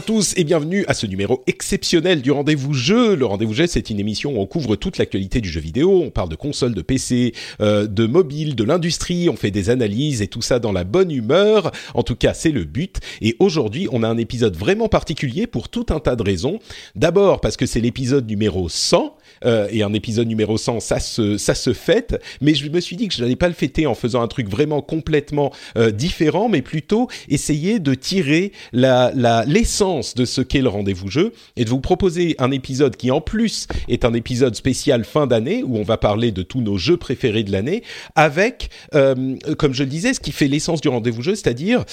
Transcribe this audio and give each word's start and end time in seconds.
À 0.00 0.02
tous 0.02 0.32
et 0.38 0.44
bienvenue 0.44 0.86
à 0.88 0.94
ce 0.94 1.04
numéro 1.06 1.42
exceptionnel 1.46 2.22
du 2.22 2.30
Rendez-vous 2.30 2.72
Jeu. 2.72 3.14
Le 3.16 3.26
Rendez-vous 3.26 3.52
Jeu, 3.52 3.66
c'est 3.66 3.90
une 3.90 4.00
émission 4.00 4.32
où 4.34 4.40
on 4.40 4.46
couvre 4.46 4.74
toute 4.74 4.96
l'actualité 4.96 5.42
du 5.42 5.50
jeu 5.50 5.60
vidéo. 5.60 6.00
On 6.02 6.08
parle 6.08 6.30
de 6.30 6.36
consoles, 6.36 6.72
de 6.72 6.80
PC, 6.80 7.34
euh, 7.60 7.86
de 7.86 8.06
mobile, 8.06 8.54
de 8.54 8.64
l'industrie. 8.64 9.28
On 9.28 9.36
fait 9.36 9.50
des 9.50 9.68
analyses 9.68 10.22
et 10.22 10.26
tout 10.26 10.40
ça 10.40 10.58
dans 10.58 10.72
la 10.72 10.84
bonne 10.84 11.10
humeur. 11.10 11.70
En 11.92 12.02
tout 12.02 12.16
cas, 12.16 12.32
c'est 12.32 12.50
le 12.50 12.64
but. 12.64 13.00
Et 13.20 13.36
aujourd'hui, 13.40 13.88
on 13.92 14.02
a 14.02 14.08
un 14.08 14.16
épisode 14.16 14.56
vraiment 14.56 14.88
particulier 14.88 15.46
pour 15.46 15.68
tout 15.68 15.84
un 15.90 16.00
tas 16.00 16.16
de 16.16 16.22
raisons. 16.22 16.60
D'abord 16.94 17.42
parce 17.42 17.58
que 17.58 17.66
c'est 17.66 17.80
l'épisode 17.80 18.26
numéro 18.26 18.70
100 18.70 19.14
euh, 19.44 19.68
et 19.70 19.82
un 19.82 19.92
épisode 19.92 20.28
numéro 20.28 20.58
100, 20.58 20.80
ça 20.80 21.00
se 21.00 21.38
ça 21.38 21.54
se 21.54 21.72
fête. 21.72 22.20
Mais 22.40 22.54
je 22.54 22.68
me 22.68 22.80
suis 22.80 22.96
dit 22.96 23.08
que 23.08 23.14
je 23.14 23.22
n'allais 23.22 23.36
pas 23.36 23.48
le 23.48 23.54
fêter 23.54 23.86
en 23.86 23.94
faisant 23.94 24.22
un 24.22 24.28
truc 24.28 24.48
vraiment 24.48 24.82
complètement 24.82 25.52
euh, 25.76 25.90
différent, 25.90 26.48
mais 26.48 26.62
plutôt 26.62 27.08
essayer 27.28 27.78
de 27.78 27.94
tirer 27.94 28.52
la 28.72 29.12
la 29.14 29.44
l'essence 29.44 30.14
de 30.14 30.24
ce 30.24 30.40
qu'est 30.40 30.60
le 30.60 30.68
rendez-vous 30.68 31.08
jeu 31.08 31.32
et 31.56 31.64
de 31.64 31.70
vous 31.70 31.80
proposer 31.80 32.34
un 32.38 32.50
épisode 32.50 32.96
qui 32.96 33.10
en 33.10 33.20
plus 33.20 33.66
est 33.88 34.04
un 34.04 34.14
épisode 34.14 34.54
spécial 34.54 35.04
fin 35.04 35.26
d'année 35.26 35.62
où 35.62 35.76
on 35.76 35.82
va 35.82 35.96
parler 35.96 36.32
de 36.32 36.42
tous 36.42 36.60
nos 36.60 36.76
jeux 36.76 36.96
préférés 36.96 37.44
de 37.44 37.52
l'année 37.52 37.82
avec, 38.16 38.70
euh, 38.94 39.36
comme 39.58 39.74
je 39.74 39.84
le 39.84 39.88
disais, 39.90 40.14
ce 40.14 40.20
qui 40.20 40.32
fait 40.32 40.48
l'essence 40.48 40.80
du 40.80 40.88
rendez-vous 40.88 41.22
jeu, 41.22 41.34
c'est-à-dire 41.34 41.84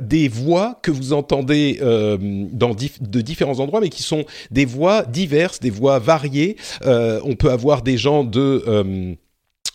des 0.00 0.28
voix 0.28 0.78
que 0.82 0.90
vous 0.90 1.12
entendez 1.12 1.78
dans 1.80 2.74
de 2.74 3.20
différents 3.20 3.60
endroits, 3.60 3.80
mais 3.80 3.88
qui 3.88 4.02
sont 4.02 4.24
des 4.50 4.64
voix 4.64 5.02
diverses, 5.04 5.60
des 5.60 5.70
voix 5.70 5.98
variées. 5.98 6.56
On 7.24 7.36
peut 7.36 7.50
avoir 7.50 7.82
des 7.82 7.98
gens 7.98 8.24
de 8.24 8.64
euh, 8.66 9.14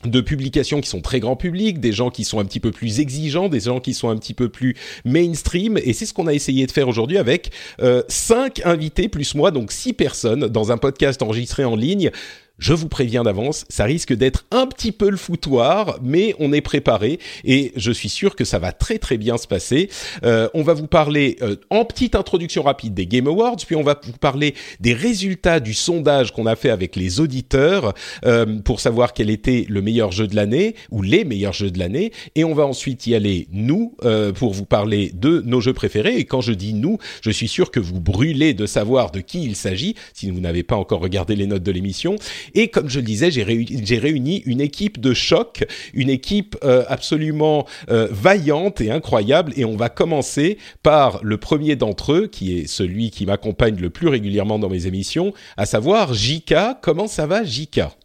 de 0.05 0.22
publications 0.22 0.81
qui 0.81 0.89
sont 0.89 1.02
très 1.02 1.19
grand 1.19 1.36
public, 1.36 1.80
des 1.80 1.91
gens 1.91 2.09
qui 2.09 2.23
sont 2.23 2.39
un 2.39 2.45
petit 2.45 2.59
peu 2.59 2.72
plus 2.72 3.00
exigeants, 3.00 3.50
des 3.50 3.59
gens 3.61 3.80
qui 3.80 3.94
sont 3.94 4.09
un 4.09 4.17
petit 4.17 4.33
peu 4.33 4.50
plus 4.50 4.75
mainstream, 5.05 5.78
et 5.78 5.94
c'est 5.94 6.05
ce 6.05 6.13
qu'on 6.13 6.28
a 6.28 6.33
essayé 6.33 6.66
de 6.66 6.72
faire 6.72 6.88
aujourd'hui 6.88 7.17
avec 7.17 7.52
euh, 7.81 8.03
cinq 8.08 8.61
invités 8.66 9.09
plus 9.09 9.36
moi, 9.36 9.52
donc 9.52 9.72
six 9.72 9.94
personnes 9.94 10.47
dans 10.47 10.72
un 10.72 10.78
podcast 10.78 11.22
enregistré 11.22 11.66
en 11.66 11.75
ligne 11.75 12.12
je 12.61 12.73
vous 12.73 12.88
préviens 12.88 13.23
d'avance, 13.23 13.66
ça 13.69 13.85
risque 13.85 14.13
d'être 14.13 14.45
un 14.51 14.67
petit 14.67 14.91
peu 14.91 15.09
le 15.09 15.17
foutoir, 15.17 15.97
mais 16.03 16.35
on 16.39 16.53
est 16.53 16.61
préparé 16.61 17.19
et 17.44 17.73
je 17.75 17.91
suis 17.91 18.07
sûr 18.07 18.35
que 18.35 18.45
ça 18.45 18.59
va 18.59 18.72
très 18.72 18.99
très 18.99 19.17
bien 19.17 19.38
se 19.38 19.47
passer. 19.47 19.89
Euh, 20.23 20.47
on 20.53 20.61
va 20.61 20.73
vous 20.73 20.85
parler 20.85 21.38
euh, 21.41 21.55
en 21.72 21.85
petite 21.85 22.13
introduction 22.13 22.61
rapide 22.61 22.94
des 22.94 23.07
Game 23.07 23.27
Awards, 23.27 23.57
puis 23.66 23.75
on 23.75 23.81
va 23.81 23.99
vous 24.03 24.11
parler 24.13 24.53
des 24.79 24.94
résultats 24.94 25.59
du 25.59 25.73
sondage 25.73 26.31
qu'on 26.31 26.45
a 26.45 26.55
fait 26.55 26.69
avec 26.69 26.95
les 26.95 27.19
auditeurs 27.19 27.95
euh, 28.25 28.59
pour 28.59 28.79
savoir 28.79 29.13
quel 29.13 29.31
était 29.31 29.66
le 29.67 29.81
meilleur 29.81 30.11
jeu 30.11 30.28
de 30.28 30.35
l'année 30.35 30.75
ou 30.91 31.01
les 31.01 31.25
meilleurs 31.25 31.53
jeux 31.53 31.72
de 31.72 31.79
l'année, 31.79 32.11
et 32.35 32.43
on 32.43 32.53
va 32.53 32.67
ensuite 32.67 33.07
y 33.07 33.16
aller 33.16 33.47
nous 33.51 33.95
pour 34.35 34.53
vous 34.53 34.66
parler 34.66 35.11
de 35.16 35.41
nos 35.45 35.61
jeux 35.61 35.73
préférés. 35.73 36.17
Et 36.17 36.25
quand 36.25 36.41
je 36.41 36.53
dis 36.53 36.73
nous, 36.73 36.99
je 37.22 37.31
suis 37.31 37.47
sûr 37.47 37.72
que 37.72 37.79
vous 37.79 37.99
brûlez 37.99 38.53
de 38.53 38.67
savoir 38.67 39.09
de 39.11 39.19
qui 39.19 39.43
il 39.43 39.55
s'agit 39.55 39.95
si 40.13 40.29
vous 40.29 40.39
n'avez 40.39 40.63
pas 40.63 40.75
encore 40.75 41.01
regardé 41.01 41.35
les 41.35 41.47
notes 41.47 41.63
de 41.63 41.72
l'émission. 41.72 42.16
Et 42.53 42.69
comme 42.69 42.89
je 42.89 43.00
le 43.00 43.06
disais, 43.06 43.31
j'ai 43.31 43.44
réuni, 43.44 44.44
une 44.45 44.62
équipe 44.62 45.00
de 45.00 45.13
choc, 45.13 45.66
une 45.94 46.09
équipe 46.09 46.57
euh, 46.63 46.84
absolument 46.88 47.66
euh, 47.89 48.07
vaillante 48.12 48.81
et 48.81 48.91
incroyable. 48.91 49.53
Et 49.56 49.66
on 49.66 49.75
va 49.75 49.89
commencer 49.89 50.57
par 50.84 51.19
le 51.23 51.38
premier 51.38 51.75
d'entre 51.75 52.13
eux, 52.13 52.28
qui 52.28 52.57
est 52.57 52.67
celui 52.67 53.11
qui 53.11 53.25
m'accompagne 53.25 53.78
le 53.79 53.90
plus 53.90 54.07
régulièrement 54.07 54.59
dans 54.59 54.69
mes 54.69 54.88
émissions, 54.88 55.34
à 55.57 55.66
savoir 55.66 56.13
Jika. 56.13 56.79
Comment 56.81 57.07
ça 57.07 57.25
va, 57.28 57.44
Jika? 57.44 57.95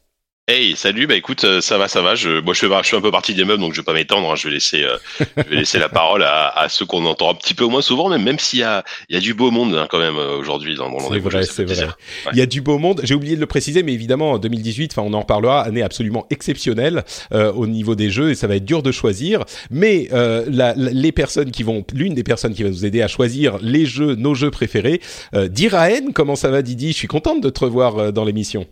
Hey, 0.49 0.77
salut. 0.77 1.09
Bah 1.09 1.17
écoute, 1.17 1.43
euh, 1.43 1.61
ça 1.61 1.77
va, 1.77 1.89
ça 1.89 2.03
va. 2.03 2.15
Je, 2.15 2.39
moi, 2.41 2.55
je 2.55 2.61
fais, 2.61 2.69
je 2.81 2.87
suis 2.87 2.97
un 2.97 3.01
peu 3.01 3.11
partie 3.11 3.35
des 3.35 3.45
meubles, 3.45 3.61
donc 3.61 3.73
je 3.73 3.81
vais 3.81 3.85
pas 3.85 3.93
m'étendre. 3.93 4.31
Hein. 4.31 4.37
Je 4.37 4.47
vais 4.47 4.55
laisser, 4.55 4.85
euh, 4.85 4.97
je 5.37 5.43
vais 5.43 5.57
laisser 5.57 5.81
la 5.81 5.89
parole 5.89 6.23
à, 6.23 6.57
à 6.57 6.69
ceux 6.69 6.87
qu'on 6.87 7.05
entend 7.05 7.33
un 7.33 7.35
petit 7.35 7.53
peu 7.53 7.65
moins 7.65 7.83
souvent, 7.83 8.09
même 8.09 8.23
même 8.23 8.39
s'il 8.39 8.61
y 8.61 8.63
a, 8.63 8.85
il 9.09 9.17
y 9.17 9.19
a 9.19 9.21
du 9.21 9.35
beau 9.35 9.51
monde 9.51 9.75
hein, 9.75 9.89
quand 9.91 9.99
même 9.99 10.15
euh, 10.15 10.37
aujourd'hui 10.37 10.77
dans, 10.77 10.89
dans 10.89 11.01
C'est 11.01 11.19
vrai, 11.19 11.43
c'est 11.43 11.65
vrai. 11.65 11.87
Ouais. 11.87 11.91
Il 12.33 12.39
y 12.39 12.43
a 12.43 12.47
du 12.47 12.61
beau 12.61 12.79
monde. 12.79 13.01
J'ai 13.03 13.15
oublié 13.15 13.35
de 13.35 13.41
le 13.41 13.47
préciser, 13.47 13.83
mais 13.83 13.93
évidemment, 13.93 14.31
en 14.31 14.39
2018, 14.39 14.93
enfin, 14.93 15.03
on 15.05 15.15
en 15.15 15.21
reparlera, 15.23 15.63
année 15.63 15.83
absolument 15.83 16.29
exceptionnelle 16.31 17.03
euh, 17.33 17.51
au 17.51 17.67
niveau 17.67 17.97
des 17.97 18.11
jeux, 18.11 18.31
et 18.31 18.37
ça 18.37 18.47
va 18.47 18.55
être 18.55 18.65
dur 18.65 18.85
de 18.85 18.93
choisir. 18.93 19.45
Mais 19.73 20.07
euh, 20.13 20.45
la, 20.49 20.75
la, 20.77 20.93
les 20.93 21.11
personnes 21.11 21.51
qui 21.51 21.65
vont, 21.65 21.85
l'une 21.93 22.15
des 22.15 22.23
personnes 22.23 22.55
qui 22.55 22.63
va 22.63 22.69
nous 22.69 22.85
aider 22.85 23.03
à 23.03 23.09
choisir 23.09 23.59
les 23.63 23.85
jeux, 23.85 24.15
nos 24.15 24.37
jeux 24.37 24.53
préférés, 24.53 25.01
euh, 25.35 25.49
Diraen. 25.49 26.13
Comment 26.15 26.37
ça 26.37 26.51
va, 26.51 26.63
Didi? 26.63 26.93
Je 26.93 26.99
suis 26.99 27.09
contente 27.09 27.41
de 27.41 27.51
te 27.51 27.65
revoir 27.65 28.13
dans 28.13 28.25
l'émission. 28.25 28.65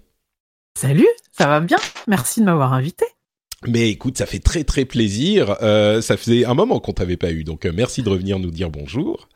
Salut, 0.77 1.07
ça 1.31 1.47
va 1.47 1.61
bien? 1.61 1.79
Merci 2.09 2.41
de 2.41 2.47
m'avoir 2.47 2.73
invité. 2.73 3.05
Mais 3.67 3.91
écoute, 3.91 4.19
ça 4.19 4.27
fait 4.27 4.41
très 4.41 4.65
très 4.65 4.85
plaisir. 4.85 5.57
Euh, 5.63 6.01
ça 6.01 6.17
faisait 6.17 6.45
un 6.45 6.55
moment 6.55 6.81
qu'on 6.81 6.93
t'avait 6.93 7.17
pas 7.17 7.31
eu, 7.31 7.45
donc 7.45 7.65
euh, 7.65 7.73
merci 7.73 8.03
de 8.03 8.09
revenir 8.09 8.39
nous 8.39 8.51
dire 8.51 8.71
bonjour. 8.71 9.29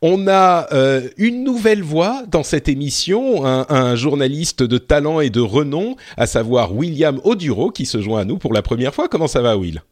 On 0.00 0.26
a 0.28 0.72
euh, 0.72 1.08
une 1.18 1.42
nouvelle 1.44 1.82
voix 1.82 2.22
dans 2.28 2.44
cette 2.44 2.68
émission, 2.68 3.44
un, 3.44 3.66
un, 3.68 3.96
journaliste 3.96 4.62
de 4.62 4.78
talent 4.78 5.20
et 5.20 5.30
de 5.30 5.40
renom, 5.40 5.96
à 6.16 6.26
savoir 6.26 6.74
William 6.74 7.20
Oduro, 7.24 7.70
qui 7.70 7.84
se 7.84 8.00
joint 8.00 8.20
à 8.20 8.24
nous 8.24 8.38
pour 8.38 8.52
la 8.52 8.62
première 8.62 8.94
fois. 8.94 9.08
Comment 9.08 9.28
ça 9.28 9.42
va, 9.42 9.56
Will? 9.56 9.82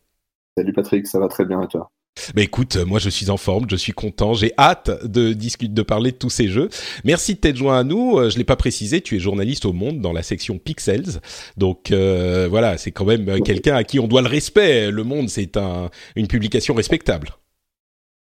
Salut 0.57 0.73
Patrick, 0.73 1.07
ça 1.07 1.19
va 1.19 1.29
très 1.29 1.45
bien 1.45 1.61
et 1.63 1.69
toi? 1.69 1.91
Bah 2.35 2.43
écoute, 2.43 2.77
moi 2.77 2.99
je 2.99 3.09
suis 3.09 3.31
en 3.31 3.37
forme, 3.37 3.67
je 3.71 3.77
suis 3.77 3.93
content, 3.93 4.35
j'ai 4.35 4.53
hâte 4.59 4.91
de 5.05 5.33
discuter, 5.33 5.73
de 5.73 5.83
parler 5.83 6.13
de 6.13 6.17
tous 6.17 6.31
ces 6.31 6.49
jeux. 6.49 6.69
Merci 7.05 7.35
de 7.35 7.41
t'être 7.41 7.57
joint 7.57 7.79
à 7.79 7.85
nous. 7.85 8.19
Euh, 8.19 8.31
je 8.31 8.39
l'ai 8.39 8.45
pas 8.45 8.57
précisé, 8.57 9.01
tu 9.01 9.17
es 9.17 9.19
journaliste 9.19 9.65
au 9.65 9.73
Monde 9.73 10.01
dans 10.01 10.13
la 10.13 10.23
section 10.23 10.59
Pixels, 10.59 11.21
donc 11.57 11.91
euh, 11.91 12.47
voilà, 12.51 12.79
c'est 12.79 12.91
quand 12.91 13.05
même 13.05 13.43
quelqu'un 13.43 13.75
à 13.75 13.85
qui 13.85 13.99
on 13.99 14.07
doit 14.07 14.23
le 14.23 14.29
respect. 14.29 14.91
Le 14.91 15.05
Monde, 15.05 15.29
c'est 15.29 15.57
un, 15.57 15.91
une 16.17 16.27
publication 16.27 16.75
respectable. 16.75 17.31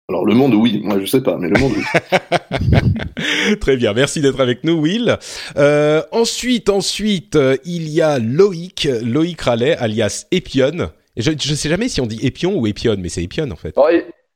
Alors 0.10 0.26
le 0.26 0.36
monde, 0.36 0.54
oui, 0.54 0.82
moi 0.84 1.00
je 1.00 1.06
sais 1.06 1.22
pas, 1.22 1.38
mais 1.38 1.48
le 1.48 1.58
monde, 1.58 1.74
oui. 1.78 3.56
Très 3.62 3.78
bien, 3.78 3.94
merci 3.94 4.20
d'être 4.20 4.42
avec 4.42 4.66
nous, 4.66 4.74
Will. 4.74 5.18
Euh, 5.56 6.02
ensuite, 6.12 6.68
ensuite, 6.68 7.38
il 7.64 7.88
y 7.88 8.02
a 8.02 8.20
Loïc, 8.20 8.88
Loïc 9.02 9.40
Rallet, 9.40 9.78
alias 9.78 10.26
Epion. 10.32 10.90
Je 11.16 11.32
ne 11.32 11.56
sais 11.56 11.70
jamais 11.70 11.90
si 11.90 12.02
on 12.02 12.08
dit 12.08 12.20
Épion 12.26 12.58
ou 12.58 12.66
Épion, 12.68 12.96
mais 12.98 13.10
c'est 13.10 13.24
Épion 13.24 13.50
en 13.52 13.56
fait. 13.56 13.76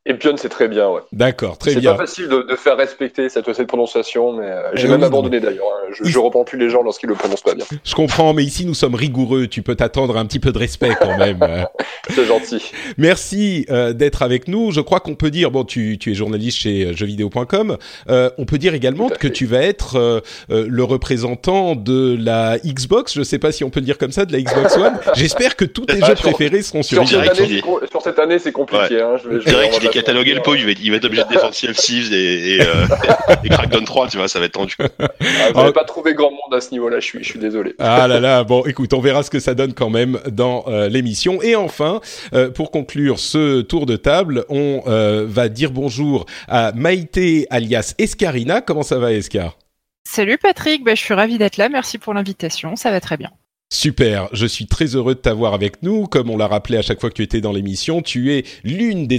Épion, 0.08 0.34
c'est 0.38 0.48
très 0.48 0.68
bien, 0.68 0.88
ouais. 0.88 1.02
D'accord, 1.12 1.58
très 1.58 1.74
bien. 1.74 1.92
C'est 1.92 1.96
pas 1.98 2.06
facile 2.06 2.28
de, 2.28 2.42
de, 2.48 2.56
faire 2.56 2.78
respecter 2.78 3.28
cette, 3.28 3.52
cette 3.52 3.66
prononciation, 3.66 4.32
mais 4.32 4.46
euh, 4.46 4.70
j'ai 4.72 4.88
même 4.88 5.00
oui, 5.00 5.06
abandonné 5.06 5.38
d'ailleurs. 5.38 5.66
Hein. 5.66 5.92
Je, 5.92 6.04
je 6.04 6.18
reprends 6.18 6.44
plus 6.44 6.58
les 6.58 6.70
gens 6.70 6.82
lorsqu'ils 6.82 7.10
le 7.10 7.14
prononcent 7.14 7.42
pas 7.42 7.54
bien. 7.54 7.66
Je 7.84 7.94
comprends, 7.94 8.32
mais 8.32 8.42
ici 8.42 8.64
nous 8.64 8.72
sommes 8.72 8.94
rigoureux. 8.94 9.48
Tu 9.48 9.60
peux 9.60 9.74
t'attendre 9.74 10.16
un 10.16 10.24
petit 10.24 10.38
peu 10.40 10.50
de 10.50 10.58
respect 10.58 10.92
quand 10.98 11.18
même. 11.18 11.66
c'est 12.08 12.24
gentil. 12.24 12.72
Merci 12.96 13.66
euh, 13.70 13.92
d'être 13.92 14.22
avec 14.22 14.48
nous. 14.48 14.70
Je 14.70 14.80
crois 14.80 15.00
qu'on 15.00 15.14
peut 15.14 15.30
dire, 15.30 15.50
bon, 15.50 15.64
tu, 15.64 15.98
tu 15.98 16.12
es 16.12 16.14
journaliste 16.14 16.56
chez 16.56 16.94
jeuxvideo.com. 16.94 17.76
Euh, 18.08 18.30
on 18.38 18.46
peut 18.46 18.58
dire 18.58 18.72
également 18.72 19.10
que 19.10 19.28
tu 19.28 19.44
vas 19.44 19.60
être 19.60 19.96
euh, 19.96 20.20
le 20.48 20.84
représentant 20.84 21.76
de 21.76 22.16
la 22.18 22.58
Xbox. 22.58 23.14
Je 23.14 23.22
sais 23.22 23.38
pas 23.38 23.52
si 23.52 23.62
on 23.62 23.68
peut 23.68 23.80
le 23.80 23.86
dire 23.86 23.98
comme 23.98 24.12
ça, 24.12 24.24
de 24.24 24.32
la 24.32 24.40
Xbox 24.40 24.74
One. 24.78 24.98
J'espère 25.14 25.54
que 25.54 25.66
tous 25.66 25.84
tes 25.84 26.00
jeux 26.00 26.14
préférés 26.14 26.62
seront 26.62 26.82
sur, 26.82 27.06
sur, 27.06 27.20
année, 27.20 27.62
sur 27.90 28.02
cette 28.02 28.18
année, 28.18 28.38
c'est 28.38 28.52
compliqué. 28.52 28.96
Ouais. 28.96 29.02
Hein. 29.02 29.16
Je, 29.22 29.40
je, 29.40 29.48
je 29.50 29.97
est 29.97 29.97
cataloguer 30.00 30.34
le 30.34 30.42
pot, 30.42 30.54
il 30.54 30.64
va, 30.64 30.72
il 30.72 30.90
va 30.90 30.96
être 30.96 31.04
obligé 31.04 31.24
de 31.24 31.28
défendre 31.28 31.54
Sea 31.54 31.68
et, 32.12 32.56
et, 32.56 32.62
euh, 32.62 32.86
et 33.44 33.48
Crackdown 33.48 33.84
3, 33.84 34.08
tu 34.08 34.16
vois, 34.16 34.28
ça 34.28 34.38
va 34.38 34.46
être 34.46 34.52
tendu. 34.52 34.74
Ah, 34.80 35.08
vous 35.52 35.60
n'avez 35.60 35.72
pas 35.72 35.84
trouvé 35.84 36.14
grand 36.14 36.30
monde 36.30 36.54
à 36.54 36.60
ce 36.60 36.70
niveau-là, 36.70 37.00
je 37.00 37.04
suis, 37.04 37.24
je 37.24 37.30
suis 37.30 37.38
désolé. 37.38 37.74
Ah 37.78 38.08
là 38.08 38.20
là, 38.20 38.44
bon, 38.44 38.64
écoute, 38.64 38.92
on 38.92 39.00
verra 39.00 39.22
ce 39.22 39.30
que 39.30 39.40
ça 39.40 39.54
donne 39.54 39.74
quand 39.74 39.90
même 39.90 40.18
dans 40.30 40.64
euh, 40.68 40.88
l'émission. 40.88 41.42
Et 41.42 41.56
enfin, 41.56 42.00
euh, 42.32 42.50
pour 42.50 42.70
conclure 42.70 43.18
ce 43.18 43.62
tour 43.62 43.86
de 43.86 43.96
table, 43.96 44.44
on 44.48 44.82
euh, 44.86 45.26
va 45.28 45.48
dire 45.48 45.70
bonjour 45.70 46.26
à 46.48 46.72
Maïté 46.72 47.46
alias 47.50 47.94
Escarina. 47.98 48.60
Comment 48.60 48.82
ça 48.82 48.98
va, 48.98 49.12
Escar? 49.12 49.56
Salut 50.04 50.38
Patrick, 50.38 50.84
bah, 50.84 50.94
je 50.94 51.02
suis 51.02 51.14
ravi 51.14 51.38
d'être 51.38 51.58
là, 51.58 51.68
merci 51.68 51.98
pour 51.98 52.14
l'invitation, 52.14 52.76
ça 52.76 52.90
va 52.90 53.00
très 53.00 53.16
bien. 53.16 53.30
Super, 53.70 54.28
je 54.32 54.46
suis 54.46 54.66
très 54.66 54.96
heureux 54.96 55.14
de 55.14 55.20
t'avoir 55.20 55.52
avec 55.52 55.82
nous. 55.82 56.06
Comme 56.06 56.30
on 56.30 56.38
l'a 56.38 56.46
rappelé 56.46 56.78
à 56.78 56.82
chaque 56.82 57.00
fois 57.00 57.10
que 57.10 57.14
tu 57.14 57.22
étais 57.22 57.42
dans 57.42 57.52
l'émission, 57.52 58.00
tu 58.00 58.32
es 58.32 58.44
l'une 58.64 59.06
des, 59.06 59.18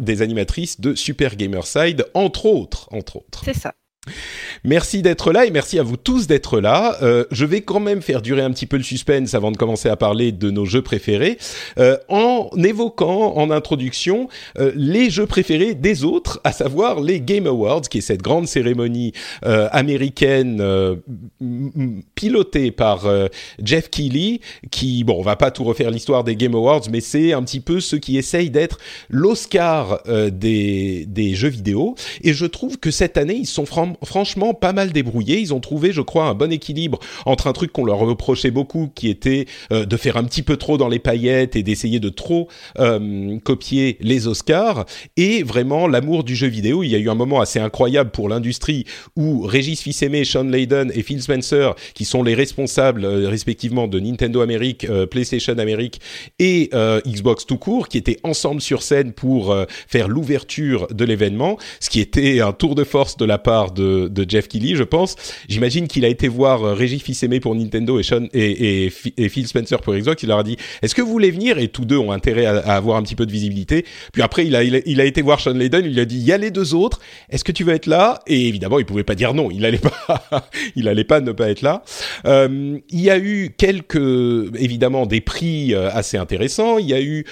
des 0.00 0.22
animatrices 0.22 0.80
de 0.80 0.94
Super 0.94 1.36
Gamerside, 1.36 2.04
entre 2.12 2.44
autres, 2.44 2.88
entre 2.92 3.16
autres. 3.16 3.42
C'est 3.44 3.54
ça. 3.54 3.74
Merci 4.64 5.02
d'être 5.02 5.32
là 5.32 5.46
et 5.46 5.50
merci 5.50 5.78
à 5.78 5.82
vous 5.82 5.96
tous 5.96 6.26
d'être 6.26 6.60
là. 6.60 6.96
Euh, 7.02 7.24
je 7.30 7.44
vais 7.44 7.60
quand 7.60 7.80
même 7.80 8.02
faire 8.02 8.22
durer 8.22 8.42
un 8.42 8.50
petit 8.50 8.66
peu 8.66 8.76
le 8.76 8.82
suspense 8.82 9.34
avant 9.34 9.50
de 9.52 9.56
commencer 9.56 9.88
à 9.88 9.96
parler 9.96 10.32
de 10.32 10.50
nos 10.50 10.64
jeux 10.64 10.82
préférés, 10.82 11.38
euh, 11.78 11.96
en 12.08 12.50
évoquant 12.56 13.36
en 13.36 13.50
introduction 13.50 14.28
euh, 14.58 14.72
les 14.74 15.10
jeux 15.10 15.26
préférés 15.26 15.74
des 15.74 16.04
autres, 16.04 16.40
à 16.44 16.52
savoir 16.52 17.00
les 17.00 17.20
Game 17.20 17.46
Awards, 17.46 17.82
qui 17.82 17.98
est 17.98 18.02
cette 18.02 18.22
grande 18.22 18.48
cérémonie 18.48 19.12
euh, 19.44 19.68
américaine 19.72 20.58
euh, 20.60 20.96
pilotée 22.14 22.70
par 22.70 23.06
euh, 23.06 23.28
Jeff 23.62 23.90
Keighley, 23.90 24.40
qui, 24.70 25.04
bon, 25.04 25.18
on 25.18 25.22
va 25.22 25.36
pas 25.36 25.50
tout 25.50 25.64
refaire 25.64 25.90
l'histoire 25.90 26.24
des 26.24 26.36
Game 26.36 26.54
Awards, 26.54 26.82
mais 26.90 27.00
c'est 27.00 27.32
un 27.32 27.42
petit 27.42 27.60
peu 27.60 27.80
ceux 27.80 27.98
qui 27.98 28.16
essayent 28.16 28.50
d'être 28.50 28.78
l'Oscar 29.08 30.02
des, 30.06 31.04
des 31.06 31.34
jeux 31.34 31.48
vidéo. 31.48 31.94
Et 32.22 32.32
je 32.32 32.46
trouve 32.46 32.78
que 32.78 32.90
cette 32.90 33.16
année, 33.16 33.36
ils 33.36 33.46
sont 33.46 33.66
fran 33.66 33.95
franchement 34.04 34.54
pas 34.54 34.72
mal 34.72 34.92
débrouillés. 34.92 35.40
Ils 35.40 35.54
ont 35.54 35.60
trouvé, 35.60 35.92
je 35.92 36.00
crois, 36.00 36.26
un 36.26 36.34
bon 36.34 36.52
équilibre 36.52 36.98
entre 37.24 37.46
un 37.46 37.52
truc 37.52 37.72
qu'on 37.72 37.84
leur 37.84 37.98
reprochait 37.98 38.50
beaucoup, 38.50 38.90
qui 38.94 39.08
était 39.08 39.46
euh, 39.72 39.84
de 39.84 39.96
faire 39.96 40.16
un 40.16 40.24
petit 40.24 40.42
peu 40.42 40.56
trop 40.56 40.78
dans 40.78 40.88
les 40.88 40.98
paillettes 40.98 41.56
et 41.56 41.62
d'essayer 41.62 42.00
de 42.00 42.08
trop 42.08 42.48
euh, 42.78 43.38
copier 43.40 43.96
les 44.00 44.26
Oscars, 44.26 44.86
et 45.16 45.42
vraiment 45.42 45.86
l'amour 45.86 46.24
du 46.24 46.36
jeu 46.36 46.46
vidéo. 46.46 46.82
Il 46.82 46.88
y 46.88 46.94
a 46.94 46.98
eu 46.98 47.08
un 47.10 47.14
moment 47.14 47.40
assez 47.40 47.58
incroyable 47.58 48.10
pour 48.10 48.28
l'industrie 48.28 48.84
où 49.16 49.42
Régis 49.42 49.80
Fils-Aimé, 49.80 50.24
Sean 50.24 50.44
Layden 50.44 50.90
et 50.94 51.02
Phil 51.02 51.22
Spencer, 51.22 51.74
qui 51.94 52.04
sont 52.04 52.22
les 52.22 52.34
responsables 52.34 53.04
euh, 53.04 53.28
respectivement 53.28 53.88
de 53.88 54.00
Nintendo 54.00 54.40
Amérique, 54.40 54.86
PlayStation 55.10 55.58
Amérique 55.58 56.00
et 56.38 56.70
Xbox 57.06 57.46
tout 57.46 57.58
court, 57.58 57.88
qui 57.88 57.98
étaient 57.98 58.18
ensemble 58.22 58.60
sur 58.60 58.82
scène 58.82 59.12
pour 59.12 59.54
faire 59.88 60.08
l'ouverture 60.08 60.86
de 60.90 61.04
l'événement, 61.04 61.58
ce 61.80 61.90
qui 61.90 62.00
était 62.00 62.40
un 62.40 62.52
tour 62.52 62.74
de 62.74 62.84
force 62.84 63.16
de 63.16 63.24
la 63.24 63.38
part 63.38 63.72
de, 63.72 63.85
de 64.08 64.26
Jeff 64.28 64.48
Keighley, 64.48 64.76
je 64.76 64.82
pense. 64.82 65.16
J'imagine 65.48 65.88
qu'il 65.88 66.04
a 66.04 66.08
été 66.08 66.28
voir 66.28 66.64
euh, 66.64 66.74
Régis 66.74 67.02
Fils-Aimé 67.02 67.40
pour 67.40 67.54
Nintendo 67.54 67.98
et, 67.98 68.02
Sean, 68.02 68.26
et, 68.32 68.90
Phil 68.90 69.46
Spencer 69.46 69.80
pour 69.80 69.94
Xbox. 69.94 70.22
Il 70.22 70.28
leur 70.28 70.38
a 70.38 70.42
dit 70.42 70.56
Est-ce 70.82 70.94
que 70.94 71.02
vous 71.02 71.10
voulez 71.10 71.30
venir? 71.30 71.58
Et 71.58 71.68
tous 71.68 71.84
deux 71.84 71.98
ont 71.98 72.12
intérêt 72.12 72.46
à, 72.46 72.58
avoir 72.74 72.96
un 72.96 73.02
petit 73.02 73.14
peu 73.14 73.26
de 73.26 73.32
visibilité. 73.32 73.84
Puis 74.12 74.22
après, 74.22 74.46
il 74.46 74.56
a, 74.56 74.62
il 74.62 74.76
a, 74.76 74.80
il 74.86 75.00
a 75.00 75.04
été 75.04 75.22
voir 75.22 75.40
Sean 75.40 75.54
Layden. 75.54 75.84
Il 75.84 75.94
lui 75.94 76.00
a 76.00 76.04
dit 76.04 76.16
Il 76.16 76.24
y 76.24 76.32
a 76.32 76.38
les 76.38 76.50
deux 76.50 76.74
autres. 76.74 77.00
Est-ce 77.30 77.44
que 77.44 77.52
tu 77.52 77.64
veux 77.64 77.74
être 77.74 77.86
là? 77.86 78.20
Et 78.26 78.48
évidemment, 78.48 78.78
il 78.78 78.84
pouvait 78.84 79.04
pas 79.04 79.14
dire 79.14 79.34
non. 79.34 79.50
Il 79.50 79.64
allait 79.64 79.78
pas, 79.78 80.48
il 80.76 80.88
allait 80.88 81.04
pas 81.04 81.20
ne 81.20 81.32
pas 81.32 81.48
être 81.48 81.62
là. 81.62 81.82
Euh, 82.26 82.78
il 82.90 83.00
y 83.00 83.10
a 83.10 83.18
eu 83.18 83.54
quelques, 83.56 83.96
évidemment, 84.58 85.06
des 85.06 85.20
prix 85.20 85.74
euh, 85.74 85.88
assez 85.92 86.16
intéressants. 86.16 86.78
Il 86.78 86.86
y 86.86 86.94
a 86.94 87.00
eu, 87.00 87.24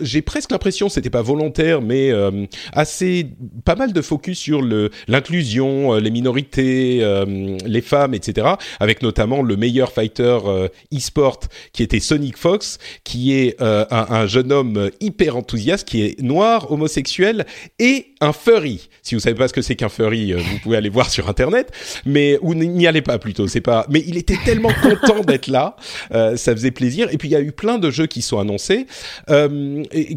j'ai 0.00 0.22
presque 0.22 0.52
l'impression, 0.52 0.88
c'était 0.88 1.10
pas 1.10 1.22
volontaire, 1.22 1.82
mais 1.82 2.10
assez, 2.72 3.26
pas 3.64 3.74
mal 3.74 3.92
de 3.92 4.00
focus 4.00 4.38
sur 4.38 4.62
le 4.62 4.90
l'inclusion, 5.08 5.91
euh, 5.92 6.00
les 6.00 6.10
minorités, 6.10 6.98
euh, 7.02 7.56
les 7.64 7.80
femmes, 7.80 8.14
etc. 8.14 8.46
Avec 8.80 9.02
notamment 9.02 9.42
le 9.42 9.56
meilleur 9.56 9.92
fighter 9.92 10.38
euh, 10.46 10.68
e-sport 10.94 11.40
qui 11.72 11.82
était 11.82 12.00
Sonic 12.00 12.36
Fox, 12.36 12.78
qui 13.04 13.34
est 13.34 13.60
un, 13.60 13.86
un, 13.90 14.26
jeune 14.26 14.52
homme 14.52 14.90
hyper 15.00 15.36
enthousiaste, 15.36 15.88
qui 15.88 16.02
est 16.02 16.20
noir, 16.20 16.70
homosexuel 16.70 17.46
et 17.78 18.06
un 18.20 18.32
furry. 18.32 18.88
Si 19.02 19.14
vous 19.14 19.20
savez 19.20 19.34
pas 19.34 19.48
ce 19.48 19.52
que 19.52 19.62
c'est 19.62 19.74
qu'un 19.74 19.88
furry, 19.88 20.32
vous 20.32 20.58
pouvez 20.62 20.76
aller 20.76 20.88
voir 20.88 21.10
sur 21.10 21.28
internet, 21.28 21.72
mais 22.04 22.38
ou 22.42 22.54
n'y 22.54 22.86
allez 22.86 23.02
pas 23.02 23.18
plutôt. 23.18 23.48
C'est 23.48 23.60
pas. 23.60 23.86
Mais 23.88 24.02
il 24.06 24.16
était 24.16 24.38
tellement 24.44 24.72
content 24.82 25.20
d'être 25.26 25.48
là, 25.48 25.76
ça 26.10 26.52
faisait 26.52 26.70
plaisir. 26.70 27.08
Et 27.10 27.18
puis 27.18 27.28
il 27.28 27.32
y 27.32 27.36
a 27.36 27.40
eu 27.40 27.52
plein 27.52 27.78
de 27.78 27.90
jeux 27.90 28.06
qui 28.06 28.22
sont 28.22 28.38
annoncés, 28.38 28.86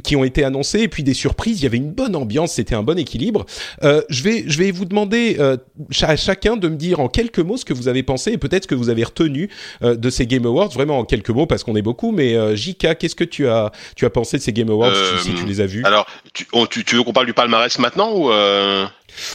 qui 0.03 0.15
ont 0.15 0.23
été 0.23 0.43
annoncés, 0.43 0.81
et 0.81 0.87
puis 0.87 1.03
des 1.03 1.13
surprises. 1.13 1.61
Il 1.61 1.63
y 1.63 1.67
avait 1.67 1.77
une 1.77 1.91
bonne 1.91 2.15
ambiance, 2.15 2.53
c'était 2.53 2.75
un 2.75 2.83
bon 2.83 2.97
équilibre. 2.97 3.45
Je 3.81 4.23
vais, 4.23 4.43
je 4.47 4.57
vais 4.57 4.71
vous 4.71 4.85
demander 4.85 5.37
euh, 5.55 6.05
à 6.05 6.15
chacun 6.15 6.57
de 6.57 6.67
me 6.67 6.75
dire 6.75 6.99
en 6.99 7.07
quelques 7.07 7.39
mots 7.39 7.57
ce 7.57 7.65
que 7.65 7.73
vous 7.73 7.87
avez 7.87 8.03
pensé 8.03 8.31
et 8.31 8.37
peut-être 8.37 8.63
ce 8.63 8.67
que 8.67 8.75
vous 8.75 8.89
avez 8.89 9.03
retenu 9.03 9.49
euh, 9.83 9.95
de 9.95 10.09
ces 10.09 10.27
Game 10.27 10.45
Awards. 10.45 10.69
Vraiment 10.69 10.99
en 10.99 11.05
quelques 11.05 11.29
mots 11.29 11.45
parce 11.45 11.63
qu'on 11.63 11.75
est 11.75 11.81
beaucoup. 11.81 12.11
Mais 12.11 12.35
euh, 12.35 12.55
Jika, 12.55 12.95
qu'est-ce 12.95 13.15
que 13.15 13.23
tu 13.23 13.47
as, 13.47 13.71
tu 13.95 14.05
as 14.05 14.09
pensé 14.09 14.37
de 14.37 14.41
ces 14.41 14.53
Game 14.53 14.69
Awards 14.69 14.93
si, 15.21 15.33
tu 15.33 15.45
les 15.45 15.61
as 15.61 15.65
vus? 15.65 15.83
Alors, 15.85 16.05
tu, 16.33 16.47
on, 16.53 16.65
tu, 16.65 16.83
tu, 16.83 16.95
veux 16.95 17.03
qu'on 17.03 17.13
parle 17.13 17.27
du 17.27 17.33
palmarès 17.33 17.77
maintenant 17.79 18.11
ou 18.13 18.31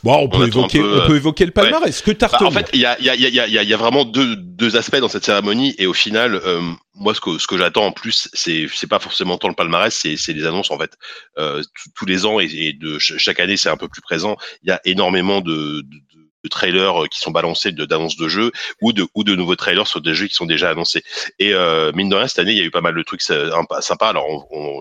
Bon, 0.02 0.16
on, 0.24 0.28
peut 0.28 0.46
évoquer, 0.46 0.80
peu, 0.80 1.00
on 1.00 1.06
peut 1.06 1.16
évoquer 1.16 1.46
le 1.46 1.52
palmarès. 1.52 1.86
Ouais. 1.86 1.92
Ce 1.92 2.02
que 2.02 2.10
tu. 2.10 2.18
Bah, 2.18 2.28
en 2.40 2.50
fait, 2.50 2.68
il 2.72 2.80
y 2.80 2.86
a, 2.86 3.00
y, 3.00 3.08
a, 3.08 3.14
y, 3.14 3.40
a, 3.40 3.46
y 3.62 3.74
a 3.74 3.76
vraiment 3.76 4.04
deux, 4.04 4.36
deux 4.36 4.76
aspects 4.76 4.96
dans 4.96 5.08
cette 5.08 5.24
cérémonie 5.24 5.74
et 5.78 5.86
au 5.86 5.92
final, 5.92 6.34
euh, 6.34 6.60
moi, 6.94 7.14
ce 7.14 7.20
que, 7.20 7.38
ce 7.38 7.46
que 7.46 7.56
j'attends 7.56 7.86
en 7.86 7.92
plus, 7.92 8.28
c'est, 8.34 8.66
c'est 8.72 8.86
pas 8.86 8.98
forcément 8.98 9.38
tant 9.38 9.48
le 9.48 9.54
palmarès, 9.54 9.94
c'est, 9.94 10.16
c'est 10.16 10.32
les 10.32 10.44
annonces 10.44 10.70
en 10.70 10.78
fait. 10.78 10.92
Euh, 11.38 11.62
tous 11.94 12.06
les 12.06 12.26
ans 12.26 12.40
et, 12.40 12.44
et, 12.44 12.72
de 12.72 12.98
chaque 12.98 13.40
année, 13.40 13.56
c'est 13.56 13.70
un 13.70 13.76
peu 13.76 13.88
plus 13.88 14.02
présent. 14.02 14.36
Il 14.62 14.68
y 14.68 14.72
a 14.72 14.80
énormément 14.84 15.40
de, 15.40 15.80
de, 15.80 16.00
de 16.44 16.48
trailers 16.48 17.08
qui 17.10 17.20
sont 17.20 17.30
balancés 17.30 17.72
de, 17.72 17.84
d'annonces 17.84 18.16
de 18.16 18.28
jeux 18.28 18.52
ou 18.80 18.92
de, 18.92 19.06
ou 19.14 19.24
de 19.24 19.34
nouveaux 19.34 19.56
trailers 19.56 19.86
sur 19.86 20.00
des 20.00 20.14
jeux 20.14 20.26
qui 20.26 20.34
sont 20.34 20.46
déjà 20.46 20.70
annoncés. 20.70 21.02
Et 21.38 21.54
euh, 21.54 21.92
mine 21.94 22.08
de 22.08 22.16
rien, 22.16 22.28
cette 22.28 22.38
année, 22.38 22.52
il 22.52 22.58
y 22.58 22.62
a 22.62 22.64
eu 22.64 22.70
pas 22.70 22.80
mal 22.80 22.94
de 22.94 23.02
trucs 23.02 23.22
sympas. 23.22 24.08
Alors, 24.08 24.26
on, 24.28 24.46
on, 24.50 24.80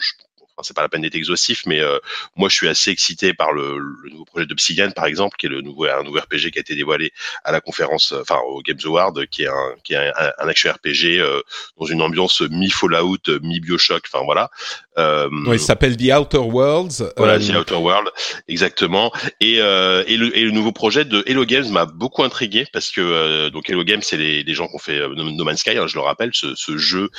Enfin, 0.60 0.68
c'est 0.68 0.76
pas 0.76 0.82
la 0.82 0.90
peine 0.90 1.04
d'être 1.04 1.16
exhaustif, 1.16 1.66
mais 1.66 1.80
euh, 1.80 2.00
moi 2.36 2.50
je 2.50 2.56
suis 2.56 2.68
assez 2.68 2.92
excité 2.92 3.34
par 3.34 3.54
le, 3.54 3.78
le 3.78 4.10
nouveau 4.10 4.26
projet 4.26 4.46
d'Obsidian 4.46 4.92
par 4.92 5.06
exemple, 5.06 5.38
qui 5.38 5.46
est 5.46 5.50
le 5.50 5.62
nouveau 5.62 5.86
un 5.86 6.04
nouveau 6.04 6.20
RPG 6.20 6.52
qui 6.52 6.58
a 6.58 6.60
été 6.60 6.76
dévoilé 6.76 7.14
à 7.46 7.54
la 7.54 7.62
conférence, 7.62 8.12
euh, 8.12 8.22
enfin 8.22 8.40
au 8.46 8.62
Games 8.62 8.80
Award, 8.84 9.26
qui 9.28 9.44
est 9.44 9.48
un 9.48 9.76
qui 9.86 9.94
est 9.94 9.96
un, 9.96 10.34
un 10.38 10.48
action 10.50 10.70
RPG 10.70 11.20
euh, 11.20 11.42
dans 11.80 11.86
une 11.86 12.02
ambiance 12.02 12.42
mi 12.42 12.70
Fallout, 12.70 13.40
mi 13.42 13.62
Bioshock, 13.62 14.04
enfin 14.12 14.26
voilà. 14.26 14.50
Euh, 15.00 15.30
ouais, 15.48 15.56
il 15.56 15.60
s'appelle 15.60 15.96
The 15.96 16.12
Outer 16.14 16.38
Worlds. 16.40 17.14
Voilà, 17.18 17.40
The 17.40 17.56
Outer 17.56 17.76
World, 17.76 18.10
exactement. 18.48 19.12
Et, 19.40 19.62
euh, 19.62 20.04
et, 20.08 20.18
le, 20.18 20.38
et 20.38 20.44
le 20.44 20.52
nouveau 20.52 20.72
projet 20.72 21.06
de 21.06 21.24
Hello 21.26 21.46
Games 21.46 21.70
m'a 21.70 21.86
beaucoup 21.86 22.24
intrigué 22.24 22.66
parce 22.74 22.92
que 22.92 23.02
euh, 23.02 23.50
donc 23.50 23.70
Hello 23.70 23.84
Games, 23.84 24.02
c'est 24.02 24.18
les, 24.18 24.44
les 24.44 24.54
gens 24.54 24.68
qui 24.68 24.76
ont 24.76 24.80
fait 24.80 25.00
No 25.16 25.44
Man's 25.46 25.60
Sky, 25.60 25.78
hein, 25.78 25.88
je 25.88 25.96
le 25.96 26.02
rappelle, 26.02 26.32
ce, 26.34 26.54
ce 26.56 26.78
jeu 26.78 27.10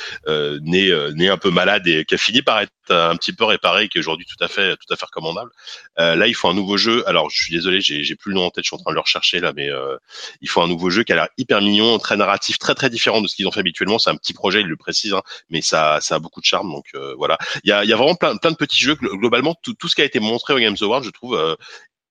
né, 0.61 0.91
né 1.15 1.29
un 1.29 1.37
peu 1.37 1.49
malade 1.49 1.87
et 1.87 2.05
qui 2.05 2.15
a 2.15 2.17
fini 2.17 2.41
par 2.41 2.59
être 2.59 2.71
un 2.89 3.15
petit 3.15 3.33
peu 3.33 3.45
réparé, 3.45 3.87
qui 3.87 3.97
est 3.97 4.01
aujourd'hui 4.01 4.25
tout 4.25 4.43
à 4.43 4.47
fait 4.47 4.75
tout 4.75 4.93
à 4.93 4.97
fait 4.97 5.05
recommandable. 5.05 5.49
là, 5.97 6.27
il 6.27 6.35
faut 6.35 6.49
un 6.49 6.53
nouveau 6.53 6.77
jeu. 6.77 7.07
Alors, 7.07 7.29
je 7.29 7.41
suis 7.41 7.53
désolé, 7.53 7.81
j'ai, 7.81 8.03
j'ai 8.03 8.15
plus 8.15 8.31
le 8.31 8.35
nom 8.35 8.45
en 8.45 8.49
tête, 8.51 8.65
je 8.65 8.69
suis 8.69 8.75
en 8.75 8.79
train 8.79 8.91
de 8.91 8.95
le 8.95 9.01
rechercher 9.01 9.39
là, 9.39 9.53
mais 9.55 9.69
il 10.41 10.49
faut 10.49 10.61
un 10.61 10.67
nouveau 10.67 10.89
jeu 10.89 11.03
qui 11.03 11.13
a 11.13 11.15
l'air 11.15 11.27
hyper 11.37 11.61
mignon, 11.61 11.97
très 11.97 12.17
narratif, 12.17 12.59
très 12.59 12.75
très 12.75 12.89
différent 12.89 13.21
de 13.21 13.27
ce 13.27 13.35
qu'ils 13.35 13.47
ont 13.47 13.51
fait 13.51 13.61
habituellement. 13.61 13.97
C'est 13.97 14.09
un 14.09 14.15
petit 14.15 14.33
projet, 14.33 14.61
il 14.61 14.67
le 14.67 14.77
précise, 14.77 15.13
hein, 15.13 15.21
mais 15.49 15.61
ça 15.61 15.99
ça 16.01 16.15
a 16.15 16.19
beaucoup 16.19 16.41
de 16.41 16.45
charme. 16.45 16.71
Donc 16.71 16.85
voilà. 17.17 17.37
Il 17.63 17.70
y 17.71 17.73
a, 17.73 17.85
y 17.85 17.93
a 17.93 17.95
vraiment 17.95 18.15
plein, 18.15 18.37
plein 18.37 18.51
de 18.51 18.55
petits 18.55 18.83
jeux. 18.83 18.95
Globalement, 18.95 19.55
tout, 19.63 19.73
tout 19.73 19.87
ce 19.87 19.95
qui 19.95 20.01
a 20.01 20.05
été 20.05 20.19
montré 20.19 20.53
au 20.53 20.59
Games 20.59 20.77
Award, 20.81 21.03
je 21.03 21.09
trouve, 21.09 21.35
euh, 21.35 21.55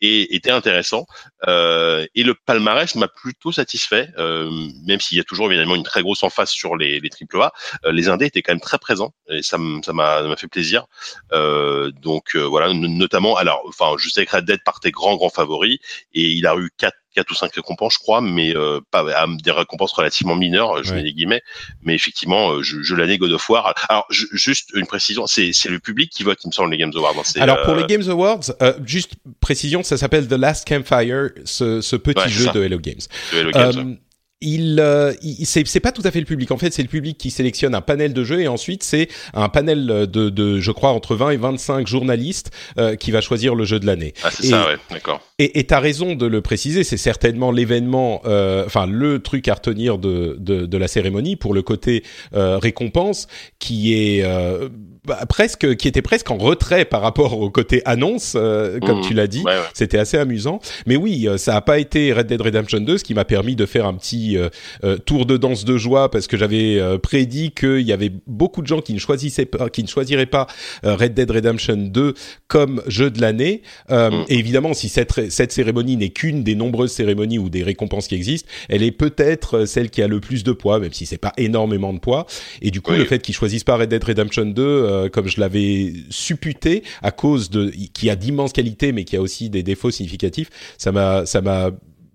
et, 0.01 0.35
était 0.35 0.51
intéressant. 0.51 1.07
Euh, 1.47 2.07
et 2.15 2.23
le 2.23 2.35
palmarès 2.35 2.95
m'a 2.95 3.09
plutôt 3.09 3.53
satisfait, 3.53 4.09
euh, 4.19 4.51
même 4.87 5.01
s'il 5.01 5.19
y 5.19 5.21
a 5.21 5.25
toujours 5.25 5.51
évidemment 5.51 5.77
une 5.77 5.83
très 5.83 6.03
grosse 6.03 6.23
emphase 6.23 6.51
sur 6.51 6.77
les, 6.77 7.01
les 7.01 7.11
AAA. 7.11 7.53
Euh, 7.85 7.93
les 7.93 8.09
indés 8.09 8.27
étaient 8.27 8.43
quand 8.43 8.53
même 8.53 8.61
très 8.61 8.79
présents 8.79 9.13
et 9.29 9.43
ça 9.43 9.59
m'a 9.59 10.37
fait 10.37 10.49
plaisir. 10.49 10.87
Euh, 11.33 11.91
donc 11.91 12.35
euh, 12.35 12.41
voilà, 12.41 12.73
notamment, 12.73 13.37
alors, 13.37 13.63
enfin, 13.69 13.95
je 13.99 14.09
sais 14.09 14.27
que 14.27 14.37
Red 14.37 14.45
Dead 14.45 14.61
partait 14.65 14.91
grand 14.91 15.17
grand 15.17 15.31
favori 15.31 15.81
et 16.13 16.31
il 16.31 16.47
a 16.47 16.57
eu 16.57 16.71
quatre 16.77 16.97
quatre 17.15 17.31
ou 17.31 17.35
cinq 17.35 17.55
récompenses, 17.55 17.95
je 17.95 17.99
crois, 17.99 18.21
mais 18.21 18.57
euh, 18.57 18.81
pas 18.91 19.05
des 19.43 19.51
récompenses 19.51 19.93
relativement 19.93 20.37
mineures, 20.37 20.83
je 20.83 20.91
ouais. 20.91 20.97
mets 20.97 21.03
des 21.03 21.13
guillemets. 21.13 21.43
Mais 21.83 21.95
effectivement, 21.95 22.53
euh, 22.53 22.63
je, 22.63 22.83
je 22.83 22.95
l'année 22.95 23.19
God 23.19 23.33
of 23.33 23.49
War. 23.49 23.75
Alors, 23.89 24.07
je, 24.11 24.27
juste 24.33 24.71
une 24.75 24.87
précision, 24.87 25.27
c'est 25.27 25.53
le 25.67 25.79
public 25.79 26.11
qui 26.11 26.23
vote, 26.23 26.39
il 26.45 26.49
me 26.49 26.53
semble, 26.53 26.71
les 26.71 26.79
Games 26.79 26.93
Awards. 26.95 27.15
Hein, 27.19 27.41
Alors 27.41 27.63
pour 27.63 27.75
les 27.75 27.85
Games 27.85 28.09
Awards, 28.09 28.53
euh, 28.63 28.75
juste 28.85 29.15
précision, 29.41 29.83
ça 29.83 29.97
s'appelle 29.97 30.29
The 30.29 30.33
Last 30.33 30.67
Campfire, 30.67 31.31
ce, 31.45 31.81
ce 31.81 31.97
petit 31.97 32.21
ouais, 32.21 32.29
jeu 32.29 32.51
de 32.53 32.63
Hello 32.63 32.79
Games. 32.79 33.01
De 33.33 33.39
Hello 33.39 33.51
Games 33.51 33.99
il, 34.41 34.81
euh, 34.81 35.13
il 35.23 35.47
c'est 35.47 35.81
pas 35.81 35.93
tout 35.93 36.03
à 36.05 36.11
fait 36.11 36.21
le 36.21 36.27
public. 36.27 36.51
En 36.51 36.59
fait, 36.59 36.73
c'est 36.73 36.83
le 36.83 36.89
public 36.89 37.19
qui 37.19 37.31
sélectionne 37.31 37.75
un 37.75 37.81
panel 37.81 38.15
de 38.15 38.25
jeux 38.25 38.41
et 38.41 38.49
ensuite 38.49 38.83
c'est 38.83 39.09
un 39.35 39.49
panel 39.49 39.87
de, 39.87 40.31
de, 40.31 40.61
je 40.61 40.73
crois, 40.73 40.91
entre 40.91 41.15
20 41.15 41.31
et 41.31 41.37
25 41.37 41.87
journalistes 41.87 42.51
euh, 42.79 42.97
qui 42.97 43.11
va 43.11 43.21
choisir 43.21 43.55
le 43.55 43.65
jeu 43.65 43.79
de 43.79 43.87
l'année. 43.87 44.15
Ah, 44.23 44.31
c'est 44.31 44.47
ça, 44.47 44.67
ouais, 44.67 44.77
d'accord. 44.91 45.21
Et 45.43 45.65
tu 45.65 45.73
as 45.73 45.81
raison 45.81 46.15
de 46.15 46.27
le 46.27 46.43
préciser, 46.43 46.85
c'est 46.85 46.99
certainement 46.99 47.51
l'événement, 47.51 48.21
euh, 48.27 48.67
enfin 48.67 48.87
le 48.87 49.21
truc 49.21 49.49
à 49.49 49.55
retenir 49.55 49.97
de, 49.97 50.37
de, 50.39 50.67
de, 50.67 50.77
la 50.77 50.87
cérémonie 50.87 51.35
pour 51.35 51.55
le 51.55 51.63
côté 51.63 52.03
euh, 52.35 52.59
récompense 52.59 53.27
qui 53.59 53.95
est 53.95 54.23
euh, 54.23 54.69
bah, 55.07 55.25
presque, 55.27 55.77
qui 55.77 55.89
était 55.89 56.03
presque 56.03 56.31
en 56.31 56.37
retrait 56.37 56.85
par 56.85 57.01
rapport 57.01 57.41
au 57.41 57.49
côté 57.49 57.81
annonce, 57.87 58.35
euh, 58.37 58.79
comme 58.81 58.99
mmh. 58.99 59.03
tu 59.03 59.15
l'as 59.15 59.27
dit. 59.27 59.43
C'était 59.73 59.97
assez 59.97 60.19
amusant. 60.19 60.61
Mais 60.87 60.97
oui, 60.97 61.27
euh, 61.27 61.39
ça 61.39 61.57
a 61.57 61.63
pas 61.63 61.79
été 61.79 62.13
Red 62.13 62.27
Dead 62.27 62.41
Redemption 62.41 62.81
2, 62.81 62.99
ce 62.99 63.05
qui 63.05 63.15
m'a 63.15 63.25
permis 63.25 63.57
de 63.57 63.65
faire 63.65 63.87
un 63.87 63.95
petit 63.95 64.37
euh, 64.37 64.99
tour 64.99 65.25
de 65.25 65.39
danse 65.39 65.65
de 65.65 65.79
joie 65.79 66.11
parce 66.11 66.27
que 66.27 66.37
j'avais 66.37 66.81
prédit 67.03 67.53
qu'il 67.53 67.81
y 67.81 67.93
avait 67.93 68.13
beaucoup 68.27 68.61
de 68.61 68.67
gens 68.67 68.83
qui 68.83 68.93
ne 68.93 68.99
choisissaient 68.99 69.47
pas, 69.47 69.71
qui 69.71 69.83
ne 69.83 69.89
choisiraient 69.89 70.27
pas 70.27 70.47
Red 70.83 71.15
Dead 71.15 71.31
Redemption 71.31 71.77
2 71.77 72.15
comme 72.47 72.83
jeu 72.87 73.11
de 73.11 73.21
l'année. 73.21 73.63
Mmh. 73.89 74.25
Et 74.29 74.39
évidemment, 74.39 74.75
si 74.75 74.91
cette, 74.91 75.30
cette 75.31 75.53
cérémonie 75.53 75.97
n'est 75.97 76.11
qu'une 76.11 76.43
des 76.43 76.55
nombreuses 76.55 76.93
cérémonies 76.93 77.39
ou 77.39 77.49
des 77.49 77.63
récompenses 77.63 78.09
qui 78.09 78.15
existent, 78.15 78.49
elle 78.69 78.83
est 78.83 78.93
peut-être 78.93 79.65
celle 79.65 79.91
qui 79.91 80.03
a 80.03 80.09
le 80.09 80.21
plus 80.21 80.45
de 80.45 80.53
poids, 80.53 80.79
même 80.79 80.93
si 80.93 81.07
c'est 81.07 81.19
pas 81.19 81.33
énormément 81.37 81.93
de 81.93 81.99
poids. 81.99 82.27
Et 82.63 82.71
du 82.71 82.81
coup, 82.81 82.93
le 82.93 83.05
fait 83.05 83.21
qu'ils 83.21 83.35
choisissent 83.35 83.65
pas 83.65 83.77
Red 83.77 83.89
Dead 83.89 84.03
Redemption 84.03 84.47
2 84.47 84.63
euh, 84.63 85.09
comme 85.09 85.29
je 85.29 85.41
l'avais 85.41 85.93
supputé, 86.11 86.83
à 87.03 87.11
cause 87.11 87.51
de 87.51 87.71
qui 87.95 88.11
a 88.11 88.17
d'immenses 88.17 88.53
qualités, 88.53 88.93
mais 88.93 89.05
qui 89.05 89.17
a 89.17 89.21
aussi 89.21 89.51
des 89.51 89.63
défauts 89.63 89.91
significatifs. 89.91 90.51
Ça 90.79 90.93
m'a, 90.93 91.27
ça 91.27 91.41
m'a 91.41 91.71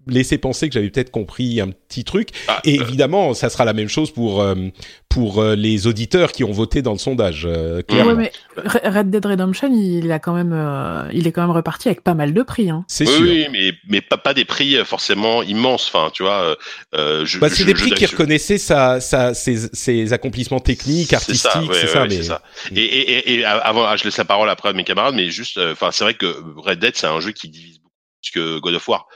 laissé 0.08 0.38
penser 0.38 0.68
que 0.68 0.74
j'avais 0.74 0.90
peut-être 0.90 1.12
compris 1.12 1.62
un 1.62 1.70
petit 1.70 2.04
truc. 2.04 2.30
Ah, 2.48 2.60
et 2.64 2.80
euh, 2.80 2.84
évidemment, 2.84 3.34
ça 3.34 3.50
sera 3.50 3.66
la 3.66 3.74
même 3.74 3.90
chose 3.90 4.12
pour 4.12 4.42
euh, 4.42 4.56
pour 5.10 5.42
euh, 5.42 5.56
les 5.56 5.88
auditeurs 5.88 6.32
qui 6.32 6.44
ont 6.44 6.52
voté 6.52 6.82
dans 6.82 6.92
le 6.92 6.98
sondage. 6.98 7.48
clairement. 7.88 8.16
mais 8.16 8.32
Red 8.56 9.10
Dead 9.10 9.26
Redemption, 9.26 9.72
il 9.74 10.12
a 10.12 10.20
quand 10.20 10.34
même, 10.34 11.10
il 11.14 11.28
est 11.28 11.32
quand 11.32 11.42
même 11.42 11.56
reparti 11.56 11.88
avec 11.88 12.02
pas 12.02 12.14
mal 12.14 12.34
de 12.34 12.44
prix. 12.44 12.70
Hein. 12.70 12.86
C'est 12.88 13.08
oui, 13.08 13.14
sûr. 13.14 13.22
Oui, 13.22 13.48
mais 13.52 13.74
mais 13.88 14.02
pas, 14.02 14.18
pas 14.18 14.34
des 14.34 14.46
prix 14.46 14.76
forcément 14.86 15.42
immenses. 15.44 15.92
Enfin, 15.94 16.12
tu 16.14 16.24
vois. 16.24 16.56
Je, 16.94 17.40
bah, 17.40 17.50
c'est 17.50 17.66
des 17.66 17.74
prix 17.74 17.92
qui 17.92 18.06
reconnaissaient 18.06 18.58
sa, 18.58 19.00
sa, 19.00 19.34
ses, 19.34 19.70
ses 19.74 20.14
accomplissements 20.14 20.60
techniques, 20.60 21.14
artistiques, 21.14 21.74
c'est 21.74 21.88
ça. 21.88 22.06
mais... 22.06 22.24
ça. 22.24 22.42
Et, 22.76 22.84
et, 22.84 23.34
et, 23.40 23.46
avant, 23.46 23.96
je 23.96 24.04
laisse 24.04 24.18
la 24.18 24.26
parole 24.26 24.50
après 24.50 24.70
à 24.70 24.74
mes 24.74 24.84
camarades, 24.84 25.16
mais 25.16 25.30
juste, 25.30 25.60
enfin, 25.72 25.90
c'est 25.92 26.04
vrai 26.04 26.14
que 26.14 26.26
Red 26.58 26.80
Dead, 26.80 26.96
c'est 26.96 27.08
un 27.08 27.20
jeu 27.20 27.32
qui 27.32 27.50
divise 27.50 27.80
beaucoup 27.80 27.96
que 28.34 28.60
God 28.60 28.76
of 28.76 28.88
War. 28.88 29.08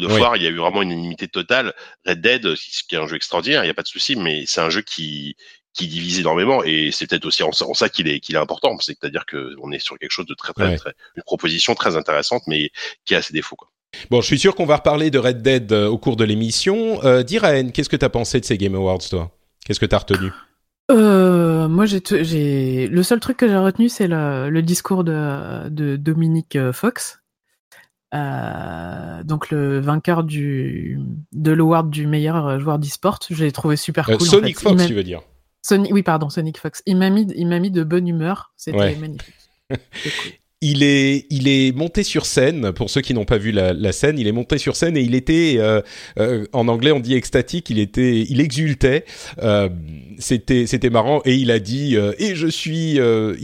God 0.00 0.10
of 0.10 0.20
War, 0.20 0.36
il 0.36 0.42
y 0.42 0.46
a 0.46 0.50
eu 0.50 0.56
vraiment 0.56 0.82
une 0.82 0.92
unanimité 0.92 1.28
totale. 1.28 1.72
Red 2.06 2.20
Dead, 2.20 2.54
qui 2.88 2.94
est 2.94 2.98
un 2.98 3.06
jeu 3.06 3.16
extraordinaire, 3.16 3.62
il 3.62 3.66
n'y 3.66 3.70
a 3.70 3.74
pas 3.74 3.82
de 3.82 3.88
souci, 3.88 4.16
mais 4.16 4.44
c'est 4.46 4.60
un 4.60 4.70
jeu 4.70 4.82
qui 4.82 5.36
qui 5.72 5.88
divise 5.88 6.20
énormément 6.20 6.64
et 6.64 6.90
c'est 6.90 7.06
peut-être 7.06 7.26
aussi 7.26 7.42
en, 7.42 7.52
ça 7.52 7.90
qu'il 7.90 8.08
est 8.08 8.20
qu'il 8.20 8.34
est 8.34 8.38
important. 8.38 8.76
C'est-à-dire 8.78 9.26
qu'on 9.26 9.70
est 9.72 9.78
sur 9.78 9.98
quelque 9.98 10.10
chose 10.10 10.26
de 10.26 10.34
très 10.34 10.52
très, 10.52 10.76
très 10.76 10.94
une 11.16 11.22
proposition 11.22 11.74
très 11.74 11.96
intéressante, 11.96 12.42
mais 12.46 12.70
qui 13.04 13.14
a 13.14 13.20
ses 13.20 13.34
défauts. 13.34 13.56
Quoi. 13.56 13.68
Bon, 14.10 14.20
je 14.20 14.26
suis 14.26 14.38
sûr 14.38 14.54
qu'on 14.54 14.66
va 14.66 14.76
reparler 14.76 15.10
de 15.10 15.18
Red 15.18 15.42
Dead 15.42 15.72
euh, 15.72 15.86
au 15.88 15.98
cours 15.98 16.16
de 16.16 16.24
l'émission. 16.24 17.02
Euh, 17.04 17.22
Diraen, 17.22 17.70
qu'est-ce 17.70 17.88
que 17.88 17.96
tu 17.96 18.04
as 18.04 18.10
pensé 18.10 18.40
de 18.40 18.44
ces 18.44 18.58
Game 18.58 18.74
Awards, 18.74 19.06
toi? 19.08 19.30
Qu'est-ce 19.64 19.80
que 19.80 19.86
tu 19.86 19.94
as 19.94 19.98
retenu? 19.98 20.30
Euh, 20.90 21.68
moi, 21.68 21.86
j'ai, 21.86 22.86
le 22.86 23.02
seul 23.02 23.20
truc 23.20 23.38
que 23.38 23.48
j'ai 23.48 23.56
retenu, 23.56 23.88
c'est 23.88 24.06
le, 24.06 24.48
le, 24.50 24.62
discours 24.62 25.02
de, 25.02 25.68
de 25.68 25.96
Dominique 25.96 26.54
euh, 26.56 26.72
Fox, 26.72 27.18
euh, 28.16 29.22
donc 29.24 29.50
le 29.50 29.80
vainqueur 29.80 30.24
du 30.24 30.98
de 31.32 31.52
l'award 31.52 31.90
du 31.90 32.06
meilleur 32.06 32.58
joueur 32.58 32.78
d'e-sport, 32.78 33.18
j'ai 33.30 33.52
trouvé 33.52 33.76
super 33.76 34.08
euh, 34.08 34.16
cool. 34.16 34.26
Sonic 34.26 34.58
Fox, 34.58 34.86
tu 34.86 34.94
veux 34.94 35.04
dire 35.04 35.22
Sonic, 35.62 35.92
oui, 35.92 36.02
pardon, 36.02 36.30
Sonic 36.30 36.58
Fox. 36.58 36.82
Il 36.86 36.96
m'a 36.96 37.10
mis, 37.10 37.26
il 37.36 37.46
m'a 37.48 37.58
mis 37.58 37.70
de 37.70 37.82
bonne 37.82 38.06
humeur. 38.06 38.52
C'était 38.56 38.94
magnifique. 38.96 39.34
cool. 39.68 39.78
il 40.62 40.82
est, 40.82 41.26
il 41.28 41.48
est 41.48 41.76
monté 41.76 42.02
sur 42.02 42.24
scène. 42.24 42.72
Pour 42.72 42.88
ceux 42.88 43.02
qui 43.02 43.12
n'ont 43.12 43.26
pas 43.26 43.36
vu 43.36 43.52
la, 43.52 43.74
la, 43.74 43.92
scène, 43.92 44.18
il 44.18 44.26
est 44.26 44.32
monté 44.32 44.56
sur 44.56 44.74
scène 44.74 44.96
et 44.96 45.02
il 45.02 45.14
était, 45.14 45.56
euh, 45.58 45.82
euh, 46.18 46.46
en 46.52 46.68
anglais 46.68 46.92
on 46.92 47.00
dit 47.00 47.14
extatique. 47.14 47.68
Il 47.68 47.78
était, 47.78 48.24
il 48.28 48.40
exultait. 48.40 49.04
Euh, 49.42 49.68
c'était, 50.18 50.66
c'était 50.66 50.90
marrant 50.90 51.20
et 51.24 51.34
il 51.34 51.50
a 51.50 51.58
dit 51.58 51.96
euh, 51.96 52.12
et 52.18 52.34
je 52.34 52.46
suis. 52.46 52.98
Euh, 52.98 53.34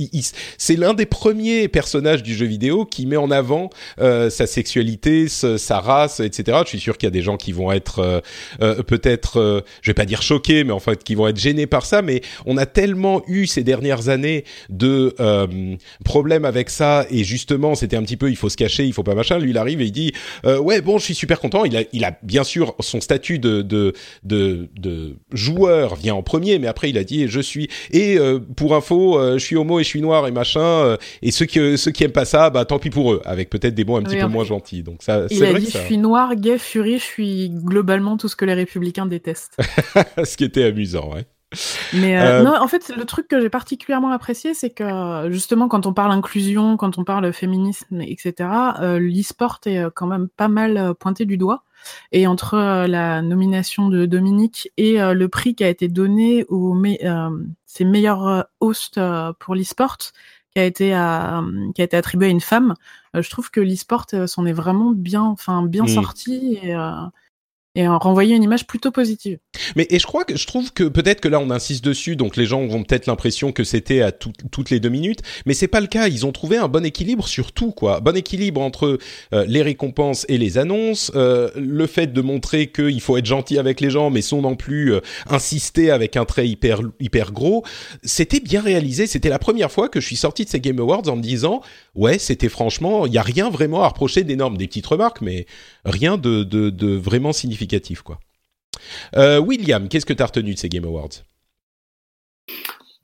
c'est 0.58 0.76
l'un 0.76 0.94
des 0.94 1.06
premiers 1.06 1.68
personnages 1.68 2.22
du 2.22 2.34
jeu 2.34 2.46
vidéo 2.46 2.84
qui 2.86 3.06
met 3.06 3.16
en 3.16 3.30
avant 3.30 3.70
euh, 4.00 4.30
sa 4.30 4.46
sexualité, 4.46 5.28
sa, 5.28 5.80
race, 5.80 6.20
etc. 6.20 6.58
Je 6.64 6.68
suis 6.68 6.80
sûr 6.80 6.96
qu'il 6.96 7.06
y 7.06 7.08
a 7.08 7.12
des 7.12 7.22
gens 7.22 7.36
qui 7.36 7.52
vont 7.52 7.72
être 7.72 8.22
peut-être, 8.58 9.64
je 9.80 9.90
vais 9.90 9.94
pas 9.94 10.04
dire 10.04 10.22
choqués, 10.22 10.64
mais 10.64 10.72
en 10.72 10.80
fait 10.80 11.02
qui 11.02 11.14
vont 11.14 11.28
être 11.28 11.38
gênés 11.38 11.66
par 11.66 11.84
ça. 11.84 12.02
Mais 12.02 12.22
on 12.46 12.56
a 12.56 12.66
tellement 12.66 13.22
eu 13.26 13.46
ces 13.46 13.64
dernières 13.64 14.08
années 14.08 14.44
de 14.70 15.14
problèmes 16.04 16.44
avec 16.44 16.70
ça 16.70 17.01
et 17.10 17.24
justement 17.24 17.74
c'était 17.74 17.96
un 17.96 18.02
petit 18.02 18.16
peu 18.16 18.30
il 18.30 18.36
faut 18.36 18.48
se 18.48 18.56
cacher, 18.56 18.84
il 18.84 18.92
faut 18.92 19.02
pas 19.02 19.14
machin. 19.14 19.38
Lui 19.38 19.50
il 19.50 19.58
arrive 19.58 19.80
et 19.80 19.86
il 19.86 19.92
dit 19.92 20.12
euh, 20.44 20.58
ouais 20.58 20.80
bon 20.80 20.98
je 20.98 21.04
suis 21.04 21.14
super 21.14 21.40
content. 21.40 21.64
Il 21.64 21.76
a 21.76 21.82
il 21.92 22.04
a 22.04 22.18
bien 22.22 22.44
sûr 22.44 22.74
son 22.80 23.00
statut 23.00 23.38
de 23.38 23.62
de 23.62 23.92
de, 24.22 24.68
de 24.78 25.16
joueur 25.32 25.96
vient 25.96 26.14
en 26.14 26.22
premier, 26.22 26.58
mais 26.58 26.66
après 26.66 26.90
il 26.90 26.98
a 26.98 27.04
dit 27.04 27.28
je 27.28 27.40
suis 27.40 27.68
et 27.90 28.18
euh, 28.18 28.38
pour 28.38 28.74
info 28.74 29.18
euh, 29.18 29.38
je 29.38 29.44
suis 29.44 29.56
homo 29.56 29.80
et 29.80 29.84
je 29.84 29.88
suis 29.88 30.02
noir 30.02 30.26
et 30.26 30.32
machin 30.32 30.96
et 31.22 31.30
ceux 31.30 31.46
qui 31.46 31.78
ceux 31.78 31.90
qui 31.90 32.04
aiment 32.04 32.12
pas 32.12 32.24
ça 32.24 32.50
bah 32.50 32.64
tant 32.64 32.78
pis 32.78 32.90
pour 32.90 33.12
eux 33.12 33.22
avec 33.24 33.50
peut-être 33.50 33.74
des 33.74 33.84
mots 33.84 33.96
un 33.96 34.02
petit 34.02 34.18
peu 34.18 34.26
moins 34.26 34.44
gentils. 34.44 34.82
Donc 34.82 35.02
ça 35.02 35.26
il 35.30 35.44
a 35.44 35.52
dit 35.54 35.70
je 35.70 35.78
suis 35.78 35.98
noir, 35.98 36.34
gay, 36.36 36.58
furie, 36.58 36.98
je 36.98 37.04
suis 37.04 37.50
globalement 37.50 38.16
tout 38.16 38.28
ce 38.28 38.36
que 38.36 38.44
les 38.44 38.54
républicains 38.54 39.06
détestent. 39.06 39.56
ce 40.24 40.36
qui 40.36 40.44
était 40.44 40.64
amusant 40.64 41.12
ouais. 41.12 41.26
Mais 41.92 42.18
euh, 42.18 42.40
euh, 42.40 42.42
non, 42.42 42.54
en 42.54 42.68
fait, 42.68 42.88
le 42.96 43.04
truc 43.04 43.28
que 43.28 43.40
j'ai 43.40 43.50
particulièrement 43.50 44.10
apprécié, 44.10 44.54
c'est 44.54 44.70
que 44.70 45.28
justement, 45.30 45.68
quand 45.68 45.86
on 45.86 45.92
parle 45.92 46.12
inclusion, 46.12 46.76
quand 46.76 46.98
on 46.98 47.04
parle 47.04 47.32
féminisme, 47.32 48.00
etc., 48.00 48.48
euh, 48.80 48.98
l'e-sport 48.98 49.60
est 49.66 49.84
quand 49.94 50.06
même 50.06 50.28
pas 50.28 50.48
mal 50.48 50.94
pointé 50.98 51.24
du 51.24 51.36
doigt. 51.36 51.64
Et 52.12 52.28
entre 52.28 52.86
la 52.86 53.22
nomination 53.22 53.88
de 53.88 54.06
Dominique 54.06 54.70
et 54.76 54.98
le 54.98 55.26
prix 55.26 55.56
qui 55.56 55.64
a 55.64 55.68
été 55.68 55.88
donné 55.88 56.44
aux 56.48 56.80
ses 57.66 57.84
meilleurs 57.84 58.46
hosts 58.60 59.00
pour 59.40 59.56
l'e-sport, 59.56 59.98
qui 60.54 60.60
a 60.60 60.64
été 60.64 60.90
qui 61.74 61.80
a 61.80 61.84
été 61.84 61.96
attribué 61.96 62.28
à 62.28 62.30
une 62.30 62.40
femme, 62.40 62.74
je 63.14 63.28
trouve 63.28 63.50
que 63.50 63.60
l'e-sport 63.60 64.06
s'en 64.26 64.46
est 64.46 64.52
vraiment 64.52 64.92
bien, 64.92 65.22
enfin 65.22 65.64
bien 65.64 65.82
mmh. 65.82 65.88
sorti 65.88 66.60
et 66.62 66.72
et 67.74 67.88
en 67.88 67.98
renvoyer 67.98 68.36
une 68.36 68.42
image 68.42 68.66
plutôt 68.66 68.90
positive. 68.90 69.38
Mais 69.76 69.86
et 69.88 69.98
je 69.98 70.06
crois 70.06 70.24
que 70.24 70.36
je 70.36 70.46
trouve 70.46 70.72
que 70.72 70.84
peut-être 70.84 71.20
que 71.20 71.28
là 71.28 71.40
on 71.40 71.50
insiste 71.50 71.82
dessus, 71.82 72.16
donc 72.16 72.36
les 72.36 72.44
gens 72.44 72.66
vont 72.66 72.82
peut-être 72.82 73.06
l'impression 73.06 73.50
que 73.52 73.64
c'était 73.64 74.02
à 74.02 74.12
toutes 74.12 74.68
les 74.70 74.78
deux 74.78 74.90
minutes, 74.90 75.20
mais 75.46 75.54
c'est 75.54 75.68
pas 75.68 75.80
le 75.80 75.86
cas. 75.86 76.08
Ils 76.08 76.26
ont 76.26 76.32
trouvé 76.32 76.58
un 76.58 76.68
bon 76.68 76.84
équilibre 76.84 77.26
sur 77.26 77.52
tout, 77.52 77.72
quoi. 77.72 78.00
Bon 78.00 78.14
équilibre 78.14 78.60
entre 78.60 78.98
euh, 79.32 79.44
les 79.48 79.62
récompenses 79.62 80.26
et 80.28 80.36
les 80.36 80.58
annonces, 80.58 81.10
euh, 81.14 81.50
le 81.56 81.86
fait 81.86 82.12
de 82.12 82.20
montrer 82.20 82.70
qu'il 82.70 83.00
faut 83.00 83.16
être 83.16 83.26
gentil 83.26 83.58
avec 83.58 83.80
les 83.80 83.88
gens, 83.88 84.10
mais 84.10 84.20
sans 84.20 84.42
non 84.42 84.54
plus 84.54 84.92
euh, 84.92 85.00
insister 85.28 85.90
avec 85.90 86.16
un 86.16 86.26
trait 86.26 86.48
hyper 86.48 86.80
hyper 87.00 87.32
gros. 87.32 87.64
C'était 88.02 88.40
bien 88.40 88.60
réalisé. 88.60 89.06
C'était 89.06 89.30
la 89.30 89.38
première 89.38 89.72
fois 89.72 89.88
que 89.88 89.98
je 90.00 90.06
suis 90.06 90.16
sorti 90.16 90.44
de 90.44 90.50
ces 90.50 90.60
Game 90.60 90.78
Awards 90.78 91.08
en 91.08 91.16
me 91.16 91.22
disant 91.22 91.62
ouais, 91.94 92.18
c'était 92.18 92.50
franchement, 92.50 93.06
il 93.06 93.14
y 93.14 93.18
a 93.18 93.22
rien 93.22 93.48
vraiment 93.48 93.82
à 93.82 93.88
reprocher 93.88 94.24
d'énorme, 94.24 94.58
des 94.58 94.66
petites 94.66 94.86
remarques, 94.86 95.22
mais 95.22 95.46
rien 95.86 96.18
de 96.18 96.42
de, 96.42 96.68
de 96.68 96.96
vraiment 96.96 97.32
significatif 97.32 97.61
quoi. 98.04 98.18
Euh, 99.16 99.38
William, 99.38 99.88
qu'est-ce 99.88 100.06
que 100.06 100.12
tu 100.12 100.22
as 100.22 100.26
retenu 100.26 100.54
de 100.54 100.58
ces 100.58 100.68
Game 100.68 100.84
Awards? 100.84 101.24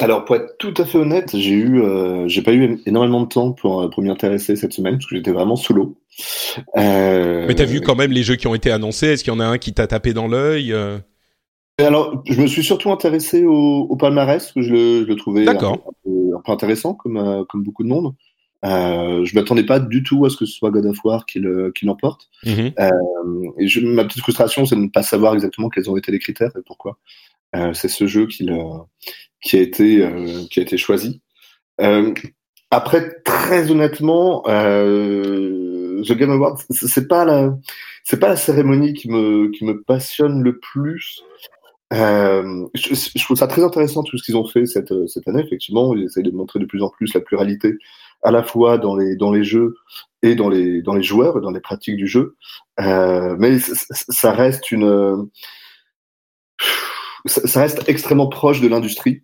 Alors 0.01 0.25
pour 0.25 0.37
être 0.37 0.57
tout 0.59 0.75
à 0.77 0.85
fait 0.85 0.99
honnête, 0.99 1.37
j'ai 1.37 1.55
eu, 1.55 1.83
euh, 1.83 2.29
j'ai 2.29 2.43
pas 2.43 2.53
eu 2.53 2.81
énormément 2.87 3.23
de 3.23 3.29
temps 3.29 3.53
pour, 3.53 3.83
euh, 3.83 3.89
pour 3.89 4.03
m'y 4.03 4.11
intéresser 4.11 4.55
cette 4.55 4.73
semaine 4.73 4.95
parce 4.95 5.07
que 5.07 5.17
j'étais 5.17 5.33
vraiment 5.33 5.57
sous 5.57 5.75
l'eau. 5.75 5.97
Euh... 6.77 7.47
Mais 7.49 7.55
t'as 7.55 7.65
vu 7.65 7.81
quand 7.81 7.97
même 7.97 8.13
les 8.13 8.23
jeux 8.23 8.37
qui 8.37 8.47
ont 8.47 8.55
été 8.55 8.71
annoncés? 8.71 9.09
Est-ce 9.09 9.25
qu'il 9.25 9.33
y 9.33 9.37
en 9.37 9.41
a 9.41 9.47
un 9.47 9.59
qui 9.59 9.73
t'a 9.73 9.89
tapé 9.89 10.13
dans 10.13 10.29
l'œil 10.29 10.75
Alors 11.79 12.23
je 12.27 12.41
me 12.41 12.47
suis 12.47 12.63
surtout 12.63 12.93
intéressé 12.93 13.45
au, 13.45 13.97
palmarès 13.97 14.53
que 14.53 14.63
je 14.63 14.73
le, 14.73 15.03
je 15.03 15.09
le 15.09 15.17
trouvais 15.17 15.49
un, 15.49 15.57
un, 15.57 15.79
peu, 16.05 16.53
intéressant 16.53 16.95
comme 16.95 17.45
comme 17.49 17.65
beaucoup 17.65 17.83
de 17.83 17.89
monde. 17.89 18.15
Euh, 18.65 19.25
je 19.25 19.35
m'attendais 19.37 19.65
pas 19.65 19.79
du 19.79 20.03
tout 20.03 20.25
à 20.25 20.31
ce 20.31 20.37
que 20.37 20.45
ce 20.45 20.53
soit 20.53 20.71
God 20.71 20.87
of 20.87 21.05
War 21.05 21.27
qui 21.27 21.39
l'emporte. 21.39 22.29
Mhm. 22.45 22.73
euh, 22.79 23.51
et 23.59 23.69
je, 23.69 23.81
ma 23.81 24.05
petite 24.05 24.23
frustration, 24.23 24.67
c'est 24.67 24.75
de 24.75 24.81
ne 24.81 24.89
pas 24.89 25.03
savoir 25.03 25.35
exactement 25.35 25.69
quels 25.69 25.89
ont 25.91 25.97
été 25.97 26.11
les 26.11 26.19
critères 26.19 26.51
et 26.57 26.63
pourquoi. 26.67 26.99
Euh, 27.57 27.73
c'est 27.73 27.89
ce 27.89 28.07
jeu 28.07 28.27
qui, 28.27 28.45
le, 28.45 28.57
qui 29.41 29.57
a 29.57 29.61
été 29.61 30.03
euh, 30.05 30.45
qui 30.51 30.61
a 30.61 30.63
été 30.63 30.77
choisi. 30.77 31.23
Après, 32.71 33.23
très 33.25 33.71
honnêtement, 33.71 34.43
The 34.43 36.13
Game 36.13 36.31
Awards, 36.31 36.59
c'est 36.71 37.09
pas 37.09 37.25
la 37.25 37.57
c'est 38.05 38.19
pas 38.19 38.29
la 38.29 38.37
cérémonie 38.37 38.93
qui 38.93 39.09
me 39.09 39.51
qui 39.51 39.65
me 39.65 39.83
passionne 39.83 40.43
le 40.43 40.59
plus. 40.59 41.23
Euh, 41.95 42.67
je, 42.75 42.95
je, 42.95 43.25
trouve 43.25 43.39
ça 43.39 43.47
très 43.47 43.63
intéressant 43.63 44.03
tout 44.03 44.19
ce 44.19 44.23
qu'ils 44.23 44.37
ont 44.37 44.47
fait 44.47 44.67
cette, 44.67 44.93
cette 45.09 45.27
année. 45.27 45.43
Effectivement, 45.43 45.95
ils 45.95 46.05
essayent 46.05 46.23
de 46.23 46.31
montrer 46.31 46.59
de 46.59 46.67
plus 46.67 46.83
en 46.83 46.91
plus 46.91 47.15
la 47.15 47.21
pluralité 47.21 47.79
à 48.23 48.31
la 48.31 48.43
fois 48.43 48.79
dans 48.79 48.97
les 48.97 49.17
dans 49.17 49.31
les 49.31 49.45
jeux 49.45 49.77
et 50.23 50.35
dans 50.35 50.49
les 50.49 50.83
dans 50.83 50.95
les 50.95 51.03
joueurs 51.03 51.41
dans 51.41 51.51
les 51.51 51.61
pratiques 51.61 51.97
du 51.97 52.07
jeu. 52.07 52.37
Euh, 52.81 53.37
mais 53.39 53.59
ça 53.59 54.33
reste 54.33 54.71
une 54.71 55.29
ça, 57.27 57.61
reste 57.61 57.89
extrêmement 57.89 58.29
proche 58.29 58.61
de 58.61 58.69
l'industrie, 58.69 59.23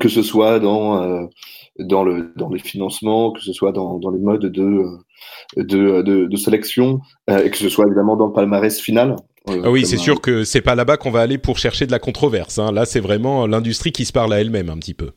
que 0.00 0.08
ce 0.08 0.22
soit 0.22 0.60
dans 0.60 1.28
dans 1.78 2.04
le 2.04 2.32
dans 2.36 2.48
les 2.48 2.58
financements, 2.58 3.32
que 3.32 3.40
ce 3.40 3.52
soit 3.52 3.72
dans, 3.72 3.98
dans 3.98 4.10
les 4.10 4.20
modes 4.20 4.46
de 4.46 4.84
de, 5.56 6.02
de, 6.02 6.26
de 6.26 6.36
sélection, 6.36 7.00
et 7.28 7.50
que 7.50 7.56
ce 7.56 7.68
soit 7.68 7.86
évidemment 7.86 8.16
dans 8.16 8.26
le 8.26 8.32
palmarès 8.32 8.80
final. 8.80 9.16
ah 9.46 9.70
oui, 9.70 9.86
c'est 9.86 9.96
sûr 9.96 10.20
que 10.20 10.44
c'est 10.44 10.60
pas 10.60 10.74
là-bas 10.74 10.96
qu'on 10.96 11.10
va 11.10 11.20
aller 11.20 11.38
pour 11.38 11.58
chercher 11.58 11.86
de 11.86 11.92
la 11.92 11.98
controverse. 11.98 12.58
Hein. 12.58 12.72
Là, 12.72 12.84
c'est 12.84 13.00
vraiment 13.00 13.46
l'industrie 13.46 13.92
qui 13.92 14.04
se 14.04 14.12
parle 14.12 14.32
à 14.32 14.40
elle-même 14.40 14.70
un 14.70 14.78
petit 14.78 14.94
peu. 14.94 15.12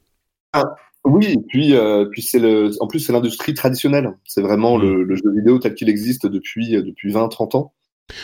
Ah, 0.53 0.63
oui, 1.05 1.37
puis, 1.47 1.75
euh, 1.75 2.05
puis 2.05 2.21
c'est 2.23 2.39
le, 2.39 2.71
en 2.79 2.87
plus 2.87 2.99
c'est 2.99 3.13
l'industrie 3.13 3.53
traditionnelle. 3.53 4.17
C'est 4.25 4.41
vraiment 4.41 4.77
le, 4.77 5.05
mm. 5.05 5.15
jeu 5.15 5.33
vidéo 5.35 5.59
tel 5.59 5.75
qu'il 5.75 5.87
existe 5.87 6.25
depuis 6.25 6.71
depuis 6.71 7.13
20-30 7.13 7.57
ans. 7.57 7.73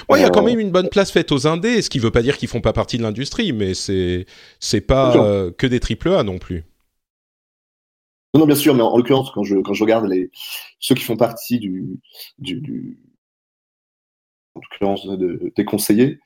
il 0.10 0.20
y 0.20 0.24
a 0.24 0.30
quand 0.30 0.42
euh, 0.42 0.46
même 0.46 0.60
une 0.60 0.72
bonne 0.72 0.90
place 0.90 1.12
faite 1.12 1.32
aux 1.32 1.48
indés, 1.48 1.82
ce 1.82 1.90
qui 1.90 2.00
veut 2.00 2.12
pas 2.12 2.24
dire 2.24 2.38
qu'ils 2.38 2.50
font 2.50 2.62
pas 2.62 2.74
partie 2.74 2.98
de 2.98 3.04
l'industrie, 3.04 3.54
mais 3.54 3.76
c'est 3.76 4.26
c'est 4.60 4.82
pas 4.82 5.16
euh, 5.16 5.52
que 5.52 5.68
des 5.68 5.80
triple 5.80 6.10
A 6.10 6.24
non 6.24 6.40
plus. 6.40 6.66
Non, 8.34 8.42
non, 8.42 8.46
bien 8.48 8.56
sûr, 8.56 8.74
mais 8.74 8.82
en, 8.82 8.98
l'occurrence, 8.98 9.30
quand 9.32 9.44
je 9.44 9.58
quand 9.58 9.74
je 9.74 9.84
regarde 9.84 10.08
les 10.08 10.32
ceux 10.80 10.96
qui 10.96 11.04
font 11.04 11.18
partie 11.18 11.60
du 11.60 12.00
du, 12.40 12.62
du 12.62 12.98
en 14.56 14.60
l'occurrence 14.60 15.06
de, 15.06 15.54
des 15.56 15.66
conseillers, 15.66 16.20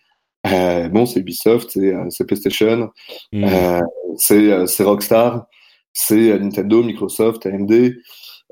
bon, 0.45 1.05
c'est 1.05 1.19
Ubisoft, 1.19 1.71
c'est 1.71 2.25
PlayStation, 2.25 2.91
mm. 3.33 3.81
c'est 4.15 4.83
Rockstar 4.83 5.47
c'est 5.95 6.37
Nintendo, 6.37 6.83
Microsoft, 6.83 7.47
AMD, 7.47 7.95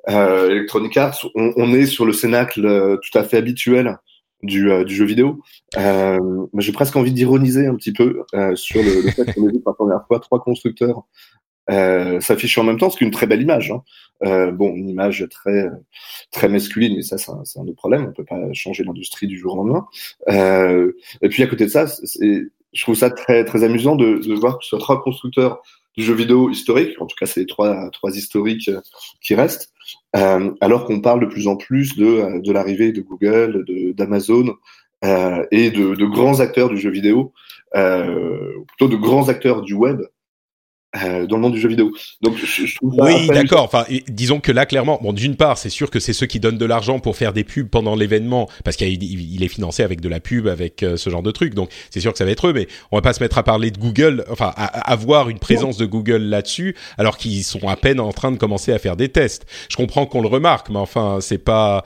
euh, 0.10 0.50
Electronic 0.50 0.98
Arts. 0.98 1.28
On, 1.36 1.74
est 1.74 1.86
sur 1.86 2.06
le 2.06 2.14
cénacle 2.14 2.66
euh, 2.66 2.98
tout 2.98 3.18
à 3.18 3.24
fait 3.24 3.38
habituel 3.38 4.00
du, 4.42 4.72
euh, 4.72 4.84
du 4.84 4.96
jeu 4.96 5.06
vidéo. 5.06 5.42
Euh, 5.78 6.48
J'ai 6.58 6.72
presque 6.72 6.96
envie 6.96 7.12
d'ironiser 7.12 7.68
un 7.68 7.76
petit 7.76 7.94
peu 7.94 8.24
sur 8.56 8.82
le, 8.82 9.12
fait 9.12 9.34
qu'on 9.34 9.48
ait 9.48 9.52
vu 9.52 9.60
pour 9.60 9.72
la 9.72 9.76
première 9.76 10.08
fois 10.08 10.20
trois 10.20 10.42
constructeurs 10.42 11.04
euh, 11.70 12.20
s'afficher 12.20 12.60
en 12.60 12.66
même 12.66 12.78
temps, 12.78 12.90
ce 12.90 12.98
qui 12.98 13.06
est 13.06 13.08
une 13.08 13.14
très 13.14 13.28
belle 13.28 13.42
image. 13.42 13.72
Hein. 13.72 14.52
Bon, 14.52 14.74
une 14.74 14.90
image 14.90 15.26
très 15.30 15.70
très 16.32 16.48
masculine, 16.48 16.96
mais 16.96 17.02
ça, 17.02 17.18
c'est 17.18 17.32
un, 17.32 17.44
un, 17.62 17.68
autre 17.68 17.76
problème. 17.76 18.08
On 18.08 18.14
peut 18.14 18.26
pas 18.26 18.42
changer 18.54 18.84
l'industrie 18.84 19.28
du 19.28 19.38
jour 19.38 19.54
au 19.54 19.58
lendemain. 19.58 19.86
Et 21.22 21.30
puis 21.30 21.44
à 21.44 21.48
côté 21.48 21.66
de 21.66 21.70
ça, 21.70 21.86
je 22.74 22.82
trouve 22.82 22.96
ça 22.96 23.10
très 23.10 23.46
très 23.46 23.64
amusant 23.64 23.96
de, 23.96 24.34
voir 24.36 24.60
que 24.60 24.66
ce 24.66 24.76
trois 24.76 25.02
constructeurs 25.02 25.62
du 25.96 26.04
jeu 26.04 26.14
vidéo 26.14 26.50
historique, 26.50 27.00
en 27.02 27.06
tout 27.06 27.16
cas 27.20 27.26
c'est 27.26 27.42
les 27.42 27.46
trois, 27.46 27.90
trois 27.92 28.16
historiques 28.16 28.70
euh, 28.70 28.82
qui 29.22 29.36
restent, 29.36 29.72
euh, 30.16 30.52
alors 30.62 30.86
qu'on 30.86 31.02
parle 31.02 31.22
de 31.22 31.26
plus 31.26 31.48
en 31.48 31.56
plus 31.56 31.96
de, 31.96 32.06
euh, 32.06 32.40
de 32.40 32.52
l'arrivée 32.52 32.92
de 32.92 33.02
Google, 33.02 33.66
d'Amazon 33.96 34.56
et 35.52 35.70
de, 35.70 35.96
de, 35.96 36.06
grands 36.06 36.40
acteurs 36.40 36.70
du 36.70 36.78
jeu 36.78 36.90
vidéo, 36.90 37.34
euh, 37.76 38.54
plutôt 38.68 38.88
de 38.88 38.96
grands 38.96 39.30
acteurs 39.30 39.62
du 39.62 39.74
web 39.74 40.02
euh, 41.02 41.26
dans 41.26 41.38
le 41.38 41.42
monde 41.42 41.54
du 41.54 41.60
jeu 41.60 41.70
vidéo. 41.70 41.92
Donc, 42.22 42.36
je, 42.38 42.46
je 42.68 42.76
trouve 42.76 42.94
oui, 43.00 43.28
d'accord. 43.28 43.64
Enfin, 43.64 43.86
disons 44.08 44.40
que 44.40 44.52
là, 44.52 44.68
clairement, 44.68 45.00
bon, 45.02 45.12
d'une 45.12 45.36
part, 45.36 45.58
c'est 45.58 45.70
sûr 45.70 45.90
que 45.90 46.00
c'est 46.00 46.14
ceux 46.14 46.28
qui 46.28 46.40
donnent 46.40 46.60
de 46.60 46.66
l'argent 46.66 47.00
pour 47.00 47.16
faire 47.16 47.34
des 47.34 47.44
pubs 47.44 47.68
pendant 47.68 47.96
l'événement, 47.96 48.48
parce 48.64 48.78
qu'il 48.78 49.44
est 49.44 49.48
financé 49.48 49.82
avec 49.82 50.02
de 50.02 50.10
la 50.10 50.20
pub, 50.20 50.48
avec 50.48 50.84
euh, 50.84 50.96
ce 50.96 51.10
genre 51.10 51.24
de 51.24 51.32
trucs. 51.32 51.56
Donc, 51.56 51.70
c'est 51.90 52.00
sûr 52.00 52.12
que 52.12 52.20
ça 52.20 52.26
va 52.26 52.32
être 52.32 52.48
eux, 52.48 52.54
mais 52.54 52.68
on 52.92 52.98
va 52.98 53.02
pas 53.02 53.14
se 53.14 53.24
mettre 53.24 53.40
à 53.40 53.44
parler 53.44 53.72
de 53.72 53.80
Google, 53.80 54.24
enfin, 54.30 54.54
à, 54.56 54.92
avoir 54.92 55.30
une 55.30 55.40
présence 55.40 55.78
de 55.78 55.86
Google 55.88 56.22
là-dessus, 56.22 56.76
alors 57.00 57.18
qu'ils 57.18 57.44
sont 57.44 57.68
à 57.68 57.76
peine 57.76 58.00
en 58.00 58.12
train 58.12 58.32
de 58.32 58.38
commencer 58.38 58.72
à 58.72 58.78
faire 58.78 58.96
des 58.96 59.10
tests. 59.10 59.48
Je 59.70 59.76
comprends 59.76 60.06
qu'on 60.06 60.22
le 60.22 60.28
remarque, 60.28 60.70
mais 60.70 60.78
enfin, 60.78 61.18
c'est 61.22 61.40
pas. 61.40 61.84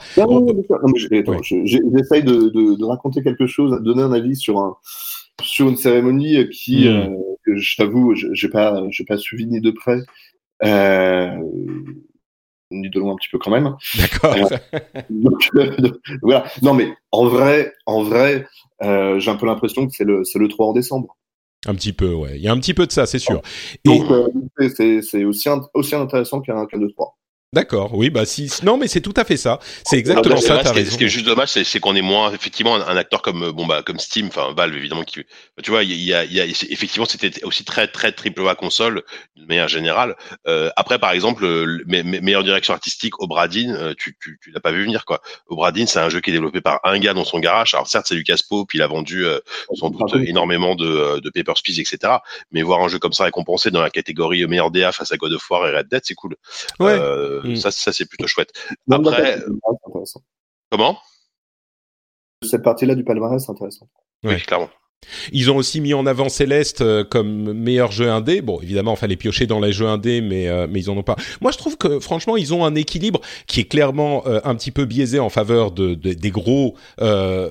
J'essaye 1.64 2.22
de, 2.22 2.50
de, 2.50 2.78
de 2.78 2.84
raconter 2.84 3.22
quelque 3.22 3.46
chose, 3.46 3.70
de 3.70 3.78
donner 3.84 4.02
un 4.02 4.12
avis 4.12 4.36
sur 4.36 4.58
un 4.58 4.76
sur 5.42 5.68
une 5.68 5.76
cérémonie 5.76 6.48
qui, 6.50 6.88
hmm. 6.88 6.92
euh, 6.92 7.16
que 7.44 7.56
je 7.56 7.76
t'avoue, 7.76 8.14
j'ai 8.14 8.48
pas, 8.48 8.82
j'ai 8.90 9.04
pas 9.04 9.16
suivi 9.16 9.46
ni 9.46 9.60
de 9.60 9.70
près, 9.70 10.00
euh, 10.64 11.30
ni 12.70 12.90
de 12.90 12.98
loin 12.98 13.12
un 13.12 13.16
petit 13.16 13.28
peu 13.30 13.38
quand 13.38 13.50
même. 13.50 13.76
D'accord. 13.96 14.34
Euh, 15.56 15.72
voilà. 16.22 16.46
Non, 16.62 16.74
mais 16.74 16.92
en 17.12 17.26
vrai, 17.26 17.72
en 17.86 18.02
vrai, 18.02 18.46
euh, 18.82 19.18
j'ai 19.18 19.30
un 19.30 19.36
peu 19.36 19.46
l'impression 19.46 19.86
que 19.86 19.92
c'est 19.94 20.04
le, 20.04 20.24
c'est 20.24 20.38
le 20.38 20.48
3 20.48 20.66
en 20.66 20.72
décembre. 20.72 21.16
Un 21.66 21.74
petit 21.74 21.92
peu, 21.92 22.12
ouais. 22.14 22.36
Il 22.36 22.42
y 22.42 22.48
a 22.48 22.52
un 22.52 22.58
petit 22.58 22.74
peu 22.74 22.86
de 22.86 22.92
ça, 22.92 23.06
c'est 23.06 23.18
sûr. 23.18 23.42
Donc, 23.84 24.04
Et... 24.60 24.68
c'est, 24.68 25.02
c'est 25.02 25.24
aussi, 25.24 25.48
aussi 25.74 25.94
intéressant 25.94 26.40
qu'un, 26.40 26.66
qu'un 26.66 26.78
2-3. 26.78 27.14
D'accord, 27.54 27.94
oui, 27.94 28.10
bah 28.10 28.26
si, 28.26 28.52
non, 28.62 28.76
mais 28.76 28.88
c'est 28.88 29.00
tout 29.00 29.14
à 29.16 29.24
fait 29.24 29.38
ça. 29.38 29.58
C'est 29.82 29.96
exactement 29.96 30.36
ça. 30.36 30.58
As 30.58 30.70
raison. 30.70 30.92
Ce 30.92 30.98
qui 30.98 31.04
est 31.04 31.08
juste 31.08 31.24
dommage, 31.24 31.48
c'est 31.48 31.80
qu'on 31.80 31.96
est 31.96 32.02
moins 32.02 32.30
effectivement 32.30 32.76
un, 32.76 32.96
acteur 32.98 33.22
comme 33.22 33.52
bon 33.52 33.64
bah 33.64 33.82
comme 33.82 33.98
Steam, 33.98 34.26
enfin 34.26 34.52
Valve 34.54 34.76
évidemment 34.76 35.02
qui, 35.02 35.24
tu 35.62 35.70
vois, 35.70 35.82
il 35.82 35.94
y 35.94 36.12
a, 36.12 36.26
y 36.26 36.42
a, 36.42 36.44
effectivement 36.44 37.06
c'était 37.06 37.42
aussi 37.44 37.64
très 37.64 37.88
très 37.88 38.12
triple 38.12 38.46
A 38.46 38.54
console 38.54 39.02
de 39.36 39.46
manière 39.46 39.66
générale. 39.66 40.14
Euh, 40.46 40.68
après 40.76 40.98
par 40.98 41.12
exemple, 41.12 41.46
le, 41.46 41.84
meilleure 41.86 42.44
direction 42.44 42.74
artistique, 42.74 43.18
Obradine, 43.18 43.72
euh, 43.72 43.94
tu 43.96 44.14
tu, 44.20 44.38
tu 44.42 44.50
l'as 44.50 44.60
pas 44.60 44.70
vu 44.70 44.82
venir 44.82 45.06
quoi. 45.06 45.22
Obradine, 45.46 45.86
c'est 45.86 46.00
un 46.00 46.10
jeu 46.10 46.20
qui 46.20 46.28
est 46.28 46.34
développé 46.34 46.60
par 46.60 46.80
un 46.84 46.98
gars 46.98 47.14
dans 47.14 47.24
son 47.24 47.38
garage. 47.38 47.72
Alors 47.72 47.86
certes 47.86 48.08
c'est 48.10 48.14
Lucas 48.14 48.40
Pope, 48.46 48.74
il 48.74 48.82
a 48.82 48.86
vendu 48.88 49.24
euh, 49.24 49.38
sans 49.72 49.88
doute 49.88 50.14
énormément 50.16 50.74
de 50.74 50.86
euh, 50.86 51.20
de 51.20 51.30
Papers 51.30 51.62
Please 51.64 51.80
etc. 51.80 52.12
Mais 52.52 52.60
voir 52.60 52.80
un 52.82 52.88
jeu 52.88 52.98
comme 52.98 53.14
ça 53.14 53.24
récompensé 53.24 53.70
dans 53.70 53.80
la 53.80 53.88
catégorie 53.88 54.46
meilleur 54.46 54.70
DA 54.70 54.92
face 54.92 55.12
à 55.12 55.16
God 55.16 55.32
of 55.32 55.50
War 55.50 55.66
et 55.66 55.74
Red 55.74 55.88
Dead, 55.88 56.02
c'est 56.04 56.14
cool. 56.14 56.36
Ouais. 56.78 56.98
Euh, 57.37 57.37
Mm. 57.44 57.56
Ça, 57.56 57.70
ça 57.70 57.92
c'est 57.92 58.06
plutôt 58.06 58.26
chouette. 58.26 58.52
Après, 58.90 59.42
comment? 60.70 60.98
Cette 62.42 62.62
partie-là 62.62 62.94
du 62.94 63.04
palmarès, 63.04 63.44
c'est 63.44 63.50
intéressant. 63.50 63.88
Oui, 64.22 64.40
clairement. 64.42 64.70
Ils 65.32 65.50
ont 65.50 65.56
aussi 65.56 65.80
mis 65.80 65.94
en 65.94 66.06
avant 66.06 66.28
Céleste 66.28 66.80
euh, 66.80 67.04
comme 67.04 67.52
meilleur 67.52 67.92
jeu 67.92 68.10
indé. 68.10 68.40
Bon, 68.40 68.60
évidemment, 68.60 68.94
il 68.94 68.98
fallait 68.98 69.16
piocher 69.16 69.46
dans 69.46 69.60
les 69.60 69.72
jeux 69.72 69.86
indés, 69.86 70.20
mais 70.20 70.48
euh, 70.48 70.66
mais 70.70 70.80
ils 70.80 70.90
en 70.90 70.96
ont 70.96 71.02
pas. 71.02 71.16
Moi, 71.40 71.52
je 71.52 71.58
trouve 71.58 71.76
que 71.76 72.00
franchement, 72.00 72.36
ils 72.36 72.54
ont 72.54 72.64
un 72.64 72.74
équilibre 72.74 73.20
qui 73.46 73.60
est 73.60 73.64
clairement 73.64 74.24
euh, 74.26 74.40
un 74.44 74.54
petit 74.54 74.70
peu 74.70 74.84
biaisé 74.84 75.18
en 75.18 75.28
faveur 75.28 75.70
de, 75.70 75.94
des 75.94 76.30
gros 76.30 76.74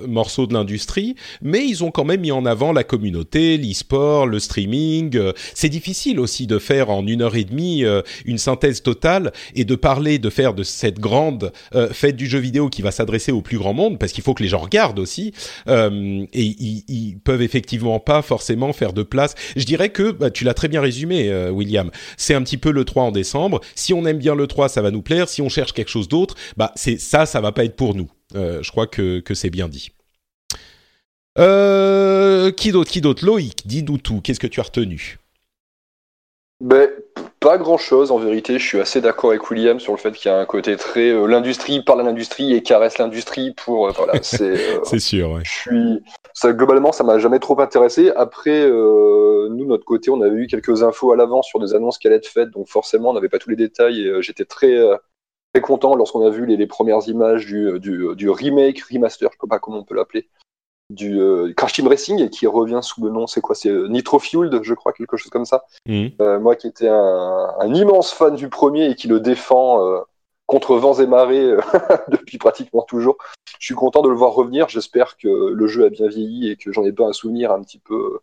morceaux 0.07 0.47
de 0.47 0.53
l'industrie, 0.53 1.15
mais 1.41 1.65
ils 1.65 1.83
ont 1.83 1.91
quand 1.91 2.03
même 2.03 2.21
mis 2.21 2.31
en 2.31 2.45
avant 2.45 2.71
la 2.71 2.83
communauté, 2.83 3.57
l'e-sport, 3.57 4.27
le 4.27 4.39
streaming. 4.39 5.19
C'est 5.53 5.69
difficile 5.69 6.19
aussi 6.19 6.47
de 6.47 6.59
faire 6.59 6.89
en 6.89 7.05
une 7.05 7.21
heure 7.21 7.35
et 7.35 7.43
demie 7.43 7.83
une 8.25 8.37
synthèse 8.37 8.81
totale 8.81 9.31
et 9.55 9.65
de 9.65 9.75
parler, 9.75 10.19
de 10.19 10.29
faire 10.29 10.53
de 10.53 10.63
cette 10.63 10.99
grande 10.99 11.51
fête 11.91 12.15
du 12.15 12.27
jeu 12.27 12.39
vidéo 12.39 12.69
qui 12.69 12.81
va 12.81 12.91
s'adresser 12.91 13.31
au 13.31 13.41
plus 13.41 13.57
grand 13.57 13.73
monde, 13.73 13.99
parce 13.99 14.11
qu'il 14.11 14.23
faut 14.23 14.33
que 14.33 14.43
les 14.43 14.49
gens 14.49 14.59
regardent 14.59 14.99
aussi 14.99 15.33
et 15.67 16.27
ils, 16.33 16.83
ils 16.87 17.19
peuvent 17.37 17.45
effectivement 17.45 17.99
pas 17.99 18.21
forcément 18.21 18.73
faire 18.73 18.93
de 18.93 19.03
place. 19.03 19.35
Je 19.55 19.63
dirais 19.63 19.89
que 19.89 20.11
bah, 20.11 20.31
tu 20.31 20.43
l'as 20.43 20.53
très 20.53 20.67
bien 20.67 20.81
résumé, 20.81 21.29
euh, 21.29 21.51
William. 21.51 21.91
C'est 22.17 22.33
un 22.33 22.41
petit 22.41 22.57
peu 22.57 22.71
le 22.71 22.83
3 22.83 23.03
en 23.03 23.11
décembre. 23.11 23.61
Si 23.75 23.93
on 23.93 24.05
aime 24.05 24.17
bien 24.17 24.35
le 24.35 24.47
3, 24.47 24.69
ça 24.69 24.81
va 24.81 24.91
nous 24.91 25.01
plaire. 25.01 25.29
Si 25.29 25.41
on 25.41 25.49
cherche 25.49 25.73
quelque 25.73 25.89
chose 25.89 26.07
d'autre, 26.07 26.35
bah 26.57 26.71
c'est 26.75 26.97
ça, 26.97 27.25
ça 27.25 27.41
va 27.41 27.51
pas 27.51 27.63
être 27.63 27.75
pour 27.75 27.95
nous. 27.95 28.09
Euh, 28.35 28.59
je 28.61 28.71
crois 28.71 28.87
que, 28.87 29.19
que 29.19 29.33
c'est 29.33 29.49
bien 29.49 29.67
dit. 29.67 29.91
Euh, 31.37 32.51
qui 32.51 32.71
d'autre 32.71 32.89
Qui 32.89 33.01
d'autre? 33.01 33.23
Loïc, 33.25 33.67
dis-nous 33.67 33.99
tout. 33.99 34.21
Qu'est-ce 34.21 34.39
que 34.39 34.47
tu 34.47 34.59
as 34.59 34.63
retenu? 34.63 35.19
Ben, 36.59 36.89
pas 37.39 37.57
grand 37.57 37.77
chose 37.77 38.11
en 38.11 38.17
vérité. 38.17 38.57
Je 38.57 38.65
suis 38.65 38.79
assez 38.79 38.99
d'accord 38.99 39.29
avec 39.29 39.49
William 39.51 39.79
sur 39.79 39.93
le 39.93 39.99
fait 39.99 40.11
qu'il 40.11 40.31
y 40.31 40.33
a 40.33 40.37
un 40.37 40.45
côté 40.45 40.75
très 40.75 41.11
euh, 41.11 41.27
l'industrie 41.27 41.83
parle 41.83 42.01
à 42.01 42.03
l'industrie 42.03 42.53
et 42.53 42.63
caresse 42.63 42.97
l'industrie 42.97 43.53
pour 43.53 43.87
euh, 43.87 43.91
voilà. 43.95 44.13
C'est 44.23 44.43
euh, 44.93 44.99
sûr. 44.99 45.31
Ouais. 45.31 45.41
Je 45.43 45.51
suis 45.51 46.03
ça 46.37 46.53
globalement 46.53 46.91
ça 46.91 47.03
m'a 47.03 47.17
jamais 47.17 47.39
trop 47.39 47.59
intéressé. 47.59 48.11
Après 48.15 48.69
nous 48.69 49.65
notre 49.65 49.85
côté 49.85 50.11
on 50.11 50.21
avait 50.21 50.35
eu 50.35 50.47
quelques 50.47 50.83
infos 50.83 51.11
à 51.11 51.15
l'avance 51.15 51.47
sur 51.47 51.59
des 51.59 51.73
annonces 51.73 51.97
qui 51.97 52.07
allaient 52.07 52.17
être 52.17 52.27
faites 52.27 52.51
donc 52.51 52.67
forcément 52.67 53.09
on 53.09 53.13
n'avait 53.13 53.29
pas 53.29 53.39
tous 53.39 53.49
les 53.49 53.55
détails 53.55 54.01
et 54.01 54.21
j'étais 54.21 54.45
très 54.45 54.77
très 55.53 55.61
content 55.61 55.95
lorsqu'on 55.95 56.25
a 56.25 56.29
vu 56.29 56.45
les, 56.45 56.57
les 56.57 56.67
premières 56.67 57.07
images 57.07 57.45
du, 57.45 57.79
du, 57.79 58.15
du, 58.15 58.29
remake 58.29 58.83
remaster 58.83 59.29
je 59.31 59.37
sais 59.39 59.47
pas 59.49 59.59
comment 59.59 59.79
on 59.79 59.83
peut 59.83 59.95
l'appeler 59.95 60.27
du 60.89 61.19
euh, 61.19 61.53
Crash 61.55 61.73
Team 61.73 61.87
Racing 61.87 62.29
qui 62.29 62.47
revient 62.47 62.79
sous 62.81 63.03
le 63.03 63.11
nom, 63.11 63.27
c'est 63.27 63.41
quoi 63.41 63.55
C'est 63.55 63.69
euh, 63.69 63.87
Nitro 63.87 64.19
Fueled, 64.19 64.63
je 64.63 64.73
crois, 64.73 64.93
quelque 64.93 65.17
chose 65.17 65.29
comme 65.29 65.45
ça. 65.45 65.65
Euh, 65.89 66.39
moi 66.39 66.55
qui 66.55 66.67
étais 66.67 66.87
un, 66.87 67.53
un, 67.59 67.73
immense 67.73 68.13
fan 68.13 68.35
du 68.35 68.49
premier 68.49 68.91
et 68.91 68.95
qui 68.95 69.07
le 69.07 69.19
défend 69.19 69.81
contre 70.47 70.77
vents 70.77 70.95
et 70.95 71.05
marées 71.05 71.55
depuis 72.09 72.39
pratiquement 72.39 72.81
toujours, 72.81 73.17
je 73.59 73.65
suis 73.65 73.75
content 73.75 74.01
de 74.01 74.09
le 74.09 74.15
voir 74.15 74.33
revenir. 74.33 74.67
J'espère 74.69 75.17
que 75.17 75.27
le 75.27 75.67
jeu 75.67 75.85
a 75.85 75.89
bien 75.89 76.07
vieilli 76.07 76.49
et 76.49 76.57
que 76.57 76.71
j'en 76.71 76.83
ai 76.83 76.91
pas 76.91 77.05
un 77.05 77.13
souvenir 77.13 77.51
un 77.51 77.61
petit 77.61 77.79
peu, 77.79 78.19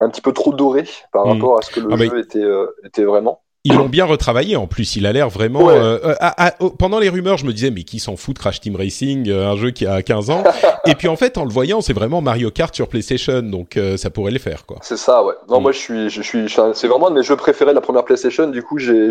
un 0.00 0.08
petit 0.08 0.22
peu 0.22 0.32
trop 0.32 0.54
doré 0.54 0.84
par 1.12 1.26
mhm. 1.26 1.32
rapport 1.32 1.58
à 1.58 1.62
ce 1.62 1.70
que 1.70 1.80
le 1.80 1.92
ah, 1.92 1.96
jeu 1.96 2.18
était, 2.18 2.48
était 2.84 3.04
vraiment 3.04 3.43
ils 3.66 3.74
l'ont 3.74 3.88
bien 3.88 4.04
retravaillé 4.04 4.56
en 4.56 4.66
plus. 4.66 4.96
Il 4.96 5.06
a 5.06 5.12
l'air 5.12 5.30
vraiment. 5.30 5.70
Euh, 5.70 5.98
euh, 6.02 6.68
pendant 6.78 6.98
les 6.98 7.08
rumeurs, 7.08 7.38
je 7.38 7.46
me 7.46 7.52
disais 7.52 7.70
mais 7.70 7.82
qui 7.82 7.98
s'en 7.98 8.14
fout 8.16 8.34
de 8.34 8.38
Crash 8.38 8.60
Team 8.60 8.76
Racing, 8.76 9.30
euh, 9.30 9.48
un 9.48 9.56
jeu 9.56 9.70
qui 9.70 9.86
a 9.86 10.02
15 10.02 10.28
ans. 10.28 10.44
Et 10.86 10.94
puis 10.94 11.08
en 11.08 11.16
fait, 11.16 11.38
en 11.38 11.44
le 11.44 11.50
voyant, 11.50 11.80
c'est 11.80 11.94
vraiment 11.94 12.20
Mario 12.20 12.50
Kart 12.50 12.74
sur 12.74 12.88
PlayStation, 12.88 13.40
donc 13.40 13.78
ça 13.96 14.10
pourrait 14.10 14.32
le 14.32 14.38
faire 14.38 14.66
quoi. 14.66 14.76
C'est 14.82 14.98
ça, 14.98 15.24
ouais. 15.24 15.32
Non, 15.48 15.60
mm. 15.60 15.62
moi 15.62 15.72
je 15.72 15.78
suis, 15.78 16.10
je 16.10 16.20
suis, 16.20 16.54
c'est 16.74 16.88
vraiment 16.88 17.06
un 17.08 17.10
de 17.10 17.16
mes 17.16 17.22
jeux 17.22 17.36
préférés 17.36 17.70
de 17.70 17.76
la 17.76 17.80
première 17.80 18.04
PlayStation. 18.04 18.48
Du 18.48 18.62
coup, 18.62 18.78
j'ai, 18.78 19.10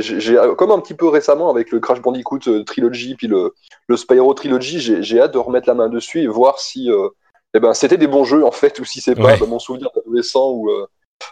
comme 0.55 0.69
un 0.69 0.79
petit 0.79 0.93
peu 0.93 1.07
récemment 1.07 1.49
avec 1.49 1.71
le 1.71 1.79
Crash 1.79 2.01
Bandicoot 2.01 2.63
Trilogy 2.65 3.15
puis 3.15 3.27
le, 3.27 3.55
le 3.87 3.97
Spyro 3.97 4.35
Trilogy, 4.35 4.79
j'ai 4.79 5.19
hâte 5.19 5.33
de 5.33 5.39
remettre 5.39 5.67
la 5.67 5.73
main 5.73 5.89
dessus 5.89 6.21
et 6.21 6.27
voir 6.27 6.59
si, 6.59 6.91
eh 7.55 7.59
ben, 7.59 7.73
c'était 7.73 7.97
des 7.97 8.07
bons 8.07 8.23
jeux 8.23 8.45
en 8.45 8.51
fait 8.51 8.79
ou 8.79 8.85
si 8.85 9.01
c'est 9.01 9.15
pas 9.15 9.35
mon 9.47 9.57
souvenir 9.57 9.89
d'adolescent 9.95 10.51
ou 10.51 10.69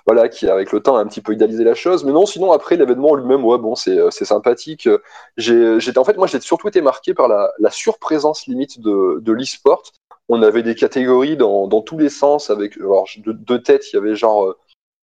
voilà, 0.06 0.30
qui 0.30 0.47
avec 0.49 0.71
le 0.71 0.80
temps 0.82 0.95
a 0.95 1.01
un 1.01 1.08
petit 1.08 1.21
peu 1.21 1.34
idéalisé 1.34 1.63
la 1.63 1.75
chose. 1.75 2.04
Mais 2.04 2.12
non, 2.12 2.25
sinon 2.25 2.51
après 2.51 2.77
l'événement 2.77 3.15
lui-même, 3.15 3.43
ouais, 3.45 3.58
bon, 3.58 3.75
c'est 3.75 3.99
c'est 4.12 4.25
sympathique. 4.25 4.88
J'étais 5.38 5.97
en 5.97 6.04
fait, 6.04 6.17
moi, 6.17 6.27
j'ai 6.27 6.39
surtout 6.39 6.67
été 6.67 6.82
marqué 6.82 7.13
par 7.13 7.27
la, 7.27 7.71
surprésence 7.71 8.47
limite 8.47 8.80
de 8.80 9.19
de 9.21 9.32
l'e-sport. 9.32 9.84
On 10.30 10.41
avait 10.43 10.63
des 10.63 10.75
catégories 10.75 11.36
dans, 11.36 11.67
dans 11.67 11.82
tous 11.82 11.97
les 11.97 12.10
sens 12.10 12.49
avec 12.49 12.77
alors 12.77 13.06
de, 13.17 13.32
de 13.34 13.63
il 13.67 13.95
y 13.95 13.97
avait 13.97 14.15
genre 14.15 14.56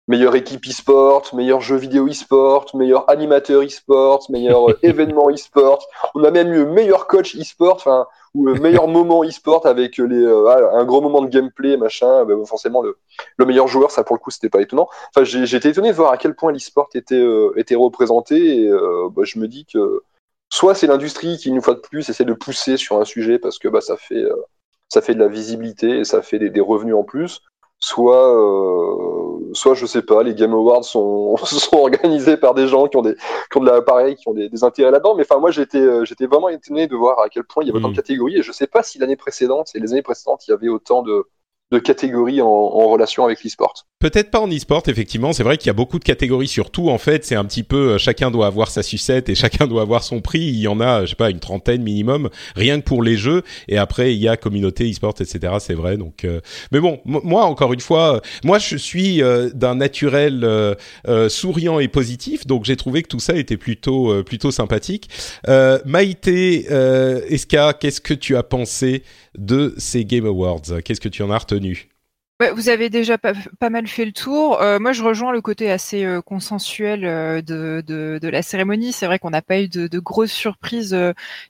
meilleure 0.09 0.35
équipe 0.35 0.65
e-sport, 0.67 1.29
meilleur 1.33 1.61
jeu 1.61 1.75
vidéo 1.75 2.07
e-sport, 2.07 2.65
meilleur 2.73 3.07
animateur 3.09 3.61
e-sport, 3.61 4.25
meilleur 4.29 4.71
euh, 4.71 4.79
événement 4.83 5.29
e-sport. 5.29 5.87
On 6.15 6.23
a 6.23 6.31
même 6.31 6.51
eu 6.51 6.65
meilleur 6.65 7.05
coach 7.05 7.37
e-sport, 7.37 7.75
enfin 7.75 8.07
ou 8.33 8.49
euh, 8.49 8.55
meilleur 8.55 8.87
moment 8.97 9.23
e-sport 9.23 9.67
avec 9.67 9.97
les 9.97 10.23
euh, 10.23 10.71
un 10.73 10.83
gros 10.83 10.99
moment 11.01 11.21
de 11.21 11.27
gameplay 11.27 11.77
machin. 11.77 12.25
Bah, 12.25 12.33
forcément 12.45 12.81
le, 12.81 12.97
le 13.37 13.45
meilleur 13.45 13.67
joueur, 13.67 13.91
ça 13.91 14.03
pour 14.03 14.15
le 14.15 14.19
coup 14.19 14.31
c'était 14.31 14.49
pas 14.49 14.61
étonnant. 14.61 14.89
Enfin 15.15 15.23
j'étais 15.23 15.69
étonné 15.69 15.89
de 15.89 15.95
voir 15.95 16.11
à 16.11 16.17
quel 16.17 16.35
point 16.35 16.51
l'e-sport 16.51 16.89
était 16.95 17.23
était 17.55 17.75
représenté 17.75 18.63
et 18.63 18.69
bah, 19.15 19.21
je 19.25 19.37
me 19.37 19.47
dis 19.47 19.65
que 19.71 20.01
soit 20.49 20.73
c'est 20.73 20.87
l'industrie 20.87 21.37
qui 21.37 21.49
une 21.49 21.61
fois 21.61 21.75
de 21.75 21.81
plus 21.81 22.09
essaie 22.09 22.25
de 22.25 22.33
pousser 22.33 22.77
sur 22.77 22.99
un 22.99 23.05
sujet 23.05 23.37
parce 23.37 23.59
que 23.59 23.67
bah 23.67 23.81
ça 23.81 23.95
fait 23.95 24.25
ça 24.87 25.01
fait 25.01 25.13
de 25.13 25.19
la 25.19 25.27
visibilité 25.27 25.99
et 25.99 26.03
ça 26.03 26.23
fait 26.23 26.39
des 26.39 26.61
revenus 26.61 26.95
en 26.95 27.03
plus 27.03 27.43
soit, 27.79 28.35
euh, 28.35 29.53
soit 29.53 29.73
je 29.73 29.85
sais 29.85 30.01
pas, 30.01 30.21
les 30.21 30.35
Game 30.35 30.53
Awards 30.53 30.83
sont, 30.83 31.37
sont 31.43 31.77
organisés 31.77 32.37
par 32.37 32.53
des 32.53 32.67
gens 32.67 32.87
qui 32.87 32.97
ont 32.97 33.01
des, 33.01 33.15
qui 33.15 33.57
ont 33.57 33.61
de 33.61 33.69
l'appareil, 33.69 34.15
qui 34.15 34.27
ont 34.27 34.33
des, 34.33 34.49
des 34.49 34.63
intérêts 34.63 34.91
là-dedans. 34.91 35.15
Mais 35.15 35.23
enfin, 35.23 35.39
moi, 35.39 35.51
j'étais, 35.51 35.79
euh, 35.79 36.05
j'étais 36.05 36.25
vraiment 36.25 36.49
étonné 36.49 36.87
de 36.87 36.95
voir 36.95 37.19
à 37.19 37.29
quel 37.29 37.43
point 37.43 37.63
il 37.63 37.67
y 37.67 37.69
avait 37.69 37.79
autant 37.79 37.89
de 37.89 37.93
mm. 37.93 37.95
catégories. 37.95 38.37
Et 38.37 38.43
je 38.43 38.51
sais 38.51 38.67
pas 38.67 38.83
si 38.83 38.99
l'année 38.99 39.15
précédente 39.15 39.71
et 39.75 39.79
les 39.79 39.93
années 39.93 40.01
précédentes, 40.01 40.47
il 40.47 40.51
y 40.51 40.53
avait 40.53 40.69
autant 40.69 41.01
de, 41.01 41.25
de 41.71 41.79
catégories 41.79 42.41
en, 42.41 42.47
en 42.47 42.89
relation 42.89 43.25
avec 43.25 43.43
l'e-sport. 43.43 43.85
Peut-être 43.99 44.31
pas 44.31 44.39
en 44.39 44.47
e-sport, 44.47 44.83
effectivement. 44.87 45.33
C'est 45.33 45.43
vrai 45.43 45.57
qu'il 45.57 45.67
y 45.67 45.69
a 45.69 45.73
beaucoup 45.73 45.99
de 45.99 46.05
catégories 46.05 46.47
sur 46.47 46.71
tout. 46.71 46.89
En 46.89 46.97
fait, 46.97 47.25
c'est 47.25 47.35
un 47.35 47.43
petit 47.43 47.63
peu 47.63 47.91
euh, 47.91 47.97
chacun 47.97 48.31
doit 48.31 48.47
avoir 48.47 48.69
sa 48.69 48.81
sucette 48.81 49.27
et 49.27 49.35
chacun 49.35 49.67
doit 49.67 49.81
avoir 49.81 50.03
son 50.03 50.21
prix. 50.21 50.39
Il 50.39 50.59
y 50.59 50.69
en 50.69 50.79
a, 50.79 51.01
je 51.01 51.09
sais 51.09 51.15
pas, 51.15 51.29
une 51.29 51.41
trentaine 51.41 51.83
minimum, 51.83 52.29
rien 52.55 52.79
que 52.79 52.85
pour 52.85 53.03
les 53.03 53.17
jeux. 53.17 53.43
Et 53.67 53.77
après, 53.77 54.15
il 54.15 54.19
y 54.19 54.29
a 54.29 54.37
communauté 54.37 54.89
e-sport, 54.89 55.15
etc. 55.19 55.55
C'est 55.59 55.73
vrai. 55.73 55.97
Donc, 55.97 56.23
euh, 56.23 56.39
mais 56.71 56.79
bon, 56.79 57.01
moi 57.03 57.43
encore 57.43 57.73
une 57.73 57.81
fois, 57.81 58.15
euh, 58.15 58.19
moi 58.45 58.57
je 58.57 58.77
suis 58.77 59.21
d'un 59.53 59.75
naturel 59.75 60.45
souriant 61.27 61.79
et 61.79 61.87
positif, 61.87 62.47
donc 62.47 62.63
j'ai 62.65 62.77
trouvé 62.77 63.03
que 63.03 63.07
tout 63.07 63.19
ça 63.19 63.35
était 63.35 63.57
plutôt 63.57 64.23
plutôt 64.23 64.51
sympathique. 64.51 65.09
Maïté, 65.85 66.67
Eska, 67.29 67.73
qu'est-ce 67.73 68.01
que 68.01 68.13
tu 68.13 68.37
as 68.37 68.43
pensé 68.43 69.03
de 69.37 69.73
ces 69.77 70.05
Game 70.05 70.25
Awards 70.25 70.81
Qu'est-ce 70.83 71.01
que 71.01 71.09
tu 71.09 71.23
en 71.23 71.31
as 71.31 71.37
retenu? 71.37 71.89
Vous 72.55 72.69
avez 72.69 72.89
déjà 72.89 73.17
pas, 73.17 73.33
mal 73.69 73.85
fait 73.85 74.05
le 74.05 74.13
tour. 74.13 74.61
Euh, 74.61 74.79
moi, 74.79 74.93
je 74.93 75.03
rejoins 75.03 75.33
le 75.33 75.41
côté 75.41 75.69
assez 75.69 76.05
euh, 76.05 76.21
consensuel 76.21 77.03
euh, 77.03 77.41
de, 77.41 78.27
la 78.29 78.41
cérémonie. 78.41 78.93
C'est 78.93 79.07
vrai 79.07 79.19
qu'on 79.19 79.31
n'a 79.31 79.41
pas 79.41 79.59
eu 79.59 79.67
de, 79.67 79.99
grosses 79.99 80.31
surprises 80.31 80.97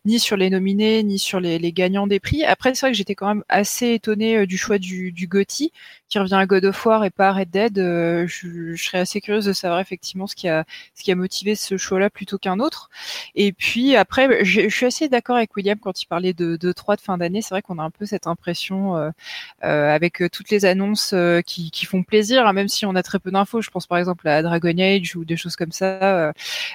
ni 0.06 0.20
sur 0.20 0.36
les 0.36 0.50
nominés, 0.50 1.04
ni 1.04 1.20
sur 1.20 1.40
les, 1.40 1.72
gagnants 1.74 2.08
des 2.08 2.20
prix. 2.20 2.44
Après, 2.44 2.74
c'est 2.74 2.88
vrai 2.88 2.92
que 2.92 2.98
j'étais 2.98 3.14
quand 3.14 3.28
même 3.28 3.44
assez 3.50 3.94
étonnée 3.94 4.48
du 4.48 4.58
choix 4.58 4.80
du, 4.80 5.12
du 5.12 5.28
GOTY 5.28 5.72
qui 6.10 6.20
revient 6.20 6.36
à 6.36 6.46
God 6.46 6.66
of 6.66 6.86
War 6.86 7.04
et 7.04 7.10
pas 7.10 7.30
à 7.30 7.34
Red 7.34 7.52
Dead. 7.52 7.76
Je, 7.78 8.76
je, 8.76 8.84
serais 8.84 9.00
assez 9.00 9.22
curieuse 9.22 9.46
de 9.46 9.54
savoir 9.54 9.80
effectivement 9.80 10.28
ce 10.28 10.36
qui 10.36 10.48
a, 10.48 10.66
ce 10.96 11.04
qui 11.04 11.12
a 11.12 11.16
motivé 11.16 11.56
ce 11.56 11.78
choix-là 11.78 12.10
plutôt 12.10 12.38
qu'un 12.38 12.60
autre. 12.60 12.90
Et 13.36 13.52
puis 13.52 13.96
après, 13.96 14.44
je, 14.44 14.70
suis 14.70 14.86
assez 14.86 15.10
d'accord 15.10 15.38
avec 15.38 15.56
William 15.56 15.78
quand 15.80 16.02
il 16.02 16.08
parlait 16.08 16.34
de, 16.34 16.56
de 16.58 16.72
3 16.72 16.96
de 16.96 17.02
fin 17.02 17.18
d'année. 17.18 17.42
C'est 17.42 17.54
vrai 17.54 17.62
qu'on 17.62 17.80
a 17.80 17.84
un 17.84 17.92
peu 17.92 18.06
cette 18.06 18.28
impression 18.28 19.12
avec 19.62 20.24
toutes 20.32 20.50
les 20.50 20.66
annonces 20.66 21.14
euh, 21.14 21.42
qui, 21.42 21.86
font 21.86 22.04
plaisir, 22.04 22.46
hein, 22.46 22.54
même 22.54 22.68
si 22.68 22.86
on 22.86 22.96
a 22.96 23.04
très 23.04 23.20
peu 23.20 23.32
d'infos. 23.32 23.62
Je 23.62 23.70
pense 23.70 23.88
par 23.88 23.98
exemple 23.98 24.28
à 24.28 24.42
Dragon 24.42 24.78
Age 24.78 25.16
ou 25.16 25.26
des 25.26 25.38
choses 25.38 25.56
comme 25.56 25.72
ça. 25.72 25.86
Euh, 26.04 26.34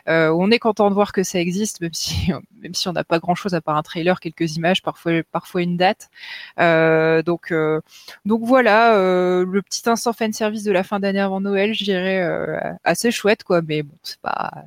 euh, 0.08 0.28
on 0.36 0.50
est 0.50 0.58
content 0.58 0.88
de 0.88 0.94
voir 0.94 1.12
que 1.12 1.22
ça 1.22 1.38
existe, 1.40 1.80
même 1.80 1.94
si 1.94 2.32
même 2.62 2.74
si 2.74 2.88
on 2.88 2.92
n'a 2.92 3.04
pas 3.04 3.18
grand 3.18 3.34
chose 3.34 3.54
à 3.54 3.60
part 3.60 3.76
un 3.76 3.82
trailer, 3.82 4.20
quelques 4.20 4.56
images, 4.56 4.82
parfois 4.82 5.22
parfois 5.30 5.62
une 5.62 5.76
date. 5.76 6.10
donc 6.58 7.52
donc 8.24 8.42
voilà, 8.44 8.94
le 9.44 9.62
petit 9.62 9.88
instant 9.88 10.12
fan 10.12 10.32
service 10.32 10.64
de 10.64 10.72
la 10.72 10.84
fin 10.84 11.00
d'année 11.00 11.20
avant 11.20 11.40
Noël, 11.40 11.74
je 11.74 11.84
dirais 11.84 12.22
assez 12.84 13.10
chouette 13.10 13.44
quoi. 13.44 13.62
Mais 13.62 13.82
bon, 13.82 13.94
c'est 14.02 14.20
pas 14.20 14.64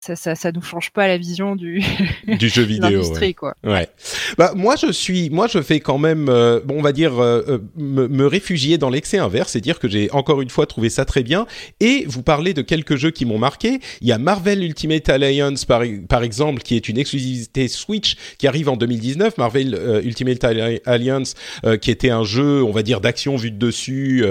ça, 0.00 0.14
ça, 0.14 0.36
ça 0.36 0.52
nous 0.52 0.62
change 0.62 0.90
pas 0.90 1.08
la 1.08 1.18
vision 1.18 1.56
du 1.56 1.82
du 2.26 2.48
jeu 2.48 2.62
vidéo. 2.64 3.02
Ouais. 3.12 3.34
quoi. 3.34 3.54
Ouais. 3.64 3.88
Bah 4.36 4.52
moi 4.54 4.76
je 4.76 4.92
suis, 4.92 5.28
moi 5.28 5.48
je 5.48 5.60
fais 5.60 5.80
quand 5.80 5.98
même, 5.98 6.28
euh, 6.28 6.60
bon 6.64 6.76
on 6.78 6.82
va 6.82 6.92
dire 6.92 7.18
euh, 7.18 7.42
euh, 7.48 7.58
me, 7.76 8.06
me, 8.06 8.26
réfugier 8.26 8.78
dans 8.78 8.90
l'excès 8.90 9.18
inverse, 9.18 9.52
c'est 9.52 9.60
dire 9.60 9.80
que 9.80 9.88
j'ai 9.88 10.08
encore 10.12 10.40
une 10.40 10.50
fois 10.50 10.66
trouvé 10.66 10.88
ça 10.88 11.04
très 11.04 11.24
bien. 11.24 11.46
Et 11.80 12.04
vous 12.06 12.22
parlez 12.22 12.54
de 12.54 12.62
quelques 12.62 12.94
jeux 12.94 13.10
qui 13.10 13.24
m'ont 13.24 13.38
marqué. 13.38 13.80
Il 14.00 14.06
y 14.06 14.12
a 14.12 14.18
Marvel 14.18 14.62
Ultimate 14.62 15.08
Alliance 15.08 15.64
par 15.64 15.82
par 16.08 16.22
exemple, 16.22 16.62
qui 16.62 16.76
est 16.76 16.88
une 16.88 16.98
exclusivité 16.98 17.66
Switch 17.66 18.16
qui 18.38 18.46
arrive 18.46 18.68
en 18.68 18.76
2019. 18.76 19.36
Marvel 19.36 20.00
Ultimate 20.04 20.44
Alliance, 20.86 21.34
qui 21.80 21.90
était 21.90 22.10
un 22.10 22.24
jeu, 22.24 22.62
on 22.62 22.70
va 22.70 22.82
dire 22.82 23.00
d'action 23.00 23.36
vue 23.36 23.50
de 23.50 23.58
dessus, 23.58 24.24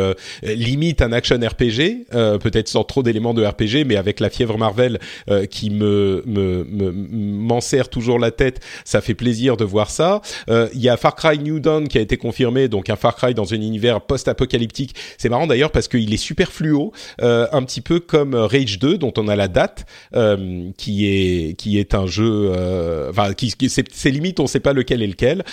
limite 0.43 1.01
un 1.01 1.11
action 1.11 1.37
RPG, 1.37 2.07
peut-être 2.39 2.69
sans 2.69 2.83
trop 2.83 3.03
d'éléments 3.03 3.33
de 3.33 3.45
RPG, 3.45 3.85
mais 3.85 3.97
avec 3.97 4.19
la 4.19 4.29
fièvre 4.29 4.57
Marvel 4.57 4.99
qui 5.49 5.56
me 5.65 6.23
m'en 6.25 7.61
serre 7.61 7.89
toujours 7.89 8.19
la 8.19 8.31
tête. 8.31 8.59
Ça 8.85 9.01
fait 9.01 9.13
plaisir 9.13 9.57
de 9.57 9.65
voir 9.65 9.89
ça. 9.89 10.21
Euh, 10.49 10.69
il 10.73 10.81
y 10.81 10.89
a 10.89 10.97
Far 10.97 11.15
Cry 11.15 11.39
New 11.39 11.59
Dawn 11.59 11.87
qui 11.87 11.97
a 11.97 12.01
été 12.01 12.17
confirmé, 12.17 12.67
donc 12.67 12.89
un 12.89 12.95
Far 12.95 13.15
Cry 13.15 13.33
dans 13.33 13.53
un 13.53 13.57
univers 13.57 14.01
post-apocalyptique. 14.01 14.95
C'est 15.17 15.29
marrant 15.29 15.47
d'ailleurs 15.47 15.71
parce 15.71 15.87
qu'il 15.87 16.13
est 16.13 16.17
super 16.17 16.51
fluo, 16.51 16.91
euh, 17.21 17.47
un 17.51 17.63
petit 17.63 17.81
peu 17.81 17.99
comme 17.99 18.35
Rage 18.35 18.79
2 18.79 18.97
dont 18.97 19.13
on 19.17 19.27
a 19.27 19.35
la 19.35 19.47
date, 19.47 19.85
euh, 20.15 20.69
qui 20.77 21.07
est 21.07 21.53
qui 21.57 21.79
est 21.79 21.93
un 21.93 22.07
jeu, 22.07 22.51
enfin 23.09 23.33
qui, 23.33 23.53
c'est 23.69 24.11
limite 24.11 24.39
on 24.39 24.47
sait 24.47 24.59
pas 24.59 24.73
lequel 24.73 25.01
est 25.01 25.07
lequel. 25.07 25.43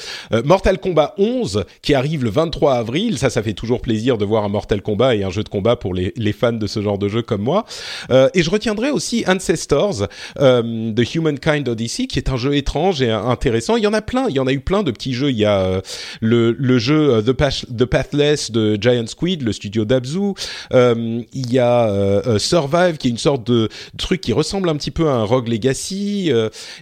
Mortal 0.44 0.78
Kombat 0.78 1.14
11 1.18 1.64
qui 1.82 1.94
arrive 1.94 2.24
le 2.24 2.30
23 2.30 2.74
avril, 2.74 3.18
ça 3.18 3.30
ça 3.30 3.42
fait 3.42 3.52
toujours 3.52 3.80
plaisir 3.80 4.18
de 4.18 4.24
voir 4.24 4.44
un 4.44 4.48
Mortal 4.48 4.82
Kombat 4.82 5.16
et 5.16 5.24
un 5.24 5.30
jeu 5.30 5.42
de 5.42 5.48
combat 5.48 5.76
pour 5.76 5.94
les, 5.94 6.12
les 6.16 6.32
fans 6.32 6.52
de 6.52 6.66
ce 6.66 6.82
genre 6.82 6.98
de 6.98 7.08
jeu 7.08 7.22
comme 7.22 7.42
moi. 7.42 7.64
et 8.10 8.42
je 8.42 8.50
retiendrai 8.50 8.90
aussi 8.90 9.24
Ancestors 9.26 9.93
euh, 10.40 10.92
The 10.92 11.14
Humankind 11.14 11.68
Odyssey, 11.68 12.06
qui 12.06 12.18
est 12.18 12.28
un 12.28 12.36
jeu 12.36 12.56
étrange 12.56 13.02
et 13.02 13.10
intéressant. 13.10 13.76
Il 13.76 13.84
y 13.84 13.86
en 13.86 13.92
a 13.92 14.02
plein, 14.02 14.26
il 14.28 14.34
y 14.34 14.40
en 14.40 14.46
a 14.46 14.52
eu 14.52 14.60
plein 14.60 14.82
de 14.82 14.90
petits 14.90 15.14
jeux. 15.14 15.30
Il 15.30 15.38
y 15.38 15.44
a 15.44 15.60
euh, 15.60 15.80
le, 16.20 16.78
jeu 16.78 17.14
euh, 17.14 17.22
The, 17.22 17.84
Pathless 17.84 18.50
de 18.50 18.78
Giant 18.80 19.06
Squid, 19.06 19.42
le 19.42 19.52
studio 19.52 19.84
d'Abzu. 19.84 20.34
il 20.72 21.52
y 21.52 21.58
a 21.58 22.38
Survive, 22.38 22.96
qui 22.98 23.08
est 23.08 23.10
une 23.10 23.18
sorte 23.18 23.46
de 23.46 23.68
truc 23.98 24.20
qui 24.20 24.32
ressemble 24.32 24.68
un 24.68 24.76
petit 24.76 24.90
peu 24.90 25.08
à 25.08 25.14
un 25.14 25.24
Rogue 25.24 25.48
Legacy. 25.48 26.30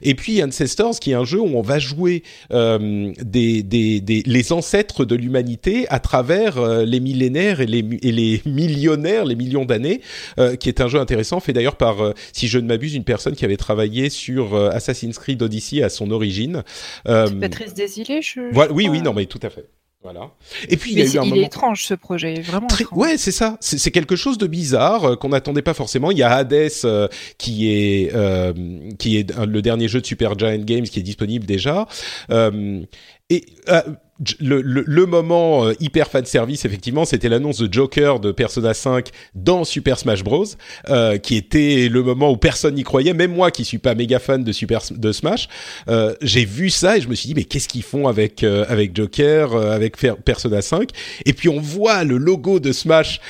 et 0.02 0.14
puis 0.14 0.42
Ancestors, 0.42 0.98
qui 1.00 1.12
est 1.12 1.14
un 1.14 1.24
jeu 1.24 1.40
où 1.40 1.56
on 1.56 1.62
va 1.62 1.78
jouer 1.78 2.22
les 2.52 4.52
ancêtres 4.52 5.04
de 5.04 5.14
l'humanité 5.14 5.86
à 5.88 6.00
travers 6.00 6.84
les 6.84 7.00
millénaires 7.00 7.60
et 7.60 7.66
les 7.66 8.42
millionnaires, 8.46 9.24
les 9.24 9.36
millions 9.36 9.64
d'années, 9.64 10.00
qui 10.60 10.68
est 10.68 10.80
un 10.80 10.88
jeu 10.88 10.98
intéressant, 10.98 11.40
fait 11.40 11.52
d'ailleurs 11.52 11.76
par, 11.76 11.96
si 12.32 12.48
je 12.48 12.58
ne 12.58 12.66
m'abuse, 12.66 12.94
une 13.02 13.04
personne 13.04 13.34
qui 13.34 13.44
avait 13.44 13.56
travaillé 13.56 14.10
sur 14.10 14.54
euh, 14.54 14.70
Assassin's 14.70 15.18
Creed 15.18 15.42
Odyssey 15.42 15.82
à 15.82 15.88
son 15.88 16.12
origine. 16.12 16.62
Euh, 17.08 17.28
Patrice 17.40 17.74
Desilets, 17.74 18.22
je, 18.22 18.40
Oui, 18.72 18.88
oui, 18.88 19.02
non, 19.02 19.12
mais 19.12 19.26
tout 19.26 19.40
à 19.42 19.50
fait. 19.50 19.68
Voilà. 20.04 20.30
Et 20.68 20.76
puis 20.76 20.92
il 20.92 20.98
y 20.98 21.02
a 21.02 21.04
eu 21.04 21.18
un 21.18 21.22
il 21.22 21.38
est 21.38 21.46
étrange 21.46 21.84
ce 21.84 21.94
projet, 21.94 22.40
vraiment. 22.40 22.66
Très... 22.66 22.84
Ouais, 22.90 23.18
c'est 23.18 23.30
ça. 23.30 23.56
C'est 23.60 23.92
quelque 23.92 24.16
chose 24.16 24.36
de 24.36 24.48
bizarre 24.48 25.04
euh, 25.04 25.16
qu'on 25.16 25.28
n'attendait 25.28 25.62
pas 25.62 25.74
forcément. 25.74 26.10
Il 26.10 26.18
y 26.18 26.24
a 26.24 26.32
Hades 26.32 26.70
qui 27.38 27.70
est 27.70 28.12
qui 28.98 29.16
est 29.16 29.36
le 29.36 29.62
dernier 29.62 29.88
jeu 29.88 30.00
de 30.00 30.06
Super 30.06 30.36
Giant 30.38 30.58
Games 30.58 30.84
qui 30.84 30.98
est 31.00 31.04
disponible 31.04 31.46
déjà. 31.46 31.86
et 32.30 33.44
le, 34.40 34.60
le, 34.62 34.84
le, 34.86 35.06
moment 35.06 35.66
euh, 35.66 35.74
hyper 35.80 36.08
fan 36.08 36.24
service 36.24 36.64
effectivement 36.64 37.04
c'était 37.04 37.28
l'annonce 37.28 37.58
de 37.58 37.72
Joker 37.72 38.20
de 38.20 38.30
Persona 38.30 38.74
5 38.74 39.08
dans 39.34 39.64
Super 39.64 39.98
Smash 39.98 40.22
Bros 40.22 40.44
euh, 40.88 41.18
qui 41.18 41.36
était 41.36 41.88
le 41.90 42.02
moment 42.02 42.30
où 42.30 42.36
personne 42.36 42.74
n'y 42.74 42.84
croyait 42.84 43.14
même 43.14 43.34
moi 43.34 43.50
qui 43.50 43.64
suis 43.64 43.78
pas 43.78 43.94
méga 43.94 44.18
fan 44.18 44.44
de 44.44 44.52
Super 44.52 44.80
de 44.90 45.12
Smash 45.12 45.48
euh, 45.88 46.14
j'ai 46.22 46.44
vu 46.44 46.70
ça 46.70 46.96
et 46.96 47.00
je 47.00 47.08
me 47.08 47.14
suis 47.14 47.28
dit 47.28 47.34
mais 47.34 47.44
qu'est-ce 47.44 47.68
qu'ils 47.68 47.82
font 47.82 48.06
avec 48.06 48.44
euh, 48.44 48.64
avec 48.68 48.94
Joker 48.94 49.54
euh, 49.54 49.72
avec 49.72 49.96
Persona 50.24 50.62
5 50.62 50.90
et 51.26 51.32
puis 51.32 51.48
on 51.48 51.60
voit 51.60 52.04
le 52.04 52.16
logo 52.16 52.60
de 52.60 52.72
Smash 52.72 53.20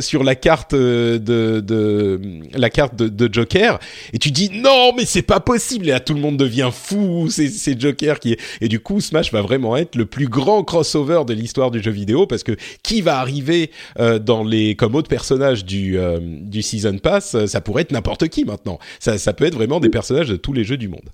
sur 0.00 0.24
la 0.24 0.34
carte 0.34 0.74
de, 0.74 1.18
de 1.18 2.20
la 2.54 2.70
carte 2.70 2.96
de, 2.96 3.08
de, 3.08 3.32
Joker 3.32 3.78
et 4.12 4.18
tu 4.18 4.30
dis 4.30 4.50
non 4.52 4.92
mais 4.96 5.04
c'est 5.04 5.22
pas 5.22 5.40
possible 5.40 5.88
et 5.88 5.92
là 5.92 6.00
tout 6.00 6.14
le 6.14 6.20
monde 6.20 6.36
devient 6.36 6.70
fou 6.72 7.28
c'est 7.30 7.80
Joker 7.80 8.18
qui 8.18 8.32
est 8.32 8.40
et 8.60 8.68
du 8.68 8.80
coup 8.80 9.00
Smash 9.00 9.32
va 9.32 9.42
vraiment 9.42 9.76
être 9.76 9.94
le 9.94 10.06
plus 10.06 10.26
grand 10.26 10.39
crossover 10.64 11.24
de 11.26 11.34
l'histoire 11.34 11.70
du 11.70 11.82
jeu 11.82 11.90
vidéo 11.90 12.26
parce 12.26 12.42
que 12.42 12.52
qui 12.82 13.02
va 13.02 13.18
arriver 13.18 13.70
euh, 13.98 14.18
dans 14.18 14.44
les 14.44 14.76
comme 14.76 14.94
autres 14.94 15.08
personnages 15.08 15.64
du 15.64 15.98
euh, 15.98 16.18
du 16.20 16.62
season 16.62 16.98
pass, 16.98 17.34
euh, 17.34 17.46
ça 17.46 17.60
pourrait 17.60 17.82
être 17.82 17.92
n'importe 17.92 18.28
qui 18.28 18.44
maintenant. 18.44 18.78
Ça, 18.98 19.18
ça 19.18 19.32
peut 19.32 19.44
être 19.44 19.54
vraiment 19.54 19.80
des 19.80 19.90
personnages 19.90 20.28
de 20.28 20.36
tous 20.36 20.52
les 20.52 20.64
jeux 20.64 20.76
du 20.76 20.88
monde. 20.88 21.08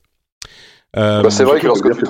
Bah, 0.94 1.28
c'est 1.28 1.44
vrai 1.44 1.60
que 1.60 1.66
lorsque 1.66 1.94
tu, 1.94 2.06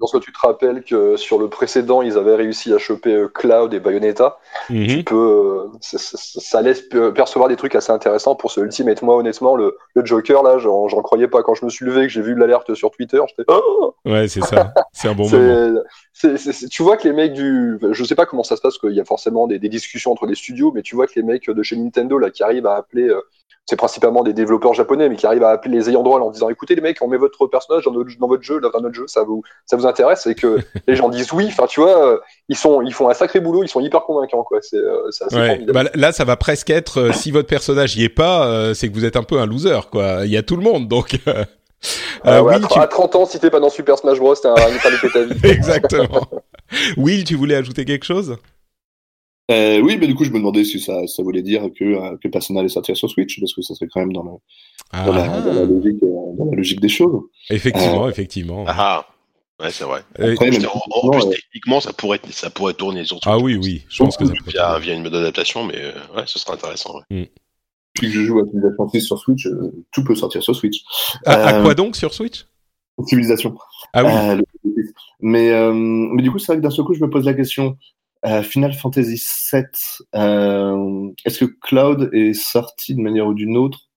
lorsque 0.00 0.20
tu 0.20 0.32
te 0.32 0.38
rappelles 0.38 0.84
que 0.84 1.16
sur 1.16 1.38
le 1.38 1.48
précédent, 1.48 2.00
ils 2.00 2.16
avaient 2.16 2.36
réussi 2.36 2.72
à 2.72 2.78
choper 2.78 3.26
Cloud 3.34 3.74
et 3.74 3.80
Bayonetta, 3.80 4.38
mhm. 4.68 4.86
tu 4.86 5.02
peux, 5.02 5.68
ça, 5.80 6.62
laisse 6.62 6.82
percevoir 7.14 7.48
des 7.48 7.56
trucs 7.56 7.74
assez 7.74 7.90
intéressants 7.90 8.36
pour 8.36 8.52
ce 8.52 8.60
Ultimate. 8.60 9.02
Moi, 9.02 9.16
honnêtement, 9.16 9.56
le, 9.56 9.76
Joker, 9.96 10.44
là, 10.44 10.58
j'en 10.58 10.86
croyais 11.02 11.26
pas. 11.26 11.42
Quand 11.42 11.54
je 11.54 11.64
me 11.64 11.70
suis 11.70 11.84
levé, 11.84 12.02
que 12.02 12.08
j'ai 12.12 12.22
vu 12.22 12.36
l'alerte 12.36 12.72
sur 12.74 12.92
Twitter, 12.92 13.20
j'étais. 13.28 13.50
Oh 13.52 13.94
ouais, 14.04 14.28
c'est 14.28 14.44
ça. 14.44 14.72
C'est 14.92 15.08
un 15.08 15.14
bon 15.14 15.28
moment. 15.28 15.80
Tu 16.70 16.82
vois 16.82 16.96
que 16.96 17.08
les 17.08 17.14
mecs 17.14 17.32
du. 17.32 17.78
Je 17.90 18.04
sais 18.04 18.14
pas 18.14 18.26
comment 18.26 18.42
ça 18.42 18.56
se 18.56 18.60
passe, 18.60 18.78
qu'il 18.78 18.92
y 18.92 19.00
a 19.00 19.04
forcément 19.04 19.46
des, 19.46 19.58
des, 19.58 19.68
discussions 19.68 20.12
entre 20.12 20.26
les 20.26 20.34
studios, 20.34 20.72
mais 20.72 20.82
tu 20.82 20.94
vois 20.94 21.06
que 21.06 21.12
les 21.16 21.22
mecs 21.22 21.48
de 21.48 21.62
chez 21.62 21.76
Nintendo, 21.76 22.18
là, 22.18 22.30
qui 22.30 22.42
arrivent 22.42 22.66
à 22.66 22.76
appeler 22.76 23.10
c'est 23.70 23.76
principalement 23.76 24.24
des 24.24 24.32
développeurs 24.32 24.74
japonais, 24.74 25.08
mais 25.08 25.14
qui 25.14 25.26
arrivent 25.26 25.44
à 25.44 25.50
appeler 25.50 25.78
les 25.78 25.88
ayants 25.90 26.02
droit 26.02 26.18
en 26.18 26.30
disant 26.30 26.48
écoutez 26.48 26.74
les 26.74 26.80
mecs, 26.80 27.00
on 27.02 27.06
met 27.06 27.16
votre 27.16 27.46
personnage 27.46 27.84
dans, 27.84 27.92
notre, 27.92 28.10
jeu, 28.42 28.60
dans 28.60 28.80
notre 28.80 28.94
jeu, 28.94 29.04
ça 29.06 29.22
vous, 29.22 29.42
ça 29.64 29.76
vous 29.76 29.86
intéresse? 29.86 30.26
Et 30.26 30.34
que 30.34 30.58
les 30.88 30.96
gens 30.96 31.08
disent 31.08 31.32
oui. 31.32 31.46
Enfin, 31.46 31.66
tu 31.68 31.80
vois, 31.80 32.14
euh, 32.14 32.18
ils 32.48 32.56
sont, 32.56 32.82
ils 32.82 32.92
font 32.92 33.08
un 33.08 33.14
sacré 33.14 33.38
boulot, 33.38 33.62
ils 33.62 33.68
sont 33.68 33.80
hyper 33.80 34.02
convaincants, 34.02 34.42
quoi. 34.42 34.58
C'est, 34.60 34.76
euh, 34.76 35.08
assez 35.08 35.64
bah, 35.66 35.84
là, 35.94 36.10
ça 36.10 36.24
va 36.24 36.36
presque 36.36 36.70
être 36.70 37.00
euh, 37.00 37.12
si 37.12 37.30
votre 37.30 37.48
personnage 37.48 37.96
y 37.96 38.02
est 38.02 38.08
pas, 38.08 38.74
c'est 38.74 38.88
que 38.88 38.94
vous 38.94 39.04
êtes 39.04 39.16
un 39.16 39.22
peu 39.22 39.38
un 39.38 39.46
loser, 39.46 39.88
quoi. 39.90 40.22
Il 40.24 40.30
y 40.32 40.36
a 40.36 40.42
tout 40.42 40.56
le 40.56 40.62
monde, 40.62 40.88
donc. 40.88 41.18
Ah 42.24 42.42
à, 42.76 42.86
30 42.86 43.16
ans, 43.16 43.26
si 43.26 43.38
t'es 43.40 43.50
pas 43.50 43.60
dans 43.60 43.70
Super 43.70 43.96
Smash 43.98 44.18
Bros, 44.18 44.34
t'es 44.34 44.48
un, 44.48 44.54
ta 44.54 45.24
vie. 45.24 45.32
Exactement. 45.44 46.28
Will, 46.96 47.24
tu 47.24 47.34
voulais 47.34 47.54
ajouter 47.54 47.84
quelque 47.84 48.04
chose? 48.04 48.36
Euh, 49.50 49.80
oui, 49.80 49.96
mais 49.98 50.06
du 50.06 50.14
coup, 50.14 50.24
je 50.24 50.30
me 50.30 50.38
demandais 50.38 50.64
si 50.64 50.78
ça, 50.78 51.06
ça 51.06 51.22
voulait 51.22 51.42
dire 51.42 51.62
que, 51.76 51.84
euh, 51.84 52.16
que 52.22 52.28
Persona 52.28 52.60
allait 52.60 52.68
sortir 52.68 52.96
sur 52.96 53.10
Switch, 53.10 53.40
parce 53.40 53.52
que 53.52 53.62
ça 53.62 53.74
serait 53.74 53.88
quand 53.92 54.00
même 54.00 54.12
dans, 54.12 54.22
le, 54.22 54.30
dans, 55.04 55.12
la, 55.12 55.24
ah. 55.24 55.64
logique, 55.64 56.02
euh, 56.02 56.36
dans, 56.38 56.44
la, 56.50 56.56
logique, 56.56 56.80
des 56.80 56.88
choses. 56.88 57.22
Effectivement, 57.48 58.08
effectivement. 58.08 58.64
Ah, 58.68 59.06
ouais, 59.58 59.70
c'est 59.70 59.84
vrai. 59.84 60.02
Après, 60.14 60.50
en, 60.66 61.10
plus, 61.10 61.30
techniquement, 61.30 61.80
ça 61.80 61.92
pourrait, 61.92 62.20
ça 62.30 62.50
pourrait 62.50 62.74
tourner 62.74 63.04
sur 63.04 63.16
Switch. 63.16 63.26
Ah 63.26 63.38
oui, 63.38 63.56
oui, 63.56 63.82
je 63.88 64.04
pense 64.04 64.16
que 64.16 64.26
ça 64.26 64.32
peut 64.32 64.50
via, 64.50 64.78
via 64.78 64.94
une 64.94 65.02
mode 65.02 65.12
d'adaptation, 65.12 65.64
mais 65.64 65.82
ouais, 66.14 66.22
ce 66.26 66.38
serait 66.38 66.52
intéressant. 66.52 67.00
Ouais. 67.10 67.22
Mm. 67.22 67.26
Depuis 67.94 68.08
que 68.08 68.14
je 68.14 68.22
joue 68.22 68.38
à 68.38 68.44
Civilization 68.44 68.88
6 68.88 69.00
sur 69.00 69.18
Switch, 69.18 69.48
tout 69.92 70.04
peut 70.04 70.14
sortir 70.14 70.42
sur 70.42 70.54
Switch. 70.54 70.82
À, 71.26 71.60
quoi 71.62 71.74
donc 71.74 71.96
sur 71.96 72.14
Switch? 72.14 72.46
Civilisation. 73.06 73.56
Ah 73.92 74.04
oui. 74.04 74.42
mais, 75.20 75.50
mais 75.72 76.22
du 76.22 76.30
coup, 76.30 76.38
c'est 76.38 76.52
vrai 76.52 76.56
que 76.58 76.62
d'un 76.62 76.70
seul 76.70 76.84
coup, 76.84 76.94
je 76.94 77.02
me 77.02 77.10
pose 77.10 77.24
la 77.24 77.34
question 77.34 77.76
euh, 78.26 78.42
Final 78.42 78.74
Fantasy 78.74 79.22
VII, 79.50 79.64
euh, 80.14 81.08
est-ce 81.24 81.44
que 81.44 81.50
Cloud 81.62 82.10
est 82.12 82.34
sorti 82.34 82.94
de 82.94 83.00
manière 83.00 83.26
ou 83.26 83.32
d'une 83.32 83.56
autre 83.56 83.88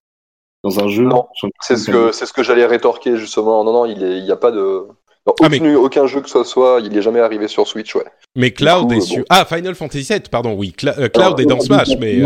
dans 0.64 0.80
un 0.80 0.88
jeu 0.88 1.04
Non, 1.04 1.28
c'est 1.60 1.76
ce 1.76 1.92
que 1.92 2.14
c'est 2.14 2.26
ce 2.26 2.32
que 2.32 2.42
j'allais 2.42 2.66
rétorquer 2.66 3.18
justement. 3.18 3.66
Non, 3.66 3.74
non, 3.74 3.86
il 3.86 4.24
n'y 4.24 4.32
a 4.32 4.38
pas 4.38 4.52
de 4.52 4.88
ah, 5.26 5.34
aucun 5.78 6.08
jeu 6.08 6.22
que 6.22 6.30
ce 6.30 6.44
soit, 6.46 6.80
il 6.82 6.94
n'est 6.94 7.02
jamais 7.02 7.20
arrivé 7.20 7.50
sur 7.50 7.68
Switch, 7.68 7.94
ouais. 7.96 8.06
Mais 8.36 8.52
Cloud 8.52 8.94
est 8.94 9.02
sur. 9.02 9.26
Ah, 9.30 9.44
Final 9.44 9.76
Fantasy 9.76 10.14
VII, 10.14 10.22
pardon, 10.32 10.54
oui. 10.54 10.74
Euh, 10.86 11.10
Cloud 11.10 11.40
est 11.42 11.46
dans 11.46 11.60
Smash, 11.60 11.90
mais. 12.00 12.22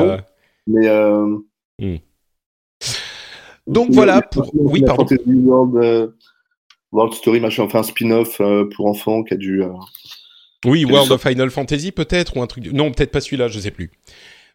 Mais. 0.68 0.88
Donc 3.68 3.92
voilà 3.92 4.22
pour. 4.22 4.50
Oui, 4.54 4.82
pardon. 4.86 5.06
World, 5.26 6.14
World 6.92 7.14
Story, 7.14 7.40
machin, 7.40 7.64
enfin 7.64 7.80
un 7.80 7.84
spin-off 7.84 8.42
pour 8.76 8.86
enfants 8.88 9.24
qui 9.24 9.34
a 9.34 9.38
dû. 9.38 9.64
Oui, 10.66 10.86
World 10.86 11.12
of 11.12 11.22
Final 11.22 11.50
Fantasy 11.50 11.92
peut-être 11.92 12.36
ou 12.36 12.42
un 12.42 12.48
truc. 12.48 12.72
Non, 12.72 12.92
peut-être 12.92 13.12
pas 13.12 13.22
celui-là, 13.22 13.48
je 13.48 13.60
sais 13.60 13.72
plus. 13.72 13.92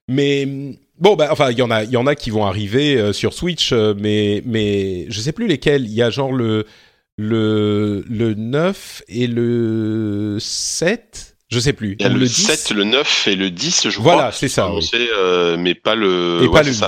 Mais 0.08 0.46
bon, 0.98 1.14
bah 1.14 1.28
enfin, 1.30 1.50
il 1.50 1.58
y 1.58 1.62
en 1.62 1.70
a, 1.70 1.85
il 1.85 1.90
y 1.90 1.96
en 1.96 2.06
a 2.06 2.14
qui 2.14 2.30
vont 2.30 2.44
arriver 2.44 2.96
euh, 2.96 3.12
sur 3.12 3.32
Switch, 3.32 3.72
euh, 3.72 3.94
mais 3.96 4.42
mais 4.44 5.06
je 5.08 5.20
sais 5.20 5.32
plus 5.32 5.46
lesquels. 5.46 5.85
Il 5.85 5.92
y 5.92 6.02
a 6.02 6.11
genre 6.11 6.32
le 6.32 6.66
le 7.16 8.04
le 8.08 8.35
9 8.35 9.04
et 9.08 9.26
le 9.26 10.38
7 10.40 11.31
je 11.52 11.60
sais 11.60 11.72
plus. 11.72 11.96
Il 11.98 12.02
y 12.02 12.06
a 12.06 12.08
le, 12.08 12.26
7, 12.26 12.70
le 12.70 12.84
9 12.84 13.28
et 13.28 13.36
le 13.36 13.50
10, 13.50 13.88
je 13.88 13.98
crois. 13.98 14.14
Voilà, 14.14 14.32
c'est 14.32 14.48
ça. 14.48 14.72
Oui. 14.72 14.88
Euh, 14.94 15.56
mais 15.56 15.74
pas 15.74 15.94
le. 15.94 16.40
Et 16.42 16.50
pas 16.50 16.62
le 16.62 16.72
8. 16.72 16.84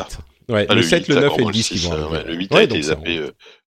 Ouais, 0.48 0.66
le, 0.68 0.82
7, 0.82 1.08
le 1.08 1.14
9 1.16 1.32
et 1.38 1.44
le 1.44 1.52
10 1.52 1.68
qui 1.68 1.78
vont 1.78 1.92
arriver. 1.92 2.24
le 2.26 2.34
8 2.34 2.54
a 2.54 2.62
été 2.62 2.82
zappé. 2.82 3.20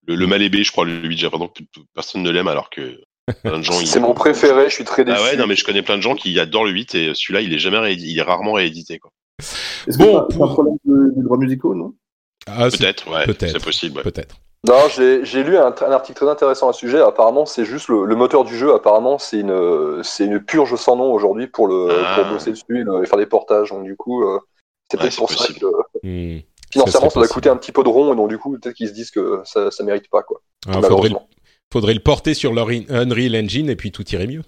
Le, 0.07 0.15
le 0.15 0.27
mal 0.27 0.41
je 0.41 0.71
crois, 0.71 0.85
le 0.85 0.93
8, 0.93 1.17
j'ai 1.17 1.23
l'impression 1.23 1.47
que 1.47 1.63
personne 1.93 2.23
ne 2.23 2.29
l'aime 2.29 2.47
alors 2.47 2.69
que 2.69 2.99
c'est 3.83 3.99
mon 3.99 4.13
préféré, 4.13 4.69
je 4.69 4.75
suis 4.75 4.83
très 4.85 5.03
déçu. 5.03 5.17
Ah 5.19 5.23
ouais, 5.23 5.35
non, 5.35 5.47
mais 5.47 5.55
je 5.55 5.65
connais 5.65 5.81
plein 5.81 5.97
de 5.97 6.01
gens 6.01 6.15
qui 6.15 6.39
adorent 6.39 6.65
le 6.65 6.71
8 6.71 6.95
et 6.95 7.11
celui-là, 7.13 7.41
il 7.41 7.53
est 7.53 7.59
jamais 7.59 7.93
il 7.93 8.17
est 8.17 8.21
rarement 8.21 8.53
réédité, 8.53 8.99
quoi. 8.99 9.11
Bon, 9.97 10.25
pour... 10.29 10.45
un 10.45 10.53
problème 10.53 10.77
de, 10.85 11.23
droits 11.23 11.37
musicaux, 11.37 11.75
non? 11.75 11.93
Ah, 12.47 12.69
Peut-être, 12.69 13.09
ouais, 13.11 13.25
c'est 13.39 13.63
possible. 13.63 14.01
Peut-être. 14.01 14.37
Non, 14.65 14.87
j'ai 14.89 15.43
lu 15.43 15.57
un, 15.57 15.71
article 15.71 16.17
très 16.17 16.29
intéressant 16.29 16.69
à 16.69 16.73
ce 16.73 16.79
sujet. 16.79 16.99
Apparemment, 16.99 17.45
c'est 17.45 17.63
juste 17.63 17.87
le, 17.89 18.15
moteur 18.15 18.43
du 18.43 18.57
jeu. 18.57 18.73
Apparemment, 18.73 19.17
c'est 19.17 19.39
une, 19.39 20.01
c'est 20.03 20.25
une 20.25 20.39
purge 20.39 20.75
sans 20.75 20.95
nom 20.95 21.13
aujourd'hui 21.13 21.47
pour 21.47 21.67
le, 21.67 21.87
pour 21.87 22.25
ah. 22.25 22.29
bosser 22.31 22.51
dessus 22.51 22.63
et 22.69 23.05
faire 23.05 23.19
des 23.19 23.25
portages. 23.25 23.69
Donc 23.69 23.83
du 23.83 23.95
coup, 23.95 24.23
euh, 24.23 24.39
c'est 24.91 24.99
peut-être 24.99 25.17
pour 25.17 25.31
ça 25.31 25.53
que 25.53 26.41
financièrement, 26.71 27.09
ça, 27.09 27.19
va 27.19 27.27
coûter 27.27 27.49
un 27.49 27.55
petit 27.55 27.71
peu 27.71 27.83
de 27.83 27.89
rond 27.89 28.11
et 28.11 28.15
donc 28.15 28.29
du 28.29 28.37
coup, 28.37 28.57
peut-être 28.57 28.75
qu'ils 28.75 28.89
se 28.89 28.93
disent 28.93 29.11
que 29.11 29.41
ça, 29.45 29.71
ça 29.71 29.83
mérite 29.83 30.09
pas 30.09 30.23
quoi. 30.23 30.41
Ah, 30.67 30.79
malheureusement 30.81 31.27
faudrait 31.71 31.93
le 31.93 31.99
porter 31.99 32.33
sur 32.33 32.53
leur 32.53 32.69
Unreal 32.69 33.35
Engine 33.35 33.69
et 33.69 33.75
puis 33.75 33.91
tout 33.91 34.07
irait 34.09 34.27
mieux. 34.27 34.43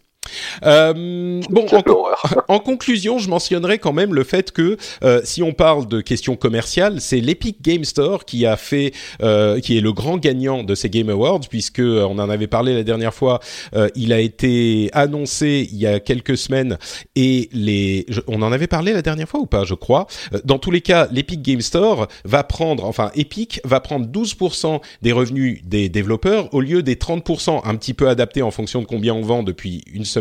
Euh, 0.66 1.42
bon, 1.50 1.66
en, 2.48 2.60
conclusion, 2.60 3.20
je 3.20 3.30
mentionnerai 3.30 3.80
quand 3.80 3.94
même 3.94 4.14
le 4.14 4.24
fait 4.24 4.52
que 4.52 4.78
euh, 5.04 5.22
si 5.24 5.44
on 5.44 5.54
parle 5.54 5.88
de 5.88 6.02
questions 6.02 6.36
commerciales, 6.36 7.02
c'est 7.02 7.20
l'Epic 7.20 7.62
Game 7.62 7.84
Store 7.84 8.26
qui 8.26 8.46
a 8.46 8.58
fait, 8.58 8.94
euh, 9.22 9.60
qui 9.60 9.78
est 9.78 9.82
le 9.82 9.94
grand 9.94 10.18
gagnant 10.18 10.64
de 10.64 10.76
ces 10.76 10.90
Game 10.90 11.10
Awards, 11.10 11.42
puisque 11.50 11.82
on 11.82 12.20
en 12.20 12.30
avait 12.30 12.48
parlé 12.48 12.74
la 12.74 12.84
dernière 12.84 13.14
fois. 13.14 13.40
Il 13.96 14.14
a 14.14 14.20
été 14.20 14.90
annoncé 14.94 15.68
il 15.72 15.78
y 15.78 15.88
a 15.88 16.00
quelques 16.00 16.38
semaines 16.38 16.78
et 17.16 17.50
les, 17.52 18.06
on 18.28 18.42
en 18.42 18.52
avait 18.52 18.68
parlé 18.68 18.94
la 18.94 19.02
dernière 19.02 19.28
fois 19.28 19.40
ou 19.40 19.46
pas, 19.46 19.64
je 19.64 19.74
crois. 19.74 20.08
Dans 20.44 20.60
tous 20.60 20.72
les 20.72 20.82
cas, 20.82 21.08
l'Epic 21.12 21.42
Game 21.42 21.62
Store 21.62 22.08
va 22.26 22.44
prendre, 22.44 22.86
enfin 22.86 23.12
Epic 23.16 23.62
va 23.64 23.80
prendre 23.80 24.08
12% 24.08 24.82
des 25.02 25.12
revenus 25.12 25.62
des 25.64 25.90
développeurs 25.90 26.54
au 26.54 26.62
lieu 26.62 26.84
des 26.84 26.96
30%, 26.96 27.62
un 27.64 27.76
petit 27.76 27.94
peu 27.94 28.10
adapté 28.10 28.42
en 28.42 28.52
fonction 28.52 28.82
de 28.82 28.86
combien 28.86 29.14
on 29.14 29.22
vend 29.22 29.44
depuis 29.44 29.84
une 29.94 30.06
semaine 30.06 30.19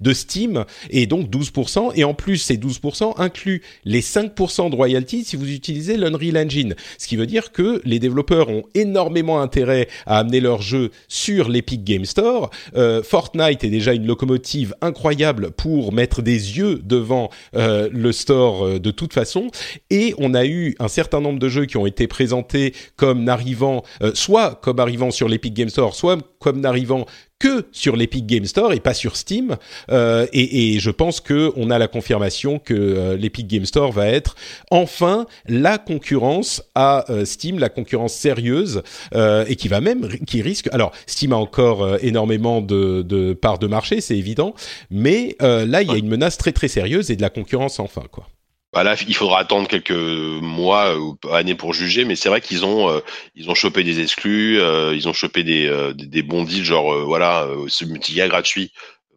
de 0.00 0.12
Steam 0.12 0.64
et 0.90 1.06
donc 1.06 1.28
12%. 1.30 1.92
Et 1.94 2.04
en 2.04 2.14
plus, 2.14 2.38
ces 2.38 2.56
12% 2.56 3.14
incluent 3.18 3.62
les 3.84 4.00
5% 4.00 4.70
de 4.70 4.76
royalties 4.76 5.24
si 5.24 5.36
vous 5.36 5.50
utilisez 5.50 5.96
l'Unreal 5.96 6.36
Engine. 6.38 6.74
Ce 6.98 7.06
qui 7.06 7.16
veut 7.16 7.26
dire 7.26 7.52
que 7.52 7.80
les 7.84 7.98
développeurs 7.98 8.48
ont 8.48 8.64
énormément 8.74 9.40
intérêt 9.40 9.88
à 10.06 10.18
amener 10.18 10.40
leur 10.40 10.62
jeu 10.62 10.90
sur 11.08 11.48
l'Epic 11.48 11.84
Game 11.84 12.04
Store. 12.04 12.50
Euh, 12.76 13.02
Fortnite 13.02 13.64
est 13.64 13.70
déjà 13.70 13.92
une 13.92 14.06
locomotive 14.06 14.74
incroyable 14.80 15.50
pour 15.52 15.92
mettre 15.92 16.22
des 16.22 16.58
yeux 16.58 16.80
devant 16.84 17.30
euh, 17.56 17.88
le 17.92 18.12
store 18.12 18.64
euh, 18.64 18.78
de 18.78 18.90
toute 18.90 19.12
façon. 19.12 19.48
Et 19.90 20.14
on 20.18 20.34
a 20.34 20.44
eu 20.46 20.74
un 20.78 20.88
certain 20.88 21.20
nombre 21.20 21.38
de 21.38 21.48
jeux 21.48 21.66
qui 21.66 21.76
ont 21.76 21.86
été 21.86 22.06
présentés 22.06 22.74
comme 22.96 23.24
n'arrivant, 23.24 23.82
soit 24.14 24.56
comme 24.62 24.78
arrivant 24.80 25.10
sur 25.10 25.28
l'Epic 25.28 25.54
Game 25.54 25.68
Store, 25.68 25.94
soit 25.94 26.18
comme 26.38 26.60
n'arrivant 26.60 27.06
que 27.44 27.66
sur 27.72 27.94
l'Epic 27.94 28.24
Game 28.24 28.46
Store 28.46 28.72
et 28.72 28.80
pas 28.80 28.94
sur 28.94 29.16
Steam. 29.16 29.56
Euh, 29.90 30.26
et, 30.32 30.74
et, 30.74 30.78
je 30.78 30.90
pense 30.90 31.20
que 31.20 31.52
on 31.56 31.70
a 31.70 31.78
la 31.78 31.88
confirmation 31.88 32.58
que 32.58 32.72
euh, 32.72 33.16
l'Epic 33.18 33.46
Game 33.46 33.66
Store 33.66 33.92
va 33.92 34.08
être 34.08 34.34
enfin 34.70 35.26
la 35.46 35.76
concurrence 35.76 36.62
à 36.74 37.04
euh, 37.10 37.26
Steam, 37.26 37.58
la 37.58 37.68
concurrence 37.68 38.14
sérieuse 38.14 38.82
euh, 39.14 39.44
et 39.46 39.56
qui 39.56 39.68
va 39.68 39.82
même, 39.82 40.08
qui 40.26 40.40
risque. 40.40 40.68
Alors 40.72 40.92
Steam 41.06 41.34
a 41.34 41.36
encore 41.36 41.98
énormément 42.00 42.62
de, 42.62 43.02
de 43.02 43.34
parts 43.34 43.58
de 43.58 43.66
marché, 43.66 44.00
c'est 44.00 44.16
évident, 44.16 44.54
mais 44.90 45.36
là 45.40 45.82
il 45.82 45.88
y 45.88 45.94
a 45.94 45.98
une 45.98 46.08
menace 46.08 46.38
très 46.38 46.52
très 46.52 46.68
sérieuse 46.68 47.10
et 47.10 47.16
de 47.16 47.22
la 47.22 47.30
concurrence 47.30 47.78
enfin 47.78 48.04
quoi. 48.10 48.26
Bah 48.74 48.82
là, 48.82 48.96
il 49.06 49.14
faudra 49.14 49.38
attendre 49.38 49.68
quelques 49.68 49.92
mois 49.92 50.98
ou 50.98 51.16
années 51.30 51.54
pour 51.54 51.72
juger, 51.72 52.04
mais 52.04 52.16
c'est 52.16 52.28
vrai 52.28 52.40
qu'ils 52.40 52.64
ont 52.64 52.90
euh, 52.90 53.00
ils 53.36 53.48
ont 53.48 53.54
chopé 53.54 53.84
des 53.84 54.00
exclus, 54.00 54.60
euh, 54.60 54.92
ils 54.96 55.08
ont 55.08 55.12
chopé 55.12 55.44
des, 55.44 55.66
euh, 55.68 55.92
des 55.94 56.22
bons 56.22 56.42
deals, 56.42 56.64
genre 56.64 57.04
voilà, 57.04 57.48
ce 57.68 57.84
multi 57.84 58.16
gratuit, 58.16 58.72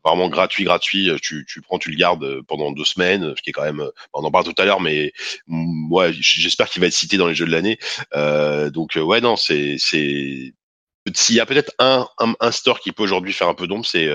vraiment 0.06 0.30
gratuit, 0.30 0.64
gratuit. 0.64 1.10
Tu, 1.24 1.44
tu 1.50 1.62
prends, 1.62 1.80
tu 1.80 1.90
le 1.90 1.98
gardes 1.98 2.42
pendant 2.44 2.72
deux 2.72 2.86
semaines, 2.86 3.34
ce 3.36 3.42
qui 3.42 3.50
est 3.50 3.54
quand 3.54 3.64
même, 3.64 3.84
on 4.14 4.24
en 4.24 4.30
parle 4.30 4.46
tout 4.46 4.62
à 4.62 4.66
l'heure, 4.66 4.80
mais 4.80 5.12
moi, 5.48 6.12
j'espère 6.12 6.70
qu'il 6.70 6.82
va 6.82 6.88
être 6.88 6.94
cité 6.94 7.18
dans 7.18 7.28
les 7.28 7.34
jeux 7.34 7.48
de 7.48 7.52
l'année. 7.52 7.80
donc 8.72 8.96
ouais, 8.96 9.22
non, 9.22 9.38
c'est 9.38 9.78
c'est 9.80 10.54
s'il 11.16 11.36
y 11.36 11.40
a 11.40 11.48
peut-être 11.48 11.72
un, 11.80 12.08
un, 12.20 12.34
un 12.40 12.52
store 12.52 12.80
qui 12.80 12.92
peut 12.92 13.02
aujourd'hui 13.02 13.34
faire 13.34 13.48
un 13.48 13.56
peu 13.56 13.66
d'ombre, 13.66 13.88
c'est 13.88 14.08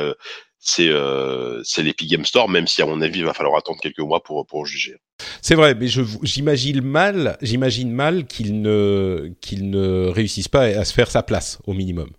c'est 0.64 0.88
euh, 0.88 1.60
l'Epic 1.78 2.08
Game 2.08 2.24
Store, 2.24 2.48
même 2.48 2.68
si 2.68 2.80
à 2.82 2.86
mon 2.86 3.00
avis 3.02 3.18
il 3.18 3.24
va 3.24 3.34
falloir 3.34 3.56
attendre 3.58 3.80
quelques 3.80 3.98
mois 3.98 4.22
pour 4.22 4.46
pour 4.46 4.64
juger. 4.64 4.96
C'est 5.42 5.56
vrai, 5.56 5.74
mais 5.74 5.88
j'imagine 6.22 6.80
mal, 6.80 7.36
j'imagine 7.42 7.90
mal 7.90 8.26
qu'il 8.26 8.62
ne 8.62 9.32
qu'il 9.40 9.70
ne 9.70 10.06
réussisse 10.06 10.48
pas 10.48 10.62
à 10.62 10.84
se 10.84 10.94
faire 10.94 11.10
sa 11.10 11.24
place 11.24 11.58
au 11.66 11.74
minimum. 11.74 12.10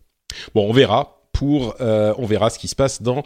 Bon, 0.53 0.69
on 0.69 0.73
verra 0.73 1.21
pour 1.31 1.75
euh, 1.79 2.13
on 2.17 2.25
verra 2.25 2.49
ce 2.49 2.59
qui 2.59 2.67
se 2.67 2.75
passe 2.75 3.01
dans 3.01 3.23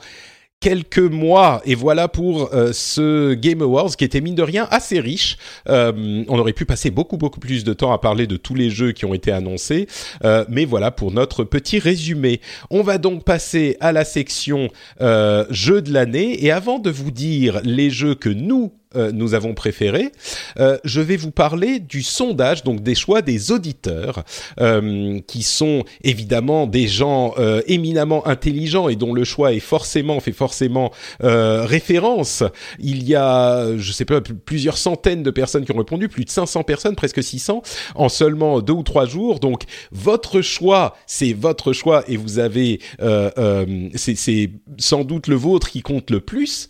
quelques 0.59 0.97
mois 0.99 1.61
et 1.65 1.75
voilà 1.75 2.07
pour 2.07 2.53
euh, 2.53 2.71
ce 2.73 3.33
Game 3.35 3.61
Awards 3.61 3.95
qui 3.95 4.03
était 4.03 4.21
mine 4.21 4.35
de 4.35 4.41
rien 4.41 4.67
assez 4.71 4.99
riche. 4.99 5.37
Euh, 5.69 6.23
on 6.27 6.39
aurait 6.39 6.53
pu 6.53 6.65
passer 6.65 6.89
beaucoup 6.89 7.17
beaucoup 7.17 7.39
plus 7.39 7.63
de 7.63 7.73
temps 7.73 7.91
à 7.91 7.99
parler 7.99 8.25
de 8.27 8.37
tous 8.37 8.55
les 8.55 8.69
jeux 8.69 8.91
qui 8.91 9.05
ont 9.05 9.13
été 9.13 9.31
annoncés, 9.31 9.87
euh, 10.23 10.45
mais 10.49 10.65
voilà 10.65 10.91
pour 10.91 11.11
notre 11.11 11.43
petit 11.43 11.79
résumé. 11.79 12.41
On 12.71 12.81
va 12.81 12.97
donc 12.97 13.23
passer 13.23 13.77
à 13.79 13.91
la 13.91 14.03
section 14.03 14.69
jeux 14.99 15.81
de 15.81 15.93
l'année 15.93 16.43
et 16.43 16.51
avant 16.51 16.79
de 16.79 16.89
vous 16.89 17.11
dire 17.11 17.61
les 17.63 17.89
jeux 17.89 18.15
que 18.15 18.29
nous 18.29 18.71
euh, 18.95 19.11
nous 19.11 19.33
avons 19.33 19.53
préféré. 19.53 20.13
Euh, 20.59 20.77
je 20.85 21.01
vais 21.01 21.17
vous 21.17 21.31
parler 21.31 21.79
du 21.79 22.01
sondage, 22.01 22.63
donc 22.63 22.81
des 22.81 22.95
choix 22.95 23.21
des 23.21 23.51
auditeurs, 23.51 24.23
euh, 24.61 25.19
qui 25.27 25.43
sont 25.43 25.83
évidemment 26.03 26.67
des 26.67 26.87
gens 26.87 27.35
éminemment 27.67 28.25
intelligents 28.27 28.89
et 28.89 28.95
dont 28.95 29.13
le 29.13 29.23
choix 29.23 29.53
est 29.53 29.59
forcément 29.59 30.19
fait 30.19 30.31
forcément 30.31 30.91
référence. 31.19 32.43
Il 32.79 33.07
y 33.07 33.15
a, 33.15 33.77
je 33.77 33.91
sais 33.91 34.05
pas, 34.05 34.21
plusieurs 34.21 34.77
centaines 34.77 35.23
de 35.23 35.31
personnes 35.31 35.65
qui 35.65 35.71
ont 35.71 35.77
répondu, 35.77 36.07
plus 36.07 36.25
de 36.25 36.29
500 36.29 36.63
personnes, 36.63 36.95
presque 36.95 37.21
600, 37.21 37.61
en 37.95 38.09
seulement 38.09 38.61
deux 38.61 38.73
ou 38.73 38.83
trois 38.83 39.05
jours. 39.05 39.39
Donc 39.39 39.63
votre 39.91 40.41
choix, 40.41 40.95
c'est 41.05 41.33
votre 41.33 41.73
choix 41.73 42.03
et 42.07 42.17
vous 42.17 42.39
avez, 42.39 42.79
c'est 43.95 44.49
sans 44.77 45.03
doute 45.03 45.27
le 45.27 45.35
vôtre 45.35 45.69
qui 45.69 45.81
compte 45.81 46.09
le 46.09 46.21
plus 46.21 46.69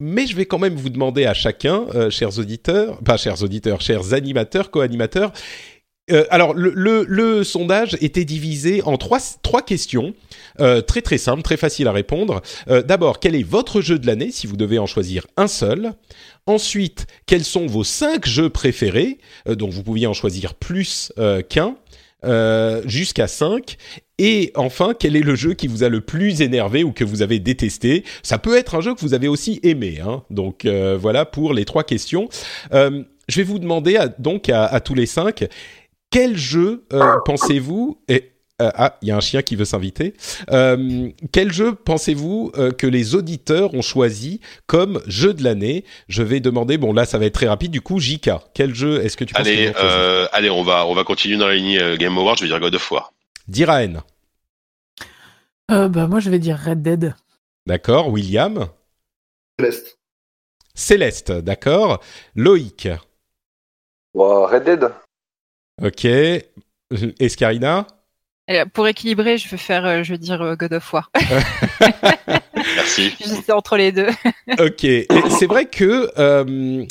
mais 0.00 0.26
je 0.26 0.34
vais 0.36 0.46
quand 0.46 0.58
même 0.58 0.74
vous 0.74 0.90
demander 0.90 1.24
à 1.24 1.34
chacun, 1.34 1.84
euh, 1.94 2.10
chers 2.10 2.38
auditeurs, 2.38 2.98
pas 2.98 3.16
chers 3.16 3.42
auditeurs, 3.42 3.80
chers 3.80 4.12
animateurs, 4.12 4.70
co-animateurs, 4.70 5.32
euh, 6.10 6.26
alors, 6.28 6.52
le, 6.54 7.44
sondage 7.44 7.96
était 8.02 8.26
divisé 8.26 8.82
en 8.82 8.98
trois, 8.98 9.20
questions, 9.62 10.12
euh, 10.60 10.82
très 10.82 11.00
très 11.00 11.16
simples, 11.16 11.40
très 11.40 11.56
faciles 11.56 11.88
à 11.88 11.92
répondre. 11.92 12.42
D'abord, 12.66 13.20
quel 13.20 13.34
est 13.34 13.42
votre 13.42 13.80
jeu 13.80 13.98
de 13.98 14.06
l'année, 14.06 14.30
si 14.30 14.46
vous 14.46 14.58
devez 14.58 14.78
en 14.78 14.84
choisir 14.84 15.26
un 15.38 15.46
seul? 15.46 15.94
Ensuite, 16.44 17.06
quels 17.24 17.44
sont 17.44 17.66
vos 17.66 17.84
cinq 17.84 18.26
jeux 18.26 18.50
préférés 18.50 19.16
Donc, 19.46 19.70
vous 19.70 19.82
pouviez 19.82 20.06
en 20.06 20.12
choisir 20.12 20.52
plus 20.52 21.10
qu'un. 21.48 21.76
Jusqu'à 22.84 23.26
5. 23.26 23.78
Et 24.18 24.52
enfin, 24.54 24.94
quel 24.98 25.16
est 25.16 25.20
le 25.20 25.34
jeu 25.34 25.54
qui 25.54 25.66
vous 25.66 25.82
a 25.82 25.88
le 25.88 26.00
plus 26.00 26.40
énervé 26.40 26.84
ou 26.84 26.92
que 26.92 27.04
vous 27.04 27.22
avez 27.22 27.38
détesté? 27.38 28.04
Ça 28.22 28.38
peut 28.38 28.56
être 28.56 28.74
un 28.76 28.80
jeu 28.80 28.94
que 28.94 29.00
vous 29.00 29.14
avez 29.14 29.28
aussi 29.28 29.60
aimé. 29.62 29.98
Hein. 30.04 30.22
Donc 30.30 30.64
euh, 30.64 30.96
voilà 31.00 31.24
pour 31.24 31.52
les 31.52 31.64
trois 31.64 31.84
questions. 31.84 32.28
Euh, 32.72 33.02
je 33.28 33.36
vais 33.36 33.42
vous 33.42 33.58
demander 33.58 33.98
donc 34.18 34.48
à, 34.50 34.78
tous 34.80 34.94
les 34.94 35.06
cinq, 35.06 35.46
quel 36.10 36.36
jeu 36.36 36.84
pensez-vous 37.24 37.98
euh, 38.62 38.70
ah, 38.76 38.96
il 39.02 39.08
y 39.08 39.10
a 39.10 39.16
un 39.16 39.20
chien 39.20 39.42
qui 39.42 39.56
veut 39.56 39.64
s'inviter. 39.64 40.14
Euh, 40.52 41.08
quel 41.32 41.52
jeu 41.52 41.74
pensez-vous 41.74 42.52
euh, 42.56 42.70
que 42.70 42.86
les 42.86 43.16
auditeurs 43.16 43.74
ont 43.74 43.82
choisi 43.82 44.40
comme 44.66 45.02
jeu 45.08 45.34
de 45.34 45.42
l'année? 45.42 45.84
Je 46.08 46.22
vais 46.22 46.38
demander. 46.38 46.78
Bon, 46.78 46.92
là, 46.92 47.04
ça 47.04 47.18
va 47.18 47.24
être 47.24 47.34
très 47.34 47.48
rapide. 47.48 47.72
Du 47.72 47.80
coup, 47.80 47.98
JK, 47.98 48.30
quel 48.54 48.72
jeu 48.72 49.04
est-ce 49.04 49.16
que 49.16 49.24
tu 49.24 49.34
penses 49.34 49.46
Allez, 49.46 49.72
allez, 50.32 50.50
on 50.50 50.62
va 50.62 50.86
on 50.86 50.94
va 50.94 51.02
continuer 51.02 51.36
dans 51.36 51.48
la 51.48 51.56
ligne 51.56 51.96
Game 51.96 52.16
Over. 52.16 52.34
Je 52.36 52.42
vais 52.42 52.48
dire 52.48 52.60
God 52.60 52.74
of 52.76 52.90
War. 52.92 53.13
Diraen. 53.48 54.02
bah 55.68 56.06
moi, 56.06 56.20
je 56.20 56.30
vais 56.30 56.38
dire 56.38 56.58
Red 56.58 56.82
Dead. 56.82 57.14
D'accord. 57.66 58.08
William. 58.08 58.68
Céleste. 59.58 59.98
Céleste, 60.74 61.32
d'accord. 61.32 62.02
Loïc. 62.34 62.88
Red 64.14 64.64
Dead. 64.64 64.90
Ok. 65.82 66.06
Escarina 67.18 67.86
pour 68.72 68.86
équilibrer, 68.86 69.38
je 69.38 69.48
vais 69.48 69.56
faire, 69.56 69.84
euh, 69.86 70.02
je 70.02 70.12
vais 70.12 70.18
dire 70.18 70.40
euh, 70.42 70.54
God 70.56 70.74
of 70.74 70.92
War. 70.92 71.10
Merci. 72.54 73.14
J'étais 73.24 73.52
entre 73.52 73.76
les 73.76 73.92
deux. 73.92 74.08
ok. 74.58 74.86
C'est 75.30 75.46
vrai 75.46 75.66
que 75.66 76.10
euh, 76.18 76.84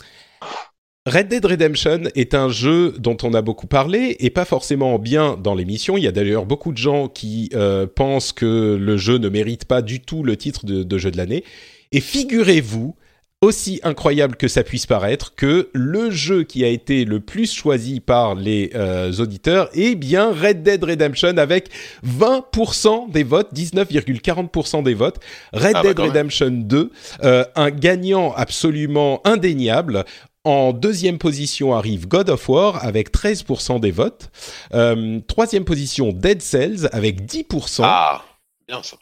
Red 1.05 1.27
Dead 1.27 1.45
Redemption 1.45 2.03
est 2.15 2.33
un 2.33 2.47
jeu 2.47 2.93
dont 2.97 3.17
on 3.23 3.33
a 3.33 3.41
beaucoup 3.41 3.67
parlé 3.67 4.15
et 4.19 4.29
pas 4.29 4.45
forcément 4.45 4.97
bien 4.99 5.35
dans 5.35 5.53
l'émission. 5.53 5.97
Il 5.97 6.03
y 6.03 6.07
a 6.07 6.13
d'ailleurs 6.13 6.45
beaucoup 6.45 6.71
de 6.71 6.77
gens 6.77 7.09
qui 7.09 7.51
pensent 7.95 8.31
que 8.31 8.77
le 8.79 8.97
jeu 8.97 9.17
ne 9.17 9.27
mérite 9.27 9.65
pas 9.65 9.81
du 9.81 9.99
tout 9.99 10.23
le 10.23 10.37
titre 10.37 10.65
de 10.65 10.97
jeu 10.97 11.11
de 11.11 11.17
l'année. 11.17 11.43
Et 11.91 11.99
figurez-vous 11.99 12.95
aussi 13.43 13.81
incroyable 13.83 14.37
que 14.37 14.47
ça 14.47 14.63
puisse 14.63 14.85
paraître, 14.85 15.35
que 15.35 15.69
le 15.73 16.09
jeu 16.09 16.43
qui 16.43 16.63
a 16.63 16.69
été 16.69 17.03
le 17.03 17.19
plus 17.19 17.53
choisi 17.53 17.99
par 17.99 18.35
les 18.35 18.71
euh, 18.73 19.11
auditeurs 19.19 19.69
est 19.73 19.95
bien 19.95 20.31
Red 20.31 20.63
Dead 20.63 20.81
Redemption 20.81 21.37
avec 21.37 21.69
20% 22.07 23.11
des 23.11 23.23
votes, 23.23 23.53
19,40% 23.53 24.83
des 24.83 24.93
votes. 24.93 25.19
Red 25.51 25.73
ah 25.75 25.83
bah 25.83 25.93
Dead 25.93 25.99
Redemption 25.99 26.51
2, 26.51 26.91
euh, 27.23 27.43
un 27.55 27.69
gagnant 27.69 28.33
absolument 28.33 29.21
indéniable. 29.25 30.05
En 30.45 30.73
deuxième 30.73 31.19
position 31.19 31.73
arrive 31.73 32.05
God 32.05 32.29
of 32.29 32.49
War 32.49 32.83
avec 32.83 33.13
13% 33.13 33.79
des 33.79 33.91
votes. 33.91 34.29
Euh, 34.73 35.21
troisième 35.25 35.63
position 35.63 36.11
Dead 36.11 36.41
Cells 36.41 36.89
avec 36.91 37.21
10%. 37.21 37.81
Ah 37.83 38.23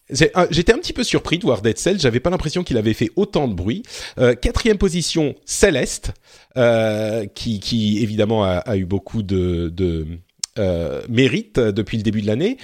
J'étais 0.10 0.74
un 0.74 0.78
petit 0.78 0.94
peu 0.94 1.04
surpris 1.04 1.40
de 1.40 1.44
voir 1.44 1.64
Dead 1.64 1.80
Cells. 1.80 2.00
J'avais 2.00 2.20
pas 2.20 2.30
l'impression 2.30 2.64
qu'il 2.64 2.78
avait 2.78 2.94
fait 2.94 3.10
autant 3.16 3.48
de 3.48 3.56
bruit. 3.56 3.82
Euh, 4.20 4.36
quatrième 4.36 4.78
position, 4.78 5.34
Celeste, 5.46 6.12
euh, 6.58 7.26
qui, 7.26 7.60
qui, 7.60 8.04
évidemment 8.04 8.44
a, 8.44 8.58
a, 8.58 8.78
eu 8.78 8.86
beaucoup 8.86 9.24
de, 9.24 9.70
de 9.70 10.06
mérite 11.10 11.60
depuis 11.60 11.98
le 11.98 12.04
début 12.04 12.22
de 12.22 12.28
l'année. 12.28 12.58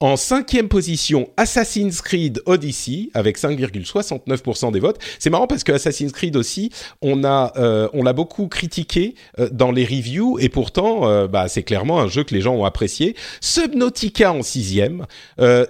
En 0.00 0.16
cinquième 0.16 0.68
position, 0.68 1.30
Assassin's 1.38 2.02
Creed 2.02 2.42
Odyssey 2.44 3.08
avec 3.14 3.38
5,69% 3.38 4.70
des 4.70 4.78
votes. 4.78 4.98
C'est 5.18 5.30
marrant 5.30 5.46
parce 5.46 5.64
que 5.64 5.72
Assassin's 5.72 6.12
Creed 6.12 6.36
aussi, 6.36 6.70
on 7.00 7.24
a, 7.24 7.54
euh, 7.56 7.88
on 7.94 8.02
l'a 8.02 8.12
beaucoup 8.12 8.46
critiqué 8.46 9.14
euh, 9.38 9.48
dans 9.50 9.70
les 9.70 9.86
reviews 9.86 10.38
et 10.38 10.50
pourtant, 10.50 11.08
euh, 11.08 11.28
bah, 11.28 11.48
c'est 11.48 11.62
clairement 11.62 11.98
un 11.98 12.08
jeu 12.08 12.24
que 12.24 12.34
les 12.34 12.42
gens 12.42 12.54
ont 12.54 12.66
apprécié. 12.66 13.16
Subnautica 13.40 14.34
en 14.34 14.42
sixième, 14.42 15.06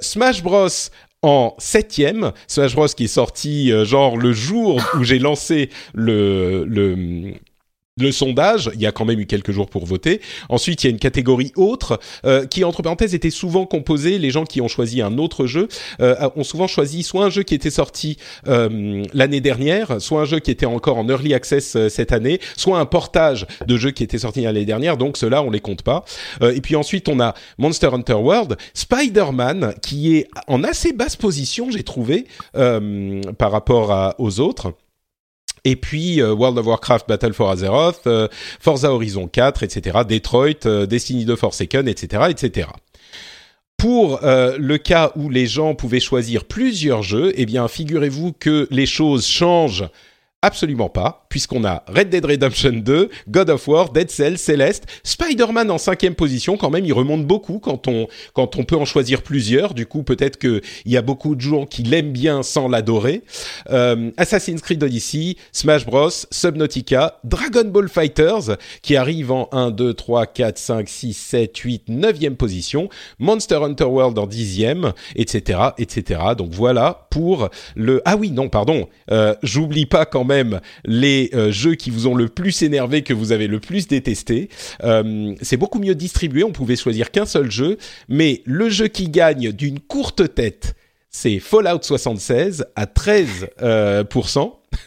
Smash 0.00 0.42
Bros 0.42 0.66
en 1.22 1.54
septième. 1.58 2.32
Smash 2.48 2.74
Bros 2.74 2.88
qui 2.88 3.04
est 3.04 3.06
sorti 3.06 3.70
genre 3.84 4.16
le 4.16 4.32
jour 4.32 4.82
où 4.98 5.04
j'ai 5.04 5.20
lancé 5.20 5.70
le, 5.94 6.64
le 6.64 7.34
le 7.98 8.12
sondage, 8.12 8.70
il 8.74 8.80
y 8.82 8.86
a 8.86 8.92
quand 8.92 9.06
même 9.06 9.20
eu 9.20 9.24
quelques 9.24 9.52
jours 9.52 9.70
pour 9.70 9.86
voter. 9.86 10.20
Ensuite, 10.50 10.84
il 10.84 10.86
y 10.86 10.88
a 10.88 10.90
une 10.90 10.98
catégorie 10.98 11.52
autre 11.56 11.98
euh, 12.26 12.44
qui, 12.44 12.62
entre 12.62 12.82
parenthèses, 12.82 13.14
était 13.14 13.30
souvent 13.30 13.64
composée. 13.64 14.18
Les 14.18 14.30
gens 14.30 14.44
qui 14.44 14.60
ont 14.60 14.68
choisi 14.68 15.00
un 15.00 15.16
autre 15.16 15.46
jeu 15.46 15.68
euh, 16.00 16.28
ont 16.36 16.44
souvent 16.44 16.66
choisi 16.66 17.02
soit 17.02 17.24
un 17.24 17.30
jeu 17.30 17.42
qui 17.42 17.54
était 17.54 17.70
sorti 17.70 18.18
euh, 18.48 19.02
l'année 19.14 19.40
dernière, 19.40 19.98
soit 19.98 20.20
un 20.20 20.24
jeu 20.26 20.40
qui 20.40 20.50
était 20.50 20.66
encore 20.66 20.98
en 20.98 21.08
early 21.08 21.32
access 21.32 21.88
cette 21.88 22.12
année, 22.12 22.38
soit 22.58 22.78
un 22.78 22.84
portage 22.84 23.46
de 23.66 23.78
jeu 23.78 23.92
qui 23.92 24.02
était 24.02 24.18
sorti 24.18 24.42
l'année 24.42 24.66
dernière. 24.66 24.98
Donc 24.98 25.16
ceux-là, 25.16 25.42
on 25.42 25.50
les 25.50 25.60
compte 25.60 25.80
pas. 25.80 26.04
et 26.42 26.60
puis 26.60 26.76
ensuite, 26.76 27.08
on 27.08 27.18
a 27.18 27.32
Monster 27.56 27.88
Hunter 27.94 28.12
World, 28.12 28.58
Spider-Man, 28.74 29.74
qui 29.80 30.16
est 30.16 30.28
en 30.48 30.64
assez 30.64 30.92
basse 30.92 31.16
position, 31.16 31.70
j'ai 31.70 31.82
trouvé, 31.82 32.26
par 32.52 33.52
rapport 33.52 34.14
aux 34.18 34.40
autres 34.40 34.74
et 35.66 35.74
puis 35.74 36.22
euh, 36.22 36.32
World 36.32 36.56
of 36.58 36.66
Warcraft 36.66 37.08
Battle 37.08 37.32
for 37.32 37.50
Azeroth, 37.50 38.06
euh, 38.06 38.28
Forza 38.60 38.92
Horizon 38.92 39.26
4, 39.26 39.64
etc., 39.64 39.98
Detroit, 40.08 40.64
euh, 40.64 40.86
Destiny 40.86 41.24
2 41.24 41.34
Forsaken, 41.34 41.88
etc., 41.88 42.24
etc. 42.30 42.68
Pour 43.76 44.20
le 44.22 44.76
cas 44.78 45.12
où 45.16 45.28
les 45.28 45.46
gens 45.46 45.74
pouvaient 45.74 46.00
choisir 46.00 46.44
plusieurs 46.44 47.02
jeux, 47.02 47.32
eh 47.36 47.44
bien, 47.44 47.68
figurez-vous 47.68 48.32
que 48.32 48.66
les 48.70 48.86
choses 48.86 49.26
changent 49.26 49.84
Absolument 50.40 50.88
pas, 50.88 51.25
puisqu'on 51.28 51.64
a 51.64 51.84
Red 51.88 52.10
Dead 52.10 52.24
Redemption 52.24 52.72
2, 52.72 53.10
God 53.28 53.50
of 53.50 53.66
War, 53.68 53.90
Dead 53.90 54.10
Cells, 54.10 54.38
Celeste, 54.38 54.86
Spider-Man 55.02 55.70
en 55.70 55.78
cinquième 55.78 56.14
position, 56.14 56.56
quand 56.56 56.70
même, 56.70 56.84
il 56.84 56.92
remonte 56.92 57.26
beaucoup 57.26 57.58
quand 57.58 57.88
on, 57.88 58.64
peut 58.64 58.76
en 58.76 58.84
choisir 58.84 59.22
plusieurs. 59.22 59.74
Du 59.74 59.86
coup, 59.86 60.02
peut-être 60.02 60.38
qu'il 60.38 60.62
y 60.86 60.96
a 60.96 61.02
beaucoup 61.02 61.34
de 61.34 61.40
gens 61.40 61.66
qui 61.66 61.82
l'aiment 61.82 62.12
bien 62.12 62.42
sans 62.42 62.68
l'adorer. 62.68 63.22
Euh, 63.70 64.10
Assassin's 64.16 64.60
Creed 64.60 64.82
Odyssey, 64.82 65.36
Smash 65.52 65.86
Bros, 65.86 66.10
Subnautica, 66.30 67.18
Dragon 67.24 67.64
Ball 67.64 67.88
Fighters, 67.88 68.56
qui 68.82 68.96
arrive 68.96 69.32
en 69.32 69.48
1, 69.52 69.70
2, 69.70 69.94
3, 69.94 70.26
4, 70.26 70.58
5, 70.58 70.88
6, 70.88 71.14
7, 71.14 71.56
8, 71.56 71.88
9e 71.88 72.36
position, 72.36 72.88
Monster 73.18 73.56
Hunter 73.62 73.84
World 73.84 74.18
en 74.18 74.26
10e, 74.26 74.92
etc., 75.14 75.60
etc. 75.78 76.20
Donc 76.36 76.52
voilà 76.52 77.06
pour 77.10 77.48
le... 77.74 78.02
Ah 78.04 78.16
oui, 78.16 78.30
non, 78.30 78.48
pardon, 78.48 78.88
euh, 79.10 79.34
j'oublie 79.42 79.86
pas 79.86 80.06
quand 80.06 80.24
même 80.24 80.60
les 80.84 81.15
euh, 81.34 81.50
jeux 81.50 81.74
qui 81.74 81.90
vous 81.90 82.06
ont 82.06 82.14
le 82.14 82.28
plus 82.28 82.62
énervé, 82.62 83.02
que 83.02 83.14
vous 83.14 83.32
avez 83.32 83.46
le 83.46 83.60
plus 83.60 83.86
détesté. 83.88 84.48
Euh, 84.82 85.34
c'est 85.42 85.56
beaucoup 85.56 85.78
mieux 85.78 85.94
distribué, 85.94 86.44
on 86.44 86.52
pouvait 86.52 86.76
choisir 86.76 87.10
qu'un 87.10 87.26
seul 87.26 87.50
jeu, 87.50 87.78
mais 88.08 88.42
le 88.44 88.68
jeu 88.68 88.88
qui 88.88 89.08
gagne 89.08 89.52
d'une 89.52 89.80
courte 89.80 90.34
tête, 90.34 90.74
c'est 91.10 91.38
Fallout 91.38 91.82
76 91.82 92.66
à 92.76 92.86
13%. 92.86 93.48
Euh, 93.62 94.04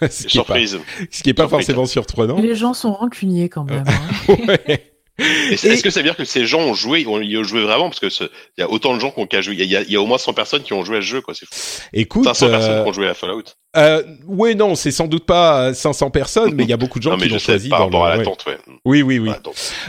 ce, 0.10 0.24
qui 0.24 0.30
Surprise. 0.30 0.76
Est 0.76 0.78
pas, 0.78 0.84
ce 1.10 1.24
qui 1.24 1.30
est 1.30 1.34
pas 1.34 1.48
forcément 1.48 1.86
surprenant. 1.86 2.40
Les 2.40 2.56
gens 2.56 2.74
sont 2.74 2.94
rancuniers 2.94 3.50
quand 3.50 3.64
même. 3.64 3.86
Hein. 3.88 4.36
Est-ce 5.20 5.84
que 5.84 5.90
ça 5.90 6.00
veut 6.00 6.06
dire 6.06 6.16
que 6.16 6.26
ces 6.26 6.46
gens 6.46 6.60
ont 6.60 6.74
joué, 6.74 7.06
ont, 7.06 7.22
ont 7.22 7.44
joué 7.44 7.62
vraiment? 7.64 7.90
Parce 7.90 8.00
que 8.00 8.08
il 8.08 8.62
y 8.62 8.64
a 8.64 8.70
autant 8.70 8.96
de 8.96 9.00
gens 9.00 9.12
qui 9.12 9.20
ont 9.20 9.42
joué. 9.42 9.56
Il 9.56 9.66
y, 9.66 9.76
a, 9.76 9.82
y 9.84 9.96
a 9.96 10.02
au 10.02 10.06
moins 10.06 10.18
100 10.18 10.34
personnes 10.34 10.64
qui 10.64 10.74
ont 10.74 10.84
joué 10.84 10.98
à 10.98 11.02
ce 11.02 11.08
jeu, 11.08 11.22
quoi. 11.22 11.34
C'est 11.34 11.48
Écoute, 11.94 12.26
500 12.26 12.46
euh... 12.46 12.50
personnes 12.50 12.84
qui 12.84 12.90
ont 12.90 12.94
joué 12.94 13.08
à 13.08 13.14
Fallout. 13.14 13.44
Euh, 13.78 14.04
oui, 14.28 14.56
non, 14.56 14.76
c'est 14.76 14.92
sans 14.92 15.08
doute 15.08 15.26
pas 15.26 15.74
500 15.74 16.10
personnes, 16.12 16.54
mais 16.56 16.64
il 16.64 16.70
y 16.70 16.74
a 16.74 16.78
beaucoup 16.78 17.00
de 17.00 17.04
gens 17.04 17.18
qui 17.18 17.30
l'ont 17.30 17.40
choisi 17.40 17.70
par 17.70 17.80
dans 17.90 18.00
rapport 18.00 18.06
le. 18.06 18.12
à 18.12 18.18
l'attente, 18.18 18.46
ouais. 18.48 18.58
Oui, 18.86 19.02
oui, 19.02 19.20
oui. 19.20 19.32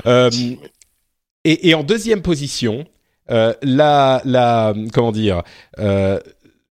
Euh, 0.06 0.30
et, 1.44 1.70
et, 1.70 1.74
en 1.74 1.82
deuxième 1.82 2.20
position, 2.20 2.84
euh, 3.30 3.54
la, 3.62 4.20
la, 4.24 4.74
comment 4.92 5.12
dire, 5.12 5.42
euh, 5.78 6.18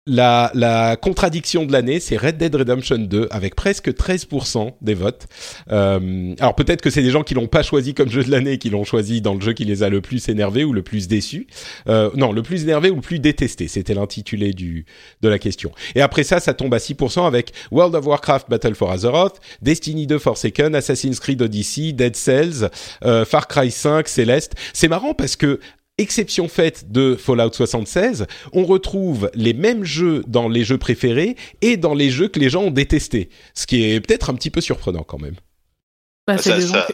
la, 0.06 0.50
la 0.52 0.96
contradiction 0.96 1.64
de 1.64 1.72
l'année, 1.72 1.98
c'est 1.98 2.18
Red 2.18 2.36
Dead 2.36 2.54
Redemption 2.54 2.98
2 2.98 3.28
avec 3.30 3.54
presque 3.54 3.88
13% 3.88 4.74
des 4.82 4.92
votes. 4.92 5.26
Euh, 5.72 6.34
alors 6.38 6.54
peut-être 6.54 6.82
que 6.82 6.90
c'est 6.90 7.02
des 7.02 7.10
gens 7.10 7.22
qui 7.22 7.32
l'ont 7.32 7.46
pas 7.46 7.62
choisi 7.62 7.94
comme 7.94 8.10
jeu 8.10 8.22
de 8.22 8.30
l'année, 8.30 8.58
qui 8.58 8.68
l'ont 8.68 8.84
choisi 8.84 9.22
dans 9.22 9.32
le 9.32 9.40
jeu 9.40 9.54
qui 9.54 9.64
les 9.64 9.82
a 9.82 9.88
le 9.88 10.02
plus 10.02 10.28
énervés 10.28 10.62
ou 10.62 10.74
le 10.74 10.82
plus 10.82 11.08
déçus. 11.08 11.46
Euh, 11.88 12.10
non, 12.16 12.32
le 12.32 12.42
plus 12.42 12.64
énervé 12.64 12.90
ou 12.90 12.96
le 12.96 13.00
plus 13.00 13.18
détesté, 13.18 13.66
c'était 13.66 13.94
l'intitulé 13.94 14.52
du 14.52 14.84
de 15.22 15.28
la 15.28 15.38
question. 15.38 15.72
Et 15.94 16.02
après 16.02 16.22
ça, 16.22 16.38
ça 16.38 16.52
tombe 16.52 16.74
à 16.74 16.78
6% 16.78 17.26
avec 17.26 17.52
World 17.70 17.94
of 17.94 18.04
Warcraft 18.04 18.50
Battle 18.50 18.74
for 18.74 18.90
Azeroth, 18.90 19.40
Destiny 19.62 20.06
2 20.06 20.18
Forsaken, 20.18 20.74
Assassin's 20.74 21.18
Creed 21.18 21.40
Odyssey, 21.40 21.94
Dead 21.94 22.14
Cells, 22.14 22.68
euh, 23.06 23.24
Far 23.24 23.48
Cry 23.48 23.70
5, 23.70 24.06
Celeste. 24.06 24.52
C'est 24.74 24.88
marrant 24.88 25.14
parce 25.14 25.36
que 25.36 25.60
exception 25.98 26.48
faite 26.48 26.90
de 26.90 27.16
Fallout 27.16 27.52
76, 27.52 28.26
on 28.52 28.64
retrouve 28.64 29.30
les 29.34 29.54
mêmes 29.54 29.84
jeux 29.84 30.24
dans 30.26 30.48
les 30.48 30.64
jeux 30.64 30.78
préférés 30.78 31.36
et 31.62 31.76
dans 31.76 31.94
les 31.94 32.10
jeux 32.10 32.28
que 32.28 32.40
les 32.40 32.50
gens 32.50 32.64
ont 32.64 32.70
détestés. 32.70 33.28
Ce 33.54 33.66
qui 33.66 33.84
est 33.84 34.00
peut-être 34.00 34.30
un 34.30 34.34
petit 34.34 34.50
peu 34.50 34.60
surprenant 34.60 35.02
quand 35.02 35.20
même. 35.20 35.36
Bah, 36.26 36.38
c'est 36.38 36.56
les, 36.56 36.62
ça... 36.62 36.86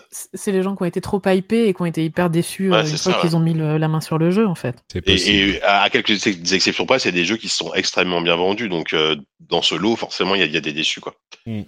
les, 0.48 0.62
gens 0.62 0.74
qui 0.74 0.82
ont 0.82 0.86
été 0.86 1.01
trop 1.01 1.22
hypés 1.24 1.68
et 1.68 1.74
qui 1.74 1.82
ont 1.82 1.86
été 1.86 2.05
hyper 2.05 2.30
déçus 2.30 2.68
ouais, 2.68 2.78
euh, 2.78 2.84
une 2.84 2.98
fois 2.98 3.14
qu'ils 3.14 3.30
ouais. 3.30 3.36
ont 3.36 3.40
mis 3.40 3.55
le, 3.55 3.78
la 3.78 3.86
main 3.86 4.01
sur 4.01 4.18
le 4.18 4.32
jeu, 4.32 4.44
en 4.44 4.57
fait. 4.57 4.82
Et, 5.07 5.51
et, 5.53 5.62
à 5.62 5.88
quelques 5.88 6.26
exceptions 6.26 6.84
près, 6.84 6.98
c'est 6.98 7.12
des 7.12 7.24
jeux 7.24 7.36
qui 7.36 7.48
sont 7.48 7.72
extrêmement 7.74 8.20
bien 8.22 8.34
vendus. 8.34 8.68
Donc, 8.68 8.92
euh, 8.92 9.14
dans 9.38 9.62
ce 9.62 9.76
lot, 9.76 9.94
forcément, 9.94 10.34
il 10.34 10.42
y, 10.42 10.53
y, 10.53 10.57
a 10.57 10.61
des 10.61 10.72
déçus. 10.72 11.01
quoi. 11.01 11.14
Mm. 11.46 11.62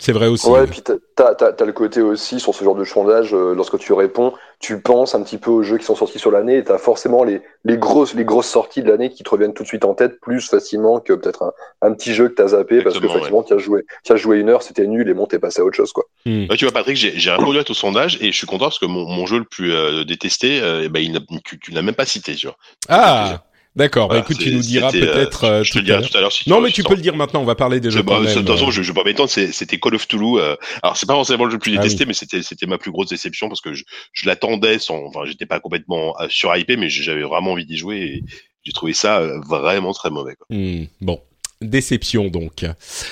C'est 0.00 0.10
vrai 0.10 0.26
aussi. 0.26 0.48
Ouais, 0.48 0.64
et 0.64 0.66
puis 0.66 0.82
t'as 0.82 0.96
as, 1.24 1.54
as, 1.56 1.64
le 1.64 1.72
côté 1.72 2.00
aussi 2.00 2.40
sur 2.40 2.52
ce 2.52 2.64
genre 2.64 2.74
de 2.74 2.82
sondage, 2.82 3.32
euh, 3.32 3.54
lorsque 3.54 3.78
tu 3.78 3.92
réponds, 3.92 4.32
tu 4.58 4.80
penses 4.80 5.14
un 5.14 5.22
petit 5.22 5.38
peu 5.38 5.52
aux 5.52 5.62
jeux 5.62 5.78
qui 5.78 5.84
sont 5.84 5.94
sortis 5.94 6.18
sur 6.18 6.32
l'année 6.32 6.56
et 6.56 6.64
t'as 6.64 6.78
forcément 6.78 7.22
les, 7.22 7.42
les, 7.64 7.78
grosses, 7.78 8.12
les 8.14 8.24
grosses 8.24 8.48
sorties 8.48 8.82
de 8.82 8.90
l'année 8.90 9.10
qui 9.10 9.22
te 9.22 9.30
reviennent 9.30 9.54
tout 9.54 9.62
de 9.62 9.68
suite 9.68 9.84
en 9.84 9.94
tête 9.94 10.18
plus 10.20 10.48
facilement 10.48 10.98
que 10.98 11.12
peut-être 11.12 11.44
un, 11.44 11.52
un, 11.82 11.92
petit 11.92 12.12
jeu 12.12 12.28
que 12.28 12.34
t'as 12.34 12.48
zappé 12.48 12.82
parce 12.82 12.98
que 12.98 13.06
facilement 13.06 13.38
ouais. 13.38 13.44
tu 13.46 13.54
as 13.54 13.58
joué, 13.58 13.84
as 14.08 14.16
joué 14.16 14.38
une 14.38 14.48
heure, 14.48 14.64
c'était 14.64 14.88
nul 14.88 15.08
et 15.08 15.14
bon, 15.14 15.26
t'es 15.26 15.38
passé 15.38 15.60
à 15.60 15.64
autre 15.64 15.76
chose 15.76 15.92
quoi. 15.92 16.04
Mmh. 16.26 16.46
Ouais, 16.50 16.56
tu 16.56 16.64
vois 16.64 16.72
Patrick, 16.72 16.96
j'ai 16.96 17.30
répondu 17.30 17.58
à 17.58 17.64
ton 17.64 17.74
sondage 17.74 18.18
et 18.20 18.32
je 18.32 18.36
suis 18.36 18.48
content 18.48 18.64
parce 18.64 18.80
que 18.80 18.86
mon, 18.86 19.06
mon 19.06 19.26
jeu 19.26 19.38
le 19.38 19.44
plus 19.44 19.72
euh, 19.72 20.04
détesté, 20.04 20.60
euh, 20.60 20.88
bah, 20.88 20.98
il 20.98 21.16
tu, 21.44 21.60
tu 21.60 21.70
l'as 21.70 21.82
même 21.82 21.94
pas 21.94 22.04
cité, 22.04 22.34
tu 22.34 22.48
vois. 22.48 22.56
Ah. 22.88 23.44
D'accord, 23.76 24.06
voilà, 24.06 24.20
bah 24.20 24.26
écoute, 24.30 24.40
tu 24.40 24.54
nous 24.54 24.60
diras 24.60 24.92
peut-être. 24.92 25.44
Euh, 25.44 25.64
je 25.64 25.72
te 25.72 25.78
le 25.78 25.84
dirai 25.84 26.02
tout 26.02 26.16
à 26.16 26.20
l'heure. 26.20 26.30
Si 26.30 26.48
non, 26.48 26.60
mais 26.60 26.70
tu 26.70 26.84
peux 26.84 26.94
le 26.94 27.00
dire 27.02 27.16
maintenant. 27.16 27.40
On 27.40 27.44
va 27.44 27.56
parler 27.56 27.80
des 27.80 27.90
jeux. 27.90 28.02
Bah, 28.02 28.20
de 28.20 28.32
toute 28.32 28.46
façon, 28.46 28.70
je, 28.70 28.82
je 28.82 28.92
vais 28.92 28.94
pas 28.94 29.04
m'étendre. 29.04 29.28
C'était 29.28 29.78
Call 29.78 29.96
of 29.96 30.06
Toulouse. 30.06 30.40
Euh, 30.40 30.54
alors, 30.82 30.96
c'est 30.96 31.06
pas 31.06 31.14
forcément 31.14 31.44
le 31.44 31.50
jeu 31.50 31.56
le 31.56 31.60
plus 31.60 31.72
détesté, 31.72 31.98
ah, 32.00 32.02
oui. 32.02 32.08
mais 32.08 32.14
c'était 32.14 32.42
c'était 32.42 32.66
ma 32.66 32.78
plus 32.78 32.92
grosse 32.92 33.08
déception 33.08 33.48
parce 33.48 33.60
que 33.60 33.74
je, 33.74 33.82
je 34.12 34.26
l'attendais 34.26 34.78
sans. 34.78 35.04
Enfin, 35.06 35.22
j'étais 35.24 35.46
pas 35.46 35.58
complètement 35.58 36.14
euh, 36.20 36.28
surhypé, 36.28 36.76
mais 36.76 36.88
j'avais 36.88 37.22
vraiment 37.22 37.52
envie 37.52 37.66
d'y 37.66 37.76
jouer 37.76 37.96
et 37.96 38.22
j'ai 38.62 38.72
trouvé 38.72 38.92
ça 38.92 39.18
euh, 39.18 39.40
vraiment 39.40 39.92
très 39.92 40.10
mauvais. 40.10 40.36
Quoi. 40.36 40.46
Mmh, 40.50 40.84
bon, 41.00 41.20
déception 41.60 42.28
donc. 42.28 42.64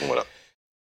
Voilà. 0.07 0.25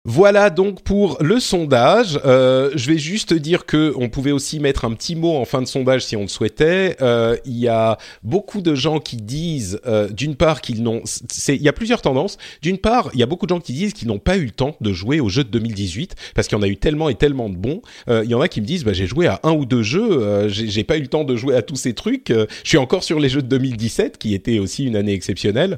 Voilà 0.05 0.49
donc 0.49 0.81
pour 0.83 1.17
le 1.21 1.41
sondage. 1.41 2.21
Euh, 2.23 2.71
je 2.73 2.89
vais 2.89 2.97
juste 2.97 3.33
dire 3.33 3.65
que 3.65 3.93
on 3.97 4.07
pouvait 4.07 4.31
aussi 4.31 4.61
mettre 4.61 4.85
un 4.85 4.93
petit 4.93 5.13
mot 5.13 5.35
en 5.35 5.43
fin 5.43 5.61
de 5.61 5.67
sondage 5.67 6.05
si 6.05 6.15
on 6.15 6.21
le 6.21 6.29
souhaitait. 6.29 6.95
Euh, 7.01 7.35
il 7.43 7.57
y 7.57 7.67
a 7.67 7.97
beaucoup 8.23 8.61
de 8.61 8.75
gens 8.75 9.01
qui 9.01 9.17
disent, 9.17 9.81
euh, 9.85 10.07
d'une 10.07 10.35
part, 10.35 10.61
qu'ils 10.61 10.83
n'ont. 10.83 11.01
Il 11.49 11.61
y 11.61 11.67
a 11.67 11.73
plusieurs 11.73 12.01
tendances. 12.01 12.37
D'une 12.61 12.77
part, 12.77 13.09
il 13.13 13.19
y 13.19 13.23
a 13.23 13.25
beaucoup 13.25 13.45
de 13.45 13.49
gens 13.49 13.59
qui 13.59 13.73
disent 13.73 13.91
qu'ils 13.91 14.07
n'ont 14.07 14.19
pas 14.19 14.37
eu 14.37 14.45
le 14.45 14.51
temps 14.51 14.77
de 14.79 14.93
jouer 14.93 15.19
aux 15.19 15.27
jeux 15.27 15.43
de 15.43 15.49
2018 15.49 16.15
parce 16.33 16.47
qu'il 16.47 16.57
y 16.57 16.59
en 16.61 16.63
a 16.63 16.69
eu 16.69 16.77
tellement 16.77 17.09
et 17.09 17.15
tellement 17.15 17.49
de 17.49 17.57
bons. 17.57 17.81
Euh, 18.07 18.21
il 18.23 18.29
y 18.29 18.35
en 18.35 18.39
a 18.39 18.47
qui 18.47 18.61
me 18.61 18.65
disent, 18.65 18.85
bah, 18.85 18.93
j'ai 18.93 19.05
joué 19.05 19.27
à 19.27 19.41
un 19.43 19.51
ou 19.51 19.65
deux 19.65 19.83
jeux, 19.83 20.11
euh, 20.11 20.47
j'ai 20.47 20.85
pas 20.85 20.95
eu 20.95 21.01
le 21.01 21.07
temps 21.07 21.25
de 21.25 21.35
jouer 21.35 21.57
à 21.57 21.61
tous 21.61 21.75
ces 21.75 21.93
trucs. 21.93 22.29
Je 22.29 22.47
suis 22.69 22.77
encore 22.77 23.03
sur 23.03 23.19
les 23.19 23.27
jeux 23.27 23.41
de 23.41 23.47
2017 23.47 24.17
qui 24.17 24.33
était 24.33 24.59
aussi 24.59 24.85
une 24.85 24.95
année 24.95 25.13
exceptionnelle. 25.13 25.77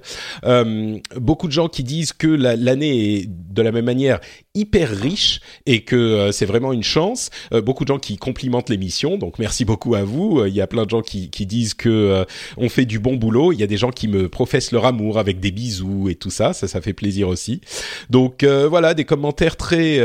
beaucoup 1.16 1.48
de 1.48 1.54
gens 1.54 1.70
qui 1.70 1.84
disent 1.84 2.14
que 2.14 2.28
l'année 2.28 3.16
est 3.16 3.26
de 3.28 3.62
la 3.64 3.72
même 3.72 3.86
manière 3.86 4.11
hyper 4.54 4.90
riche 4.90 5.40
et 5.66 5.84
que 5.84 5.96
euh, 5.96 6.32
c'est 6.32 6.46
vraiment 6.46 6.74
une 6.74 6.84
chance. 6.84 7.30
Euh, 7.54 7.62
beaucoup 7.62 7.84
de 7.84 7.88
gens 7.88 8.00
qui 8.00 8.18
complimentent 8.18 8.70
l'émission, 8.70 9.18
donc 9.18 9.40
merci 9.40 9.66
beaucoup 9.66 9.96
à 9.96 10.04
vous. 10.04 10.40
Euh, 10.40 10.50
il 10.50 10.56
y 10.56 10.62
a 10.62 10.68
plein 10.68 10.86
de 10.86 10.90
gens 10.90 11.02
qui, 11.02 11.30
disent 11.46 11.74
que 11.74 12.26
on 12.58 12.70
fait 12.70 12.86
du 12.86 13.00
bon 13.00 13.16
boulot. 13.16 13.52
Il 13.52 13.60
y 13.60 13.64
a 13.64 13.68
des 13.68 13.78
gens 13.78 13.90
qui 13.90 14.08
me 14.08 14.30
professent 14.30 14.72
leur 14.72 14.86
amour 14.86 15.18
avec 15.18 15.40
des 15.40 15.52
bisous 15.52 16.08
et 16.10 16.16
tout 16.16 16.30
ça. 16.30 16.54
Ça, 16.54 16.68
ça 16.68 16.82
fait 16.82 16.94
plaisir 16.94 17.28
aussi. 17.28 17.62
Donc 18.10 18.44
voilà, 18.44 18.94
des 18.94 19.06
commentaires 19.06 19.58
très 19.58 20.00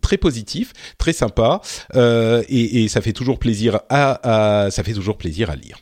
très 0.00 0.16
positifs, 0.16 0.72
très 0.98 1.12
sympas 1.12 1.60
et, 1.94 2.88
ça 2.88 3.00
fait 3.00 3.12
toujours 3.12 3.38
plaisir 3.38 3.80
à 3.88 4.68
ça 4.70 4.82
fait 4.82 4.94
toujours 4.94 5.16
plaisir 5.16 5.50
à 5.50 5.56
lire. 5.56 5.78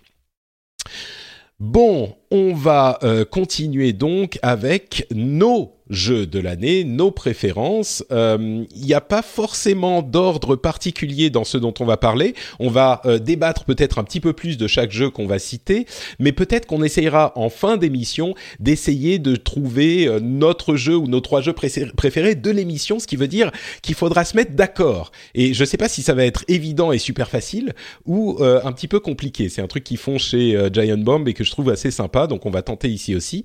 Bon, 1.58 2.16
on 2.32 2.54
va 2.54 2.98
euh, 3.02 3.26
continuer 3.26 3.92
donc 3.92 4.38
avec 4.40 5.06
nos 5.14 5.74
jeux 5.90 6.26
de 6.26 6.38
l'année, 6.38 6.84
nos 6.84 7.10
préférences. 7.10 8.02
Il 8.08 8.16
euh, 8.16 8.64
n'y 8.74 8.94
a 8.94 9.02
pas 9.02 9.20
forcément 9.20 10.00
d'ordre 10.00 10.56
particulier 10.56 11.28
dans 11.28 11.44
ce 11.44 11.58
dont 11.58 11.74
on 11.80 11.84
va 11.84 11.98
parler. 11.98 12.34
On 12.58 12.70
va 12.70 13.02
euh, 13.04 13.18
débattre 13.18 13.66
peut-être 13.66 13.98
un 13.98 14.04
petit 14.04 14.20
peu 14.20 14.32
plus 14.32 14.56
de 14.56 14.66
chaque 14.66 14.90
jeu 14.90 15.10
qu'on 15.10 15.26
va 15.26 15.38
citer, 15.38 15.84
mais 16.18 16.32
peut-être 16.32 16.64
qu'on 16.64 16.82
essayera 16.82 17.32
en 17.36 17.50
fin 17.50 17.76
d'émission 17.76 18.34
d'essayer 18.58 19.18
de 19.18 19.36
trouver 19.36 20.08
notre 20.22 20.76
jeu 20.76 20.96
ou 20.96 21.08
nos 21.08 21.20
trois 21.20 21.42
jeux 21.42 21.52
préférés 21.52 22.34
de 22.34 22.50
l'émission, 22.50 22.98
ce 22.98 23.06
qui 23.06 23.16
veut 23.16 23.28
dire 23.28 23.50
qu'il 23.82 23.94
faudra 23.94 24.24
se 24.24 24.34
mettre 24.34 24.52
d'accord. 24.52 25.12
Et 25.34 25.52
je 25.52 25.60
ne 25.60 25.66
sais 25.66 25.76
pas 25.76 25.90
si 25.90 26.02
ça 26.02 26.14
va 26.14 26.24
être 26.24 26.44
évident 26.48 26.92
et 26.92 26.98
super 26.98 27.28
facile 27.28 27.74
ou 28.06 28.38
un 28.40 28.72
petit 28.72 28.88
peu 28.88 29.00
compliqué. 29.00 29.50
C'est 29.50 29.60
un 29.60 29.66
truc 29.66 29.84
qu'ils 29.84 29.98
font 29.98 30.16
chez 30.16 30.70
Giant 30.72 30.96
Bomb 30.96 31.28
et 31.28 31.34
que 31.34 31.44
je 31.44 31.50
trouve 31.50 31.68
assez 31.68 31.90
sympa, 31.90 32.21
donc 32.26 32.46
on 32.46 32.50
va 32.50 32.62
tenter 32.62 32.88
ici 32.88 33.14
aussi. 33.14 33.44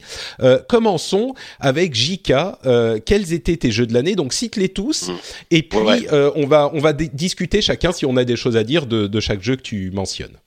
commençons 0.68 1.34
avec 1.60 1.96
JK 1.96 2.34
euh, 2.66 3.00
quels 3.04 3.34
étaient 3.34 3.58
tes 3.58 3.72
jeux 3.72 3.86
de 3.86 3.94
l'année? 3.94 4.16
Donc 4.16 4.34
cite-les 4.34 4.70
tous, 4.70 5.10
mmh. 5.10 5.14
et 5.52 5.64
puis 5.64 5.80
ouais. 5.80 6.08
euh, 6.12 6.32
on 6.36 6.48
va 6.48 6.70
on 6.74 6.80
va 6.80 6.94
discuter 6.94 7.62
chacun 7.62 7.92
si 7.92 8.06
on 8.06 8.18
a 8.18 8.24
des 8.24 8.36
choses 8.36 8.58
à 8.58 8.64
dire 8.64 8.86
de, 8.86 9.08
de 9.08 9.20
chaque 9.20 9.42
jeu 9.42 9.56
que 9.56 9.62
tu 9.62 9.92
mentionnes. 9.92 10.38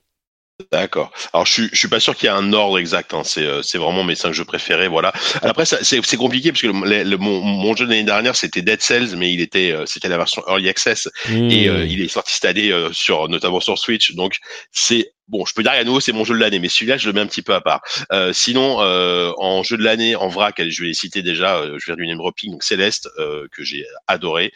D'accord. 0.70 1.10
Alors 1.32 1.46
je 1.46 1.52
suis 1.54 1.68
je 1.72 1.78
suis 1.78 1.88
pas 1.88 2.00
sûr 2.00 2.14
qu'il 2.14 2.26
y 2.26 2.32
ait 2.32 2.34
un 2.34 2.52
ordre 2.52 2.78
exact. 2.78 3.14
Hein. 3.14 3.22
C'est 3.24 3.46
c'est 3.62 3.78
vraiment 3.78 4.04
mes 4.04 4.14
cinq 4.14 4.32
jeux 4.32 4.44
préférés. 4.44 4.88
Voilà. 4.88 5.10
Après 5.40 5.64
c'est 5.64 5.82
c'est 5.82 6.16
compliqué 6.18 6.52
parce 6.52 6.60
que 6.60 6.66
le, 6.66 7.02
le, 7.02 7.16
mon, 7.16 7.40
mon 7.40 7.74
jeu 7.74 7.86
de 7.86 7.90
l'année 7.90 8.04
dernière 8.04 8.36
c'était 8.36 8.60
Dead 8.60 8.82
Cells, 8.82 9.16
mais 9.16 9.32
il 9.32 9.40
était 9.40 9.74
c'était 9.86 10.08
la 10.08 10.18
version 10.18 10.42
early 10.48 10.68
access 10.68 11.08
mmh. 11.30 11.50
et 11.50 11.68
euh, 11.68 11.86
il 11.86 12.02
est 12.02 12.08
sorti 12.08 12.34
cette 12.34 12.44
année 12.44 12.72
euh, 12.72 12.90
sur 12.92 13.30
notamment 13.30 13.60
sur 13.60 13.78
Switch. 13.78 14.14
Donc 14.14 14.36
c'est 14.70 15.14
bon, 15.30 15.46
je 15.46 15.54
peux 15.54 15.62
dire 15.62 15.72
à 15.72 15.84
nouveau 15.84 16.00
c'est 16.00 16.12
mon 16.12 16.24
jeu 16.24 16.34
de 16.34 16.40
l'année, 16.40 16.58
mais 16.58 16.68
celui-là 16.68 16.96
je 16.98 17.06
le 17.06 17.12
mets 17.12 17.20
un 17.20 17.26
petit 17.26 17.42
peu 17.42 17.54
à 17.54 17.60
part. 17.60 17.82
Euh, 18.12 18.32
sinon, 18.32 18.80
euh, 18.80 19.32
en 19.38 19.62
jeu 19.62 19.76
de 19.76 19.82
l'année, 19.82 20.16
en 20.16 20.28
vrac, 20.28 20.60
je 20.68 20.82
vais 20.82 20.88
les 20.88 20.94
citer 20.94 21.22
déjà. 21.22 21.58
Euh, 21.58 21.78
je 21.78 21.86
viens 21.86 21.96
du 21.96 22.06
name 22.06 22.18
dropping, 22.18 22.50
donc 22.50 22.62
Céleste 22.62 23.08
que 23.52 23.64
j'ai 23.64 23.86
adoré, 24.06 24.52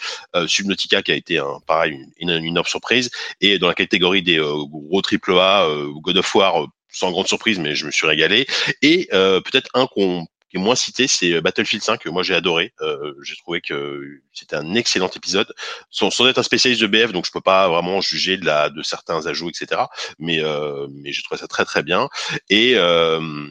Subnautica 0.47 1.03
qui 1.03 1.13
a 1.13 1.15
été 1.15 1.39
un 1.39 1.61
pareil 1.67 1.99
une, 2.19 2.31
une, 2.31 2.45
énorme 2.45 2.67
surprise, 2.67 3.11
et 3.41 3.59
dans 3.59 3.69
la 3.69 3.75
catégorie 3.75 4.23
des 4.23 4.37
gros 4.37 5.03
triple 5.03 5.33
A, 5.39 5.69
God 6.03 6.19
of 6.19 6.35
War 6.35 6.67
sans 6.91 7.11
grande 7.11 7.27
surprise, 7.27 7.59
mais 7.59 7.75
je 7.75 7.87
me 7.87 7.91
suis 7.91 8.07
régalé. 8.07 8.47
Et 8.83 9.09
peut-être 9.11 9.69
un 9.75 9.87
qu'on 9.87 10.27
qui 10.55 10.61
est 10.61 10.63
moins 10.63 10.77
cité, 10.77 11.09
c'est 11.09 11.41
Battlefield 11.41 11.83
5 11.83 12.01
que 12.01 12.09
moi 12.09 12.23
j'ai 12.23 12.35
adoré. 12.35 12.73
Euh, 12.81 13.15
j'ai 13.23 13.35
trouvé 13.37 13.61
que 13.61 14.21
c'était 14.33 14.57
un 14.57 14.75
excellent 14.75 15.11
épisode, 15.11 15.53
sans, 15.91 16.11
sans, 16.11 16.29
être 16.29 16.39
un 16.39 16.43
spécialiste 16.45 16.83
de 16.83 16.87
BF, 16.87 17.13
donc 17.13 17.27
je 17.27 17.33
peux 17.33 17.41
pas 17.41 17.69
vraiment 17.69 18.01
juger 18.01 18.37
de 18.37 18.47
la 18.47 18.71
de 18.71 18.83
certains 18.83 19.27
ajouts, 19.27 19.51
etc. 19.51 19.83
Mais 20.19 20.41
euh, 20.41 20.87
mais 20.91 21.13
j'ai 21.13 21.23
trouvé 21.23 21.41
ça 21.41 21.49
très 21.49 21.65
très 21.65 21.83
bien. 21.83 22.09
Et 22.51 22.75
euh, 22.77 23.49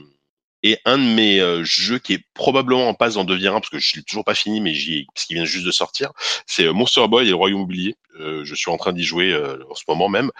et 0.63 0.79
un 0.85 0.97
de 0.97 1.03
mes 1.03 1.41
euh, 1.41 1.63
jeux 1.65 1.99
qui 1.99 2.13
est 2.13 2.23
probablement 2.33 2.87
en 2.87 2.93
passe 2.93 3.15
d'en 3.15 3.25
devenir 3.25 3.53
un, 3.53 3.59
parce 3.59 3.69
que 3.69 3.79
je 3.79 3.97
l'ai 3.97 4.03
toujours 4.03 4.23
pas 4.23 4.33
fini, 4.33 4.61
mais 4.61 4.73
j'y, 4.73 5.05
parce 5.13 5.25
qu'il 5.25 5.35
vient 5.35 5.45
juste 5.45 5.65
de 5.65 5.71
sortir, 5.71 6.11
c'est 6.47 6.65
Monster 6.71 7.05
Boy 7.09 7.25
et 7.25 7.29
le 7.29 7.35
Royaume 7.35 7.61
oublié. 7.61 7.97
Euh, 8.19 8.45
je 8.45 8.55
suis 8.55 8.71
en 8.71 8.77
train 8.77 8.93
d'y 8.93 9.03
jouer 9.03 9.33
euh, 9.33 9.57
en 9.69 9.75
ce 9.75 9.83
moment 9.87 10.07
même, 10.07 10.31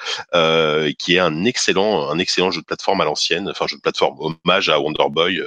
qui 0.97 1.15
est 1.15 1.19
un 1.19 1.43
excellent, 1.43 2.09
un 2.09 2.19
excellent 2.19 2.51
jeu 2.51 2.61
de 2.61 2.65
plateforme 2.65 3.01
à 3.01 3.05
l'ancienne, 3.05 3.49
enfin 3.49 3.67
jeu 3.67 3.75
de 3.75 3.81
plateforme 3.81 4.15
hommage 4.19 4.69
à 4.69 4.79
Wonder 4.79 5.09
Boy 5.09 5.41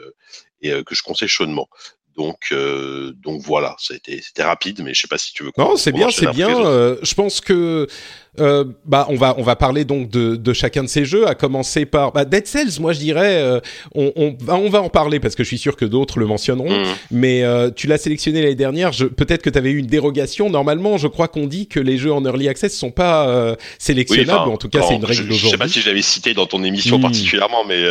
et 0.61 0.83
que 0.85 0.95
je 0.95 1.03
conseille 1.03 1.29
chaudement. 1.29 1.69
Donc, 2.17 2.49
euh, 2.53 3.13
donc 3.17 3.43
voilà, 3.43 3.77
c'était 3.79 4.23
rapide, 4.43 4.83
mais 4.83 4.95
je 4.95 5.03
sais 5.03 5.09
pas 5.09 5.19
si 5.19 5.33
tu 5.33 5.45
veux. 5.45 5.53
Non, 5.59 5.77
c'est 5.77 5.93
bien, 5.93 6.11
c'est 6.11 6.31
bien. 6.31 6.65
Euh, 6.65 6.97
je 7.03 7.15
pense 7.15 7.41
que 7.41 7.87
euh, 8.41 8.65
bah 8.85 9.07
on 9.09 9.17
va 9.17 9.35
on 9.39 9.43
va 9.43 9.57
parler 9.57 9.85
donc 9.85 10.11
de, 10.11 10.37
de 10.37 10.53
chacun 10.53 10.83
de 10.83 10.89
ces 10.89 11.05
jeux, 11.05 11.27
à 11.27 11.35
commencer 11.35 11.87
par 11.87 12.13
bah, 12.13 12.25
Dead 12.25 12.47
Cells. 12.47 12.81
Moi, 12.81 12.93
je 12.93 12.99
dirais, 12.99 13.43
euh, 13.43 13.61
on, 13.95 14.13
on, 14.17 14.37
on, 14.49 14.69
va 14.69 14.83
en 14.83 14.89
parler 14.89 15.21
parce 15.21 15.35
que 15.35 15.43
je 15.43 15.49
suis 15.49 15.59
sûr 15.59 15.77
que 15.77 15.85
d'autres 15.85 16.19
le 16.19 16.27
mentionneront. 16.27 16.71
Mm. 16.71 16.95
Mais 17.11 17.43
euh, 17.43 17.71
tu 17.75 17.87
l'as 17.87 17.99
sélectionné 17.99 18.43
l'année 18.43 18.55
dernière. 18.55 18.91
Peut-être 18.91 19.43
que 19.43 19.51
tu 19.51 19.59
avais 19.59 19.71
eu 19.71 19.79
une 19.79 19.87
dérogation. 19.87 20.51
Normalement, 20.51 20.99
je 20.99 21.09
crois 21.09 21.29
qu'on 21.29 21.47
dit 21.47 21.67
que 21.69 21.81
les 21.81 21.99
jeux 21.99 22.13
en 22.13 22.25
early 22.25 22.49
access 22.49 22.77
sont 22.77 22.91
pas 22.91 23.29
euh, 23.29 23.57
sélectionnables. 23.79 24.51
en 24.51 24.57
tout 24.57 24.69
cas, 24.69 24.83
c'est 24.83 24.95
une 24.95 25.05
règle 25.05 25.29
d'aujourd'hui. 25.29 25.39
Je 25.39 25.49
sais 25.49 25.59
pas 25.59 25.69
si 25.69 25.81
je 25.81 25.89
l'avais 25.89 26.03
cité 26.03 26.35
dans 26.35 26.47
ton 26.47 26.63
émission 26.63 26.99
mm. 26.99 27.03
particulièrement, 27.03 27.65
mais 27.67 27.83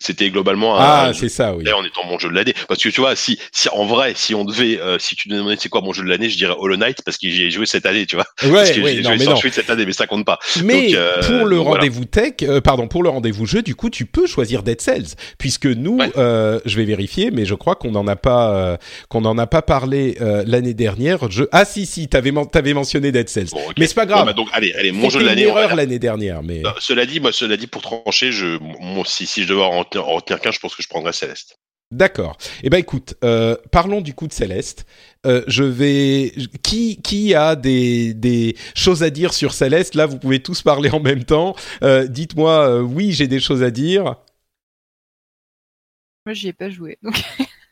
c'était 0.00 0.30
globalement. 0.30 0.76
Ah, 0.78 1.12
c'est 1.14 1.28
ça, 1.28 1.54
oui. 1.54 1.64
En 1.72 1.84
étant 1.84 2.04
mon 2.06 2.18
jeu 2.18 2.28
de 2.28 2.34
l'année, 2.34 2.54
parce 2.68 2.82
que 2.82 2.88
tu 2.88 3.00
vois, 3.00 3.16
si, 3.16 3.38
si 3.52 3.68
en 3.70 3.84
vrai, 3.84 4.12
si 4.14 4.34
on 4.34 4.44
devait, 4.44 4.78
si 4.98 5.16
tu 5.16 5.28
demandais 5.28 5.56
c'est 5.58 5.68
quoi 5.68 5.80
mon 5.80 5.92
jeu 5.92 6.04
de 6.04 6.08
l'année, 6.08 6.28
je 6.28 6.36
dirais 6.36 6.54
Hollow 6.56 6.76
Knight 6.76 6.98
parce 7.04 7.18
que 7.18 7.28
j'y 7.28 7.44
ai 7.44 7.50
joué 7.50 7.66
cette 7.66 7.86
année, 7.86 8.06
tu 8.06 8.16
vois. 8.16 8.26
Ouais, 8.42 8.52
parce 8.52 8.70
que 8.70 8.80
ouais, 8.80 9.02
j'ai 9.02 9.02
joué 9.02 9.50
cette 9.50 9.70
année, 9.70 9.86
mais 9.86 9.92
ça 9.94 10.06
compte 10.06 10.24
pas. 10.24 10.38
Mais 10.62 10.94
euh, 10.94 11.22
pour 11.22 11.46
le 11.46 11.58
rendez-vous 11.60 12.04
tech, 12.04 12.34
euh, 12.42 12.60
pardon, 12.60 12.88
pour 12.88 13.02
le 13.02 13.08
rendez-vous 13.08 13.46
jeu, 13.46 13.62
du 13.62 13.74
coup, 13.74 13.90
tu 13.90 14.06
peux 14.06 14.26
choisir 14.26 14.62
Dead 14.62 14.80
Cells, 14.80 15.14
puisque 15.38 15.66
nous, 15.66 15.98
euh, 16.16 16.60
je 16.64 16.76
vais 16.76 16.84
vérifier, 16.84 17.30
mais 17.30 17.44
je 17.44 17.54
crois 17.54 17.74
qu'on 17.74 17.92
n'en 17.92 18.06
a 18.06 18.16
pas, 18.16 18.78
qu'on 19.08 19.20
n'en 19.22 19.38
a 19.38 19.46
pas 19.46 19.62
parlé 19.62 20.16
l'année 20.46 20.74
dernière. 20.74 21.30
Je... 21.30 21.44
Ah 21.52 21.64
si, 21.64 21.86
si, 21.86 22.08
t'avais 22.08 22.32
avais 22.54 22.74
mentionné 22.74 23.12
Dead 23.12 23.28
Cells, 23.28 23.50
mais 23.78 23.86
c'est 23.86 23.94
pas 23.94 24.06
grave. 24.06 24.26
Bah, 24.26 24.32
donc, 24.32 24.48
allez, 24.52 24.72
allez, 24.74 24.92
mon 24.92 25.10
jeu 25.10 25.20
de 25.20 25.26
l'année. 25.26 25.42
erreur 25.42 25.74
l'année 25.74 25.98
dernière, 25.98 26.42
mais. 26.42 26.62
cela 26.78 27.06
dit, 27.06 27.20
moi, 27.20 27.32
cela 27.32 27.56
dit, 27.56 27.66
pour 27.66 27.82
trancher, 27.82 28.32
je, 28.32 28.58
moi, 28.80 29.04
si, 29.06 29.26
si 29.26 29.42
je 29.42 29.48
devais 29.48 29.62
en 29.62 29.78
retenir 29.80 30.40
qu'un, 30.40 30.50
je 30.50 30.58
pense 30.58 30.74
que 30.74 30.82
je 30.82 30.88
prendrais 30.88 31.12
Céleste. 31.12 31.56
D'accord. 31.94 32.36
Eh 32.64 32.70
ben 32.70 32.78
écoute, 32.78 33.14
euh, 33.22 33.56
parlons 33.70 34.00
du 34.00 34.14
coup 34.14 34.26
de 34.26 34.32
Céleste. 34.32 34.84
Euh, 35.26 35.44
je 35.46 35.62
vais. 35.62 36.32
Qui 36.64 37.00
qui 37.00 37.34
a 37.36 37.54
des 37.54 38.14
des 38.14 38.56
choses 38.74 39.04
à 39.04 39.10
dire 39.10 39.32
sur 39.32 39.52
Céleste? 39.52 39.94
Là, 39.94 40.06
vous 40.06 40.18
pouvez 40.18 40.42
tous 40.42 40.62
parler 40.62 40.90
en 40.90 40.98
même 40.98 41.22
temps. 41.22 41.54
Euh, 41.84 42.08
dites-moi, 42.08 42.82
oui, 42.82 43.12
j'ai 43.12 43.28
des 43.28 43.38
choses 43.38 43.62
à 43.62 43.70
dire. 43.70 44.16
Moi, 46.26 46.32
j'y 46.32 46.48
ai 46.48 46.52
pas 46.52 46.68
joué. 46.68 46.98
Donc... 47.00 47.14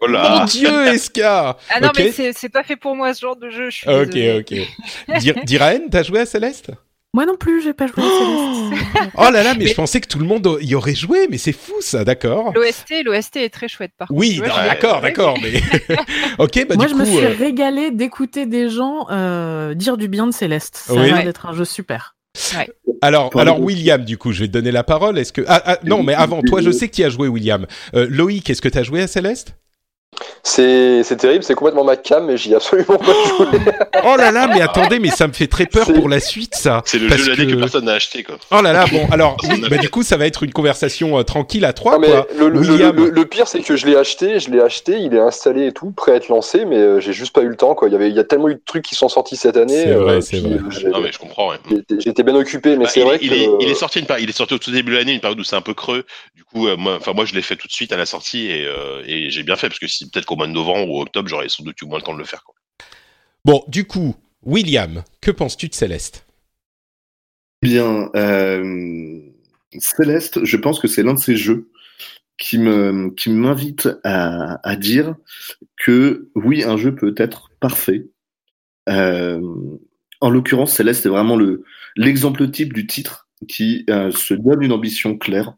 Oh 0.00 0.06
Mon 0.08 0.44
Dieu, 0.44 0.86
Eska 0.86 1.56
Ah 1.70 1.80
non, 1.80 1.90
mais 1.96 2.12
c'est 2.12 2.48
pas 2.48 2.62
fait 2.62 2.76
pour 2.76 2.94
moi 2.94 3.14
ce 3.14 3.22
genre 3.22 3.36
de 3.36 3.50
jeu. 3.50 3.70
Je 3.70 3.76
suis 3.76 3.88
ok, 3.88 4.16
ok. 4.38 5.44
Diraen, 5.44 5.88
t'as 5.90 6.04
joué 6.04 6.20
à 6.20 6.26
Céleste? 6.26 6.70
Moi 7.14 7.26
non 7.26 7.36
plus, 7.36 7.62
j'ai 7.62 7.74
pas 7.74 7.86
joué 7.86 8.02
à 8.02 8.08
Céleste. 8.18 9.12
oh 9.16 9.30
là 9.30 9.42
là, 9.42 9.54
mais, 9.54 9.66
je 9.66 9.74
pensais 9.74 10.00
que 10.00 10.08
tout 10.08 10.18
le 10.18 10.24
monde 10.24 10.58
y 10.60 10.74
aurait 10.74 10.94
joué, 10.94 11.26
mais 11.30 11.38
c'est 11.38 11.52
fou 11.52 11.74
ça, 11.80 12.04
d'accord. 12.04 12.52
L'OST, 12.54 13.04
l'OST 13.04 13.36
est 13.36 13.50
très 13.50 13.68
chouette 13.68 13.92
par 13.98 14.08
contre. 14.08 14.18
Oui, 14.18 14.40
d'accord, 14.40 15.00
d'accord, 15.00 15.38
mais 15.42 15.54
ok, 16.38 16.66
bah 16.68 16.76
Moi, 16.76 16.86
du 16.86 16.92
je 16.92 16.96
me 16.96 17.04
suis 17.04 17.24
euh, 17.24 17.34
régalé 17.38 17.90
d'écouter 17.90 18.46
des 18.46 18.70
gens 18.70 19.06
euh, 19.10 19.74
dire 19.74 19.96
du 19.96 20.08
bien 20.08 20.26
de 20.26 20.32
Céleste. 20.32 20.76
Ça 20.76 21.00
a 21.00 21.04
l'air 21.04 21.24
d'être 21.24 21.46
un 21.46 21.52
jeu 21.52 21.64
super. 21.64 22.16
Ouais. 22.56 22.70
Alors, 23.02 23.36
alors 23.36 23.60
William, 23.60 24.02
du 24.04 24.16
coup, 24.16 24.32
je 24.32 24.40
vais 24.40 24.46
te 24.46 24.52
donner 24.52 24.72
la 24.72 24.84
parole. 24.84 25.18
Est-ce 25.18 25.32
que 25.32 25.42
ah, 25.46 25.62
ah, 25.66 25.78
non, 25.84 26.02
mais 26.02 26.14
avant, 26.14 26.40
toi, 26.42 26.62
je 26.62 26.70
sais 26.70 26.88
que 26.88 26.94
tu 26.94 27.04
as 27.04 27.10
joué, 27.10 27.28
William. 27.28 27.66
Euh, 27.94 28.06
Loïc, 28.08 28.48
est-ce 28.48 28.62
que 28.62 28.68
tu 28.68 28.78
as 28.78 28.82
joué 28.82 29.02
à 29.02 29.06
Céleste? 29.06 29.54
C'est 30.42 31.16
terrible, 31.16 31.44
c'est 31.44 31.54
complètement 31.54 31.84
ma 31.84 31.96
cam, 31.96 32.26
mais 32.26 32.36
j'y 32.36 32.52
ai 32.52 32.56
absolument 32.56 32.98
pas 32.98 33.12
joué. 33.38 33.46
oh 34.04 34.16
là 34.16 34.30
là, 34.32 34.48
mais 34.48 34.60
attendez, 34.60 34.98
mais 34.98 35.10
ça 35.10 35.28
me 35.28 35.32
fait 35.32 35.46
très 35.46 35.66
peur 35.66 35.92
pour 35.92 36.08
la 36.08 36.20
suite, 36.20 36.54
ça. 36.54 36.82
C'est 36.84 36.98
le 36.98 37.08
jeu 37.08 37.24
de 37.24 37.30
l'année 37.30 37.52
que... 37.52 37.58
personne 37.58 37.84
n'a 37.84 37.94
acheté, 37.94 38.22
quoi. 38.22 38.36
Oh 38.50 38.60
là 38.60 38.72
là, 38.72 38.86
bon, 38.90 39.06
alors, 39.10 39.36
bah, 39.70 39.76
du 39.78 39.88
coup, 39.88 40.02
ça 40.02 40.16
va 40.16 40.26
être 40.26 40.42
une 40.42 40.52
conversation 40.52 41.18
euh, 41.18 41.22
tranquille 41.22 41.64
à 41.64 41.72
trois, 41.72 41.98
mais 41.98 42.08
Le, 42.36 42.48
le, 42.48 43.24
pire, 43.24 43.46
c'est 43.46 43.60
que 43.60 43.76
je 43.76 43.86
l'ai 43.86 43.96
acheté, 43.96 44.40
je 44.40 44.50
l'ai 44.50 44.60
acheté, 44.60 44.98
il 44.98 45.14
est 45.14 45.20
installé 45.20 45.66
et 45.66 45.72
tout, 45.72 45.92
prêt 45.92 46.12
à 46.12 46.16
être 46.16 46.28
lancé, 46.28 46.64
mais 46.64 46.76
euh, 46.76 47.00
j'ai 47.00 47.12
juste 47.12 47.32
pas 47.32 47.42
eu 47.42 47.48
le 47.48 47.56
temps, 47.56 47.74
quoi. 47.74 47.88
Il 47.88 47.92
y 47.92 47.94
avait, 47.94 48.10
il 48.10 48.16
y 48.16 48.20
a 48.20 48.24
tellement 48.24 48.48
eu 48.48 48.54
de 48.54 48.62
trucs 48.64 48.84
qui 48.84 48.94
sont 48.94 49.08
sortis 49.08 49.36
cette 49.36 49.56
année. 49.56 49.84
C'est 49.84 49.94
vrai, 49.94 50.14
euh, 50.14 50.20
c'est 50.20 50.40
vrai. 50.40 50.58
non, 50.90 51.00
mais 51.00 51.12
je 51.12 51.18
comprends, 51.18 51.52
J'étais 51.98 52.22
bien 52.22 52.34
occupé, 52.34 52.76
mais 52.76 52.84
bah, 52.84 52.90
c'est 52.92 53.02
vrai 53.02 53.18
il, 53.22 53.30
que. 53.30 53.34
Est, 53.34 53.48
il 53.60 53.70
est 53.70 53.74
sorti 53.74 54.00
une 54.00 54.06
il 54.18 54.28
est 54.28 54.36
sorti 54.36 54.54
au 54.54 54.58
tout 54.58 54.70
début 54.70 54.92
de 54.92 54.96
l'année, 54.96 55.12
une 55.12 55.20
période 55.20 55.38
où 55.38 55.44
c'est 55.44 55.56
un 55.56 55.62
peu 55.62 55.74
creux. 55.74 56.04
Du 56.34 56.44
coup, 56.44 56.66
moi, 56.76 56.96
enfin, 56.96 57.12
moi, 57.12 57.24
je 57.24 57.34
l'ai 57.34 57.42
fait 57.42 57.56
tout 57.56 57.68
de 57.68 57.72
suite 57.72 57.92
à 57.92 57.96
la 57.96 58.06
sortie 58.06 58.50
et, 58.50 58.66
et 59.06 59.30
j'ai 59.30 59.42
bien 59.42 59.56
fait, 59.56 59.68
parce 59.68 59.78
que 59.78 59.86
si 59.86 60.01
peut-être 60.10 60.26
qu'au 60.26 60.36
mois 60.36 60.46
de 60.46 60.52
novembre 60.52 60.90
ou 60.90 61.00
octobre, 61.00 61.28
j'aurais 61.28 61.48
sans 61.48 61.64
doute 61.64 61.80
eu 61.80 61.86
moins 61.86 61.98
le 61.98 62.04
temps 62.04 62.14
de 62.14 62.18
le 62.18 62.24
faire. 62.24 62.44
Quoi. 62.44 62.54
Bon, 63.44 63.64
du 63.68 63.84
coup, 63.84 64.14
William, 64.42 65.02
que 65.20 65.30
penses-tu 65.30 65.68
de 65.68 65.74
Céleste? 65.74 66.26
Bien, 67.62 68.10
euh, 68.16 69.20
Céleste, 69.78 70.44
je 70.44 70.56
pense 70.56 70.80
que 70.80 70.88
c'est 70.88 71.02
l'un 71.02 71.14
de 71.14 71.18
ces 71.18 71.36
jeux 71.36 71.68
qui 72.38 72.58
me 72.58 73.10
qui 73.10 73.30
m'invite 73.30 73.88
à, 74.02 74.58
à, 74.68 74.76
dire 74.76 75.14
que 75.76 76.28
oui, 76.34 76.64
un 76.64 76.76
jeu 76.76 76.94
peut 76.94 77.14
être 77.16 77.50
parfait. 77.60 78.08
Euh, 78.88 79.40
en 80.20 80.30
l'occurrence, 80.30 80.72
Céleste 80.72 81.06
est 81.06 81.08
vraiment 81.08 81.36
le 81.36 81.64
l'exemple 81.96 82.50
type 82.50 82.72
du 82.72 82.86
titre 82.86 83.28
qui 83.48 83.84
euh, 83.90 84.10
se 84.10 84.34
donne 84.34 84.62
une 84.62 84.72
ambition 84.72 85.16
claire 85.16 85.54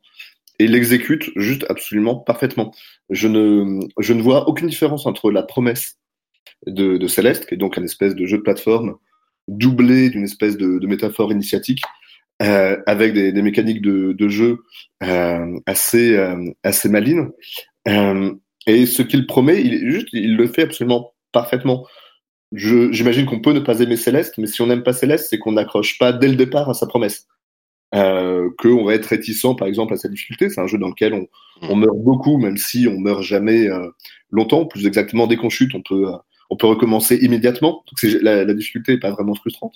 et 0.58 0.66
l'exécute 0.66 1.30
juste 1.36 1.64
absolument 1.68 2.16
parfaitement. 2.16 2.72
Je 3.10 3.28
ne, 3.28 3.80
je 3.98 4.12
ne 4.12 4.22
vois 4.22 4.48
aucune 4.48 4.68
différence 4.68 5.06
entre 5.06 5.30
la 5.30 5.42
promesse 5.42 5.98
de, 6.66 7.06
Céleste, 7.06 7.46
qui 7.46 7.54
est 7.54 7.58
donc 7.58 7.78
un 7.78 7.84
espèce 7.84 8.14
de 8.14 8.26
jeu 8.26 8.38
de 8.38 8.42
plateforme 8.42 8.96
doublé 9.48 10.08
d'une 10.08 10.24
espèce 10.24 10.56
de, 10.56 10.86
métaphore 10.86 11.30
initiatique, 11.32 11.82
euh, 12.42 12.78
avec 12.86 13.12
des, 13.12 13.42
mécaniques 13.42 13.82
de, 13.82 14.28
jeu 14.28 14.58
euh, 15.02 15.58
assez, 15.66 16.16
euh, 16.16 16.50
assez 16.62 16.88
malines. 16.88 17.30
Et 18.66 18.86
ce 18.86 19.02
qu'il 19.02 19.26
promet, 19.26 19.60
il, 19.60 19.90
juste, 19.90 20.08
il 20.12 20.36
le 20.36 20.46
fait 20.46 20.62
absolument 20.62 21.12
parfaitement. 21.32 21.86
J'imagine 22.52 23.26
qu'on 23.26 23.40
peut 23.40 23.52
ne 23.52 23.60
pas 23.60 23.80
aimer 23.80 23.96
Céleste, 23.96 24.38
mais 24.38 24.46
si 24.46 24.62
on 24.62 24.66
n'aime 24.68 24.84
pas 24.84 24.92
Céleste, 24.92 25.26
c'est 25.28 25.38
qu'on 25.38 25.52
n'accroche 25.52 25.98
pas 25.98 26.12
dès 26.12 26.28
le 26.28 26.36
départ 26.36 26.70
à 26.70 26.74
sa 26.74 26.86
promesse 26.86 27.26
euh, 27.94 28.50
qu'on 28.58 28.84
va 28.84 28.94
être 28.94 29.06
réticent, 29.06 29.56
par 29.56 29.68
exemple, 29.68 29.94
à 29.94 29.96
sa 29.96 30.08
difficulté. 30.08 30.48
C'est 30.48 30.60
un 30.60 30.66
jeu 30.66 30.78
dans 30.78 30.88
lequel 30.88 31.14
on, 31.14 31.20
mm. 31.62 31.70
on, 31.70 31.76
meurt 31.76 31.96
beaucoup, 31.96 32.38
même 32.38 32.56
si 32.56 32.88
on 32.88 32.98
meurt 32.98 33.22
jamais 33.22 33.68
euh, 33.68 33.88
longtemps. 34.30 34.66
Plus 34.66 34.86
exactement, 34.86 35.26
dès 35.26 35.36
qu'on 35.36 35.50
chute, 35.50 35.74
on 35.74 35.82
peut, 35.82 36.08
euh, 36.08 36.16
on 36.50 36.56
peut 36.56 36.66
recommencer 36.66 37.16
immédiatement. 37.16 37.84
Donc 37.86 38.12
la, 38.22 38.44
la, 38.44 38.54
difficulté 38.54 38.92
n'est 38.92 39.00
pas 39.00 39.10
vraiment 39.10 39.34
frustrante. 39.34 39.74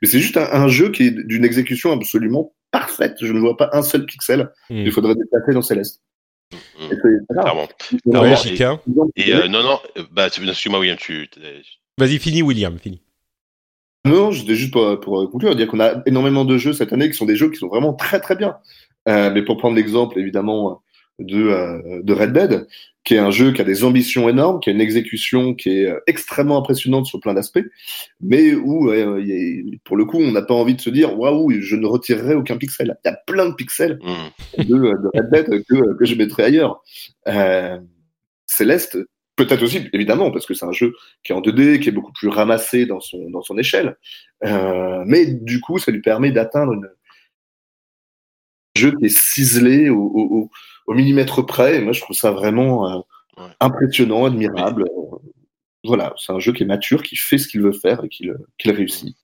Mais 0.00 0.08
c'est 0.08 0.20
juste 0.20 0.36
un, 0.36 0.48
un, 0.50 0.68
jeu 0.68 0.90
qui 0.90 1.04
est 1.04 1.10
d'une 1.10 1.44
exécution 1.44 1.92
absolument 1.92 2.52
parfaite. 2.70 3.16
Je 3.20 3.32
ne 3.32 3.40
vois 3.40 3.56
pas 3.56 3.70
un 3.72 3.82
seul 3.82 4.06
pixel. 4.06 4.50
Mm. 4.70 4.76
Il 4.86 4.92
faudrait 4.92 5.14
déplacer 5.14 5.52
dans 5.52 5.62
Céleste. 5.62 6.02
Mmh. 6.52 6.88
Clairement. 7.30 7.68
Et, 9.16 9.34
euh, 9.34 9.48
non, 9.48 9.62
non, 9.62 9.80
bah, 10.12 10.28
excuse-moi, 10.28 10.80
William, 10.80 10.96
tu. 10.96 11.28
Vas-y, 11.98 12.18
fini, 12.18 12.42
William, 12.42 12.78
fini. 12.78 13.02
Non, 14.08 14.30
j'étais 14.30 14.54
juste 14.54 14.72
pour, 14.72 14.98
pour 15.00 15.30
conclure, 15.30 15.54
dire 15.54 15.68
qu'on 15.68 15.80
a 15.80 16.02
énormément 16.06 16.44
de 16.44 16.56
jeux 16.56 16.72
cette 16.72 16.92
année 16.92 17.08
qui 17.10 17.16
sont 17.16 17.26
des 17.26 17.36
jeux 17.36 17.50
qui 17.50 17.58
sont 17.58 17.68
vraiment 17.68 17.92
très 17.92 18.20
très 18.20 18.36
bien. 18.36 18.56
Euh, 19.08 19.30
mais 19.32 19.42
pour 19.42 19.56
prendre 19.56 19.76
l'exemple 19.76 20.18
évidemment 20.18 20.82
de, 21.18 21.48
euh, 21.48 22.02
de 22.02 22.12
Red 22.12 22.32
Dead, 22.32 22.66
qui 23.04 23.14
est 23.14 23.18
un 23.18 23.30
jeu 23.30 23.52
qui 23.52 23.60
a 23.60 23.64
des 23.64 23.84
ambitions 23.84 24.28
énormes, 24.28 24.60
qui 24.60 24.68
a 24.68 24.72
une 24.72 24.80
exécution 24.80 25.54
qui 25.54 25.70
est 25.70 25.86
euh, 25.86 25.98
extrêmement 26.06 26.58
impressionnante 26.58 27.06
sur 27.06 27.18
plein 27.20 27.32
d'aspects, 27.34 27.64
mais 28.20 28.54
où 28.54 28.92
pour 29.84 29.96
le 29.96 30.04
coup 30.04 30.18
on 30.18 30.30
n'a 30.30 30.42
pas 30.42 30.54
envie 30.54 30.74
de 30.74 30.80
se 30.80 30.90
dire 30.90 31.18
waouh, 31.18 31.50
je 31.60 31.76
ne 31.76 31.86
retirerai 31.86 32.34
aucun 32.34 32.56
pixel. 32.56 32.98
Il 33.04 33.08
y 33.08 33.12
a 33.12 33.16
plein 33.26 33.48
de 33.48 33.54
pixels 33.54 33.98
mmh. 34.02 34.62
de, 34.64 34.74
de, 34.74 35.10
Red 35.14 35.30
Dead 35.30 35.64
que, 35.64 35.96
que 35.96 36.04
je 36.04 36.14
mettrai 36.14 36.44
ailleurs. 36.44 36.82
Céleste, 38.46 38.98
Peut-être 39.38 39.62
aussi, 39.62 39.88
évidemment, 39.92 40.32
parce 40.32 40.46
que 40.46 40.54
c'est 40.54 40.66
un 40.66 40.72
jeu 40.72 40.96
qui 41.22 41.30
est 41.30 41.34
en 41.34 41.40
2D, 41.40 41.78
qui 41.78 41.90
est 41.90 41.92
beaucoup 41.92 42.10
plus 42.10 42.26
ramassé 42.26 42.86
dans 42.86 42.98
son, 42.98 43.30
dans 43.30 43.40
son 43.40 43.56
échelle. 43.56 43.96
Euh, 44.44 45.04
mais 45.06 45.26
du 45.26 45.60
coup, 45.60 45.78
ça 45.78 45.92
lui 45.92 46.00
permet 46.00 46.32
d'atteindre 46.32 46.72
un 46.72 46.80
jeu 48.74 48.96
qui 48.98 49.06
est 49.06 49.16
ciselé 49.16 49.90
au, 49.90 50.02
au, 50.02 50.50
au, 50.88 50.94
millimètre 50.94 51.46
près. 51.46 51.76
Et 51.76 51.80
moi, 51.80 51.92
je 51.92 52.00
trouve 52.00 52.16
ça 52.16 52.32
vraiment 52.32 52.92
euh, 52.92 53.46
impressionnant, 53.60 54.24
admirable. 54.24 54.86
Voilà, 55.84 56.14
c'est 56.16 56.32
un 56.32 56.40
jeu 56.40 56.52
qui 56.52 56.64
est 56.64 56.66
mature, 56.66 57.04
qui 57.04 57.14
fait 57.14 57.38
ce 57.38 57.46
qu'il 57.46 57.60
veut 57.62 57.70
faire 57.70 58.02
et 58.02 58.08
qu'il 58.08 58.34
réussit. 58.64 59.16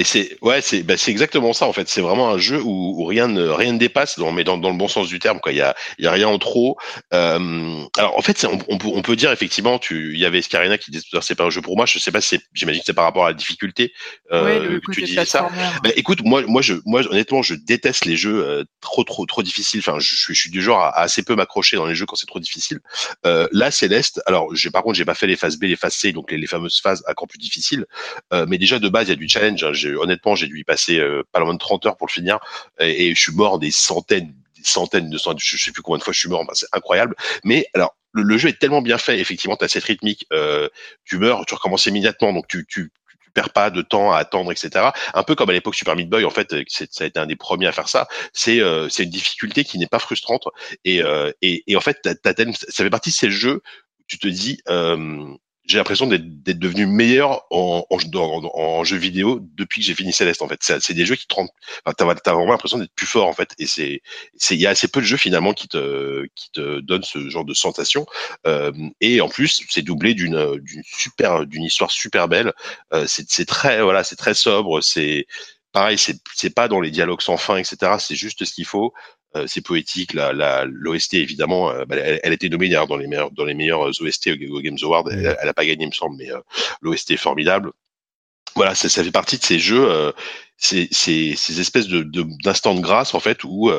Et 0.00 0.04
c'est 0.04 0.36
ouais, 0.42 0.60
c'est 0.60 0.82
bah, 0.82 0.96
c'est 0.98 1.10
exactement 1.10 1.54
ça 1.54 1.66
en 1.66 1.72
fait. 1.72 1.88
C'est 1.88 2.02
vraiment 2.02 2.28
un 2.28 2.38
jeu 2.38 2.60
où, 2.60 3.02
où, 3.02 3.06
rien 3.06 3.28
ne 3.28 3.48
rien 3.48 3.72
ne 3.72 3.78
dépasse, 3.78 4.18
mais 4.18 4.44
dans, 4.44 4.58
dans 4.58 4.70
le 4.70 4.76
bon 4.76 4.88
sens 4.88 5.08
du 5.08 5.18
terme. 5.18 5.40
Quoi, 5.40 5.52
il 5.52 5.58
y 5.58 5.62
a 5.62 5.74
il 5.98 6.04
y 6.04 6.08
a 6.08 6.10
rien 6.10 6.28
en 6.28 6.38
trop. 6.38 6.76
Euh, 7.14 7.82
alors 7.96 8.18
en 8.18 8.20
fait, 8.20 8.44
on, 8.44 8.58
on, 8.68 8.76
peut 8.76 8.88
on 8.92 9.00
peut 9.00 9.16
dire 9.16 9.32
effectivement, 9.32 9.78
tu 9.78 10.12
il 10.12 10.20
y 10.20 10.26
avait 10.26 10.42
Scarina 10.42 10.76
qui 10.76 10.90
disait 10.90 11.06
c'est 11.22 11.34
pas 11.34 11.44
un 11.44 11.50
jeu 11.50 11.62
pour 11.62 11.76
moi. 11.76 11.86
Je 11.86 11.98
sais 11.98 12.12
pas 12.12 12.20
si 12.20 12.38
j'imagine 12.52 12.80
que 12.80 12.86
c'est 12.86 12.92
par 12.92 13.04
rapport 13.04 13.24
à 13.24 13.28
la 13.28 13.34
difficulté 13.34 13.94
euh, 14.32 14.80
que 14.80 14.92
tu 14.92 15.02
disais 15.02 15.24
ça. 15.24 15.48
Bah, 15.82 15.90
écoute, 15.96 16.20
moi 16.22 16.42
moi 16.46 16.60
je 16.60 16.74
moi 16.84 17.00
honnêtement 17.08 17.42
je 17.42 17.54
déteste 17.54 18.04
les 18.04 18.16
jeux 18.16 18.44
euh, 18.44 18.64
trop 18.82 19.04
trop 19.04 19.24
trop 19.24 19.42
difficiles. 19.42 19.80
Enfin, 19.80 19.98
je, 19.98 20.14
je, 20.14 20.32
suis 20.34 20.50
du 20.50 20.60
genre 20.60 20.80
à, 20.80 21.00
assez 21.00 21.22
peu 21.22 21.34
m'accrocher 21.36 21.76
dans 21.76 21.86
les 21.86 21.94
jeux 21.94 22.06
quand 22.06 22.16
c'est 22.16 22.26
trop 22.26 22.40
difficile. 22.40 22.80
Euh, 23.24 23.48
là, 23.52 23.70
Céleste. 23.70 24.20
Alors, 24.26 24.54
j'ai 24.54 24.70
par 24.70 24.82
contre 24.82 24.96
j'ai 24.96 25.04
pas 25.04 25.14
fait 25.14 25.26
les 25.26 25.36
phases 25.36 25.56
B, 25.56 25.64
les 25.64 25.76
phases 25.76 25.94
C, 25.94 26.12
donc 26.12 26.30
les, 26.30 26.38
les 26.38 26.46
fameuses 26.46 26.80
phases 26.80 27.02
encore 27.08 27.28
plus 27.28 27.38
difficiles. 27.38 27.86
Euh, 28.32 28.46
mais 28.48 28.58
déjà 28.58 28.78
de 28.78 28.88
base, 28.88 29.06
il 29.06 29.10
y 29.10 29.12
a 29.12 29.16
du 29.16 29.28
challenge 29.28 29.53
Honnêtement, 29.62 30.34
j'ai 30.34 30.46
dû 30.46 30.60
y 30.60 30.64
passer 30.64 30.98
euh, 30.98 31.22
pas 31.32 31.40
loin 31.40 31.54
de 31.54 31.58
30 31.58 31.86
heures 31.86 31.96
pour 31.96 32.06
le 32.06 32.12
finir 32.12 32.38
et, 32.80 33.14
je 33.14 33.20
suis 33.20 33.32
mort 33.32 33.58
des 33.58 33.70
centaines, 33.70 34.34
des 34.56 34.64
centaines 34.64 35.10
de 35.10 35.18
centaines, 35.18 35.38
je 35.40 35.56
sais 35.56 35.72
plus 35.72 35.82
combien 35.82 35.98
de 35.98 36.02
fois 36.02 36.12
je 36.12 36.20
suis 36.20 36.28
mort. 36.28 36.44
c'est 36.54 36.66
incroyable. 36.72 37.14
Mais 37.44 37.66
alors, 37.74 37.96
le, 38.12 38.38
jeu 38.38 38.48
est 38.48 38.58
tellement 38.58 38.82
bien 38.82 38.98
fait. 38.98 39.18
Effectivement, 39.18 39.56
tu 39.56 39.64
as 39.64 39.68
cette 39.68 39.84
rythmique. 39.84 40.26
Euh, 40.32 40.68
tu 41.04 41.18
meurs, 41.18 41.44
tu 41.46 41.54
recommences 41.54 41.86
immédiatement. 41.86 42.32
Donc, 42.32 42.46
tu, 42.48 42.92
perds 43.34 43.50
pas 43.50 43.70
de 43.70 43.82
temps 43.82 44.12
à 44.12 44.18
attendre, 44.18 44.52
etc. 44.52 44.90
Un 45.12 45.22
peu 45.24 45.34
comme 45.34 45.50
à 45.50 45.52
l'époque 45.52 45.74
Super 45.74 45.96
Meat 45.96 46.08
Boy, 46.08 46.24
en 46.24 46.30
fait, 46.30 46.54
ça 46.68 47.02
a 47.02 47.06
été 47.08 47.18
un 47.18 47.26
des 47.26 47.34
premiers 47.34 47.66
à 47.66 47.72
faire 47.72 47.88
ça. 47.88 48.06
C'est 48.32 48.58
une 48.58 49.10
difficulté 49.10 49.64
qui 49.64 49.76
n'est 49.76 49.88
pas 49.88 49.98
frustrante 49.98 50.46
et 50.84 51.02
en 51.02 51.80
fait, 51.80 51.98
ça 52.24 52.84
fait 52.84 52.90
partie 52.90 53.10
de 53.10 53.14
ces 53.14 53.32
jeux 53.32 53.60
où 53.98 54.04
tu 54.06 54.20
te 54.20 54.28
dis 54.28 54.62
j'ai 55.66 55.78
l'impression 55.78 56.06
d'être 56.06 56.58
devenu 56.58 56.86
meilleur 56.86 57.46
en, 57.50 57.86
en, 57.88 58.50
en, 58.54 58.84
jeu 58.84 58.98
vidéo 58.98 59.40
depuis 59.54 59.80
que 59.80 59.86
j'ai 59.86 59.94
fini 59.94 60.12
Céleste 60.12 60.42
en 60.42 60.48
fait. 60.48 60.58
C'est 60.62 60.92
des 60.92 61.06
jeux 61.06 61.16
qui 61.16 61.26
te 61.26 61.34
rendent, 61.34 61.48
enfin, 61.84 61.94
t'as 61.96 62.30
as 62.30 62.34
vraiment 62.34 62.52
l'impression 62.52 62.78
d'être 62.78 62.94
plus 62.94 63.06
fort 63.06 63.26
en 63.26 63.32
fait. 63.32 63.54
Et 63.58 63.66
c'est, 63.66 64.02
il 64.50 64.60
y 64.60 64.66
a 64.66 64.70
assez 64.70 64.88
peu 64.88 65.00
de 65.00 65.06
jeux 65.06 65.16
finalement 65.16 65.54
qui 65.54 65.68
te, 65.68 66.26
qui 66.34 66.50
te 66.52 66.80
donnent 66.80 67.02
ce 67.02 67.30
genre 67.30 67.46
de 67.46 67.54
sensation. 67.54 68.04
Euh, 68.46 68.72
et 69.00 69.22
en 69.22 69.28
plus, 69.28 69.62
c'est 69.70 69.82
doublé 69.82 70.12
d'une, 70.14 70.58
d'une 70.60 70.82
super, 70.84 71.46
d'une 71.46 71.64
histoire 71.64 71.90
super 71.90 72.28
belle. 72.28 72.52
Euh, 72.92 73.06
c'est 73.06 73.46
très, 73.46 73.82
voilà, 73.82 74.04
c'est 74.04 74.16
très 74.16 74.34
sobre. 74.34 74.82
C'est 74.82 75.26
pareil, 75.72 75.98
c'est 75.98 76.54
pas 76.54 76.68
dans 76.68 76.80
les 76.80 76.90
dialogues 76.90 77.22
sans 77.22 77.38
fin, 77.38 77.56
etc. 77.56 77.92
C'est 77.98 78.16
juste 78.16 78.44
ce 78.44 78.52
qu'il 78.52 78.66
faut. 78.66 78.92
Euh, 79.36 79.46
c'est 79.48 79.60
poétique. 79.60 80.14
La, 80.14 80.64
l'OST 80.64 81.14
évidemment, 81.14 81.70
euh, 81.70 81.84
bah, 81.84 81.96
elle, 81.96 82.20
elle, 82.22 82.32
était 82.32 82.48
nommée 82.48 82.68
dans 82.68 82.96
les 82.96 83.06
meilleurs 83.06 83.30
dans 83.32 83.44
les 83.44 83.54
meilleurs 83.54 83.80
OST 83.80 84.30
au, 84.50 84.60
Games 84.60 84.78
Award. 84.82 85.08
Elle, 85.10 85.36
elle, 85.40 85.48
a 85.48 85.54
pas 85.54 85.66
gagné, 85.66 85.84
il 85.84 85.88
me 85.88 85.92
semble, 85.92 86.16
mais 86.16 86.30
euh, 86.30 86.40
l'OST 86.82 87.12
est 87.12 87.16
formidable. 87.16 87.72
Voilà, 88.54 88.74
ça, 88.74 88.88
ça, 88.88 89.02
fait 89.02 89.10
partie 89.10 89.38
de 89.38 89.42
ces 89.42 89.58
jeux, 89.58 90.12
ces, 90.56 90.86
ces, 90.92 91.34
ces, 91.36 91.58
espèces 91.58 91.88
de, 91.88 92.04
d'instants 92.44 92.76
de, 92.76 92.80
grâce 92.80 93.12
en 93.14 93.18
fait 93.18 93.42
où 93.42 93.72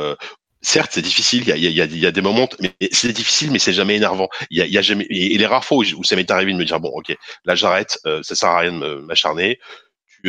certes, 0.62 0.92
c'est 0.94 1.02
difficile. 1.02 1.44
Il 1.44 1.48
y 1.48 1.52
a, 1.54 1.56
y, 1.56 1.82
a, 1.82 1.86
y 1.86 2.06
a, 2.06 2.12
des 2.12 2.22
moments, 2.22 2.50
mais 2.60 2.74
c'est 2.92 3.14
difficile, 3.14 3.52
mais 3.52 3.60
c'est 3.60 3.72
jamais 3.72 3.96
énervant. 3.96 4.28
Il 4.50 4.58
y 4.58 4.62
a, 4.62 4.66
y 4.66 4.78
a, 4.78 4.82
jamais 4.82 5.08
et, 5.10 5.38
les 5.38 5.46
rares 5.46 5.64
fois 5.64 5.78
où, 5.78 6.04
ça 6.04 6.18
m'est 6.18 6.30
arrivé 6.30 6.52
de 6.52 6.58
me 6.58 6.66
dire 6.66 6.82
bon, 6.82 6.90
ok, 6.90 7.16
là 7.46 7.56
j'arrête, 7.56 8.00
ça 8.04 8.36
sert 8.36 8.50
à 8.50 8.60
rien 8.60 8.78
de 8.78 8.96
m'acharner 8.96 9.60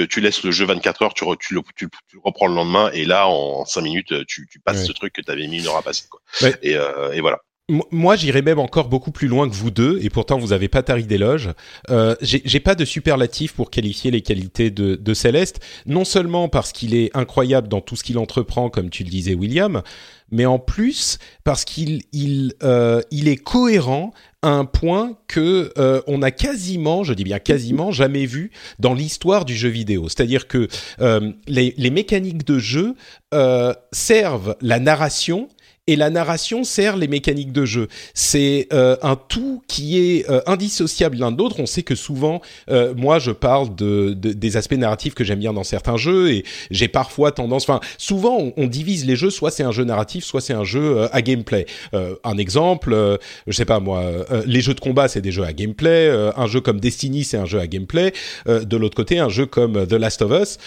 tu, 0.04 0.20
laisses 0.20 0.42
le 0.42 0.50
jeu 0.50 0.66
24 0.66 1.02
heures, 1.02 1.14
tu, 1.14 1.24
tu, 1.38 1.58
tu, 1.76 1.88
reprends 2.22 2.46
le 2.46 2.54
lendemain, 2.54 2.90
et 2.92 3.04
là, 3.04 3.28
en 3.28 3.64
5 3.64 3.80
minutes, 3.80 4.26
tu, 4.26 4.46
passes 4.64 4.86
ce 4.86 4.92
truc 4.92 5.12
que 5.12 5.22
tu 5.22 5.30
avais 5.30 5.46
mis 5.46 5.60
une 5.60 5.66
heure 5.66 5.76
à 5.76 5.82
passer. 5.82 6.06
Quoi. 6.08 6.20
Et, 6.62 6.76
euh, 6.76 7.12
et, 7.12 7.20
voilà. 7.20 7.40
Moi, 7.68 8.14
j'irais 8.14 8.42
même 8.42 8.60
encore 8.60 8.88
beaucoup 8.88 9.10
plus 9.10 9.26
loin 9.26 9.48
que 9.48 9.54
vous 9.54 9.72
deux, 9.72 9.98
et 10.00 10.08
pourtant 10.08 10.38
vous 10.38 10.48
n'avez 10.48 10.68
pas 10.68 10.84
tari 10.84 11.02
d'éloge. 11.02 11.50
Euh, 11.90 12.14
J'ai 12.20 12.60
pas 12.60 12.76
de 12.76 12.84
superlatif 12.84 13.54
pour 13.54 13.72
qualifier 13.72 14.12
les 14.12 14.22
qualités 14.22 14.70
de, 14.70 14.94
de 14.94 15.14
Céleste, 15.14 15.58
non 15.84 16.04
seulement 16.04 16.48
parce 16.48 16.70
qu'il 16.70 16.94
est 16.94 17.10
incroyable 17.16 17.66
dans 17.66 17.80
tout 17.80 17.96
ce 17.96 18.04
qu'il 18.04 18.18
entreprend, 18.18 18.70
comme 18.70 18.88
tu 18.88 19.02
le 19.02 19.10
disais, 19.10 19.34
William, 19.34 19.82
mais 20.30 20.46
en 20.46 20.60
plus 20.60 21.18
parce 21.42 21.64
qu'il 21.64 22.02
il, 22.12 22.54
euh, 22.62 23.02
il 23.10 23.26
est 23.26 23.36
cohérent 23.36 24.12
à 24.42 24.50
un 24.50 24.64
point 24.64 25.18
que 25.26 25.72
euh, 25.76 26.02
on 26.06 26.22
a 26.22 26.30
quasiment, 26.30 27.02
je 27.02 27.14
dis 27.14 27.24
bien 27.24 27.40
quasiment, 27.40 27.90
jamais 27.90 28.26
vu 28.26 28.52
dans 28.78 28.94
l'histoire 28.94 29.44
du 29.44 29.56
jeu 29.56 29.68
vidéo. 29.68 30.08
C'est-à-dire 30.08 30.46
que 30.46 30.68
euh, 31.00 31.32
les, 31.48 31.74
les, 31.76 31.90
mécaniques 31.90 32.46
de 32.46 32.58
jeu 32.58 32.94
euh, 33.34 33.74
servent 33.90 34.56
la 34.60 34.78
narration 34.78 35.48
et 35.86 35.96
la 35.96 36.10
narration 36.10 36.64
sert 36.64 36.96
les 36.96 37.06
mécaniques 37.06 37.52
de 37.52 37.64
jeu. 37.64 37.88
C'est 38.12 38.66
euh, 38.72 38.96
un 39.02 39.14
tout 39.14 39.62
qui 39.68 39.98
est 39.98 40.28
euh, 40.28 40.40
indissociable 40.46 41.16
l'un 41.16 41.30
de 41.30 41.38
l'autre. 41.38 41.56
On 41.60 41.66
sait 41.66 41.84
que 41.84 41.94
souvent, 41.94 42.40
euh, 42.70 42.92
moi, 42.96 43.20
je 43.20 43.30
parle 43.30 43.74
de, 43.76 44.12
de, 44.14 44.32
des 44.32 44.56
aspects 44.56 44.74
narratifs 44.74 45.14
que 45.14 45.22
j'aime 45.22 45.38
bien 45.38 45.52
dans 45.52 45.62
certains 45.62 45.96
jeux 45.96 46.32
et 46.32 46.44
j'ai 46.72 46.88
parfois 46.88 47.30
tendance, 47.30 47.62
enfin, 47.68 47.80
souvent 47.98 48.36
on, 48.36 48.52
on, 48.56 48.66
divise 48.66 49.06
les 49.06 49.14
jeux, 49.14 49.30
soit 49.30 49.52
c'est 49.52 49.62
un 49.62 49.70
jeu 49.70 49.84
narratif, 49.84 50.24
soit 50.24 50.40
c'est 50.40 50.52
un 50.52 50.64
jeu 50.64 51.06
à 51.12 51.22
gameplay. 51.22 51.66
un 51.92 52.36
exemple, 52.36 53.18
je 53.46 53.52
sais 53.52 53.64
pas 53.64 53.78
moi, 53.78 54.02
les 54.44 54.60
jeux 54.60 54.74
de 54.74 54.80
combat 54.80 55.08
c'est 55.08 55.20
des 55.20 55.30
jeux 55.30 55.44
à 55.44 55.52
gameplay. 55.52 56.10
un 56.36 56.46
jeu 56.46 56.60
comme 56.60 56.80
Destiny 56.80 57.24
c'est 57.24 57.36
un 57.36 57.46
jeu 57.46 57.60
à 57.60 57.66
gameplay. 57.66 58.12
de 58.46 58.76
l'autre 58.76 58.96
côté, 58.96 59.18
un 59.18 59.28
jeu 59.28 59.46
comme 59.46 59.86
The 59.86 59.92
Last 59.92 60.22
of 60.22 60.32
Us 60.32 60.58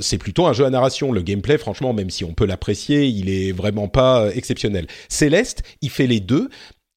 c'est 0.00 0.18
plutôt 0.18 0.46
un 0.46 0.52
jeu 0.52 0.64
à 0.64 0.70
narration. 0.70 1.10
Le 1.12 1.22
gameplay, 1.22 1.58
franchement, 1.58 1.92
même 1.92 2.10
si 2.10 2.24
on 2.24 2.32
peut 2.32 2.46
l'apprécier, 2.46 3.06
il 3.06 3.28
est 3.28 3.52
vraiment 3.52 3.88
pas 3.88 4.30
Céleste, 5.08 5.62
il 5.80 5.90
fait 5.90 6.06
les 6.06 6.20
deux. 6.20 6.48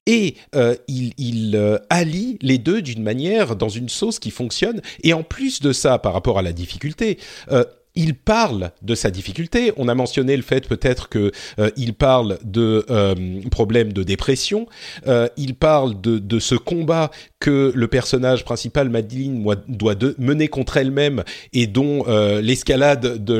Et 0.08 0.36
euh, 0.54 0.76
il, 0.86 1.56
euh, 1.56 1.78
allie 1.90 2.38
les 2.40 2.58
deux 2.58 2.80
d'une 2.80 3.02
manière, 3.02 3.56
dans 3.56 3.68
une 3.68 3.88
sauce 3.88 4.20
qui 4.20 4.30
fonctionne. 4.30 4.80
Et 5.02 5.12
en 5.12 5.24
plus 5.24 5.60
de 5.60 5.72
ça, 5.72 5.98
par 5.98 6.12
rapport 6.12 6.38
à 6.38 6.42
la 6.42 6.52
difficulté, 6.52 7.18
euh, 7.50 7.64
il 7.96 8.14
parle 8.14 8.70
de 8.82 8.94
sa 8.94 9.10
difficulté. 9.10 9.72
On 9.76 9.88
a 9.88 9.94
mentionné 9.94 10.36
le 10.36 10.42
fait 10.42 10.68
peut-être 10.68 11.08
que 11.08 11.32
euh, 11.58 11.70
il 11.76 11.94
parle 11.94 12.38
de 12.44 12.84
euh, 12.90 13.14
problèmes 13.50 13.92
de 13.92 14.02
dépression. 14.02 14.66
Euh, 15.06 15.28
il 15.36 15.54
parle 15.54 16.00
de, 16.00 16.18
de, 16.18 16.38
ce 16.38 16.54
combat 16.54 17.10
que 17.40 17.72
le 17.74 17.88
personnage 17.88 18.44
principal, 18.44 18.90
Madeline, 18.90 19.44
doit 19.68 19.94
mener 20.18 20.48
contre 20.48 20.76
elle-même 20.76 21.24
et 21.52 21.66
dont 21.66 22.04
euh, 22.06 22.40
l'escalade 22.40 23.24
de 23.24 23.34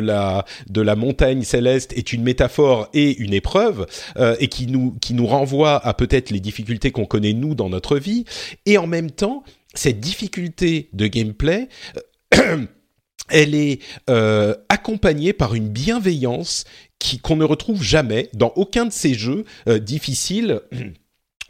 la 0.80 0.96
montagne 0.96 1.42
céleste 1.42 1.92
est 1.94 2.12
une 2.12 2.22
métaphore 2.22 2.88
et 2.94 3.16
une 3.18 3.34
épreuve 3.34 3.86
euh, 4.16 4.36
et 4.40 4.48
qui 4.48 4.66
nous 4.66 4.96
qui 5.00 5.14
nous 5.14 5.26
renvoie 5.26 5.84
à 5.86 5.94
peut-être 5.94 6.30
les 6.30 6.40
difficultés 6.40 6.90
qu'on 6.90 7.06
connaît 7.06 7.32
nous 7.32 7.54
dans 7.54 7.68
notre 7.68 7.98
vie. 7.98 8.24
Et 8.64 8.78
en 8.78 8.86
même 8.86 9.10
temps, 9.10 9.44
cette 9.74 10.00
difficulté 10.00 10.88
de 10.92 11.06
gameplay 11.06 11.68
elle 13.28 13.54
est 13.54 13.80
euh, 14.08 14.54
accompagnée 14.68 15.32
par 15.32 15.54
une 15.54 15.68
bienveillance 15.68 16.64
qui 16.98 17.18
qu'on 17.18 17.36
ne 17.36 17.44
retrouve 17.44 17.82
jamais 17.82 18.30
dans 18.32 18.52
aucun 18.56 18.86
de 18.86 18.92
ces 18.92 19.14
jeux 19.14 19.44
euh, 19.68 19.78
difficiles. 19.78 20.60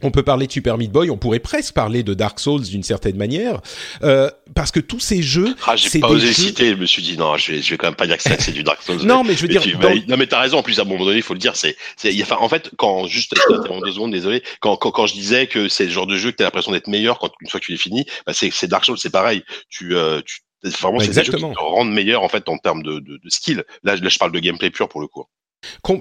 On 0.03 0.11
peut 0.11 0.21
parler 0.21 0.45
de 0.45 0.51
Super 0.51 0.77
Meat 0.77 0.91
Boy, 0.91 1.09
on 1.09 1.17
pourrait 1.17 1.39
presque 1.39 1.73
parler 1.73 2.03
de 2.03 2.13
Dark 2.13 2.39
Souls 2.39 2.61
d'une 2.61 2.83
certaine 2.83 3.17
manière, 3.17 3.61
euh, 4.03 4.29
parce 4.53 4.69
que 4.69 4.79
tous 4.79 4.99
ces 4.99 5.23
jeux. 5.23 5.55
Ah, 5.65 5.75
j'ai 5.75 5.99
pas 5.99 6.09
osé 6.09 6.33
citer, 6.33 6.69
je 6.69 6.75
me 6.75 6.85
suis 6.85 7.01
dit 7.01 7.17
non, 7.17 7.35
je 7.35 7.53
vais, 7.53 7.61
je 7.63 7.71
vais 7.71 7.77
quand 7.77 7.87
même 7.87 7.95
pas 7.95 8.05
dire 8.05 8.17
que 8.17 8.23
c'est 8.23 8.51
du 8.51 8.61
Dark 8.61 8.83
Souls. 8.83 9.01
non, 9.03 9.23
mais, 9.23 9.33
je 9.33 9.41
veux 9.41 9.47
dire. 9.47 9.63
non, 10.07 10.17
mais 10.17 10.27
t'as 10.27 10.39
raison. 10.39 10.59
En 10.59 10.61
plus, 10.61 10.77
à 10.77 10.83
un 10.83 10.85
moment 10.85 11.03
donné, 11.03 11.17
il 11.17 11.23
faut 11.23 11.33
le 11.33 11.39
dire, 11.39 11.55
c'est, 11.55 11.75
enfin, 12.21 12.37
en 12.39 12.47
fait, 12.47 12.69
quand 12.77 13.07
juste 13.07 13.33
deux 13.49 13.91
secondes, 13.91 14.11
désolé, 14.11 14.43
quand, 14.59 14.77
quand, 14.77 14.91
quand 14.91 15.07
je 15.07 15.13
disais 15.13 15.47
que 15.47 15.67
c'est 15.67 15.85
le 15.85 15.91
genre 15.91 16.05
de 16.05 16.15
jeu 16.15 16.29
que 16.29 16.35
t'as 16.35 16.43
l'impression 16.43 16.71
d'être 16.71 16.89
meilleur 16.89 17.17
quand 17.17 17.31
une 17.41 17.49
fois 17.49 17.59
que 17.59 17.65
tu 17.65 17.71
l'as 17.71 17.79
fini, 17.79 18.05
bah 18.27 18.33
c'est, 18.33 18.51
c'est 18.51 18.67
Dark 18.67 18.85
Souls, 18.85 18.99
c'est 18.99 19.09
pareil. 19.09 19.41
Tu, 19.67 19.95
euh, 19.95 20.21
tu 20.23 20.41
Vraiment, 20.81 20.99
c'est 20.99 21.09
des 21.09 21.23
jeux 21.23 21.33
qui 21.33 21.41
te 21.41 21.59
rendent 21.59 21.91
meilleur 21.91 22.23
en 22.23 22.29
fait 22.29 22.47
en 22.49 22.57
termes 22.57 22.83
de, 22.83 22.99
de, 22.99 23.17
de 23.17 23.29
skill. 23.29 23.63
Là, 23.83 23.95
là, 23.95 24.09
je 24.09 24.17
parle 24.17 24.31
de 24.31 24.39
gameplay 24.39 24.69
pur 24.69 24.89
pour 24.89 25.01
le 25.01 25.07
coup. 25.07 25.25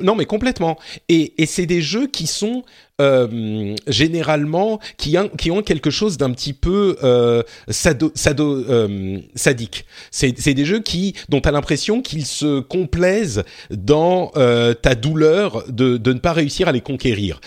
non, 0.01 0.15
mais 0.15 0.27
complètement. 0.27 0.79
Et, 1.09 1.41
et 1.43 1.47
c'est 1.47 1.67
des 1.67 1.81
jeux 1.81 2.07
qui 2.07 2.27
sont 2.27 2.65
euh, 3.01 3.75
généralement 3.87 4.81
qui, 4.97 5.17
qui 5.39 5.51
ont 5.51 5.63
quelque 5.63 5.91
chose 5.91 6.17
d'un 6.17 6.31
petit 6.33 6.53
peu 6.53 6.97
euh, 7.03 7.43
sado, 7.69 8.13
sado 8.15 8.65
euh, 8.69 9.19
sadique. 9.35 9.85
C'est 10.11 10.33
des 10.33 10.65
jeux 10.65 10.81
qui 10.81 11.15
dont 11.29 11.41
tu 11.41 11.49
as 11.49 11.53
l'impression 11.53 12.03
qu'ils 12.03 12.27
se 12.27 12.61
complaisent 12.61 13.45
dans 13.71 14.31
euh, 14.37 14.75
ta 14.75 14.95
douleur 14.95 15.65
de, 15.69 15.97
de 15.97 16.13
ne 16.13 16.19
pas 16.19 16.33
réussir 16.33 16.69
à 16.69 16.73
les 16.73 16.81
conquérir. 16.81 17.41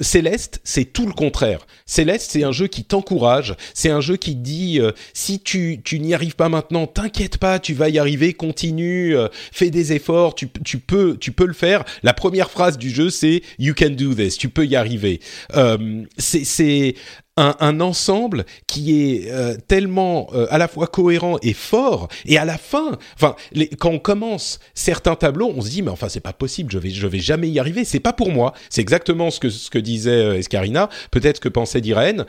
Céleste, 0.00 0.60
c'est 0.64 0.84
tout 0.84 1.06
le 1.06 1.12
contraire. 1.12 1.66
Céleste, 1.86 2.30
c'est 2.32 2.44
un 2.44 2.52
jeu 2.52 2.66
qui 2.66 2.84
t'encourage, 2.84 3.54
c'est 3.74 3.90
un 3.90 4.00
jeu 4.00 4.16
qui 4.16 4.34
dit 4.34 4.80
euh, 4.80 4.92
si 5.14 5.40
tu, 5.40 5.80
tu 5.84 6.00
n'y 6.00 6.14
arrives 6.14 6.36
pas 6.36 6.48
maintenant, 6.48 6.86
t'inquiète 6.86 7.38
pas, 7.38 7.58
tu 7.58 7.74
vas 7.74 7.88
y 7.88 7.98
arriver, 7.98 8.32
continue, 8.32 9.16
euh, 9.16 9.28
fais 9.52 9.70
des 9.70 9.92
efforts, 9.92 10.34
tu, 10.34 10.48
tu, 10.64 10.78
peux 10.78 11.16
tu 11.18 11.32
peux 11.32 11.46
le 11.46 11.52
faire. 11.52 11.84
La 12.02 12.14
première 12.14 12.50
phrase 12.50 12.78
du 12.78 12.90
jeu 12.90 13.10
c'est 13.10 13.42
you 13.58 13.74
can 13.76 13.90
do 13.90 14.14
this, 14.14 14.38
tu 14.38 14.48
peux 14.48 14.66
y 14.66 14.76
arriver. 14.76 15.20
Euh, 15.54 16.04
c'est 16.18 16.94
un, 17.36 17.54
un, 17.60 17.80
ensemble 17.80 18.44
qui 18.66 19.00
est 19.00 19.30
euh, 19.30 19.56
tellement 19.66 20.28
euh, 20.34 20.46
à 20.50 20.58
la 20.58 20.68
fois 20.68 20.86
cohérent 20.86 21.38
et 21.40 21.54
fort 21.54 22.08
et 22.26 22.36
à 22.36 22.44
la 22.44 22.58
fin 22.58 22.98
enfin 23.14 23.36
quand 23.78 23.90
on 23.90 23.98
commence 23.98 24.60
certains 24.74 25.14
tableaux 25.14 25.50
on 25.56 25.62
se 25.62 25.70
dit 25.70 25.80
mais 25.80 25.90
enfin 25.90 26.10
c'est 26.10 26.20
pas 26.20 26.34
possible 26.34 26.70
je 26.70 26.78
vais 26.78 26.90
je 26.90 27.06
vais 27.06 27.20
jamais 27.20 27.48
y 27.48 27.58
arriver. 27.58 27.84
C'est 27.84 28.00
pas 28.00 28.12
pour 28.12 28.30
moi. 28.30 28.52
C'est 28.68 28.82
exactement 28.82 29.30
ce 29.30 29.40
que 29.40 29.48
ce 29.48 29.70
que 29.70 29.78
disait 29.78 30.10
euh, 30.10 30.38
Escarina. 30.38 30.90
Peut-être 31.10 31.40
que 31.40 31.48
pensait 31.48 31.80
Irène. 31.80 32.26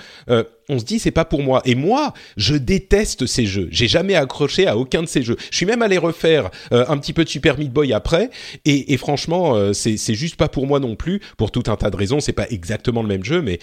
On 0.70 0.80
se 0.80 0.86
dit 0.86 1.00
c'est 1.00 1.12
pas 1.12 1.26
pour 1.26 1.44
moi. 1.44 1.62
Et 1.66 1.76
moi 1.76 2.14
je 2.38 2.56
déteste 2.56 3.26
ces 3.26 3.46
jeux. 3.46 3.68
J'ai 3.72 3.90
jamais 3.90 4.16
accroché 4.16 4.68
à 4.68 4.78
aucun 4.78 5.02
de 5.02 5.08
ces 5.08 5.22
jeux. 5.22 5.36
Je 5.52 5.58
suis 5.58 5.66
même 5.66 5.82
allé 5.82 5.98
refaire 5.98 6.50
un 6.72 6.98
petit 6.98 7.12
peu 7.12 7.26
de 7.26 7.30
Super 7.30 7.58
Meat 7.58 7.72
Boy 7.72 7.92
après. 7.92 8.30
Et, 8.64 8.94
et 8.94 8.98
franchement 8.98 9.74
c'est 9.74 9.98
c'est 9.98 10.16
juste 10.16 10.38
pas 10.38 10.48
pour 10.48 10.66
moi 10.66 10.80
non 10.80 10.96
plus. 10.96 11.20
Pour 11.38 11.52
tout 11.52 11.64
un 11.68 11.76
tas 11.76 11.90
de 11.90 11.98
raisons 11.98 12.22
c'est 12.22 12.32
pas 12.32 12.48
exactement 12.50 13.02
le 13.02 13.10
même 13.10 13.26
jeu 13.26 13.42
mais 13.42 13.60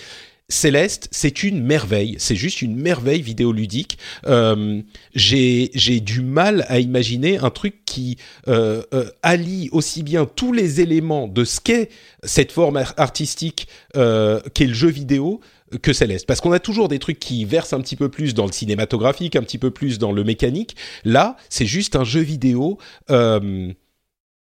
Céleste, 0.51 1.09
c'est 1.13 1.45
une 1.45 1.63
merveille, 1.63 2.17
c'est 2.19 2.35
juste 2.35 2.61
une 2.61 2.75
merveille 2.75 3.23
vidéoludique. 3.23 3.99
Euh, 4.27 4.83
j'ai 5.15 6.01
du 6.01 6.23
mal 6.23 6.67
à 6.69 6.81
imaginer 6.81 7.39
un 7.39 7.51
truc 7.51 7.85
qui 7.87 8.19
euh, 8.49 8.83
euh, 8.93 9.09
allie 9.23 9.69
aussi 9.71 10.03
bien 10.03 10.27
tous 10.27 10.53
les 10.53 10.81
éléments 10.81 11.29
de 11.29 11.45
ce 11.45 11.61
qu'est 11.61 11.89
cette 12.25 12.51
forme 12.53 12.83
artistique 12.97 13.69
qu'est 13.95 14.67
le 14.67 14.75
jeu 14.75 14.89
vidéo 14.89 15.41
que 15.83 15.93
Céleste. 15.93 16.27
Parce 16.27 16.41
qu'on 16.41 16.53
a 16.53 16.59
toujours 16.59 16.89
des 16.89 16.99
trucs 16.99 17.21
qui 17.21 17.45
versent 17.45 17.73
un 17.73 17.81
petit 17.81 17.97
peu 17.97 18.09
plus 18.09 18.35
dans 18.35 18.45
le 18.45 18.53
cinématographique, 18.53 19.37
un 19.37 19.43
petit 19.43 19.59
peu 19.59 19.71
plus 19.71 19.99
dans 19.99 20.11
le 20.11 20.25
mécanique. 20.25 20.75
Là, 21.05 21.37
c'est 21.49 21.67
juste 21.67 21.95
un 21.95 22.05
jeu 22.05 22.21
vidéo. 22.21 22.79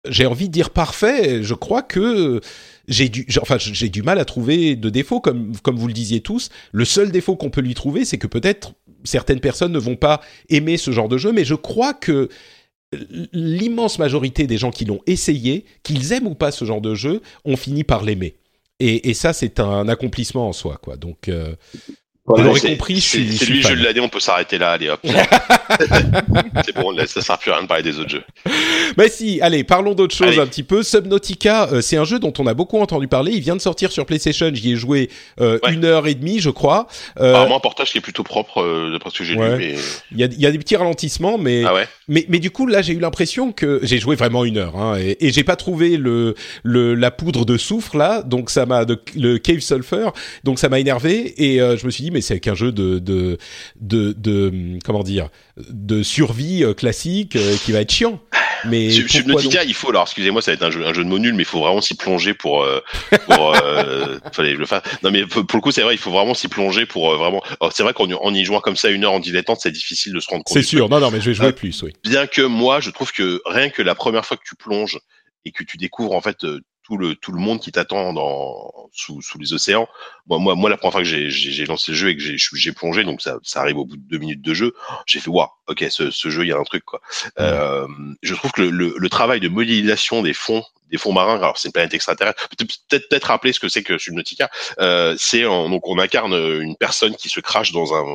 J'ai 0.10 0.26
envie 0.26 0.48
de 0.48 0.54
dire 0.54 0.72
parfait. 0.72 1.44
Je 1.44 1.54
crois 1.54 1.84
que 1.84 2.42
j'ai 2.92 3.10
du, 3.10 3.26
enfin, 3.42 3.58
j'ai 3.58 3.90
du 3.90 4.04
mal 4.04 4.20
à 4.20 4.26
trouver 4.26 4.76
de 4.76 4.90
défauts, 4.90 5.22
comme, 5.22 5.54
comme 5.64 5.78
vous 5.78 5.88
le 5.88 5.94
disiez 5.94 6.22
tous. 6.22 6.50
Le 6.72 6.86
seul 6.86 7.12
défaut 7.12 7.36
qu'on 7.36 7.50
peut 7.50 7.62
lui 7.62 7.74
trouver, 7.74 8.06
c'est 8.06 8.18
que 8.18 8.28
peut-être 8.28 8.74
certaines 9.04 9.40
personnes 9.40 9.72
ne 9.72 9.80
vont 9.80 9.96
pas 9.96 10.22
aimer 10.50 10.78
ce 10.78 10.92
genre 10.92 11.10
de 11.10 11.18
jeu, 11.18 11.32
mais 11.32 11.46
je 11.46 11.56
crois 11.56 11.94
que 11.94 12.30
l'immense 13.32 14.00
majorité 14.00 14.48
des 14.48 14.58
gens 14.58 14.72
qui 14.72 14.86
l'ont 14.86 15.00
essayé, 15.08 15.66
qu'ils 15.84 16.12
aiment 16.12 16.28
ou 16.28 16.36
pas 16.36 16.52
ce 16.52 16.66
genre 16.66 16.82
de 16.82 16.94
jeu, 16.94 17.22
ont 17.46 17.56
fini 17.56 17.84
par 17.84 18.04
l'aimer. 18.04 18.36
Et, 18.84 19.14
ça, 19.14 19.32
c'est 19.32 19.60
un 19.60 19.88
accomplissement 19.88 20.50
en 20.50 20.54
soi, 20.54 20.80
quoi. 20.82 20.98
Donc, 20.98 21.30
euh, 21.30 21.56
vous 22.26 22.44
l'aurez 22.44 22.62
compris, 22.62 23.02
c'est 23.02 23.18
lui 23.18 23.62
le 23.62 23.68
jeu 23.68 23.76
de 23.76 23.84
l'année, 23.84 24.00
on 24.00 24.10
peut 24.10 24.20
s'arrêter 24.20 24.58
là, 24.58 24.72
allez 24.72 24.90
hop. 24.90 25.00
c'est 26.66 26.76
bon, 26.76 26.96
ça 27.08 27.22
sert 27.22 27.38
plus 27.40 27.52
à 27.52 27.56
rien 27.56 27.64
de 27.64 27.68
parler 27.68 27.84
des 27.84 28.00
autres 28.00 28.10
jeux. 28.10 28.24
Mais 28.98 29.10
si, 29.10 29.42
allez, 29.42 29.64
parlons 29.64 29.94
d'autres 29.94 30.16
choses 30.16 30.38
un 30.40 30.46
petit 30.46 30.64
peu. 30.64 30.84
Subnautica, 30.84 31.70
euh, 31.72 31.82
c'est 31.82 31.98
un 31.98 32.04
jeu 32.04 32.20
dont 32.20 32.34
on 32.38 32.46
a 32.48 32.54
beaucoup 32.54 32.80
entendu 32.80 33.08
parler. 33.08 33.32
Il 33.34 33.42
vient 33.42 33.56
de 33.56 33.62
sortir 33.62 33.92
sur 33.92 34.06
PlayStation, 34.06 34.52
j'y 34.54 34.74
ai 34.74 34.76
joué 34.76 35.10
euh, 35.40 35.60
une 35.70 35.86
heure 35.86 36.08
et 36.08 36.14
demie, 36.14 36.40
je 36.40 36.50
crois. 36.50 36.88
Euh, 37.20 37.32
Apparemment, 37.32 37.58
un 37.58 37.60
portage 37.60 37.92
qui 37.92 37.98
est 37.98 38.02
plutôt 38.02 38.24
propre, 38.24 38.62
euh, 38.62 38.92
d'après 38.92 39.10
ce 39.10 39.18
que 39.18 39.24
j'ai 39.24 39.34
lu. 39.34 39.40
Mais... 39.40 39.76
Il, 40.12 40.20
y 40.20 40.24
a, 40.24 40.28
il 40.28 40.40
y 40.40 40.46
a 40.46 40.52
des 40.52 40.60
petits 40.60 40.76
ralentissements, 40.76 41.38
mais, 41.38 41.64
ah 41.66 41.74
ouais. 41.74 41.88
mais, 42.08 42.26
mais 42.30 42.40
du 42.40 42.52
coup, 42.52 42.68
là, 42.68 42.82
j'ai 42.82 42.94
eu 42.94 43.00
l'impression 43.00 43.52
que 43.52 43.80
j'ai 43.84 43.98
joué 43.98 44.16
vraiment 44.16 44.46
une 44.46 44.58
heure, 44.58 44.78
hein, 44.78 44.98
et, 45.00 45.18
et 45.26 45.32
j'ai 45.32 45.44
pas 45.44 45.56
trouvé 45.56 45.98
le, 45.98 46.36
le, 46.64 46.94
la 46.96 47.12
poudre 47.12 47.46
de 47.46 47.58
soufre 47.58 47.98
là, 47.98 48.22
donc 48.22 48.50
ça 48.50 48.66
m'a, 48.66 48.86
le 49.16 49.38
cave 49.38 49.60
sulfur, 49.60 50.14
donc 50.44 50.60
ça 50.60 50.70
m'a 50.70 50.80
énervé, 50.80 51.34
et 51.44 51.58
je 51.58 51.86
me 51.86 51.92
suis 51.92 52.04
dit, 52.04 52.12
mais 52.12 52.21
c'est 52.22 52.40
qu'un 52.40 52.56
jeu 52.56 52.72
de, 52.72 53.00
de, 53.00 53.38
de, 53.80 54.14
de, 54.14 54.80
comment 54.84 55.04
dire, 55.04 55.30
de 55.58 56.04
survie 56.04 56.64
euh, 56.64 56.74
classique 56.74 57.36
euh, 57.36 57.56
qui 57.64 57.72
va 57.72 57.82
être 57.82 57.92
chiant. 57.92 58.22
Mais 58.66 58.92
Subnautica, 58.92 59.64
il 59.64 59.74
faut 59.74 59.90
alors 59.90 60.04
excusez-moi, 60.04 60.42
ça 60.42 60.52
va 60.52 60.56
être 60.56 60.64
un 60.64 60.70
jeu, 60.70 60.86
un 60.86 60.94
jeu 60.94 61.04
de 61.04 61.10
mots 61.10 61.18
nul, 61.18 61.34
mais 61.34 61.44
il 61.44 61.48
faut 61.48 61.60
vraiment 61.60 61.82
s'y 61.82 61.96
plonger 61.96 62.36
pour 62.36 62.64
euh, 62.64 62.80
pour 63.26 63.56
fallait 64.34 64.50
que 64.50 64.56
je 64.56 64.60
le 64.60 64.66
fasse. 64.68 64.84
Non 65.02 65.10
mais 65.10 65.26
pour, 65.26 65.44
le 65.52 65.62
coup 65.62 65.72
c'est 65.72 65.82
vrai, 65.82 65.96
il 65.96 65.98
faut 65.98 66.12
vraiment 66.12 66.36
s'y 66.36 66.48
plonger 66.48 66.86
pour 66.86 67.16
vraiment. 67.18 67.42
C'est 67.72 67.82
vrai 67.82 67.94
qu'en 67.94 68.34
y 68.34 68.46
jouant 68.46 68.60
comme 68.60 68.76
ça 68.76 68.90
une 68.90 69.04
heure 69.04 69.14
en 69.14 69.20
dilettante, 69.20 69.60
c'est 69.62 69.72
difficile 69.72 70.14
de 70.14 70.20
se 70.20 70.30
rendre 70.30 70.44
compte. 70.44 70.56
C'est 70.56 70.64
sûr, 70.64 70.90
non 70.90 71.00
non 71.00 71.10
mais 71.10 71.22
je 71.22 71.32
vais 71.32 71.34
jouer 71.34 71.54
plus, 71.54 71.82
oui. 71.82 71.94
Bien 72.04 72.28
que 72.28 72.44
moi, 72.44 72.82
je 72.82 72.92
trouve 72.92 73.12
que 73.12 73.42
rien 73.46 73.70
que 73.70 73.82
la 73.82 73.96
première 73.96 74.26
fois 74.26 74.38
que 74.38 74.44
tu 74.48 74.56
plonges 74.56 75.00
et 75.44 75.52
que 75.52 75.64
tu 75.64 75.78
découvres 75.78 76.14
en 76.14 76.22
fait 76.22 76.46
tout 76.92 76.98
le 76.98 77.16
tout 77.16 77.32
le 77.32 77.40
monde 77.40 77.62
qui 77.62 77.72
t'attend 77.72 78.12
dans 78.12 78.90
sous, 78.92 79.22
sous 79.22 79.40
les 79.40 79.54
océans. 79.54 79.88
Moi, 80.28 80.40
moi, 80.40 80.56
moi, 80.56 80.70
la 80.70 80.76
première 80.76 80.92
fois 80.92 81.02
que 81.02 81.08
j'ai 81.08 81.66
lancé 81.66 81.92
le 81.92 81.98
jeu 81.98 82.10
et 82.10 82.18
que 82.18 82.22
j'ai 82.22 82.72
plongé, 82.74 83.06
donc 83.06 83.22
ça, 83.22 83.38
ça 83.44 83.62
arrive 83.62 83.78
au 83.78 83.86
bout 83.86 83.96
de 83.96 84.02
deux 84.02 84.18
minutes 84.18 84.42
de 84.42 84.54
jeu, 84.54 84.74
j'ai 85.06 85.22
fait 85.22 85.30
waouh, 85.30 85.48
ok, 85.68 85.86
ce, 85.90 86.12
ce 86.12 86.30
jeu, 86.30 86.44
il 86.44 86.50
y 86.50 86.52
a 86.52 86.58
un 86.58 86.64
truc 86.64 86.84
quoi. 86.84 87.00
Euh, 87.40 87.88
je 88.22 88.36
trouve 88.36 88.52
que 88.52 88.62
le, 88.62 88.94
le, 88.98 89.10
travail 89.10 89.40
de 89.40 89.48
modélisation 89.48 90.22
des 90.22 90.34
fonds 90.34 90.64
des 90.90 90.98
fonds 90.98 91.14
marins. 91.14 91.38
Alors 91.38 91.58
c'est 91.58 91.70
une 91.70 91.72
planète 91.72 91.94
extraterrestre. 91.94 92.50
Peut-être 92.50 93.08
peut-être 93.08 93.24
rappeler 93.26 93.54
ce 93.54 93.62
que 93.62 93.70
c'est 93.70 93.84
que 93.84 93.98
Subnautica. 93.98 94.50
Euh, 94.80 95.16
c'est 95.18 95.44
donc 95.44 95.88
on 95.88 95.98
incarne 95.98 96.34
une 96.34 96.76
personne 96.76 97.16
qui 97.16 97.30
se 97.30 97.40
crache 97.40 97.72
dans 97.72 97.94
un 97.94 98.06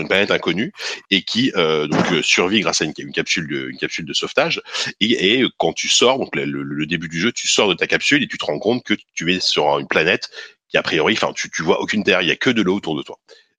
une 0.00 0.08
planète 0.08 0.30
inconnue 0.30 0.72
et 1.10 1.22
qui 1.22 1.52
euh, 1.56 1.88
euh, 2.12 2.22
survit 2.22 2.60
grâce 2.60 2.82
à 2.82 2.84
une, 2.84 3.12
capsule 3.12 3.46
de 3.48 4.12
sauvetage. 4.12 4.60
Et, 5.00 5.44
quand 5.58 5.72
tu 5.72 5.88
sors 5.88 6.18
le, 6.34 6.86
début 6.86 7.08
du 7.08 7.20
jeu 7.20 7.32
tu 7.32 7.48
sors 7.48 7.68
de 7.68 7.74
ta 7.74 7.86
capsule 7.86 8.22
et 8.22 8.28
tu 8.28 8.38
te 8.38 8.44
rends 8.44 8.58
compte 8.58 8.84
que 8.84 8.94
tu 9.14 9.32
es 9.32 9.40
sur 9.40 9.78
une 9.78 9.86
planète 9.86 10.30
qui 10.68 10.76
a 10.76 10.82
priori 10.82 11.14
enfin 11.14 11.32
tu 11.34 11.50
tu 11.50 11.62
vois 11.62 11.80
aucune 11.80 12.02
terre 12.04 12.22
il 12.22 12.28
y 12.28 12.30
a 12.30 12.36
que 12.36 12.50
de 12.50 12.62
l'eau 12.62 12.76
autour 12.76 12.96
de 12.96 13.02
toi. 13.02 13.18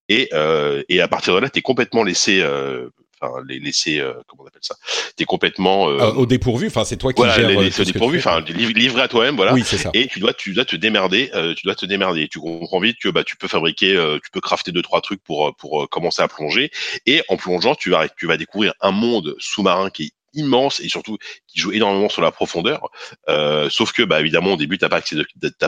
Et 0.10 0.30
euh, 0.34 0.84
et 0.90 1.02
à 1.02 1.08
partir 1.08 1.34
de 1.36 1.40
là 1.40 1.50
tu 1.50 1.60
es 1.60 1.62
complètement 1.62 2.04
laissé 2.04 2.44
les 3.48 3.60
laisser, 3.60 4.00
euh, 4.00 4.14
comment 4.28 4.44
on 4.44 4.48
appelle 4.48 4.62
ça 4.64 4.76
T'es 5.16 5.26
complètement 5.26 5.90
euh, 5.90 6.12
au 6.14 6.26
dépourvu. 6.26 6.68
Enfin, 6.68 6.86
c'est 6.86 6.98
toi 6.98 7.14
qui 7.14 7.18
voilà, 7.18 7.36
gères. 7.36 7.58
au 7.58 7.84
dépourvu. 7.84 8.18
Enfin, 8.18 8.42
livré 8.42 9.02
à 9.02 9.08
toi-même, 9.08 9.36
voilà. 9.36 9.54
Oui, 9.54 9.64
c'est 9.66 9.78
ça. 9.78 9.90
Et 9.94 10.08
tu 10.08 10.20
dois, 10.20 10.34
tu 10.34 10.54
dois 10.54 10.66
te 10.66 10.76
démerder. 10.76 11.30
Euh, 11.34 11.54
tu 11.54 11.66
dois 11.66 11.76
te 11.76 11.86
démerder. 11.86 12.28
Tu 12.28 12.40
comprends 12.40 12.80
vite 12.80 12.98
que 13.02 13.10
bah 13.10 13.24
tu 13.24 13.36
peux 13.36 13.48
fabriquer, 13.48 13.94
tu 14.24 14.32
peux 14.32 14.42
crafter 14.42 14.72
deux 14.72 14.82
trois 14.82 15.02
trucs 15.02 15.24
pour 15.24 15.56
pour 15.56 15.90
commencer 15.90 16.22
à 16.22 16.28
plonger. 16.28 16.72
Et 17.06 17.22
en 17.30 17.38
plongeant, 17.38 17.76
tu 17.76 17.90
vas 17.90 18.08
tu 18.10 18.28
vas 18.28 18.38
découvrir 18.38 18.74
un 18.82 18.92
monde 18.92 19.36
sous-marin 19.40 19.90
qui 19.90 20.04
est 20.04 20.12
immense 20.34 20.80
et 20.80 20.90
surtout 20.90 21.18
qui 21.48 21.60
joue 21.60 21.72
énormément 21.72 22.10
sur 22.10 22.22
la 22.22 22.32
profondeur. 22.32 22.90
Euh, 23.30 23.70
sauf 23.70 23.92
que, 23.92 24.04
bah, 24.04 24.20
évidemment, 24.20 24.54
au 24.54 24.58
début, 24.58 24.78
t'as 24.78 24.90
pas 24.90 25.02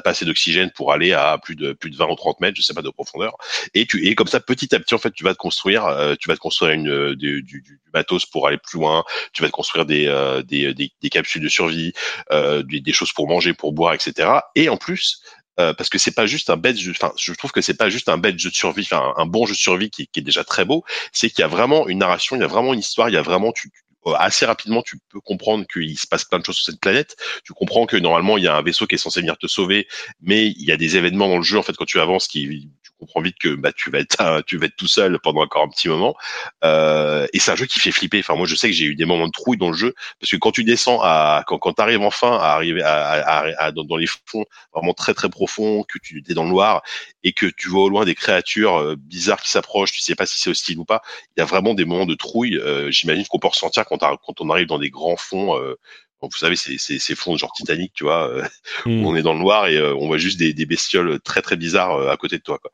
assez 0.06 0.26
d'oxygène 0.26 0.72
pour 0.72 0.92
aller 0.92 1.14
à 1.14 1.38
plus 1.38 1.56
de 1.56 1.74
plus 1.74 1.90
de 1.90 1.98
20 1.98 2.08
ou 2.08 2.16
30 2.16 2.40
mètres, 2.42 2.58
je 2.58 2.62
sais 2.62 2.74
pas, 2.74 2.82
de 2.82 2.90
profondeur. 2.90 3.36
Et 3.74 3.86
tu 3.86 4.06
et 4.08 4.16
comme 4.16 4.28
ça, 4.28 4.40
petit 4.40 4.74
à 4.76 4.80
petit, 4.80 4.96
en 4.96 5.00
fait, 5.00 5.12
tu 5.12 5.24
vas 5.24 5.34
te 5.34 5.38
construire, 5.38 5.86
euh, 5.86 6.16
tu 6.20 6.28
vas 6.28 6.36
te 6.36 6.40
construire 6.40 6.72
une 6.74 6.90
euh, 6.90 7.16
du, 7.16 7.44
du, 7.44 7.62
du, 7.62 7.80
matos 7.94 8.26
pour 8.26 8.48
aller 8.48 8.58
plus 8.58 8.80
loin. 8.80 9.04
Tu 9.34 9.42
vas 9.42 9.48
te 9.48 9.54
construire 9.54 9.86
des 9.86 10.08
euh, 10.08 10.42
des, 10.44 10.74
des, 10.74 10.92
des, 11.02 11.10
capsules 11.10 11.42
de 11.42 11.50
survie, 11.50 11.94
des, 12.32 12.82
des, 12.82 12.94
choses 12.94 13.14
pour 13.14 13.28
manger, 13.28 13.54
pour 13.54 13.74
boire, 13.74 13.94
etc. 13.94 14.30
Et 14.56 14.70
en 14.70 14.78
plus, 14.78 15.22
euh, 15.60 15.74
parce 15.74 15.90
que 15.90 15.98
c'est 15.98 16.12
pas 16.12 16.26
juste 16.26 16.50
un 16.50 16.58
bête. 16.58 16.78
Enfin, 16.90 17.14
je 17.18 17.32
trouve 17.34 17.52
que 17.52 17.62
c'est 17.62 17.76
pas 17.76 17.90
juste 17.90 18.10
un 18.10 18.18
bête 18.18 18.38
jeu 18.38 18.50
de 18.50 18.56
survie, 18.56 18.84
enfin 18.84 19.14
un 19.16 19.26
bon 19.26 19.46
jeu 19.46 19.54
de 19.54 19.58
survie 19.58 19.90
qui, 19.90 20.08
qui 20.08 20.20
est 20.20 20.24
déjà 20.24 20.44
très 20.44 20.66
beau. 20.66 20.84
C'est 21.14 21.30
qu'il 21.30 21.40
y 21.40 21.44
a 21.44 21.48
vraiment 21.48 21.88
une 21.88 22.00
narration, 22.00 22.36
il 22.36 22.42
y 22.42 22.44
a 22.44 22.48
vraiment 22.48 22.74
une 22.74 22.80
histoire, 22.80 23.10
il 23.10 23.14
y 23.14 23.18
a 23.18 23.22
vraiment 23.22 23.54
tu, 23.54 23.70
euh, 23.70 23.85
assez 24.14 24.46
rapidement, 24.46 24.82
tu 24.82 24.98
peux 25.10 25.20
comprendre 25.20 25.66
qu'il 25.66 25.98
se 25.98 26.08
passe 26.08 26.26
plein 26.26 26.40
de 26.40 26.46
choses 26.46 26.58
sur 26.58 26.66
cette 26.66 26.80
planète. 26.80 27.16
Tu 27.44 27.54
comprends 27.54 27.86
que 27.86 27.98
normalement, 27.98 28.38
il 28.38 28.44
y 28.44 28.48
a 28.48 28.56
un 28.56 28.62
vaisseau 28.62 28.86
qui 28.88 28.96
est 28.96 29.00
censé 29.00 29.22
venir 29.22 29.38
te 29.38 29.48
sauver, 29.48 29.88
mais 30.22 30.48
il 30.48 30.64
y 30.64 30.72
a 30.72 30.78
des 30.78 30.98
événements 30.98 31.28
dans 31.28 31.38
le 31.38 31.44
jeu, 31.44 31.58
en 31.58 31.64
fait, 31.64 31.76
quand 31.76 31.86
tu 31.86 32.00
avances, 32.00 32.28
qui 32.28 32.70
comprends 33.06 33.22
vite 33.22 33.38
que 33.40 33.56
bah, 33.56 33.72
tu 33.72 33.90
vas 33.92 34.00
être 34.00 34.42
tu 34.48 34.58
vas 34.58 34.66
être 34.66 34.76
tout 34.76 34.88
seul 34.88 35.20
pendant 35.20 35.42
encore 35.42 35.64
un 35.64 35.70
petit 35.70 35.88
moment. 35.88 36.16
Euh, 36.64 37.28
et 37.34 37.40
c'est 37.40 37.52
un 37.52 37.56
jeu 37.56 37.66
qui 37.66 37.80
fait 37.80 37.92
flipper. 37.92 38.20
Enfin, 38.20 38.36
moi, 38.36 38.48
je 38.48 38.56
sais 38.56 38.68
que 38.68 38.74
j'ai 38.74 38.86
eu 38.86 38.96
des 38.96 39.06
moments 39.06 39.28
de 39.28 39.32
trouille 39.32 39.58
dans 39.58 39.70
le 39.70 39.78
jeu 39.78 39.94
parce 40.20 40.32
que 40.32 40.38
quand 40.38 40.52
tu 40.52 40.64
descends 40.64 41.00
à 41.02 41.44
quand, 41.48 41.58
quand 41.58 41.74
tu 41.74 41.82
arrives 41.82 42.02
enfin 42.02 42.38
à 42.38 42.54
arriver 42.54 42.82
à, 42.84 43.72
dans, 43.72 43.98
les 43.98 44.08
fonds 44.26 44.46
vraiment 44.74 44.94
très 44.94 45.14
très 45.14 45.30
profonds, 45.30 45.84
que 45.84 46.00
tu 46.00 46.24
es 46.28 46.34
dans 46.34 46.44
le 46.44 46.50
noir 46.50 46.82
et 47.24 47.34
que 47.34 47.46
tu 47.46 47.70
vois 47.70 47.84
au 47.84 47.90
loin 47.90 48.06
des 48.06 48.16
créatures 48.16 48.78
euh, 48.78 48.96
bizarres 48.98 49.42
qui 49.42 49.50
s'approchent, 49.50 49.92
tu 49.92 50.02
sais 50.02 50.16
pas 50.16 50.26
si 50.26 50.40
c'est 50.40 50.50
hostile 50.50 50.80
ou 50.80 50.86
pas. 50.86 51.02
Il 51.36 51.40
y 51.40 51.44
a 51.44 51.46
vraiment 51.46 51.74
des 51.74 51.86
moments 51.86 52.06
de 52.06 52.16
trouille. 52.16 52.58
Euh, 52.58 52.92
J'imagine 52.92 53.26
qu'on 53.28 53.40
peut 53.40 53.48
ressentir 53.48 53.86
quand, 53.86 54.00
quand 54.00 54.42
on 54.42 54.50
arrive 54.50 54.68
dans 54.68 54.80
des 54.80 54.90
grands 54.90 55.18
fonds 55.18 55.58
euh, 55.58 55.76
vous 56.22 56.38
savez, 56.38 56.56
c'est 56.56 56.78
ces 56.78 57.16
fonds 57.16 57.38
genre 57.38 57.52
Titanic, 57.54 57.94
tu 57.94 58.04
vois, 58.04 58.30
euh, 58.30 58.44
hmm. 58.86 59.06
on 59.06 59.16
est 59.16 59.22
dans 59.22 59.34
le 59.34 59.40
noir 59.40 59.68
et 59.68 59.78
euh, 59.78 59.94
on 59.96 60.08
voit 60.08 60.18
juste 60.18 60.40
des, 60.40 60.54
des, 60.54 60.66
bestioles 60.66 61.20
très 61.20 61.42
très 61.42 61.56
bizarres 61.56 61.96
euh, 61.96 62.10
à 62.10 62.18
côté 62.18 62.38
de 62.38 62.44
toi. 62.44 62.60
Quoi. 62.60 62.72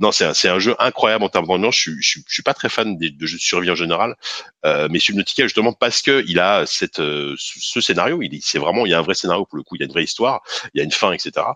non, 0.00 0.12
c'est 0.12 0.24
un, 0.24 0.54
un, 0.54 0.58
jeu 0.58 0.74
incroyable 0.78 1.24
en 1.24 1.28
termes 1.28 1.46
d'ambiance. 1.46 1.76
Je, 1.76 1.92
je, 2.00 2.20
je, 2.26 2.32
suis 2.32 2.42
pas 2.42 2.54
très 2.54 2.68
fan 2.68 2.96
de, 2.96 3.08
de 3.08 3.26
jeux 3.26 3.36
de 3.36 3.42
survie 3.42 3.70
en 3.70 3.74
général, 3.74 4.14
mais 4.64 4.98
Subnautica 4.98 5.44
justement 5.44 5.72
parce 5.72 6.02
que 6.02 6.24
il 6.26 6.40
a 6.40 6.66
cette 6.66 6.96
ce 6.96 7.80
scénario, 7.80 8.22
il 8.22 8.40
c'est 8.42 8.58
vraiment 8.58 8.86
il 8.86 8.90
y 8.90 8.94
a 8.94 8.98
un 8.98 9.02
vrai 9.02 9.14
scénario 9.14 9.44
pour 9.46 9.56
le 9.56 9.62
coup, 9.62 9.76
il 9.76 9.80
y 9.80 9.82
a 9.82 9.86
une 9.86 9.92
vraie 9.92 10.04
histoire, 10.04 10.42
il 10.74 10.78
y 10.78 10.80
a 10.80 10.84
une 10.84 10.92
fin, 10.92 11.12
etc. 11.12 11.46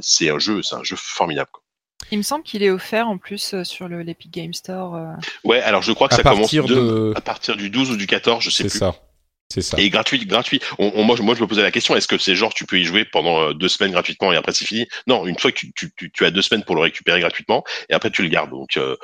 c'est 0.00 0.30
un 0.30 0.38
jeu, 0.38 0.62
c'est 0.62 0.76
un 0.76 0.84
jeu 0.84 0.96
formidable. 0.96 1.50
Quoi. 1.52 1.62
Il 2.10 2.18
me 2.18 2.22
semble 2.22 2.44
qu'il 2.44 2.62
est 2.62 2.70
offert 2.70 3.08
en 3.08 3.16
plus 3.16 3.62
sur 3.62 3.88
l'Epic 3.88 4.30
Game 4.30 4.52
Store. 4.52 5.16
Ouais, 5.44 5.60
alors 5.62 5.82
je 5.82 5.92
crois 5.92 6.08
que 6.08 6.14
ça 6.14 6.22
commence 6.22 6.52
de... 6.52 7.12
à 7.16 7.20
partir 7.20 7.56
du 7.56 7.70
12 7.70 7.92
ou 7.92 7.96
du 7.96 8.06
14, 8.06 8.42
je 8.42 8.50
sais 8.50 8.64
plus. 8.64 8.70
C'est 8.70 8.78
ça. 8.78 8.94
Ça. 9.60 9.76
Et 9.78 9.90
gratuit, 9.90 10.24
gratuit. 10.24 10.60
On, 10.78 11.04
moi, 11.04 11.16
je, 11.16 11.22
moi, 11.22 11.34
je 11.34 11.42
me 11.42 11.46
posais 11.46 11.62
la 11.62 11.70
question 11.70 11.94
est-ce 11.96 12.08
que 12.08 12.18
c'est 12.18 12.34
genre 12.34 12.54
tu 12.54 12.64
peux 12.64 12.78
y 12.78 12.84
jouer 12.84 13.04
pendant 13.04 13.40
euh, 13.40 13.52
deux 13.52 13.68
semaines 13.68 13.92
gratuitement 13.92 14.32
et 14.32 14.36
après 14.36 14.52
c'est 14.52 14.64
fini? 14.64 14.86
Non, 15.06 15.26
une 15.26 15.38
fois 15.38 15.52
que 15.52 15.58
tu, 15.58 15.72
tu, 15.72 16.10
tu, 16.10 16.24
as 16.24 16.30
deux 16.30 16.42
semaines 16.42 16.64
pour 16.64 16.74
le 16.74 16.82
récupérer 16.82 17.20
gratuitement 17.20 17.64
et 17.88 17.94
après 17.94 18.10
tu 18.10 18.22
le 18.22 18.28
gardes. 18.28 18.50
Donc, 18.50 18.76
euh, 18.76 18.96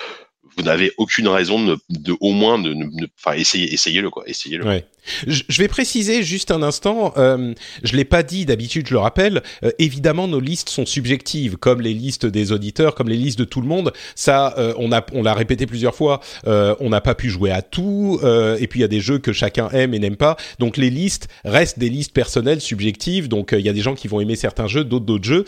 vous 0.56 0.62
n'avez 0.62 0.92
aucune 0.96 1.28
raison 1.28 1.64
de, 1.64 1.78
de, 1.90 2.16
au 2.20 2.32
moins 2.32 2.58
de, 2.58 2.74
ne 2.74 3.06
enfin 3.18 3.36
essayer 3.36 3.72
essayez 3.72 4.00
le 4.00 4.10
quoi 4.10 4.24
essayez 4.26 4.56
le 4.56 4.66
ouais. 4.66 4.84
Je, 5.26 5.42
vais 5.58 5.68
préciser 5.68 6.22
juste 6.22 6.50
un 6.50 6.62
instant 6.62 7.12
euh, 7.16 7.54
je 7.82 7.96
l'ai 7.96 8.04
pas 8.04 8.22
dit 8.22 8.46
d'habitude 8.46 8.86
je 8.88 8.94
le 8.94 9.00
rappelle 9.00 9.42
euh, 9.64 9.70
évidemment 9.78 10.28
nos 10.28 10.40
listes 10.40 10.68
sont 10.68 10.86
subjectives 10.86 11.56
comme 11.56 11.80
les 11.80 11.94
listes 11.94 12.26
des 12.26 12.52
auditeurs 12.52 12.94
comme 12.94 13.08
les 13.08 13.16
listes 13.16 13.38
de 13.38 13.44
tout 13.44 13.60
le 13.60 13.66
monde 13.66 13.92
ça 14.14 14.54
euh, 14.58 14.74
on 14.78 14.92
a 14.92 15.04
on 15.12 15.22
l'a 15.22 15.34
répété 15.34 15.66
plusieurs 15.66 15.94
fois 15.94 16.20
euh, 16.46 16.74
on 16.80 16.90
n'a 16.90 17.00
pas 17.00 17.14
pu 17.14 17.30
jouer 17.30 17.50
à 17.50 17.62
tout 17.62 18.20
et 18.22 18.66
puis 18.66 18.80
il 18.80 18.82
y 18.82 18.84
a 18.84 18.88
des 18.88 19.00
jeux 19.00 19.18
que 19.18 19.32
chacun 19.32 19.68
aime 19.70 19.94
et 19.94 19.98
n'aime 19.98 20.16
pas 20.16 20.36
donc 20.58 20.76
les 20.76 20.90
listes 20.90 21.28
restent 21.44 21.78
des 21.78 21.88
listes 21.88 22.12
personnelles 22.12 22.60
subjectives 22.60 23.28
donc 23.28 23.50
il 23.52 23.64
y 23.64 23.68
a 23.68 23.72
des 23.72 23.80
gens 23.80 23.94
qui 23.94 24.08
vont 24.08 24.20
aimer 24.20 24.36
certains 24.36 24.66
jeux 24.66 24.84
d'autres 24.84 25.06
d'autres 25.06 25.24
jeux 25.24 25.44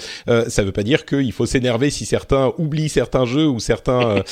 ça 0.48 0.62
veut 0.62 0.72
pas 0.72 0.82
dire 0.82 1.04
qu'il 1.04 1.32
faut 1.32 1.46
s'énerver 1.46 1.90
si 1.90 2.06
certains 2.06 2.52
oublient 2.58 2.88
certains 2.88 3.24
jeux 3.24 3.46
ou 3.46 3.61
certains 3.61 4.22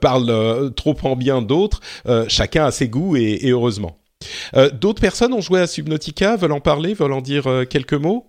parle 0.00 0.30
euh, 0.30 0.70
trop 0.70 0.96
en 1.02 1.16
bien 1.16 1.42
d'autres. 1.42 1.80
Euh, 2.06 2.24
chacun 2.28 2.66
a 2.66 2.70
ses 2.70 2.88
goûts 2.88 3.16
et, 3.16 3.40
heureusement. 3.44 3.98
Euh, 4.54 4.70
d'autres 4.70 5.00
personnes 5.00 5.32
ont 5.32 5.40
joué 5.40 5.60
à 5.60 5.66
Subnautica, 5.66 6.36
veulent 6.36 6.52
en 6.52 6.60
parler, 6.60 6.94
veulent 6.94 7.12
en 7.12 7.20
dire 7.20 7.44
quelques 7.68 7.94
mots? 7.94 8.26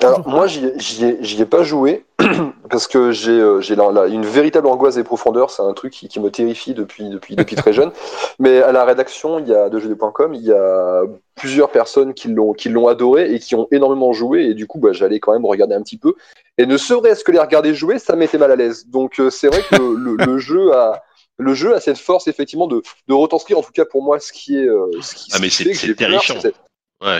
Alors 0.00 0.28
moi 0.28 0.46
j'y 0.46 0.64
ai, 1.04 1.40
ai, 1.40 1.44
pas 1.44 1.64
joué 1.64 2.04
parce 2.70 2.86
que 2.86 3.10
j'ai 3.10 3.40
une 3.40 4.26
véritable 4.26 4.68
angoisse 4.68 4.94
des 4.94 5.02
profondeurs, 5.02 5.50
c'est 5.50 5.62
un 5.62 5.72
truc 5.72 5.92
qui, 5.92 6.20
me 6.20 6.30
terrifie 6.30 6.72
depuis, 6.72 7.08
depuis, 7.08 7.34
depuis 7.34 7.56
très 7.56 7.72
jeune. 7.72 7.90
Mais 8.38 8.62
à 8.62 8.70
la 8.70 8.84
rédaction 8.84 9.40
il 9.40 9.48
y 9.48 9.54
a 9.54 9.68
de 9.68 9.80
jeux.com, 9.80 10.34
il 10.34 10.42
y 10.42 10.52
a 10.52 11.02
plusieurs 11.34 11.70
personnes 11.70 12.14
qui 12.14 12.28
l'ont 12.28 12.52
qui 12.52 12.68
l'ont 12.68 12.86
adoré 12.86 13.34
et 13.34 13.40
qui 13.40 13.56
ont 13.56 13.66
énormément 13.72 14.12
joué 14.12 14.44
et 14.44 14.54
du 14.54 14.68
coup 14.68 14.78
bah, 14.78 14.92
j'allais 14.92 15.18
quand 15.18 15.32
même 15.32 15.46
regarder 15.46 15.74
un 15.74 15.82
petit 15.82 15.98
peu 15.98 16.14
et 16.58 16.66
ne 16.66 16.76
serait-ce 16.76 17.24
que 17.24 17.32
les 17.32 17.40
regarder 17.40 17.74
jouer 17.74 17.98
ça 17.98 18.14
m'était 18.14 18.38
mal 18.38 18.52
à 18.52 18.56
l'aise. 18.56 18.86
Donc 18.86 19.18
euh, 19.18 19.30
c'est 19.30 19.48
vrai 19.48 19.62
que 19.68 19.82
le, 19.82 20.38
jeu 20.38 20.72
a 20.74 21.02
le 21.38 21.54
jeu 21.54 21.74
a 21.74 21.80
cette 21.80 21.98
force 21.98 22.28
effectivement 22.28 22.66
de, 22.66 22.82
de 23.06 23.14
retranscrire 23.14 23.58
en 23.58 23.62
tout 23.62 23.72
cas 23.72 23.84
pour 23.84 24.02
moi 24.02 24.20
ce 24.20 24.32
qui 24.32 24.58
est 24.58 24.68
euh, 24.68 24.90
ce 25.00 25.14
qui, 25.14 25.30
ah 25.32 25.38
mais 25.40 25.48
c'est 25.48 25.94
terrifiant 25.94 26.34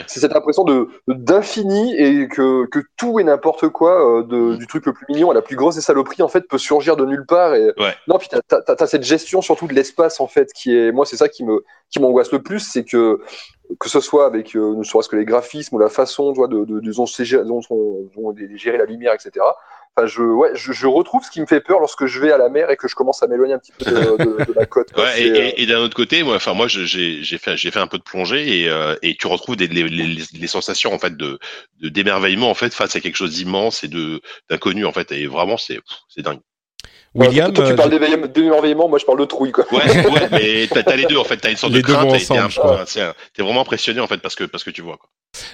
C'est 0.07 0.19
cette 0.19 0.35
impression 0.35 0.65
de 0.65 0.89
d'infini 1.07 1.95
et 1.95 2.27
que, 2.27 2.65
que 2.65 2.79
tout 2.97 3.19
et 3.19 3.23
n'importe 3.23 3.69
quoi, 3.69 4.19
euh, 4.19 4.23
de, 4.23 4.35
mm. 4.35 4.57
du 4.57 4.67
truc 4.67 4.85
le 4.85 4.91
plus 4.91 5.05
mignon 5.07 5.31
à 5.31 5.33
la 5.33 5.41
plus 5.41 5.55
grosse 5.55 5.75
des 5.75 5.81
saloperies, 5.81 6.21
en 6.21 6.27
fait, 6.27 6.41
peut 6.49 6.57
surgir 6.57 6.97
de 6.97 7.05
nulle 7.05 7.25
part. 7.25 7.55
Et... 7.55 7.71
Non, 8.07 8.17
puis 8.17 8.27
t'as 8.27 8.61
as, 8.67 8.87
cette 8.87 9.03
gestion 9.03 9.41
surtout 9.41 9.67
de 9.67 9.73
l'espace, 9.73 10.19
en 10.19 10.27
fait, 10.27 10.51
qui 10.51 10.75
est. 10.75 10.91
Moi, 10.91 11.05
c'est 11.05 11.15
ça 11.15 11.29
qui 11.29 11.45
me 11.45 11.63
qui 11.89 12.01
m'angoisse 12.01 12.33
le 12.33 12.41
plus, 12.41 12.59
c'est 12.59 12.83
que 12.83 13.21
que 13.79 13.87
ce 13.87 14.01
soit 14.01 14.25
avec 14.25 14.53
euh, 14.55 14.75
ne 14.75 14.83
serait-ce 14.83 15.07
que 15.07 15.15
les 15.15 15.25
graphismes 15.25 15.75
ou 15.75 15.79
la 15.79 15.89
façon 15.89 16.33
de, 16.33 16.47
de, 16.47 16.65
de, 16.65 16.79
de 16.81 17.43
dont, 17.43 17.61
on, 17.69 18.35
gérer 18.57 18.77
la 18.79 18.85
lumière, 18.85 19.13
etc 19.13 19.45
je, 20.05 20.21
ouais, 20.21 20.51
je, 20.53 20.87
retrouve 20.87 21.23
ce 21.23 21.31
qui 21.31 21.41
me 21.41 21.45
fait 21.45 21.61
peur 21.61 21.79
lorsque 21.79 22.05
je 22.05 22.19
vais 22.19 22.31
à 22.31 22.37
la 22.37 22.49
mer 22.49 22.69
et 22.69 22.77
que 22.77 22.87
je 22.87 22.95
commence 22.95 23.21
à 23.23 23.27
m'éloigner 23.27 23.53
un 23.53 23.59
petit 23.59 23.71
peu 23.71 23.85
de, 23.85 24.53
la 24.53 24.65
côte. 24.65 24.89
Euh, 24.97 25.51
et, 25.57 25.65
d'un 25.65 25.79
autre 25.79 25.95
côté, 25.95 26.23
moi, 26.23 26.35
enfin 26.35 26.53
moi, 26.53 26.67
j'ai 26.67 27.23
fait, 27.37 27.57
j'ai 27.57 27.71
fait 27.71 27.79
un 27.79 27.87
peu 27.87 27.97
de 27.97 28.03
plongée 28.03 28.61
et, 28.61 28.69
euh, 28.69 28.95
et 29.01 29.15
tu 29.15 29.27
retrouves 29.27 29.55
des, 29.55 29.67
les, 29.67 29.87
les, 29.87 30.47
sensations 30.47 30.93
en 30.93 30.99
fait 30.99 31.15
de 31.15 31.39
d'émerveillement 31.81 32.49
en 32.49 32.55
fait 32.55 32.73
face 32.73 32.95
à 32.95 33.01
quelque 33.01 33.15
chose 33.15 33.33
d'immense 33.33 33.83
et 33.83 33.87
de 33.87 34.21
d'inconnu 34.49 34.85
en 34.85 34.91
fait. 34.91 35.11
Et 35.11 35.27
vraiment, 35.27 35.57
c'est 35.57 35.79
c'est 36.07 36.21
dingue. 36.21 36.39
William, 37.15 37.51
toi, 37.51 37.65
tu 37.65 37.71
euh, 37.71 37.75
parles 37.75 38.31
d'émerveillement, 38.33 38.87
moi 38.87 38.99
je 38.99 39.05
parle 39.05 39.19
de 39.19 39.25
trouille 39.25 39.51
quoi. 39.51 39.65
Ouais, 39.71 40.07
ouais 40.09 40.29
mais 40.31 40.67
t'as 40.67 40.95
les 40.95 41.05
deux 41.05 41.17
en 41.17 41.23
fait, 41.23 41.37
t'as 41.37 41.49
une 41.49 41.57
sorte 41.57 41.73
de 41.73 41.81
crainte, 41.81 42.11
t'es 43.33 43.41
vraiment 43.41 43.61
impressionné 43.61 43.99
en 43.99 44.07
fait 44.07 44.19
parce 44.19 44.35
que 44.35 44.43
parce 44.43 44.63
que 44.63 44.69
tu 44.69 44.81
vois 44.81 44.97
quoi. 44.97 45.09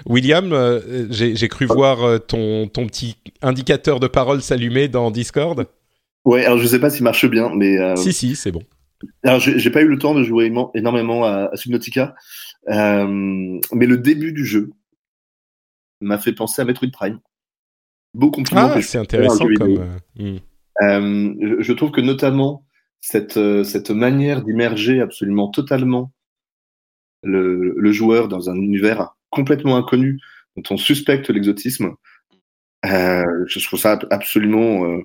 William, 0.05 0.51
euh, 0.53 1.07
j'ai 1.09 1.47
cru 1.47 1.65
voir 1.65 2.03
euh, 2.03 2.17
ton, 2.17 2.67
ton 2.67 2.87
petit 2.87 3.17
indicateur 3.41 3.99
de 3.99 4.07
parole 4.07 4.41
s'allumer 4.41 4.87
dans 4.87 5.11
Discord. 5.11 5.67
Ouais, 6.23 6.45
alors 6.45 6.57
je 6.57 6.67
sais 6.67 6.79
pas 6.79 6.89
s'il 6.89 7.03
marche 7.03 7.25
bien, 7.25 7.51
mais. 7.53 7.77
Euh, 7.77 7.95
si, 7.95 8.13
si, 8.13 8.35
c'est 8.35 8.51
bon. 8.51 8.63
Alors 9.23 9.39
j'ai 9.39 9.69
pas 9.69 9.81
eu 9.81 9.87
le 9.87 9.99
temps 9.99 10.15
de 10.15 10.23
jouer 10.23 10.51
énormément 10.73 11.25
à, 11.25 11.49
Subnautica, 11.55 12.15
mais 12.67 13.85
le 13.85 13.97
début 13.97 14.33
du 14.33 14.45
jeu 14.45 14.71
m'a 16.01 16.17
fait 16.17 16.33
penser 16.33 16.61
à 16.61 16.65
Metroid 16.65 16.89
Prime. 16.91 17.19
Beau 18.13 18.31
compliment. 18.31 18.71
Ah, 18.73 18.81
c'est 18.81 18.97
intéressant 18.97 19.45
comme. 19.57 19.99
Hmm. 20.81 21.33
je 21.59 21.73
trouve 21.73 21.91
que 21.91 22.01
notamment 22.01 22.65
cette, 22.99 23.39
cette 23.63 23.91
manière 23.91 24.43
d'immerger 24.43 24.99
absolument 24.99 25.49
totalement 25.49 26.11
le, 27.23 27.73
le, 27.77 27.91
joueur 27.91 28.27
dans 28.27 28.49
un 28.49 28.55
univers 28.55 29.15
complètement 29.29 29.77
inconnu 29.77 30.19
dont 30.55 30.63
on 30.71 30.77
suspecte 30.77 31.29
l'exotisme. 31.29 31.95
Euh, 32.85 33.23
je 33.47 33.59
trouve 33.65 33.79
ça 33.79 33.99
absolument. 34.11 34.85
Euh, 34.85 35.01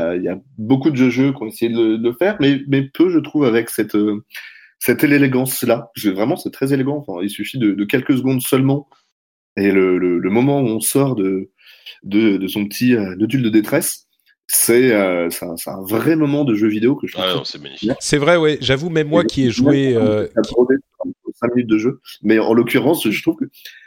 euh, 0.00 0.16
il 0.16 0.22
y 0.22 0.28
a 0.28 0.38
beaucoup 0.58 0.90
de 0.90 1.10
jeux 1.10 1.32
qui 1.32 1.42
ont 1.42 1.46
essayé 1.46 1.72
de, 1.72 1.96
le 1.96 2.12
faire, 2.12 2.36
mais, 2.40 2.60
mais 2.68 2.82
peu, 2.82 3.10
je 3.10 3.18
trouve, 3.18 3.44
avec 3.44 3.68
cette, 3.68 3.96
cette 4.78 5.02
élégance-là. 5.02 5.90
Vraiment, 6.04 6.36
c'est 6.36 6.52
très 6.52 6.72
élégant. 6.72 7.04
Il 7.22 7.30
suffit 7.30 7.58
de, 7.58 7.84
quelques 7.84 8.16
secondes 8.16 8.40
seulement. 8.40 8.88
Et 9.56 9.72
le, 9.72 9.98
le, 9.98 10.30
moment 10.30 10.60
où 10.60 10.66
on 10.66 10.80
sort 10.80 11.16
de, 11.16 11.50
de, 12.04 12.36
de 12.36 12.46
son 12.46 12.64
petit 12.66 12.94
nodule 12.94 13.42
de 13.42 13.48
détresse, 13.48 14.07
c'est 14.48 14.92
euh, 14.92 15.28
un, 15.42 15.54
un, 15.66 15.82
vrai 15.82 16.16
moment 16.16 16.44
de 16.44 16.54
jeu 16.54 16.68
vidéo 16.68 16.96
que 16.96 17.06
je 17.06 17.12
trouve. 17.12 17.24
Ah 17.26 17.42
c'est 17.44 17.60
magnifique. 17.62 17.92
C'est 18.00 18.16
vrai, 18.16 18.36
ouais. 18.36 18.56
J'avoue, 18.60 18.88
même 18.88 19.08
moi 19.08 19.24
qui 19.24 19.46
ai 19.46 19.50
joué. 19.50 19.94
Euh, 19.94 20.26
5 21.34 21.54
minutes 21.54 21.70
de 21.70 21.78
jeu. 21.78 22.00
Mais 22.22 22.38
en 22.38 22.52
l'occurrence, 22.52 23.08
je 23.08 23.22
trouve 23.22 23.36
que 23.36 23.44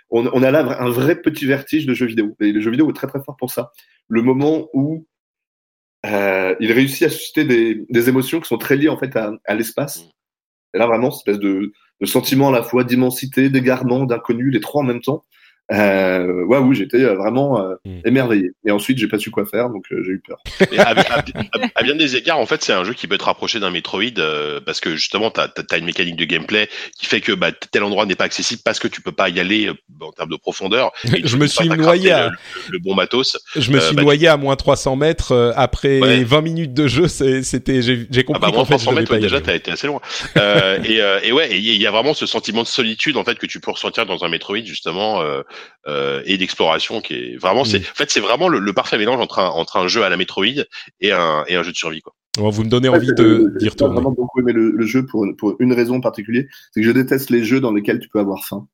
on, 0.09 0.27
on, 0.33 0.43
a 0.43 0.51
là 0.51 0.81
un 0.81 0.89
vrai 0.89 1.21
petit 1.21 1.45
vertige 1.45 1.85
de 1.85 1.93
jeu 1.93 2.05
vidéo. 2.05 2.35
Et 2.39 2.51
le 2.51 2.61
jeu 2.61 2.71
vidéo 2.71 2.89
est 2.89 2.93
très 2.93 3.07
très 3.07 3.21
fort 3.23 3.35
pour 3.37 3.51
ça. 3.51 3.71
Le 4.07 4.21
moment 4.21 4.69
où 4.73 5.05
euh, 6.05 6.55
il 6.59 6.71
réussit 6.71 7.03
à 7.03 7.09
susciter 7.09 7.43
des, 7.43 7.85
des, 7.89 8.09
émotions 8.09 8.39
qui 8.39 8.47
sont 8.47 8.57
très 8.57 8.75
liées 8.75 8.89
en 8.89 8.97
fait 8.97 9.15
à, 9.15 9.33
à 9.45 9.55
l'espace. 9.55 10.03
Mm. 10.03 10.09
Et 10.73 10.77
là, 10.77 10.87
vraiment, 10.87 11.11
cette 11.11 11.27
espèce 11.27 11.39
de, 11.39 11.73
de 11.99 12.05
sentiment 12.05 12.49
à 12.49 12.51
la 12.51 12.63
fois 12.63 12.83
d'immensité, 12.83 13.49
d'égarement, 13.49 14.05
d'inconnu, 14.05 14.49
les 14.49 14.61
trois 14.61 14.81
en 14.81 14.85
même 14.85 15.01
temps. 15.01 15.25
Euh, 15.71 16.43
ouais, 16.45 16.57
oui, 16.57 16.75
j'étais 16.75 17.03
euh, 17.03 17.15
vraiment 17.15 17.61
euh, 17.61 17.75
hmm. 17.85 18.01
émerveillé. 18.05 18.51
Et 18.65 18.71
ensuite, 18.71 18.97
j'ai 18.97 19.07
pas 19.07 19.19
su 19.19 19.31
quoi 19.31 19.45
faire, 19.45 19.69
donc 19.69 19.85
euh, 19.91 20.03
j'ai 20.03 20.11
eu 20.11 20.21
peur. 20.25 20.39
à, 21.75 21.83
bien 21.83 21.95
des 21.95 22.15
égards, 22.15 22.39
en 22.39 22.45
fait, 22.45 22.63
c'est 22.63 22.73
un 22.73 22.83
jeu 22.83 22.93
qui 22.93 23.07
peut 23.07 23.15
être 23.15 23.25
rapproché 23.25 23.59
d'un 23.59 23.71
Metroid 23.71 24.01
parce 24.65 24.79
que 24.79 24.95
justement, 24.95 25.31
tu 25.31 25.39
as, 25.39 25.77
une 25.77 25.85
mécanique 25.85 26.17
de 26.17 26.25
gameplay 26.25 26.69
qui 26.99 27.05
fait 27.05 27.21
que 27.21 27.31
bah, 27.31 27.51
tel 27.51 27.83
endroit 27.83 28.05
n'est 28.05 28.15
pas 28.15 28.25
accessible 28.25 28.61
parce 28.65 28.79
que 28.79 28.87
tu 28.87 29.01
peux 29.01 29.11
pas 29.11 29.29
y 29.29 29.39
aller 29.39 29.71
en 30.01 30.11
termes 30.11 30.29
de 30.29 30.35
profondeur. 30.35 30.91
je 31.23 31.37
me 31.37 31.47
suis 31.47 31.69
noyé 31.69 32.11
à... 32.11 32.31
le, 32.69 32.79
bon 32.79 32.93
matos. 32.93 33.37
Je 33.55 33.71
me 33.71 33.79
suis 33.79 33.95
bah, 33.95 34.03
noyé 34.03 34.27
à 34.27 34.37
moins 34.37 34.55
300 34.55 34.95
mètres 34.97 35.53
après 35.55 36.23
20 36.23 36.41
minutes 36.41 36.73
de 36.73 36.87
jeu. 36.87 37.07
C'était, 37.07 37.81
j'ai 37.81 38.23
compris 38.23 38.41
ah 38.43 38.47
bah, 38.47 38.53
qu'en 38.53 38.65
fait, 38.65 38.75
300 38.75 38.91
mètres, 38.93 39.15
déjà, 39.17 39.39
t'as 39.39 39.55
été 39.55 39.71
assez 39.71 39.87
loin. 39.87 40.01
et, 40.35 40.99
et 41.23 41.31
ouais, 41.31 41.57
il 41.57 41.81
y 41.81 41.87
a 41.87 41.91
vraiment 41.91 42.13
ce 42.13 42.25
sentiment 42.25 42.63
de 42.63 42.67
solitude 42.67 43.15
en 43.15 43.23
fait 43.23 43.37
que 43.37 43.45
tu 43.45 43.59
peux 43.59 43.71
ressentir 43.71 44.05
dans 44.05 44.25
un 44.25 44.29
Metroid 44.29 44.65
justement. 44.65 45.21
Euh, 45.21 45.43
et 45.87 46.37
d'exploration 46.37 47.01
qui 47.01 47.13
est 47.15 47.37
vraiment 47.37 47.65
c'est 47.65 47.79
mm. 47.79 47.91
en 47.91 47.95
fait 47.95 48.11
c'est 48.11 48.19
vraiment 48.19 48.47
le, 48.47 48.73
parfait 48.73 48.97
mélange 48.97 49.19
entre 49.19 49.39
un 49.39 49.47
entre 49.49 49.77
un 49.77 49.87
jeu 49.87 50.03
à 50.03 50.09
la 50.09 50.17
Metroid 50.17 50.45
et 50.99 51.11
un 51.11 51.43
et 51.47 51.55
un 51.55 51.63
jeu 51.63 51.71
de 51.71 51.77
survie 51.77 52.01
quoi. 52.01 52.13
vous 52.37 52.63
me 52.63 52.69
donnez 52.69 52.89
envie 52.89 53.07
de 53.07 53.57
dire 53.57 53.73
J'ai 53.77 53.85
vraiment 53.85 54.11
beaucoup 54.11 54.39
aimé 54.41 54.53
le, 54.53 54.85
jeu 54.85 55.05
pour, 55.05 55.25
pour 55.37 55.55
une 55.59 55.73
raison 55.73 56.01
particulière, 56.01 56.45
c'est 56.71 56.81
que 56.81 56.87
je 56.87 56.91
déteste 56.91 57.29
les 57.29 57.43
jeux 57.43 57.59
dans 57.59 57.71
lesquels 57.71 57.99
tu 57.99 58.09
peux 58.09 58.19
avoir 58.19 58.45
faim. 58.45 58.67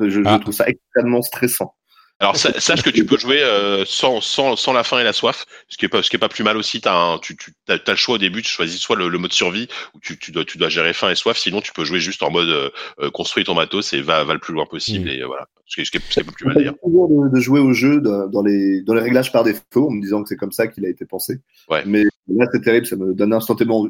Je, 0.00 0.20
ah. 0.24 0.38
trouve 0.38 0.54
ça 0.54 0.66
extrêmement 0.66 1.22
stressant. 1.22 1.74
Alors 2.20 2.36
sache 2.36 2.82
que 2.82 2.90
tu 2.90 3.06
peux 3.06 3.16
jouer 3.16 3.42
euh, 3.42 3.84
sans, 3.86 4.20
sans, 4.20 4.54
sans 4.54 4.74
la 4.74 4.84
faim 4.84 4.98
et 4.98 5.04
la 5.04 5.14
soif, 5.14 5.46
ce 5.68 5.78
qui 5.78 5.86
est 5.86 5.88
pas 5.88 6.02
ce 6.02 6.10
qui 6.10 6.16
est 6.16 6.18
pas 6.18 6.28
plus 6.28 6.44
mal 6.44 6.58
aussi. 6.58 6.82
T'as 6.82 6.94
un, 6.94 7.18
tu 7.18 7.34
tu 7.34 7.52
as, 7.68 7.78
le 7.88 7.96
choix 7.96 8.16
au 8.16 8.18
début, 8.18 8.42
tu 8.42 8.50
choisis 8.50 8.78
soit 8.78 8.96
le, 8.96 9.08
mode 9.18 9.32
survie 9.32 9.68
où 9.94 10.00
tu, 10.00 10.18
tu 10.18 10.30
dois 10.30 10.44
tu 10.44 10.58
dois 10.58 10.68
gérer 10.68 10.92
faim 10.92 11.10
et 11.10 11.14
soif, 11.14 11.38
sinon 11.38 11.62
tu 11.62 11.72
peux 11.72 11.84
jouer 11.84 11.98
juste 11.98 12.22
en 12.22 12.30
mode 12.30 12.48
euh, 12.48 12.68
euh 13.00 13.10
construis 13.10 13.44
ton 13.44 13.54
matos 13.54 13.94
et 13.94 14.02
va 14.02 14.22
va 14.24 14.34
le 14.34 14.38
plus 14.38 14.52
loin 14.52 14.66
possible 14.66 15.08
et 15.08 15.24
voilà. 15.24 15.48
Ce 15.64 15.76
qui, 15.76 15.82
est, 15.82 15.84
ce 15.84 15.90
qui 15.92 15.98
est 16.20 16.24
pas 16.24 16.32
plus 16.32 16.46
mal 16.46 16.56
d'ailleurs. 16.56 16.74
De, 16.84 17.32
de 17.32 17.40
jouer 17.40 17.60
au 17.60 17.72
jeu 17.72 18.00
dans 18.00 18.42
les 18.42 18.82
dans 18.82 18.92
les 18.92 19.00
réglages 19.00 19.32
par 19.32 19.44
défaut, 19.44 19.86
en 19.86 19.90
me 19.90 20.02
disant 20.02 20.22
que 20.22 20.28
c'est 20.28 20.36
comme 20.36 20.52
ça 20.52 20.66
qu'il 20.66 20.84
a 20.84 20.88
été 20.88 21.06
pensé. 21.06 21.40
Ouais. 21.68 21.84
Mais 21.86 22.04
là 22.36 22.46
c'est 22.52 22.62
terrible, 22.62 22.86
ça 22.86 22.96
me 22.96 23.14
donne 23.14 23.32
instantanément 23.32 23.86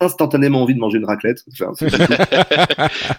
instantanément 0.00 0.62
envie 0.62 0.74
de 0.74 0.80
manger 0.80 0.98
une 0.98 1.04
raclette. 1.06 1.44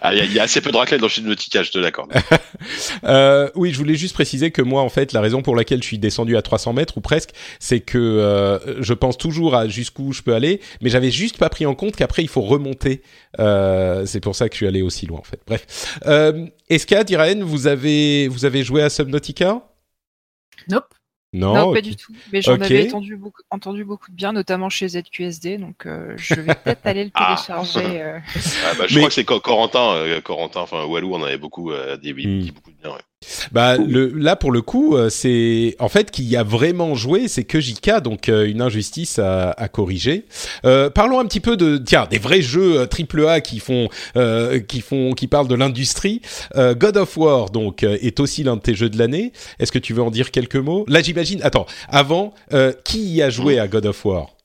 Ah, 0.01 0.13
il 0.13 0.34
y, 0.34 0.39
a 0.39 0.43
assez 0.43 0.61
peu 0.61 0.72
de 0.72 0.78
raclette 0.78 1.01
dans 1.01 1.07
le 1.07 1.24
Nautica, 1.24 1.63
je 1.63 1.72
te 1.72 1.78
l'accorde. 1.78 2.11
euh, 3.03 3.49
oui, 3.55 3.72
je 3.72 3.78
voulais 3.78 3.95
juste 3.95 4.13
préciser 4.13 4.51
que 4.51 4.61
moi 4.61 4.82
en 4.82 4.89
fait 4.89 5.13
la 5.13 5.22
raison 5.22 5.41
pour 5.41 5.55
laquelle 5.55 5.82
je 5.82 5.88
suis 5.88 5.97
descendu 5.97 6.38
à 6.38 6.41
300 6.41 6.74
mètres 6.74 6.97
ou 6.97 7.01
presque, 7.01 7.32
c'est 7.59 7.80
que 7.80 7.97
euh, 7.97 8.82
je 8.82 8.93
pense 8.93 9.17
toujours 9.17 9.55
à 9.55 9.67
jusqu'où 9.67 10.13
je 10.13 10.22
peux 10.22 10.34
aller, 10.34 10.61
mais 10.82 10.89
j'avais 10.89 11.11
juste 11.11 11.38
pas 11.38 11.49
pris 11.49 11.65
en 11.65 11.76
compte 11.76 11.95
qu'après 11.95 12.22
il 12.22 12.30
faut 12.30 12.41
remonter. 12.41 13.01
Euh, 13.39 14.05
c'est 14.05 14.20
pour 14.20 14.36
ça 14.36 14.47
que 14.49 14.55
je 14.55 14.57
suis 14.57 14.67
allé 14.67 14.82
aussi 14.82 15.05
loin 15.05 15.20
en 15.20 15.24
fait. 15.24 15.41
Bref, 15.45 15.99
euh, 16.05 16.45
Eska, 16.70 17.03
Diraen, 17.03 17.43
vous 17.43 17.67
avez 17.67 18.28
vous 18.28 18.45
avez 18.45 18.63
joué 18.63 18.82
à 18.82 18.89
Subnautica? 18.89 19.61
Nope. 20.70 20.93
Non, 21.34 21.73
pas 21.73 21.82
du 21.82 21.95
tout. 21.95 22.13
Mais 22.34 22.41
j'en 22.41 22.59
avais 22.59 22.88
entendu 22.88 23.15
beaucoup, 23.15 23.41
entendu 23.51 23.84
beaucoup 23.84 24.09
de 24.09 24.15
bien, 24.15 24.34
notamment 24.34 24.69
chez 24.69 24.88
ZQSD, 24.88 25.57
donc 25.59 25.86
euh, 25.86 26.13
je 26.17 26.36
vais 26.36 26.55
peut-être 26.63 26.86
aller 26.86 27.05
le 27.05 27.11
ah. 27.13 27.36
télécharger. 27.36 28.01
Euh. 28.01 28.19
Ah, 28.65 28.73
bah, 28.77 28.86
je 28.88 28.97
crois 28.97 29.09
que 29.09 29.13
c'est 29.13 29.25
Corentin, 29.25 29.93
euh, 29.93 30.21
Corentin, 30.21 30.61
enfin 30.61 30.86
Walou, 30.86 31.13
on 31.13 31.23
avait 31.23 31.38
beaucoup, 31.38 31.71
des, 31.71 32.13
hmm. 32.13 32.51
beaucoup 32.51 32.71
de 32.71 32.77
bien. 32.82 32.91
Ouais. 32.91 33.01
Bah 33.51 33.78
le, 33.78 34.07
là 34.07 34.36
pour 34.36 34.51
le 34.51 34.61
coup, 34.61 34.95
euh, 34.95 35.09
c'est 35.09 35.76
en 35.80 35.89
fait 35.89 36.09
qui 36.09 36.36
a 36.38 36.43
vraiment 36.43 36.95
joué, 36.95 37.28
c'est 37.28 37.43
que 37.43 37.59
JK, 37.59 38.01
donc 38.01 38.30
euh, 38.30 38.47
une 38.47 38.61
injustice 38.61 39.20
à, 39.20 39.51
à 39.51 39.67
corriger. 39.67 40.26
Euh, 40.65 40.89
parlons 40.89 41.20
un 41.20 41.26
petit 41.26 41.41
peu 41.41 41.57
de 41.57 41.78
tiens 41.78 42.07
des 42.09 42.17
vrais 42.17 42.41
jeux 42.41 42.88
triple 42.88 43.28
A 43.28 43.41
qui 43.41 43.59
font 43.59 43.89
qui 44.67 44.82
font 44.82 45.13
qui 45.13 45.28
parlent 45.28 45.47
de 45.47 45.55
l'industrie. 45.55 46.22
God 46.55 46.97
of 46.97 47.17
War 47.17 47.49
donc 47.49 47.84
est 47.84 48.20
aussi 48.20 48.43
l'un 48.43 48.55
de 48.55 48.61
tes 48.61 48.74
jeux 48.74 48.89
de 48.89 48.97
l'année. 48.97 49.34
Est-ce 49.59 49.72
que 49.72 49.80
tu 49.80 49.93
veux 49.93 50.01
en 50.03 50.11
dire 50.11 50.32
quelques 50.32 50.55
mots? 50.55 50.86
Là 50.88 51.01
j'imagine. 51.01 51.41
Attends, 51.43 51.65
avant, 51.89 52.34
qui 52.84 53.13
y 53.13 53.22
a 53.22 53.30
joué 53.30 53.59
à 53.59 53.67
God 53.67 53.86
of 53.86 54.05
War? 54.05 54.36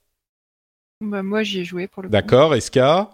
Bah, 1.01 1.23
moi 1.23 1.43
j'y 1.43 1.59
ai 1.59 1.65
joué 1.65 1.87
pour 1.87 2.03
le. 2.03 2.09
D'accord, 2.09 2.55
Eska? 2.55 3.09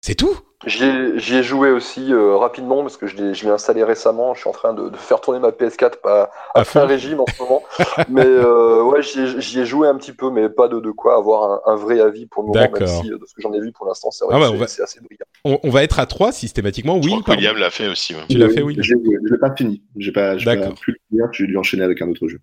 C'est 0.00 0.14
tout 0.14 0.38
J'y 0.64 0.84
ai, 0.84 1.42
joué 1.42 1.70
aussi 1.70 2.12
euh, 2.12 2.36
rapidement 2.36 2.80
parce 2.82 2.96
que 2.96 3.06
je 3.06 3.16
l'ai 3.16 3.50
installé 3.50 3.84
récemment. 3.84 4.34
Je 4.34 4.40
suis 4.40 4.48
en 4.48 4.52
train 4.52 4.72
de, 4.72 4.90
faire 4.96 5.20
tourner 5.20 5.38
ma 5.38 5.50
PS4 5.50 5.92
à, 6.04 6.30
à, 6.54 6.64
fin 6.64 6.86
régime 6.86 7.20
en 7.20 7.26
ce 7.26 7.42
moment. 7.42 7.62
mais 8.08 8.24
euh, 8.24 8.82
ouais, 8.82 9.02
j'y 9.02 9.60
ai, 9.60 9.66
joué 9.66 9.86
un 9.86 9.96
petit 9.96 10.12
peu, 10.12 10.30
mais 10.30 10.48
pas 10.48 10.66
de, 10.68 10.80
de 10.80 10.90
quoi 10.90 11.16
avoir 11.16 11.60
un, 11.68 11.76
vrai 11.76 12.00
avis 12.00 12.26
pour 12.26 12.42
le 12.42 12.48
moment, 12.48 12.60
même 12.60 12.86
si 12.86 13.12
euh, 13.12 13.18
de 13.18 13.26
ce 13.26 13.34
que 13.34 13.42
j'en 13.42 13.52
ai 13.52 13.60
vu 13.60 13.70
pour 13.70 13.86
l'instant, 13.86 14.10
c'est 14.10 14.24
ah 14.30 14.38
bah, 14.38 14.50
assez 14.64 15.00
brillant. 15.00 15.60
On, 15.62 15.70
va 15.70 15.84
être 15.84 16.00
à 16.00 16.06
3 16.06 16.32
systématiquement, 16.32 16.98
oui. 16.98 17.14
William 17.28 17.56
l'a 17.56 17.70
fait 17.70 17.88
aussi. 17.88 18.14
Tu 18.28 18.38
l'as 18.38 18.48
fait, 18.48 18.62
oui. 18.62 18.76
Je 18.80 18.94
l'ai 18.94 19.38
pas 19.38 19.54
fini. 19.54 19.82
J'ai 19.96 20.10
pas, 20.10 20.36
pas 20.36 20.56
pu 20.72 20.92
le 20.92 20.96
finir. 21.10 21.28
J'ai 21.32 21.46
dû 21.46 21.56
enchaîner 21.58 21.84
avec 21.84 22.00
un 22.00 22.08
autre 22.08 22.26
jeu. 22.26 22.40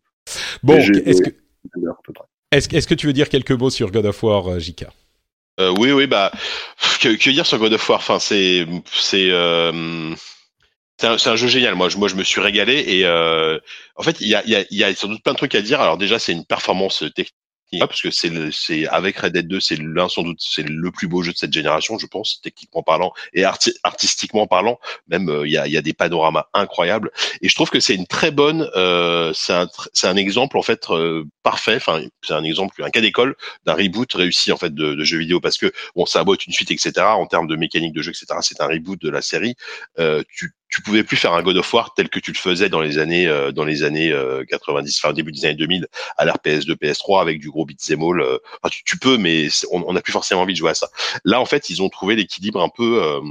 Bon, 0.62 0.76
est-ce 0.76 1.22
que, 2.70 2.76
est 2.76 2.88
que 2.88 2.93
tu 2.93 3.08
veux 3.08 3.14
dire 3.14 3.28
quelques 3.28 3.51
mots 3.51 3.72
sur 3.72 3.91
God 3.91 4.06
of 4.06 4.22
War, 4.24 4.60
JK 4.60 4.86
euh, 5.60 5.74
oui, 5.78 5.91
oui, 5.91 6.08
bah, 6.08 6.32
que, 6.99 7.16
que, 7.16 7.30
dire 7.30 7.45
sur 7.45 7.60
God 7.60 7.74
of 7.74 7.89
War? 7.89 7.99
Enfin, 7.99 8.20
c'est, 8.20 8.66
c'est, 8.91 9.30
euh, 9.32 10.16
c'est 10.97 11.28
un, 11.28 11.36
jeu 11.36 11.47
génial. 11.47 11.76
Moi, 11.76 11.89
je, 11.89 11.97
moi, 11.97 12.08
je 12.08 12.16
me 12.16 12.24
suis 12.24 12.41
régalé 12.41 12.84
et 12.88 13.06
euh, 13.06 13.60
en 13.95 14.04
fait, 14.04 14.18
il 14.22 14.28
y 14.28 14.36
a, 14.36 14.45
y, 14.47 14.56
a, 14.56 14.66
y 14.72 14.84
a 14.84 14.95
sans 14.95 15.08
doute 15.08 15.24
plein 15.24 15.34
de 15.34 15.38
trucs 15.38 15.56
à 15.56 15.62
dire. 15.62 15.82
Alors 15.82 15.97
déjà, 15.97 16.20
c'est 16.20 16.32
une 16.32 16.45
performance 16.45 17.04
technique 17.16 17.36
parce 17.80 18.01
que 18.01 18.11
c'est 18.11 18.32
c'est 18.51 18.88
avec 18.88 19.17
Red 19.17 19.34
Dead 19.34 19.47
2, 19.47 19.59
c'est 19.59 19.80
l'un 19.80 20.09
sans 20.09 20.24
doute 20.24 20.39
c'est 20.39 20.67
le 20.67 20.91
plus 20.91 21.07
beau 21.07 21.24
jeu 21.24 21.32
de 21.32 21.38
cette 21.38 21.53
génération, 21.53 21.97
je 21.97 22.07
pense, 22.07 22.41
techniquement 22.41 22.84
parlant 22.84 23.13
et 23.34 23.43
artistiquement 23.84 24.47
parlant. 24.47 24.80
Même 25.07 25.30
euh, 25.30 25.47
il 25.47 25.51
y, 25.51 25.57
a, 25.57 25.67
y 25.67 25.78
a 25.78 25.82
des 25.82 25.93
panoramas 25.93 26.47
incroyables 26.53 27.11
et 27.41 27.49
je 27.49 27.55
trouve 27.55 27.69
que 27.69 27.80
c'est 27.80 27.95
une 27.95 28.07
très 28.07 28.32
bonne, 28.32 28.69
euh, 28.76 29.32
c'est 29.34 29.53
un 29.53 29.67
c'est 29.93 30.07
un 30.07 30.15
exemple 30.15 30.57
en 30.57 30.61
fait 30.61 30.89
euh, 30.89 31.24
parfait. 31.43 31.76
Enfin, 31.76 32.01
c'est 32.21 32.34
un 32.34 32.43
exemple, 32.43 32.84
un 32.84 32.89
cas 32.89 33.01
d'école 33.01 33.36
d'un 33.65 33.74
reboot 33.74 34.11
réussi 34.13 34.51
en 34.51 34.57
fait 34.57 34.74
de, 34.74 34.95
de 34.95 35.03
jeux 35.03 35.19
vidéo 35.19 35.39
parce 35.39 35.57
que 35.57 35.71
bon, 35.95 36.05
ça 36.05 36.24
être 36.34 36.47
une 36.47 36.53
suite, 36.53 36.71
etc. 36.71 36.91
En 36.99 37.28
termes 37.28 37.47
de 37.47 37.55
mécanique 37.55 37.93
de 37.93 38.01
jeu, 38.01 38.11
etc. 38.11 38.39
C'est 38.41 38.61
un 38.61 38.67
reboot 38.67 39.01
de 39.01 39.09
la 39.09 39.21
série. 39.21 39.55
Euh, 39.99 40.24
tu 40.34 40.53
tu 40.74 40.82
pouvais 40.82 41.03
plus 41.03 41.17
faire 41.17 41.34
un 41.34 41.43
God 41.43 41.57
of 41.57 41.71
War 41.71 41.93
tel 41.93 42.09
que 42.09 42.19
tu 42.19 42.32
le 42.32 42.38
faisais 42.38 42.67
dans 42.67 42.82
les 42.82 42.97
années 42.97 43.28
euh, 43.28 43.51
dans 43.51 43.63
les 43.63 43.84
années 43.84 44.11
90, 44.49 44.99
enfin 45.03 45.13
début 45.13 45.32
des 45.32 45.45
années 45.45 45.53
2000 45.53 45.86
à 46.17 46.26
l'ère 46.26 46.38
PS2, 46.43 46.74
PS3 46.74 47.21
avec 47.21 47.39
du 47.39 47.51
gros 47.51 47.63
beat'em 47.63 48.01
all. 48.01 48.21
Euh, 48.21 48.39
tu, 48.84 48.97
peux, 48.97 49.19
mais 49.19 49.49
on 49.71 49.93
n'a 49.93 50.01
plus 50.01 50.11
forcément 50.11 50.41
envie 50.41 50.53
de 50.53 50.57
jouer 50.57 50.71
à 50.71 50.74
ça. 50.74 50.89
Là, 51.26 51.39
en 51.39 51.45
fait, 51.45 51.69
ils 51.69 51.84
ont 51.84 51.89
trouvé 51.89 52.15
l'équilibre 52.15 52.59
un 52.59 52.69
peu 52.69 53.21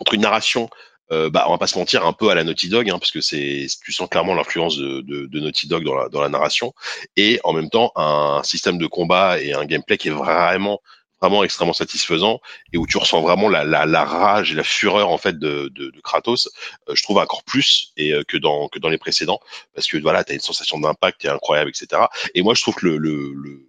entre 0.00 0.14
une 0.14 0.22
narration 0.22 0.68
euh, 1.10 1.30
bah, 1.30 1.44
on 1.48 1.52
va 1.52 1.58
pas 1.58 1.66
se 1.66 1.78
mentir, 1.78 2.04
un 2.04 2.12
peu 2.12 2.28
à 2.28 2.34
la 2.34 2.44
Naughty 2.44 2.68
Dog, 2.68 2.90
hein, 2.90 2.98
parce 2.98 3.10
que 3.10 3.22
c'est, 3.22 3.66
tu 3.82 3.92
sens 3.92 4.08
clairement 4.10 4.34
l'influence 4.34 4.76
de, 4.76 5.00
de, 5.00 5.24
de, 5.24 5.40
Naughty 5.40 5.66
Dog 5.66 5.82
dans 5.84 5.94
la, 5.94 6.08
dans 6.10 6.20
la 6.20 6.28
narration, 6.28 6.74
et 7.16 7.40
en 7.44 7.54
même 7.54 7.70
temps 7.70 7.92
un 7.96 8.42
système 8.44 8.76
de 8.76 8.86
combat 8.86 9.40
et 9.40 9.54
un 9.54 9.64
gameplay 9.64 9.96
qui 9.96 10.08
est 10.08 10.12
vraiment 10.12 10.80
vraiment 11.20 11.44
extrêmement 11.44 11.72
satisfaisant 11.72 12.40
et 12.72 12.78
où 12.78 12.86
tu 12.86 12.96
ressens 12.98 13.20
vraiment 13.20 13.48
la, 13.48 13.64
la, 13.64 13.86
la 13.86 14.04
rage 14.04 14.52
et 14.52 14.54
la 14.54 14.64
fureur 14.64 15.08
en 15.10 15.18
fait 15.18 15.38
de, 15.38 15.70
de, 15.74 15.90
de 15.90 16.00
Kratos, 16.00 16.48
euh, 16.88 16.94
je 16.94 17.02
trouve 17.02 17.18
encore 17.18 17.44
plus 17.44 17.92
et 17.96 18.12
euh, 18.12 18.22
que 18.24 18.36
dans 18.36 18.68
que 18.68 18.78
dans 18.78 18.88
les 18.88 18.98
précédents, 18.98 19.40
parce 19.74 19.86
que 19.86 19.96
voilà, 19.98 20.24
tu 20.24 20.32
as 20.32 20.34
une 20.34 20.40
sensation 20.40 20.78
d'impact 20.78 21.20
qui 21.20 21.26
est 21.26 21.30
incroyable, 21.30 21.70
etc. 21.70 22.02
Et 22.34 22.42
moi, 22.42 22.54
je 22.54 22.62
trouve 22.62 22.76
que 22.76 22.86
le, 22.86 22.98
le, 22.98 23.32
le 23.34 23.68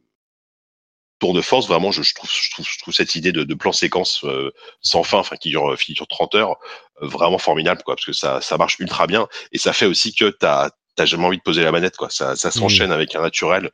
tour 1.20 1.34
de 1.34 1.42
force, 1.42 1.68
vraiment, 1.68 1.92
je, 1.92 2.02
je, 2.02 2.16
trouve, 2.16 2.30
je, 2.32 2.52
trouve, 2.52 2.66
je 2.68 2.80
trouve 2.80 2.94
cette 2.94 3.16
idée 3.16 3.32
de, 3.32 3.44
de 3.44 3.54
plan 3.54 3.72
séquence 3.72 4.24
euh, 4.24 4.52
sans 4.82 5.04
fin, 5.04 5.20
enfin 5.20 5.36
qui 5.36 5.50
dure, 5.50 5.78
qui 5.78 5.94
dure 5.94 6.08
30 6.08 6.36
heures, 6.36 6.56
euh, 7.02 7.08
vraiment 7.08 7.38
formidable, 7.38 7.84
quoi, 7.84 7.96
parce 7.96 8.06
que 8.06 8.14
ça, 8.14 8.42
ça 8.42 8.58
marche 8.58 8.80
ultra 8.80 9.06
bien 9.06 9.28
et 9.52 9.58
ça 9.58 9.74
fait 9.74 9.86
aussi 9.86 10.14
que 10.14 10.30
t'as 10.30 10.70
t'as 10.96 11.06
jamais 11.06 11.26
envie 11.26 11.38
de 11.38 11.44
poser 11.44 11.64
la 11.64 11.72
manette, 11.72 11.96
quoi. 11.96 12.10
Ça, 12.10 12.36
ça 12.36 12.52
s'enchaîne 12.52 12.92
avec 12.92 13.16
un 13.16 13.22
naturel. 13.22 13.72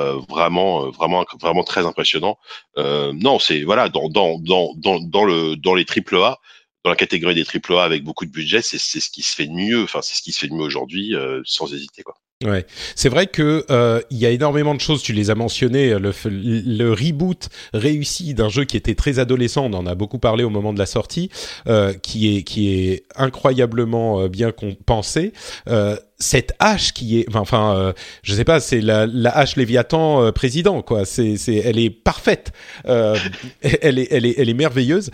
Euh, 0.00 0.18
vraiment, 0.28 0.90
vraiment, 0.90 1.24
vraiment 1.40 1.64
très 1.64 1.86
impressionnant. 1.86 2.38
non, 2.76 3.38
c'est 3.38 3.62
voilà 3.62 3.88
dans 3.88 4.08
dans 4.08 4.38
dans 4.38 4.74
dans 4.74 5.24
le 5.24 5.56
dans 5.56 5.74
les 5.74 5.84
triple 5.84 6.16
A, 6.16 6.38
dans 6.84 6.90
la 6.90 6.96
catégorie 6.96 7.34
des 7.34 7.44
triple 7.44 7.74
A 7.74 7.84
avec 7.84 8.02
beaucoup 8.04 8.24
de 8.24 8.30
budget, 8.30 8.62
c'est 8.62 8.78
ce 8.78 9.10
qui 9.10 9.22
se 9.22 9.34
fait 9.34 9.46
de 9.46 9.52
mieux. 9.52 9.82
Enfin, 9.84 10.00
c'est 10.02 10.16
ce 10.16 10.22
qui 10.22 10.32
se 10.32 10.38
fait 10.40 10.48
de 10.48 10.54
mieux 10.54 10.64
aujourd'hui, 10.64 11.14
sans 11.44 11.72
hésiter, 11.72 12.02
quoi. 12.02 12.14
Ouais, 12.44 12.66
c'est 12.96 13.08
vrai 13.08 13.26
que 13.26 13.64
euh, 13.70 14.00
il 14.10 14.18
y 14.18 14.26
a 14.26 14.30
énormément 14.30 14.74
de 14.74 14.80
choses. 14.80 15.02
Tu 15.02 15.12
les 15.12 15.30
as 15.30 15.34
mentionnées. 15.34 15.98
Le, 15.98 16.12
le 16.24 16.90
reboot 16.90 17.48
réussi 17.72 18.34
d'un 18.34 18.48
jeu 18.48 18.64
qui 18.64 18.76
était 18.76 18.94
très 18.94 19.18
adolescent. 19.18 19.66
On 19.66 19.74
en 19.74 19.86
a 19.86 19.94
beaucoup 19.94 20.18
parlé 20.18 20.44
au 20.44 20.50
moment 20.50 20.72
de 20.72 20.78
la 20.78 20.86
sortie, 20.86 21.30
euh, 21.66 21.92
qui 21.94 22.36
est 22.36 22.42
qui 22.42 22.74
est 22.74 23.04
incroyablement 23.16 24.22
euh, 24.22 24.28
bien 24.28 24.52
pensé. 24.86 25.32
Euh, 25.68 25.96
cette 26.22 26.54
hache 26.58 26.92
qui 26.92 27.20
est, 27.20 27.26
enfin, 27.34 27.76
euh, 27.76 27.92
je 28.22 28.34
sais 28.34 28.44
pas, 28.44 28.60
c'est 28.60 28.80
la, 28.80 29.06
la 29.06 29.36
hache 29.36 29.56
Léviathan 29.56 30.22
euh, 30.22 30.32
président, 30.32 30.82
quoi. 30.82 31.04
C'est, 31.04 31.36
c'est, 31.36 31.56
elle 31.56 31.78
est 31.78 31.90
parfaite. 31.90 32.52
Euh, 32.86 33.16
elle 33.62 33.98
est, 33.98 34.08
elle 34.10 34.24
est, 34.24 34.34
elle 34.38 34.48
est 34.48 34.54
merveilleuse. 34.54 35.10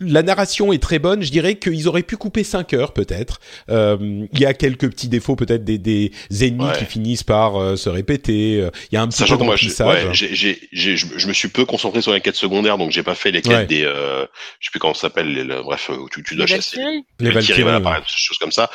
La 0.00 0.22
narration 0.22 0.72
est 0.72 0.82
très 0.82 0.98
bonne. 0.98 1.22
Je 1.22 1.30
dirais 1.30 1.56
qu'ils 1.56 1.88
auraient 1.88 2.02
pu 2.02 2.16
couper 2.16 2.44
5 2.44 2.74
heures, 2.74 2.92
peut-être. 2.92 3.40
Euh, 3.70 4.26
il 4.32 4.38
y 4.38 4.46
a 4.46 4.54
quelques 4.54 4.90
petits 4.90 5.08
défauts, 5.08 5.36
peut-être 5.36 5.64
des, 5.64 5.78
des 5.78 6.12
ennemis 6.40 6.70
qui 6.78 6.84
finissent 6.84 7.24
par 7.24 7.56
euh, 7.56 7.76
se 7.76 7.88
répéter. 7.88 8.68
Il 8.92 8.94
y 8.94 8.96
a 8.96 9.02
un 9.02 9.08
petit 9.08 9.24
peu 9.24 9.36
moi, 9.40 9.56
je, 9.56 11.26
me 11.26 11.32
suis 11.32 11.48
peu 11.48 11.64
concentré 11.64 12.02
sur 12.02 12.12
les 12.12 12.20
quêtes 12.20 12.36
secondaires, 12.36 12.78
donc 12.78 12.90
j'ai 12.90 13.02
pas 13.02 13.14
fait 13.14 13.30
les 13.30 13.40
quêtes 13.42 13.68
des, 13.68 13.80
je 13.80 14.26
sais 14.60 14.70
plus 14.70 14.78
comment 14.78 14.94
ça 14.94 15.02
s'appelle, 15.02 15.32
les, 15.32 15.44
bref, 15.62 15.90
où 15.90 16.08
tu, 16.08 16.22
tu 16.22 16.36
dois 16.36 16.44
les 16.44 16.56
chasser. 16.56 16.76
Valkyries. 16.76 17.04
Les 17.20 17.30
Valkyries, 17.30 17.62
voilà, 17.62 17.78
ouais. 17.80 18.02
choses 18.06 18.38
comme 18.38 18.52
ça. 18.52 18.70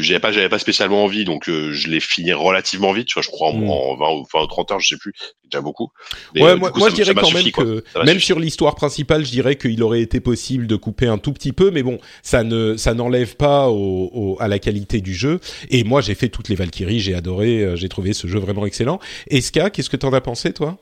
j'avais 0.00 0.20
pas, 0.20 0.32
j'avais 0.32 0.48
pas 0.48 0.58
spécialement 0.58 1.04
envie 1.04 1.25
donc 1.26 1.50
euh, 1.50 1.72
je 1.72 1.88
l'ai 1.88 2.00
fini 2.00 2.32
relativement 2.32 2.92
vite, 2.92 3.08
tu 3.08 3.14
vois, 3.14 3.22
je 3.22 3.28
crois 3.28 3.50
en, 3.50 3.58
mm. 3.58 3.68
en 3.68 3.96
20 3.96 4.10
ou 4.20 4.26
20 4.32 4.42
ou 4.42 4.46
30 4.46 4.72
heures, 4.72 4.80
je 4.80 4.88
sais 4.88 4.96
plus, 4.96 5.12
déjà 5.44 5.60
beaucoup. 5.60 5.90
Mais, 6.34 6.42
ouais, 6.42 6.50
euh, 6.52 6.56
moi, 6.56 6.70
coup, 6.70 6.78
moi 6.78 6.88
je 6.88 6.94
dirais 6.94 7.14
quand 7.14 7.30
même 7.30 7.50
que 7.50 7.84
même 8.04 8.20
sur 8.20 8.38
l'histoire 8.38 8.74
principale, 8.74 9.26
je 9.26 9.30
dirais 9.30 9.56
qu'il 9.56 9.82
aurait 9.82 10.00
été 10.00 10.20
possible 10.20 10.66
de 10.66 10.76
couper 10.76 11.06
un 11.06 11.18
tout 11.18 11.32
petit 11.32 11.52
peu, 11.52 11.70
mais 11.70 11.82
bon, 11.82 11.98
ça 12.22 12.44
ne 12.44 12.76
ça 12.78 12.94
n'enlève 12.94 13.36
pas 13.36 13.68
au, 13.68 14.10
au, 14.14 14.36
à 14.40 14.48
la 14.48 14.58
qualité 14.58 15.02
du 15.02 15.14
jeu. 15.14 15.40
Et 15.68 15.84
moi, 15.84 16.00
j'ai 16.00 16.14
fait 16.14 16.28
toutes 16.28 16.48
les 16.48 16.54
Valkyries, 16.54 17.00
j'ai 17.00 17.14
adoré, 17.14 17.62
euh, 17.62 17.76
j'ai 17.76 17.90
trouvé 17.90 18.14
ce 18.14 18.26
jeu 18.26 18.38
vraiment 18.38 18.64
excellent. 18.64 18.98
Eska, 19.28 19.68
qu'est-ce 19.68 19.90
que 19.90 19.96
t'en 19.96 20.12
as 20.14 20.22
pensé, 20.22 20.54
toi? 20.54 20.78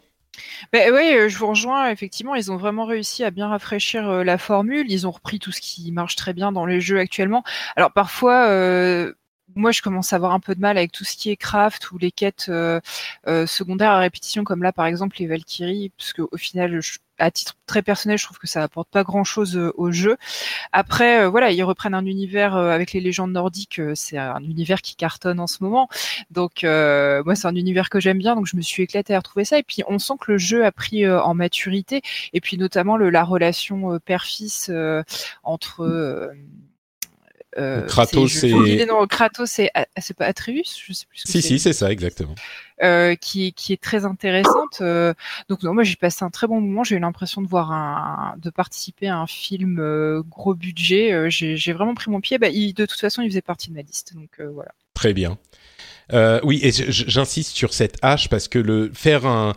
Ben 0.73 0.93
oui, 0.93 1.29
je 1.29 1.39
vous 1.39 1.47
rejoins. 1.47 1.91
Effectivement, 1.91 2.35
ils 2.35 2.51
ont 2.51 2.57
vraiment 2.57 2.87
réussi 2.87 3.23
à 3.23 3.31
bien 3.31 3.49
rafraîchir 3.49 4.25
la 4.25 4.39
formule. 4.39 4.87
Ils 4.89 5.07
ont 5.07 5.13
repris 5.13 5.39
tout 5.39 5.53
ce 5.53 5.61
qui 5.61 5.93
marche 5.93 6.17
très 6.17 6.33
bien 6.33 6.53
dans 6.53 6.67
les 6.67 6.81
jeux 6.81 6.99
actuellement. 6.99 7.45
Alors 7.77 7.93
parfois, 7.93 8.49
euh, 8.49 9.13
moi, 9.57 9.73
je 9.73 9.83
commence 9.83 10.13
à 10.13 10.17
avoir 10.17 10.33
un 10.33 10.41
peu 10.41 10.55
de 10.55 10.61
mal 10.61 10.79
avec 10.79 10.93
tout 10.93 11.05
ce 11.05 11.17
qui 11.17 11.31
est 11.31 11.37
craft 11.37 11.91
ou 11.93 11.99
les 11.99 12.11
quêtes 12.11 12.47
euh, 12.49 12.81
euh, 13.27 13.47
secondaires 13.47 13.93
à 13.93 13.99
répétition, 13.99 14.45
comme 14.45 14.63
là, 14.63 14.73
par 14.73 14.87
exemple, 14.87 15.17
les 15.19 15.27
Valkyries, 15.27 15.91
parce 15.97 16.13
qu'au 16.13 16.37
final, 16.37 16.81
je, 16.81 16.99
à 17.19 17.31
titre 17.31 17.57
très 17.67 17.83
personnel, 17.83 18.19
je 18.19 18.25
trouve 18.25 18.39
que 18.39 18.47
ça 18.47 18.63
apporte 18.63 18.89
pas 18.89 19.05
grand-chose 19.05 19.57
euh, 19.57 19.73
au 19.77 19.91
jeu. 19.93 20.17
Après, 20.73 21.23
euh, 21.23 21.29
voilà, 21.29 21.51
ils 21.53 21.63
reprennent 21.63 21.95
un 21.95 22.07
univers 22.07 22.57
euh, 22.57 22.71
avec 22.71 22.93
les 22.93 23.01
légendes 23.01 23.33
nordiques. 23.33 23.81
c'est 23.95 24.19
un 24.19 24.43
univers 24.43 24.83
qui 24.83 24.97
cartonne 24.97 25.41
en 25.41 25.47
ce 25.47 25.63
moment. 25.63 25.89
Donc, 26.31 26.63
moi, 26.65 27.35
c'est 27.35 27.47
un 27.47 27.55
univers 27.55 27.91
que 27.91 28.01
j'aime 28.01 28.19
bien. 28.19 28.35
Donc, 28.35 28.47
je 28.47 28.57
me 28.57 28.63
suis 28.63 28.83
éclatée 28.83 29.15
à 29.15 29.19
retrouver 29.19 29.45
ça. 29.45 29.59
Et 29.59 29.63
puis, 29.63 29.83
on 29.89 29.99
sent 29.99 30.15
que 30.21 30.33
le 30.33 30.39
jeu 30.39 30.65
a 30.65 30.73
pris 30.73 31.09
en 31.09 31.35
maturité. 31.35 32.03
Et 32.33 32.41
puis, 32.41 32.59
notamment 32.59 32.97
le, 32.97 33.11
la 33.11 33.25
relation 33.25 33.99
père-fils 34.05 34.71
entre 35.43 35.83
euh, 35.83 36.33
Kratos 37.87 38.45
et 38.45 38.87
non, 38.87 39.07
Kratos 39.07 39.51
c'est 39.51 39.71
c'est 39.99 40.17
pas 40.17 40.27
Atreus, 40.27 40.77
je 40.87 40.93
sais 40.93 41.07
plus. 41.07 41.21
Ce 41.21 41.31
si 41.31 41.43
si, 41.43 41.59
c'est 41.59 41.73
ça 41.73 41.91
exactement. 41.93 42.35
Euh, 42.83 43.15
qui 43.15 43.53
qui 43.53 43.73
est 43.73 43.81
très 43.81 44.05
intéressante. 44.05 44.79
Euh, 44.81 45.15
donc 45.49 45.63
non, 45.63 45.75
moi 45.75 45.85
j'ai 45.85 45.95
passé 45.95 46.25
un 46.25 46.31
très 46.31 46.49
bon 46.49 46.61
moment. 46.61 46.83
J'ai 46.83 46.97
eu 46.97 46.99
l'impression 46.99 47.41
de 47.41 47.47
voir 47.47 47.71
un, 47.71 48.35
de 48.39 48.51
participer 48.51 49.07
à 49.07 49.19
un 49.19 49.29
film 49.29 49.79
euh, 49.79 50.23
gros 50.29 50.55
budget. 50.55 51.13
Euh, 51.13 51.31
j'ai 51.31 51.73
vraiment 51.73 51.95
pris 51.95 52.11
mon 52.11 52.21
pied. 52.21 52.39
Bah, 52.39 52.49
il, 52.49 52.75
de 52.75 52.85
toute 52.85 52.99
façon, 52.99 53.23
il 53.23 53.29
faisait 53.29 53.43
partie 53.43 53.71
de 53.71 53.75
ma 53.75 53.83
liste. 53.83 54.15
Donc 54.15 54.41
voilà. 54.53 54.73
Très 54.93 55.13
bien. 55.13 55.39
oui, 56.43 56.59
et 56.63 56.73
j'insiste 56.73 57.55
sur 57.55 57.73
cette 57.73 57.97
hache 58.03 58.29
parce 58.29 58.49
que 58.49 58.59
le 58.59 58.91
faire 58.93 59.25
un 59.25 59.55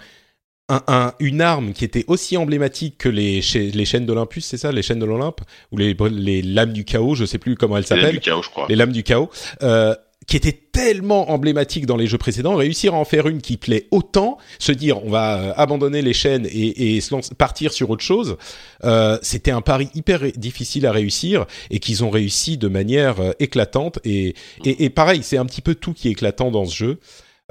un, 0.70 0.82
un, 0.88 1.13
une 1.20 1.41
arme 1.41 1.74
qui 1.74 1.86
était 1.86 2.05
aussi 2.07 2.38
emblématique 2.38 2.97
que 2.97 3.09
les, 3.09 3.41
les 3.53 3.86
chaînes 3.86 4.05
d'Olympus, 4.05 4.45
c'est 4.45 4.57
ça, 4.57 4.72
les 4.72 4.82
chaînes 4.82 4.99
de 4.99 5.05
l'Olympe? 5.05 5.41
Ou 5.72 5.78
les, 5.78 5.95
les 6.11 6.41
lames 6.41 6.74
du 6.74 6.86
chaos, 6.86 7.15
je 7.15 7.26
sais 7.26 7.38
plus 7.38 7.55
comment 7.55 7.78
elles 7.78 7.86
s'appellent. 7.86 8.05
Les 8.05 8.11
lames 8.11 8.20
du 8.20 8.22
chaos, 8.22 8.43
je 8.43 8.49
crois. 8.49 8.65
Les 8.70 8.76
lames 8.76 8.91
du 8.91 9.03
chaos, 9.03 9.30
euh, 9.63 9.95
qui 10.28 10.36
était 10.36 10.59
tellement 10.74 11.32
emblématique 11.32 11.86
dans 11.86 11.95
les 11.95 12.05
jeux 12.05 12.18
précédents, 12.18 12.55
réussir 12.55 12.93
à 12.93 12.97
en 12.97 13.05
faire 13.05 13.30
une 13.30 13.41
qui 13.41 13.55
plaît 13.55 13.88
autant, 13.91 14.38
se 14.59 14.74
dire 14.74 15.01
on 15.05 15.09
va 15.09 15.39
euh, 15.39 15.53
abandonner 15.55 16.01
les 16.01 16.11
chaînes 16.13 16.45
et, 16.51 16.97
et 16.97 16.99
partir 17.38 17.72
sur 17.72 17.89
autre 17.89 18.03
chose, 18.03 18.36
euh, 18.84 19.18
c'était 19.22 19.51
un 19.51 19.61
pari 19.61 19.88
hyper 19.95 20.20
difficile 20.36 20.86
à 20.86 20.91
réussir 20.91 21.45
et 21.72 21.80
qu'ils 21.80 22.03
ont 22.03 22.09
réussi 22.09 22.57
de 22.57 22.68
manière 22.68 23.22
euh, 23.22 23.32
éclatante 23.39 23.99
et, 24.03 24.36
et, 24.65 24.84
et 24.84 24.89
pareil, 24.89 25.22
c'est 25.24 25.38
un 25.38 25.45
petit 25.45 25.61
peu 25.61 25.76
tout 25.76 25.93
qui 25.93 26.09
est 26.09 26.11
éclatant 26.11 26.51
dans 26.51 26.65
ce 26.65 26.76
jeu. 26.76 26.99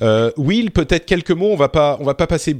Euh, 0.02 0.30
Will, 0.36 0.70
peut-être 0.70 1.06
quelques 1.06 1.30
mots, 1.30 1.48
on 1.48 1.56
va 1.56 1.70
pas, 1.70 1.96
on 1.98 2.04
va 2.04 2.14
pas 2.14 2.26
passer 2.26 2.56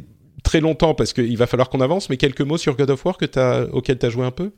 très 0.46 0.60
longtemps 0.60 0.94
parce 0.94 1.12
qu'il 1.12 1.36
va 1.36 1.46
falloir 1.46 1.68
qu'on 1.68 1.80
avance, 1.80 2.08
mais 2.08 2.16
quelques 2.16 2.40
mots 2.40 2.56
sur 2.56 2.76
God 2.76 2.90
of 2.90 3.04
War 3.04 3.18
que 3.18 3.26
as, 3.38 3.66
auquel 3.72 3.98
tu 3.98 4.06
as 4.06 4.10
joué 4.10 4.24
un 4.24 4.30
peu? 4.30 4.52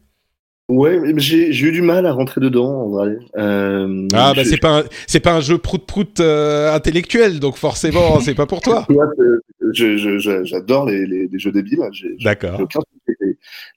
Ouais, 0.68 1.00
j'ai 1.16 1.48
eu 1.48 1.72
du 1.72 1.80
mal 1.80 2.04
à 2.04 2.12
rentrer 2.12 2.42
dedans 2.42 2.68
en 2.68 2.88
vrai. 2.90 3.16
Euh, 3.38 4.06
ah 4.12 4.34
bah 4.36 4.44
c'est 4.44 4.60
pas 4.60 4.84
c'est 5.06 5.20
pas 5.20 5.34
un 5.34 5.40
jeu 5.40 5.56
prout 5.56 5.86
prout 5.86 6.20
euh, 6.20 6.74
intellectuel 6.74 7.40
donc 7.40 7.56
forcément 7.56 8.20
c'est 8.20 8.34
pas 8.34 8.44
pour 8.44 8.60
toi. 8.60 8.86
J'adore 9.72 10.86
les, 10.86 11.06
les, 11.06 11.26
les, 11.28 11.38
jeux 11.38 11.52
débiles. 11.52 11.80
D'accord. 12.22 12.60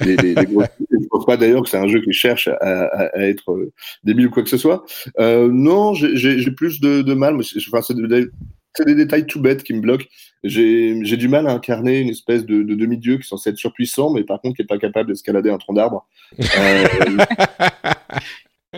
Les, 0.02 0.16
les, 0.18 0.36
les 0.36 0.46
gros... 0.46 0.64
je 0.90 1.08
pense 1.10 1.26
pas 1.26 1.38
d'ailleurs 1.38 1.64
que 1.64 1.70
c'est 1.70 1.78
un 1.78 1.88
jeu 1.88 2.02
qui 2.02 2.14
cherche 2.14 2.48
à, 2.48 2.56
à, 2.62 3.06
à, 3.18 3.22
être 3.22 3.52
euh, 3.52 3.72
débile 4.04 4.28
ou 4.28 4.30
quoi 4.30 4.44
que 4.44 4.50
ce 4.50 4.58
soit. 4.58 4.84
Euh, 5.20 5.50
non, 5.52 5.94
j'ai 5.94 6.52
plus 6.52 6.82
de, 6.82 7.02
de 7.02 7.14
mal. 7.14 7.36
Mais 7.36 7.44
enfin, 7.68 7.82
c'est 7.82 7.96
c'est 8.74 8.86
des 8.86 8.96
détails 8.96 9.26
tout 9.26 9.42
bêtes 9.42 9.64
qui 9.64 9.74
me 9.74 9.82
bloquent. 9.82 10.06
J'ai 10.44 11.18
du 11.18 11.28
mal 11.28 11.48
à 11.48 11.52
incarner 11.52 12.00
une 12.00 12.10
espèce 12.10 12.46
de, 12.46 12.64
de 12.64 12.76
demi-dieu 12.76 13.18
qui 13.18 13.22
est 13.22 13.28
censé 13.28 13.50
être 13.50 13.58
surpuissant, 13.58 14.12
mais 14.14 14.24
par 14.24 14.42
contre 14.42 14.56
qui 14.56 14.62
n'est 14.62 14.68
pas 14.68 14.78
capable 14.78 15.10
d'escalader 15.10 15.50
un 15.50 15.58
tronc 15.58 15.74
d'arbre. 15.74 16.08
Euh... 16.40 16.88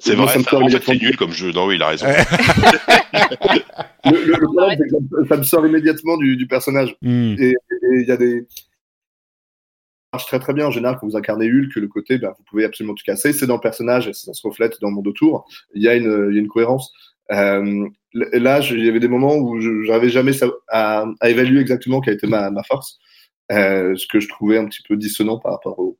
c'est 0.00 0.14
vrai, 0.14 0.28
ça, 0.40 0.56
en 0.56 0.68
fait, 0.68 0.82
c'est 0.84 1.02
nul 1.02 1.16
comme 1.16 1.32
jeu. 1.32 1.52
Non, 1.52 1.66
oui, 1.66 1.76
il 1.76 1.82
a 1.82 1.88
raison. 1.88 2.06
le, 4.04 4.24
le, 4.24 4.32
le 4.32 4.46
problème, 4.46 4.78
c'est 4.78 4.88
que 4.88 5.28
ça 5.28 5.36
me 5.36 5.42
sort 5.42 5.66
immédiatement 5.66 6.16
du, 6.16 6.36
du 6.36 6.46
personnage. 6.46 6.96
Mm. 7.02 7.34
Et 7.38 7.54
il 8.00 8.06
y 8.06 8.12
a 8.12 8.16
des 8.16 8.46
marche 10.12 10.26
très 10.26 10.38
très 10.38 10.54
bien 10.54 10.66
en 10.66 10.70
général 10.70 10.96
quand 10.98 11.06
vous 11.06 11.16
incarnez 11.16 11.50
Hulk, 11.50 11.74
le 11.76 11.88
côté, 11.88 12.18
ben, 12.18 12.32
vous 12.38 12.44
pouvez 12.44 12.64
absolument 12.64 12.94
tout 12.94 13.04
casser, 13.04 13.32
c'est 13.32 13.46
dans 13.46 13.56
le 13.56 13.60
personnage, 13.60 14.08
et 14.08 14.12
ça 14.12 14.32
se 14.32 14.46
reflète 14.46 14.80
dans 14.80 14.88
le 14.88 14.94
monde 14.94 15.06
autour, 15.06 15.46
il 15.74 15.82
y 15.82 15.88
a 15.88 15.94
une, 15.94 16.28
il 16.30 16.34
y 16.34 16.38
a 16.38 16.40
une 16.40 16.48
cohérence. 16.48 16.92
Euh, 17.30 17.86
là, 18.12 18.60
il 18.70 18.84
y 18.84 18.88
avait 18.88 19.00
des 19.00 19.08
moments 19.08 19.36
où 19.36 19.60
je 19.60 19.90
n'avais 19.90 20.10
jamais 20.10 20.32
à, 20.68 21.04
à, 21.20 21.30
évaluer 21.30 21.60
exactement 21.60 22.00
quelle 22.00 22.14
était 22.14 22.26
ma, 22.26 22.50
ma 22.50 22.62
force, 22.62 22.98
euh, 23.52 23.96
ce 23.96 24.06
que 24.06 24.20
je 24.20 24.28
trouvais 24.28 24.58
un 24.58 24.66
petit 24.66 24.82
peu 24.86 24.96
dissonant 24.96 25.38
par 25.38 25.52
rapport 25.52 25.78
au, 25.78 25.98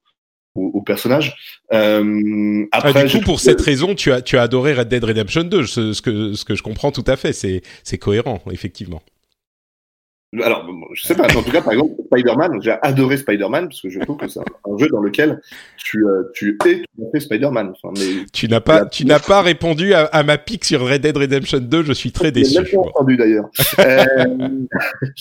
au, 0.54 0.82
personnage. 0.82 1.36
Euh, 1.72 2.66
après, 2.72 2.92
ah, 2.94 3.04
du 3.04 3.18
coup, 3.18 3.24
pour 3.24 3.40
cette 3.40 3.60
raison, 3.60 3.94
tu 3.94 4.12
as, 4.12 4.22
tu 4.22 4.36
as 4.36 4.42
adoré 4.42 4.74
Red 4.74 4.88
Dead 4.88 5.04
Redemption 5.04 5.44
2, 5.44 5.66
ce, 5.66 5.92
ce, 5.92 6.02
que, 6.02 6.34
ce 6.34 6.44
que 6.44 6.54
je 6.54 6.62
comprends 6.62 6.90
tout 6.90 7.04
à 7.06 7.16
fait, 7.16 7.32
c'est 7.32 7.98
cohérent, 7.98 8.42
effectivement. 8.50 9.02
Alors, 10.34 10.68
je 10.92 11.06
sais 11.06 11.14
pas, 11.14 11.24
en 11.24 11.42
tout 11.42 11.50
cas, 11.50 11.62
par 11.62 11.72
exemple, 11.72 11.94
Spider-Man, 12.06 12.60
j'ai 12.60 12.74
adoré 12.82 13.16
Spider-Man 13.16 13.68
parce 13.68 13.80
que 13.80 13.88
je 13.88 13.98
trouve 14.00 14.18
que 14.18 14.28
c'est 14.28 14.40
un, 14.40 14.76
jeu 14.76 14.86
dans 14.88 15.00
lequel 15.00 15.40
tu, 15.78 16.04
euh, 16.04 16.24
tu 16.34 16.58
es 16.66 16.82
tout 16.82 17.06
à 17.06 17.10
fait 17.12 17.20
Spider-Man. 17.20 17.72
Enfin, 17.72 17.94
mais 17.98 18.26
tu 18.30 18.46
n'as 18.46 18.60
pas, 18.60 18.84
tu 18.84 19.06
n'as 19.06 19.20
pas 19.20 19.40
répondu 19.40 19.94
à, 19.94 20.04
à, 20.04 20.22
ma 20.24 20.36
pique 20.36 20.66
sur 20.66 20.86
Red 20.86 21.00
Dead 21.00 21.16
Redemption 21.16 21.60
2, 21.60 21.82
je 21.82 21.92
suis 21.94 22.12
très 22.12 22.30
déçu. 22.30 22.62
Je 22.62 22.76
pas 22.76 22.82
entendu 22.82 23.16
d'ailleurs. 23.16 23.48
euh, 23.78 24.48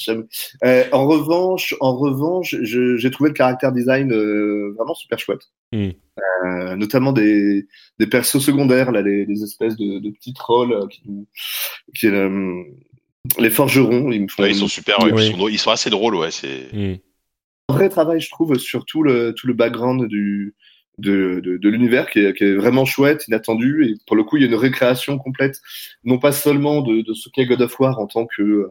euh, 0.65 0.83
en 0.91 1.07
revanche, 1.07 1.73
en 1.79 1.95
revanche, 1.95 2.55
j'ai 2.61 3.11
trouvé 3.11 3.29
le 3.29 3.35
caractère 3.35 3.71
design 3.71 4.11
euh, 4.11 4.73
vraiment 4.75 4.93
super 4.93 5.19
chouette. 5.19 5.49
Mm. 5.73 5.91
notamment 6.77 7.11
des, 7.11 7.67
des 7.99 8.07
persos 8.07 8.39
secondaires, 8.39 8.91
là, 8.91 9.01
les, 9.01 9.25
les 9.25 9.43
espèces 9.43 9.75
de, 9.75 9.99
de 9.99 10.09
petits 10.11 10.33
trolls 10.33 10.87
qui, 10.89 11.27
qui 11.93 12.07
les 13.39 13.49
forgerons, 13.49 14.11
ils 14.11 14.23
me 14.23 14.27
font. 14.27 14.45
ils 14.45 14.55
sont 14.55 14.67
super, 14.67 14.97
ils, 15.01 15.59
sont, 15.59 15.71
assez 15.71 15.89
drôles, 15.89 16.15
ouais. 16.15 16.31
C'est 16.31 16.69
mm. 16.73 16.95
un 17.69 17.73
vrai 17.73 17.89
travail, 17.89 18.19
je 18.21 18.29
trouve, 18.29 18.57
sur 18.57 18.85
tout 18.85 19.03
le 19.03 19.33
tout 19.33 19.47
le 19.47 19.53
background 19.53 20.07
du 20.07 20.55
de, 20.97 21.41
de, 21.43 21.57
de 21.57 21.69
l'univers 21.69 22.09
qui 22.09 22.19
est, 22.19 22.33
qui 22.35 22.43
est, 22.43 22.55
vraiment 22.55 22.83
chouette, 22.83 23.27
inattendu, 23.27 23.85
et 23.85 23.93
pour 24.07 24.15
le 24.15 24.23
coup, 24.23 24.37
il 24.37 24.41
y 24.41 24.45
a 24.45 24.49
une 24.49 24.55
récréation 24.55 25.19
complète, 25.19 25.61
non 26.03 26.17
pas 26.17 26.31
seulement 26.31 26.81
de, 26.81 27.01
de 27.01 27.13
ce 27.13 27.29
qu'est 27.29 27.45
God 27.45 27.61
of 27.61 27.79
War 27.79 27.99
en 27.99 28.07
tant 28.07 28.25
que 28.25 28.69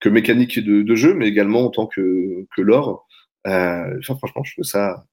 que 0.00 0.08
mécanique 0.08 0.58
de, 0.58 0.82
de 0.82 0.94
jeu, 0.94 1.14
mais 1.14 1.26
également 1.26 1.66
en 1.66 1.70
tant 1.70 1.86
que 1.86 2.46
que 2.54 2.62
lore. 2.62 3.06
Euh, 3.46 3.98
enfin, 4.00 4.16
franchement, 4.16 4.42
je 4.44 4.52
trouve 4.52 4.64
ça 4.64 5.04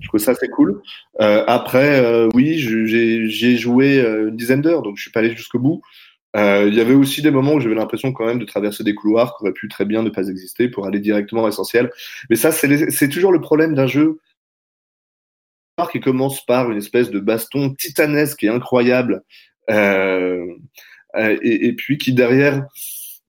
je 0.00 0.08
trouve 0.08 0.20
ça 0.20 0.32
assez 0.32 0.48
cool. 0.48 0.80
Euh, 1.20 1.44
après, 1.46 2.00
euh, 2.04 2.28
oui, 2.34 2.58
j'ai 2.58 3.56
joué 3.56 4.00
euh, 4.00 4.28
une 4.28 4.36
dizaine 4.36 4.62
d'heures, 4.62 4.82
donc 4.82 4.96
je 4.96 5.02
suis 5.02 5.10
pas 5.10 5.20
allé 5.20 5.34
jusqu'au 5.34 5.58
bout. 5.58 5.82
Euh, 6.36 6.68
il 6.68 6.74
y 6.74 6.80
avait 6.80 6.94
aussi 6.94 7.22
des 7.22 7.30
moments 7.30 7.54
où 7.54 7.60
j'avais 7.60 7.74
l'impression 7.74 8.12
quand 8.12 8.26
même 8.26 8.38
de 8.38 8.44
traverser 8.44 8.84
des 8.84 8.94
couloirs 8.94 9.36
qui 9.36 9.44
auraient 9.44 9.52
pu 9.52 9.68
très 9.68 9.86
bien 9.86 10.02
ne 10.02 10.10
pas 10.10 10.28
exister 10.28 10.68
pour 10.68 10.86
aller 10.86 11.00
directement 11.00 11.44
à 11.44 11.48
l'essentiel. 11.48 11.90
Mais 12.28 12.36
ça, 12.36 12.52
c'est 12.52 13.08
toujours 13.08 13.32
le 13.32 13.40
problème 13.40 13.74
d'un 13.74 13.86
jeu 13.86 14.18
qui 15.86 16.00
commence 16.00 16.44
par 16.44 16.70
une 16.70 16.78
espèce 16.78 17.10
de 17.10 17.20
baston 17.20 17.74
titanesque 17.74 18.42
et 18.42 18.48
incroyable, 18.48 19.22
euh, 19.70 20.44
euh, 21.16 21.38
et, 21.42 21.66
et, 21.68 21.72
puis 21.74 21.98
qui 21.98 22.12
derrière, 22.12 22.66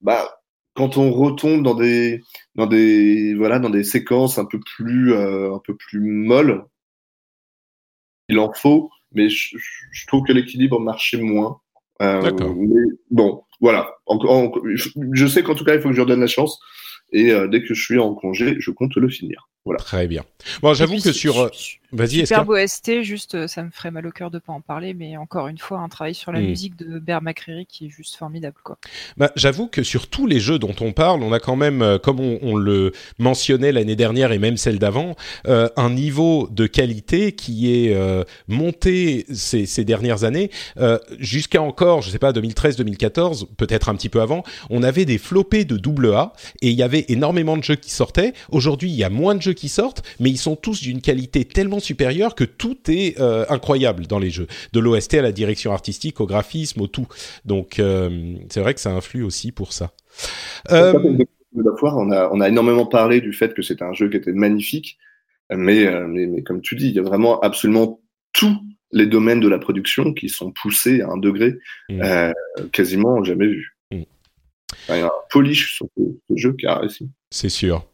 bah, 0.02 0.42
quand 0.74 0.98
on 0.98 1.12
retombe 1.12 1.64
dans 1.64 1.76
des, 1.76 2.22
dans 2.56 2.66
des, 2.66 3.36
voilà, 3.36 3.60
dans 3.60 3.70
des 3.70 3.84
séquences 3.84 4.38
un 4.38 4.46
peu 4.46 4.60
plus, 4.60 5.14
euh, 5.14 5.54
un 5.54 5.60
peu 5.60 5.76
plus 5.76 6.00
molles, 6.00 6.66
il 8.30 8.40
en 8.40 8.52
faut, 8.54 8.90
mais 9.12 9.30
je, 9.30 9.58
je 9.92 10.08
trouve 10.08 10.26
que 10.26 10.34
l'équilibre 10.34 10.80
marchait 10.80 11.18
moins. 11.18 11.62
Euh, 12.02 12.32
mais 12.58 12.84
bon, 13.12 13.44
voilà. 13.60 13.96
je 15.12 15.28
sais 15.28 15.44
qu'en 15.44 15.56
tout 15.56 15.66
cas, 15.66 15.76
il 15.76 15.82
faut 15.82 15.90
que 15.90 15.94
je 15.94 15.98
leur 15.98 16.06
donne 16.06 16.22
la 16.22 16.28
chance. 16.28 16.60
Et 17.12 17.32
euh, 17.32 17.48
dès 17.48 17.62
que 17.62 17.74
je 17.74 17.82
suis 17.82 18.00
en 18.00 18.14
congé, 18.14 18.56
je 18.60 18.72
compte 18.72 18.96
le 18.96 19.10
finir. 19.10 19.50
Voilà. 19.66 19.80
Très 19.84 20.08
bien. 20.08 20.24
Bon, 20.62 20.74
j'avoue 20.74 21.00
que 21.02 21.12
sur. 21.12 21.42
Euh, 21.42 21.50
vas-y, 21.92 22.26
Superbe 22.26 22.50
OST, 22.50 23.04
juste, 23.04 23.36
euh, 23.36 23.48
ça 23.48 23.62
me 23.62 23.70
ferait 23.72 23.92
mal 23.92 24.08
au 24.08 24.12
cœur 24.12 24.32
de 24.32 24.40
pas 24.40 24.54
en 24.54 24.62
parler, 24.62 24.94
mais 24.94 25.18
encore 25.18 25.48
une 25.48 25.58
fois, 25.58 25.80
un 25.80 25.90
travail 25.90 26.16
sur 26.16 26.32
la 26.32 26.40
hmm. 26.40 26.46
musique 26.46 26.76
de 26.78 26.98
Bear 26.98 27.22
McCreary 27.22 27.66
qui 27.66 27.88
est 27.88 27.90
juste 27.90 28.16
formidable, 28.16 28.56
quoi. 28.64 28.78
Bah, 29.18 29.32
j'avoue 29.36 29.68
que 29.68 29.84
sur 29.84 30.08
tous 30.08 30.28
les 30.28 30.40
jeux 30.40 30.60
dont 30.60 30.76
on 30.80 30.94
parle, 30.94 31.24
on 31.24 31.34
a 31.34 31.40
quand 31.40 31.58
même, 31.58 31.82
euh, 31.82 31.98
comme 31.98 32.20
on, 32.20 32.56
le 32.56 32.94
mentionnait 33.20 33.72
l'année 33.72 33.98
dernière 33.98 34.32
et 34.32 34.40
même 34.40 34.58
celle 34.58 34.80
d'avant, 34.80 35.16
un 35.46 35.90
niveau 35.90 36.48
de 36.52 36.66
qualité 36.66 37.34
qui 37.34 37.72
est 37.72 37.96
monté 38.48 39.26
ces, 39.32 39.66
ces, 39.66 39.86
dernières 39.86 40.24
années. 40.24 40.50
Jusqu'à 41.20 41.62
encore, 41.62 42.02
je 42.02 42.10
sais 42.10 42.20
pas, 42.20 42.32
2013-2014, 42.32 43.48
peut-être 43.56 43.90
un 43.90 43.96
petit 43.96 44.10
peu 44.10 44.22
avant, 44.22 44.44
on 44.70 44.84
avait 44.84 45.06
des 45.06 45.18
flopés 45.18 45.64
de 45.64 45.78
double 45.78 46.14
A 46.14 46.34
et 46.62 46.70
il 46.70 46.76
y 46.76 46.84
avait 46.84 46.99
énormément 47.08 47.58
de 47.58 47.64
jeux 47.64 47.76
qui 47.76 47.92
sortaient. 47.92 48.34
Aujourd'hui, 48.50 48.90
il 48.90 48.96
y 48.96 49.04
a 49.04 49.10
moins 49.10 49.36
de 49.36 49.42
jeux 49.42 49.54
qui 49.54 49.70
sortent, 49.70 50.04
mais 50.20 50.30
ils 50.30 50.38
sont 50.38 50.56
tous 50.56 50.82
d'une 50.82 51.02
qualité 51.02 51.46
tellement 51.46 51.80
supérieure 51.80 52.36
que 52.36 52.44
tout 52.44 52.78
est 52.88 53.20
euh, 53.20 53.46
incroyable 53.50 54.08
dans 54.08 54.20
les 54.20 54.30
jeux. 54.30 54.48
De 54.74 54.80
l'OST 54.80 55.16
à 55.16 55.22
la 55.22 55.32
direction 55.32 55.72
artistique, 55.72 56.22
au 56.22 56.26
graphisme, 56.26 56.82
au 56.82 56.88
tout. 56.88 57.08
Donc 57.46 57.80
euh, 57.80 58.36
c'est 58.50 58.62
vrai 58.62 58.74
que 58.74 58.82
ça 58.82 58.92
influe 58.92 59.24
aussi 59.24 59.52
pour 59.52 59.74
ça. 59.74 59.92
Euh... 60.72 60.94
On 61.82 62.12
a, 62.12 62.30
on 62.32 62.42
a 62.42 62.48
énormément 62.48 62.86
parlé 62.86 63.22
du 63.22 63.34
fait 63.34 63.56
que 63.56 63.64
c'était 63.64 63.84
un 63.84 63.94
jeu 63.94 64.08
qui 64.08 64.18
était 64.18 64.34
magnifique, 64.34 65.00
mais, 65.50 65.90
mais, 66.08 66.28
mais, 66.28 66.44
comme 66.44 66.62
tu 66.62 66.76
dis, 66.76 66.90
il 66.90 66.96
y 66.96 67.00
a 67.00 67.04
vraiment 67.04 67.40
absolument 67.40 68.02
tous 68.34 68.56
les 68.92 69.08
domaines 69.08 69.40
de 69.40 69.48
la 69.48 69.58
production 69.58 70.14
qui 70.14 70.30
sont 70.30 70.52
poussés 70.52 71.02
à 71.02 71.10
un 71.10 71.18
degré 71.18 71.56
mmh. 71.90 72.32
quasiment 72.72 73.24
jamais 73.24 73.48
vu. 73.48 73.79
Il 74.90 74.96
y 74.96 75.00
a 75.00 75.06
un 75.06 75.12
polish 75.30 75.76
sur 75.76 75.88
ce, 75.98 76.04
ce 76.30 76.36
jeu 76.36 76.54
qui 76.54 76.66
a 76.66 76.80
réussi. 76.80 77.10
C'est 77.32 77.50
sûr. 77.50 77.86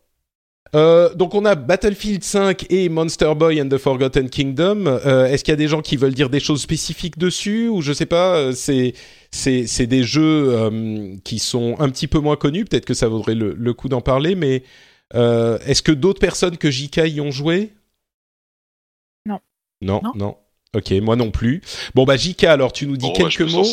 Euh, 0.76 1.13
donc 1.13 1.34
on 1.36 1.45
a 1.45 1.55
Battlefield 1.55 2.23
5 2.23 2.65
et 2.69 2.89
Monster 2.89 3.34
Boy 3.36 3.61
and 3.61 3.69
the 3.69 3.78
Forgotten 3.78 4.30
Kingdom. 4.30 4.88
Euh, 4.88 5.26
est-ce 5.26 5.43
qu'il 5.43 5.51
y 5.51 5.53
a 5.53 5.57
des 5.57 5.69
gens 5.69 5.82
qui 5.82 5.95
veulent 5.95 6.13
dire 6.13 6.30
des 6.30 6.41
choses 6.41 6.61
spécifiques 6.61 7.17
dessus 7.17 7.69
ou 7.69 7.82
je 7.82 7.93
sais 7.93 8.05
pas 8.05 8.36
euh, 8.38 8.51
C'est 8.51 9.88
des 9.88 10.03
jeux 10.03 10.69
qui 11.23 11.39
sont 11.39 11.76
un 11.80 11.89
petit 11.89 12.07
peu 12.07 12.19
moins 12.19 12.36
connus. 12.36 12.65
Peut-être 12.65 12.86
que 12.86 12.93
ça 12.93 13.07
vaudrait 13.07 13.36
le, 13.36 13.53
le 13.53 13.73
coup 13.73 13.88
d'en 13.88 14.01
parler. 14.01 14.36
Mais 14.36 14.63
est-ce 15.13 15.82
que 15.82 15.93
d'autres 15.93 16.19
personnes 16.19 16.57
que 16.57 16.69
JK 16.69 17.01
y 17.07 17.21
ont 17.21 17.32
joué? 17.32 17.71
Non. 19.26 19.39
non. 19.82 20.01
Non, 20.15 20.38
Ok, 20.76 20.91
moi 21.01 21.15
non 21.15 21.32
plus. 21.32 21.61
Bon 21.93 22.03
bah 22.03 22.17
JK, 22.17 22.43
alors 22.45 22.73
tu 22.73 22.86
nous 22.86 22.97
dis 22.97 23.07
bah, 23.07 23.13
quelques 23.15 23.49
mots. 23.49 23.63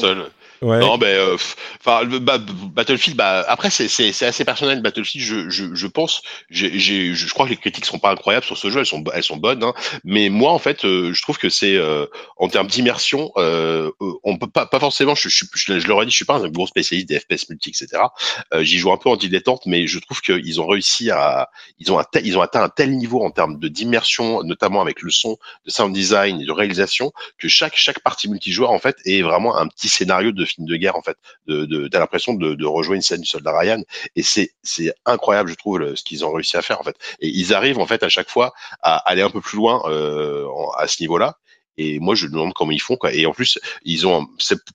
Non, 0.63 0.97
ben, 0.97 1.09
euh, 1.09 1.37
enfin, 1.81 2.05
Battlefield, 2.05 3.17
bah, 3.17 3.45
après, 3.49 3.71
c'est, 3.71 3.87
assez 4.25 4.45
personnel. 4.45 4.81
Battlefield, 4.81 5.25
je, 5.25 5.51
je, 5.51 5.75
je 5.75 5.87
pense, 5.89 6.23
j'ai, 6.51 6.79
j'ai, 6.79 7.15
je 7.15 7.33
crois 7.33 7.47
que 7.47 7.51
les 7.51 7.57
critiques 7.57 7.85
sont 7.85 7.99
pas 7.99 8.13
incroyables 8.13 8.47
sur 8.47 8.57
ce 8.57 8.71
jeu, 8.71 8.81
elles 8.81 8.87
sont, 8.87 9.03
elles 9.13 9.25
sont 9.25 9.37
bonnes, 9.37 9.65
hein, 9.65 9.75
mais 10.05 10.29
moi, 10.29 10.53
en 10.53 10.59
fait, 10.59 10.85
euh, 10.85 11.13
je 11.13 11.23
trouve 11.23 11.39
que 11.39 11.49
c'est, 11.49 11.75
euh, 11.77 12.07
en 12.37 12.49
termes 12.49 12.69
d'immersion, 12.69 13.33
on 13.37 14.39
peut 14.39 14.47
pas, 14.47 14.67
pas 14.67 14.79
forcément, 14.79 15.15
je, 15.15 15.29
je, 15.29 15.45
je, 15.53 15.79
je 15.81 15.89
leur 15.89 16.03
ai 16.03 16.07
dit, 16.07 16.13
je 16.13 16.17
suis 16.17 16.25
pas 16.25 16.37
un 16.37 16.49
gros 16.49 16.67
spécialiste 16.67 17.09
des 17.09 17.19
FPS 17.19 17.49
multi, 17.49 17.71
etc. 17.71 18.03
j'y 18.61 18.79
joue 18.79 18.93
un 18.93 18.97
peu 18.97 19.09
en 19.09 19.17
dilettante, 19.17 19.63
mais 19.67 19.87
je 19.87 19.99
trouve 19.99 20.21
qu'ils 20.21 20.61
ont 20.61 20.67
réussi 20.67 21.11
à, 21.11 21.51
ils 21.79 21.91
ont, 21.93 21.99
atteint, 21.99 22.21
ils 22.23 22.39
ont 22.39 22.43
atteint 22.43 22.63
un 22.63 22.69
tel 22.69 22.97
niveau 22.97 23.25
en 23.25 23.31
termes 23.31 23.59
de 23.59 23.69
d'immersion, 23.69 24.43
notamment 24.45 24.81
avec 24.81 25.03
le 25.03 25.11
son, 25.11 25.39
de 25.67 25.71
sound 25.71 25.93
design 25.93 26.45
de 26.45 26.53
réalisation, 26.53 27.13
que 27.39 27.49
chaque, 27.49 27.77
chaque 27.77 28.01
partie 28.01 28.29
multijoueur, 28.29 28.71
en 28.71 28.79
fait, 28.79 28.97
est 29.05 29.23
vraiment 29.23 29.57
un 29.57 29.67
petit 29.67 29.89
scénario 29.89 30.33
de 30.33 30.45
de 30.59 30.76
guerre 30.76 30.96
en 30.96 31.03
fait. 31.03 31.16
De, 31.46 31.88
t'as 31.88 31.98
l'impression 31.98 32.34
de, 32.34 32.55
de 32.55 32.66
rejouer 32.66 32.96
une 32.96 33.03
scène 33.03 33.20
du 33.20 33.26
soldat 33.26 33.57
Ryan 33.59 33.82
et 34.16 34.22
c'est 34.22 34.53
c'est 34.62 34.92
incroyable 35.07 35.50
je 35.50 35.55
trouve 35.55 35.94
ce 35.94 36.03
qu'ils 36.03 36.24
ont 36.24 36.32
réussi 36.32 36.57
à 36.57 36.62
faire 36.62 36.80
en 36.80 36.84
fait. 36.84 36.96
Et 37.20 37.28
ils 37.28 37.55
arrivent 37.55 37.78
en 37.78 37.86
fait 37.86 38.03
à 38.03 38.09
chaque 38.09 38.28
fois 38.28 38.53
à 38.82 38.96
aller 38.96 39.22
un 39.22 39.30
peu 39.30 39.40
plus 39.40 39.57
loin 39.57 39.82
euh, 39.86 40.46
à 40.76 40.86
ce 40.88 41.03
niveau-là 41.03 41.38
et 41.79 41.99
moi, 42.01 42.14
je 42.14 42.27
me 42.27 42.33
demande 42.33 42.53
comment 42.53 42.73
ils 42.73 42.81
font, 42.81 42.97
quoi. 42.97 43.12
Et 43.14 43.27
en 43.27 43.33
plus, 43.33 43.59
ils 43.85 44.07
ont, 44.07 44.27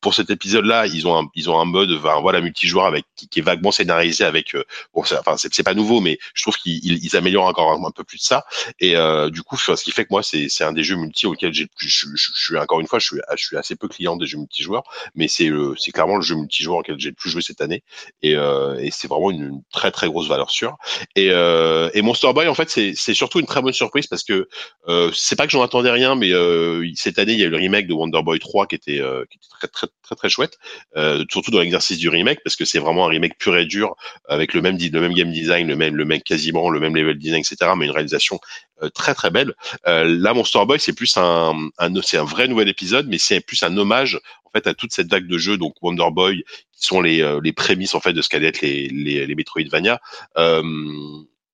pour 0.01 0.13
cet 0.13 0.29
épisode-là, 0.29 0.87
ils 0.87 1.07
ont 1.07 1.17
un, 1.17 1.27
ils 1.35 1.49
ont 1.49 1.59
un 1.59 1.65
mode, 1.65 1.91
enfin, 1.91 2.19
voilà, 2.21 2.41
multijoueur 2.41 2.85
avec, 2.85 3.05
qui, 3.15 3.39
est 3.39 3.43
vaguement 3.43 3.71
scénarisé 3.71 4.23
avec, 4.23 4.55
euh, 4.55 4.63
bon, 4.93 5.01
enfin, 5.01 5.35
c'est 5.37 5.63
pas 5.63 5.73
nouveau, 5.73 6.01
mais 6.01 6.17
je 6.33 6.43
trouve 6.43 6.57
qu'ils 6.57 7.03
ils 7.03 7.15
améliorent 7.15 7.45
encore 7.45 7.71
un, 7.71 7.91
peu 7.91 8.03
plus 8.03 8.17
de 8.17 8.23
ça. 8.23 8.45
Et, 8.79 8.95
euh, 8.95 9.29
du 9.29 9.43
coup, 9.43 9.57
ce 9.57 9.73
qui 9.83 9.91
fait 9.91 10.03
que 10.03 10.09
moi, 10.11 10.23
c'est, 10.23 10.47
c'est 10.49 10.63
un 10.63 10.73
des 10.73 10.83
jeux 10.83 10.95
multi 10.95 11.25
auxquels 11.25 11.53
j'ai, 11.53 11.67
je, 11.77 11.87
je, 11.87 12.07
je, 12.15 12.31
suis, 12.33 12.57
encore 12.57 12.79
une 12.79 12.87
fois, 12.87 12.99
je 12.99 13.07
suis, 13.07 13.17
je 13.35 13.45
suis 13.45 13.57
assez 13.57 13.75
peu 13.75 13.87
client 13.87 14.15
des 14.15 14.25
jeux 14.25 14.37
multijoueurs, 14.37 14.83
mais 15.15 15.27
c'est 15.27 15.47
le, 15.47 15.75
c'est 15.77 15.91
clairement 15.91 16.15
le 16.15 16.21
jeu 16.21 16.35
multijoueur 16.35 16.77
auquel 16.77 16.99
j'ai 16.99 17.09
le 17.09 17.15
plus 17.15 17.29
joué 17.29 17.41
cette 17.41 17.61
année. 17.61 17.83
Et, 18.21 18.35
euh, 18.35 18.77
et 18.79 18.91
c'est 18.91 19.07
vraiment 19.07 19.31
une, 19.31 19.43
une, 19.43 19.61
très, 19.71 19.91
très 19.91 20.07
grosse 20.07 20.27
valeur 20.27 20.49
sûre. 20.49 20.77
Et, 21.15 21.29
euh, 21.31 21.89
et 21.93 22.01
Monster 22.01 22.33
Boy, 22.33 22.47
en 22.47 22.53
fait, 22.53 22.69
c'est, 22.69 22.93
c'est 22.95 23.13
surtout 23.13 23.39
une 23.39 23.45
très 23.45 23.61
bonne 23.61 23.73
surprise 23.73 24.07
parce 24.07 24.23
que, 24.23 24.47
euh, 24.87 25.11
c'est 25.13 25.35
pas 25.35 25.45
que 25.45 25.51
j'en 25.51 25.61
attendais 25.61 25.91
rien, 25.91 26.15
mais, 26.15 26.31
euh, 26.31 26.86
cette 26.95 27.19
année, 27.19 27.33
il 27.33 27.39
y 27.39 27.43
a 27.43 27.47
eu 27.47 27.49
le 27.49 27.57
remake 27.57 27.87
de 27.87 27.93
Wonder 27.93 28.21
Boy 28.21 28.39
3 28.39 28.67
qui 28.67 28.75
était, 28.75 28.99
euh, 29.01 29.25
qui 29.29 29.37
était 29.37 29.67
très, 29.67 29.87
très, 29.87 30.15
très, 30.15 30.29
chouette, 30.29 30.57
euh, 30.95 31.25
surtout 31.29 31.51
dans 31.51 31.59
l'exercice 31.59 31.97
du 31.97 32.09
remake, 32.09 32.39
parce 32.43 32.55
que 32.55 32.65
c'est 32.65 32.79
vraiment 32.79 33.05
un 33.05 33.09
remake 33.09 33.37
pur 33.37 33.57
et 33.57 33.65
dur, 33.65 33.95
avec 34.27 34.53
le 34.53 34.61
même, 34.61 34.77
game 34.77 35.31
design, 35.31 35.67
le 35.67 35.75
même, 35.75 35.95
le 35.95 36.05
même 36.05 36.21
quasiment, 36.21 36.69
le 36.69 36.79
même 36.79 36.95
level 36.95 37.17
design, 37.17 37.39
etc., 37.39 37.71
mais 37.77 37.85
une 37.85 37.91
réalisation 37.91 38.39
euh, 38.81 38.89
très, 38.89 39.13
très 39.13 39.29
belle. 39.31 39.53
Là, 39.85 40.33
Monster 40.33 40.65
Boy, 40.65 40.79
c'est 40.79 40.93
plus 40.93 41.15
un, 41.17 41.69
c'est 42.03 42.17
un 42.17 42.23
vrai 42.23 42.47
nouvel 42.47 42.67
épisode, 42.67 43.07
mais 43.07 43.17
c'est 43.17 43.39
plus 43.39 43.61
un 43.63 43.75
hommage, 43.77 44.19
en 44.45 44.49
fait, 44.51 44.67
à 44.67 44.73
toute 44.73 44.93
cette 44.93 45.09
vague 45.09 45.27
de 45.27 45.37
jeux, 45.37 45.57
donc 45.57 45.75
Wonder 45.81 46.09
Boy, 46.11 46.43
qui 46.73 46.85
sont 46.85 47.01
les, 47.01 47.37
les 47.43 47.53
prémices, 47.53 47.95
en 47.95 47.99
fait, 47.99 48.13
de 48.13 48.21
ce 48.21 48.29
qu'allaient 48.29 48.47
être 48.47 48.61
les, 48.61 48.87
les, 48.89 49.25
les 49.25 49.35
Metroidvania. 49.35 49.99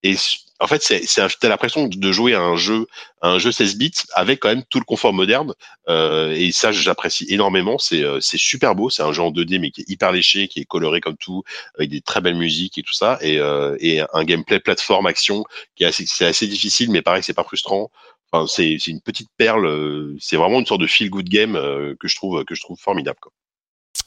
Et 0.04 0.16
en 0.60 0.68
fait, 0.68 0.82
c'est, 0.84 1.04
c'est, 1.06 1.28
t'as 1.39 1.49
l'impression 1.49 1.88
de 1.88 2.12
jouer 2.12 2.36
à 2.36 2.41
un 2.41 2.56
jeu, 2.56 2.88
un 3.22 3.39
jeu 3.39 3.51
16 3.51 3.76
bits 3.78 3.91
avec 4.14 4.39
quand 4.39 4.49
même 4.49 4.64
tout 4.70 4.80
le 4.80 4.86
confort 4.86 5.14
moderne. 5.14 5.54
Euh, 5.89 6.32
et 6.32 6.51
ça, 6.51 6.72
j'apprécie 6.72 7.26
énormément. 7.30 7.78
C'est, 7.78 8.04
euh, 8.04 8.20
c'est 8.22 8.38
super 8.38 8.76
beau. 8.76 8.89
C'est 8.89 9.04
un 9.04 9.12
jeu 9.12 9.24
en 9.24 9.32
2D 9.32 9.60
mais 9.60 9.72
qui 9.72 9.82
est 9.82 9.89
hyper 9.89 10.12
léché, 10.12 10.47
qui 10.47 10.60
est 10.62 10.66
coloré 10.66 11.01
comme 11.01 11.18
tout, 11.18 11.43
avec 11.78 11.89
des 11.89 12.01
très 12.01 12.22
belles 12.22 12.36
musiques 12.36 12.78
et 12.78 12.84
tout 12.84 12.93
ça, 12.93 13.18
et, 13.22 13.39
euh, 13.39 13.76
et 13.80 14.01
un 14.14 14.24
gameplay 14.24 14.60
plateforme 14.60 15.08
action 15.08 15.43
qui 15.76 15.84
est 15.84 15.88
assez, 15.88 16.05
c'est 16.08 16.25
assez 16.25 16.47
difficile, 16.47 16.92
mais 16.92 17.01
pareil, 17.01 17.24
c'est 17.24 17.34
pas 17.34 17.43
frustrant. 17.43 17.92
Enfin, 18.32 18.47
c'est, 18.47 18.75
une 18.88 19.01
petite 19.01 19.30
perle. 19.38 19.66
Euh, 19.67 20.16
c'est 20.20 20.38
vraiment 20.38 20.59
une 20.59 20.66
sorte 20.66 20.82
de 20.82 20.88
feel 20.88 21.09
good 21.09 21.30
game 21.30 21.54
que 22.00 22.08
je 22.08 22.16
trouve 22.16 22.43
que 22.46 22.55
je 22.55 22.62
trouve 22.62 22.80
formidable. 22.80 23.20
Quoi. 23.21 23.32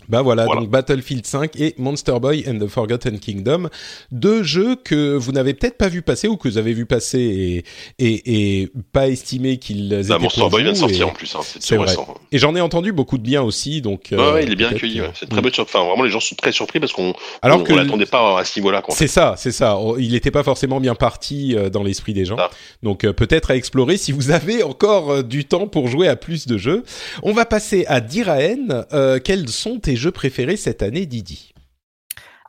Bah 0.09 0.23
voilà, 0.23 0.47
donc 0.47 0.69
Battlefield 0.69 1.27
5 1.27 1.59
et 1.61 1.75
Monster 1.79 2.15
Boy 2.21 2.45
and 2.49 2.59
the 2.59 2.69
Forgotten 2.69 3.19
Kingdom, 3.19 3.69
deux 4.13 4.43
jeux 4.43 4.77
que 4.77 5.17
vous 5.17 5.33
n'avez 5.33 5.55
peut-être 5.55 5.77
pas 5.77 5.89
vu 5.89 6.03
passer 6.03 6.29
ou 6.29 6.37
que 6.37 6.49
vous 6.49 6.59
avez 6.59 6.73
vu 6.75 6.87
passer 6.87 7.65
et, 7.99 8.05
et, 8.05 8.63
et 8.63 8.73
pas 8.93 9.09
estimé 9.09 9.59
qu'ils 9.59 9.89
bah, 9.89 10.01
étaient 10.01 10.19
Monster 10.19 10.49
Boy 10.49 10.63
vient 10.63 10.73
de 10.73 10.77
sortir 10.77 11.09
en 11.09 11.13
plus, 11.13 11.35
hein, 11.35 11.41
c'est 11.43 11.77
vrai. 11.77 11.95
Et 12.31 12.39
j'en 12.39 12.55
ai 12.55 12.61
entendu 12.61 12.93
beaucoup 12.93 13.19
de 13.19 13.23
bien 13.23 13.43
aussi, 13.43 13.81
donc. 13.81 14.13
Euh, 14.13 14.35
ouais, 14.35 14.45
il 14.45 14.53
est 14.53 14.57
bien 14.57 14.69
accueilli. 14.69 15.01
Ouais. 15.01 15.11
C'est 15.15 15.29
très 15.29 15.41
bonne 15.41 15.53
surprise. 15.53 15.75
Enfin, 15.75 15.87
vraiment, 15.87 16.05
les 16.05 16.11
gens 16.11 16.21
sont 16.21 16.37
très 16.37 16.53
surpris 16.53 16.79
parce 16.81 16.93
qu'on 16.93 17.15
alors 17.43 17.63
on, 17.69 17.75
l'attendait 17.75 18.07
pas 18.07 18.39
à 18.39 18.45
ce 18.45 18.59
niveau-là. 18.59 18.83
C'est 18.91 19.09
ça, 19.09 19.35
c'est 19.37 19.53
ça. 19.53 19.79
Il 19.99 20.13
n'était 20.13 20.31
pas 20.31 20.43
forcément 20.43 20.81
bien 20.81 20.95
parti 20.95 21.55
euh, 21.55 21.71
dans 21.71 21.83
l'esprit 21.83 22.13
des 22.13 22.25
gens. 22.25 22.37
Ah. 22.39 22.51
Donc 22.83 23.05
euh, 23.05 23.13
peut-être 23.13 23.51
à 23.51 23.57
explorer 23.57 23.97
si 23.97 24.13
vous 24.13 24.31
avez 24.31 24.63
encore 24.63 25.11
euh, 25.11 25.23
du 25.23 25.45
temps 25.45 25.67
pour 25.67 25.89
jouer 25.89 26.09
à 26.09 26.17
plus 26.17 26.47
de 26.47 26.57
jeux. 26.57 26.85
On 27.23 27.33
va 27.33 27.45
passer 27.45 27.85
à 27.89 28.01
Diraen. 28.01 28.85
quels 29.25 29.49
sont 29.49 29.76
tes 29.81 29.97
jeux 29.97 30.11
préférés 30.11 30.57
cette 30.57 30.83
année, 30.83 31.07
Didi? 31.07 31.53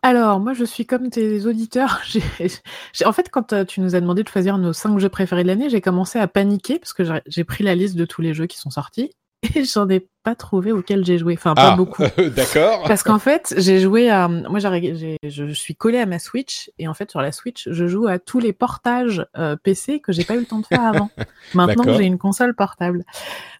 Alors, 0.03 0.39
moi, 0.39 0.53
je 0.53 0.63
suis 0.63 0.85
comme 0.85 1.09
tes 1.09 1.45
auditeurs. 1.45 2.01
en 3.05 3.11
fait, 3.11 3.29
quand 3.29 3.53
euh, 3.53 3.65
tu 3.65 3.81
nous 3.81 3.95
as 3.95 4.01
demandé 4.01 4.23
de 4.23 4.29
choisir 4.29 4.57
nos 4.57 4.73
cinq 4.73 4.99
jeux 4.99 5.09
préférés 5.09 5.43
de 5.43 5.47
l'année, 5.47 5.69
j'ai 5.69 5.81
commencé 5.81 6.19
à 6.19 6.27
paniquer 6.27 6.79
parce 6.79 6.93
que 6.93 7.03
j'ai 7.25 7.43
pris 7.43 7.63
la 7.63 7.75
liste 7.75 7.95
de 7.95 8.05
tous 8.05 8.21
les 8.21 8.33
jeux 8.33 8.45
qui 8.45 8.57
sont 8.57 8.69
sortis 8.69 9.11
et 9.55 9.63
j'en 9.65 9.87
ai 9.89 10.07
pas 10.23 10.35
trouvé 10.35 10.71
auxquels 10.71 11.05
j'ai 11.05 11.17
joué. 11.17 11.35
Enfin, 11.37 11.53
pas 11.53 11.73
ah, 11.73 11.75
beaucoup. 11.75 12.03
D'accord. 12.35 12.83
Parce 12.87 13.03
qu'en 13.03 13.19
fait, 13.19 13.53
j'ai 13.57 13.79
joué 13.79 14.09
à. 14.09 14.27
Moi, 14.27 14.59
je 14.59 15.51
suis 15.53 15.75
collé 15.75 15.99
à 15.99 16.05
ma 16.05 16.19
Switch 16.19 16.71
et 16.79 16.87
en 16.87 16.93
fait, 16.93 17.11
sur 17.11 17.21
la 17.21 17.31
Switch, 17.31 17.67
je 17.69 17.87
joue 17.87 18.07
à 18.07 18.19
tous 18.19 18.39
les 18.39 18.53
portages 18.53 19.25
euh, 19.37 19.55
PC 19.61 19.99
que 19.99 20.11
j'ai 20.11 20.23
pas 20.23 20.35
eu 20.35 20.39
le 20.39 20.45
temps 20.45 20.59
de 20.59 20.65
faire 20.65 20.83
avant. 20.83 21.09
Maintenant 21.53 21.93
j'ai 21.93 22.05
une 22.05 22.17
console 22.17 22.55
portable. 22.55 23.03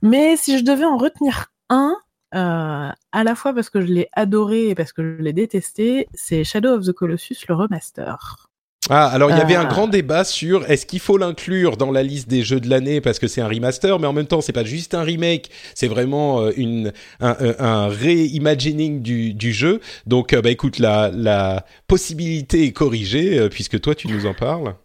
Mais 0.02 0.36
si 0.38 0.58
je 0.58 0.64
devais 0.64 0.86
en 0.86 0.98
retenir 0.98 1.48
un, 1.70 1.96
euh, 2.36 2.90
à 3.12 3.24
la 3.24 3.36
fois 3.36 3.54
parce 3.54 3.70
que 3.70 3.82
je 3.82 3.88
l'ai 3.88 4.10
adoré 4.14 4.70
et 4.70 4.76
parce 4.76 4.94
que 4.94 5.18
je 5.18 5.24
l'ai 5.24 5.34
détesté, 5.34 6.08
c'est 6.14 6.44
Shadow 6.44 6.76
of 6.76 6.86
the 6.86 6.92
Colossus, 6.92 7.38
le 7.48 7.56
remaster. 7.56 8.48
Ah, 8.90 9.08
alors 9.08 9.32
il 9.32 9.38
y 9.38 9.42
avait 9.42 9.56
un 9.56 9.66
euh. 9.66 9.70
grand 9.70 9.88
débat 9.88 10.24
sur 10.24 10.70
est-ce 10.70 10.86
qu'il 10.86 11.02
faut 11.02 11.18
l'inclure 11.18 11.76
dans 11.76 11.92
la 11.92 12.04
liste 12.04 12.30
des 12.30 12.44
jeux 12.44 12.62
de 12.62 12.70
l'année 12.70 13.02
parce 13.02 13.20
que 13.20 13.28
c'est 13.28 13.42
un 13.42 13.48
remaster, 13.48 14.00
mais 14.00 14.08
en 14.08 14.14
même 14.14 14.28
temps 14.28 14.40
c'est 14.40 14.54
pas 14.54 14.64
juste 14.64 14.94
un 14.94 15.04
remake, 15.04 15.50
c'est 15.74 15.90
vraiment 15.90 16.42
euh, 16.42 16.52
une 16.56 16.94
un, 17.20 17.36
un 17.60 17.88
reimagining 17.90 19.02
du, 19.02 19.34
du 19.34 19.52
jeu. 19.52 19.82
Donc 20.06 20.34
bah 20.36 20.52
écoute, 20.52 20.80
la 20.80 21.12
la 21.14 21.66
possibilité 21.88 22.64
est 22.64 22.72
corrigée 22.72 23.50
puisque 23.50 23.82
toi 23.82 23.94
tu 23.94 24.08
nous 24.08 24.26
en 24.26 24.34
parles. 24.34 24.76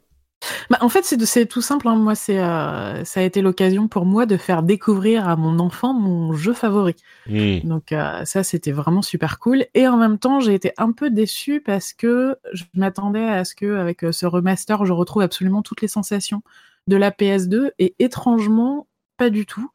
Bah, 0.70 0.78
en 0.80 0.88
fait, 0.88 1.04
c'est 1.04 1.46
tout 1.46 1.62
simple. 1.62 1.88
Hein. 1.88 1.96
Moi, 1.96 2.14
c'est 2.14 2.38
euh, 2.38 3.04
ça 3.04 3.20
a 3.20 3.22
été 3.22 3.42
l'occasion 3.42 3.88
pour 3.88 4.06
moi 4.06 4.26
de 4.26 4.36
faire 4.36 4.62
découvrir 4.62 5.28
à 5.28 5.36
mon 5.36 5.58
enfant 5.58 5.94
mon 5.94 6.32
jeu 6.32 6.52
favori. 6.52 6.96
Mmh. 7.26 7.60
Donc 7.64 7.92
euh, 7.92 8.24
ça, 8.24 8.42
c'était 8.42 8.72
vraiment 8.72 9.02
super 9.02 9.38
cool. 9.38 9.66
Et 9.74 9.86
en 9.86 9.96
même 9.96 10.18
temps, 10.18 10.40
j'ai 10.40 10.54
été 10.54 10.72
un 10.78 10.92
peu 10.92 11.10
déçue 11.10 11.60
parce 11.60 11.92
que 11.92 12.36
je 12.52 12.64
m'attendais 12.74 13.24
à 13.28 13.44
ce 13.44 13.54
que 13.54 13.76
avec 13.76 14.04
euh, 14.04 14.12
ce 14.12 14.26
remaster, 14.26 14.84
je 14.84 14.92
retrouve 14.92 15.22
absolument 15.22 15.62
toutes 15.62 15.82
les 15.82 15.88
sensations 15.88 16.42
de 16.88 16.96
la 16.96 17.10
PS2 17.10 17.70
et 17.78 17.94
étrangement 17.98 18.88
pas 19.16 19.30
du 19.30 19.46
tout. 19.46 19.70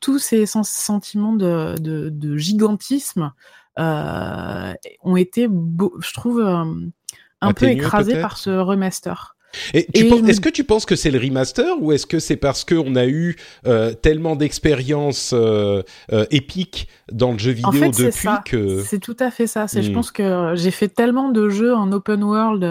tous 0.00 0.18
ces 0.18 0.46
sentiments 0.46 1.34
de, 1.34 1.74
de, 1.78 2.36
gigantisme 2.38 3.32
ont 3.76 5.16
été, 5.16 5.48
je 5.48 6.14
trouve, 6.14 6.40
un 6.40 7.52
peu 7.52 7.66
écrasés 7.66 8.22
par 8.22 8.38
ce 8.38 8.48
remaster. 8.48 9.36
Et, 9.74 9.86
est-ce 9.98 10.40
que 10.40 10.48
tu 10.48 10.64
penses 10.64 10.86
que 10.86 10.96
c'est 10.96 11.10
le 11.10 11.18
remaster 11.18 11.80
ou 11.80 11.92
est-ce 11.92 12.06
que 12.06 12.18
c'est 12.18 12.36
parce 12.36 12.64
qu'on 12.64 12.96
a 12.96 13.06
eu 13.06 13.36
euh, 13.66 13.94
tellement 13.94 14.36
d'expériences 14.36 15.32
euh, 15.34 15.82
euh, 16.12 16.26
épiques 16.30 16.88
dans 17.12 17.32
le 17.32 17.38
jeu 17.38 17.52
vidéo 17.52 17.68
en 17.68 17.72
fait, 17.72 17.90
depuis 17.90 18.28
que 18.44 18.82
c'est 18.82 18.98
tout 18.98 19.16
à 19.18 19.30
fait 19.30 19.46
ça. 19.46 19.66
C'est 19.68 19.82
je 19.82 19.90
hmm. 19.90 19.94
pense 19.94 20.10
que 20.10 20.52
j'ai 20.54 20.70
fait 20.70 20.88
tellement 20.88 21.30
de 21.30 21.48
jeux 21.48 21.74
en 21.74 21.90
open 21.92 22.22
world 22.22 22.66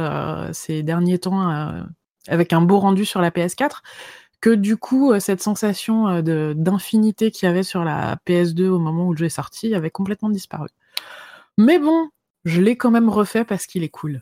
ces 0.54 0.84
derniers 0.84 1.20
temps 1.20 1.84
avec 2.28 2.54
un 2.54 2.62
beau 2.62 2.80
rendu 2.80 3.06
sur 3.06 3.22
la 3.22 3.32
PS4 3.32 3.78
que 4.40 4.52
du 4.52 4.78
coup 4.78 5.20
cette 5.20 5.42
sensation 5.42 6.22
d'infinité 6.22 7.32
qu'il 7.32 7.48
y 7.48 7.50
avait 7.50 7.64
sur 7.64 7.84
la 7.84 8.18
PS2 8.28 8.68
au 8.68 8.80
moment 8.80 9.08
où 9.08 9.14
le 9.14 9.18
jeu 9.18 9.26
est 9.26 9.30
sorti 9.30 9.74
avait 9.74 9.90
complètement 9.90 10.30
disparu. 10.30 10.68
Mais 11.58 11.80
bon, 11.80 12.10
je 12.46 12.62
l'ai 12.62 12.78
quand 12.78 12.92
même 12.92 13.10
refait 13.10 13.44
parce 13.44 13.66
qu'il 13.66 13.84
est 13.84 13.90
cool. 13.90 14.22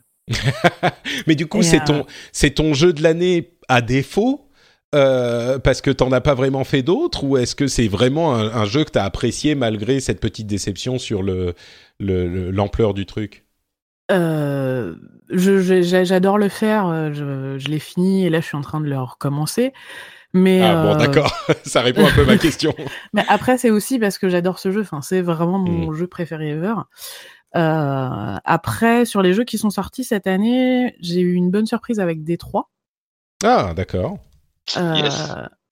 Mais 1.26 1.34
du 1.34 1.46
coup, 1.46 1.62
c'est 1.62 1.84
ton, 1.84 2.00
euh, 2.00 2.04
c'est 2.32 2.50
ton 2.50 2.74
jeu 2.74 2.92
de 2.92 3.02
l'année 3.02 3.52
à 3.68 3.80
défaut 3.80 4.48
euh, 4.94 5.58
parce 5.58 5.80
que 5.80 5.90
t'en 5.90 6.10
as 6.12 6.20
pas 6.20 6.34
vraiment 6.34 6.64
fait 6.64 6.82
d'autres 6.82 7.24
ou 7.24 7.36
est-ce 7.36 7.54
que 7.54 7.66
c'est 7.66 7.88
vraiment 7.88 8.34
un, 8.34 8.64
jeu 8.64 8.84
que 8.84 8.90
t'as 8.90 9.04
apprécié 9.04 9.54
malgré 9.54 10.00
cette 10.00 10.20
petite 10.20 10.46
déception 10.46 10.98
sur 10.98 11.22
le, 11.22 11.54
l'ampleur 12.00 12.94
du 12.94 13.06
truc? 13.06 13.44
Euh, 14.12 14.94
j'adore 15.30 16.38
le 16.38 16.48
faire, 16.48 17.12
je, 17.12 17.56
je 17.58 17.68
l'ai 17.68 17.80
fini 17.80 18.24
et 18.24 18.30
là 18.30 18.40
je 18.40 18.46
suis 18.46 18.56
en 18.56 18.60
train 18.60 18.80
de 18.80 18.86
le 18.86 18.98
recommencer. 18.98 19.72
Mais 20.36 20.60
ah 20.62 20.82
bon, 20.82 20.96
d'accord, 20.96 21.34
ça 21.64 21.80
répond 21.80 22.06
un 22.06 22.12
peu 22.12 22.22
à 22.22 22.24
ma 22.24 22.38
question. 22.38 22.74
Mais 23.14 23.24
après, 23.28 23.56
c'est 23.56 23.70
aussi 23.70 23.98
parce 23.98 24.18
que 24.18 24.28
j'adore 24.28 24.58
ce 24.58 24.70
jeu. 24.70 24.82
Enfin, 24.82 25.00
c'est 25.00 25.22
vraiment 25.22 25.58
mon 25.58 25.90
hmm. 25.90 25.94
jeu 25.94 26.06
préféré 26.06 26.50
ever. 26.50 26.74
Euh, 27.54 28.36
après, 28.44 29.04
sur 29.04 29.22
les 29.22 29.32
jeux 29.32 29.44
qui 29.44 29.58
sont 29.58 29.70
sortis 29.70 30.04
cette 30.04 30.26
année, 30.26 30.94
j'ai 31.00 31.20
eu 31.20 31.34
une 31.34 31.50
bonne 31.50 31.66
surprise 31.66 32.00
avec 32.00 32.20
D3. 32.20 32.64
Ah, 33.44 33.72
d'accord. 33.74 34.18
Euh, 34.76 35.08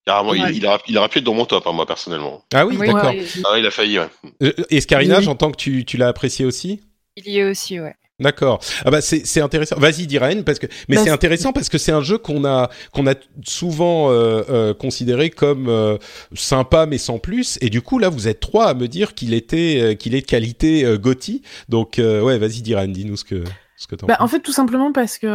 Carrément, 0.07 0.35
il, 0.35 0.57
il, 0.57 0.67
aura, 0.67 1.09
pu 1.09 1.19
être 1.19 1.25
dans 1.25 1.35
mon 1.35 1.47
top, 1.47 1.67
hein, 1.67 1.73
moi, 1.73 1.87
personnellement. 1.87 2.45
Ah 2.53 2.67
oui, 2.67 2.77
d'accord. 2.77 3.13
Ah, 3.51 3.59
il 3.59 3.67
a 3.67 3.71
failli, 3.71 3.99
ouais. 3.99 4.09
Euh, 4.43 4.53
et 4.71 4.81
Scarina, 4.81 5.21
j'entends 5.21 5.51
que 5.51 5.57
tu, 5.57 5.85
tu 5.85 5.97
l'as 5.97 6.09
apprécié 6.09 6.45
aussi? 6.45 6.83
Il 7.17 7.27
y 7.29 7.39
est 7.39 7.51
aussi, 7.51 7.81
ouais. 7.81 7.95
D'accord. 8.21 8.61
Ah 8.85 8.93
bah 8.93 9.01
c'est 9.01 9.41
intéressant. 9.41 9.75
Vas-y, 9.77 10.07
Diraen, 10.07 10.45
parce 10.45 10.61
que 10.61 10.69
mais 10.89 10.95
bah, 10.95 11.03
c'est 11.03 11.11
intéressant 11.11 11.53
parce 11.53 11.69
que 11.69 11.79
c'est 11.79 11.91
un 11.91 12.01
jeu 12.01 12.17
qu'on 12.17 12.45
a 12.45 12.71
qu'on 12.93 13.09
a 13.09 13.15
souvent 13.45 14.09
euh, 14.09 14.43
euh, 14.49 14.73
considéré 14.73 15.31
comme 15.31 15.69
euh, 15.69 15.99
sympa 16.33 16.87
mais 16.87 16.99
sans 16.99 17.19
plus. 17.19 17.59
Et 17.61 17.71
du 17.71 17.83
coup 17.83 17.99
là, 17.99 18.11
vous 18.11 18.29
êtes 18.29 18.39
trois 18.39 18.67
à 18.67 18.75
me 18.75 18.87
dire 18.87 19.15
qu'il 19.15 19.35
était 19.35 19.97
qu'il 19.99 20.15
est 20.15 20.21
de 20.21 20.27
qualité 20.27 20.97
Gotti. 20.97 21.43
Donc 21.69 21.95
ouais, 21.99 22.39
vas-y, 22.39 22.63
Diraen, 22.63 22.87
dis-nous 22.87 23.17
ce 23.17 23.25
que 23.25 23.43
ce 23.77 23.89
que 23.89 23.97
bah, 24.07 24.19
en 24.21 24.29
fait, 24.29 24.39
tout 24.39 24.53
simplement 24.53 24.93
parce 24.93 25.19
que 25.19 25.27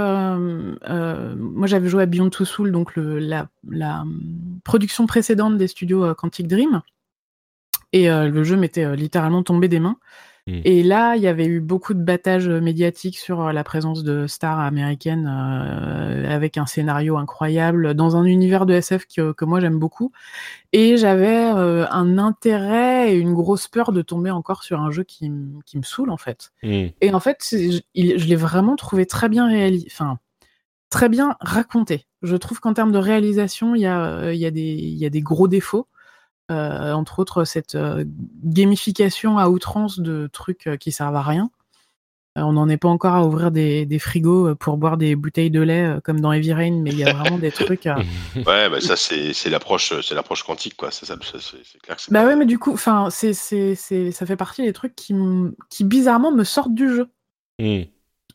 moi 1.36 1.68
j'avais 1.68 1.90
joué 1.90 2.04
à 2.04 2.06
Beyond 2.06 2.30
Two 2.30 2.46
Soul, 2.46 2.72
donc 2.72 2.96
le, 2.96 3.20
la, 3.20 3.50
la 3.70 4.06
production 4.64 5.06
précédente 5.06 5.58
des 5.58 5.68
studios 5.68 6.16
Quantic 6.16 6.48
Dream, 6.48 6.82
et 7.92 8.08
le 8.08 8.44
jeu 8.46 8.56
m'était 8.56 8.96
littéralement 8.96 9.44
tombé 9.44 9.68
des 9.68 9.82
mains. 9.82 9.98
Mm. 10.48 10.62
Et 10.64 10.84
là, 10.84 11.16
il 11.16 11.22
y 11.22 11.28
avait 11.28 11.46
eu 11.46 11.60
beaucoup 11.60 11.94
de 11.94 12.02
battages 12.02 12.50
médiatiques 12.50 13.18
sur 13.18 13.42
euh, 13.42 13.52
la 13.52 13.64
présence 13.64 14.04
de 14.04 14.28
stars 14.28 14.60
américaines 14.60 15.28
euh, 15.28 16.34
avec 16.34 16.58
un 16.58 16.66
scénario 16.66 17.18
incroyable 17.18 17.94
dans 17.94 18.16
un 18.16 18.24
univers 18.24 18.66
de 18.66 18.74
SF 18.74 19.06
que, 19.06 19.32
que 19.32 19.46
moi 19.46 19.60
j'aime 19.60 19.80
beaucoup. 19.80 20.12
Et 20.74 20.98
j'avais 20.98 21.52
euh, 21.56 21.86
un 21.90 22.18
intérêt 22.18 23.14
et 23.14 23.18
une 23.18 23.34
grosse 23.34 23.68
peur 23.68 23.92
de 23.92 24.02
tomber 24.02 24.32
encore 24.32 24.64
sur 24.64 24.80
un 24.80 24.92
jeu 24.92 25.04
qui, 25.04 25.32
qui 25.66 25.78
me 25.78 25.84
saoule 25.84 26.10
en 26.10 26.18
fait. 26.18 26.52
Mm. 26.64 26.88
Et 27.02 27.14
en 27.14 27.20
fait, 27.20 27.46
je, 27.52 27.80
je 27.96 28.26
l'ai 28.26 28.36
vraiment 28.36 28.76
trouvé 28.76 29.06
très 29.06 29.30
bien 29.30 29.48
réalisé, 29.48 29.88
enfin 29.92 30.20
très 30.90 31.10
bien 31.10 31.36
raconté. 31.40 32.08
Je 32.22 32.36
trouve 32.36 32.60
qu'en 32.60 32.74
termes 32.74 32.92
de 32.92 32.98
réalisation, 32.98 33.76
il 33.76 33.82
y 33.82 33.86
a, 33.86 34.34
y, 34.34 34.46
a 34.46 34.52
des, 34.52 34.62
y 34.62 35.06
a 35.06 35.10
des 35.10 35.22
gros 35.22 35.48
défauts. 35.48 35.88
Euh, 36.52 36.94
entre 36.94 37.20
autres 37.20 37.44
cette 37.46 37.76
euh, 37.76 38.04
gamification 38.44 39.38
à 39.38 39.50
outrance 39.50 40.00
de 40.00 40.28
trucs 40.34 40.66
euh, 40.66 40.78
qui 40.78 40.92
servent 40.92 41.16
à 41.16 41.22
rien. 41.22 41.52
on 42.36 42.54
n'en 42.54 42.68
est 42.68 42.78
pas 42.78 42.88
encore 42.88 43.14
à 43.14 43.24
ouvrir 43.24 43.52
des, 43.52 44.00
frigos 44.00 44.56
pour 44.56 44.78
boire 44.78 44.98
des 44.98 45.16
bouteilles 45.16 45.52
de 45.52 45.62
lait 45.62 45.98
comme 46.04 46.20
dans 46.20 46.32
Heavy 46.32 46.54
Rain, 46.54 46.82
mais 46.82 46.90
il 46.90 46.98
y 46.98 47.04
a 47.04 47.14
vraiment 47.14 47.38
des 47.38 47.52
trucs. 47.52 47.88
Ouais, 48.36 48.70
bah 48.70 48.82
ça 48.82 48.96
c'est 48.96 49.50
l'approche 49.50 49.94
c'est 50.02 50.16
l'approche 50.16 50.44
quantique 50.44 50.76
quoi. 50.76 50.90
C'est 50.90 51.06
clair. 51.84 51.98
bah 52.10 52.26
ouais, 52.26 52.36
mais 52.36 52.46
du 52.46 52.58
coup, 52.58 52.74
enfin 52.74 53.10
c'est 53.12 53.34
ça 53.34 54.26
fait 54.26 54.38
partie 54.38 54.64
des 54.64 54.74
trucs 54.74 54.96
qui 54.96 55.14
qui 55.70 55.84
bizarrement 55.84 56.32
me 56.32 56.44
sortent 56.44 56.74
du 56.74 56.90
jeu. 56.90 57.10
Hmm. 57.60 57.84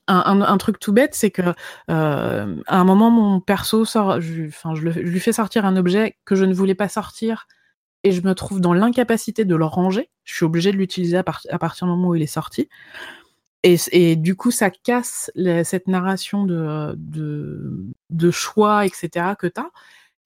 Un, 0.06 0.58
truc 0.58 0.78
tout 0.78 0.92
bête, 0.92 1.14
c'est 1.14 1.30
que 1.30 1.54
à 1.88 2.46
un 2.68 2.84
moment 2.84 3.10
mon 3.10 3.40
perso 3.40 3.84
sort, 3.84 4.18
enfin 4.46 4.74
je, 4.74 4.90
je, 4.90 5.00
lui 5.00 5.18
fais 5.18 5.32
sortir 5.32 5.64
un 5.64 5.76
objet 5.76 6.16
que 6.26 6.36
je 6.36 6.44
ne 6.44 6.54
voulais 6.54 6.76
pas 6.76 6.88
sortir 6.88 7.48
et 8.04 8.12
je 8.12 8.22
me 8.22 8.34
trouve 8.34 8.60
dans 8.60 8.74
l'incapacité 8.74 9.44
de 9.44 9.56
le 9.56 9.64
ranger. 9.64 10.10
Je 10.24 10.34
suis 10.34 10.44
obligée 10.44 10.70
de 10.70 10.76
l'utiliser 10.76 11.16
à, 11.16 11.24
partir 11.24 11.86
du 11.86 11.90
moment 11.90 12.08
où 12.08 12.14
il 12.14 12.22
est 12.22 12.26
sorti. 12.26 12.68
et, 13.62 14.16
du 14.16 14.36
coup, 14.36 14.50
ça 14.50 14.70
casse 14.70 15.32
cette 15.64 15.88
narration 15.88 16.44
de, 16.44 16.96
de, 18.10 18.30
choix, 18.30 18.84
etc. 18.84 19.34
que 19.38 19.46
tu 19.46 19.60
as. 19.60 19.70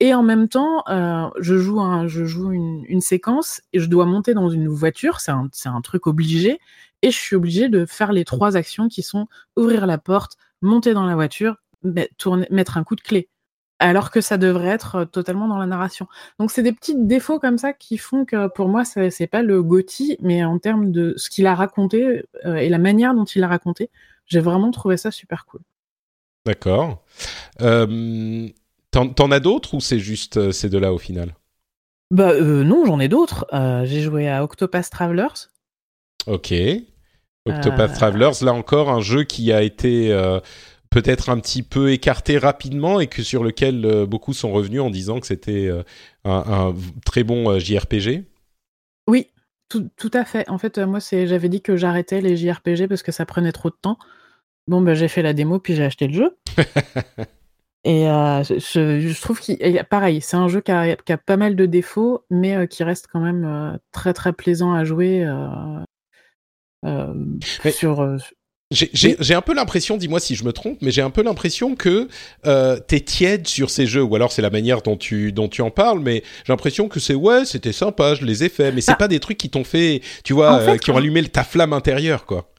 Et 0.01 0.13
en 0.13 0.23
même 0.23 0.47
temps, 0.47 0.83
euh, 0.89 1.29
je 1.39 1.57
joue, 1.57 1.79
un, 1.81 2.07
je 2.07 2.23
joue 2.25 2.51
une, 2.51 3.01
séquence 3.01 3.61
et 3.73 3.79
je 3.79 3.87
dois 3.87 4.05
monter 4.05 4.33
dans 4.33 4.49
une 4.49 4.67
voiture, 4.67 5.19
c'est 5.19 5.31
un, 5.31 5.49
un, 5.65 5.81
truc 5.81 6.07
obligé, 6.07 6.59
et 7.01 7.11
je 7.11 7.17
suis 7.17 7.35
obligé 7.35 7.67
de 7.67 7.85
faire 7.85 8.13
les 8.13 8.23
trois 8.23 8.55
actions 8.55 8.87
qui 8.87 9.03
sont 9.03 9.27
ouvrir 9.57 9.87
la 9.87 9.97
porte, 9.97 10.37
monter 10.61 10.93
dans 10.93 11.05
la 11.05 11.15
voiture, 11.15 11.57
mettre 11.83 12.77
un 12.77 12.83
coup 12.83 12.95
de 12.95 13.01
clé 13.01 13.29
alors 13.79 14.11
que 14.11 14.21
ça 14.21 14.37
devrait 14.37 14.67
être 14.67 14.95
euh, 14.95 15.05
totalement 15.05 15.47
dans 15.47 15.57
la 15.57 15.65
narration. 15.65 16.07
Donc 16.37 16.51
c'est 16.51 16.63
des 16.63 16.73
petits 16.73 16.95
défauts 16.95 17.39
comme 17.39 17.57
ça 17.57 17.73
qui 17.73 17.97
font 17.97 18.25
que 18.25 18.47
pour 18.47 18.67
moi 18.67 18.83
c'est 18.85 19.27
pas 19.27 19.41
le 19.41 19.63
Gotti, 19.63 20.17
mais 20.21 20.43
en 20.43 20.59
termes 20.59 20.91
de 20.91 21.13
ce 21.17 21.29
qu'il 21.29 21.47
a 21.47 21.55
raconté 21.55 22.23
euh, 22.45 22.55
et 22.55 22.69
la 22.69 22.77
manière 22.77 23.15
dont 23.15 23.25
il 23.25 23.39
l'a 23.39 23.47
raconté, 23.47 23.89
j'ai 24.25 24.41
vraiment 24.41 24.71
trouvé 24.71 24.97
ça 24.97 25.11
super 25.11 25.45
cool. 25.45 25.61
D'accord. 26.45 27.03
Euh, 27.61 28.47
T'en 28.91 29.31
as 29.31 29.39
d'autres 29.39 29.75
ou 29.75 29.81
c'est 29.81 29.99
juste 29.99 30.37
euh, 30.37 30.51
ces 30.51 30.67
deux-là 30.67 30.93
au 30.93 30.97
final? 30.97 31.35
Bah 32.11 32.33
non, 32.41 32.85
j'en 32.85 32.99
ai 32.99 33.07
d'autres. 33.07 33.45
j'ai 33.83 34.01
joué 34.01 34.27
à 34.27 34.43
Octopath 34.43 34.89
Travelers. 34.89 35.47
Ok. 36.25 36.51
Octopath 37.45 37.93
Travelers, 37.93 38.31
là 38.41 38.51
encore 38.51 38.89
un 38.89 38.99
jeu 38.99 39.23
qui 39.23 39.53
a 39.53 39.61
été 39.61 40.11
peut-être 40.89 41.29
un 41.29 41.39
petit 41.39 41.63
peu 41.63 41.91
écarté 41.91 42.37
rapidement 42.37 42.99
et 42.99 43.07
que 43.07 43.21
sur 43.21 43.43
lequel 43.43 43.85
euh, 43.85 44.05
beaucoup 44.05 44.33
sont 44.33 44.51
revenus 44.51 44.81
en 44.81 44.89
disant 44.89 45.19
que 45.19 45.27
c'était 45.27 45.67
euh, 45.67 45.83
un, 46.25 46.73
très 47.05 47.23
bon 47.23 47.49
euh, 47.49 47.59
JRPG 47.59 48.25
Oui, 49.07 49.27
tout, 49.69 50.11
à 50.13 50.25
fait. 50.25 50.49
En 50.49 50.57
fait, 50.57 50.79
moi, 50.79 50.99
j'avais 50.99 51.49
dit 51.49 51.61
que 51.61 51.75
j'arrêtais 51.75 52.21
les 52.21 52.35
JRPG 52.35 52.87
parce 52.87 53.03
que 53.03 53.11
ça 53.11 53.25
prenait 53.25 53.51
trop 53.51 53.69
de 53.69 53.77
temps. 53.79 53.99
Bon, 54.67 54.81
ben, 54.81 54.93
j'ai 54.93 55.07
fait 55.07 55.21
la 55.21 55.33
démo 55.33 55.59
puis 55.59 55.75
j'ai 55.75 55.85
acheté 55.85 56.07
le 56.07 56.13
jeu. 56.13 56.37
et 57.83 58.05
je, 58.05 59.21
trouve 59.21 59.39
qu'il 59.39 59.57
pareil, 59.89 60.21
c'est 60.21 60.37
un 60.37 60.47
jeu 60.47 60.61
qui 60.61 60.71
a, 60.71 61.17
pas 61.17 61.37
mal 61.37 61.55
de 61.55 61.65
défauts, 61.67 62.25
mais 62.31 62.67
qui 62.67 62.83
reste 62.83 63.07
quand 63.11 63.19
même 63.19 63.79
très 63.91 64.13
très 64.13 64.33
plaisant 64.33 64.73
à 64.73 64.83
jouer. 64.85 65.27
sur, 66.83 68.17
j'ai 68.71 69.33
un 69.33 69.41
peu 69.41 69.55
l'impression, 69.55 69.97
dis-moi 69.97 70.19
si 70.19 70.35
je 70.35 70.43
me 70.43 70.53
trompe, 70.53 70.77
mais 70.81 70.91
j'ai 70.91 71.01
un 71.01 71.09
peu 71.09 71.23
l'impression 71.23 71.75
que 71.75 72.07
euh, 72.45 72.77
t'es 72.79 72.99
tiède 72.99 73.47
sur 73.47 73.71
ces 73.71 73.87
jeux, 73.87 74.03
ou 74.03 74.15
alors 74.15 74.31
c'est 74.31 74.43
la 74.43 74.51
manière 74.51 74.83
dont 74.83 74.95
tu 74.95 75.31
dont 75.31 75.47
tu 75.47 75.63
en 75.63 75.71
parles, 75.71 75.99
mais 75.99 76.23
j'ai 76.45 76.53
l'impression 76.53 76.87
que 76.87 76.99
c'est 76.99 77.15
ouais, 77.15 77.45
c'était 77.45 77.71
sympa, 77.71 78.13
je 78.13 78.25
les 78.25 78.43
ai 78.43 78.49
faits, 78.49 78.75
mais 78.75 78.81
c'est 78.81 78.91
ah. 78.91 78.95
pas 78.95 79.07
des 79.07 79.19
trucs 79.19 79.37
qui 79.39 79.49
t'ont 79.49 79.63
fait, 79.63 80.01
tu 80.23 80.33
vois, 80.33 80.59
euh, 80.59 80.77
qui 80.77 80.91
ont 80.91 80.97
allumé 80.97 81.23
ta 81.23 81.43
flamme 81.43 81.73
intérieure, 81.73 82.25
quoi 82.25 82.51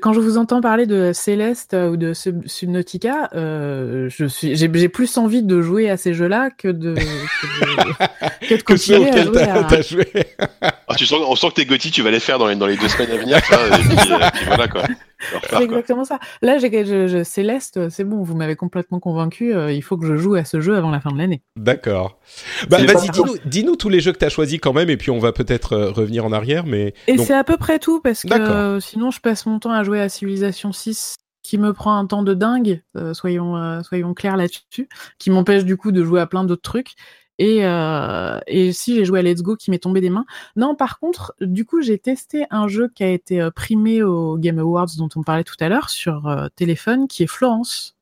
quand 0.00 0.12
je 0.12 0.20
vous 0.20 0.38
entends 0.38 0.60
parler 0.60 0.86
de 0.86 1.12
Céleste 1.14 1.74
euh, 1.74 1.90
ou 1.90 1.96
de 1.96 2.12
Subnautica, 2.12 3.30
euh, 3.34 4.08
je 4.10 4.26
suis, 4.26 4.56
j'ai, 4.56 4.68
plus 4.68 5.16
envie 5.18 5.42
de 5.42 5.62
jouer 5.62 5.88
à 5.88 5.96
ces 5.96 6.14
jeux-là 6.14 6.50
que 6.50 6.68
de, 6.68 6.94
que 8.48 8.54
de, 8.54 8.62
continuer 8.64 9.10
à 9.10 9.24
jouer. 9.24 9.42
À... 9.42 9.82
Joué. 9.82 10.08
Ah, 10.60 10.94
tu 10.96 11.06
sens, 11.06 11.20
on 11.26 11.36
sent 11.36 11.48
que 11.50 11.54
tes 11.54 11.66
Gotti, 11.66 11.90
tu 11.90 12.02
vas 12.02 12.10
les 12.10 12.20
faire 12.20 12.38
dans 12.38 12.48
les, 12.48 12.56
dans 12.56 12.66
les 12.66 12.76
deux 12.76 12.88
semaines 12.88 13.12
à 13.12 13.16
venir. 13.16 13.36
et 13.38 13.96
puis, 13.96 14.46
voilà 14.46 14.68
quoi. 14.68 14.82
C'est 15.50 15.62
exactement 15.62 16.04
ça. 16.04 16.18
Là, 16.40 16.58
j'ai, 16.58 16.84
je, 16.84 17.22
Céleste, 17.22 17.88
c'est 17.90 18.04
bon, 18.04 18.22
vous 18.22 18.34
m'avez 18.34 18.56
complètement 18.56 19.00
convaincu. 19.00 19.54
Euh, 19.54 19.72
il 19.72 19.82
faut 19.82 19.96
que 19.96 20.06
je 20.06 20.16
joue 20.16 20.34
à 20.34 20.44
ce 20.44 20.60
jeu 20.60 20.76
avant 20.76 20.90
la 20.90 21.00
fin 21.00 21.10
de 21.10 21.18
l'année. 21.18 21.42
D'accord. 21.56 22.18
Bah, 22.68 22.78
vas-y, 22.78 23.10
dis-nous, 23.10 23.36
dis-nous 23.44 23.76
tous 23.76 23.88
les 23.88 24.00
jeux 24.00 24.12
que 24.12 24.18
tu 24.18 24.24
as 24.24 24.30
choisis 24.30 24.58
quand 24.60 24.72
même, 24.72 24.90
et 24.90 24.96
puis 24.96 25.10
on 25.10 25.18
va 25.18 25.32
peut-être 25.32 25.72
euh, 25.74 25.90
revenir 25.90 26.24
en 26.24 26.32
arrière. 26.32 26.66
Mais 26.66 26.94
et 27.06 27.18
c'est 27.18 27.34
à 27.34 27.44
peu 27.44 27.56
près 27.56 27.78
tout 27.78 28.00
parce 28.00 28.22
que 28.22 28.78
sinon, 28.80 29.10
je 29.10 29.20
passe 29.20 29.46
mon 29.46 29.58
temps 29.58 29.72
à 29.72 29.82
jouer 29.84 30.00
à 30.00 30.08
Civilization 30.08 30.72
6 30.72 31.16
qui 31.42 31.58
me 31.58 31.72
prend 31.72 31.96
un 31.96 32.06
temps 32.06 32.22
de 32.22 32.34
dingue, 32.34 32.82
euh, 32.96 33.14
soyons, 33.14 33.82
soyons 33.82 34.14
clairs 34.14 34.36
là-dessus, 34.36 34.88
qui 35.18 35.30
m'empêche 35.30 35.64
du 35.64 35.76
coup 35.76 35.90
de 35.90 36.04
jouer 36.04 36.20
à 36.20 36.26
plein 36.26 36.44
d'autres 36.44 36.62
trucs. 36.62 36.94
Et, 37.38 37.64
euh, 37.64 38.38
et 38.46 38.72
si 38.72 38.94
j'ai 38.94 39.04
joué 39.04 39.20
à 39.20 39.22
Let's 39.22 39.42
Go 39.42 39.56
qui 39.56 39.70
m'est 39.70 39.78
tombé 39.78 40.00
des 40.00 40.10
mains. 40.10 40.26
Non, 40.56 40.74
par 40.74 40.98
contre, 40.98 41.34
du 41.40 41.64
coup, 41.64 41.82
j'ai 41.82 41.98
testé 41.98 42.44
un 42.50 42.68
jeu 42.68 42.88
qui 42.94 43.04
a 43.04 43.08
été 43.08 43.40
euh, 43.40 43.50
primé 43.50 44.02
au 44.02 44.36
Game 44.36 44.58
Awards 44.58 44.88
dont 44.98 45.08
on 45.16 45.22
parlait 45.22 45.44
tout 45.44 45.56
à 45.60 45.68
l'heure 45.68 45.90
sur 45.90 46.26
euh, 46.28 46.48
téléphone, 46.54 47.08
qui 47.08 47.22
est 47.22 47.26
Florence. 47.26 47.96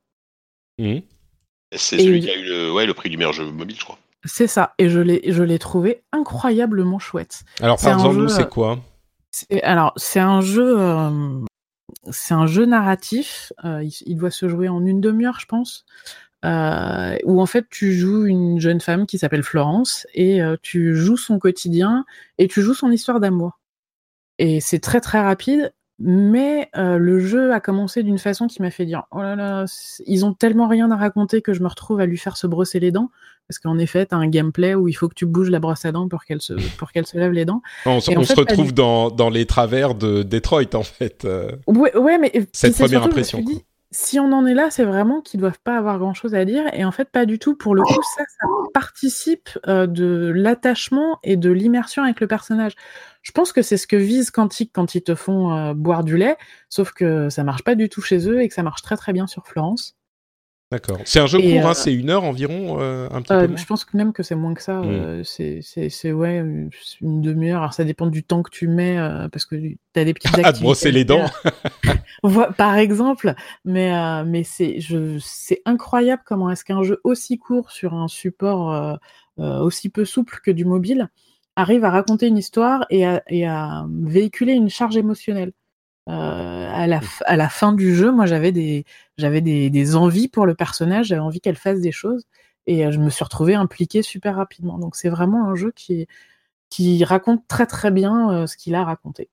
Mmh. 0.79 0.99
C'est 1.73 1.99
celui 1.99 2.21
qui 2.21 2.31
a 2.31 2.37
eu 2.37 2.45
le, 2.45 2.73
ouais, 2.73 2.87
le 2.87 2.95
prix 2.95 3.11
du 3.11 3.17
meilleur 3.17 3.33
jeu 3.33 3.45
mobile, 3.45 3.77
je 3.79 3.85
crois. 3.85 3.99
C'est 4.25 4.49
ça, 4.49 4.75
et 4.79 4.91
je 4.91 5.01
l'ai 5.01 5.59
trouvé 5.59 6.03
incroyablement 6.13 6.99
chouette. 6.99 7.45
Alors, 7.63 7.81
par 7.81 7.95
exemple, 7.95 8.29
c'est 8.29 8.49
quoi? 8.49 8.79
Alors, 9.63 9.95
c'est 9.97 10.21
un 10.21 10.43
jeu, 10.43 10.77
c'est 12.11 12.35
un 12.35 12.47
jeu 12.47 12.67
narratif. 12.67 13.53
Il, 13.65 13.91
il, 14.05 14.17
doit 14.19 14.31
se 14.31 14.47
jouer 14.47 14.69
en 14.69 14.85
une 14.85 15.01
demi-heure, 15.01 15.41
je 15.41 15.47
pense 15.47 15.87
euh, 16.45 17.17
où 17.25 17.41
en 17.41 17.47
fait 17.47 17.67
tu 17.71 17.93
joues 17.93 18.25
une 18.25 18.61
jeune 18.61 18.81
femme 18.81 19.07
qui 19.07 19.19
s'appelle 19.19 19.43
Florence 19.43 20.07
et 20.15 20.43
euh, 20.43 20.57
tu 20.63 20.97
joues 20.97 21.19
son 21.19 21.39
quotidien 21.39 22.07
et 22.39 22.49
tu 22.49 22.63
joues 22.63 22.75
son 22.75 22.91
histoire 22.91 23.21
d'amour. 23.21 23.61
Et 24.39 24.61
c'est 24.61 24.79
très 24.79 25.03
très 25.03 25.21
rapide, 25.21 25.75
mais 25.99 26.71
euh, 26.79 26.97
le 26.97 27.21
jeu 27.21 27.53
a 27.53 27.61
commencé 27.61 28.03
d'une 28.03 28.19
façon 28.19 28.47
qui 28.47 28.63
m'a 28.63 28.71
fait 28.71 28.87
dire 28.87 29.05
oh 29.11 29.21
là 29.21 29.37
là, 29.37 29.67
ils 30.07 30.25
ont 30.25 30.33
tellement 30.33 30.67
rien 30.67 30.91
à 30.91 30.97
raconter 30.97 31.43
que 31.43 31.53
je 31.53 31.63
me 31.63 31.69
retrouve 31.69 32.01
à 32.01 32.07
lui 32.07 32.17
faire 32.17 32.39
se 32.39 32.47
brosser 32.47 32.81
les 32.81 32.91
dents. 32.91 33.11
Parce 33.47 33.59
qu'en 33.59 33.79
effet, 33.79 34.07
tu 34.07 34.15
as 34.15 34.19
un 34.19 34.29
gameplay 34.29 34.75
où 34.77 34.87
il 34.87 34.93
faut 34.93 35.09
que 35.09 35.15
tu 35.15 35.27
bouges 35.27 35.51
la 35.51 35.59
brosse 35.59 35.85
à 35.85 35.91
dents 35.91 36.09
pour 36.09 36.25
qu'elle 36.25 36.41
se, 36.41 36.55
pour 36.79 36.93
qu'elle 36.93 37.07
se 37.07 37.19
lève 37.19 37.33
les 37.33 37.45
dents. 37.45 37.63
On, 37.85 38.01
se 38.01 38.35
retrouve 38.35 38.73
dans, 38.73 39.11
dans, 39.11 39.29
les 39.29 39.45
travers 39.45 39.97
de 39.97 40.23
Detroit, 40.23 40.73
en 40.75 40.85
fait. 40.85 41.27
Ouais, 41.67 41.97
ouais 41.97 42.17
mais 42.19 42.47
cette 42.53 42.79
première 42.79 43.03
impression 43.03 43.45
si 43.93 44.21
on 44.21 44.33
en 44.33 44.47
est 44.47 44.55
là, 44.55 44.71
c'est 44.71 44.85
vraiment 44.85 45.21
qu'ils 45.21 45.41
doivent 45.41 45.59
pas 45.65 45.77
avoir 45.77 45.99
grand 45.99 46.15
chose 46.15 46.35
à 46.35 46.45
dire. 46.45 46.65
Et 46.73 46.85
en 46.85 46.93
fait, 46.93 47.11
pas 47.11 47.27
du 47.27 47.39
tout. 47.39 47.57
Pour 47.57 47.75
le 47.75 47.83
coup, 47.83 48.03
ça, 48.17 48.23
ça 48.25 48.47
participe 48.73 49.51
euh, 49.67 49.87
de 49.87 50.33
l'attachement 50.35 51.19
et 51.25 51.37
de 51.37 51.51
l'immersion 51.51 52.05
avec 52.05 52.21
le 52.21 52.29
personnage. 52.29 52.75
Je 53.23 53.33
pense 53.33 53.53
que 53.53 53.63
c'est 53.63 53.77
ce 53.77 53.87
que 53.87 53.97
vise 53.97 54.31
Quantique 54.31 54.71
quand 54.73 54.95
ils 54.95 55.03
te 55.03 55.15
font 55.15 55.53
euh, 55.53 55.75
boire 55.75 56.05
du 56.05 56.17
lait, 56.17 56.37
sauf 56.69 56.93
que 56.93 57.29
ça 57.31 57.43
marche 57.45 57.65
pas 57.65 57.75
du 57.75 57.89
tout 57.89 58.01
chez 58.01 58.29
eux 58.29 58.41
et 58.41 58.49
que 58.49 58.55
ça 58.55 58.63
marche 58.63 58.83
très 58.83 58.97
très 58.97 59.13
bien 59.13 59.27
sur 59.27 59.47
Florence. 59.47 60.00
D'accord. 60.73 61.01
C'est 61.05 61.19
un 61.19 61.27
jeu 61.27 61.41
court, 61.41 61.67
hein, 61.67 61.71
euh, 61.71 61.75
c'est 61.75 61.93
une 61.93 62.11
heure 62.11 62.23
environ, 62.23 62.81
euh, 62.81 63.09
un 63.11 63.23
petit 63.23 63.33
peu 63.33 63.35
euh, 63.35 63.57
Je 63.57 63.67
pense 63.67 63.85
que 63.85 63.97
même 63.97 64.13
que 64.13 64.23
c'est 64.23 64.37
moins 64.37 64.55
que 64.55 64.63
ça. 64.63 64.81
Mm. 64.81 65.25
c'est 65.25 66.13
ouais, 66.13 66.37
une 67.01 67.21
demi-heure. 67.21 67.63
Alors 67.63 67.75
ça 67.75 67.83
dépend 67.83 68.07
du 68.07 68.23
temps 68.23 68.45
que 68.45 68.51
tu 68.51 68.69
mets, 68.69 68.97
parce 69.33 69.47
que 69.47 69.57
tu 69.57 69.79
as 69.97 70.05
des 70.05 70.15
petites 70.15 70.27
activités. 70.39 70.49
à 70.49 70.53
te 70.53 70.61
brosser 70.61 70.93
les 70.93 71.05
dents 71.05 71.27
Par 72.57 72.77
exemple. 72.77 73.35
Mais, 73.65 73.91
mais 74.25 74.45
c'est 74.45 75.63
incroyable 75.65 76.23
comment 76.25 76.51
est-ce 76.51 76.65
qu'un 76.65 76.85
jeu 76.85 77.01
aussi 77.03 77.39
court 77.39 77.73
sur 77.73 77.95
un 77.95 78.07
support 78.07 78.99
aussi 79.39 79.89
peu 79.89 80.05
souple 80.05 80.39
que 80.45 80.53
du 80.53 80.65
mobile 80.65 81.09
arrive 81.57 81.85
à 81.85 81.91
raconter 81.91 82.29
une 82.29 82.39
histoire 82.39 82.87
et 82.91 83.05
et 83.29 83.45
à 83.45 83.87
véhiculer 83.91 84.53
une 84.53 84.71
charge 84.71 84.97
émotionnelle. 84.97 85.51
Euh, 86.09 86.71
à, 86.73 86.87
la, 86.87 87.01
à 87.27 87.37
la 87.37 87.49
fin 87.49 87.73
du 87.73 87.95
jeu, 87.95 88.11
moi 88.11 88.27
j'avais 88.27 88.53
des, 88.53 88.85
j'avais 89.19 89.41
des, 89.41 89.71
des, 89.71 89.97
envies 89.97 90.29
pour 90.29 90.47
le 90.47 90.55
personnage, 90.55 91.07
j'avais 91.09 91.21
envie 91.21 91.41
qu'elle 91.41 91.57
fasse 91.57 91.81
des 91.81 91.93
choses 91.93 92.25
et 92.67 92.87
euh, 92.87 92.91
je 92.91 92.99
me 92.99 93.11
suis 93.11 93.23
retrouvée 93.23 93.55
impliquée 93.55 94.03
super 94.03 94.37
rapidement. 94.37 94.79
Donc 94.79 94.97
c'est 94.97 95.11
vraiment 95.11 95.47
un 95.47 95.55
jeu 95.55 95.73
qui, 95.73 96.09
qui 96.71 97.05
raconte 97.05 97.47
très 97.49 97.67
très 97.67 97.91
bien 97.91 98.31
euh, 98.33 98.47
ce 98.47 98.57
qu'il 98.57 98.75
a 98.75 98.85
raconté. 98.85 99.31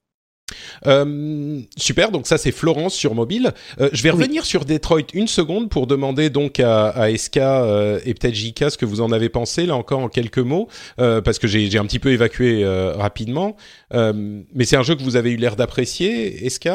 Euh, 0.86 1.62
super, 1.78 2.12
donc 2.12 2.28
ça 2.28 2.38
c'est 2.38 2.52
Florence 2.52 2.94
sur 2.94 3.16
mobile. 3.16 3.54
Euh, 3.80 3.90
je 3.94 4.04
vais 4.04 4.10
revenir 4.10 4.46
sur 4.46 4.66
Detroit 4.66 5.02
une 5.14 5.28
seconde 5.28 5.70
pour 5.70 5.88
demander 5.88 6.30
donc 6.30 6.60
à, 6.60 6.90
à 6.90 7.16
SK 7.16 7.38
euh, 7.38 8.00
et 8.06 8.14
peut-être 8.14 8.36
JK 8.36 8.72
ce 8.72 8.78
que 8.78 8.86
vous 8.86 9.02
en 9.02 9.12
avez 9.12 9.30
pensé, 9.30 9.66
là 9.66 9.76
encore 9.76 10.00
en 10.00 10.10
quelques 10.10 10.38
mots, 10.40 10.68
parce 10.98 11.40
que 11.40 11.48
j'ai 11.48 11.78
un 11.78 11.86
petit 11.86 12.00
peu 12.00 12.12
évacué 12.12 12.66
rapidement. 12.96 13.56
mais 13.92 14.66
c'est 14.66 14.78
un 14.78 14.84
jeu 14.84 14.96
que 14.96 15.04
vous 15.04 15.16
avez 15.16 15.32
eu 15.32 15.38
l'air 15.38 15.56
d'apprécier, 15.56 16.50
SK 16.50 16.70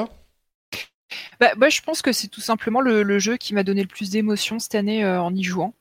bah, 1.41 1.69
je 1.69 1.81
pense 1.83 2.03
que 2.03 2.13
c'est 2.13 2.29
tout 2.29 2.41
simplement 2.41 2.81
le, 2.81 3.19
jeu 3.19 3.37
qui 3.37 3.53
m'a 3.53 3.65
donné 3.65 3.83
le 3.83 3.89
plus 3.89 4.11
d'émotion 4.11 4.59
cette 4.59 4.75
année 4.75 5.05
en 5.05 5.35
y 5.35 5.43
jouant. 5.43 5.75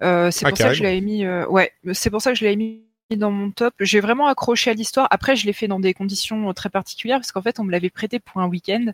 c'est 0.00 0.06
ah, 0.06 0.30
pour 0.48 0.56
ça 0.56 0.68
que 0.68 0.74
je 0.74 0.82
l'avais 0.82 1.00
mis. 1.00 1.26
ouais, 1.26 1.72
c'est 1.92 2.10
pour 2.10 2.22
ça 2.22 2.32
que 2.32 2.38
je 2.38 2.44
l'avais 2.44 2.56
mis 2.56 2.87
dans 3.16 3.30
mon 3.30 3.50
top. 3.50 3.74
J'ai 3.80 4.00
vraiment 4.00 4.26
accroché 4.26 4.70
à 4.70 4.74
l'histoire. 4.74 5.08
Après, 5.10 5.36
je 5.36 5.46
l'ai 5.46 5.52
fait 5.52 5.68
dans 5.68 5.80
des 5.80 5.94
conditions 5.94 6.52
très 6.52 6.68
particulières 6.68 7.18
parce 7.18 7.32
qu'en 7.32 7.42
fait, 7.42 7.58
on 7.58 7.64
me 7.64 7.72
l'avait 7.72 7.90
prêté 7.90 8.18
pour 8.18 8.40
un 8.40 8.48
week-end. 8.48 8.86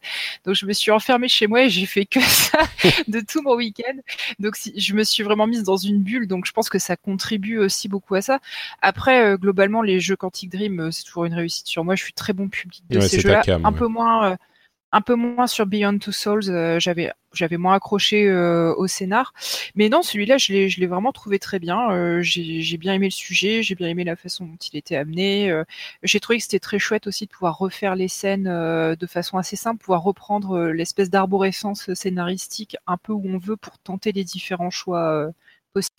Donc, 0.45 0.55
je 0.55 0.66
me 0.66 0.73
suis 0.73 0.91
enfermée 0.91 1.28
chez 1.28 1.47
moi 1.47 1.65
et 1.65 1.70
j'ai 1.70 1.86
fait 1.86 2.07
que 2.07 2.20
ça 2.20 2.59
de 3.09 3.20
tout 3.20 3.43
mon 3.43 3.57
week-end. 3.57 3.97
Donc, 4.39 4.57
si, 4.57 4.78
je 4.78 4.95
me 4.95 5.03
suis 5.03 5.23
vraiment 5.23 5.47
mise 5.47 5.62
dans 5.62 5.77
une 5.77 6.03
bulle. 6.03 6.28
Donc, 6.28 6.47
je 6.47 6.53
pense 6.53 6.69
que 6.69 6.78
ça 6.78 6.97
contribue 6.97 7.59
aussi 7.59 7.89
beaucoup 7.89 8.15
à 8.15 8.23
ça. 8.23 8.41
Après, 8.82 9.24
euh, 9.24 9.36
globalement, 9.36 9.82
les 9.82 10.01
jeux 10.01 10.16
Quantic 10.16 10.51
Dream, 10.51 10.81
euh, 10.81 10.91
c'est 10.91 11.05
toujours 11.05 11.24
une 11.24 11.35
réussite 11.35 11.66
sur 11.66 11.85
moi. 11.85 11.97
Je 11.97 12.05
suis 12.05 12.12
très 12.12 12.32
bon 12.32 12.49
public 12.49 12.85
de 12.91 13.01
ces 13.01 13.20
jeux-là. 13.20 13.43
Un 13.65 13.73
peu 13.73 13.86
moins. 13.86 14.32
Euh, 14.32 14.36
un 14.95 15.01
peu 15.01 15.16
moins 15.16 15.49
sur 15.49 15.66
Beyond 15.66 15.99
Two 15.99 16.12
Souls. 16.12 16.49
Euh, 16.49 16.79
j'avais 16.79 17.11
j'avais 17.33 17.57
moins 17.57 17.75
accroché 17.75 18.29
euh, 18.29 18.73
au 18.77 18.87
scénar, 18.87 19.35
mais 19.75 19.89
non, 19.89 20.03
celui-là, 20.03 20.39
je 20.39 20.53
l'ai 20.53 20.69
je 20.69 20.79
l'ai 20.79 20.87
vraiment 20.87 21.11
trouvé 21.11 21.41
très 21.41 21.59
bien. 21.59 21.91
Euh, 21.91 22.23
j'ai 22.23 22.77
bien 22.77 22.95
aimé 22.95 23.07
le 23.07 23.11
sujet, 23.11 23.62
j'ai 23.62 23.75
bien 23.75 23.89
aimé 23.89 24.05
la 24.05 24.15
façon 24.15 24.45
dont 24.45 24.57
il 24.73 24.79
était 24.79 24.95
amené. 24.95 25.53
j'ai 26.05 26.21
trouvé 26.21 26.39
que 26.39 26.45
c'était 26.45 26.61
très 26.61 26.79
chouette 26.79 27.09
aussi 27.09 27.27
de 27.27 27.31
pouvoir 27.31 27.59
refaire 27.59 27.97
les 27.97 28.09
scènes 28.09 28.45
de 28.45 29.07
façon 29.07 29.37
assez 29.37 29.57
simple, 29.57 29.81
pouvoir 29.81 30.03
reprendre 30.05 30.69
l'espèce 30.69 31.11
d'arborescence 31.11 31.93
scénaristique 31.95 32.77
un 32.87 32.97
peu 32.97 33.12
où 33.12 33.23
on 33.27 33.39
veut 33.39 33.57
pour 33.57 33.79
tenter 33.79 34.12
les 34.12 34.25
différents 34.25 34.71
choix 34.71 35.29
possibles. 35.73 35.97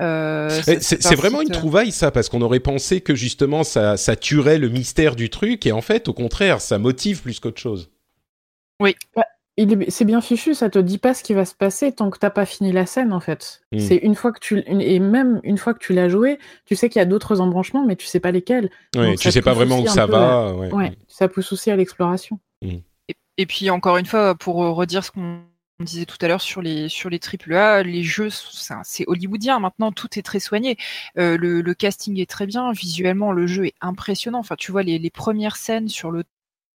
Euh, 0.00 0.48
c'est 0.80 1.16
vraiment 1.16 1.42
une 1.42 1.50
trouvaille 1.50 1.92
ça, 1.92 2.10
parce 2.10 2.28
qu'on 2.28 2.40
aurait 2.40 2.60
pensé 2.60 3.00
que 3.00 3.14
justement 3.14 3.64
ça, 3.64 3.96
ça 3.96 4.16
tuerait 4.16 4.58
le 4.58 4.68
mystère 4.68 5.16
du 5.16 5.28
truc, 5.28 5.66
et 5.66 5.72
en 5.72 5.82
fait, 5.82 6.08
au 6.08 6.12
contraire, 6.12 6.60
ça 6.60 6.78
motive 6.78 7.22
plus 7.22 7.40
qu'autre 7.40 7.60
chose. 7.60 7.90
Oui. 8.80 8.94
c'est 9.88 10.04
bien 10.04 10.20
fichu, 10.20 10.54
ça 10.54 10.70
te 10.70 10.78
dit 10.78 10.98
pas 10.98 11.14
ce 11.14 11.22
qui 11.22 11.34
va 11.34 11.44
se 11.44 11.54
passer 11.54 11.92
tant 11.92 12.10
que 12.10 12.18
t'as 12.18 12.30
pas 12.30 12.46
fini 12.46 12.72
la 12.72 12.86
scène 12.86 13.12
en 13.12 13.20
fait. 13.20 13.62
Hmm. 13.72 13.78
C'est 13.78 13.96
une 13.96 14.14
fois 14.14 14.32
que 14.32 14.40
tu 14.40 14.62
et 14.66 14.98
même 15.00 15.40
une 15.42 15.58
fois 15.58 15.74
que 15.74 15.80
tu 15.80 15.92
l'as 15.92 16.08
joué, 16.08 16.38
tu 16.64 16.76
sais 16.76 16.88
qu'il 16.88 17.00
y 17.00 17.02
a 17.02 17.06
d'autres 17.06 17.40
embranchements, 17.40 17.84
mais 17.84 17.96
tu 17.96 18.06
sais 18.06 18.20
pas 18.20 18.30
lesquels. 18.30 18.70
Oui, 18.96 19.16
tu 19.16 19.30
sais 19.30 19.42
pas 19.42 19.54
vraiment 19.54 19.80
où 19.80 19.86
ça 19.86 20.06
va. 20.06 20.54
Ouais. 20.54 20.92
ça 21.08 21.28
pousse 21.28 21.52
aussi 21.52 21.70
à 21.70 21.76
l'exploration. 21.76 22.38
Hmm. 22.62 22.78
et, 23.36 23.46
puis 23.46 23.70
encore 23.70 23.98
une 23.98 24.06
fois, 24.06 24.34
pour 24.34 24.56
redire 24.56 25.04
ce 25.04 25.12
qu'on 25.12 25.40
on 25.80 25.84
disait 25.84 26.06
tout 26.06 26.16
à 26.22 26.26
l'heure 26.26 26.40
sur 26.40 26.60
les 26.60 26.88
sur 26.88 27.08
les 27.08 27.20
AAA, 27.20 27.84
les 27.84 28.02
jeux, 28.02 28.30
c'est 28.82 29.04
hollywoodien. 29.06 29.60
Maintenant, 29.60 29.92
tout 29.92 30.18
est 30.18 30.22
très 30.22 30.40
soigné. 30.40 30.76
Euh, 31.18 31.36
le, 31.36 31.74
casting 31.74 32.18
est 32.18 32.28
très 32.28 32.46
bien. 32.46 32.72
Visuellement, 32.72 33.30
le 33.30 33.46
jeu 33.46 33.66
est 33.66 33.74
impressionnant. 33.80 34.40
Enfin, 34.40 34.56
tu 34.56 34.72
vois 34.72 34.82
les, 34.82 35.10
premières 35.10 35.56
scènes 35.56 35.88
sur 35.88 36.10
le 36.10 36.24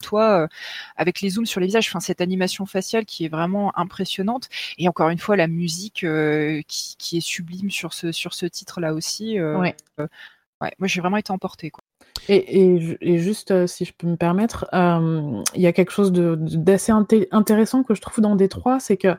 toit 0.02 0.42
euh, 0.42 0.48
avec 0.96 1.22
les 1.22 1.30
zooms 1.30 1.46
sur 1.46 1.60
les 1.60 1.66
visages. 1.66 1.88
Enfin, 1.88 2.00
cette 2.00 2.20
animation 2.20 2.66
faciale 2.66 3.06
qui 3.06 3.24
est 3.24 3.28
vraiment 3.28 3.72
impressionnante. 3.78 4.48
Et 4.76 4.88
encore 4.88 5.08
une 5.08 5.18
fois, 5.18 5.36
la 5.36 5.48
musique 5.48 6.04
euh, 6.04 6.60
qui, 6.68 7.16
est 7.16 7.20
sublime 7.20 7.70
sur 7.70 7.94
ce 7.94 8.12
sur 8.12 8.34
ce 8.34 8.46
titre 8.46 8.80
là 8.80 8.92
aussi. 8.92 9.40
ouais. 9.40 9.74
moi, 10.60 10.70
j'ai 10.86 11.00
vraiment 11.00 11.16
été 11.16 11.32
emporté. 11.32 11.70
Quoi. 11.70 11.82
Et, 12.28 13.18
juste, 13.18 13.50
euh, 13.50 13.66
si 13.66 13.84
je 13.84 13.92
peux 13.92 14.06
me 14.06 14.16
permettre, 14.16 14.66
euh, 14.72 15.42
il 15.54 15.60
y 15.60 15.66
a 15.66 15.72
quelque 15.72 15.90
chose 15.90 16.12
d'assez 16.12 16.92
intéressant 17.32 17.82
que 17.82 17.94
je 17.94 18.00
trouve 18.00 18.20
dans 18.20 18.36
Détroit, 18.36 18.78
c'est 18.78 18.96
que 18.96 19.16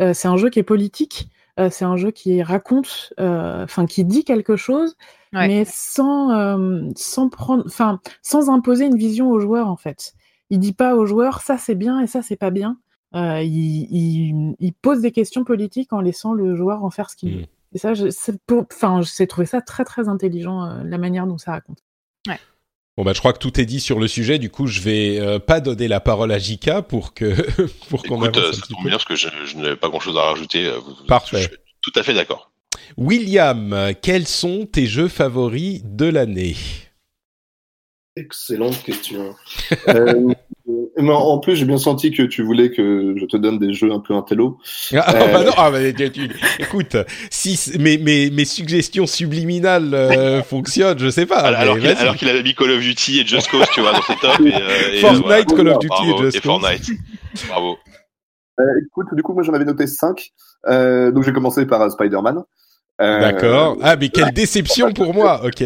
euh, 0.00 0.14
c'est 0.14 0.28
un 0.28 0.36
jeu 0.36 0.48
qui 0.48 0.58
est 0.58 0.64
politique, 0.64 1.28
c'est 1.70 1.86
un 1.86 1.96
jeu 1.96 2.10
qui 2.10 2.42
raconte, 2.42 3.14
enfin 3.16 3.86
qui 3.86 4.04
dit 4.04 4.24
quelque 4.24 4.56
chose, 4.56 4.94
mais 5.32 5.64
sans, 5.64 6.90
sans 6.94 7.30
prendre, 7.30 7.62
enfin 7.64 7.98
sans 8.20 8.50
imposer 8.50 8.84
une 8.84 8.98
vision 8.98 9.30
aux 9.30 9.40
joueurs 9.40 9.68
en 9.68 9.76
fait. 9.76 10.12
Il 10.50 10.58
dit 10.58 10.72
pas 10.72 10.94
aux 10.94 11.06
joueurs 11.06 11.40
ça 11.40 11.58
c'est 11.58 11.74
bien 11.74 12.00
et 12.00 12.06
ça 12.06 12.22
c'est 12.22 12.36
pas 12.36 12.50
bien. 12.50 12.78
Il, 13.14 14.54
il, 14.60 14.72
pose 14.74 15.00
des 15.00 15.10
questions 15.10 15.42
politiques 15.42 15.92
en 15.94 16.00
laissant 16.00 16.34
le 16.34 16.54
joueur 16.54 16.84
en 16.84 16.90
faire 16.90 17.08
ce 17.08 17.16
qu'il 17.16 17.34
veut. 17.34 17.42
Mmh. 17.42 17.46
Et 17.74 17.78
ça, 17.78 17.92
enfin, 18.50 19.00
j'ai 19.16 19.26
trouvé 19.26 19.46
ça 19.46 19.62
très 19.62 19.84
très 19.84 20.08
intelligent 20.08 20.82
la 20.84 20.98
manière 20.98 21.26
dont 21.26 21.38
ça 21.38 21.52
raconte. 21.52 21.78
Bon 22.96 23.04
bah 23.04 23.12
je 23.12 23.18
crois 23.18 23.34
que 23.34 23.38
tout 23.38 23.60
est 23.60 23.66
dit 23.66 23.80
sur 23.80 24.00
le 24.00 24.08
sujet. 24.08 24.38
Du 24.38 24.48
coup, 24.48 24.66
je 24.66 24.80
vais 24.80 25.20
euh, 25.20 25.38
pas 25.38 25.60
donner 25.60 25.86
la 25.86 26.00
parole 26.00 26.32
à 26.32 26.38
Jika 26.38 26.80
pour 26.80 27.12
que 27.12 27.34
pour 27.90 28.02
qu'on 28.02 28.22
avance 28.22 28.38
euh, 28.38 28.52
ça 28.52 28.62
tombe 28.66 28.84
bien 28.84 28.92
parce 28.92 29.04
que 29.04 29.16
je, 29.16 29.28
n'avais 29.56 29.76
pas 29.76 29.90
grand-chose 29.90 30.16
à 30.16 30.22
rajouter. 30.22 30.66
Euh, 30.66 30.80
Parfait. 31.06 31.42
Je 31.42 31.48
suis 31.48 31.56
tout 31.82 31.92
à 31.94 32.02
fait 32.02 32.14
d'accord. 32.14 32.50
William, 32.96 33.92
quels 34.00 34.26
sont 34.26 34.66
tes 34.66 34.86
jeux 34.86 35.08
favoris 35.08 35.82
de 35.84 36.06
l'année? 36.06 36.56
Excellente 38.16 38.82
question. 38.82 39.34
euh, 39.88 40.32
en 40.98 41.38
plus, 41.38 41.56
j'ai 41.56 41.66
bien 41.66 41.76
senti 41.76 42.10
que 42.10 42.22
tu 42.22 42.42
voulais 42.42 42.70
que 42.70 43.14
je 43.14 43.26
te 43.26 43.36
donne 43.36 43.58
des 43.58 43.74
jeux 43.74 43.92
un 43.92 44.00
peu 44.00 44.14
intello. 44.14 44.58
Ah, 44.94 45.12
bah 45.12 45.40
euh... 45.40 45.44
non, 45.44 45.52
ah, 45.56 45.70
bah, 45.70 45.82
écoute, 46.58 46.96
si 47.30 47.58
mes, 47.78 47.98
mes, 47.98 48.30
mes 48.30 48.44
suggestions 48.46 49.06
subliminales 49.06 49.92
euh, 49.92 50.42
fonctionnent, 50.44 50.98
je 50.98 51.10
sais 51.10 51.26
pas. 51.26 51.40
Alors, 51.40 51.76
alors 51.76 52.16
qu'il 52.16 52.28
avait 52.28 52.42
mis 52.42 52.54
Call 52.54 52.70
of 52.70 52.80
Duty 52.80 53.20
et 53.20 53.26
Just 53.26 53.50
Cause, 53.50 53.66
tu 53.74 53.80
vois, 53.80 53.92
dans 53.92 54.02
ses 54.02 54.16
tops. 54.16 54.40
Et, 54.40 54.54
euh, 54.54 55.00
Fortnite, 55.00 55.54
Call 55.54 55.68
of 55.68 55.78
Duty 55.78 56.02
et 56.02 56.18
Just 56.18 56.40
Cause. 56.40 56.62
Fortnite. 56.62 56.90
Bravo. 57.48 57.76
Euh, 58.58 58.64
écoute, 58.86 59.08
du 59.12 59.22
coup, 59.22 59.34
moi 59.34 59.42
j'en 59.42 59.52
avais 59.52 59.66
noté 59.66 59.86
5. 59.86 60.30
donc 61.12 61.22
j'ai 61.22 61.32
commencé 61.32 61.66
par 61.66 61.90
Spider-Man. 61.90 62.42
D'accord. 62.98 63.76
Ah, 63.82 63.96
mais 63.96 64.08
quelle 64.08 64.32
déception 64.32 64.92
pour 64.92 65.12
moi, 65.12 65.42
ok. 65.44 65.62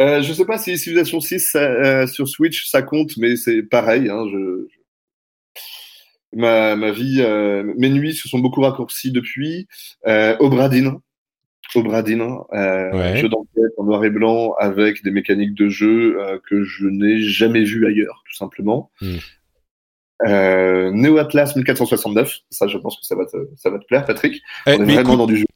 Euh, 0.00 0.22
je 0.22 0.32
sais 0.32 0.44
pas 0.44 0.58
si 0.58 0.76
Civilization 0.76 1.20
6 1.20 1.54
euh, 1.54 2.06
sur 2.06 2.28
Switch 2.28 2.68
ça 2.68 2.82
compte, 2.82 3.16
mais 3.16 3.36
c'est 3.36 3.62
pareil. 3.62 4.08
Hein, 4.08 4.26
je, 4.32 4.66
Ma, 6.34 6.74
ma 6.76 6.90
vie, 6.90 7.18
euh, 7.20 7.62
mes 7.76 7.90
nuits 7.90 8.14
se 8.14 8.28
sont 8.28 8.38
beaucoup 8.38 8.60
raccourcies 8.60 9.12
depuis. 9.12 9.68
Euh, 10.06 10.36
Obradine, 10.40 10.98
Obradine, 11.74 12.22
euh, 12.52 13.16
jeu 13.16 13.28
d'enquête 13.28 13.72
en 13.78 13.84
noir 13.84 14.04
et 14.04 14.10
blanc 14.10 14.54
avec 14.58 15.02
des 15.04 15.10
mécaniques 15.10 15.54
de 15.54 15.68
jeu 15.68 16.20
euh, 16.20 16.38
que 16.48 16.64
je 16.64 16.86
n'ai 16.86 17.20
jamais 17.20 17.62
vu 17.62 17.86
ailleurs, 17.86 18.22
tout 18.28 18.34
simplement. 18.34 18.90
Hmm. 19.00 19.16
Euh, 20.26 20.90
Neo 20.92 21.18
Atlas 21.18 21.54
1469, 21.54 22.38
ça 22.50 22.66
je 22.66 22.78
pense 22.78 22.96
que 22.96 23.04
ça 23.04 23.14
va 23.14 23.26
te, 23.26 23.36
ça 23.56 23.70
va 23.70 23.78
te 23.78 23.84
plaire, 23.84 24.04
Patrick. 24.04 24.42
On 24.66 24.72
est 24.72 24.94
vraiment 24.94 25.16
dans 25.16 25.26
du 25.26 25.36
jeu 25.36 25.46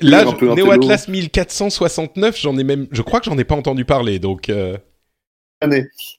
Là, 0.00 0.24
Neo 0.24 0.70
Atlas 0.70 1.08
1469, 1.08 2.38
j'en 2.38 2.56
ai 2.58 2.64
même, 2.64 2.86
je 2.90 3.02
crois 3.02 3.20
que 3.20 3.26
j'en 3.26 3.38
ai 3.38 3.44
pas 3.44 3.54
entendu 3.54 3.84
parler, 3.84 4.18
donc. 4.18 4.48
Euh... 4.48 4.76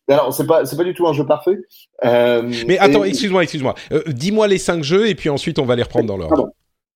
Alors, 0.09 0.33
c'est 0.33 0.45
pas, 0.45 0.65
c'est 0.65 0.75
pas 0.75 0.83
du 0.83 0.93
tout 0.93 1.07
un 1.07 1.13
jeu 1.13 1.25
parfait. 1.25 1.57
Euh, 2.03 2.51
Mais 2.67 2.77
attends, 2.77 3.05
excuse-moi, 3.05 3.43
excuse-moi. 3.43 3.73
Euh, 3.91 4.03
dis-moi 4.07 4.47
les 4.47 4.57
cinq 4.57 4.83
jeux 4.83 5.07
et 5.07 5.15
puis 5.15 5.29
ensuite 5.29 5.59
on 5.59 5.65
va 5.65 5.75
les 5.75 5.83
reprendre 5.83 6.07
dans 6.07 6.17
l'ordre. 6.17 6.49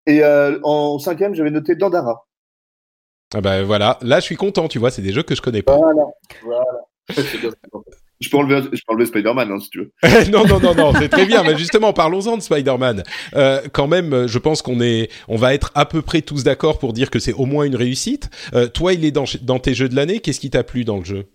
Et 0.05 0.23
euh, 0.23 0.59
en 0.63 0.99
cinquième, 0.99 1.35
j'avais 1.35 1.51
noté 1.51 1.75
Dandara. 1.75 2.25
Ah 3.33 3.41
ben 3.41 3.63
voilà, 3.63 3.97
là 4.01 4.19
je 4.19 4.25
suis 4.25 4.35
content, 4.35 4.67
tu 4.67 4.77
vois, 4.77 4.91
c'est 4.91 5.01
des 5.01 5.11
jeux 5.11 5.23
que 5.23 5.33
je 5.33 5.41
connais 5.41 5.63
pas. 5.63 5.77
Voilà, 5.77 6.03
voilà. 6.43 6.65
Je 8.23 8.29
peux 8.29 8.37
enlever, 8.37 8.61
je 8.71 8.81
peux 8.87 8.93
enlever 8.93 9.05
Spider-Man, 9.05 9.51
hein, 9.51 9.59
si 9.59 9.69
tu 9.69 9.79
veux. 9.79 9.91
non, 10.31 10.45
non, 10.45 10.59
non, 10.59 10.73
non, 10.73 10.93
c'est 10.97 11.09
très 11.09 11.25
bien. 11.25 11.43
Mais 11.43 11.57
justement, 11.57 11.91
parlons-en 11.91 12.37
de 12.37 12.41
Spider-Man. 12.41 13.03
Euh, 13.35 13.61
quand 13.73 13.87
même, 13.87 14.27
je 14.27 14.39
pense 14.39 14.61
qu'on 14.61 14.79
est, 14.79 15.09
on 15.27 15.35
va 15.35 15.53
être 15.53 15.71
à 15.75 15.85
peu 15.85 16.01
près 16.01 16.21
tous 16.21 16.43
d'accord 16.43 16.79
pour 16.79 16.93
dire 16.93 17.11
que 17.11 17.19
c'est 17.19 17.33
au 17.33 17.45
moins 17.45 17.65
une 17.65 17.75
réussite. 17.75 18.29
Euh, 18.53 18.67
toi, 18.67 18.93
il 18.93 19.03
est 19.03 19.11
dans, 19.11 19.25
dans 19.41 19.59
tes 19.59 19.73
jeux 19.73 19.89
de 19.89 19.95
l'année. 19.95 20.19
Qu'est-ce 20.19 20.39
qui 20.39 20.49
t'a 20.49 20.63
plu 20.63 20.85
dans 20.85 20.97
le 20.99 21.03
jeu? 21.03 21.25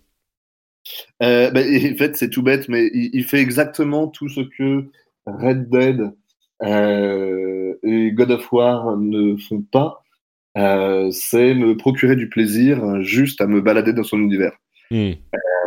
Euh, 1.21 1.51
ben, 1.51 1.65
En 1.93 1.97
fait, 1.97 2.17
c'est 2.17 2.29
tout 2.29 2.41
bête, 2.41 2.67
mais 2.69 2.89
il, 2.93 3.11
il, 3.13 3.23
fait 3.23 3.39
exactement 3.39 4.07
tout 4.07 4.29
ce 4.29 4.41
que 4.41 4.85
Red 5.27 5.69
Dead 5.69 6.11
et 6.63 8.11
God 8.11 8.31
of 8.31 8.51
War 8.51 8.97
ne 8.97 9.37
font 9.37 9.61
pas. 9.71 10.03
C'est 10.55 11.53
me 11.53 11.77
procurer 11.77 12.15
du 12.15 12.29
plaisir 12.29 13.01
juste 13.01 13.41
à 13.41 13.47
me 13.47 13.61
balader 13.61 13.93
dans 13.93 14.03
son 14.03 14.17
univers. 14.17 14.53
Hmm. 14.91 15.11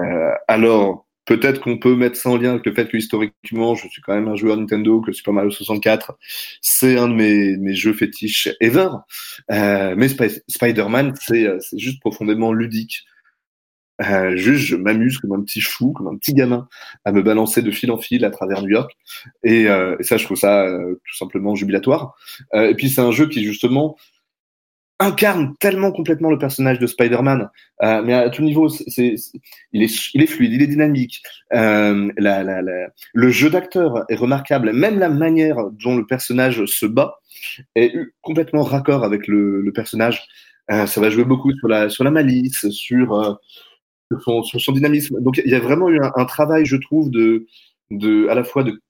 Euh, 0.02 0.34
alors, 0.48 1.06
Peut-être 1.24 1.60
qu'on 1.60 1.78
peut 1.78 1.94
mettre 1.94 2.16
ça 2.16 2.30
en 2.30 2.36
lien 2.36 2.50
avec 2.50 2.66
le 2.66 2.74
fait 2.74 2.88
que 2.88 2.96
historiquement, 2.96 3.74
je 3.74 3.86
suis 3.88 4.02
quand 4.02 4.14
même 4.14 4.28
un 4.28 4.36
joueur 4.36 4.56
Nintendo, 4.56 5.00
que 5.00 5.12
Super 5.12 5.32
Mario 5.32 5.50
64, 5.50 6.18
c'est 6.60 6.98
un 6.98 7.08
de 7.08 7.14
mes, 7.14 7.56
mes 7.58 7.74
jeux 7.74 7.92
fétiches 7.92 8.48
ever. 8.60 8.88
Euh, 9.50 9.94
mais 9.96 10.08
Spider-Man, 10.08 11.14
euh, 11.30 11.58
c'est 11.60 11.78
juste 11.78 12.00
profondément 12.00 12.52
ludique. 12.52 13.04
Euh, 14.00 14.36
juste, 14.36 14.64
je 14.64 14.76
m'amuse 14.76 15.18
comme 15.18 15.32
un 15.32 15.42
petit 15.42 15.60
fou, 15.60 15.92
comme 15.92 16.08
un 16.08 16.16
petit 16.16 16.34
gamin, 16.34 16.68
à 17.04 17.12
me 17.12 17.22
balancer 17.22 17.62
de 17.62 17.70
fil 17.70 17.90
en 17.90 17.98
fil 17.98 18.24
à 18.24 18.30
travers 18.30 18.62
New 18.62 18.70
York. 18.70 18.90
Et, 19.44 19.68
euh, 19.68 19.96
et 20.00 20.02
ça, 20.02 20.16
je 20.16 20.24
trouve 20.24 20.36
ça 20.36 20.64
euh, 20.64 21.00
tout 21.06 21.16
simplement 21.16 21.54
jubilatoire. 21.54 22.14
Euh, 22.54 22.70
et 22.70 22.74
puis, 22.74 22.90
c'est 22.90 23.00
un 23.00 23.12
jeu 23.12 23.28
qui, 23.28 23.44
justement, 23.44 23.96
incarne 25.02 25.54
tellement 25.58 25.92
complètement 25.92 26.30
le 26.30 26.38
personnage 26.38 26.78
de 26.78 26.86
Spider-Man, 26.86 27.50
euh, 27.82 28.02
mais 28.02 28.14
à 28.14 28.30
tout 28.30 28.42
niveau, 28.42 28.68
il, 28.68 29.82
est, 29.82 30.26
fluide, 30.26 30.52
il 30.52 30.62
est 30.62 30.66
dynamique. 30.66 31.22
Euh, 31.52 32.10
le 33.12 33.30
jeu 33.30 33.50
d'acteur 33.50 34.04
est 34.08 34.14
remarquable, 34.14 34.72
même 34.72 34.98
la 34.98 35.08
manière 35.08 35.70
dont 35.72 35.96
le 35.96 36.06
personnage 36.06 36.64
se 36.66 36.86
bat 36.86 37.20
est 37.74 37.92
complètement 38.20 38.62
raccord 38.62 39.04
avec 39.04 39.26
le, 39.26 39.70
personnage. 39.74 40.22
Euh, 40.70 40.86
ça 40.86 41.00
va 41.00 41.10
jouer 41.10 41.24
beaucoup 41.24 41.52
sur 41.52 41.68
la, 41.68 42.10
malice, 42.10 42.68
sur, 42.70 43.38
son, 44.24 44.72
dynamisme. 44.72 45.20
Donc 45.20 45.40
il 45.44 45.50
y 45.50 45.54
a 45.54 45.60
vraiment 45.60 45.88
eu 45.88 46.00
un, 46.00 46.24
travail, 46.24 46.64
je 46.64 46.76
trouve, 46.76 47.10
de 47.10 47.46
à 48.28 48.34
la 48.34 48.44
fois 48.44 48.62
de, 48.62 48.80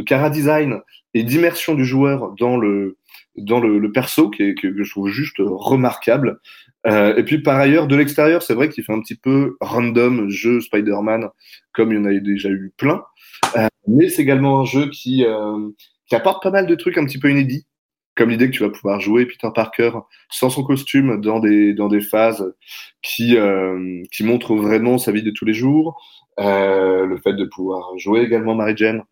de 0.00 0.04
cara 0.04 0.30
design 0.30 0.80
et 1.14 1.22
d'immersion 1.22 1.74
du 1.74 1.84
joueur 1.84 2.32
dans 2.38 2.56
le 2.56 2.96
dans 3.36 3.60
le, 3.60 3.92
perso 3.92 4.28
qui 4.28 4.42
est, 4.42 4.54
que, 4.54 4.82
je 4.82 4.90
trouve 4.90 5.08
juste 5.08 5.36
remarquable. 5.38 6.40
Euh, 6.86 7.14
et 7.16 7.22
puis 7.22 7.38
par 7.38 7.58
ailleurs, 7.58 7.86
de 7.86 7.96
l'extérieur, 7.96 8.42
c'est 8.42 8.54
vrai 8.54 8.68
qu'il 8.68 8.84
fait 8.84 8.92
un 8.92 9.00
petit 9.00 9.14
peu 9.14 9.56
random 9.60 10.28
jeu 10.28 10.60
Spider-Man, 10.60 11.28
comme 11.72 11.92
il 11.92 11.98
y 11.98 11.98
en 11.98 12.04
a 12.04 12.12
déjà 12.18 12.48
eu 12.50 12.72
plein. 12.76 13.02
Euh, 13.56 13.68
mais 13.86 14.08
c'est 14.08 14.22
également 14.22 14.60
un 14.60 14.64
jeu 14.64 14.90
qui, 14.90 15.24
euh, 15.24 15.70
qui 16.06 16.14
apporte 16.14 16.42
pas 16.42 16.50
mal 16.50 16.66
de 16.66 16.74
trucs 16.74 16.98
un 16.98 17.04
petit 17.04 17.18
peu 17.18 17.30
inédits. 17.30 17.66
comme 18.16 18.30
l'idée 18.30 18.50
que 18.50 18.56
tu 18.56 18.62
vas 18.62 18.70
pouvoir 18.70 19.00
jouer 19.00 19.24
Peter 19.24 19.48
Parker 19.54 19.92
sans 20.28 20.50
son 20.50 20.64
costume 20.64 21.20
dans 21.20 21.38
des 21.40 21.72
dans 21.74 21.88
des 21.88 22.02
phases 22.02 22.54
qui 23.02 23.36
qui 24.12 24.24
montrent 24.24 24.56
vraiment 24.56 24.98
sa 24.98 25.12
vie 25.12 25.22
de 25.22 25.30
tous 25.30 25.46
les 25.46 25.54
jours, 25.54 25.96
le 26.36 27.16
fait 27.22 27.34
de 27.34 27.44
pouvoir 27.46 27.96
jouer 27.98 28.20
également 28.20 28.54
Mary 28.54 28.74
Jane 28.76 29.04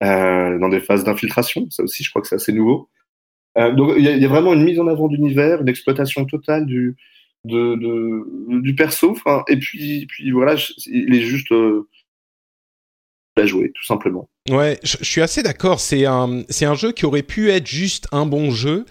dans 0.00 0.68
des 0.68 0.80
phases 0.80 1.04
d'infiltration, 1.04 1.66
ça 1.70 1.82
aussi 1.82 2.04
je 2.04 2.10
crois 2.10 2.22
que 2.22 2.28
c'est 2.28 2.36
assez 2.36 2.52
nouveau. 2.52 2.88
Euh, 3.56 3.72
donc 3.72 3.94
il 3.96 4.04
y, 4.04 4.24
a 4.24 4.28
vraiment 4.28 4.52
une 4.54 4.64
mise 4.64 4.78
en 4.78 4.86
avant 4.86 5.08
d'univers, 5.08 5.60
une 5.60 5.68
exploitation 5.68 6.24
totale 6.24 6.66
du 6.66 6.96
du 7.44 8.74
perso, 8.76 9.16
et 9.48 9.56
puis 9.56 10.06
puis 10.06 10.30
voilà, 10.30 10.54
il 10.86 11.14
est 11.14 11.22
juste 11.22 11.50
euh, 11.52 11.88
à 13.36 13.46
jouer 13.46 13.72
tout 13.74 13.84
simplement. 13.84 14.28
Ouais, 14.48 14.78
je, 14.82 14.98
je 15.00 15.04
suis 15.04 15.20
assez 15.20 15.42
d'accord. 15.42 15.80
C'est 15.80 16.04
un, 16.04 16.42
c'est 16.48 16.66
un 16.66 16.74
jeu 16.74 16.92
qui 16.92 17.06
aurait 17.06 17.22
pu 17.22 17.50
être 17.50 17.66
juste 17.66 18.06
un 18.12 18.26
bon 18.26 18.50
jeu, 18.50 18.84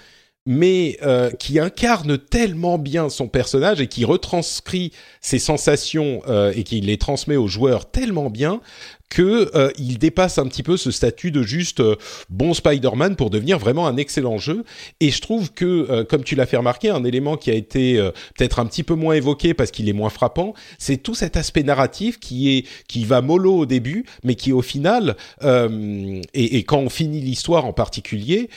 mais 0.48 0.98
euh, 1.04 1.30
qui 1.30 1.60
incarne 1.60 2.18
tellement 2.18 2.78
bien 2.78 3.10
son 3.10 3.28
personnage 3.28 3.82
et 3.82 3.88
qui 3.88 4.06
retranscrit 4.06 4.94
ses 5.20 5.40
sensations 5.40 6.22
euh, 6.30 6.54
et 6.56 6.64
qui 6.64 6.80
les 6.80 6.98
transmet 6.98 7.36
aux 7.36 7.50
joueurs 7.50 7.92
tellement 7.92 8.30
bien 8.30 8.62
que 9.10 9.50
euh, 9.56 9.72
il 9.78 10.00
dépasse 10.00 10.38
un 10.38 10.48
petit 10.48 10.64
peu 10.64 10.76
ce 10.76 10.92
statut 10.92 11.32
de 11.32 11.42
juste 11.42 11.82
bon 12.30 12.54
Spider-Man 12.54 13.16
pour 13.16 13.30
devenir 13.30 13.58
vraiment 13.58 13.88
un 13.88 13.96
excellent 13.96 14.38
jeu. 14.38 14.66
Et 15.00 15.12
je 15.12 15.22
trouve 15.22 15.54
que, 15.54 16.04
comme 16.04 16.26
tu 16.26 16.36
l'as 16.36 16.46
fait 16.46 16.58
remarquer, 16.58 16.90
un 16.90 17.06
élément 17.06 17.38
qui 17.38 17.50
a 17.50 17.54
été 17.54 17.96
peut-être 18.36 18.60
un 18.60 18.66
petit 18.66 18.84
peu 18.84 18.96
moins 18.96 19.16
évoqué 19.16 19.54
parce 19.54 19.72
qu'il 19.72 19.88
est 19.88 19.94
moins 19.94 20.10
frappant, 20.10 20.54
c'est 20.78 20.98
tout 20.98 21.16
cet 21.16 21.38
aspect 21.38 21.64
narratif 21.64 22.20
qui 22.20 22.58
est 22.58 22.68
qui 22.90 23.06
va 23.06 23.22
mollo 23.22 23.60
au 23.60 23.66
début, 23.66 24.06
mais 24.26 24.36
qui 24.36 24.52
au 24.52 24.62
final 24.62 25.16
et, 25.42 26.58
et, 26.58 26.64
quand 26.64 26.80
on 26.80 26.90
finit 26.90 27.22
l'histoire 27.22 27.64
en 27.64 27.72
particulier, 27.72 28.50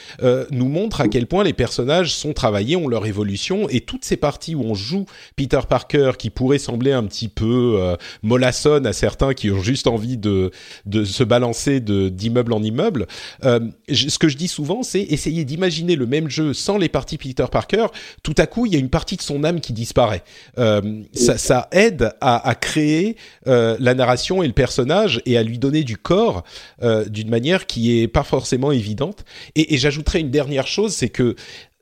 nous 0.51 0.69
montre 0.69 1.01
à 1.01 1.07
quel 1.07 1.29
point 1.29 1.45
les 1.45 1.53
personnages 1.53 1.80
sont 2.07 2.33
travaillés, 2.33 2.77
ont 2.77 2.89
leur 2.89 3.07
évolution 3.07 3.69
et 3.69 3.81
toutes 3.81 4.05
ces 4.05 4.17
parties 4.17 4.55
où 4.55 4.63
on 4.63 4.75
joue 4.75 5.07
Peter 5.37 5.61
Parker 5.69 6.13
qui 6.19 6.31
pourrait 6.31 6.59
sembler 6.59 6.93
un 6.93 7.05
petit 7.05 7.29
peu 7.29 7.97
mollassonne 8.23 8.87
à 8.87 8.93
certains 8.93 9.35
qui 9.35 9.51
ont 9.51 9.61
juste 9.61 9.87
envie 9.87 10.17
de 10.17 10.51
de, 10.87 11.05
se 11.05 11.25
balancer 11.25 11.81
d'immeuble 11.81 12.53
en 12.53 12.63
immeuble. 12.63 13.07
Euh, 13.45 13.61
ce 13.93 14.19
que 14.19 14.29
je 14.29 14.37
dis 14.37 14.49
souvent, 14.49 14.83
c'est 14.83 15.01
essayer 15.01 15.45
d'imaginer 15.45 15.97
le 15.97 16.07
même 16.07 16.29
jeu 16.29 16.53
sans 16.53 16.79
les 16.79 16.89
parties 16.89 17.19
Peter 17.19 17.47
Parker. 17.51 17.87
Tout 18.23 18.35
à 18.39 18.47
coup, 18.47 18.67
il 18.67 18.73
y 18.73 18.77
a 18.77 18.79
une 18.79 18.91
partie 18.91 19.17
de 19.17 19.23
son 19.23 19.45
âme 19.45 19.61
qui 19.61 19.73
disparaît. 19.73 20.23
Euh, 20.59 21.03
ça, 21.13 21.39
ça, 21.39 21.69
aide 21.73 22.13
à, 22.21 22.49
à 22.49 22.55
créer 22.55 23.17
euh, 23.47 23.77
la 23.81 23.95
narration 23.95 24.43
et 24.43 24.47
le 24.47 24.53
personnage 24.53 25.21
et 25.27 25.37
à 25.37 25.43
lui 25.43 25.59
donner 25.59 25.85
du 25.85 25.97
corps 25.97 26.45
euh, 26.83 27.05
d'une 27.07 27.29
manière 27.29 27.67
qui 27.67 28.01
est 28.01 28.09
pas 28.09 28.23
forcément 28.23 28.73
évidente. 28.73 29.25
Et, 29.55 29.75
et 29.75 29.79
j'ajouterais 29.79 30.21
une 30.21 30.31
dernière 30.31 30.67
chose, 30.67 30.93
c'est 30.93 31.09
que 31.09 31.37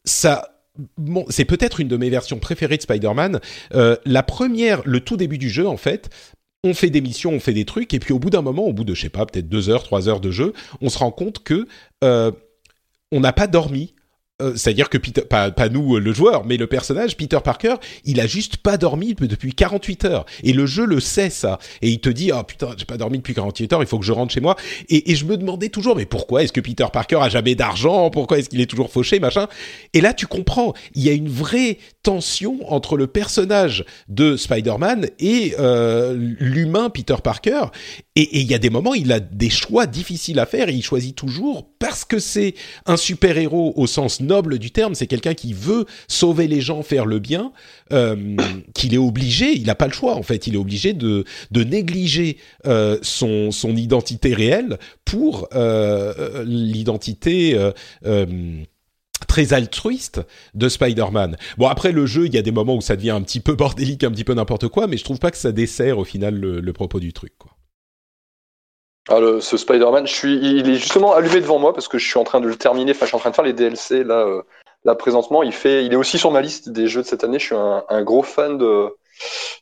c'est 0.08 1.44
peut-être 1.44 1.80
une 1.80 1.88
de 1.88 1.96
mes 1.96 2.10
versions 2.10 2.38
préférées 2.38 2.76
de 2.76 2.82
Spider-Man. 2.82 3.40
Euh, 3.74 3.96
la 4.04 4.22
première, 4.22 4.82
le 4.84 5.00
tout 5.00 5.16
début 5.16 5.38
du 5.38 5.50
jeu, 5.50 5.66
en 5.66 5.76
fait, 5.76 6.10
on 6.64 6.74
fait 6.74 6.90
des 6.90 7.00
missions, 7.00 7.32
on 7.32 7.40
fait 7.40 7.52
des 7.52 7.64
trucs, 7.64 7.94
et 7.94 7.98
puis 7.98 8.12
au 8.12 8.18
bout 8.18 8.30
d'un 8.30 8.42
moment, 8.42 8.64
au 8.64 8.72
bout 8.72 8.84
de, 8.84 8.94
je 8.94 9.02
sais 9.02 9.08
pas, 9.08 9.26
peut-être 9.26 9.48
deux 9.48 9.68
heures, 9.70 9.84
trois 9.84 10.08
heures 10.08 10.20
de 10.20 10.30
jeu, 10.30 10.52
on 10.80 10.88
se 10.88 10.98
rend 10.98 11.10
compte 11.10 11.42
que 11.42 11.66
euh, 12.02 12.32
on 13.12 13.20
n'a 13.20 13.32
pas 13.32 13.46
dormi 13.46 13.94
euh, 14.40 14.54
c'est-à-dire 14.54 14.88
que 14.88 14.98
Peter, 14.98 15.22
pas, 15.22 15.50
nous 15.68 15.96
euh, 15.96 16.00
le 16.00 16.12
joueur, 16.12 16.44
mais 16.44 16.56
le 16.56 16.68
personnage 16.68 17.16
Peter 17.16 17.38
Parker, 17.42 17.74
il 18.04 18.20
a 18.20 18.26
juste 18.26 18.58
pas 18.58 18.76
dormi 18.76 19.14
depuis 19.14 19.52
48 19.52 20.04
heures. 20.04 20.26
Et 20.44 20.52
le 20.52 20.64
jeu 20.64 20.86
le 20.86 21.00
sait 21.00 21.30
ça. 21.30 21.58
Et 21.82 21.90
il 21.90 22.00
te 22.00 22.08
dit 22.08 22.30
oh 22.32 22.42
putain 22.44 22.68
j'ai 22.76 22.84
pas 22.84 22.96
dormi 22.96 23.18
depuis 23.18 23.34
48 23.34 23.72
heures, 23.72 23.82
il 23.82 23.88
faut 23.88 23.98
que 23.98 24.04
je 24.04 24.12
rentre 24.12 24.32
chez 24.32 24.40
moi. 24.40 24.56
Et, 24.88 25.10
et 25.10 25.16
je 25.16 25.24
me 25.24 25.36
demandais 25.36 25.70
toujours 25.70 25.96
mais 25.96 26.06
pourquoi 26.06 26.44
est-ce 26.44 26.52
que 26.52 26.60
Peter 26.60 26.86
Parker 26.92 27.18
a 27.20 27.28
jamais 27.28 27.56
d'argent, 27.56 28.10
pourquoi 28.10 28.38
est-ce 28.38 28.48
qu'il 28.48 28.60
est 28.60 28.66
toujours 28.66 28.90
fauché 28.90 29.18
machin? 29.18 29.48
Et 29.92 30.00
là 30.00 30.14
tu 30.14 30.26
comprends. 30.26 30.72
Il 30.94 31.02
y 31.02 31.08
a 31.08 31.12
une 31.12 31.28
vraie 31.28 31.78
tension 32.04 32.58
entre 32.72 32.96
le 32.96 33.06
personnage 33.06 33.84
de 34.08 34.36
Spider-Man 34.36 35.08
et 35.18 35.54
euh, 35.58 36.14
l'humain 36.38 36.90
Peter 36.90 37.16
Parker 37.22 37.66
et 38.22 38.40
il 38.40 38.50
y 38.50 38.54
a 38.54 38.58
des 38.58 38.70
moments 38.70 38.94
il 38.94 39.12
a 39.12 39.20
des 39.20 39.50
choix 39.50 39.86
difficiles 39.86 40.40
à 40.40 40.46
faire 40.46 40.68
et 40.68 40.72
il 40.72 40.82
choisit 40.82 41.14
toujours 41.14 41.68
parce 41.78 42.04
que 42.04 42.18
c'est 42.18 42.54
un 42.86 42.96
super 42.96 43.38
héros 43.38 43.72
au 43.76 43.86
sens 43.86 44.20
noble 44.20 44.58
du 44.58 44.72
terme, 44.72 44.94
c'est 44.94 45.06
quelqu'un 45.06 45.34
qui 45.34 45.52
veut 45.52 45.86
sauver 46.08 46.48
les 46.48 46.60
gens, 46.60 46.82
faire 46.82 47.06
le 47.06 47.20
bien, 47.20 47.52
euh, 47.92 48.36
qu'il 48.74 48.94
est 48.94 48.98
obligé, 48.98 49.52
il 49.52 49.66
n'a 49.66 49.76
pas 49.76 49.86
le 49.86 49.92
choix 49.92 50.16
en 50.16 50.22
fait, 50.22 50.48
il 50.48 50.54
est 50.54 50.58
obligé 50.58 50.92
de, 50.92 51.24
négliger 51.52 52.38
euh, 52.66 52.98
son, 53.02 53.50
identité 53.76 54.34
réelle 54.34 54.78
pour 55.04 55.48
euh, 55.54 56.44
l'identité 56.44 57.56
très 59.28 59.52
altruiste 59.52 60.20
de 60.54 60.68
Spider-Man. 60.68 61.36
Bon 61.56 61.68
après 61.68 61.92
le 61.92 62.06
jeu, 62.06 62.26
il 62.26 62.34
y 62.34 62.38
a 62.38 62.42
des 62.42 62.50
moments 62.50 62.76
où 62.76 62.80
ça 62.80 62.96
devient 62.96 63.10
un 63.10 63.22
petit 63.22 63.40
peu 63.40 63.54
bordélique, 63.54 64.02
un 64.02 64.10
petit 64.10 64.24
peu 64.24 64.34
n'importe 64.34 64.68
quoi, 64.68 64.86
mais 64.86 64.96
je 64.96 65.04
trouve 65.04 65.18
pas 65.18 65.30
que 65.30 65.36
ça 65.36 65.52
dessert 65.52 65.98
au 65.98 66.04
final 66.04 66.34
le, 66.34 66.60
le 66.60 66.72
propos 66.72 66.98
du 66.98 67.12
truc. 67.12 67.32
Quoi. 67.38 67.57
Ah, 69.08 69.20
le, 69.20 69.40
ce 69.40 69.56
Spider-Man, 69.56 70.06
il 70.24 70.68
est 70.68 70.74
justement 70.74 71.14
allumé 71.14 71.40
devant 71.40 71.58
moi 71.58 71.72
parce 71.72 71.88
que 71.88 71.98
je 71.98 72.06
suis 72.06 72.18
en 72.18 72.24
train 72.24 72.40
de 72.40 72.46
le 72.48 72.56
terminer. 72.56 72.92
Enfin, 72.92 73.06
je 73.06 73.08
suis 73.08 73.16
en 73.16 73.20
train 73.20 73.30
de 73.30 73.34
faire 73.34 73.44
les 73.44 73.54
DLC 73.54 74.04
là, 74.04 74.26
euh, 74.26 74.42
là 74.84 74.94
présentement. 74.94 75.42
Il 75.42 75.52
fait, 75.52 75.84
il 75.86 75.92
est 75.92 75.96
aussi 75.96 76.18
sur 76.18 76.30
ma 76.30 76.42
liste 76.42 76.68
des 76.68 76.88
jeux 76.88 77.02
de 77.02 77.06
cette 77.06 77.24
année. 77.24 77.38
Je 77.38 77.46
suis 77.46 77.54
un, 77.54 77.84
un 77.88 78.02
gros 78.02 78.22
fan 78.22 78.58
de, 78.58 78.94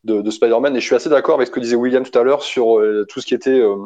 de, 0.04 0.20
de 0.20 0.30
Spider-Man 0.30 0.76
et 0.76 0.80
je 0.80 0.86
suis 0.86 0.96
assez 0.96 1.08
d'accord 1.08 1.36
avec 1.36 1.46
ce 1.46 1.52
que 1.52 1.60
disait 1.60 1.76
William 1.76 2.04
tout 2.04 2.18
à 2.18 2.22
l'heure 2.22 2.42
sur 2.42 2.78
euh, 2.78 3.06
tout 3.08 3.20
ce 3.20 3.26
qui 3.26 3.34
était 3.34 3.50
euh, 3.60 3.76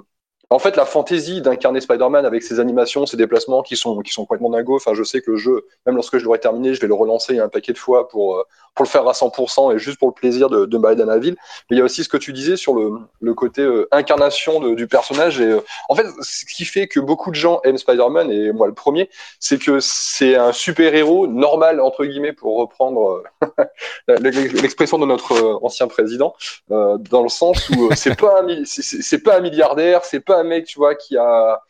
en 0.53 0.59
fait, 0.59 0.77
la 0.77 0.85
fantaisie 0.85 1.41
d'incarner 1.43 1.81
Spider-Man 1.81 2.27
avec 2.27 2.43
ses 2.43 2.59
animations, 2.59 3.07
ses 3.07 3.17
déplacements 3.17 3.63
qui 3.63 3.77
sont, 3.77 4.01
qui 4.01 4.13
sont 4.13 4.23
complètement 4.23 4.51
dingos. 4.51 4.77
Enfin, 4.77 4.95
je 4.95 5.05
sais 5.05 5.21
que 5.21 5.31
le 5.31 5.37
jeu, 5.37 5.65
même 5.87 5.95
lorsque 5.95 6.19
je 6.19 6.25
l'aurai 6.25 6.41
terminé, 6.41 6.75
je 6.75 6.81
vais 6.81 6.89
le 6.89 6.95
relancer 6.95 7.39
un 7.39 7.49
paquet 7.49 7.73
de 7.73 7.79
fois 7.79 8.09
pour, 8.09 8.35
euh, 8.35 8.43
pour 8.75 8.85
le 8.85 8.89
faire 8.89 9.07
à 9.07 9.13
100% 9.13 9.73
et 9.73 9.79
juste 9.79 10.01
pour 10.01 10.09
le 10.09 10.13
plaisir 10.13 10.51
de, 10.51 10.67
de 10.67 10.77
me 10.77 10.83
balader 10.83 11.05
dans 11.05 11.13
la 11.13 11.19
ville. 11.19 11.37
Mais 11.71 11.77
il 11.77 11.79
y 11.79 11.83
a 11.83 11.85
aussi 11.85 12.03
ce 12.03 12.09
que 12.09 12.17
tu 12.17 12.33
disais 12.33 12.57
sur 12.57 12.75
le, 12.75 12.91
le 13.21 13.35
côté 13.35 13.63
euh, 13.63 13.87
incarnation 13.93 14.59
du 14.73 14.89
personnage. 14.89 15.41
Et 15.41 15.45
euh, 15.45 15.61
en 15.89 15.95
fait, 15.95 16.07
ce 16.21 16.45
qui 16.45 16.65
fait 16.65 16.89
que 16.89 16.99
beaucoup 16.99 17.31
de 17.31 17.37
gens 17.37 17.61
aiment 17.63 17.79
Spider-Man, 17.79 18.33
et 18.33 18.51
moi 18.51 18.67
le 18.67 18.75
premier, 18.75 19.09
c'est 19.39 19.63
que 19.63 19.79
c'est 19.79 20.35
un 20.35 20.51
super-héros 20.51 21.29
normal, 21.29 21.81
entre 21.81 22.05
guillemets, 22.05 22.33
pour 22.33 22.59
reprendre 22.59 23.23
l'expression 24.09 24.99
de 24.99 25.07
notre 25.07 25.61
ancien 25.63 25.87
président, 25.87 26.35
dans 26.69 27.23
le 27.23 27.29
sens 27.29 27.69
où 27.71 27.91
c'est 27.95 28.19
pas, 28.19 28.43
un, 28.43 28.65
c'est 28.65 29.23
pas 29.23 29.37
un 29.37 29.41
milliardaire, 29.41 30.05
c'est 30.05 30.19
pas 30.19 30.40
un 30.41 30.45
mec, 30.45 30.67
tu 30.67 30.79
vois, 30.79 30.95
qui 30.95 31.17
a. 31.17 31.62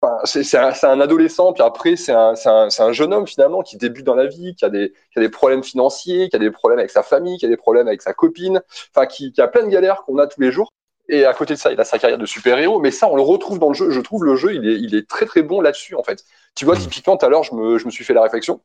Enfin, 0.00 0.20
c'est 0.24 0.56
un, 0.56 0.72
un, 0.84 1.00
adolescent, 1.00 1.52
puis 1.52 1.62
après, 1.62 1.96
c'est 1.96 2.12
un, 2.12 2.34
un, 2.44 2.68
un, 2.78 2.92
jeune 2.92 3.12
homme, 3.12 3.26
finalement, 3.26 3.62
qui 3.62 3.76
débute 3.76 4.06
dans 4.06 4.14
la 4.14 4.26
vie, 4.26 4.54
qui 4.54 4.64
a, 4.64 4.70
des, 4.70 4.92
qui 5.12 5.18
a 5.18 5.22
des 5.22 5.28
problèmes 5.28 5.64
financiers, 5.64 6.28
qui 6.28 6.36
a 6.36 6.38
des 6.38 6.52
problèmes 6.52 6.78
avec 6.78 6.92
sa 6.92 7.02
famille, 7.02 7.36
qui 7.36 7.46
a 7.46 7.48
des 7.48 7.56
problèmes 7.56 7.88
avec 7.88 8.00
sa 8.02 8.12
copine, 8.14 8.62
enfin, 8.94 9.06
qui, 9.06 9.32
qui 9.32 9.40
a 9.40 9.48
plein 9.48 9.64
de 9.64 9.70
galères 9.70 10.04
qu'on 10.04 10.18
a 10.18 10.28
tous 10.28 10.40
les 10.40 10.52
jours. 10.52 10.72
Et 11.08 11.24
à 11.24 11.34
côté 11.34 11.54
de 11.54 11.58
ça, 11.58 11.72
il 11.72 11.80
a 11.80 11.84
sa 11.84 11.98
carrière 11.98 12.18
de 12.18 12.26
super-héros, 12.26 12.80
mais 12.80 12.90
ça, 12.92 13.08
on 13.08 13.16
le 13.16 13.22
retrouve 13.22 13.58
dans 13.58 13.68
le 13.68 13.74
jeu. 13.74 13.90
Je 13.90 14.00
trouve 14.00 14.24
le 14.24 14.36
jeu, 14.36 14.54
il 14.54 14.68
est, 14.68 14.78
il 14.78 14.94
est 14.94 15.08
très 15.08 15.26
très 15.26 15.42
bon 15.42 15.60
là-dessus, 15.60 15.96
en 15.96 16.04
fait. 16.04 16.24
Tu 16.54 16.64
vois, 16.64 16.76
typiquement, 16.76 17.16
tout 17.16 17.26
à 17.26 17.28
l'heure, 17.28 17.42
je 17.42 17.54
me, 17.54 17.78
je 17.78 17.86
me 17.86 17.90
suis 17.90 18.04
fait 18.04 18.14
la 18.14 18.22
réflexion. 18.22 18.60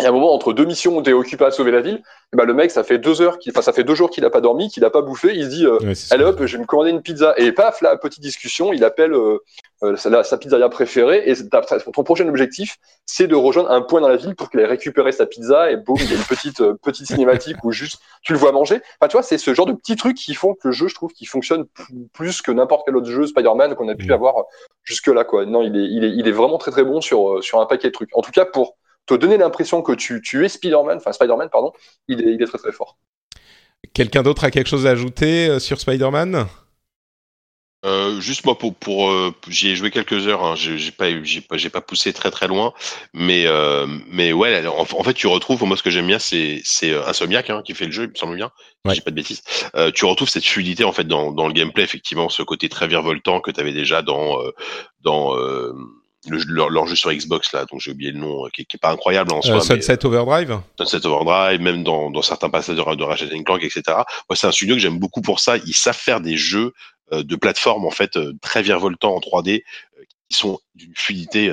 Il 0.00 0.02
y 0.02 0.06
a 0.06 0.08
un 0.08 0.12
moment 0.12 0.34
entre 0.34 0.52
deux 0.52 0.64
missions 0.64 0.96
où 0.96 1.02
tu 1.02 1.10
es 1.10 1.12
occupé 1.12 1.44
à 1.44 1.52
sauver 1.52 1.70
la 1.70 1.80
ville, 1.80 2.02
et 2.32 2.36
ben 2.36 2.44
le 2.44 2.52
mec 2.52 2.72
ça 2.72 2.82
fait 2.82 2.98
deux 2.98 3.22
heures, 3.22 3.38
enfin 3.48 3.62
ça 3.62 3.72
fait 3.72 3.84
deux 3.84 3.94
jours 3.94 4.10
qu'il 4.10 4.24
a 4.24 4.30
pas 4.30 4.40
dormi, 4.40 4.68
qu'il 4.68 4.84
a 4.84 4.90
pas 4.90 5.02
bouffé, 5.02 5.32
il 5.36 5.44
se 5.44 5.48
dit 5.50 5.66
euh, 5.66 5.78
ouais, 5.78 5.92
allez 6.10 6.24
hop, 6.24 6.44
je 6.44 6.56
vais 6.56 6.62
me 6.62 6.66
commander 6.66 6.90
une 6.90 7.00
pizza 7.00 7.32
et 7.36 7.52
paf 7.52 7.80
la 7.80 7.96
petite 7.96 8.20
discussion, 8.20 8.72
il 8.72 8.82
appelle 8.82 9.12
euh, 9.12 9.38
euh, 9.84 9.96
sa, 9.96 10.24
sa, 10.24 10.38
pizzeria 10.38 10.68
préférée 10.68 11.22
et 11.26 11.34
ton 11.92 12.04
prochain 12.04 12.26
objectif 12.28 12.76
c'est 13.06 13.26
de 13.26 13.34
rejoindre 13.34 13.70
un 13.70 13.82
point 13.82 14.00
dans 14.00 14.08
la 14.08 14.16
ville 14.16 14.34
pour 14.34 14.48
qu'il 14.48 14.60
ait 14.60 14.66
récupéré 14.66 15.12
sa 15.12 15.26
pizza 15.26 15.70
et 15.70 15.76
boum 15.76 15.96
il 16.00 16.10
y 16.10 16.14
a 16.14 16.16
une 16.16 16.22
petite 16.22 16.60
euh, 16.60 16.74
petite 16.82 17.06
cinématique 17.06 17.56
où 17.64 17.70
juste 17.70 18.00
tu 18.22 18.32
le 18.32 18.38
vois 18.38 18.52
manger. 18.52 18.80
Enfin 18.98 19.08
tu 19.08 19.12
vois 19.12 19.22
c'est 19.22 19.36
ce 19.36 19.52
genre 19.52 19.66
de 19.66 19.72
petits 19.72 19.96
trucs 19.96 20.16
qui 20.16 20.34
font 20.34 20.54
que 20.54 20.68
le 20.68 20.72
jeu 20.72 20.88
je 20.88 20.94
trouve 20.94 21.12
qui 21.12 21.26
fonctionne 21.26 21.66
plus 22.12 22.40
que 22.40 22.50
n'importe 22.50 22.84
quel 22.86 22.96
autre 22.96 23.10
jeu 23.10 23.26
Spider-Man 23.26 23.74
qu'on 23.74 23.88
a 23.88 23.94
pu 23.94 24.06
mmh. 24.06 24.12
avoir 24.12 24.34
jusque 24.84 25.08
là 25.08 25.24
quoi. 25.24 25.44
Non 25.44 25.62
il 25.62 25.76
est 25.76 25.86
il 25.86 26.04
est 26.04 26.10
il 26.10 26.26
est 26.28 26.32
vraiment 26.32 26.58
très 26.58 26.70
très 26.70 26.84
bon 26.84 27.00
sur 27.00 27.42
sur 27.44 27.60
un 27.60 27.66
paquet 27.66 27.88
de 27.88 27.92
trucs. 27.92 28.16
En 28.16 28.22
tout 28.22 28.32
cas 28.32 28.44
pour 28.44 28.76
te 29.06 29.14
donner 29.14 29.36
l'impression 29.36 29.82
que 29.82 29.92
tu, 29.92 30.20
tu 30.22 30.44
es 30.44 30.48
Spider-Man, 30.48 30.98
enfin 30.98 31.12
Spider-Man, 31.12 31.48
pardon, 31.50 31.72
il 32.08 32.20
est, 32.20 32.34
il 32.34 32.42
est 32.42 32.46
très 32.46 32.58
très 32.58 32.72
fort. 32.72 32.98
Quelqu'un 33.92 34.22
d'autre 34.22 34.44
a 34.44 34.50
quelque 34.50 34.68
chose 34.68 34.86
à 34.86 34.90
ajouter 34.90 35.48
euh, 35.48 35.58
sur 35.58 35.80
Spider-Man? 35.80 36.46
Euh, 37.84 38.18
juste 38.18 38.46
moi 38.46 38.56
pour 38.56 38.74
pour 38.74 39.10
euh, 39.10 39.34
j'ai 39.46 39.76
joué 39.76 39.90
quelques 39.90 40.26
heures 40.26 40.42
hein, 40.42 40.54
j'ai 40.56 40.90
pas 40.90 41.22
j'ai 41.22 41.42
pas 41.42 41.58
j'ai 41.58 41.68
pas 41.68 41.82
poussé 41.82 42.14
très 42.14 42.30
très 42.30 42.48
loin 42.48 42.72
mais 43.12 43.44
euh, 43.46 43.86
mais 44.08 44.32
ouais 44.32 44.66
en, 44.66 44.80
en, 44.80 45.02
fait 45.02 45.12
tu 45.12 45.26
retrouves 45.26 45.62
moi 45.64 45.76
ce 45.76 45.82
que 45.82 45.90
j'aime 45.90 46.06
bien 46.06 46.18
c'est 46.18 46.62
c'est 46.64 46.94
Insomniac 47.06 47.50
hein, 47.50 47.60
qui 47.62 47.74
fait 47.74 47.84
le 47.84 47.92
jeu 47.92 48.04
il 48.04 48.08
me 48.08 48.14
semble 48.14 48.36
bien 48.36 48.50
ouais. 48.86 48.94
j'ai 48.94 49.02
pas 49.02 49.10
de 49.10 49.16
bêtises 49.16 49.42
euh, 49.74 49.90
tu 49.90 50.06
retrouves 50.06 50.30
cette 50.30 50.46
fluidité 50.46 50.84
en 50.84 50.92
fait 50.92 51.04
dans 51.04 51.30
dans 51.30 51.46
le 51.46 51.52
gameplay 51.52 51.82
effectivement 51.82 52.30
ce 52.30 52.42
côté 52.42 52.70
très 52.70 52.86
virevoltant 52.86 53.42
que 53.42 53.50
tu 53.50 53.60
avais 53.60 53.74
déjà 53.74 54.00
dans 54.00 54.38
dans 55.02 55.36
le, 56.28 56.38
leur, 56.46 56.70
leur, 56.70 56.86
jeu 56.86 56.96
sur 56.96 57.12
Xbox 57.12 57.52
là, 57.52 57.64
donc 57.66 57.80
j'ai 57.80 57.90
oublié 57.90 58.10
le 58.10 58.18
nom, 58.18 58.48
qui, 58.52 58.64
qui 58.66 58.76
est 58.76 58.78
pas 58.78 58.90
incroyable 58.90 59.32
en 59.32 59.42
soi. 59.42 59.56
Euh, 59.56 59.60
Sunset 59.60 59.98
mais, 60.02 60.06
Overdrive. 60.06 60.60
Sunset 60.78 61.06
Overdrive, 61.06 61.60
même 61.60 61.82
dans, 61.84 62.10
dans 62.10 62.22
certains 62.22 62.50
passages 62.50 62.76
de, 62.76 62.94
de 62.94 63.02
Ratchet 63.02 63.28
Clank, 63.44 63.62
etc. 63.62 63.82
Moi, 63.88 64.04
c'est 64.34 64.46
un 64.46 64.52
studio 64.52 64.74
que 64.74 64.80
j'aime 64.80 64.98
beaucoup 64.98 65.22
pour 65.22 65.40
ça. 65.40 65.56
Ils 65.58 65.74
savent 65.74 65.96
faire 65.96 66.20
des 66.20 66.36
jeux 66.36 66.72
euh, 67.12 67.22
de 67.22 67.36
plateforme 67.36 67.84
en 67.84 67.90
fait 67.90 68.16
euh, 68.16 68.32
très 68.40 68.62
virevoltants 68.62 69.14
en 69.14 69.20
3D, 69.20 69.62
qui 70.30 70.36
sont 70.36 70.58
d'une 70.74 70.94
fluidité 70.94 71.52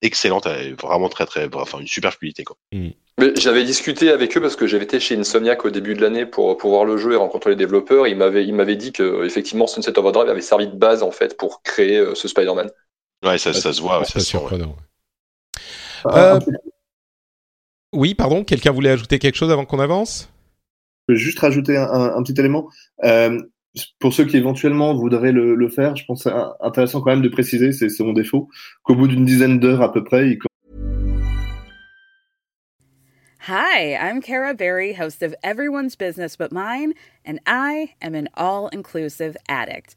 excellente, 0.00 0.46
vraiment 0.80 1.08
très 1.08 1.26
très, 1.26 1.48
enfin 1.54 1.80
une 1.80 1.86
super 1.86 2.14
fluidité 2.14 2.44
quoi. 2.44 2.56
Mm. 2.72 2.90
J'avais 3.36 3.62
discuté 3.64 4.10
avec 4.10 4.36
eux 4.36 4.40
parce 4.40 4.56
que 4.56 4.66
j'avais 4.66 4.84
été 4.84 4.98
chez 4.98 5.16
Insomniac 5.16 5.64
au 5.66 5.70
début 5.70 5.94
de 5.94 6.00
l'année 6.00 6.24
pour, 6.24 6.56
pour 6.56 6.70
voir 6.70 6.86
le 6.86 6.96
jeu 6.96 7.12
et 7.12 7.16
rencontrer 7.16 7.50
les 7.50 7.56
développeurs. 7.56 8.06
Ils 8.06 8.16
m'avaient 8.16 8.44
ils 8.44 8.54
m'avaient 8.54 8.76
dit 8.76 8.90
que 8.90 9.24
effectivement 9.24 9.66
Sunset 9.66 9.98
Overdrive 9.98 10.30
avait 10.30 10.40
servi 10.40 10.66
de 10.66 10.74
base 10.74 11.02
en 11.02 11.10
fait 11.10 11.36
pour 11.36 11.62
créer 11.62 12.02
ce 12.14 12.26
Spider-Man. 12.26 12.70
Ouais, 13.22 13.38
ça, 13.38 13.52
ça, 13.52 13.72
se 13.72 13.80
voit. 13.80 14.04
C'est 14.04 14.20
surprenant. 14.20 14.76
Euh, 16.06 16.40
oui, 17.92 18.14
pardon, 18.14 18.44
quelqu'un 18.44 18.72
voulait 18.72 18.90
ajouter 18.90 19.18
quelque 19.18 19.36
chose 19.36 19.52
avant 19.52 19.64
qu'on 19.64 19.78
avance? 19.78 20.28
Je 21.08 21.14
peux 21.14 21.18
juste 21.18 21.38
rajouter 21.38 21.76
un, 21.76 22.22
petit 22.22 22.38
élément. 22.38 22.68
Euh, 23.04 23.40
pour 23.98 24.12
ceux 24.12 24.24
qui 24.24 24.36
éventuellement 24.36 24.94
voudraient 24.94 25.32
le, 25.32 25.68
faire, 25.68 25.96
je 25.96 26.04
pense 26.04 26.24
que 26.24 26.30
c'est 26.30 26.36
intéressant 26.60 27.00
quand 27.00 27.10
même 27.10 27.22
de 27.22 27.28
préciser, 27.28 27.72
c'est 27.72 28.00
mon 28.00 28.12
défaut, 28.12 28.48
qu'au 28.82 28.94
bout 28.94 29.08
d'une 29.08 29.24
dizaine 29.24 29.58
d'heures 29.58 29.82
à 29.82 29.92
peu 29.92 30.04
près, 30.04 30.30
il 30.30 30.38
Hi, 33.48 33.96
I'm 33.96 34.20
Kara 34.22 34.54
Berry, 34.54 34.92
host 34.92 35.20
of 35.20 35.34
Everyone's 35.42 35.96
Business 35.96 36.36
But 36.36 36.52
Mine, 36.52 36.92
and 37.24 37.40
I 37.44 37.94
am 38.00 38.14
an 38.14 38.28
all-inclusive 38.34 39.36
addict. 39.48 39.96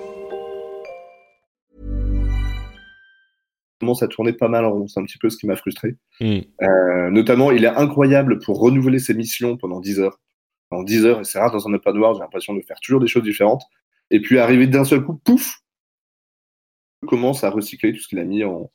Commence 3.81 4.03
à 4.03 4.07
tourner 4.07 4.31
pas 4.31 4.47
mal 4.47 4.63
en 4.63 4.71
rond. 4.71 4.87
C'est 4.87 4.99
un 4.99 5.03
petit 5.03 5.17
peu 5.17 5.29
ce 5.29 5.37
qui 5.37 5.47
m'a 5.47 5.55
frustré. 5.55 5.95
Hmm. 6.19 6.39
Euh, 6.61 7.09
notamment, 7.09 7.51
il 7.51 7.65
est 7.65 7.75
incroyable 7.75 8.39
pour 8.39 8.59
renouveler 8.59 8.99
ses 8.99 9.13
missions 9.13 9.57
pendant 9.57 9.81
10 9.81 9.99
heures. 9.99 10.19
Pendant 10.69 10.83
10 10.83 11.05
heures, 11.05 11.19
et 11.19 11.23
c'est 11.25 11.39
rare 11.39 11.51
dans 11.51 11.67
un 11.67 11.73
open 11.73 11.97
world, 11.97 12.17
j'ai 12.17 12.21
l'impression 12.21 12.53
de 12.53 12.61
faire 12.61 12.79
toujours 12.79 13.01
des 13.01 13.07
choses 13.07 13.23
différentes. 13.23 13.63
Et 14.11 14.21
puis 14.21 14.39
arriver 14.39 14.67
d'un 14.67 14.85
seul 14.85 15.03
coup, 15.03 15.15
pouf, 15.15 15.57
commence 17.07 17.43
à 17.43 17.49
recycler 17.49 17.91
tout 17.91 17.99
ce 17.99 18.07
qu'il 18.07 18.19
a 18.19 18.23
mis 18.23 18.43
en, 18.43 18.71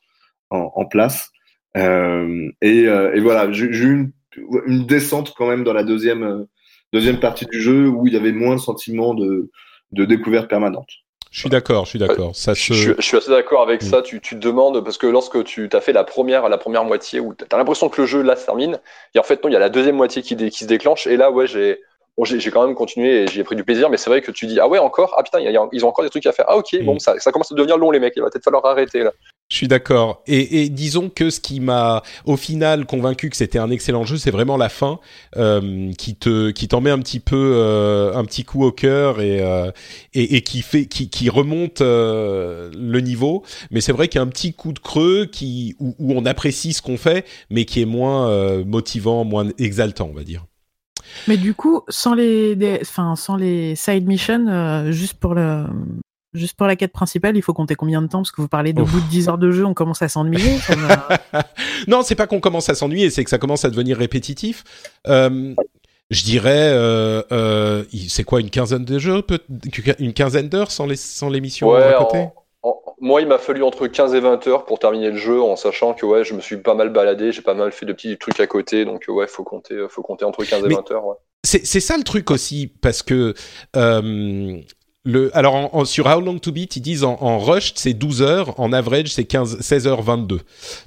en, 0.50 0.84
place. 0.84 1.30
Euh, 1.76 2.50
et, 2.60 2.88
euh, 2.88 3.14
et, 3.14 3.20
voilà, 3.20 3.50
j'ai 3.52 3.66
eu 3.66 3.92
une, 3.92 4.12
une, 4.66 4.86
descente 4.86 5.34
quand 5.36 5.48
même 5.48 5.62
dans 5.62 5.72
la 5.72 5.84
deuxième, 5.84 6.46
deuxième 6.92 7.20
partie 7.20 7.46
du 7.46 7.60
jeu 7.60 7.88
où 7.88 8.06
il 8.06 8.12
y 8.12 8.16
avait 8.16 8.32
moins 8.32 8.52
le 8.52 8.58
sentiment 8.58 9.14
de, 9.14 9.50
de 9.92 10.04
découverte 10.04 10.50
permanente. 10.50 10.90
Je 11.36 11.42
suis 11.42 11.50
d'accord, 11.50 11.84
je 11.84 11.90
suis 11.90 11.98
d'accord. 11.98 12.34
Ça 12.34 12.54
je, 12.54 12.72
je, 12.72 12.94
suis 13.02 13.18
assez 13.18 13.30
d'accord 13.30 13.60
avec 13.60 13.82
mm. 13.82 13.86
ça. 13.86 14.00
Tu, 14.00 14.22
tu, 14.22 14.36
te 14.36 14.40
demandes, 14.40 14.82
parce 14.82 14.96
que 14.96 15.06
lorsque 15.06 15.44
tu 15.44 15.68
as 15.70 15.82
fait 15.82 15.92
la 15.92 16.02
première, 16.02 16.48
la 16.48 16.56
première 16.56 16.82
moitié, 16.82 17.20
où 17.20 17.34
tu 17.34 17.44
as 17.52 17.58
l'impression 17.58 17.90
que 17.90 18.00
le 18.00 18.06
jeu 18.06 18.22
là 18.22 18.36
se 18.36 18.46
termine, 18.46 18.80
et 19.14 19.18
en 19.18 19.22
fait, 19.22 19.44
non, 19.44 19.50
il 19.50 19.52
y 19.52 19.56
a 19.56 19.58
la 19.58 19.68
deuxième 19.68 19.96
moitié 19.96 20.22
qui, 20.22 20.34
qui 20.34 20.64
se 20.64 20.64
déclenche, 20.64 21.06
et 21.06 21.18
là, 21.18 21.30
ouais, 21.30 21.46
j'ai 21.46 21.82
bon, 22.16 22.24
j'ai 22.24 22.50
quand 22.50 22.66
même 22.66 22.74
continué 22.74 23.24
et 23.24 23.26
j'ai 23.26 23.44
pris 23.44 23.54
du 23.54 23.64
plaisir, 23.64 23.90
mais 23.90 23.98
c'est 23.98 24.08
vrai 24.08 24.22
que 24.22 24.30
tu 24.30 24.46
dis, 24.46 24.58
ah 24.60 24.66
ouais, 24.66 24.78
encore, 24.78 25.14
ah 25.18 25.22
putain, 25.22 25.40
ils 25.40 25.84
ont 25.84 25.88
encore 25.88 26.04
des 26.04 26.10
trucs 26.10 26.24
à 26.24 26.32
faire. 26.32 26.46
Ah 26.48 26.56
ok, 26.56 26.74
bon, 26.84 26.94
mm. 26.94 27.00
ça, 27.00 27.18
ça 27.18 27.32
commence 27.32 27.52
à 27.52 27.54
devenir 27.54 27.76
long, 27.76 27.90
les 27.90 28.00
mecs, 28.00 28.14
il 28.16 28.22
va 28.22 28.30
peut-être 28.30 28.44
falloir 28.44 28.64
arrêter 28.64 29.00
là. 29.00 29.12
Je 29.48 29.58
suis 29.58 29.68
d'accord. 29.68 30.24
Et, 30.26 30.62
et, 30.62 30.68
disons 30.68 31.08
que 31.08 31.30
ce 31.30 31.38
qui 31.38 31.60
m'a, 31.60 32.02
au 32.24 32.36
final, 32.36 32.84
convaincu 32.84 33.30
que 33.30 33.36
c'était 33.36 33.60
un 33.60 33.70
excellent 33.70 34.04
jeu, 34.04 34.16
c'est 34.16 34.32
vraiment 34.32 34.56
la 34.56 34.68
fin 34.68 34.98
euh, 35.36 35.92
qui 35.92 36.16
te, 36.16 36.50
qui 36.50 36.66
t'en 36.66 36.80
met 36.80 36.90
un 36.90 36.98
petit 36.98 37.20
peu, 37.20 37.52
euh, 37.54 38.12
un 38.14 38.24
petit 38.24 38.42
coup 38.42 38.64
au 38.64 38.72
cœur 38.72 39.20
et, 39.20 39.40
euh, 39.40 39.70
et, 40.14 40.36
et, 40.36 40.42
qui 40.42 40.62
fait, 40.62 40.86
qui, 40.86 41.08
qui 41.10 41.30
remonte 41.30 41.80
euh, 41.80 42.72
le 42.76 43.00
niveau. 43.00 43.44
Mais 43.70 43.80
c'est 43.80 43.92
vrai 43.92 44.08
qu'il 44.08 44.18
y 44.18 44.20
a 44.20 44.24
un 44.24 44.30
petit 44.30 44.52
coup 44.52 44.72
de 44.72 44.80
creux 44.80 45.26
qui, 45.26 45.76
où, 45.78 45.94
où 46.00 46.12
on 46.12 46.26
apprécie 46.26 46.72
ce 46.72 46.82
qu'on 46.82 46.96
fait, 46.96 47.24
mais 47.48 47.64
qui 47.66 47.80
est 47.80 47.86
moins 47.86 48.28
euh, 48.28 48.64
motivant, 48.64 49.24
moins 49.24 49.46
exaltant, 49.58 50.08
on 50.10 50.16
va 50.16 50.24
dire. 50.24 50.44
Mais 51.28 51.36
du 51.36 51.54
coup, 51.54 51.82
sans 51.88 52.14
les, 52.14 52.58
enfin, 52.82 53.14
sans 53.14 53.36
les 53.36 53.76
side 53.76 54.08
missions, 54.08 54.90
juste 54.90 55.14
pour 55.14 55.34
le, 55.34 55.66
Juste 56.36 56.56
pour 56.56 56.66
la 56.66 56.76
quête 56.76 56.92
principale, 56.92 57.36
il 57.36 57.42
faut 57.42 57.54
compter 57.54 57.74
combien 57.74 58.02
de 58.02 58.06
temps 58.06 58.18
Parce 58.18 58.30
que 58.30 58.40
vous 58.40 58.48
parlez 58.48 58.72
de 58.72 58.82
bout 58.82 59.00
de 59.00 59.08
10 59.08 59.28
heures 59.28 59.38
de 59.38 59.50
jeu, 59.50 59.64
on 59.64 59.74
commence 59.74 60.02
à 60.02 60.08
s'ennuyer. 60.08 60.58
non, 61.88 62.02
c'est 62.02 62.14
pas 62.14 62.26
qu'on 62.26 62.40
commence 62.40 62.68
à 62.68 62.74
s'ennuyer, 62.74 63.10
c'est 63.10 63.24
que 63.24 63.30
ça 63.30 63.38
commence 63.38 63.64
à 63.64 63.70
devenir 63.70 63.96
répétitif. 63.96 64.64
Euh, 65.08 65.54
je 66.10 66.24
dirais, 66.24 66.70
euh, 66.72 67.22
euh, 67.32 67.84
c'est 68.08 68.24
quoi, 68.24 68.40
une 68.40 68.50
quinzaine 68.50 68.84
de 68.84 68.98
jeux 68.98 69.22
Une 69.98 70.12
quinzaine 70.12 70.48
d'heures 70.48 70.70
sans 70.70 70.86
les, 70.86 70.96
sans 70.96 71.28
l'émission 71.28 71.70
ouais, 71.70 71.82
à 71.82 71.94
côté? 71.94 72.28
Moi, 73.00 73.20
il 73.20 73.28
m'a 73.28 73.38
fallu 73.38 73.62
entre 73.62 73.86
15 73.86 74.14
et 74.14 74.20
20 74.20 74.46
heures 74.46 74.64
pour 74.64 74.78
terminer 74.78 75.10
le 75.10 75.16
jeu, 75.16 75.42
en 75.42 75.54
sachant 75.56 75.92
que 75.92 76.06
ouais, 76.06 76.24
je 76.24 76.34
me 76.34 76.40
suis 76.40 76.56
pas 76.56 76.74
mal 76.74 76.90
baladé, 76.90 77.30
j'ai 77.30 77.42
pas 77.42 77.54
mal 77.54 77.70
fait 77.70 77.86
de 77.86 77.92
petits 77.92 78.16
trucs 78.16 78.40
à 78.40 78.46
côté, 78.46 78.84
donc 78.84 79.04
ouais, 79.08 79.26
faut 79.26 79.44
compter, 79.44 79.86
faut 79.88 80.02
compter 80.02 80.24
entre 80.24 80.44
15 80.44 80.64
et 80.64 80.68
20 80.68 80.90
heures. 80.92 81.06
Ouais. 81.06 81.14
C'est 81.44 81.80
ça 81.80 81.96
le 81.96 82.02
truc 82.02 82.30
aussi, 82.30 82.66
parce 82.66 83.02
que 83.02 83.34
euh, 83.76 84.60
alors 85.34 85.86
sur 85.86 86.06
How 86.06 86.20
Long 86.20 86.38
to 86.38 86.52
Beat, 86.52 86.76
ils 86.76 86.80
disent 86.80 87.04
en, 87.04 87.16
en 87.20 87.38
rush 87.38 87.72
c'est 87.74 87.94
12 87.94 88.22
heures, 88.22 88.58
en 88.60 88.72
average 88.72 89.08
c'est 89.08 89.24
15, 89.24 89.60
16 89.60 89.86
heures 89.86 90.02
22. 90.02 90.40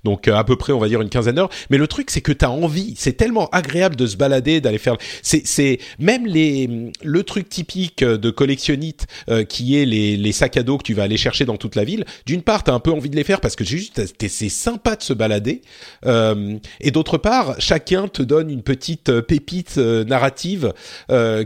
Donc 0.03 0.27
euh, 0.27 0.35
à 0.35 0.43
peu 0.43 0.55
près 0.55 0.73
on 0.73 0.79
va 0.79 0.87
dire 0.87 1.01
une 1.01 1.09
quinzaine 1.09 1.35
d'heures. 1.35 1.49
Mais 1.69 1.77
le 1.77 1.87
truc 1.87 2.11
c'est 2.11 2.21
que 2.21 2.31
t'as 2.31 2.49
envie, 2.49 2.95
c'est 2.97 3.13
tellement 3.13 3.49
agréable 3.49 3.95
de 3.95 4.05
se 4.05 4.17
balader, 4.17 4.61
d'aller 4.61 4.77
faire. 4.77 4.97
C'est 5.21 5.41
c'est 5.45 5.79
même 5.99 6.25
les 6.25 6.91
le 7.03 7.23
truc 7.23 7.49
typique 7.49 8.03
de 8.03 8.29
collectionnite 8.29 9.07
euh, 9.29 9.43
qui 9.43 9.77
est 9.77 9.85
les, 9.85 10.17
les 10.17 10.31
sacs 10.31 10.57
à 10.57 10.63
dos 10.63 10.77
que 10.77 10.83
tu 10.83 10.93
vas 10.93 11.03
aller 11.03 11.17
chercher 11.17 11.45
dans 11.45 11.57
toute 11.57 11.75
la 11.75 11.83
ville. 11.83 12.05
D'une 12.25 12.41
part 12.41 12.63
t'as 12.63 12.73
un 12.73 12.79
peu 12.79 12.91
envie 12.91 13.09
de 13.09 13.15
les 13.15 13.23
faire 13.23 13.41
parce 13.41 13.55
que 13.55 13.63
juste 13.63 14.01
c'est 14.27 14.49
sympa 14.49 14.95
de 14.95 15.03
se 15.03 15.13
balader. 15.13 15.61
Euh, 16.05 16.57
et 16.81 16.91
d'autre 16.91 17.17
part 17.17 17.55
chacun 17.59 18.07
te 18.07 18.21
donne 18.21 18.49
une 18.49 18.63
petite 18.63 19.21
pépite 19.21 19.77
narrative 19.77 20.73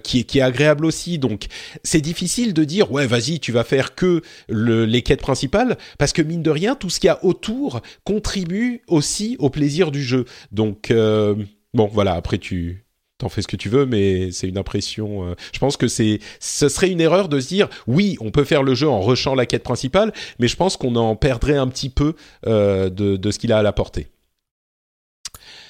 qui 0.04 0.26
qui 0.26 0.40
est 0.40 0.42
agréable 0.42 0.86
aussi. 0.86 1.20
Donc 1.20 1.46
c'est 1.84 2.02
difficile 2.02 2.54
de 2.54 2.63
dire 2.66 2.92
ouais 2.92 3.08
vas-y 3.08 3.40
tu 3.40 3.52
vas 3.52 3.64
faire 3.64 3.96
que 3.96 4.22
le, 4.48 4.86
les 4.86 5.02
quêtes 5.02 5.22
principales 5.22 5.78
parce 5.98 6.14
que 6.14 6.22
mine 6.22 6.44
de 6.44 6.50
rien 6.50 6.76
tout 6.76 6.90
ce 6.90 7.00
qu'il 7.00 7.08
y 7.08 7.12
a 7.12 7.24
autour 7.24 7.82
contribue 8.04 8.82
aussi 8.88 9.36
au 9.40 9.50
plaisir 9.50 9.92
du 9.92 10.04
jeu 10.04 10.26
donc 10.52 10.92
euh, 10.92 11.36
bon 11.74 11.90
voilà 11.92 12.14
après 12.14 12.38
tu 12.38 12.86
t'en 13.18 13.30
fais 13.30 13.42
ce 13.42 13.48
que 13.48 13.56
tu 13.56 13.70
veux 13.70 13.86
mais 13.86 14.32
c'est 14.32 14.48
une 14.48 14.58
impression 14.58 15.30
euh, 15.30 15.36
je 15.54 15.60
pense 15.60 15.78
que 15.78 15.88
c'est 15.88 16.20
ce 16.40 16.70
serait 16.70 16.90
une 16.90 17.02
erreur 17.02 17.30
de 17.30 17.40
se 17.40 17.48
dire 17.48 17.70
oui 17.88 18.18
on 18.20 18.32
peut 18.32 18.44
faire 18.44 18.64
le 18.64 18.76
jeu 18.76 18.90
en 18.90 19.02
rushant 19.02 19.36
la 19.36 19.46
quête 19.46 19.64
principale 19.64 20.14
mais 20.40 20.48
je 20.48 20.56
pense 20.56 20.78
qu'on 20.78 20.96
en 20.96 21.16
perdrait 21.16 21.58
un 21.58 21.68
petit 21.68 21.90
peu 21.90 22.16
euh, 22.48 22.90
de, 22.90 23.18
de 23.18 23.32
ce 23.32 23.40
qu'il 23.40 23.52
a 23.52 23.60
à 23.60 23.64
la 23.64 23.74
portée 23.74 24.08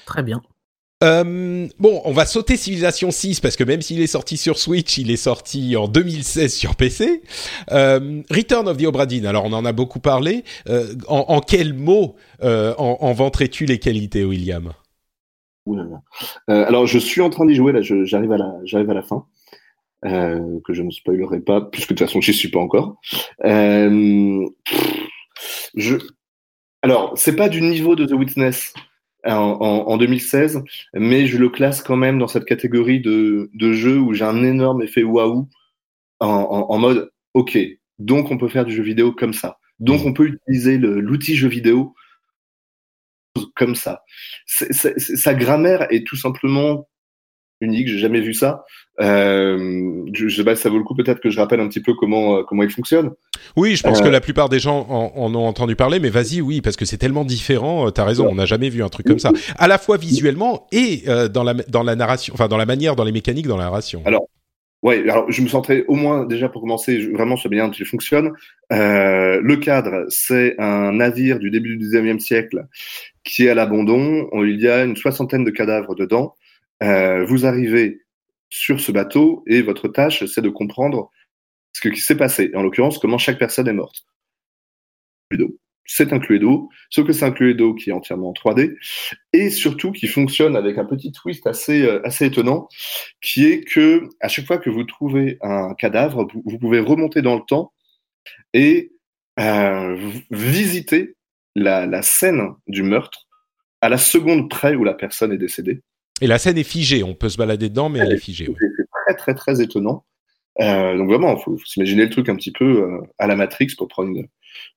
Très 0.04 0.22
bien. 0.22 0.42
Euh, 1.02 1.66
bon, 1.78 2.00
on 2.04 2.12
va 2.12 2.24
sauter 2.24 2.56
Civilization 2.56 3.10
6 3.10 3.40
parce 3.40 3.56
que 3.56 3.64
même 3.64 3.82
s'il 3.82 4.00
est 4.00 4.06
sorti 4.06 4.36
sur 4.36 4.58
Switch, 4.58 4.96
il 4.98 5.10
est 5.10 5.16
sorti 5.16 5.76
en 5.76 5.88
2016 5.88 6.54
sur 6.54 6.76
PC. 6.76 7.22
Euh, 7.72 8.22
Return 8.30 8.68
of 8.68 8.76
the 8.76 8.84
Obra 8.84 9.06
Dinn, 9.06 9.26
alors 9.26 9.44
on 9.44 9.52
en 9.52 9.64
a 9.64 9.72
beaucoup 9.72 9.98
parlé. 9.98 10.44
Euh, 10.68 10.94
en, 11.08 11.40
quels 11.40 11.74
mots 11.74 12.14
en, 12.42 12.98
en 13.00 13.12
vanterais-tu 13.12 13.66
les 13.66 13.78
qualités, 13.78 14.24
William? 14.24 14.72
Alors 16.46 16.86
je 16.86 16.98
suis 16.98 17.20
en 17.20 17.30
train 17.30 17.46
d'y 17.46 17.54
jouer 17.54 17.72
là, 17.72 17.80
j'arrive 17.82 18.32
à 18.32 18.38
la, 18.38 18.52
à 18.72 18.94
la 18.94 19.02
fin. 19.02 19.26
que 20.02 20.72
je 20.72 20.82
ne 20.82 20.90
spoilerai 20.90 21.40
pas, 21.40 21.60
puisque 21.60 21.90
de 21.90 21.94
toute 21.94 22.06
façon 22.06 22.20
j'y 22.20 22.34
suis 22.34 22.50
pas 22.50 22.60
encore. 22.60 22.96
je... 25.74 25.96
Alors, 26.82 27.14
c'est 27.16 27.34
pas 27.34 27.48
du 27.48 27.62
niveau 27.62 27.96
de 27.96 28.04
The 28.04 28.12
Witness, 28.12 28.74
en, 29.24 29.58
en, 29.86 29.96
2016, 29.96 30.62
mais 30.94 31.26
je 31.26 31.38
le 31.38 31.48
classe 31.48 31.82
quand 31.82 31.96
même 31.96 32.18
dans 32.18 32.28
cette 32.28 32.44
catégorie 32.44 33.00
de, 33.00 33.50
de 33.54 33.72
jeux 33.72 33.98
où 33.98 34.12
j'ai 34.12 34.24
un 34.24 34.42
énorme 34.42 34.82
effet 34.82 35.02
waouh 35.02 35.48
en, 36.20 36.66
en, 36.68 36.78
mode 36.78 37.10
ok, 37.34 37.58
donc 37.98 38.30
on 38.30 38.38
peut 38.38 38.48
faire 38.48 38.64
du 38.64 38.74
jeu 38.74 38.82
vidéo 38.82 39.12
comme 39.12 39.32
ça. 39.32 39.58
Donc 39.80 40.04
mmh. 40.04 40.06
on 40.06 40.12
peut 40.12 40.26
utiliser 40.26 40.78
l'outil 40.78 41.36
jeu 41.36 41.48
vidéo 41.48 41.94
comme 43.56 43.74
ça. 43.74 44.02
sa 44.46 45.34
grammaire 45.34 45.86
est 45.90 46.06
tout 46.06 46.16
simplement 46.16 46.88
unique, 47.60 47.88
j'ai 47.88 47.98
jamais 47.98 48.20
vu 48.20 48.34
ça. 48.34 48.64
Euh, 49.00 50.04
je, 50.12 50.28
je, 50.28 50.36
sais 50.36 50.44
pas 50.44 50.54
si 50.54 50.62
ça 50.62 50.70
vaut 50.70 50.78
le 50.78 50.84
coup 50.84 50.94
peut-être 50.94 51.20
que 51.20 51.28
je 51.28 51.40
rappelle 51.40 51.58
un 51.58 51.66
petit 51.66 51.80
peu 51.80 51.94
comment 51.94 52.38
euh, 52.38 52.42
comment 52.46 52.62
il 52.62 52.70
fonctionne. 52.70 53.10
Oui, 53.56 53.74
je 53.74 53.82
pense 53.82 54.00
que 54.00 54.06
euh, 54.06 54.10
la 54.10 54.20
plupart 54.20 54.48
des 54.48 54.60
gens 54.60 54.86
en, 54.88 55.34
ont 55.34 55.46
entendu 55.46 55.74
parler, 55.74 55.98
mais 55.98 56.10
vas-y, 56.10 56.40
oui, 56.40 56.60
parce 56.60 56.76
que 56.76 56.84
c'est 56.84 56.96
tellement 56.96 57.24
différent. 57.24 57.90
T'as 57.90 58.04
raison, 58.04 58.28
on 58.30 58.36
n'a 58.36 58.46
jamais 58.46 58.68
vu 58.68 58.84
un 58.84 58.88
truc 58.88 59.06
comme 59.06 59.18
ça, 59.18 59.32
à 59.58 59.66
la 59.66 59.78
fois 59.78 59.96
visuellement 59.96 60.68
et 60.70 61.04
dans 61.32 61.42
la 61.42 61.54
dans 61.54 61.82
la 61.82 61.96
narration, 61.96 62.34
enfin 62.34 62.48
dans 62.48 62.56
la 62.56 62.66
manière, 62.66 62.94
dans 62.94 63.04
les 63.04 63.12
mécaniques, 63.12 63.46
dans 63.46 63.56
la 63.56 63.64
narration. 63.64 64.02
Alors. 64.04 64.28
Ouais, 64.82 65.00
alors 65.08 65.32
je 65.32 65.40
me 65.40 65.48
centrais 65.48 65.86
au 65.88 65.94
moins 65.94 66.26
déjà 66.26 66.50
pour 66.50 66.60
commencer 66.60 67.08
vraiment 67.10 67.38
sur 67.38 67.48
bien 67.48 67.70
qu'il 67.70 67.86
fonctionne. 67.86 68.32
le 68.70 69.54
cadre, 69.54 70.04
c'est 70.10 70.56
un 70.58 70.92
navire 70.92 71.38
du 71.38 71.50
début 71.50 71.78
du 71.78 71.86
19e 71.86 72.18
siècle 72.18 72.66
qui 73.24 73.46
est 73.46 73.48
à 73.48 73.54
l'abandon. 73.54 74.28
Il 74.34 74.60
y 74.60 74.68
a 74.68 74.84
une 74.84 74.94
soixantaine 74.94 75.42
de 75.42 75.50
cadavres 75.50 75.94
dedans. 75.94 76.34
Euh, 76.82 77.24
vous 77.24 77.46
arrivez 77.46 78.02
sur 78.48 78.80
ce 78.80 78.92
bateau 78.92 79.42
et 79.46 79.62
votre 79.62 79.88
tâche, 79.88 80.24
c'est 80.26 80.42
de 80.42 80.48
comprendre 80.48 81.10
ce 81.72 81.88
qui 81.88 82.00
s'est 82.00 82.16
passé. 82.16 82.50
En 82.54 82.62
l'occurrence, 82.62 82.98
comment 82.98 83.18
chaque 83.18 83.38
personne 83.38 83.68
est 83.68 83.72
morte. 83.72 84.04
C'est 85.86 86.12
un 86.12 86.18
Cluedo, 86.18 86.70
sauf 86.88 87.06
que 87.06 87.12
c'est 87.12 87.24
un 87.24 87.30
Cluedo 87.30 87.74
qui 87.74 87.90
est 87.90 87.92
entièrement 87.92 88.30
en 88.30 88.32
3D 88.32 88.76
et 89.32 89.50
surtout 89.50 89.92
qui 89.92 90.06
fonctionne 90.06 90.56
avec 90.56 90.78
un 90.78 90.84
petit 90.84 91.12
twist 91.12 91.46
assez, 91.46 91.82
euh, 91.82 92.00
assez 92.06 92.26
étonnant, 92.26 92.68
qui 93.20 93.44
est 93.46 93.60
que 93.60 94.08
à 94.20 94.28
chaque 94.28 94.46
fois 94.46 94.58
que 94.58 94.70
vous 94.70 94.84
trouvez 94.84 95.36
un 95.42 95.74
cadavre, 95.74 96.26
vous, 96.46 96.58
pouvez 96.58 96.78
remonter 96.78 97.20
dans 97.20 97.34
le 97.34 97.42
temps 97.46 97.72
et 98.54 98.92
euh, 99.40 100.10
visiter 100.30 101.16
la 101.56 102.02
scène 102.02 102.54
du 102.66 102.82
meurtre 102.82 103.26
à 103.80 103.88
la 103.90 103.98
seconde 103.98 104.48
près 104.48 104.74
où 104.76 104.84
la 104.84 104.94
personne 104.94 105.32
est 105.32 105.38
décédée. 105.38 105.82
Et 106.20 106.26
la 106.26 106.38
scène 106.38 106.58
est 106.58 106.64
figée, 106.64 107.02
on 107.02 107.14
peut 107.14 107.28
se 107.28 107.36
balader 107.36 107.68
dedans, 107.68 107.88
mais 107.88 107.98
elle, 107.98 108.12
est 108.12 108.18
figée. 108.18 108.46
C'est 108.46 108.86
très 109.06 109.14
très 109.16 109.34
très 109.34 109.62
étonnant. 109.62 110.04
Euh, 110.60 110.96
donc 110.96 111.08
vraiment, 111.08 111.36
il 111.36 111.42
faut, 111.42 111.58
s'imaginer 111.64 112.04
le 112.04 112.10
truc 112.10 112.28
un 112.28 112.36
petit 112.36 112.52
peu 112.52 112.64
euh, 112.64 113.00
à 113.18 113.26
la 113.26 113.34
Matrix 113.34 113.74
pour 113.76 113.88
prendre 113.88 114.10
une, 114.10 114.28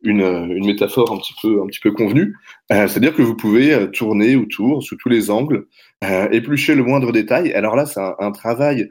une, 0.02 0.22
une, 0.22 0.66
métaphore 0.66 1.12
un 1.12 1.18
petit 1.18 1.36
peu 1.40 1.62
un 1.62 1.68
petit 1.68 1.80
peu 1.80 1.92
convenue. 1.92 2.36
Euh, 2.72 2.88
C'est-à-dire 2.88 3.14
que 3.14 3.22
vous 3.22 3.36
pouvez 3.36 3.92
tourner 3.92 4.36
autour 4.36 4.82
sous 4.82 4.96
tous 4.96 5.10
les 5.10 5.30
angles, 5.30 5.68
éplucher 6.32 6.74
le 6.74 6.84
moindre 6.84 7.12
détail. 7.12 7.54
Alors 7.54 7.76
là, 7.76 7.86
c'est 7.86 8.00
un, 8.00 8.16
un, 8.20 8.32
travail 8.32 8.90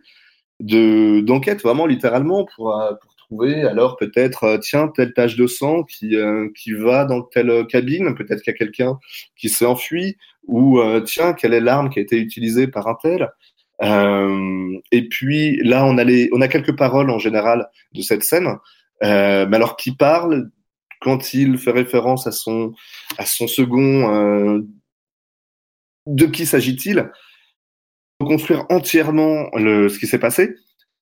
de 0.60 1.20
d'enquête 1.20 1.62
vraiment 1.62 1.86
littéralement 1.86 2.46
pour, 2.54 2.72
pour 3.02 3.15
alors 3.30 3.96
peut-être 3.96 4.58
tiens 4.62 4.88
telle 4.88 5.12
tache 5.12 5.36
de 5.36 5.46
sang 5.46 5.82
qui 5.82 6.16
qui 6.54 6.72
va 6.72 7.04
dans 7.04 7.22
telle 7.22 7.66
cabine, 7.66 8.14
peut-être 8.14 8.42
qu'il 8.42 8.52
y 8.52 8.54
a 8.54 8.58
quelqu'un 8.58 8.98
qui 9.36 9.48
s'est 9.48 9.66
enfui 9.66 10.16
ou 10.46 10.80
euh, 10.80 11.00
tiens, 11.00 11.32
quelle 11.32 11.54
est 11.54 11.60
l'arme 11.60 11.90
qui 11.90 11.98
a 11.98 12.02
été 12.02 12.18
utilisée 12.18 12.68
par 12.68 12.86
un 12.88 12.96
tel. 13.00 13.30
Euh, 13.82 14.78
Et 14.92 15.08
puis 15.08 15.56
là, 15.62 15.84
on 15.84 15.98
a, 15.98 16.04
les, 16.04 16.30
on 16.32 16.40
a 16.40 16.48
quelques 16.48 16.76
paroles 16.76 17.10
en 17.10 17.18
général 17.18 17.68
de 17.92 18.02
cette 18.02 18.22
scène, 18.22 18.56
euh, 19.02 19.46
mais 19.46 19.56
alors 19.56 19.76
qui 19.76 19.94
parle 19.94 20.50
quand 21.00 21.34
il 21.34 21.58
fait 21.58 21.72
référence 21.72 22.26
à 22.26 22.32
son, 22.32 22.72
à 23.18 23.26
son 23.26 23.46
second 23.46 24.14
euh, 24.14 24.60
De 26.06 26.26
qui 26.26 26.46
s'agit-il? 26.46 27.10
Construire 28.18 28.64
entièrement 28.70 29.50
le, 29.54 29.90
ce 29.90 29.98
qui 29.98 30.06
s'est 30.06 30.18
passé. 30.18 30.54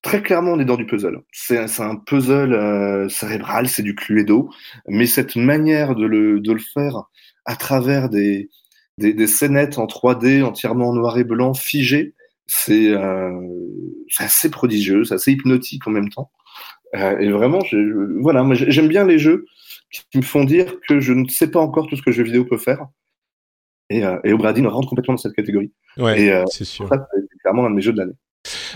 Très 0.05 0.21
clairement, 0.21 0.51
on 0.51 0.59
est 0.59 0.65
dans 0.65 0.77
du 0.77 0.85
puzzle. 0.85 1.23
C'est 1.31 1.57
un 1.79 1.95
puzzle 1.95 2.53
euh, 2.53 3.09
cérébral, 3.09 3.67
c'est 3.67 3.81
du 3.81 3.95
Cluedo, 3.95 4.51
mais 4.87 5.07
cette 5.07 5.35
manière 5.35 5.95
de 5.95 6.05
le, 6.05 6.39
de 6.39 6.53
le 6.53 6.59
faire 6.59 7.05
à 7.45 7.55
travers 7.55 8.07
des, 8.07 8.51
des, 8.99 9.13
des 9.13 9.25
scénettes 9.25 9.79
en 9.79 9.87
3D 9.87 10.43
entièrement 10.43 10.89
en 10.89 10.93
noir 10.93 11.17
et 11.17 11.23
blanc, 11.23 11.55
figées. 11.55 12.13
C'est 12.45 12.91
euh, 12.91 13.31
assez 14.19 14.51
prodigieux, 14.51 15.05
c'est 15.05 15.15
assez 15.15 15.31
hypnotique 15.31 15.87
en 15.87 15.91
même 15.91 16.09
temps. 16.09 16.29
Euh, 16.95 17.17
et 17.17 17.31
vraiment, 17.31 17.61
je, 17.61 18.21
voilà, 18.21 18.45
j'aime 18.53 18.87
bien 18.87 19.07
les 19.07 19.17
jeux 19.17 19.47
qui 19.89 20.19
me 20.19 20.23
font 20.23 20.43
dire 20.43 20.75
que 20.87 20.99
je 20.99 21.13
ne 21.13 21.27
sais 21.27 21.49
pas 21.49 21.59
encore 21.59 21.87
tout 21.87 21.95
ce 21.95 22.03
que 22.03 22.11
le 22.11 22.15
jeu 22.15 22.23
vidéo 22.23 22.45
peut 22.45 22.59
faire. 22.59 22.85
Et, 23.89 24.05
euh, 24.05 24.19
et 24.23 24.33
Obradin 24.33 24.69
rentre 24.69 24.87
complètement 24.87 25.15
dans 25.15 25.21
cette 25.21 25.33
catégorie. 25.33 25.71
Ouais, 25.97 26.29
euh, 26.31 26.43
c'est 26.51 26.63
sûr. 26.63 26.87
C'est 26.91 27.39
clairement 27.39 27.65
un 27.65 27.71
de 27.71 27.75
mes 27.75 27.81
jeux 27.81 27.93
de 27.93 27.97
l'année. 27.97 28.13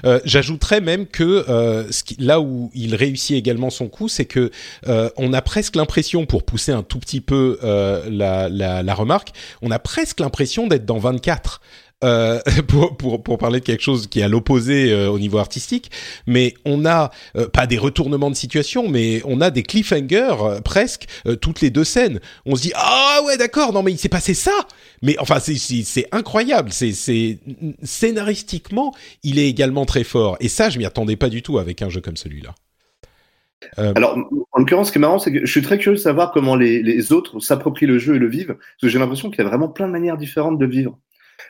Euh, 0.05 0.19
J'ajouterais 0.25 0.81
même 0.81 1.05
que 1.05 1.45
euh, 1.49 1.89
là 2.17 2.41
où 2.41 2.71
il 2.73 2.95
réussit 2.95 3.35
également 3.35 3.69
son 3.69 3.87
coup, 3.87 4.07
c'est 4.07 4.25
que 4.25 4.51
euh, 4.87 5.09
on 5.17 5.33
a 5.33 5.41
presque 5.41 5.75
l'impression, 5.75 6.25
pour 6.25 6.43
pousser 6.43 6.71
un 6.71 6.83
tout 6.83 6.99
petit 6.99 7.21
peu 7.21 7.57
la, 7.61 8.49
la, 8.49 8.83
la, 8.83 8.93
remarque, 8.93 9.29
on 9.61 9.71
a 9.71 9.79
presque 9.79 10.19
l'impression 10.19 10.67
d'être 10.67 10.85
dans 10.85 10.99
24. 10.99 11.61
Euh, 12.03 12.39
pour, 12.67 12.95
pour, 12.95 13.21
pour, 13.21 13.37
parler 13.37 13.59
de 13.59 13.65
quelque 13.65 13.83
chose 13.83 14.07
qui 14.07 14.21
est 14.21 14.23
à 14.23 14.29
l'opposé 14.29 14.93
euh, 14.93 15.09
au 15.09 15.19
niveau 15.19 15.37
artistique, 15.37 15.91
mais 16.27 16.53
on 16.63 16.85
a 16.85 17.11
euh, 17.35 17.49
pas 17.49 17.67
des 17.67 17.77
retournements 17.77 18.29
de 18.29 18.35
situation, 18.35 18.87
mais 18.87 19.21
on 19.25 19.41
a 19.41 19.51
des 19.51 19.63
cliffhangers 19.63 20.33
presque 20.63 21.07
toutes 21.41 21.59
les 21.59 21.71
deux 21.71 21.83
scènes. 21.83 22.21
On 22.45 22.55
se 22.55 22.61
dit 22.61 22.71
ah 22.75 23.19
ouais 23.25 23.35
d'accord 23.35 23.73
non 23.73 23.83
mais 23.83 23.91
il 23.91 23.97
s'est 23.97 24.07
passé 24.07 24.33
ça, 24.33 24.53
mais 25.01 25.17
enfin 25.19 25.39
c'est 25.39 26.07
incroyable, 26.13 26.71
c'est 26.71 26.93
scénaristiquement 27.83 28.93
il 29.23 29.37
est 29.37 29.49
également 29.49 29.85
très 29.85 30.05
fort 30.05 30.37
et 30.39 30.47
ça 30.47 30.69
je 30.69 30.77
m'y 30.77 30.85
attendais 30.85 31.17
pas 31.17 31.29
du 31.29 31.41
tout 31.41 31.57
avec 31.57 31.81
un 31.81 31.89
jeu 31.89 31.99
comme 31.99 32.17
celui-là. 32.17 32.55
Alors, 33.75 34.17
en 34.53 34.59
l'occurrence, 34.59 34.87
ce 34.87 34.93
qui 34.93 34.99
est 34.99 35.01
marrant, 35.01 35.19
c'est 35.19 35.33
que 35.33 35.45
je 35.45 35.51
suis 35.51 35.61
très 35.61 35.77
curieux 35.77 35.97
de 35.97 36.01
savoir 36.01 36.31
comment 36.31 36.55
les, 36.55 36.81
les 36.81 37.11
autres 37.11 37.41
s'approprient 37.41 37.87
le 37.87 37.99
jeu 37.99 38.15
et 38.15 38.19
le 38.19 38.27
vivent, 38.27 38.55
parce 38.55 38.81
que 38.81 38.87
j'ai 38.87 38.99
l'impression 38.99 39.29
qu'il 39.29 39.39
y 39.39 39.45
a 39.45 39.49
vraiment 39.49 39.67
plein 39.67 39.87
de 39.87 39.91
manières 39.91 40.17
différentes 40.17 40.57
de 40.57 40.65
vivre. 40.65 40.97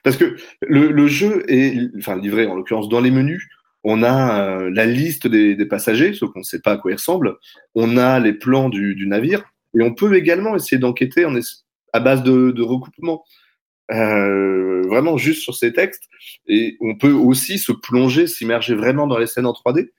Parce 0.03 0.17
que 0.17 0.35
le, 0.61 0.91
le 0.91 1.07
jeu 1.07 1.43
est, 1.47 1.89
enfin 1.97 2.17
livré 2.17 2.45
en 2.45 2.55
l'occurrence 2.55 2.89
dans 2.89 3.01
les 3.01 3.11
menus, 3.11 3.47
on 3.83 4.03
a 4.03 4.41
euh, 4.41 4.71
la 4.73 4.85
liste 4.85 5.27
des, 5.27 5.55
des 5.55 5.65
passagers, 5.65 6.13
sauf 6.13 6.31
qu'on 6.31 6.39
ne 6.39 6.43
sait 6.45 6.59
pas 6.59 6.73
à 6.73 6.77
quoi 6.77 6.91
ils 6.91 6.95
ressemblent. 6.95 7.37
On 7.75 7.97
a 7.97 8.19
les 8.19 8.33
plans 8.33 8.69
du, 8.69 8.95
du 8.95 9.07
navire 9.07 9.43
et 9.77 9.81
on 9.81 9.93
peut 9.93 10.15
également 10.15 10.55
essayer 10.55 10.79
d'enquêter 10.79 11.25
en 11.25 11.33
à 11.93 11.99
base 11.99 12.23
de, 12.23 12.51
de 12.51 12.61
recoupement. 12.61 13.23
Euh, 13.91 14.83
vraiment 14.87 15.17
juste 15.17 15.41
sur 15.41 15.55
ces 15.55 15.73
textes 15.73 16.03
et 16.47 16.77
on 16.79 16.95
peut 16.95 17.11
aussi 17.11 17.57
se 17.57 17.71
plonger, 17.71 18.27
s'immerger 18.27 18.75
vraiment 18.75 19.07
dans 19.07 19.17
les 19.17 19.25
scènes 19.25 19.47
en 19.47 19.53
3D. 19.53 19.89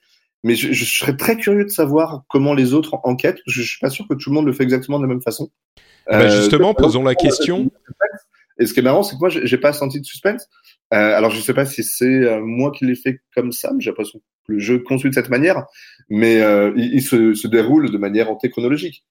Mais 0.44 0.54
je, 0.54 0.72
je, 0.72 0.84
serais 0.84 1.16
très 1.16 1.36
curieux 1.36 1.64
de 1.64 1.70
savoir 1.70 2.22
comment 2.28 2.54
les 2.54 2.72
autres 2.72 2.98
enquêtent. 3.02 3.40
Je, 3.46 3.62
je 3.62 3.68
suis 3.68 3.80
pas 3.80 3.90
sûr 3.90 4.06
que 4.08 4.14
tout 4.14 4.30
le 4.30 4.34
monde 4.34 4.46
le 4.46 4.52
fait 4.52 4.62
exactement 4.62 4.98
de 4.98 5.04
la 5.04 5.08
même 5.08 5.20
façon. 5.20 5.50
Bah 6.08 6.28
justement, 6.28 6.70
euh, 6.70 6.74
posons 6.74 7.02
la 7.02 7.14
question. 7.14 7.70
Et 8.60 8.66
ce 8.66 8.74
qui 8.74 8.80
est 8.80 8.82
marrant, 8.82 9.02
c'est 9.02 9.16
que 9.16 9.20
moi, 9.20 9.30
j'ai 9.30 9.58
pas 9.58 9.72
senti 9.72 10.00
de 10.00 10.04
suspense. 10.04 10.46
Euh, 10.92 11.16
alors, 11.16 11.30
je 11.30 11.40
sais 11.40 11.54
pas 11.54 11.64
si 11.64 11.82
c'est 11.82 12.04
euh, 12.04 12.40
moi 12.40 12.70
qui 12.70 12.84
l'ai 12.84 12.94
fait 12.94 13.20
comme 13.34 13.52
ça, 13.52 13.72
mais 13.72 13.80
j'ai 13.80 13.90
l'impression 13.90 14.20
que 14.46 14.52
le 14.52 14.58
jeu 14.58 14.78
construit 14.80 15.10
de 15.10 15.14
cette 15.14 15.30
manière, 15.30 15.64
mais 16.08 16.40
euh, 16.42 16.72
il, 16.76 16.94
il 16.94 17.02
se, 17.02 17.34
se, 17.34 17.48
déroule 17.48 17.90
de 17.90 17.98
manière 17.98 18.30
antéchronologique. 18.30 19.04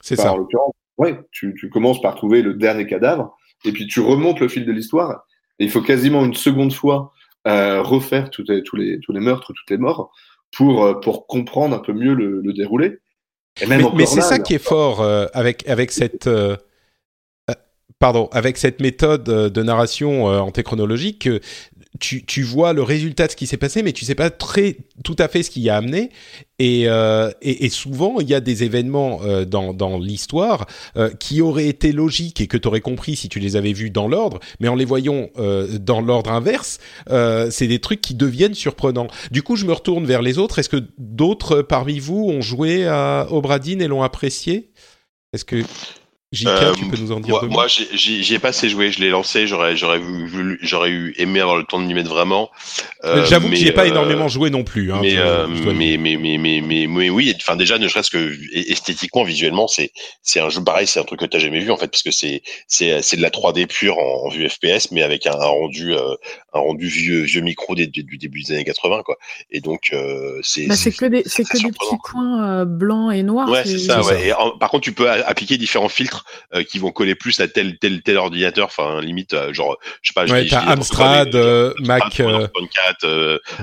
C'est 0.00 0.16
ça. 0.16 0.32
En 0.32 0.36
l'occurrence, 0.36 0.74
ouais, 0.98 1.18
tu, 1.32 1.54
tu 1.58 1.68
commences 1.68 2.00
par 2.00 2.14
trouver 2.14 2.42
le 2.42 2.54
dernier 2.54 2.86
cadavre, 2.86 3.36
et 3.64 3.72
puis 3.72 3.86
tu 3.86 4.00
remontes 4.00 4.40
le 4.40 4.48
fil 4.48 4.64
de 4.64 4.72
l'histoire, 4.72 5.26
et 5.58 5.64
il 5.64 5.70
faut 5.70 5.82
quasiment 5.82 6.24
une 6.24 6.34
seconde 6.34 6.72
fois 6.72 7.12
euh, 7.48 7.82
refaire 7.82 8.30
tous 8.30 8.44
les, 8.48 8.62
tous, 8.62 8.76
les, 8.76 9.00
tous 9.00 9.12
les 9.12 9.20
meurtres, 9.20 9.52
toutes 9.52 9.70
les 9.70 9.78
morts, 9.78 10.12
pour, 10.54 11.00
pour 11.00 11.26
comprendre 11.26 11.74
un 11.74 11.80
peu 11.80 11.92
mieux 11.92 12.14
le, 12.14 12.40
le 12.40 12.52
déroulé. 12.52 12.98
Et 13.60 13.66
même 13.66 13.82
mais, 13.82 13.88
mais 13.94 14.06
c'est 14.06 14.20
ça 14.20 14.38
qui 14.38 14.54
est 14.54 14.62
fort 14.62 15.02
euh, 15.02 15.26
avec, 15.34 15.68
avec 15.68 15.90
cette 15.90 16.28
pardon, 18.02 18.28
avec 18.32 18.58
cette 18.58 18.80
méthode 18.80 19.28
euh, 19.28 19.48
de 19.48 19.62
narration 19.62 20.28
euh, 20.28 20.40
antéchronologique, 20.40 21.28
tu, 22.00 22.24
tu 22.24 22.42
vois 22.42 22.72
le 22.72 22.82
résultat 22.82 23.26
de 23.26 23.30
ce 23.30 23.36
qui 23.36 23.46
s'est 23.46 23.56
passé, 23.56 23.82
mais 23.84 23.92
tu 23.92 24.04
sais 24.04 24.16
pas 24.16 24.30
très 24.30 24.76
tout 25.04 25.14
à 25.20 25.28
fait 25.28 25.44
ce 25.44 25.50
qui 25.50 25.60
y 25.60 25.70
a 25.70 25.76
amené. 25.76 26.10
Et, 26.58 26.88
euh, 26.88 27.30
souvent, 27.70 28.20
il 28.20 28.28
y 28.28 28.34
a 28.34 28.40
des 28.40 28.64
événements 28.64 29.20
euh, 29.24 29.44
dans, 29.44 29.98
l'histoire 29.98 30.66
euh, 30.96 31.10
qui 31.10 31.40
auraient 31.40 31.68
été 31.68 31.92
logiques 31.92 32.40
et 32.40 32.46
que 32.46 32.56
tu 32.56 32.66
aurais 32.66 32.80
compris 32.80 33.16
si 33.16 33.28
tu 33.28 33.38
les 33.38 33.56
avais 33.56 33.72
vus 33.72 33.90
dans 33.90 34.08
l'ordre, 34.08 34.40
mais 34.58 34.68
en 34.68 34.74
les 34.74 34.84
voyant 34.84 35.28
euh, 35.38 35.78
dans 35.78 36.00
l'ordre 36.00 36.32
inverse, 36.32 36.78
c'est 37.50 37.68
des 37.68 37.78
trucs 37.78 38.00
qui 38.00 38.14
deviennent 38.14 38.54
surprenants. 38.54 39.08
Du 39.30 39.42
coup, 39.42 39.56
je 39.56 39.66
me 39.66 39.72
retourne 39.72 40.04
vers 40.04 40.22
les 40.22 40.38
autres. 40.38 40.58
Est-ce 40.58 40.68
que 40.68 40.82
d'autres 40.98 41.62
parmi 41.62 41.98
vous 41.98 42.28
ont 42.28 42.40
joué 42.40 42.86
à 42.86 43.26
Obradine 43.30 43.80
et 43.80 43.88
l'ont 43.88 44.02
apprécié? 44.02 44.70
Est-ce 45.32 45.44
que 45.44 45.62
JK, 46.32 46.46
euh, 46.46 46.74
tu 46.74 46.86
peux 46.86 46.96
nous 46.96 47.12
en 47.12 47.20
dire 47.20 47.34
Moi, 47.34 47.46
moi 47.48 47.66
j'y 47.68 48.34
ai 48.34 48.38
pas 48.38 48.48
assez 48.48 48.70
joué, 48.70 48.90
je 48.90 49.00
l'ai 49.00 49.10
lancé, 49.10 49.46
j'aurais 49.46 49.76
j'aurais 49.76 49.98
voulu, 49.98 50.58
j'aurais 50.62 50.88
eu 50.88 51.14
aimé 51.18 51.40
avoir 51.40 51.58
le 51.58 51.64
temps 51.64 51.78
de 51.78 51.84
m'y 51.84 51.92
mettre 51.92 52.08
vraiment. 52.08 52.50
Euh, 53.04 53.26
J'avoue 53.26 53.50
que 53.50 53.54
j'y 53.54 53.68
ai 53.68 53.72
pas 53.72 53.86
énormément 53.86 54.28
joué 54.28 54.48
non 54.48 54.64
plus. 54.64 54.92
Hein, 54.92 55.00
mais, 55.02 55.16
mais, 55.74 55.98
mais, 55.98 56.16
mais, 56.16 56.60
mais, 56.62 56.86
mais, 56.86 57.10
oui, 57.10 57.34
enfin 57.36 57.56
déjà, 57.56 57.78
ne 57.78 57.86
serait-ce 57.86 58.10
que 58.10 58.34
esthétiquement, 58.54 59.24
visuellement, 59.24 59.68
c'est 59.68 59.92
c'est 60.22 60.40
un 60.40 60.48
jeu 60.48 60.64
pareil, 60.64 60.86
c'est 60.86 61.00
un 61.00 61.04
truc 61.04 61.20
que 61.20 61.26
t'as 61.26 61.38
jamais 61.38 61.60
vu 61.60 61.70
en 61.70 61.76
fait, 61.76 61.88
parce 61.88 62.02
que 62.02 62.10
c'est 62.10 62.42
c'est 62.66 63.02
c'est 63.02 63.18
de 63.18 63.22
la 63.22 63.30
3D 63.30 63.66
pure 63.66 63.98
en, 63.98 64.30
vue 64.30 64.48
FPS, 64.48 64.90
mais 64.90 65.02
avec 65.02 65.26
un, 65.26 65.32
rendu 65.32 65.94
un 65.94 66.58
rendu 66.58 66.86
vieux 66.86 67.22
vieux 67.22 67.42
micro 67.42 67.74
du 67.74 67.86
début 67.88 68.42
des 68.42 68.52
années 68.52 68.64
80 68.64 69.02
quoi. 69.04 69.18
Et 69.50 69.60
donc 69.60 69.94
c'est 70.42 70.66
bah, 70.66 70.76
c'est 70.76 70.92
que 70.92 71.04
des 71.04 71.24
c'est 71.26 71.44
que 71.44 71.58
des 71.58 71.72
petits 71.72 71.96
points 72.10 72.64
blancs 72.64 73.12
et 73.14 73.22
noirs. 73.22 73.50
Ouais, 73.50 73.64
c'est 73.66 73.78
ça. 73.78 74.00
Ouais. 74.02 74.28
Et 74.28 74.32
par 74.58 74.70
contre, 74.70 74.84
tu 74.84 74.92
peux 74.92 75.10
appliquer 75.10 75.58
différents 75.58 75.90
filtres 75.90 76.21
euh, 76.54 76.62
qui 76.62 76.78
vont 76.78 76.90
coller 76.90 77.14
plus 77.14 77.40
à 77.40 77.48
tel 77.48 77.78
tel 77.78 78.02
tel 78.02 78.16
ordinateur. 78.16 78.66
Enfin, 78.66 79.00
limite, 79.00 79.34
euh, 79.34 79.52
genre, 79.52 79.76
je 80.02 80.08
sais 80.08 80.14
pas. 80.14 80.30
Ouais, 80.30 80.46
t'as 80.46 80.62
Amstrad, 80.62 81.34
euh, 81.34 81.74
Mac, 81.80 82.20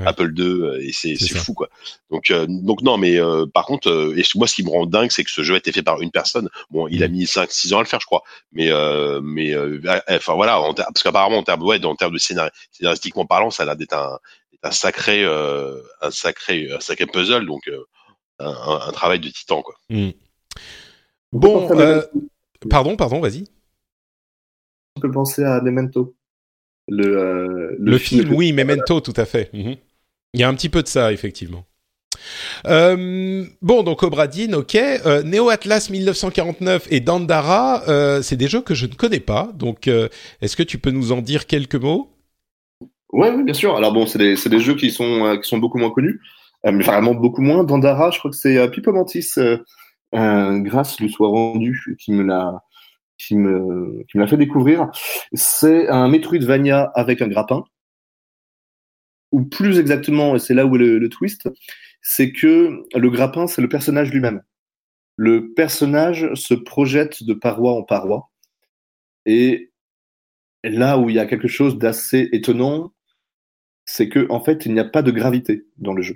Apple 0.06 0.34
2, 0.34 0.80
et 0.81 0.91
c'est 0.91 1.15
c'est 1.15 1.38
fou 1.38 1.53
quoi. 1.53 1.69
Donc 2.11 2.31
donc 2.48 2.81
non, 2.81 2.98
mais 2.98 3.19
par 3.53 3.65
contre, 3.65 4.14
et 4.15 4.23
moi, 4.36 4.48
ce 4.48 4.56
qui 4.56 4.64
me 4.64 4.69
rend 4.69 4.86
dingue, 4.86 5.11
c'est 5.11 5.23
que 5.23 5.31
ce 5.31 5.44
jeu 5.44 5.56
a 5.56 5.57
été 5.57 5.72
fait 5.72 5.84
par 5.84 6.02
une 6.02 6.11
personne. 6.11 6.49
Bon, 6.69 6.88
il 6.88 7.03
a 7.03 7.07
mm. 7.07 7.11
mis 7.11 7.27
5 7.27 7.52
6 7.52 7.73
ans 7.73 7.80
à 7.80 7.81
le 7.81 7.88
faire, 7.88 7.99
je 7.99 8.06
crois. 8.06 8.23
Mais 8.52 8.69
mais 9.22 9.56
enfin 10.10 10.34
voilà, 10.34 10.61
parce 10.76 11.03
qu'apparemment 11.03 11.38
en 11.38 11.44
termes 11.44 11.64
ouais, 11.64 11.84
en 11.86 11.95
termes 11.95 12.14
de 12.14 12.19
scénario, 12.19 12.52
scénaristiquement 12.72 13.26
parlant, 13.26 13.52
ça 13.52 13.64
a 13.64 13.65
l'air 13.68 13.76
d'être 13.76 13.94
un 13.94 14.19
un 14.61 14.72
sacré 14.72 15.23
un 15.23 16.11
sacré 16.11 16.69
un 16.72 16.80
sacré 16.80 17.06
puzzle 17.06 17.45
donc 17.45 17.69
un, 18.40 18.80
un, 18.88 18.91
travail 18.91 19.19
de 19.19 19.30
titan 19.30 19.61
quoi. 19.61 19.76
Mm. 19.90 20.11
Bon, 21.31 21.68
Pardon, 22.69 22.95
pardon, 22.95 23.19
vas-y. 23.19 23.45
On 24.98 25.02
peut 25.02 25.11
penser 25.11 25.44
à 25.44 25.61
Memento. 25.61 26.15
Le, 26.88 27.18
euh, 27.18 27.76
le, 27.80 27.98
film, 27.98 28.34
oui, 28.34 28.52
Memento, 28.52 28.99
tout 28.99 29.14
à 29.15 29.26
fait. 29.26 29.53
Mhm. 29.53 29.76
Il 30.34 30.40
y 30.40 30.44
a 30.44 30.49
un 30.49 30.53
petit 30.56 30.69
peu 30.69 30.81
de 30.81 30.88
ça, 30.88 31.14
effectivement. 31.14 31.65
Euh, 32.68 33.45
bon, 33.61 33.84
donc 33.84 34.03
Obradine, 34.03 34.56
ok. 34.56 34.76
Euh, 34.76 35.23
Neo 35.23 35.49
Atlas 35.49 35.90
1949 35.90 36.88
et 36.91 36.99
Dandara, 36.99 37.84
euh, 37.88 38.22
c'est 38.22 38.36
des 38.36 38.48
jeux 38.48 38.61
que 38.61 38.73
je 38.73 38.86
ne 38.86 38.94
connais 38.94 39.19
pas. 39.19 39.52
Donc, 39.56 39.88
est-ce 39.88 40.56
que 40.56 40.64
tu 40.64 40.77
peux 40.77 40.91
nous 40.91 41.11
en 41.11 41.22
dire 41.22 41.45
quelques 41.45 41.76
mots? 41.76 42.10
Ouais, 43.11 43.31
Oui, 43.31 43.44
bien 43.44 43.53
sûr. 43.53 43.76
Alors 43.76 43.94
bon, 43.94 44.06
c'est 44.06 44.19
des, 44.19 44.36
des, 44.36 44.60
jeux 44.60 44.76
qui 44.76 44.91
sont, 44.91 45.38
qui 45.41 45.48
sont 45.48 45.57
beaucoup 45.57 45.80
moins 45.80 45.91
connus, 45.91 46.19
mais 46.64 46.84
vraiment 46.84 47.15
beaucoup 47.15 47.41
moins. 47.41 47.64
Dandara, 47.64 48.11
je 48.11 48.19
crois 48.19 48.31
que 48.31 48.38
c'est 48.38 48.69
Pipo 48.69 48.91
Mantis 48.91 49.34
grâce 50.14 50.99
lui 50.99 51.10
soit 51.10 51.30
rendu, 51.30 51.98
qui 51.99 52.11
me 52.11 52.23
l'a 52.23 52.64
qui 53.19 53.36
me, 53.36 54.06
fait 54.27 54.38
découvrir. 54.38 54.90
C'est 55.34 55.88
un 55.90 56.07
Metroidvania 56.07 56.91
avec 56.95 57.22
un 57.22 57.27
grappin. 57.27 57.64
Ou 59.31 59.44
plus 59.44 59.77
exactement, 59.77 60.36
et 60.36 60.40
c'est 60.40 60.56
là 60.56 60.65
où 60.65 60.76
est 60.76 60.80
le, 60.80 61.10
twist, 61.10 61.48
c'est 62.02 62.31
que 62.31 62.81
le 62.95 63.10
grappin, 63.11 63.45
c'est 63.45 63.61
le 63.61 63.69
personnage 63.69 64.11
lui-même. 64.11 64.41
Le 65.18 65.53
personnage 65.53 66.34
se 66.34 66.56
projette 66.56 67.23
de 67.23 67.34
paroi 67.34 67.73
en 67.73 67.84
paroi. 67.84 68.31
Et 69.27 69.72
là 70.64 70.98
où 70.98 71.10
il 71.10 71.15
y 71.15 71.19
a 71.19 71.27
quelque 71.27 71.48
chose 71.48 71.77
d'assez 71.77 72.30
étonnant, 72.31 72.94
c'est 73.86 74.10
que 74.10 74.26
en 74.31 74.40
fait, 74.40 74.65
il 74.65 74.73
n'y 74.73 74.80
a 74.80 74.86
pas 74.86 75.03
de 75.03 75.11
gravité 75.11 75.68
dans 75.77 75.94
le 75.94 76.02
jeu. 76.02 76.15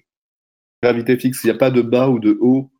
Gravité 0.81 1.17
fixe, 1.17 1.43
il 1.43 1.47
n'y 1.47 1.55
a 1.55 1.57
pas 1.57 1.69
de 1.69 1.81
bas 1.81 2.09
ou 2.09 2.19
de 2.19 2.37
haut 2.41 2.71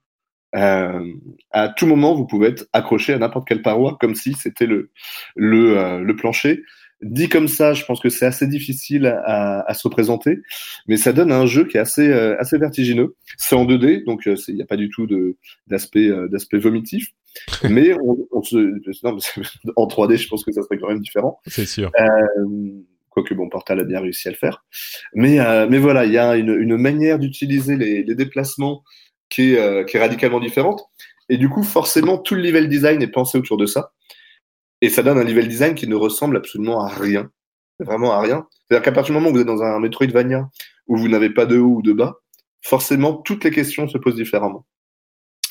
euh, 0.56 1.14
à 1.52 1.70
tout 1.70 1.86
moment, 1.86 2.14
vous 2.14 2.26
pouvez 2.26 2.50
être 2.50 2.68
accroché 2.74 3.14
à 3.14 3.18
n'importe 3.18 3.48
quelle 3.48 3.62
paroi, 3.62 3.98
comme 4.00 4.16
si 4.16 4.34
c'était 4.34 4.66
le, 4.66 4.92
le, 5.36 5.78
euh, 5.78 6.00
le, 6.00 6.16
plancher. 6.16 6.64
Dit 7.02 7.28
comme 7.28 7.48
ça, 7.48 7.74
je 7.74 7.84
pense 7.86 8.00
que 8.00 8.10
c'est 8.10 8.26
assez 8.26 8.48
difficile 8.48 9.08
à, 9.08 9.62
à, 9.68 9.74
se 9.74 9.86
représenter, 9.88 10.40
mais 10.88 10.96
ça 10.96 11.12
donne 11.12 11.32
un 11.32 11.46
jeu 11.46 11.66
qui 11.66 11.78
est 11.78 11.80
assez, 11.80 12.08
euh, 12.08 12.40
assez 12.40 12.58
vertigineux. 12.58 13.16
C'est 13.38 13.56
en 13.56 13.66
2D, 13.66 14.06
donc 14.06 14.22
il 14.26 14.56
n'y 14.56 14.62
a 14.62 14.66
pas 14.66 14.78
du 14.78 14.90
tout 14.90 15.08
d'aspect 15.68 16.10
d'aspect 16.30 16.60
vomitif. 16.60 17.10
mais 17.70 17.94
on, 17.96 18.16
on 18.32 18.44
se, 18.44 18.58
non, 19.04 19.18
en 19.76 19.88
3D, 19.88 20.18
je 20.18 20.28
pense 20.28 20.46
que 20.46 20.52
ça 20.52 20.62
serait 20.62 20.78
quand 20.78 20.88
même 20.88 21.02
différent. 21.02 21.40
C'est 21.48 21.66
sûr. 21.66 21.92
Quoique 23.10 23.34
bon, 23.34 23.50
Portal 23.50 23.80
a 23.80 23.84
bien 23.84 24.00
réussi 24.00 24.28
à 24.28 24.32
le 24.32 24.38
faire. 24.38 24.64
Mais, 25.14 25.38
mais 25.68 25.78
voilà, 25.80 26.06
il 26.06 26.14
y 26.14 26.18
a 26.18 26.36
une, 26.36 26.50
une 26.50 26.78
manière 26.78 27.20
d'utiliser 27.20 27.76
les, 27.76 28.04
les 28.04 28.16
déplacements 28.16 28.84
qui 29.34 29.53
est, 29.53 29.60
euh, 29.60 29.84
qui 29.84 29.97
est 29.97 29.99
radicalement 29.99 30.39
différente. 30.39 30.84
Et 31.30 31.38
du 31.38 31.49
coup, 31.49 31.64
forcément, 31.64 32.18
tout 32.18 32.35
le 32.35 32.41
level 32.41 32.68
design 32.69 33.01
est 33.01 33.07
pensé 33.07 33.38
autour 33.38 33.57
de 33.57 33.65
ça. 33.65 33.93
Et 34.81 34.89
ça 34.89 35.01
donne 35.01 35.18
un 35.18 35.23
level 35.23 35.47
design 35.47 35.73
qui 35.73 35.88
ne 35.88 35.95
ressemble 35.95 36.38
absolument 36.38 36.81
à 36.81 36.89
rien. 36.89 37.31
Vraiment 37.80 38.14
à 38.14 38.22
rien. 38.22 38.47
C'est-à-dire 38.68 38.84
qu'à 38.84 38.91
partir 38.91 39.14
du 39.14 39.19
moment 39.19 39.31
où 39.31 39.34
vous 39.34 39.41
êtes 39.41 39.47
dans 39.47 39.64
un 39.64 39.80
Metroidvania 39.80 40.49
où 40.88 40.97
vous 40.97 41.07
n'avez 41.07 41.31
pas 41.31 41.45
de 41.45 41.57
haut 41.57 41.77
ou 41.77 41.81
de 41.81 41.93
bas, 41.93 42.19
forcément, 42.61 43.14
toutes 43.15 43.43
les 43.43 43.51
questions 43.51 43.88
se 43.88 43.97
posent 43.97 44.15
différemment. 44.15 44.65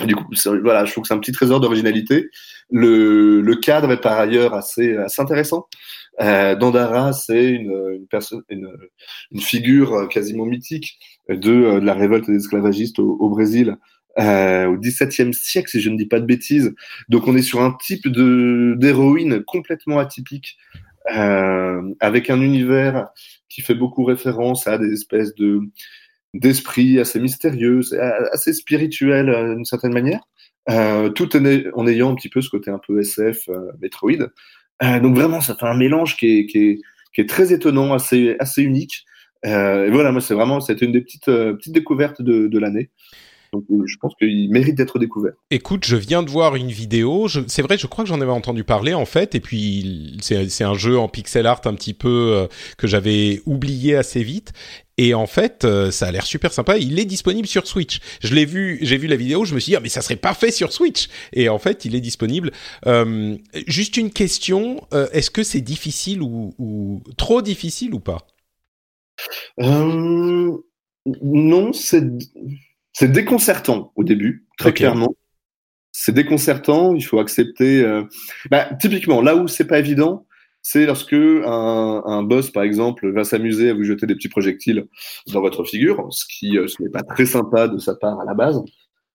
Du 0.07 0.17
coup, 0.17 0.25
voilà, 0.63 0.85
je 0.85 0.93
trouve 0.93 1.03
que 1.03 1.09
c'est 1.09 1.15
un 1.15 1.19
petit 1.19 1.33
trésor 1.33 1.61
d'originalité. 1.61 2.29
Le, 2.71 3.55
cadre 3.55 3.93
est 3.93 4.01
par 4.01 4.19
ailleurs 4.19 4.55
assez, 4.55 4.97
intéressant. 5.19 5.67
Euh, 6.21 6.55
Dandara, 6.57 7.13
c'est 7.13 7.51
une, 7.51 8.07
personne, 8.11 8.43
une, 8.49 8.69
figure 9.41 10.09
quasiment 10.09 10.45
mythique 10.45 10.99
de, 11.29 11.53
euh, 11.53 11.81
de 11.81 11.87
la 11.87 11.95
révolte 11.95 12.27
des 12.27 12.37
esclavagistes 12.37 12.99
au, 12.99 13.29
Brésil 13.29 13.77
euh, 14.19 14.67
au 14.67 14.77
XVIIe 14.77 15.33
siècle, 15.33 15.71
si 15.71 15.81
je 15.81 15.89
ne 15.89 15.97
dis 15.97 16.07
pas 16.07 16.21
de 16.21 16.27
bêtises. 16.27 16.75
Donc 17.09 17.27
on 17.29 17.37
est 17.37 17.43
sur 17.43 17.63
un 17.63 17.77
type 17.83 18.09
de 18.09 18.75
d'héroïne 18.79 19.43
complètement 19.45 19.99
atypique, 19.99 20.59
euh, 21.15 21.83
avec 22.01 22.31
un 22.31 22.41
univers 22.41 23.09
qui 23.49 23.63
fait 23.63 23.75
beaucoup 23.75 24.05
référence 24.05 24.67
à 24.67 24.79
des 24.79 24.93
espèces 24.93 25.35
de 25.35 25.61
d'esprits 26.35 26.99
assez 26.99 27.21
mystérieux, 27.21 27.81
assez 28.33 28.53
spirituels 28.53 29.29
euh, 29.29 29.55
d'une 29.55 29.65
certaine 29.65 29.93
manière, 29.93 30.21
euh, 30.71 31.11
tout 31.11 31.37
en, 31.37 31.87
ayant 31.87 32.13
un 32.13 32.15
petit 32.15 32.29
peu 32.29 32.41
ce 32.41 32.49
côté 32.49 32.71
un 32.71 32.81
peu 32.85 33.01
SF, 33.01 33.49
euh, 33.49 33.73
Metroid. 33.81 34.29
Donc 34.81 35.15
vraiment, 35.15 35.41
ça 35.41 35.55
fait 35.55 35.67
un 35.67 35.77
mélange 35.77 36.17
qui 36.17 36.41
est, 36.41 36.47
qui 36.47 36.59
est, 36.59 36.79
qui 37.15 37.21
est 37.21 37.29
très 37.29 37.53
étonnant, 37.53 37.93
assez, 37.95 38.35
assez 38.41 38.63
unique. 38.63 39.05
Et 39.45 39.91
voilà, 39.91 40.11
moi, 40.11 40.21
c'est 40.21 40.35
vraiment, 40.35 40.61
c'était 40.61 40.87
une 40.87 40.93
des 40.93 41.03
petites, 41.03 41.27
petites 41.27 41.73
découvertes 41.73 42.21
de, 42.21 42.49
de 42.49 42.59
l'année. 42.59 42.91
Donc, 43.53 43.65
euh, 43.71 43.83
je 43.87 43.97
pense 43.99 44.15
qu'il 44.15 44.51
mérite 44.51 44.77
d'être 44.77 44.99
découvert. 44.99 45.33
Écoute, 45.51 45.85
je 45.85 45.97
viens 45.97 46.23
de 46.23 46.31
voir 46.31 46.57
une 46.57 46.71
vidéo. 46.71 47.29
C'est 47.29 47.61
vrai, 47.61 47.77
je 47.77 47.87
crois 47.87 48.03
que 48.03 48.09
j'en 48.09 48.23
avais 48.23 48.31
entendu 48.31 48.65
parler 48.65 48.95
en 48.95 49.05
fait. 49.05 49.35
Et 49.35 49.41
puis, 49.41 50.17
c'est 50.23 50.65
un 50.65 50.75
jeu 50.75 50.99
en 50.99 51.09
pixel 51.09 51.47
art 51.47 51.61
un 51.67 51.75
petit 51.75 51.93
peu 51.93 52.09
euh, 52.09 52.47
que 52.79 52.87
j'avais 52.87 53.43
oublié 53.45 53.95
assez 53.95 54.23
vite. 54.23 54.55
Et 54.97 55.13
en 55.13 55.27
fait, 55.27 55.65
euh, 55.65 55.91
ça 55.91 56.07
a 56.07 56.13
l'air 56.13 56.25
super 56.25 56.51
sympa. 56.53 56.79
Il 56.79 56.99
est 56.99 57.05
disponible 57.05 57.47
sur 57.47 57.67
Switch. 57.67 58.01
Je 58.23 58.35
l'ai 58.35 58.47
vu, 58.47 58.79
j'ai 58.81 58.97
vu 58.97 59.07
la 59.07 59.17
vidéo. 59.17 59.45
Je 59.45 59.55
me 59.55 59.61
suis 59.61 59.73
dit, 59.73 59.77
ah, 59.77 59.81
mais 59.81 59.91
ça 59.91 60.01
serait 60.01 60.17
parfait 60.17 60.51
sur 60.51 60.73
Switch. 60.73 61.09
Et 61.35 61.51
en 61.51 61.59
fait, 61.59 61.85
il 61.85 61.95
est 61.95 62.01
disponible. 62.01 62.53
Euh, 62.87 63.37
juste 63.67 63.99
une 63.99 64.11
question 64.11 64.81
est-ce 65.13 65.31
que 65.31 65.43
c'est 65.43 65.61
difficile 65.61 66.23
ou, 66.23 66.55
ou, 66.59 67.03
trop 67.19 67.43
difficile 67.43 67.93
ou 67.93 68.01
pas? 68.01 68.27
Non, 71.23 71.73
c'est 71.73 72.05
c'est 72.93 73.11
déconcertant 73.11 73.93
au 73.97 74.05
début, 74.05 74.47
très 74.59 74.73
clairement. 74.73 75.15
C'est 75.93 76.13
déconcertant, 76.13 76.95
il 76.95 77.03
faut 77.03 77.19
accepter. 77.19 77.83
Euh... 77.83 78.05
Bah, 78.51 78.69
typiquement, 78.81 79.21
là 79.21 79.37
où 79.37 79.47
c'est 79.47 79.67
pas 79.67 79.79
évident, 79.79 80.27
c'est 80.63 80.87
lorsque 80.87 81.13
un, 81.13 82.03
un, 82.07 82.23
boss, 82.23 82.51
par 82.51 82.63
exemple, 82.63 83.11
va 83.13 83.25
s'amuser 83.25 83.71
à 83.71 83.75
vous 83.75 83.85
jeter 83.85 84.07
des 84.07 84.15
petits 84.15 84.29
projectiles 84.29 84.87
dans 85.33 85.41
votre 85.41 85.65
figure, 85.65 86.07
ce 86.11 86.25
qui 86.27 86.57
euh, 86.57 86.69
ce 86.69 86.83
n'est 86.83 86.89
pas 86.89 87.03
très 87.03 87.27
sympa 87.27 87.69
de 87.69 87.79
sa 87.79 87.95
part 87.95 88.21
à 88.21 88.25
la 88.25 88.35
base. 88.35 88.63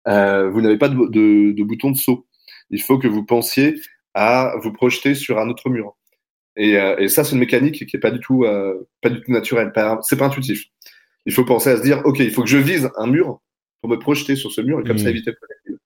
Euh, 0.07 0.49
vous 0.49 0.61
n'avez 0.61 0.77
pas 0.77 0.89
de, 0.89 0.95
de, 0.95 1.51
de, 1.51 1.63
bouton 1.63 1.91
de 1.91 1.97
saut. 1.97 2.27
Il 2.69 2.81
faut 2.81 2.97
que 2.97 3.07
vous 3.07 3.25
pensiez 3.25 3.75
à 4.13 4.53
vous 4.61 4.71
projeter 4.71 5.15
sur 5.15 5.39
un 5.39 5.49
autre 5.49 5.69
mur. 5.69 5.95
Et, 6.55 6.77
euh, 6.77 6.97
et 6.97 7.07
ça, 7.07 7.23
c'est 7.23 7.33
une 7.33 7.39
mécanique 7.39 7.85
qui 7.85 7.95
est 7.95 7.99
pas 7.99 8.11
du 8.11 8.19
tout, 8.19 8.43
euh, 8.43 8.89
pas 9.01 9.09
du 9.09 9.21
tout 9.21 9.31
naturelle. 9.31 9.71
C'est 10.01 10.17
pas 10.17 10.25
intuitif. 10.25 10.65
Il 11.25 11.33
faut 11.33 11.45
penser 11.45 11.69
à 11.69 11.77
se 11.77 11.81
dire, 11.81 12.01
ok, 12.05 12.19
il 12.19 12.31
faut 12.31 12.41
que 12.41 12.49
je 12.49 12.57
vise 12.57 12.89
un 12.97 13.07
mur 13.07 13.41
pour 13.81 13.89
me 13.89 13.97
projeter 13.97 14.35
sur 14.35 14.51
ce 14.51 14.61
mur 14.61 14.79
et 14.79 14.83
comme 14.83 14.97
ça 14.97 15.05
hmm. 15.05 15.09
éviter 15.09 15.31
le 15.31 15.37
projectile. 15.37 15.77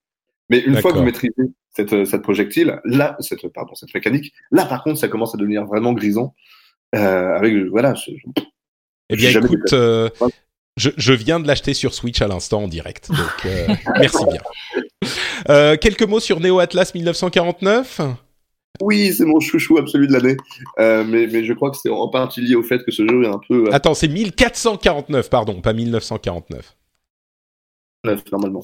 Mais 0.50 0.60
une 0.60 0.78
fois 0.82 0.92
que 0.92 0.98
vous 0.98 1.04
maîtrisez 1.04 1.34
cette, 1.76 2.06
cette 2.06 2.22
projectile, 2.22 2.80
là, 2.84 3.16
cette, 3.20 3.48
pardon, 3.50 3.74
cette 3.76 3.94
mécanique, 3.94 4.34
là 4.52 4.66
par 4.66 4.84
contre, 4.84 5.00
ça 5.00 5.08
commence 5.08 5.34
à 5.34 5.38
devenir 5.38 5.66
vraiment 5.66 5.94
grisant. 5.94 6.36
Euh, 6.94 7.36
avec 7.36 7.56
voilà. 7.68 7.94
Je, 7.96 8.12
eh 9.10 9.16
bien, 9.16 9.30
écoute, 9.30 9.72
euh, 9.74 10.10
je, 10.78 10.90
je, 10.98 11.14
viens 11.14 11.40
de 11.40 11.48
l'acheter 11.48 11.74
sur 11.74 11.94
Switch 11.94 12.22
à 12.22 12.28
l'instant 12.28 12.64
en 12.64 12.68
direct, 12.68 13.10
donc 13.10 13.46
euh, 13.46 13.68
merci 14.00 14.26
bien. 14.26 14.42
Euh, 15.50 15.78
quelques 15.78 16.04
mots 16.04 16.20
sur 16.20 16.40
Neo 16.40 16.60
Atlas 16.60 16.94
1949. 16.94 18.02
Oui, 18.82 19.14
c'est 19.14 19.26
mon 19.26 19.40
chouchou 19.40 19.78
absolu 19.78 20.08
de 20.08 20.14
l'année. 20.14 20.38
Euh, 20.80 21.04
mais, 21.06 21.28
mais, 21.28 21.44
je 21.44 21.54
crois 21.54 21.72
que 21.72 21.78
c'est 21.78 21.90
en 21.90 22.08
partie 22.08 22.42
lié 22.42 22.56
au 22.56 22.64
fait 22.64 22.84
que 22.84 22.92
ce 22.92 23.08
jeu 23.08 23.24
est 23.24 23.28
un 23.28 23.40
peu. 23.48 23.68
Euh, 23.68 23.74
Attends, 23.74 23.94
c'est 23.94 24.08
1449, 24.08 25.30
pardon, 25.30 25.62
pas 25.62 25.74
1949 25.74 26.76
normalement. 28.04 28.62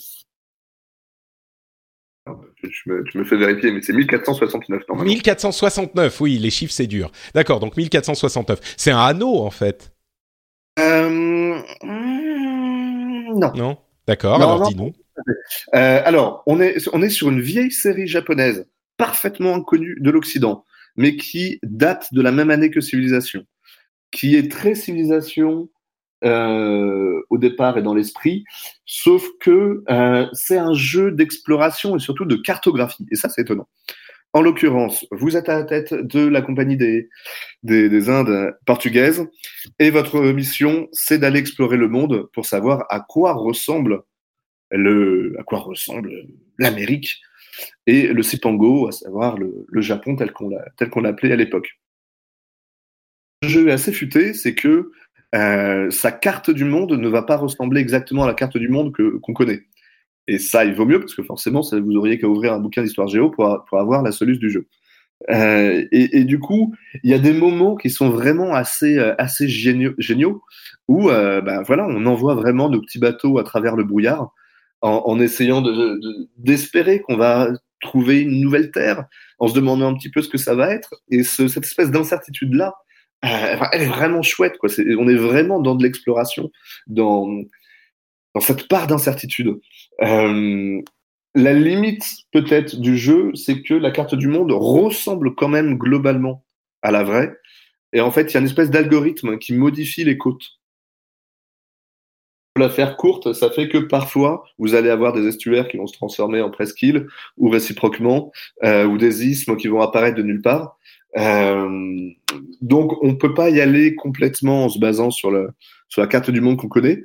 Tu 2.58 2.70
me, 2.88 3.04
tu 3.06 3.18
me, 3.18 3.24
fais 3.24 3.38
vérifier, 3.38 3.72
mais 3.72 3.82
c'est 3.82 3.94
1469 3.94 4.84
normalement. 4.90 5.10
1469, 5.10 6.20
oui, 6.22 6.38
les 6.38 6.50
chiffres 6.50 6.74
c'est 6.74 6.88
dur. 6.88 7.12
D'accord, 7.34 7.60
donc 7.60 7.78
1469. 7.78 8.60
C'est 8.76 8.92
un 8.92 9.00
anneau 9.00 9.38
en 9.38 9.50
fait. 9.50 9.94
Euh... 10.80 11.62
Non. 11.84 13.54
Non? 13.56 13.78
D'accord. 14.08 14.36
Alors 14.36 14.68
dis-nous. 14.68 14.94
Euh, 15.76 16.02
alors, 16.06 16.44
on 16.46 16.60
est 16.60 16.88
on 16.94 17.02
est 17.02 17.10
sur 17.10 17.30
une 17.30 17.42
vieille 17.42 17.72
série 17.72 18.08
japonaise, 18.08 18.68
parfaitement 18.98 19.56
inconnue 19.56 19.98
de 20.00 20.12
l'Occident, 20.12 20.66
mais 20.96 21.16
qui 21.16 21.60
date 21.64 22.14
de 22.14 22.22
la 22.22 22.32
même 22.32 22.52
année 22.52 22.70
que 22.70 22.82
Civilisation, 22.82 23.46
qui 24.12 24.36
est 24.36 24.52
très 24.52 24.76
Civilisation 24.76 25.70
euh, 26.24 27.22
au 27.30 27.38
départ 27.38 27.78
et 27.78 27.82
dans 27.82 27.94
l'esprit, 27.94 28.44
sauf 28.86 29.26
que 29.40 29.84
euh, 29.90 30.28
c'est 30.34 30.58
un 30.58 30.74
jeu 30.74 31.12
d'exploration 31.12 31.96
et 31.96 32.00
surtout 32.00 32.26
de 32.26 32.36
cartographie, 32.36 33.06
et 33.12 33.16
ça 33.16 33.30
c'est 33.30 33.42
étonnant. 33.42 33.68
En 34.34 34.42
l'occurrence, 34.42 35.06
vous 35.12 35.38
êtes 35.38 35.50
à 35.50 35.56
la 35.56 35.64
tête 35.64 35.94
de 35.94 36.28
la 36.28 36.42
compagnie 36.42 36.78
des, 36.78 37.10
des, 37.64 37.90
des 37.90 38.10
Indes 38.10 38.56
portugaises, 38.66 39.26
et 39.80 39.90
votre 39.90 40.20
mission, 40.20 40.88
c'est 40.92 41.18
d'aller 41.18 41.40
explorer 41.40 41.78
le 41.78 41.88
monde 41.88 42.30
pour 42.34 42.46
savoir 42.46 42.86
à 42.90 43.00
quoi 43.00 43.34
ressemble 43.34 44.04
le, 44.72 45.36
à 45.40 45.44
quoi 45.44 45.60
ressemble 45.60 46.12
l'Amérique 46.58 47.22
et 47.86 48.08
le 48.08 48.24
Cipango, 48.24 48.88
à 48.88 48.92
savoir 48.92 49.38
le, 49.38 49.82
Japon 49.82 50.16
tel 50.16 50.32
qu'on 50.32 51.02
l'appelait 51.02 51.32
à 51.32 51.36
l'époque. 51.36 51.80
Le 53.44 53.50
jeu 53.50 53.72
assez 53.72 53.92
futé, 53.92 54.34
c'est 54.34 54.56
que 54.56 54.92
euh, 55.38 55.90
sa 55.92 56.12
carte 56.12 56.50
du 56.50 56.66
monde 56.66 56.92
ne 56.94 57.08
va 57.08 57.22
pas 57.22 57.38
ressembler 57.38 57.82
exactement 57.82 58.24
à 58.24 58.28
la 58.28 58.34
carte 58.34 58.58
du 58.58 58.70
monde 58.70 58.94
que, 58.94 59.18
qu'on 59.18 59.34
connaît. 59.34 59.62
Et 60.28 60.40
ça, 60.40 60.66
il 60.66 60.74
vaut 60.74 60.86
mieux 60.86 61.00
parce 61.00 61.16
que 61.16 61.24
forcément, 61.24 61.62
vous 61.62 61.96
auriez 61.96 62.18
qu'à 62.20 62.28
ouvrir 62.28 62.54
un 62.54 62.60
bouquin 62.60 62.84
d'histoire 62.84 63.08
géo 63.08 63.30
pour, 63.30 63.66
pour 63.70 63.80
avoir 63.80 64.04
la 64.04 64.12
solution 64.12 64.40
du 64.40 64.50
jeu. 64.50 64.68
Euh, 65.32 65.86
et, 65.92 66.26
du 66.26 66.38
coup, 66.40 66.76
il 67.04 67.10
y 67.10 67.14
a 67.14 67.20
des 67.20 67.34
moments 67.34 67.76
qui 67.76 67.90
sont 67.90 68.10
vraiment 68.10 68.54
assez, 68.54 68.98
euh, 69.00 69.16
assez 69.18 69.48
géniaux, 69.48 70.44
où 70.88 71.08
ben 71.08 71.64
voilà, 71.66 71.88
on 71.88 72.06
envoie 72.06 72.36
vraiment 72.36 72.70
nos 72.70 72.82
petits 72.82 73.00
bateaux 73.00 73.40
à 73.40 73.44
travers 73.44 73.76
le 73.76 73.84
brouillard 73.84 74.32
en, 74.82 75.04
en 75.06 75.20
essayant 75.20 75.62
de, 75.62 75.72
de, 75.72 76.30
d'espérer 76.38 77.00
qu'on 77.02 77.18
va 77.18 77.50
trouver 77.82 78.22
une 78.22 78.42
nouvelle 78.42 78.72
terre, 78.72 79.06
en 79.40 79.48
se 79.48 79.54
demandant 79.54 79.90
un 79.90 79.96
petit 79.96 80.10
peu 80.10 80.22
ce 80.22 80.30
que 80.30 80.38
ça 80.38 80.56
va 80.56 80.72
être. 80.74 80.94
Et 81.10 81.24
ce, 81.24 81.48
cette 81.48 81.66
espèce 81.66 81.92
d'incertitude-là, 81.92 82.74
elle 83.22 83.82
est 83.82 83.88
vraiment 83.88 84.22
chouette. 84.22 84.58
Quoi. 84.58 84.70
on 85.00 85.08
est 85.08 85.16
vraiment 85.16 85.60
dans 85.60 85.76
de 85.76 85.84
l'exploration, 85.84 86.52
dans, 86.88 87.28
dans 88.36 88.42
cette 88.42 88.68
part 88.68 88.88
d'incertitude. 88.88 89.60
Euh, 90.04 90.82
la 91.36 91.54
limite 91.54 92.04
peut-être 92.32 92.80
du 92.80 92.98
jeu, 92.98 93.32
c'est 93.36 93.62
que 93.62 93.74
la 93.74 93.92
carte 93.92 94.16
du 94.16 94.28
monde 94.28 94.52
ressemble 94.52 95.36
quand 95.36 95.50
même 95.50 95.78
globalement 95.78 96.44
à 96.82 96.92
la 96.92 97.04
vraie. 97.04 97.34
Et 97.94 98.02
en 98.02 98.12
fait, 98.12 98.32
il 98.32 98.34
y 98.34 98.38
a 98.38 98.40
une 98.40 98.48
espèce 98.48 98.70
d'algorithme 98.70 99.38
qui 99.38 99.54
modifie 99.54 100.04
les 100.04 100.18
côtes. 100.18 100.58
Pour 102.54 102.64
la 102.64 102.70
faire 102.70 102.98
courte, 102.98 103.34
ça 103.34 103.52
fait 103.52 103.70
que 103.70 103.78
parfois, 103.78 104.44
vous 104.58 104.74
allez 104.74 104.90
avoir 104.90 105.14
des 105.14 105.28
estuaires 105.28 105.68
qui 105.68 105.78
vont 105.78 105.86
se 105.86 105.94
transformer 105.94 106.42
en 106.42 106.50
presqu'îles, 106.50 107.08
ou 107.38 107.50
réciproquement, 107.50 108.32
euh, 108.64 108.86
ou 108.86 108.98
des 108.98 109.28
isthmes 109.28 109.58
qui 109.58 109.68
vont 109.68 109.82
apparaître 109.82 110.18
de 110.18 110.24
nulle 110.24 110.42
part. 110.42 110.78
Euh, 111.18 112.10
donc, 112.62 112.92
on 113.04 113.16
peut 113.16 113.34
pas 113.34 113.50
y 113.50 113.62
aller 113.62 113.96
complètement 113.96 114.66
en 114.66 114.70
se 114.70 114.80
basant 114.80 115.12
sur, 115.12 115.32
le, 115.32 115.50
sur 115.90 116.02
la 116.02 116.08
carte 116.08 116.30
du 116.30 116.42
monde 116.42 116.58
qu'on 116.58 116.68
connaît, 116.68 117.04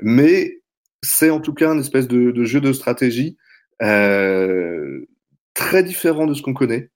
mais 0.00 0.60
c'est 1.02 1.30
en 1.30 1.40
tout 1.40 1.54
cas 1.54 1.70
un 1.70 1.78
espèce 1.78 2.08
de, 2.08 2.30
de 2.30 2.44
jeu 2.44 2.60
de 2.60 2.72
stratégie 2.72 3.36
euh, 3.82 5.06
très 5.54 5.82
différent 5.82 6.26
de 6.26 6.34
ce 6.34 6.42
qu'on 6.42 6.54
connaît, 6.54 6.90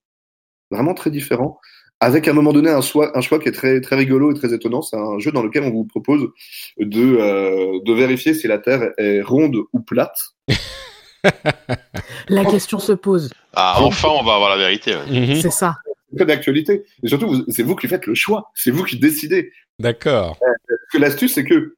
vraiment 0.71 0.95
très 0.95 1.11
différent, 1.11 1.61
avec 2.01 2.29
à 2.29 2.33
un 2.33 2.35
moment 2.35 2.53
donné 2.53 2.71
un 2.71 2.81
choix, 2.81 3.17
un 3.17 3.21
choix 3.21 3.39
qui 3.39 3.49
est 3.49 3.53
très, 3.53 3.81
très 3.81 3.97
rigolo 3.97 4.31
et 4.31 4.35
très 4.35 4.53
étonnant. 4.53 4.83
C'est 4.83 4.97
un 4.97 5.19
jeu 5.19 5.33
dans 5.33 5.43
lequel 5.43 5.63
on 5.65 5.71
vous 5.71 5.85
propose 5.85 6.29
de, 6.79 7.17
euh, 7.19 7.81
de 7.85 7.93
vérifier 7.93 8.35
si 8.35 8.47
la 8.47 8.59
Terre 8.59 8.93
est 8.99 9.23
ronde 9.23 9.57
ou 9.73 9.81
plate. 9.81 10.19
la 12.29 12.45
question 12.45 12.79
se 12.79 12.93
pose. 12.93 13.31
Ah, 13.55 13.77
enfin, 13.81 14.09
on 14.11 14.23
va 14.23 14.35
avoir 14.35 14.51
la 14.51 14.59
vérité. 14.59 14.95
Ouais. 14.95 15.41
C'est 15.41 15.51
ça 15.51 15.77
d'actualité. 16.25 16.85
Et 17.03 17.09
surtout, 17.09 17.45
c'est 17.49 17.63
vous 17.63 17.77
qui 17.77 17.89
faites 17.89 18.07
le 18.07 18.15
choix, 18.15 18.51
c'est 18.55 18.71
vous 18.71 18.85
qui 18.85 18.99
décidez. 18.99 19.53
D'accord. 19.79 20.39
Euh, 20.43 20.77
que 20.93 20.99
l'astuce, 20.99 21.35
c'est 21.35 21.45
que 21.45 21.77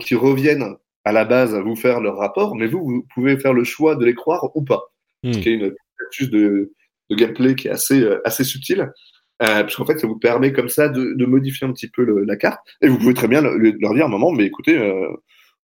qui 0.00 0.14
reviennent 0.14 0.76
à 1.04 1.12
la 1.12 1.24
base 1.24 1.54
à 1.54 1.62
vous 1.62 1.76
faire 1.76 2.00
leur 2.00 2.18
rapport, 2.18 2.54
mais 2.54 2.66
vous, 2.66 2.84
vous 2.84 3.06
pouvez 3.14 3.38
faire 3.38 3.54
le 3.54 3.64
choix 3.64 3.96
de 3.96 4.04
les 4.04 4.14
croire 4.14 4.54
ou 4.54 4.62
pas. 4.62 4.92
Hmm. 5.22 5.32
Ce 5.32 5.38
qui 5.38 5.48
est 5.48 5.54
une 5.54 5.74
astuce 6.06 6.30
de, 6.30 6.72
de 7.10 7.16
gameplay 7.16 7.54
qui 7.54 7.68
est 7.68 7.70
assez, 7.70 8.00
euh, 8.00 8.20
assez 8.26 8.44
subtile. 8.44 8.92
Euh, 9.40 9.62
parce 9.62 9.76
qu'en 9.76 9.86
fait, 9.86 9.98
ça 9.98 10.06
vous 10.06 10.18
permet 10.18 10.52
comme 10.52 10.68
ça 10.68 10.88
de, 10.88 11.14
de 11.14 11.26
modifier 11.26 11.66
un 11.66 11.72
petit 11.72 11.88
peu 11.88 12.04
le, 12.04 12.24
la 12.24 12.36
carte. 12.36 12.60
Et 12.82 12.88
vous 12.88 12.98
pouvez 12.98 13.14
très 13.14 13.28
bien 13.28 13.40
le, 13.40 13.70
leur 13.78 13.94
dire 13.94 14.04
à 14.04 14.06
un 14.06 14.10
moment, 14.10 14.32
mais 14.32 14.44
écoutez, 14.44 14.76
euh, 14.76 15.08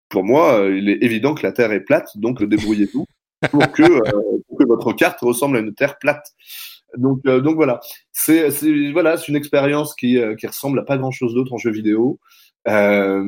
pour 0.09 0.23
moi, 0.23 0.59
euh, 0.59 0.77
il 0.77 0.89
est 0.89 1.03
évident 1.03 1.35
que 1.35 1.45
la 1.45 1.51
Terre 1.51 1.71
est 1.71 1.81
plate, 1.81 2.09
donc 2.15 2.41
débrouillez-vous 2.41 3.05
pour 3.51 3.71
que, 3.71 3.83
pour 4.47 4.57
que 4.57 4.65
votre 4.65 4.93
carte 4.93 5.19
ressemble 5.19 5.57
à 5.57 5.59
une 5.59 5.73
Terre 5.73 5.97
plate. 5.99 6.25
Donc, 6.97 7.21
euh, 7.25 7.41
voilà, 7.53 7.79
c'est 8.11 8.47
une 9.27 9.35
expérience 9.35 9.95
qui, 9.95 10.17
euh, 10.17 10.35
ressemble 10.43 10.79
à 10.79 10.83
pas 10.83 10.97
grand 10.97 11.11
chose 11.11 11.33
d'autre 11.33 11.53
en 11.53 11.57
jeu 11.57 11.71
vidéo. 11.71 12.19
Euh, 12.67 13.23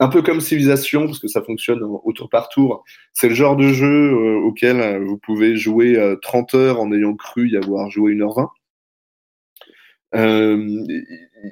un 0.00 0.08
peu 0.08 0.22
comme 0.22 0.40
Civilization, 0.40 1.06
parce 1.06 1.20
que 1.20 1.28
ça 1.28 1.42
fonctionne 1.42 1.82
au 1.82 2.12
tour 2.12 2.28
par 2.28 2.48
tour. 2.48 2.84
C'est 3.12 3.28
le 3.28 3.34
genre 3.34 3.56
de 3.56 3.68
jeu 3.68 4.14
auquel 4.44 5.04
vous 5.04 5.18
pouvez 5.18 5.56
jouer 5.56 6.16
30 6.22 6.54
heures 6.54 6.80
en 6.80 6.92
ayant 6.92 7.14
cru 7.14 7.48
y 7.48 7.56
avoir 7.56 7.90
joué 7.90 8.14
1h20. 8.14 8.48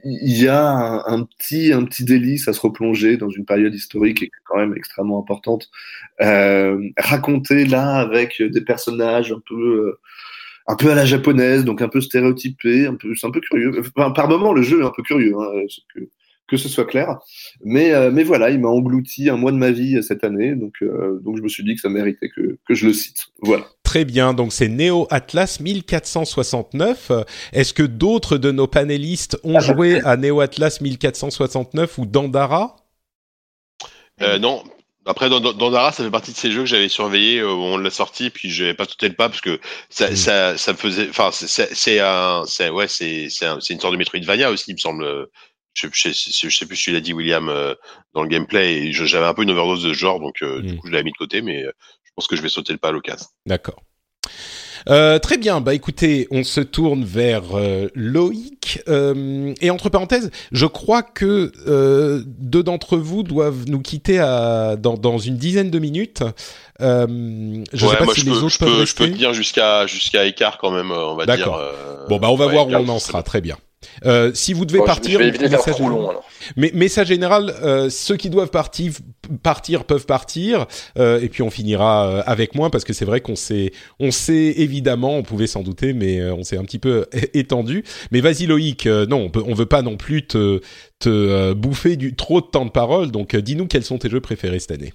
Il 0.05 0.43
y 0.43 0.49
a 0.49 0.69
un, 0.69 1.05
un, 1.07 1.25
petit, 1.25 1.73
un 1.73 1.85
petit 1.85 2.05
délice 2.05 2.49
à 2.49 2.53
se 2.53 2.61
replonger 2.61 3.17
dans 3.17 3.31
une 3.31 3.45
période 3.45 3.75
historique 3.75 4.19
qui 4.19 4.25
est 4.25 4.31
quand 4.45 4.57
même 4.57 4.75
extrêmement 4.77 5.21
importante. 5.21 5.71
raconter 6.19 7.67
là 7.67 7.99
avec 8.01 8.43
des 8.43 8.63
personnages 8.63 9.33
un 9.33 9.41
peu 9.49 9.97
un 10.67 10.77
peu 10.77 10.91
à 10.91 10.95
la 10.95 11.05
japonaise, 11.05 11.65
donc 11.65 11.83
un 11.83 11.89
peu 11.89 12.01
stéréotypé, 12.01 12.87
un 12.87 12.95
peu, 12.95 13.15
c'est 13.15 13.27
un 13.27 13.31
peu 13.31 13.41
curieux. 13.41 13.83
Enfin, 13.97 14.11
par 14.11 14.29
moment, 14.29 14.53
le 14.53 14.63
jeu 14.63 14.83
est 14.83 14.85
un 14.85 14.93
peu 14.95 15.03
curieux, 15.03 15.35
hein, 15.39 15.51
que, 15.95 16.01
que 16.49 16.57
ce 16.57 16.69
soit 16.69 16.85
clair. 16.85 17.19
Mais, 17.65 17.93
euh, 17.93 18.11
mais 18.13 18.23
voilà, 18.23 18.51
il 18.51 18.61
m'a 18.61 18.69
englouti 18.69 19.31
un 19.31 19.37
mois 19.37 19.53
de 19.53 19.57
ma 19.57 19.71
vie 19.71 20.03
cette 20.03 20.25
année, 20.25 20.55
donc, 20.55 20.75
euh, 20.83 21.21
donc 21.25 21.37
je 21.37 21.43
me 21.43 21.49
suis 21.49 21.65
dit 21.65 21.75
que 21.75 21.81
ça 21.81 21.89
méritait 21.89 22.29
que, 22.29 22.59
que 22.67 22.75
je 22.75 22.87
le 22.87 22.93
cite. 22.93 23.27
Voilà. 23.41 23.65
Très 23.83 24.05
bien, 24.05 24.35
donc 24.35 24.53
c'est 24.53 24.69
Neo 24.69 25.07
Atlas 25.11 25.61
1469. 25.61 27.13
Est-ce 27.53 27.75
que 27.75 27.83
d'autres 27.83 28.39
de 28.39 28.51
nos 28.51 28.67
panélistes 28.67 29.39
ont 29.45 29.61
joué 29.61 30.01
à 30.05 30.17
Neo 30.17 30.41
Atlas 30.41 30.81
1469 30.81 31.99
ou 31.99 32.07
Dandara? 32.07 32.77
Euh, 34.21 34.39
non, 34.39 34.63
après, 35.07 35.29
dans, 35.29 35.41
dans, 35.41 35.71
Dara, 35.71 35.93
ça 35.93 36.05
fait 36.05 36.11
partie 36.11 36.33
de 36.33 36.37
ces 36.37 36.53
jeux 36.53 36.61
que 36.61 36.67
j'avais 36.67 36.89
surveillé 36.89 37.41
euh, 37.41 37.51
au 37.51 37.57
moment 37.57 37.79
de 37.79 37.83
la 37.83 37.91
sortie, 37.91 38.31
puis 38.31 38.51
j'avais 38.51 38.75
pas 38.75 38.85
sauté 38.85 39.09
le 39.09 39.15
pas 39.15 39.29
parce 39.29 39.41
que 39.41 39.61
ça, 39.89 40.11
mmh. 40.11 40.17
ça, 40.17 40.59
ça 40.59 40.73
me 40.73 40.77
faisait. 40.79 41.09
Enfin, 41.09 41.31
c'est 41.33 42.01
un, 42.01 42.45
ouais, 42.71 42.89
c'est 42.89 43.29
c'est 43.29 43.47
un, 43.47 43.59
une 43.59 43.81
sorte 43.81 43.93
de 43.93 43.99
Metroidvania 43.99 44.51
aussi, 44.51 44.71
il 44.71 44.75
me 44.75 44.79
semble. 44.79 45.29
Je, 45.75 45.89
je, 45.93 46.11
je, 46.11 46.49
je 46.49 46.57
sais 46.57 46.67
plus 46.67 46.77
si 46.77 46.85
tu 46.85 46.93
l'as 46.93 47.01
dit, 47.01 47.15
William, 47.15 47.49
euh, 47.49 47.75
dans 48.15 48.23
le 48.23 48.29
gameplay. 48.29 48.93
J'avais 48.93 49.27
un 49.27 49.35
peu 49.35 49.43
une 49.43 49.51
overdose 49.51 49.83
de 49.83 49.93
ce 49.95 49.99
genre, 49.99 50.21
donc 50.21 50.43
euh, 50.43 50.59
mmh. 50.59 50.63
du 50.63 50.77
coup, 50.77 50.87
je 50.87 50.93
l'avais 50.93 51.05
mis 51.05 51.13
de 51.13 51.17
côté, 51.17 51.43
mais 51.43 51.65
euh, 51.65 51.73
je 52.05 52.11
pense 52.15 52.27
que 52.27 52.37
je 52.37 52.43
vais 52.43 52.49
sauter 52.49 52.73
le 52.73 52.79
pas 52.79 52.89
à 52.89 52.93
l'occasion. 52.93 53.27
D'accord. 53.47 53.83
Euh, 54.89 55.19
très 55.19 55.39
bien, 55.39 55.61
bah 55.61 55.75
écoutez, 55.75 56.29
on 56.31 56.45
se 56.45 56.61
tourne 56.61 57.05
vers 57.05 57.43
euh, 57.55 57.89
Loïc. 57.95 58.81
Euh, 58.89 59.55
et 59.61 59.71
entre 59.71 59.89
parenthèses, 59.89 60.31
je 60.51 60.67
crois 60.67 61.03
que 61.03 61.53
euh, 61.67 62.23
deux 62.27 62.63
d'entre 62.63 62.97
vous 62.97 63.23
doivent 63.23 63.65
nous 63.67 63.81
quitter 63.81 64.19
à, 64.19 64.77
dans, 64.77 64.95
dans 64.95 65.19
une 65.19 65.37
dizaine 65.37 65.71
de 65.71 65.79
minutes. 65.79 66.23
Euh, 66.81 67.07
je 67.73 67.85
ouais, 67.87 67.93
sais 67.93 67.97
pas 67.99 68.05
moi 68.05 68.15
si 68.15 68.21
je 68.21 68.27
les 68.27 68.33
peux, 68.33 68.39
autres 68.39 68.49
je 68.51 68.59
peuvent 68.59 68.69
peux, 68.69 68.79
rester. 68.81 69.05
je 69.05 69.11
peux 69.11 69.15
tenir 69.17 69.35
jusqu'à 69.35 69.87
jusqu'à 69.87 70.25
écart 70.25 70.59
quand 70.59 70.71
même, 70.71 70.91
on 70.91 71.15
va 71.15 71.27
dire. 71.27 71.37
D'accord. 71.37 71.61
bon 72.09 72.19
bah 72.19 72.29
on 72.31 72.37
va 72.37 72.47
voir 72.47 72.67
où 72.67 72.73
on 72.73 72.89
en 72.89 72.99
sera. 72.99 73.23
Très 73.23 73.41
bien. 73.41 73.57
Euh, 74.05 74.31
si 74.35 74.53
vous 74.53 74.65
devez 74.65 74.79
Bon, 74.79 74.85
je- 74.85 74.89
partir, 74.89 75.13
je 75.13 75.19
vais 75.19 75.29
éviter 75.29 75.45
de 75.45 75.51
faire 75.51 75.59
message, 75.61 75.75
trop 75.77 75.89
long 75.89 76.09
alors. 76.11 76.25
mais 76.57 76.71
message 76.75 77.09
général, 77.09 77.55
euh, 77.63 77.91
ceux 77.91 78.17
qui 78.17 78.31
doivent 78.31 78.51
partir, 78.51 78.93
partir 79.43 79.85
peuvent 79.85 80.07
partir, 80.07 80.67
euh, 80.99 81.21
et 81.21 81.29
puis 81.29 81.43
on 81.43 81.51
finira 81.51 82.07
euh, 82.09 82.23
avec 82.27 82.55
moi 82.55 82.71
parce 82.71 82.85
que 82.85 82.93
c'est 82.93 83.05
vrai 83.05 83.21
qu'on 83.21 83.37
s'est, 83.37 83.73
on 84.01 84.11
s'est 84.11 84.55
évidemment, 84.57 85.17
on 85.17 85.23
pouvait 85.23 85.47
s'en 85.47 85.63
douter, 85.63 85.93
mais 85.93 86.21
euh, 86.21 86.35
on 86.35 86.43
s'est 86.45 86.57
un 86.59 86.65
petit 86.65 86.79
peu 86.79 87.07
étendu. 87.35 87.85
Mais 88.11 88.21
vas-y 88.21 88.47
Loïc, 88.47 88.87
euh, 88.87 89.07
non, 89.07 89.19
on, 89.25 89.31
peut, 89.31 89.43
on 89.47 89.55
veut 89.55 89.67
pas 89.67 89.83
non 89.83 89.97
plus 89.97 90.27
te, 90.27 90.61
te 90.99 91.09
euh, 91.09 91.55
bouffer 91.55 91.97
du 91.97 92.15
trop 92.15 92.41
de 92.41 92.47
temps 92.47 92.65
de 92.65 92.71
parole, 92.71 93.11
donc 93.11 93.35
dis-nous 93.37 93.67
quels 93.67 93.85
sont 93.85 93.99
tes 93.99 94.09
jeux 94.11 94.21
préférés 94.21 94.59
cette 94.59 94.73
année. 94.73 94.93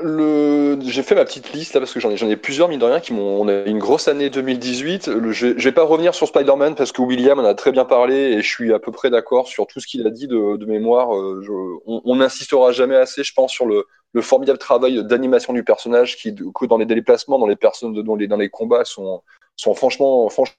Le... 0.00 0.78
j'ai 0.82 1.02
fait 1.02 1.14
ma 1.14 1.24
petite 1.24 1.52
liste 1.52 1.74
là 1.74 1.80
parce 1.80 1.92
que 1.92 2.00
j'en 2.00 2.10
ai, 2.10 2.16
j'en 2.16 2.28
ai 2.28 2.36
plusieurs, 2.36 2.68
mine 2.68 2.78
de 2.78 2.84
rien, 2.84 3.00
qui 3.00 3.12
m'ont. 3.12 3.40
On 3.40 3.48
a 3.48 3.64
une 3.64 3.78
grosse 3.78 4.08
année 4.08 4.30
2018. 4.30 5.08
Le... 5.08 5.32
Je, 5.32 5.46
vais 5.48 5.72
pas 5.72 5.82
revenir 5.82 6.14
sur 6.14 6.28
Spider-Man 6.28 6.74
parce 6.74 6.92
que 6.92 7.02
William 7.02 7.38
en 7.38 7.44
a 7.44 7.54
très 7.54 7.72
bien 7.72 7.84
parlé 7.84 8.14
et 8.14 8.42
je 8.42 8.48
suis 8.48 8.72
à 8.72 8.78
peu 8.78 8.92
près 8.92 9.10
d'accord 9.10 9.48
sur 9.48 9.66
tout 9.66 9.80
ce 9.80 9.86
qu'il 9.86 10.06
a 10.06 10.10
dit 10.10 10.28
de, 10.28 10.56
de 10.56 10.66
mémoire. 10.66 11.16
Euh, 11.16 11.80
on 11.86 12.16
n'insistera 12.16 12.72
jamais 12.72 12.96
assez, 12.96 13.24
je 13.24 13.32
pense, 13.34 13.52
sur 13.52 13.66
le, 13.66 13.86
le 14.12 14.22
formidable 14.22 14.58
travail 14.58 15.04
d'animation 15.04 15.52
du 15.52 15.64
personnage 15.64 16.16
qui, 16.16 16.32
dans 16.32 16.78
les 16.78 16.86
déplacements, 16.86 17.38
dans 17.38 17.46
les 17.46 17.56
personnes, 17.56 18.00
dans 18.02 18.16
les, 18.16 18.26
dans 18.26 18.36
les 18.36 18.48
combats, 18.48 18.84
sont, 18.84 19.22
sont 19.56 19.74
franchement, 19.74 20.28
franchement. 20.28 20.56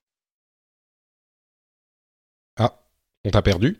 Ah, 2.57 2.79
on 3.25 3.29
t'a 3.29 3.41
perdu 3.41 3.77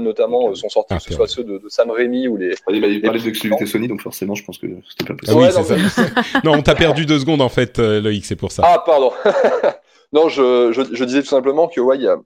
notamment 0.00 0.50
euh, 0.50 0.54
sont 0.54 0.68
sortis, 0.68 0.94
ah, 0.94 0.98
que 0.98 1.02
ce 1.02 1.12
soit 1.12 1.28
ceux 1.28 1.44
de, 1.44 1.60
Sam 1.68 1.90
Raimi 1.90 2.28
ou 2.28 2.36
les. 2.36 2.54
Il 2.70 2.80
m'a 2.80 3.00
parlé 3.00 3.20
d'exclusivité 3.20 3.66
Sony, 3.66 3.88
donc 3.88 4.00
forcément, 4.00 4.34
je 4.34 4.44
pense 4.44 4.58
que 4.58 4.66
c'était 4.88 5.04
pas 5.04 5.14
possible. 5.14 5.38
Ah 5.44 5.58
oui, 5.60 5.64
c'est 5.64 5.88
ça. 5.88 6.04
non, 6.44 6.52
on 6.54 6.62
t'a 6.62 6.74
perdu 6.74 7.04
deux 7.04 7.18
secondes 7.18 7.42
en 7.42 7.48
fait, 7.48 7.78
euh, 7.78 8.00
Loïc, 8.00 8.24
c'est 8.24 8.36
pour 8.36 8.52
ça. 8.52 8.62
Ah, 8.64 8.82
pardon. 8.84 9.12
non, 10.12 10.28
je, 10.28 10.72
je, 10.72 10.82
je, 10.94 11.04
disais 11.04 11.22
tout 11.22 11.28
simplement 11.28 11.68
que, 11.68 11.80
ouais, 11.80 11.98
il 11.98 12.02
y 12.02 12.08
a, 12.08 12.16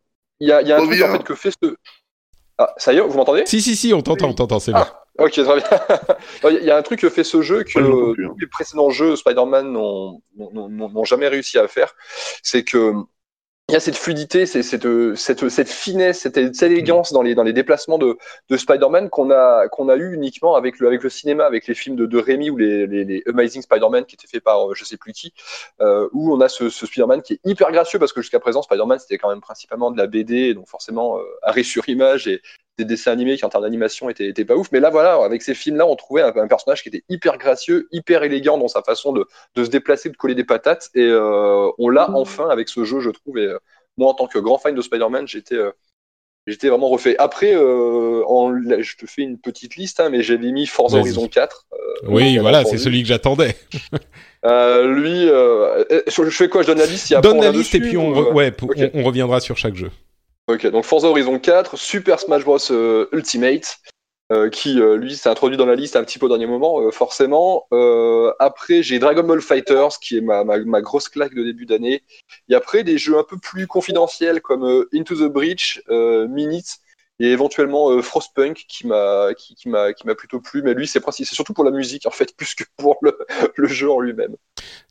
y, 0.41 0.53
a, 0.53 0.63
y 0.63 0.73
a 0.73 0.77
un 0.77 0.87
truc 0.87 1.03
en 1.03 1.13
fait 1.13 1.25
que 1.25 1.35
fait 1.35 1.51
ce. 1.51 1.77
Ah, 2.59 2.73
ça 2.79 2.93
y 2.93 2.97
est, 2.97 3.01
vous 3.01 3.17
m'entendez? 3.17 3.43
Si, 3.47 3.61
si, 3.61 3.77
si, 3.77 3.93
on 3.93 4.01
t'entend, 4.01 4.29
on 4.29 4.35
t'entend, 4.35 4.59
c'est 4.61 4.73
ah, 4.75 5.03
Ok, 5.19 5.33
très 5.33 5.45
bien. 5.45 5.65
Il 6.61 6.65
y 6.65 6.71
a 6.71 6.77
un 6.77 6.83
truc 6.83 7.01
que 7.01 7.11
fait 7.11 7.25
ce 7.25 7.43
jeu 7.43 7.65
que 7.65 7.79
hein. 7.79 8.35
les 8.39 8.47
précédents 8.47 8.91
jeux 8.91 9.17
Spider-Man 9.17 9.73
n'ont 9.73 11.05
jamais 11.05 11.29
réussi 11.29 11.59
à 11.59 11.69
faire, 11.69 11.95
c'est 12.43 12.65
que 12.65 12.95
il 13.69 13.73
y 13.73 13.77
a 13.77 13.81
cette 13.81 13.97
fluidité, 13.97 14.47
cette, 14.47 14.63
cette, 15.17 15.49
cette 15.49 15.69
finesse, 15.69 16.21
cette, 16.21 16.55
cette, 16.55 16.71
élégance 16.71 17.13
dans 17.13 17.23
les, 17.23 17.35
dans 17.35 17.43
les 17.43 17.53
déplacements 17.53 17.99
de, 17.99 18.17
de 18.49 18.57
Spider-Man 18.57 19.11
qu'on 19.11 19.33
a, 19.33 19.67
qu'on 19.67 19.89
a 19.89 19.97
eu 19.97 20.15
uniquement 20.15 20.55
avec 20.55 20.79
le, 20.79 20.87
avec 20.87 21.03
le 21.03 21.11
cinéma, 21.11 21.47
avec 21.47 21.67
les 21.67 21.75
films 21.75 21.97
de, 21.97 22.07
de 22.07 22.17
Rémi 22.17 22.49
ou 22.49 22.57
les, 22.57 22.87
les, 22.87 23.05
les 23.05 23.25
Amazing 23.27 23.63
Spider-Man 23.63 24.05
qui 24.05 24.15
étaient 24.15 24.29
faits 24.29 24.45
par 24.45 24.71
euh, 24.71 24.75
je 24.75 24.85
sais 24.85 24.97
plus 24.97 25.13
qui, 25.13 25.33
euh, 25.81 26.09
où 26.13 26.33
on 26.33 26.41
a 26.41 26.49
ce, 26.49 26.71
ce 26.71 26.87
Spider-Man 26.87 27.23
qui 27.23 27.33
est 27.33 27.41
hyper 27.45 27.73
gracieux 27.73 27.99
parce 27.99 28.13
que 28.13 28.21
jusqu'à 28.23 28.39
présent 28.39 28.63
Spider-Man 28.63 29.01
c'était 29.01 29.19
quand 29.19 29.31
même 29.31 29.41
principalement 29.41 29.91
de 29.91 29.99
la 29.99 30.07
BD, 30.07 30.55
donc 30.55 30.69
forcément 30.69 31.19
euh, 31.19 31.25
arrêt 31.43 31.65
sur 31.65 31.89
image 31.89 32.29
et 32.29 32.43
des 32.79 32.85
dessins 32.85 33.13
animés 33.13 33.37
qui 33.37 33.45
en 33.45 33.49
termes 33.49 33.65
d'animation 33.65 34.11
étaient, 34.11 34.29
étaient, 34.29 34.45
pas 34.45 34.55
ouf. 34.55 34.71
Mais 34.73 34.81
là 34.81 34.91
voilà, 34.91 35.23
avec 35.25 35.43
ces 35.43 35.55
films-là, 35.55 35.87
on 35.87 35.97
trouvait 35.97 36.23
un, 36.23 36.37
un, 36.37 36.47
personnage 36.47 36.83
qui 36.83 36.89
était 36.89 37.05
hyper 37.09 37.39
gracieux, 37.39 37.89
hyper 37.93 38.23
élégant 38.23 38.59
dans 38.59 38.69
sa 38.69 38.83
façon 38.83 39.13
de, 39.13 39.27
de 39.55 39.65
se 39.65 39.71
déplacer, 39.71 40.11
de 40.11 40.17
coller 40.17 40.35
des 40.35 40.45
patates, 40.45 40.91
et 40.95 41.03
euh, 41.03 41.71
on 41.79 41.89
l'a 41.89 42.09
mmh. 42.09 42.17
enfin 42.17 42.49
avec 42.49 42.69
ce 42.69 42.85
jeu, 42.85 43.01
je 43.01 43.11
trouve. 43.11 43.39
Et, 43.39 43.49
moi, 43.97 44.11
en 44.11 44.15
tant 44.15 44.27
que 44.27 44.39
grand 44.39 44.59
fan 44.59 44.75
de 44.75 44.83
Spider-Man, 44.83 45.27
j'étais 45.27 45.55
euh, 45.55 45.71
j'étais 46.47 46.69
vraiment 46.69 46.89
refait. 46.89 47.17
Après, 47.19 47.55
euh, 47.55 48.23
en, 48.27 48.55
je 48.81 48.97
te 48.97 49.07
fais 49.07 49.23
une 49.23 49.39
petite 49.39 49.77
liste, 49.77 50.01
hein, 50.01 50.11
mais 50.11 50.23
j'avais 50.23 50.53
mis 50.53 50.67
Forza 50.67 50.99
Horizon 50.99 51.29
4. 51.29 51.67
Euh, 51.73 51.77
oui, 52.09 52.39
voilà, 52.39 52.65
c'est 52.65 52.79
celui 52.79 53.03
que 53.03 53.09
j'attendais. 53.09 53.57
lui, 54.45 55.27
je 55.27 56.31
fais 56.31 56.49
quoi? 56.49 56.63
Je 56.63 56.69
donne 56.69 56.79
la 56.79 56.87
liste. 56.87 57.15
donne 57.21 57.41
la 57.41 57.51
liste 57.51 57.75
et 57.75 57.81
puis 57.81 57.97
on, 57.97 58.33
ouais, 58.33 58.53
on, 58.95 59.03
reviendra 59.03 59.41
sur 59.41 59.57
chaque 59.57 59.77
jeu. 59.77 59.91
Ok, 60.49 60.67
donc 60.69 60.85
Forza 60.85 61.09
Horizon 61.09 61.39
4, 61.41 61.77
Super 61.77 62.21
Smash 62.21 62.45
Bros 62.45 62.59
Ultimate, 63.13 63.81
euh, 64.33 64.51
qui 64.51 64.81
euh, 64.81 64.97
lui 64.97 65.15
s'est 65.15 65.29
introduit 65.29 65.57
dans 65.57 65.67
la 65.67 65.77
liste 65.77 65.95
un 65.95 66.03
petit 66.03 66.19
peu 66.19 66.27
au 66.27 66.29
dernier 66.29 66.47
moment, 66.47 66.81
euh, 66.81 66.91
forcément. 66.91 67.67
après, 68.41 68.83
j'ai 68.83 68.99
Dragon 68.99 69.23
Ball 69.23 69.41
Fighters, 69.41 70.01
qui 70.01 70.17
est 70.19 70.21
ma 70.21 70.81
grosse 70.81 71.09
claque 71.09 71.35
de 71.35 71.45
début 71.45 71.67
d'année. 71.67 72.03
Et 72.49 72.55
après, 72.55 72.83
des 72.83 72.99
jeux 72.99 73.19
un 73.19 73.25
peu 73.25 73.39
plus 73.39 73.67
confidentiels 73.69 74.41
comme 74.41 74.87
Into 74.93 75.15
the 75.15 75.31
Breach, 75.33 75.81
Minutes, 75.89 76.79
et 77.21 77.27
éventuellement 77.27 77.91
euh, 77.91 78.03
Frostpunk 78.03 78.65
qui 78.69 78.87
m'a 78.87 79.29
qui, 79.37 79.55
qui 79.55 79.69
m'a 79.69 79.93
qui 79.93 80.07
m'a 80.07 80.15
plutôt 80.15 80.41
plu 80.41 80.63
mais 80.63 80.75
lui 80.75 80.87
c'est 80.87 81.01
c'est 81.11 81.25
surtout 81.25 81.55
pour 81.55 81.65
la 81.65 81.71
musique 81.71 82.07
en 82.07 82.11
fait 82.11 82.35
plus 82.37 82.55
que 82.55 82.65
pour 82.77 82.97
le, 83.03 83.17
le 83.57 83.69
jeu 83.69 83.91
en 83.91 84.01
lui-même. 84.01 84.37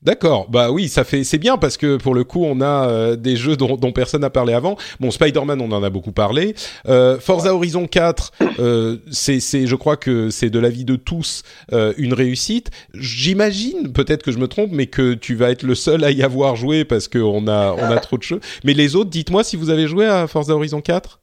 D'accord, 0.01 0.49
bah 0.49 0.71
oui, 0.71 0.87
ça 0.87 1.03
fait 1.03 1.23
c'est 1.23 1.37
bien 1.37 1.57
parce 1.57 1.77
que 1.77 1.97
pour 1.97 2.13
le 2.13 2.23
coup 2.23 2.43
on 2.43 2.61
a 2.61 2.89
euh, 2.89 3.15
des 3.15 3.35
jeux 3.35 3.57
dont, 3.57 3.75
dont 3.75 3.91
personne 3.91 4.21
n'a 4.21 4.29
parlé 4.29 4.53
avant. 4.53 4.77
Bon, 4.99 5.09
Spider-Man 5.09 5.61
on 5.61 5.71
en 5.71 5.83
a 5.83 5.89
beaucoup 5.89 6.11
parlé. 6.11 6.53
Euh, 6.87 7.19
Forza 7.19 7.53
Horizon 7.53 7.87
4, 7.87 8.31
euh, 8.59 8.97
c'est 9.11 9.39
c'est 9.39 9.65
je 9.67 9.75
crois 9.75 9.97
que 9.97 10.29
c'est 10.29 10.49
de 10.49 10.59
l'avis 10.59 10.85
de 10.85 10.95
tous 10.95 11.43
euh, 11.73 11.93
une 11.97 12.13
réussite. 12.13 12.69
J'imagine 12.93 13.91
peut-être 13.93 14.23
que 14.23 14.31
je 14.31 14.37
me 14.37 14.47
trompe, 14.47 14.69
mais 14.71 14.87
que 14.87 15.13
tu 15.13 15.35
vas 15.35 15.49
être 15.49 15.63
le 15.63 15.75
seul 15.75 16.03
à 16.03 16.11
y 16.11 16.23
avoir 16.23 16.55
joué 16.55 16.85
parce 16.85 17.07
qu'on 17.07 17.47
a 17.47 17.73
on 17.73 17.91
a 17.91 17.97
trop 17.99 18.17
de 18.17 18.23
jeux. 18.23 18.39
Mais 18.63 18.73
les 18.73 18.95
autres, 18.95 19.09
dites-moi 19.09 19.43
si 19.43 19.55
vous 19.55 19.69
avez 19.69 19.87
joué 19.87 20.05
à 20.05 20.27
Forza 20.27 20.53
Horizon 20.53 20.81
4 20.81 21.19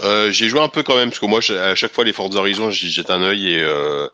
euh, 0.00 0.30
j'ai 0.30 0.48
joué 0.48 0.60
un 0.60 0.68
peu 0.68 0.82
quand 0.82 0.96
même 0.96 1.08
parce 1.08 1.20
que 1.20 1.26
moi 1.26 1.40
à 1.50 1.74
chaque 1.74 1.92
fois 1.92 2.04
les 2.04 2.12
Forza 2.12 2.38
Horizon 2.38 2.70
j'y 2.70 2.90
jette 2.90 3.10
un 3.10 3.22
œil 3.22 3.54
et 3.54 3.62
euh, 3.62 4.08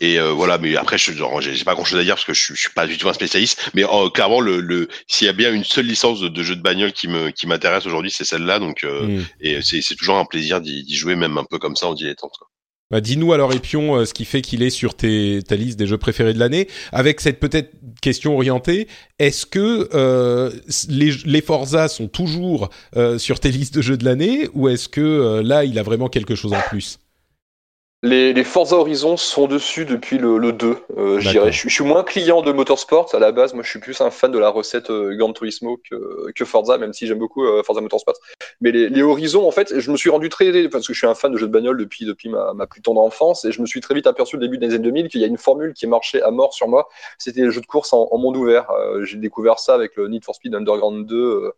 et 0.00 0.18
euh, 0.18 0.32
voilà 0.32 0.58
mais 0.58 0.74
après 0.76 0.98
je 0.98 1.12
j'ai 1.12 1.64
pas 1.64 1.74
grand 1.74 1.84
chose 1.84 2.00
à 2.00 2.02
dire 2.02 2.14
parce 2.14 2.24
que 2.24 2.34
je, 2.34 2.54
je, 2.54 2.60
suis 2.60 2.70
pas 2.70 2.86
du 2.86 2.98
tout 2.98 3.08
un 3.08 3.12
spécialiste 3.12 3.70
mais 3.74 3.84
oh, 3.84 4.10
clairement 4.10 4.40
le, 4.40 4.60
le 4.60 4.88
s'il 5.06 5.26
y 5.26 5.30
a 5.30 5.32
bien 5.32 5.52
une 5.52 5.62
seule 5.62 5.86
licence 5.86 6.20
de, 6.20 6.28
de 6.28 6.42
jeu 6.42 6.56
de 6.56 6.62
bagnole 6.62 6.92
qui 6.92 7.06
me 7.06 7.30
qui 7.30 7.46
m'intéresse 7.46 7.86
aujourd'hui 7.86 8.10
c'est 8.10 8.24
celle-là 8.24 8.58
donc 8.58 8.82
euh, 8.82 9.06
mm. 9.06 9.26
et 9.40 9.62
c'est 9.62 9.82
c'est 9.82 9.94
toujours 9.94 10.16
un 10.16 10.24
plaisir 10.24 10.60
d'y 10.60 10.96
jouer 10.96 11.14
même 11.14 11.38
un 11.38 11.44
peu 11.44 11.58
comme 11.58 11.76
ça 11.76 11.86
en 11.86 11.94
dilettante 11.94 12.32
quoi. 12.38 12.48
Bah, 12.90 13.00
dis-nous 13.00 13.32
alors 13.32 13.52
Epion 13.52 13.96
euh, 13.96 14.04
ce 14.04 14.12
qui 14.12 14.24
fait 14.24 14.42
qu'il 14.42 14.64
est 14.64 14.70
sur 14.70 14.94
tes, 14.94 15.42
ta 15.46 15.54
liste 15.54 15.78
des 15.78 15.86
jeux 15.86 15.98
préférés 15.98 16.34
de 16.34 16.40
l'année. 16.40 16.66
Avec 16.90 17.20
cette 17.20 17.38
peut-être 17.38 17.70
question 18.02 18.34
orientée, 18.34 18.88
est-ce 19.20 19.46
que 19.46 19.88
euh, 19.94 20.50
les, 20.88 21.12
les 21.24 21.40
Forza 21.40 21.86
sont 21.86 22.08
toujours 22.08 22.70
euh, 22.96 23.16
sur 23.18 23.38
tes 23.38 23.50
listes 23.52 23.74
de 23.74 23.82
jeux 23.82 23.96
de 23.96 24.04
l'année 24.04 24.48
ou 24.54 24.68
est-ce 24.68 24.88
que 24.88 25.00
euh, 25.00 25.42
là 25.42 25.64
il 25.64 25.78
a 25.78 25.84
vraiment 25.84 26.08
quelque 26.08 26.34
chose 26.34 26.52
en 26.52 26.60
plus? 26.68 26.98
Les, 28.02 28.32
les, 28.32 28.44
Forza 28.44 28.76
Horizon 28.76 29.18
sont 29.18 29.46
dessus 29.46 29.84
depuis 29.84 30.16
le, 30.16 30.38
le 30.38 30.52
2, 30.52 30.76
euh, 30.96 31.20
je 31.20 31.30
dirais. 31.30 31.52
Je, 31.52 31.68
suis 31.68 31.84
moins 31.84 32.02
client 32.02 32.40
de 32.40 32.50
Motorsport 32.50 33.14
à 33.14 33.18
la 33.18 33.30
base. 33.30 33.52
Moi, 33.52 33.62
je 33.62 33.68
suis 33.68 33.78
plus 33.78 34.00
un 34.00 34.10
fan 34.10 34.32
de 34.32 34.38
la 34.38 34.48
recette 34.48 34.90
euh, 34.90 35.14
Gran 35.16 35.34
Turismo 35.34 35.78
que, 35.78 36.32
que 36.32 36.44
Forza, 36.46 36.78
même 36.78 36.94
si 36.94 37.06
j'aime 37.06 37.18
beaucoup 37.18 37.44
euh, 37.44 37.62
Forza 37.62 37.82
Motorsport. 37.82 38.14
Mais 38.62 38.72
les, 38.72 38.88
les, 38.88 39.02
Horizons, 39.02 39.46
en 39.46 39.50
fait, 39.50 39.78
je 39.78 39.90
me 39.90 39.98
suis 39.98 40.08
rendu 40.08 40.30
très 40.30 40.68
parce 40.68 40.86
que 40.86 40.94
je 40.94 40.98
suis 40.98 41.06
un 41.06 41.14
fan 41.14 41.30
de 41.30 41.36
jeux 41.36 41.46
de 41.46 41.52
bagnole 41.52 41.76
depuis 41.76 42.06
depuis 42.06 42.30
ma, 42.30 42.54
ma 42.54 42.66
plus 42.66 42.80
tendre 42.80 43.02
enfance 43.02 43.44
et 43.44 43.52
je 43.52 43.60
me 43.60 43.66
suis 43.66 43.80
très 43.80 43.94
vite 43.94 44.06
aperçu 44.06 44.36
au 44.36 44.38
début 44.38 44.56
des 44.56 44.68
années 44.68 44.78
2000 44.78 45.08
qu'il 45.08 45.20
y 45.20 45.24
a 45.24 45.26
une 45.26 45.36
formule 45.36 45.74
qui 45.74 45.86
marchait 45.86 46.22
à 46.22 46.30
mort 46.30 46.54
sur 46.54 46.68
moi. 46.68 46.88
C'était 47.18 47.42
le 47.42 47.50
jeu 47.50 47.60
de 47.60 47.66
course 47.66 47.92
en, 47.92 48.08
en 48.10 48.16
monde 48.16 48.36
ouvert. 48.36 48.70
Euh, 48.70 49.04
j'ai 49.04 49.18
découvert 49.18 49.58
ça 49.58 49.74
avec 49.74 49.96
le 49.96 50.08
Need 50.08 50.24
for 50.24 50.34
Speed 50.34 50.54
Underground 50.54 51.06
2 51.06 51.52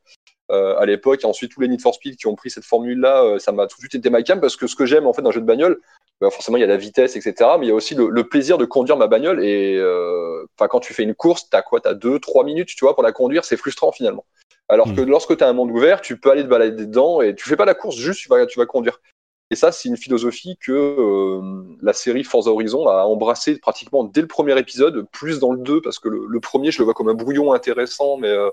euh, 0.52 0.76
à 0.76 0.84
l'époque. 0.84 1.20
Et 1.22 1.26
ensuite, 1.26 1.52
tous 1.52 1.62
les 1.62 1.68
Need 1.68 1.80
for 1.80 1.94
Speed 1.94 2.16
qui 2.16 2.26
ont 2.26 2.34
pris 2.34 2.50
cette 2.50 2.64
formule-là, 2.64 3.22
euh, 3.22 3.38
ça 3.38 3.52
m'a 3.52 3.66
tout 3.66 3.76
de 3.76 3.80
suite 3.80 3.94
été 3.94 4.10
ma 4.10 4.22
cam 4.22 4.38
parce 4.38 4.56
que 4.56 4.66
ce 4.66 4.76
que 4.76 4.84
j'aime 4.84 5.06
en 5.06 5.14
fait 5.14 5.22
dans 5.22 5.30
un 5.30 5.32
jeu 5.32 5.40
de 5.40 5.46
bagnole, 5.46 5.80
bah, 6.20 6.30
forcément 6.30 6.56
il 6.56 6.60
y 6.60 6.64
a 6.64 6.68
la 6.68 6.76
vitesse, 6.76 7.16
etc. 7.16 7.34
Mais 7.58 7.66
il 7.66 7.68
y 7.68 7.72
a 7.72 7.74
aussi 7.74 7.94
le, 7.94 8.08
le 8.08 8.28
plaisir 8.28 8.58
de 8.58 8.64
conduire 8.64 8.96
ma 8.96 9.06
bagnole. 9.06 9.44
Et 9.44 9.76
euh, 9.76 10.44
enfin, 10.56 10.68
quand 10.68 10.80
tu 10.80 10.94
fais 10.94 11.02
une 11.02 11.14
course, 11.14 11.48
t'as 11.50 11.62
quoi? 11.62 11.80
T'as 11.80 11.94
deux, 11.94 12.18
trois 12.18 12.44
minutes, 12.44 12.68
tu 12.68 12.84
vois, 12.84 12.94
pour 12.94 13.02
la 13.02 13.12
conduire. 13.12 13.44
C'est 13.44 13.56
frustrant 13.56 13.92
finalement. 13.92 14.24
Alors 14.68 14.88
mmh. 14.88 14.96
que 14.96 15.00
lorsque 15.02 15.36
tu 15.36 15.44
as 15.44 15.48
un 15.48 15.52
monde 15.52 15.70
ouvert, 15.70 16.00
tu 16.00 16.18
peux 16.18 16.30
aller 16.30 16.42
te 16.42 16.48
balader 16.48 16.86
dedans 16.86 17.20
et 17.20 17.34
tu 17.34 17.48
fais 17.48 17.56
pas 17.56 17.64
la 17.64 17.74
course, 17.74 17.96
juste 17.96 18.20
tu 18.20 18.28
vas, 18.28 18.46
tu 18.46 18.58
vas 18.58 18.66
conduire. 18.66 19.00
Et 19.52 19.54
ça, 19.54 19.70
c'est 19.70 19.90
une 19.90 19.98
philosophie 19.98 20.56
que 20.56 20.72
euh, 20.72 21.76
la 21.82 21.92
série 21.92 22.24
Forza 22.24 22.50
Horizon 22.50 22.88
a 22.88 23.04
embrassé 23.04 23.58
pratiquement 23.58 24.02
dès 24.02 24.22
le 24.22 24.26
premier 24.26 24.58
épisode, 24.58 25.06
plus 25.12 25.40
dans 25.40 25.52
le 25.52 25.58
2, 25.58 25.82
parce 25.82 25.98
que 25.98 26.08
le, 26.08 26.24
le 26.26 26.40
premier, 26.40 26.70
je 26.70 26.78
le 26.78 26.84
vois 26.84 26.94
comme 26.94 27.10
un 27.10 27.14
brouillon 27.14 27.52
intéressant, 27.52 28.16
mais, 28.16 28.28
euh, 28.28 28.48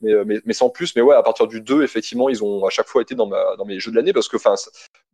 mais, 0.00 0.12
mais, 0.24 0.40
mais, 0.44 0.52
sans 0.52 0.68
plus. 0.68 0.96
Mais 0.96 1.02
ouais, 1.02 1.14
à 1.14 1.22
partir 1.22 1.46
du 1.46 1.60
2, 1.60 1.84
effectivement, 1.84 2.28
ils 2.28 2.42
ont 2.42 2.64
à 2.64 2.70
chaque 2.70 2.88
fois 2.88 3.00
été 3.00 3.14
dans, 3.14 3.26
ma, 3.26 3.54
dans 3.58 3.64
mes 3.64 3.78
jeux 3.78 3.92
de 3.92 3.96
l'année, 3.96 4.12
parce 4.12 4.26
que, 4.26 4.38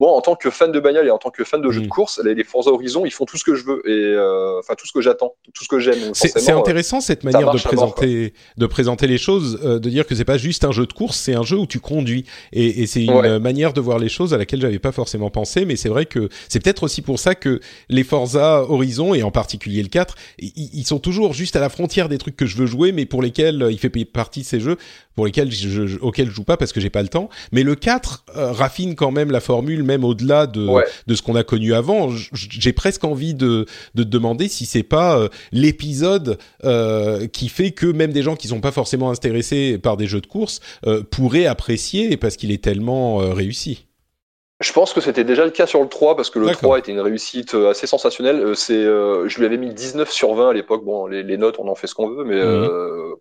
bon, 0.00 0.08
en 0.08 0.20
tant 0.20 0.36
que 0.36 0.50
fan 0.50 0.72
de 0.72 0.80
bagnole 0.80 1.06
et 1.06 1.10
en 1.10 1.18
tant 1.18 1.30
que 1.30 1.44
fan 1.44 1.60
de 1.60 1.70
jeux 1.70 1.80
de 1.80 1.86
mmh. 1.86 1.90
course, 1.90 2.20
les, 2.24 2.44
Forza 2.44 2.70
Horizon, 2.70 3.04
ils 3.06 3.10
font 3.10 3.24
tout 3.24 3.36
ce 3.36 3.44
que 3.44 3.54
je 3.54 3.64
veux, 3.64 3.82
et 3.88 4.58
enfin, 4.58 4.74
tout 4.74 4.86
ce 4.86 4.92
que 4.92 5.00
j'attends, 5.00 5.34
tout 5.54 5.64
ce 5.64 5.68
que 5.68 5.78
j'aime. 5.78 6.12
C'est 6.14 6.50
intéressant 6.50 7.00
cette 7.00 7.24
manière 7.24 7.50
de 7.50 7.58
présenter, 7.58 8.34
de 8.56 8.66
présenter 8.66 9.06
les 9.06 9.18
choses, 9.18 9.60
de 9.60 9.90
dire 9.90 10.06
que 10.06 10.14
c'est 10.14 10.24
pas 10.24 10.38
juste 10.38 10.64
un 10.64 10.72
jeu 10.72 10.86
de 10.86 10.92
course, 10.92 11.16
c'est 11.16 11.34
un 11.34 11.42
jeu 11.42 11.56
où 11.56 11.66
tu 11.66 11.80
conduis. 11.80 12.24
Et, 12.52 12.82
et 12.82 12.86
c'est 12.86 13.04
une 13.04 13.12
ouais. 13.12 13.38
manière 13.38 13.72
de 13.72 13.80
voir 13.80 13.98
les 13.98 14.08
choses 14.08 14.34
à 14.34 14.38
laquelle 14.38 14.60
j'avais 14.60 14.78
pas 14.78 14.92
forcément 14.92 15.30
penser, 15.30 15.64
mais 15.64 15.76
c'est 15.76 15.88
vrai 15.88 16.06
que 16.06 16.28
c'est 16.48 16.62
peut-être 16.62 16.84
aussi 16.84 17.02
pour 17.02 17.18
ça 17.18 17.34
que 17.34 17.60
les 17.88 18.04
Forza 18.04 18.62
Horizon, 18.68 19.14
et 19.14 19.22
en 19.22 19.30
particulier 19.30 19.82
le 19.82 19.88
4, 19.88 20.14
ils 20.38 20.86
sont 20.86 20.98
toujours 20.98 21.32
juste 21.32 21.56
à 21.56 21.60
la 21.60 21.68
frontière 21.68 22.08
des 22.08 22.18
trucs 22.18 22.36
que 22.36 22.46
je 22.46 22.56
veux 22.56 22.66
jouer, 22.66 22.92
mais 22.92 23.06
pour 23.06 23.22
lesquels 23.22 23.62
euh, 23.62 23.72
il 23.72 23.78
fait 23.78 23.90
partie 24.04 24.40
de 24.40 24.46
ces 24.46 24.60
jeux 24.60 24.76
pour 25.16 25.24
lesquels 25.24 25.50
je, 25.50 25.86
je, 25.86 25.98
auxquels 25.98 26.28
je 26.28 26.34
joue 26.34 26.44
pas 26.44 26.56
parce 26.56 26.72
que 26.72 26.80
j'ai 26.80 26.90
pas 26.90 27.02
le 27.02 27.08
temps. 27.08 27.28
Mais 27.50 27.62
le 27.62 27.74
4 27.74 28.24
euh, 28.36 28.52
raffine 28.52 28.94
quand 28.94 29.10
même 29.10 29.30
la 29.30 29.40
formule, 29.40 29.82
même 29.86 30.04
au-delà 30.04 30.46
de, 30.46 30.66
ouais. 30.66 30.84
de 31.06 31.14
ce 31.14 31.22
qu'on 31.22 31.34
a 31.34 31.44
connu 31.44 31.72
avant. 31.72 32.10
J'ai 32.32 32.72
presque 32.72 33.04
envie 33.04 33.34
de, 33.34 33.66
de 33.94 34.02
te 34.02 34.08
demander 34.08 34.48
si 34.48 34.66
c'est 34.66 34.82
pas 34.82 35.18
euh, 35.18 35.28
l'épisode 35.52 36.38
euh, 36.64 37.26
qui 37.28 37.48
fait 37.48 37.70
que 37.70 37.86
même 37.86 38.12
des 38.12 38.22
gens 38.22 38.36
qui 38.36 38.48
sont 38.48 38.60
pas 38.60 38.72
forcément 38.72 39.10
intéressés 39.10 39.78
par 39.78 39.96
des 39.96 40.06
jeux 40.06 40.20
de 40.20 40.26
course 40.26 40.60
euh, 40.86 41.02
pourraient 41.02 41.46
apprécier 41.46 42.16
parce 42.16 42.36
qu'il 42.36 42.52
est 42.52 42.62
tellement 42.62 43.18
réussi. 43.18 43.86
Je 44.60 44.72
pense 44.72 44.94
que 44.94 45.02
c'était 45.02 45.24
déjà 45.24 45.44
le 45.44 45.50
cas 45.50 45.66
sur 45.66 45.82
le 45.82 45.88
3 45.88 46.16
parce 46.16 46.30
que 46.30 46.38
le 46.38 46.50
3 46.50 46.78
était 46.78 46.92
une 46.92 47.00
réussite 47.00 47.54
assez 47.54 47.86
sensationnelle. 47.86 48.56
C'est, 48.56 48.72
euh, 48.72 49.28
je 49.28 49.38
lui 49.38 49.44
avais 49.44 49.58
mis 49.58 49.72
19 49.72 50.10
sur 50.10 50.32
20 50.32 50.48
à 50.48 50.52
l'époque. 50.54 50.82
Bon, 50.82 51.06
les, 51.06 51.22
les, 51.22 51.36
notes, 51.36 51.56
on 51.58 51.68
en 51.68 51.74
fait 51.74 51.86
ce 51.86 51.94
qu'on 51.94 52.08
veut, 52.08 52.24
mais 52.24 52.36
euh, 52.36 53.14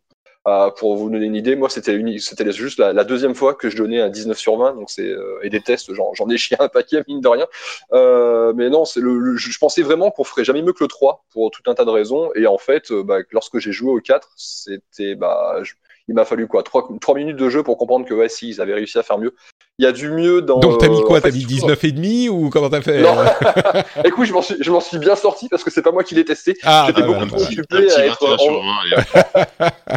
Euh, 0.48 0.70
pour 0.70 0.96
vous 0.96 1.10
donner 1.10 1.26
une 1.26 1.36
idée, 1.36 1.56
moi 1.56 1.70
c'était 1.70 2.00
c'était 2.20 2.52
juste 2.52 2.78
la, 2.78 3.04
deuxième 3.04 3.34
fois 3.34 3.56
que 3.56 3.68
je 3.68 3.78
donnais 3.78 4.00
un 4.00 4.10
19 4.10 4.38
sur 4.38 4.58
20, 4.58 4.76
donc 4.76 4.92
c'est 4.92 5.08
euh, 5.08 5.40
et 5.42 5.50
des 5.50 5.60
tests, 5.60 5.92
j'en 5.94 6.30
ai 6.30 6.38
chié 6.38 6.56
un 6.60 6.68
paquet 6.68 7.02
mine 7.08 7.20
de 7.20 7.28
rien. 7.28 7.48
Euh, 7.94 8.54
mais 8.56 8.70
non, 8.70 8.86
c'est 8.86 9.00
le, 9.00 9.36
je 9.38 9.58
pensais 9.58 9.82
vraiment 9.82 10.12
qu'on 10.12 10.24
ferait 10.24 10.44
jamais 10.44 10.62
mieux 10.62 10.74
que 10.74 10.84
le 10.84 10.88
3 10.88 11.26
pour 11.32 11.50
tout 11.50 11.64
un 11.66 11.74
tas 11.74 11.84
de 11.84 11.90
raisons, 11.90 12.30
et 12.36 12.46
en 12.46 12.60
fait, 12.60 12.94
bah, 12.94 13.18
lorsque 13.32 13.58
j'ai 13.58 13.72
joué 13.72 13.92
au 13.92 14.00
4, 14.00 14.30
c'était 14.36 15.16
bah 15.16 15.62
il 16.08 16.14
m'a 16.14 16.26
fallu 16.26 16.48
quoi 16.48 16.62
3, 16.62 16.90
3 17.02 17.16
minutes 17.16 17.38
de 17.38 17.50
jeu 17.50 17.64
pour 17.64 17.80
comprendre 17.80 18.06
que 18.06 18.14
ouais 18.14 18.30
si 18.30 18.48
ils 18.50 18.62
avaient 18.62 18.76
réussi 18.76 19.00
à 19.00 19.04
faire 19.04 19.18
mieux. 19.18 19.34
Il 19.80 19.84
y 19.84 19.88
a 19.88 19.92
du 19.92 20.10
mieux 20.10 20.44
dans. 20.44 20.60
Donc 20.60 20.78
t'as 20.78 20.88
mis 20.88 21.02
quoi? 21.02 21.20
T'as 21.22 21.32
mis 21.32 21.44
19 21.44 21.84
et 21.84 21.92
demi 21.92 22.30
ou 22.30 22.52
comment 22.52 22.70
t'as 22.70 22.82
fait? 22.82 23.02
Non. 23.02 23.16
Écoute, 24.06 24.26
je 24.26 24.32
m'en 24.32 24.42
suis, 24.42 24.56
je 24.62 24.72
m'en 24.72 24.80
suis 24.80 25.00
bien 25.00 25.16
sorti 25.16 25.50
parce 25.50 25.64
que 25.64 25.72
c'est 25.72 25.82
pas 25.82 25.92
moi 25.92 26.04
qui 26.04 26.16
l'ai 26.16 26.24
testé. 26.24 26.56
Ah, 26.64 26.86
J'étais 26.88 27.02
bah, 27.02 27.08
beaucoup 27.08 27.26
trop 27.26 27.42
occupé 27.42 27.92
à 27.92 28.06
être. 28.06 28.38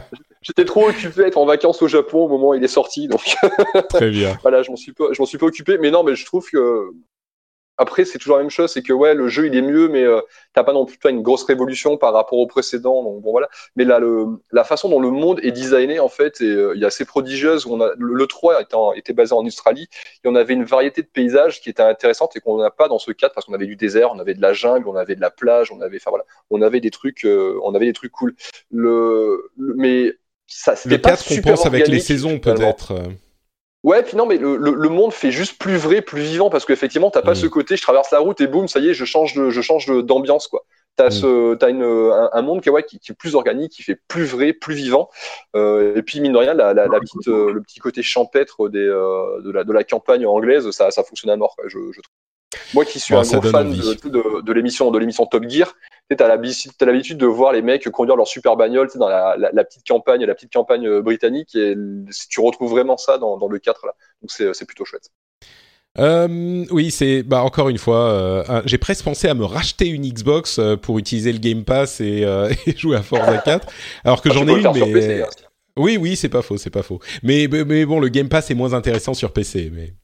J'étais 0.49 0.65
trop 0.65 0.89
occupé 0.89 1.25
à 1.25 1.27
être 1.27 1.37
en 1.37 1.45
vacances 1.45 1.83
au 1.83 1.89
Japon 1.89 2.25
au 2.25 2.29
moment 2.29 2.49
où 2.49 2.55
il 2.55 2.65
est 2.65 2.69
sorti, 2.69 3.07
donc. 3.07 3.37
Très 3.91 4.09
bien. 4.09 4.39
voilà, 4.43 4.62
je 4.62 4.70
m'en 4.70 4.77
suis 4.77 4.93
pas, 4.93 5.12
je 5.12 5.20
m'en 5.20 5.27
suis 5.27 5.37
pas 5.37 5.45
occupé, 5.45 5.77
mais 5.77 5.91
non, 5.91 6.03
mais 6.05 6.16
je 6.16 6.25
trouve 6.25 6.49
que 6.49 6.91
après, 7.77 8.07
c'est 8.07 8.19
toujours 8.19 8.39
la 8.39 8.43
même 8.43 8.51
chose, 8.51 8.73
c'est 8.73 8.83
que 8.83 8.95
ouais, 8.95 9.15
le 9.15 9.29
jeu 9.29 9.47
il 9.47 9.55
est 9.55 9.62
mieux, 9.62 9.89
mais 9.89 10.03
euh, 10.03 10.23
t'as 10.55 10.65
pas 10.65 10.73
non 10.73 10.87
plus 10.87 10.99
une 11.05 11.20
grosse 11.20 11.45
révolution 11.45 11.99
par 11.99 12.15
rapport 12.15 12.39
au 12.39 12.47
précédent. 12.47 13.05
Donc 13.05 13.23
bon 13.23 13.31
voilà. 13.31 13.49
Mais 13.77 13.85
là, 13.85 13.99
le, 14.01 14.41
la 14.51 14.65
façon 14.65 14.89
dont 14.89 15.01
le 15.01 15.11
monde 15.11 15.39
est 15.43 15.53
designé 15.53 16.01
en 16.01 16.09
fait, 16.09 16.41
euh, 16.41 16.73
il 16.75 16.83
est 16.83 16.87
assez 16.87 17.05
prodigieuse. 17.05 17.66
On 17.66 17.81
a 17.83 17.93
le, 17.97 18.27
3 18.27 18.62
étant, 18.62 18.95
était 18.95 19.12
basé 19.12 19.35
en 19.35 19.47
Australie, 19.47 19.89
et 20.25 20.29
on 20.29 20.35
avait 20.35 20.55
une 20.55 20.65
variété 20.65 21.03
de 21.03 21.07
paysages 21.07 21.61
qui 21.61 21.69
était 21.69 21.83
intéressante 21.83 22.37
et 22.37 22.41
qu'on 22.41 22.57
n'a 22.57 22.70
pas 22.70 22.89
dans 22.89 22.99
ce 22.99 23.12
cadre 23.12 23.35
parce 23.35 23.47
qu'on 23.47 23.55
avait 23.55 23.66
du 23.66 23.77
désert, 23.77 24.11
on 24.12 24.19
avait 24.19 24.35
de 24.35 24.43
la 24.43 24.55
jungle, 24.55 24.89
on 24.89 24.97
avait 24.97 25.15
de 25.15 25.20
la 25.20 25.31
plage, 25.31 25.70
on 25.70 25.81
avait, 25.81 25.99
enfin 25.99 26.11
voilà, 26.11 26.25
on 26.51 26.62
avait 26.62 26.81
des 26.81 26.91
trucs, 26.91 27.25
euh, 27.27 27.61
on 27.62 27.75
avait 27.75 27.87
des 27.87 27.93
trucs 27.93 28.12
cool. 28.12 28.35
Le, 28.73 29.51
mais 29.57 30.15
ça, 30.49 30.73
pas 30.73 30.99
4 30.99 31.19
super 31.20 31.43
compense 31.43 31.66
avec 31.66 31.89
les 31.89 32.01
saisons 32.01 32.39
peut-être. 32.39 32.93
Euh. 32.93 33.09
Ouais, 33.85 34.03
puis 34.03 34.16
non, 34.16 34.27
mais 34.27 34.39
le, 34.39 34.57
le, 34.57 34.89
monde 34.89 35.12
fait 35.12 35.31
juste 35.31 35.57
plus 35.59 35.77
vrai, 35.77 36.03
plus 36.03 36.20
vivant, 36.20 36.51
parce 36.51 36.65
qu'effectivement, 36.65 37.11
t'as 37.11 37.23
pas 37.23 37.33
mm. 37.33 37.37
ce 37.37 37.47
côté, 37.47 37.77
je 37.77 37.83
traverse 37.83 38.11
la 38.11 38.19
route 38.19 38.41
et 38.41 38.49
boum, 38.49 38.66
ça 38.66 38.81
y 38.81 38.89
est, 38.89 38.95
je 38.95 39.05
change 39.05 39.35
de, 39.35 39.51
je 39.51 39.61
change 39.61 39.87
d'ambiance, 40.05 40.49
quoi. 40.49 40.65
T'as 40.97 41.09
mm. 41.09 41.12
ce, 41.12 41.65
as 41.65 41.69
une, 41.69 41.85
un, 42.33 42.43
monde 42.43 42.61
qui, 42.61 42.70
ouais, 42.70 42.83
qui, 42.83 42.99
qui, 42.99 43.12
est 43.12 43.15
plus 43.15 43.37
organique, 43.37 43.70
qui 43.70 43.85
fait 43.85 44.01
plus 44.09 44.25
vrai, 44.25 44.53
plus 44.53 44.75
vivant. 44.75 45.09
Euh, 45.55 45.95
et 45.95 46.03
puis 46.03 46.20
mine 46.20 46.33
de 46.33 46.39
rien, 46.39 46.55
la, 46.55 46.75
la, 46.75 46.89
la 46.89 46.99
petite, 46.99 47.29
euh, 47.29 47.53
le 47.53 47.62
petit 47.62 47.79
côté 47.79 48.03
champêtre 48.03 48.69
des, 48.69 48.81
euh, 48.81 49.41
de, 49.43 49.53
la, 49.53 49.62
de 49.62 49.73
la 49.73 49.85
campagne 49.85 50.27
anglaise, 50.27 50.69
ça, 50.73 50.91
ça 50.91 51.05
fonctionne 51.05 51.31
à 51.31 51.37
mort, 51.37 51.55
quoi, 51.55 51.66
je, 51.69 51.79
je 51.79 52.01
trouve. 52.01 52.15
Moi 52.75 52.85
qui 52.85 52.99
suis 52.99 53.15
un 53.15 53.23
gros 53.23 53.43
fan 53.43 53.70
de, 53.70 54.09
de, 54.09 54.41
de 54.43 54.53
l'émission 54.53 54.91
de 54.91 54.99
l'émission 54.99 55.27
Top 55.27 55.45
Gear, 55.49 55.75
tu 56.11 56.23
as 56.23 56.29
l'habitude 56.87 57.19
de 57.19 57.27
voir 57.27 57.53
les 57.53 57.62
mecs 57.62 57.89
conduire 57.91 58.16
leur 58.16 58.27
super 58.27 58.57
bagnole 58.57 58.89
dans 58.95 59.09
la, 59.09 59.37
la, 59.37 59.51
la, 59.53 59.65
petite 59.65 59.87
campagne, 59.87 60.25
la 60.25 60.35
petite 60.35 60.53
campagne 60.53 60.87
euh, 60.87 61.03
britannique, 61.03 61.55
et 61.55 61.77
tu 62.31 62.41
retrouves 62.41 62.70
vraiment 62.70 62.97
ça 62.97 63.19
dans, 63.19 63.37
dans 63.37 63.49
le 63.49 63.59
4 63.59 63.87
là. 63.87 63.93
Donc 64.23 64.31
c'est 64.31 64.65
plutôt 64.65 64.85
chouette. 64.85 65.11
Euh, 65.99 66.65
oui, 66.70 66.91
c'est 66.91 67.23
bah 67.23 67.43
encore 67.43 67.69
une 67.69 67.79
fois, 67.79 68.11
euh, 68.11 68.62
j'ai 68.66 68.79
presque 68.79 69.05
pensé 69.05 69.29
à 69.29 69.35
me 69.35 69.45
racheter 69.45 69.89
une 69.89 70.09
Xbox 70.09 70.59
euh, 70.59 70.77
pour 70.77 70.99
utiliser 70.99 71.33
le 71.33 71.39
Game 71.39 71.65
Pass 71.65 72.01
et, 72.01 72.23
et 72.66 72.77
jouer 72.77 72.97
à 72.97 73.03
Forza 73.03 73.39
4, 73.45 73.66
alors 74.05 74.23
que 74.23 74.29
ah, 74.29 74.33
j'en 74.33 74.47
ai 74.47 74.53
une, 74.53 74.73
mais 74.73 75.23
hein. 75.23 75.27
oui, 75.77 75.97
oui, 75.97 76.15
c'est 76.15 76.29
pas 76.29 76.43
faux, 76.43 76.57
c'est 76.57 76.70
pas 76.70 76.83
faux. 76.83 77.01
Mais, 77.23 77.49
mais 77.49 77.85
bon, 77.85 77.99
le 77.99 78.09
Game 78.09 78.29
Pass 78.29 78.51
est 78.51 78.55
moins 78.55 78.75
intéressant 78.75 79.15
sur 79.15 79.33
PC, 79.33 79.70
mais. 79.75 79.95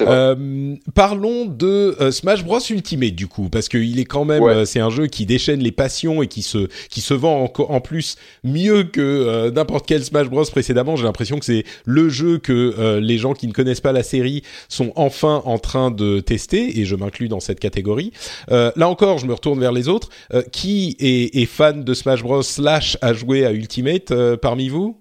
Euh, 0.00 0.76
parlons 0.94 1.46
de 1.46 1.96
euh, 2.00 2.10
Smash 2.10 2.44
Bros 2.44 2.60
Ultimate 2.70 3.14
du 3.14 3.26
coup 3.26 3.48
parce 3.48 3.68
qu'il 3.68 3.98
est 3.98 4.04
quand 4.04 4.24
même 4.24 4.42
euh, 4.42 4.64
c'est 4.64 4.80
un 4.80 4.90
jeu 4.90 5.06
qui 5.06 5.26
déchaîne 5.26 5.60
les 5.60 5.72
passions 5.72 6.22
et 6.22 6.28
qui 6.28 6.42
se 6.42 6.68
qui 6.88 7.00
se 7.00 7.14
vend 7.14 7.44
en, 7.44 7.62
en 7.62 7.80
plus 7.80 8.16
mieux 8.44 8.84
que 8.84 9.50
n'importe 9.50 9.86
quel 9.86 10.04
Smash 10.04 10.28
Bros 10.28 10.44
précédemment. 10.44 10.96
J'ai 10.96 11.04
l'impression 11.04 11.38
que 11.38 11.44
c'est 11.44 11.64
le 11.84 12.08
jeu 12.08 12.38
que 12.38 12.98
les 13.00 13.18
gens 13.18 13.34
qui 13.34 13.46
ne 13.46 13.52
connaissent 13.52 13.80
pas 13.80 13.92
la 13.92 14.02
série 14.02 14.42
sont 14.68 14.92
enfin 14.96 15.42
en 15.44 15.58
train 15.58 15.90
de 15.90 16.20
tester 16.20 16.80
et 16.80 16.84
je 16.84 16.96
m'inclus 16.96 17.28
dans 17.28 17.40
cette 17.40 17.60
catégorie. 17.60 18.12
là 18.48 18.88
encore, 18.88 19.18
je 19.18 19.26
me 19.26 19.32
retourne 19.32 19.60
vers 19.60 19.72
les 19.72 19.88
autres. 19.88 20.10
qui 20.52 20.96
est, 20.98 21.36
est, 21.36 21.46
fan 21.46 21.84
de 21.84 21.94
Smash 21.94 22.22
Bros 22.22 22.42
slash 22.42 22.96
a 23.00 23.12
joué 23.12 23.44
à 23.44 23.52
Ultimate 23.52 24.12
parmi 24.36 24.68
vous? 24.68 25.00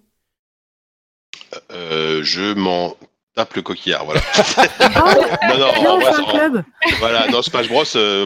Je 1.70 2.54
m'en 2.54 2.96
tape 3.38 3.54
le 3.54 3.62
coquillard, 3.62 4.04
voilà. 4.04 4.22
non, 5.48 5.58
non, 5.60 6.00
en 6.00 6.64
voilà, 7.00 7.28
dans 7.28 7.44
Smash 7.44 7.68
Bros, 7.68 7.84
euh, 7.96 8.26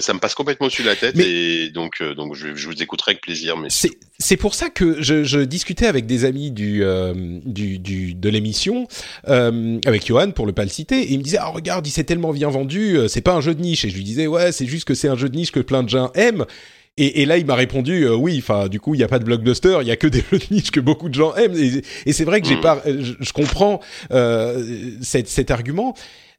ça 0.00 0.12
me 0.12 0.18
passe 0.18 0.34
complètement 0.34 0.66
au-dessus 0.66 0.82
de 0.82 0.88
la 0.88 0.96
tête 0.96 1.18
et 1.18 1.70
donc, 1.70 2.02
euh, 2.02 2.14
donc 2.14 2.34
je, 2.34 2.48
vous 2.48 2.82
écouterai 2.82 3.12
avec 3.12 3.22
plaisir. 3.22 3.56
Mais 3.56 3.68
c'est 3.70 4.36
pour 4.36 4.54
ça 4.54 4.68
que 4.68 5.00
je, 5.00 5.24
je, 5.24 5.38
discutais 5.38 5.86
avec 5.86 6.04
des 6.04 6.26
amis 6.26 6.50
du, 6.50 6.84
euh, 6.84 7.14
du, 7.16 7.78
du, 7.78 8.14
de 8.14 8.28
l'émission, 8.28 8.86
avec 9.26 10.06
Johan 10.06 10.32
pour 10.32 10.46
le 10.46 10.52
pas 10.52 10.64
le 10.64 10.70
citer, 10.70 11.00
et 11.00 11.12
il 11.12 11.18
me 11.18 11.24
disait 11.24 11.38
ah 11.40 11.48
regarde, 11.48 11.86
il 11.86 11.90
s'est 11.90 12.04
tellement 12.04 12.32
bien 12.32 12.50
vendu, 12.50 12.98
c'est 13.08 13.22
pas 13.22 13.32
un 13.32 13.40
jeu 13.40 13.54
de 13.54 13.60
niche, 13.62 13.86
et 13.86 13.90
je 13.90 13.96
lui 13.96 14.04
disais 14.04 14.26
ouais, 14.26 14.52
c'est 14.52 14.66
juste 14.66 14.84
que 14.84 14.94
c'est 14.94 15.08
un 15.08 15.16
jeu 15.16 15.30
de 15.30 15.36
niche 15.36 15.50
que 15.50 15.60
plein 15.60 15.82
de 15.82 15.88
gens 15.88 16.10
aiment. 16.14 16.44
Et, 16.98 17.22
et, 17.22 17.26
là, 17.26 17.38
il 17.38 17.46
m'a 17.46 17.54
répondu 17.54 18.04
euh, 18.04 18.14
oui. 18.14 18.36
Enfin, 18.38 18.68
du 18.68 18.78
coup, 18.78 18.94
il 18.94 18.98
n'y 18.98 19.04
a 19.04 19.08
pas 19.08 19.18
de 19.18 19.24
blockbuster, 19.24 19.78
il 19.80 19.88
y 19.88 19.90
a 19.90 19.96
que 19.96 20.06
des 20.06 20.22
jeux 20.30 20.38
de 20.38 20.54
niche 20.54 20.70
que 20.70 20.80
beaucoup 20.80 21.08
de 21.08 21.14
gens 21.14 21.34
aiment. 21.36 21.56
Et, 21.56 21.82
et 22.04 22.12
c'est 22.12 22.24
vrai 22.24 22.40
que 22.40 22.48
j'ai 22.48 22.56
hmm. 22.56 22.60
pas, 22.60 22.82
je, 22.84 23.14
je 23.18 23.32
comprends 23.32 23.80
euh, 24.12 24.62
cet, 25.00 25.28
cet, 25.28 25.50
argument. 25.50 25.94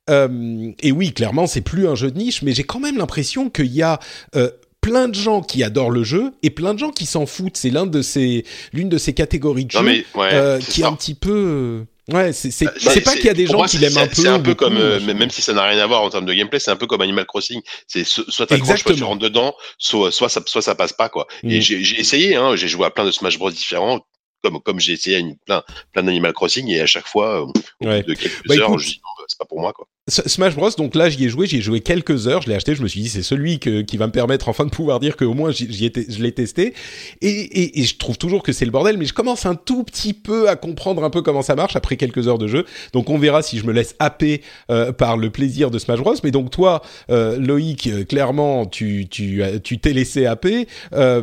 Euh, 0.09 0.71
et 0.81 0.91
oui, 0.91 1.13
clairement, 1.13 1.47
c'est 1.47 1.61
plus 1.61 1.87
un 1.87 1.95
jeu 1.95 2.11
de 2.11 2.17
niche, 2.17 2.41
mais 2.41 2.53
j'ai 2.53 2.63
quand 2.63 2.79
même 2.79 2.97
l'impression 2.97 3.49
qu'il 3.49 3.73
y 3.73 3.81
a 3.81 3.99
euh, 4.35 4.49
plein 4.81 5.07
de 5.07 5.15
gens 5.15 5.41
qui 5.41 5.63
adorent 5.63 5.91
le 5.91 6.03
jeu 6.03 6.33
et 6.43 6.49
plein 6.49 6.73
de 6.73 6.79
gens 6.79 6.91
qui 6.91 7.05
s'en 7.05 7.25
foutent. 7.25 7.57
C'est 7.57 7.69
l'un 7.69 7.85
de 7.85 8.01
ces, 8.01 8.45
l'une 8.73 8.89
de 8.89 8.97
ces 8.97 9.13
catégories 9.13 9.65
de 9.65 9.71
jeux 9.71 9.79
ouais, 9.79 10.05
euh, 10.15 10.59
qui 10.59 10.81
est 10.81 10.85
un 10.85 10.93
petit 10.93 11.15
peu 11.15 11.85
Ouais, 12.11 12.33
c'est 12.33 12.51
c'est 12.51 12.65
bah, 12.65 12.91
pas 13.05 13.15
qu'il 13.15 13.25
y 13.25 13.29
a 13.29 13.33
des 13.33 13.45
gens 13.45 13.63
qui 13.63 13.77
l'aiment 13.77 13.97
un 13.97 14.07
peu. 14.07 14.21
C'est 14.21 14.27
un 14.27 14.39
peu 14.39 14.55
comme 14.55 14.75
euh, 14.75 14.99
même 14.99 15.29
si 15.29 15.41
ça 15.41 15.53
n'a 15.53 15.63
rien 15.63 15.79
à 15.79 15.87
voir 15.87 16.01
en 16.01 16.09
termes 16.09 16.25
de 16.25 16.33
gameplay, 16.33 16.59
c'est 16.59 16.71
un 16.71 16.75
peu 16.75 16.85
comme 16.85 16.99
Animal 16.99 17.25
Crossing. 17.25 17.61
C'est 17.87 18.03
soit 18.05 18.45
t'accroches, 18.45 18.83
soit 18.83 18.93
tu 18.93 19.03
rentres 19.03 19.21
dedans, 19.21 19.55
soit 19.77 20.11
soit 20.11 20.27
ça 20.27 20.41
soit 20.45 20.61
ça 20.61 20.75
passe 20.75 20.91
pas 20.91 21.07
quoi. 21.07 21.27
Et 21.43 21.59
mm. 21.59 21.61
j'ai 21.61 21.99
essayé, 21.99 22.35
hein, 22.35 22.57
j'ai 22.57 22.67
joué 22.67 22.85
à 22.85 22.89
plein 22.89 23.05
de 23.05 23.11
Smash 23.11 23.37
Bros 23.37 23.51
différents, 23.51 24.05
comme 24.43 24.59
comme 24.59 24.79
j'ai 24.79 24.93
essayé 24.93 25.19
une, 25.19 25.35
plein 25.37 25.63
plein 25.91 26.03
d'Animal 26.03 26.33
Crossing 26.33 26.67
et 26.69 26.81
à 26.81 26.85
chaque 26.85 27.07
fois 27.07 27.47
euh, 27.81 28.01
de 28.01 28.13
quelques 28.13 28.47
bah, 28.47 28.55
heures, 28.55 28.77
je 28.77 28.87
dis 28.87 29.01
non, 29.03 29.09
bah, 29.17 29.25
c'est 29.27 29.37
pas 29.37 29.45
pour 29.45 29.59
moi 29.59 29.73
quoi. 29.73 29.87
Smash 30.09 30.55
Bros. 30.55 30.69
Donc 30.77 30.95
là, 30.95 31.09
j'y 31.09 31.23
ai 31.23 31.29
joué, 31.29 31.47
j'y 31.47 31.57
ai 31.57 31.61
joué 31.61 31.79
quelques 31.79 32.27
heures. 32.27 32.41
Je 32.41 32.49
l'ai 32.49 32.55
acheté, 32.55 32.75
je 32.75 32.83
me 32.83 32.89
suis 32.89 32.99
dit 32.99 33.07
c'est 33.07 33.23
celui 33.23 33.59
que, 33.59 33.81
qui 33.81 33.95
va 33.95 34.07
me 34.07 34.11
permettre 34.11 34.49
enfin 34.49 34.65
de 34.65 34.69
pouvoir 34.69 34.99
dire 34.99 35.15
que 35.15 35.23
au 35.23 35.33
moins 35.33 35.51
j'y 35.51 35.85
étais, 35.85 36.05
je 36.09 36.21
l'ai 36.21 36.33
testé. 36.33 36.73
Et, 37.21 37.29
et, 37.29 37.79
et, 37.79 37.83
je 37.83 37.97
trouve 37.97 38.17
toujours 38.17 38.43
que 38.43 38.51
c'est 38.51 38.65
le 38.65 38.71
bordel, 38.71 38.97
mais 38.97 39.05
je 39.05 39.13
commence 39.13 39.45
un 39.45 39.55
tout 39.55 39.85
petit 39.85 40.13
peu 40.13 40.49
à 40.49 40.57
comprendre 40.57 41.05
un 41.05 41.09
peu 41.09 41.21
comment 41.21 41.41
ça 41.41 41.55
marche 41.55 41.77
après 41.77 41.95
quelques 41.95 42.27
heures 42.27 42.37
de 42.37 42.47
jeu. 42.47 42.65
Donc 42.91 43.09
on 43.09 43.17
verra 43.17 43.41
si 43.41 43.57
je 43.57 43.65
me 43.65 43.71
laisse 43.71 43.95
happer 43.99 44.41
euh, 44.69 44.91
par 44.91 45.15
le 45.15 45.29
plaisir 45.29 45.71
de 45.71 45.79
Smash 45.79 45.99
Bros. 45.99 46.15
Mais 46.23 46.31
donc 46.31 46.51
toi, 46.51 46.81
euh, 47.09 47.37
Loïc, 47.39 47.87
euh, 47.87 48.03
clairement, 48.03 48.65
tu 48.65 49.07
tu 49.09 49.41
tu 49.63 49.79
t'es 49.79 49.93
laissé 49.93 50.25
happer. 50.25 50.67
Euh, 50.91 51.21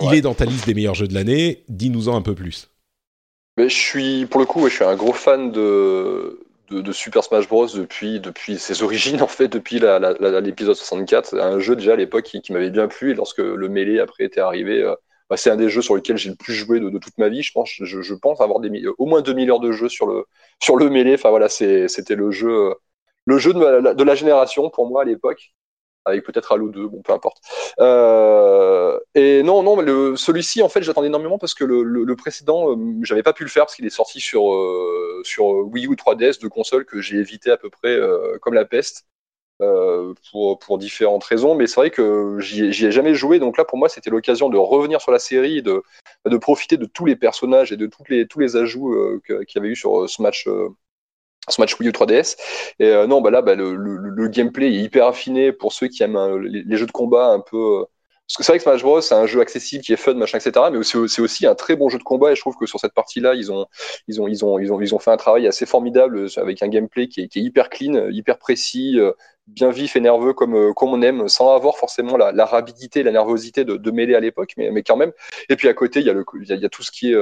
il 0.00 0.14
est 0.14 0.20
dans 0.20 0.34
ta 0.34 0.44
liste 0.44 0.66
des 0.66 0.74
meilleurs 0.74 0.94
jeux 0.94 1.08
de 1.08 1.14
l'année. 1.14 1.64
Dis-nous-en 1.68 2.16
un 2.16 2.22
peu 2.22 2.34
plus. 2.34 2.68
Mais 3.56 3.68
je 3.68 3.76
suis, 3.76 4.26
pour 4.26 4.40
le 4.40 4.46
coup, 4.46 4.68
je 4.68 4.74
suis 4.74 4.84
un 4.84 4.96
gros 4.96 5.12
fan 5.12 5.52
de 5.52 6.40
de, 6.70 6.92
Super 6.92 7.24
Smash 7.24 7.48
Bros 7.48 7.66
depuis, 7.66 8.20
depuis 8.20 8.58
ses 8.58 8.82
origines, 8.82 9.22
en 9.22 9.26
fait, 9.26 9.48
depuis 9.48 9.80
l'épisode 9.80 10.76
64. 10.76 11.38
Un 11.38 11.58
jeu 11.58 11.76
déjà 11.76 11.94
à 11.94 11.96
l'époque 11.96 12.24
qui, 12.24 12.52
m'avait 12.52 12.70
bien 12.70 12.88
plu 12.88 13.10
et 13.10 13.14
lorsque 13.14 13.38
le 13.38 13.68
Melee 13.68 14.00
après 14.00 14.24
était 14.24 14.40
arrivé, 14.40 14.82
euh, 14.82 14.94
bah, 15.28 15.36
c'est 15.36 15.50
un 15.50 15.56
des 15.56 15.68
jeux 15.68 15.82
sur 15.82 15.96
lesquels 15.96 16.16
j'ai 16.16 16.30
le 16.30 16.36
plus 16.36 16.54
joué 16.54 16.80
de, 16.80 16.98
toute 16.98 17.18
ma 17.18 17.28
vie. 17.28 17.42
Je 17.42 17.52
pense, 17.52 17.70
je, 17.80 18.14
pense 18.14 18.40
avoir 18.40 18.60
des, 18.60 18.86
au 18.98 19.06
moins 19.06 19.22
2000 19.22 19.50
heures 19.50 19.60
de 19.60 19.72
jeu 19.72 19.88
sur 19.88 20.06
le, 20.06 20.24
sur 20.62 20.76
le 20.76 20.88
Melee. 20.90 21.14
Enfin 21.14 21.30
voilà, 21.30 21.48
c'était 21.48 22.14
le 22.14 22.30
jeu, 22.30 22.74
le 23.26 23.38
jeu 23.38 23.52
de, 23.52 23.94
de 23.94 24.04
la 24.04 24.14
génération 24.14 24.70
pour 24.70 24.88
moi 24.88 25.02
à 25.02 25.04
l'époque 25.04 25.52
avec 26.04 26.24
peut-être 26.24 26.52
Halo 26.52 26.68
2, 26.68 26.88
bon, 26.88 27.02
peu 27.02 27.12
importe. 27.12 27.38
Euh, 27.78 28.98
et 29.14 29.42
non, 29.42 29.62
non, 29.62 29.76
celui-ci, 30.16 30.62
en 30.62 30.68
fait, 30.68 30.82
j'attendais 30.82 31.08
énormément 31.08 31.38
parce 31.38 31.54
que 31.54 31.64
le, 31.64 31.82
le, 31.82 32.16
précédent, 32.16 32.72
euh, 32.72 32.76
j'avais 33.02 33.22
pas 33.22 33.32
pu 33.32 33.44
le 33.44 33.50
faire 33.50 33.64
parce 33.64 33.76
qu'il 33.76 33.86
est 33.86 33.90
sorti 33.90 34.20
sur, 34.20 34.52
euh, 34.54 35.22
Wii 35.38 35.86
U 35.86 35.94
3DS, 35.96 36.40
de 36.40 36.48
consoles 36.48 36.84
que 36.84 37.00
j'ai 37.00 37.16
évité 37.18 37.50
à 37.50 37.56
peu 37.56 37.70
près 37.70 37.98
comme 38.40 38.54
la 38.54 38.64
peste. 38.64 39.06
pour, 40.30 40.58
pour 40.58 40.78
différentes 40.78 41.24
raisons, 41.24 41.54
mais 41.54 41.66
c'est 41.66 41.76
vrai 41.76 41.90
que 41.90 42.38
j'y 42.40 42.64
ai 42.64 42.90
jamais 42.90 43.14
joué, 43.14 43.38
donc 43.38 43.58
là 43.58 43.64
pour 43.64 43.76
moi 43.76 43.90
c'était 43.90 44.08
l'occasion 44.08 44.48
de 44.48 44.56
revenir 44.56 45.02
sur 45.02 45.12
la 45.12 45.18
série, 45.18 45.62
de, 45.62 45.82
de 46.24 46.36
profiter 46.38 46.78
de 46.78 46.86
tous 46.86 47.04
les 47.04 47.16
personnages 47.16 47.70
et 47.70 47.76
de 47.76 47.86
toutes 47.86 48.08
les, 48.08 48.26
tous 48.26 48.38
les 48.40 48.56
ajouts 48.56 49.20
qu'il 49.26 49.46
y 49.54 49.58
avait 49.58 49.68
eu 49.68 49.76
sur 49.76 50.08
ce 50.08 50.22
match 50.22 50.48
ce 51.48 51.60
match 51.60 51.78
Wii 51.78 51.88
U 51.88 51.92
3DS. 51.92 52.36
Et 52.78 52.86
euh, 52.86 53.06
non, 53.06 53.20
bah 53.20 53.30
là, 53.30 53.42
bah, 53.42 53.54
le, 53.54 53.74
le, 53.74 53.96
le, 53.96 54.28
gameplay 54.28 54.68
est 54.68 54.82
hyper 54.82 55.06
affiné 55.06 55.52
pour 55.52 55.72
ceux 55.72 55.88
qui 55.88 56.02
aiment 56.02 56.16
euh, 56.16 56.38
les, 56.38 56.76
jeux 56.76 56.86
de 56.86 56.92
combat 56.92 57.28
un 57.28 57.40
peu. 57.40 57.80
Euh, 57.80 57.84
parce 58.26 58.36
que 58.36 58.42
c'est 58.44 58.52
vrai 58.52 58.58
que 58.58 58.62
Smash 58.62 58.82
Bros, 58.82 59.00
c'est 59.00 59.14
un 59.14 59.26
jeu 59.26 59.40
accessible 59.40 59.82
qui 59.82 59.92
est 59.92 59.96
fun, 59.96 60.14
machin, 60.14 60.38
etc. 60.38 60.66
Mais 60.72 60.78
c'est 60.84 61.20
aussi 61.20 61.46
un 61.48 61.56
très 61.56 61.74
bon 61.74 61.88
jeu 61.88 61.98
de 61.98 62.04
combat. 62.04 62.30
Et 62.30 62.36
je 62.36 62.40
trouve 62.40 62.56
que 62.56 62.64
sur 62.66 62.78
cette 62.78 62.94
partie-là, 62.94 63.34
ils 63.34 63.50
ont, 63.50 63.66
ils 64.06 64.20
ont, 64.20 64.28
ils 64.28 64.44
ont, 64.44 64.58
ils 64.60 64.72
ont, 64.72 64.80
ils 64.80 64.94
ont 64.94 65.00
fait 65.00 65.10
un 65.10 65.16
travail 65.16 65.48
assez 65.48 65.66
formidable 65.66 66.28
avec 66.36 66.62
un 66.62 66.68
gameplay 66.68 67.08
qui 67.08 67.22
est, 67.22 67.36
hyper 67.36 67.70
clean, 67.70 68.08
hyper 68.10 68.38
précis, 68.38 69.00
bien 69.48 69.70
vif 69.70 69.96
et 69.96 70.00
nerveux 70.00 70.32
comme, 70.32 70.72
comme 70.74 70.90
on 70.90 71.02
aime, 71.02 71.26
sans 71.26 71.52
avoir 71.56 71.76
forcément 71.76 72.16
la, 72.16 72.30
la 72.30 72.44
rapidité, 72.44 73.02
la 73.02 73.10
nervosité 73.10 73.64
de, 73.64 73.76
de 73.76 73.90
mêler 73.90 74.14
à 74.14 74.20
l'époque, 74.20 74.52
mais, 74.56 74.70
mais 74.70 74.84
quand 74.84 74.96
même. 74.96 75.10
Et 75.48 75.56
puis 75.56 75.66
à 75.66 75.74
côté, 75.74 75.98
il 75.98 76.06
y 76.06 76.10
a 76.10 76.12
le, 76.12 76.24
il 76.40 76.46
y 76.46 76.64
a, 76.64 76.68
tout 76.68 76.84
ce 76.84 76.92
qui 76.92 77.10
est 77.10 77.16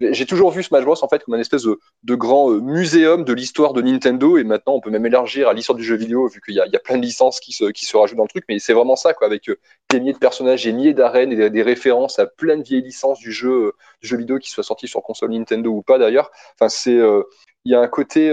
j'ai 0.00 0.26
toujours 0.26 0.50
vu 0.50 0.62
Smash 0.62 0.84
Bros 0.84 0.96
en 1.02 1.08
fait 1.08 1.22
comme 1.22 1.34
un 1.34 1.38
espèce 1.38 1.62
de, 1.64 2.14
grand 2.14 2.50
euh, 2.50 2.60
muséum 2.60 3.24
de 3.24 3.32
l'histoire 3.32 3.72
de 3.72 3.82
Nintendo 3.82 4.36
et 4.36 4.44
maintenant 4.44 4.74
on 4.74 4.80
peut 4.80 4.90
même 4.90 5.06
élargir 5.06 5.48
à 5.48 5.52
l'histoire 5.52 5.76
du 5.76 5.84
jeu 5.84 5.96
vidéo 5.96 6.26
vu 6.28 6.40
qu'il 6.40 6.54
y, 6.54 6.60
a 6.60 6.78
plein 6.80 6.98
de 6.98 7.02
licences 7.02 7.38
qui 7.38 7.52
se, 7.52 7.66
qui 7.66 7.84
se 7.84 7.96
rajoutent 7.96 8.16
dans 8.16 8.24
le 8.24 8.28
truc 8.28 8.44
mais 8.48 8.58
c'est 8.58 8.72
vraiment 8.72 8.96
ça 8.96 9.14
quoi 9.14 9.26
avec 9.26 9.50
des 9.90 10.00
milliers 10.00 10.12
de 10.12 10.18
personnages 10.18 10.64
des 10.64 10.72
milliers 10.72 10.94
d'arènes 10.94 11.32
et 11.32 11.50
des, 11.50 11.62
références 11.62 12.18
à 12.18 12.26
plein 12.26 12.56
de 12.56 12.62
vieilles 12.62 12.82
licences 12.82 13.18
du 13.18 13.32
jeu 13.32 13.72
du 14.00 14.08
jeu 14.08 14.16
vidéo 14.16 14.38
qui 14.38 14.50
soit 14.50 14.64
sorti 14.64 14.88
sur 14.88 15.02
console 15.02 15.30
Nintendo 15.30 15.70
ou 15.70 15.82
pas 15.82 15.98
d'ailleurs. 15.98 16.30
Enfin 16.54 16.68
c'est 16.68 16.98
il 17.64 17.72
y 17.72 17.74
a 17.74 17.80
un 17.80 17.88
côté 17.88 18.30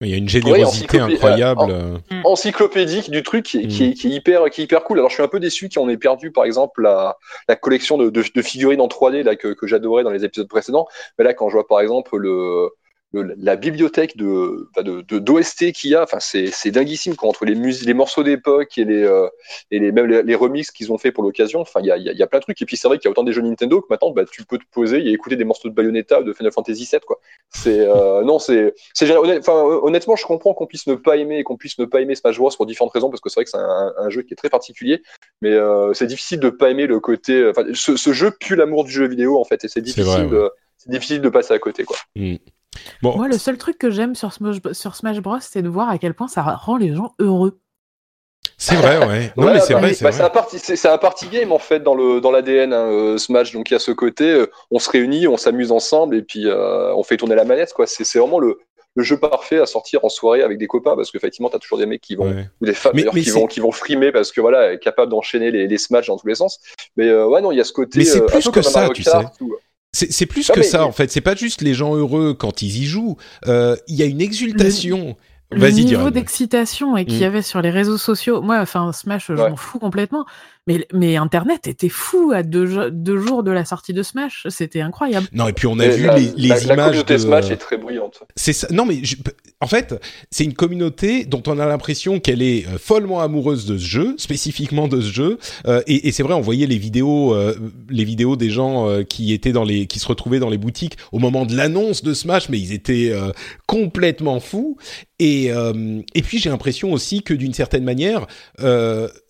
il 0.00 0.10
y 0.10 0.14
a 0.14 0.16
une 0.16 0.28
générosité 0.28 0.98
incroyable. 0.98 1.66
Euh, 1.68 1.98
mm. 2.10 2.22
encyclopédique 2.24 3.10
du 3.10 3.22
truc 3.22 3.44
qui, 3.44 3.68
qui, 3.68 3.84
est, 3.84 4.04
hyper, 4.04 4.48
qui 4.50 4.62
est 4.62 4.64
hyper 4.64 4.82
cool. 4.82 4.98
Alors 4.98 5.10
je 5.10 5.14
suis 5.14 5.22
un 5.22 5.28
peu 5.28 5.40
déçu 5.40 5.68
qu'on 5.68 5.88
ait 5.88 5.98
perdu 5.98 6.30
par 6.30 6.44
exemple 6.44 6.82
la, 6.82 7.18
la 7.48 7.56
collection 7.56 7.98
de, 7.98 8.08
de, 8.08 8.24
de, 8.34 8.42
figurines 8.42 8.80
en 8.80 8.88
3D 8.88 9.22
là, 9.22 9.36
que, 9.36 9.48
que 9.48 9.66
j'adorais 9.66 10.02
dans 10.02 10.10
les 10.10 10.24
épisodes 10.24 10.48
précédents. 10.48 10.86
Mais 11.18 11.24
là 11.24 11.34
quand 11.34 11.48
je 11.48 11.54
vois 11.54 11.66
par 11.66 11.80
exemple 11.80 12.16
le, 12.16 12.70
la 13.12 13.56
bibliothèque 13.56 14.16
de 14.16 14.68
de 14.76 15.18
d'OST 15.18 15.72
qu'il 15.72 15.90
y 15.90 15.94
a, 15.96 16.04
enfin 16.04 16.18
c'est 16.20 16.70
dinguissime 16.70 17.16
quoi, 17.16 17.28
entre 17.28 17.44
les 17.44 17.56
musiques, 17.56 17.86
les 17.86 17.94
morceaux 17.94 18.22
d'époque 18.22 18.78
et 18.78 18.84
les 18.84 19.02
euh, 19.02 19.28
et 19.72 19.80
les 19.80 19.90
même 19.90 20.06
les, 20.06 20.34
remixes 20.36 20.70
qu'ils 20.70 20.92
ont 20.92 20.98
fait 20.98 21.10
pour 21.10 21.24
l'occasion. 21.24 21.60
Enfin 21.60 21.80
il 21.80 21.86
y 21.86 21.90
a, 21.90 21.96
y 21.96 22.22
a 22.22 22.26
plein 22.28 22.38
de 22.38 22.44
trucs 22.44 22.62
et 22.62 22.66
puis 22.66 22.76
c'est 22.76 22.86
vrai 22.86 22.98
qu'il 22.98 23.06
y 23.06 23.08
a 23.08 23.10
autant 23.10 23.24
des 23.24 23.32
jeux 23.32 23.42
Nintendo 23.42 23.80
que 23.80 23.86
maintenant 23.90 24.10
bah, 24.10 24.24
tu 24.30 24.44
peux 24.44 24.58
te 24.58 24.64
poser 24.70 24.98
et 25.00 25.10
écouter 25.10 25.34
des 25.34 25.44
morceaux 25.44 25.68
de 25.68 25.74
Bayonetta 25.74 26.22
de 26.22 26.32
Final 26.32 26.52
Fantasy 26.52 26.88
VII 26.90 27.00
quoi. 27.04 27.18
C'est 27.50 27.80
euh, 27.80 28.22
non 28.24 28.38
c'est 28.38 28.74
c'est 28.94 29.10
honnêtement 29.16 30.14
je 30.14 30.24
comprends 30.24 30.54
qu'on 30.54 30.66
puisse 30.66 30.86
ne 30.86 30.94
pas 30.94 31.16
aimer 31.16 31.38
et 31.38 31.42
qu'on 31.42 31.56
puisse 31.56 31.78
ne 31.78 31.86
pas 31.86 32.00
aimer 32.00 32.14
Smash 32.14 32.38
Bros 32.38 32.50
pour 32.56 32.66
différentes 32.66 32.92
raisons 32.92 33.10
parce 33.10 33.20
que 33.20 33.28
c'est 33.28 33.40
vrai 33.40 33.44
que 33.44 33.50
c'est 33.50 33.56
un, 33.56 33.92
un, 33.98 34.08
jeu 34.08 34.22
qui 34.22 34.34
est 34.34 34.36
très 34.36 34.50
particulier 34.50 35.02
mais 35.42 35.50
euh, 35.50 35.92
c'est 35.94 36.06
difficile 36.06 36.38
de 36.38 36.50
pas 36.50 36.70
aimer 36.70 36.86
le 36.86 37.00
côté 37.00 37.48
enfin 37.48 37.64
ce, 37.74 37.96
ce 37.96 38.12
jeu 38.12 38.30
pue 38.30 38.54
l'amour 38.54 38.84
du 38.84 38.92
jeu 38.92 39.08
vidéo 39.08 39.40
en 39.40 39.44
fait 39.44 39.64
et 39.64 39.68
c'est 39.68 39.80
difficile 39.80 40.28
de 40.28 40.50
c'est 40.76 40.90
difficile 40.90 41.20
de 41.20 41.28
passer 41.28 41.52
à 41.52 41.58
côté 41.58 41.84
quoi. 41.84 41.96
Mm. 42.14 42.36
Moi, 43.02 43.28
le 43.28 43.38
seul 43.38 43.58
truc 43.58 43.78
que 43.78 43.90
j'aime 43.90 44.14
sur 44.14 44.32
Smash, 44.32 44.56
sur 44.72 44.94
Smash 44.94 45.20
Bros, 45.20 45.38
c'est 45.40 45.62
de 45.62 45.68
voir 45.68 45.88
à 45.88 45.98
quel 45.98 46.14
point 46.14 46.28
ça 46.28 46.42
rend 46.42 46.76
les 46.76 46.94
gens 46.94 47.14
heureux. 47.18 47.60
C'est 48.56 48.74
vrai, 48.76 48.98
ouais. 48.98 49.32
Non, 49.36 49.52
mais 49.52 49.60
c'est 49.60 49.72
bah, 49.72 49.80
vrai, 49.80 49.94
c'est 49.94 50.04
bah, 50.04 50.26
un 50.26 50.30
party, 50.30 50.58
c'est 50.58 50.88
un 50.88 50.98
party 50.98 51.28
game 51.28 51.50
en 51.50 51.58
fait 51.58 51.80
dans 51.80 51.94
le 51.94 52.20
dans 52.20 52.30
l'ADN 52.30 52.72
hein, 52.72 52.90
euh, 52.90 53.18
Smash. 53.18 53.52
Donc 53.52 53.70
il 53.70 53.72
y 53.72 53.76
a 53.76 53.78
ce 53.78 53.90
côté, 53.90 54.30
euh, 54.30 54.50
on 54.70 54.78
se 54.78 54.90
réunit, 54.90 55.26
on 55.26 55.38
s'amuse 55.38 55.72
ensemble 55.72 56.14
et 56.16 56.22
puis 56.22 56.46
euh, 56.46 56.94
on 56.94 57.02
fait 57.02 57.16
tourner 57.16 57.34
la 57.34 57.44
manette. 57.44 57.72
Quoi. 57.72 57.86
C'est, 57.86 58.18
vraiment 58.18 58.38
le, 58.38 58.58
le 58.96 59.02
jeu 59.02 59.18
parfait 59.18 59.58
à 59.58 59.66
sortir 59.66 60.04
en 60.04 60.10
soirée 60.10 60.42
avec 60.42 60.58
des 60.58 60.66
copains 60.66 60.94
parce 60.94 61.10
qu'effectivement 61.10 61.48
t'as 61.48 61.58
toujours 61.58 61.78
des 61.78 61.86
mecs 61.86 62.02
qui 62.02 62.16
vont 62.16 62.34
ou 62.60 62.66
des 62.66 62.74
femmes 62.74 62.92
qui 62.92 63.30
vont 63.30 63.46
qui 63.46 63.60
vont 63.60 63.72
frimer 63.72 64.12
parce 64.12 64.30
que 64.30 64.42
voilà, 64.42 64.76
capable 64.76 65.10
d'enchaîner 65.10 65.50
les, 65.50 65.66
les 65.66 65.78
Smash 65.78 66.08
dans 66.08 66.18
tous 66.18 66.28
les 66.28 66.34
sens. 66.34 66.60
Mais 66.96 67.10
ouais, 67.10 67.40
non, 67.40 67.52
il 67.52 67.56
y 67.56 67.62
a 67.62 67.64
ce 67.64 67.72
côté. 67.72 68.00
Mais 68.00 68.04
c'est 68.04 68.26
plus 68.26 68.48
que 68.50 68.62
ça, 68.62 68.88
tu 68.90 69.02
sais. 69.02 69.10
C'est 69.92 70.26
plus 70.26 70.50
que 70.50 70.62
ça 70.62 70.86
en 70.86 70.92
fait. 70.92 71.10
C'est 71.10 71.20
pas 71.20 71.34
juste 71.34 71.62
les 71.62 71.74
gens 71.74 71.94
heureux 71.94 72.34
quand 72.34 72.62
ils 72.62 72.82
y 72.82 72.86
jouent. 72.86 73.16
Il 73.46 73.78
y 73.88 74.02
a 74.02 74.06
une 74.06 74.20
exultation 74.20 75.16
le 75.52 75.70
niveau 75.70 76.10
d'excitation 76.10 76.96
et 76.96 77.04
qu'il 77.04 77.18
y 77.18 77.22
mm. 77.22 77.26
avait 77.26 77.42
sur 77.42 77.60
les 77.60 77.70
réseaux 77.70 77.98
sociaux, 77.98 78.40
moi, 78.40 78.58
enfin, 78.60 78.92
Smash, 78.92 79.26
je 79.28 79.32
m'en 79.32 79.56
fous 79.56 79.78
complètement. 79.78 80.24
Mais, 80.66 80.86
mais 80.92 81.16
Internet 81.16 81.66
était 81.66 81.88
fou 81.88 82.32
à 82.34 82.42
deux, 82.42 82.90
deux, 82.90 83.18
jours 83.18 83.42
de 83.42 83.50
la 83.50 83.64
sortie 83.64 83.92
de 83.92 84.02
Smash. 84.02 84.46
C'était 84.50 84.82
incroyable. 84.82 85.26
Non, 85.32 85.48
et 85.48 85.52
puis 85.52 85.66
on 85.66 85.78
a 85.78 85.88
vu 85.88 86.08
les, 86.14 86.32
les 86.36 86.48
la, 86.48 86.62
images. 86.62 86.66
La 86.66 86.76
communauté 86.76 87.18
Smash 87.18 87.50
est 87.50 87.56
très 87.56 87.76
bruyante. 87.76 88.22
C'est 88.36 88.52
ça. 88.52 88.68
Non, 88.70 88.84
mais 88.84 89.02
en 89.60 89.66
fait, 89.66 89.94
c'est 90.30 90.44
une 90.44 90.54
communauté 90.54 91.24
dont 91.24 91.42
on 91.46 91.58
a 91.58 91.66
l'impression 91.66 92.20
qu'elle 92.20 92.42
est 92.42 92.66
euh, 92.66 92.78
follement 92.78 93.20
amoureuse 93.20 93.66
de 93.66 93.78
ce 93.78 93.84
jeu, 93.84 94.14
spécifiquement 94.18 94.88
de 94.88 95.00
ce 95.00 95.12
jeu. 95.12 95.38
Euh, 95.66 95.82
et, 95.86 96.08
et 96.08 96.12
c'est 96.12 96.22
vrai, 96.22 96.34
on 96.34 96.40
voyait 96.40 96.66
les 96.66 96.78
vidéos, 96.78 97.34
euh, 97.34 97.54
les 97.88 98.04
vidéos 98.04 98.36
des 98.36 98.50
gens 98.50 98.88
euh, 98.88 99.02
qui 99.02 99.32
étaient 99.32 99.52
dans 99.52 99.64
les, 99.64 99.86
qui 99.86 99.98
se 99.98 100.06
retrouvaient 100.06 100.38
dans 100.38 100.50
les 100.50 100.58
boutiques 100.58 100.96
au 101.12 101.18
moment 101.18 101.46
de 101.46 101.56
l'annonce 101.56 102.02
de 102.02 102.14
Smash, 102.14 102.48
mais 102.48 102.58
ils 102.58 102.72
étaient 102.72 103.10
euh, 103.12 103.32
complètement 103.66 104.40
fous. 104.40 104.76
Et, 105.18 105.50
et 106.14 106.22
puis 106.22 106.38
j'ai 106.38 106.48
l'impression 106.48 106.94
aussi 106.94 107.22
que 107.22 107.34
d'une 107.34 107.52
certaine 107.52 107.84
manière, 107.84 108.26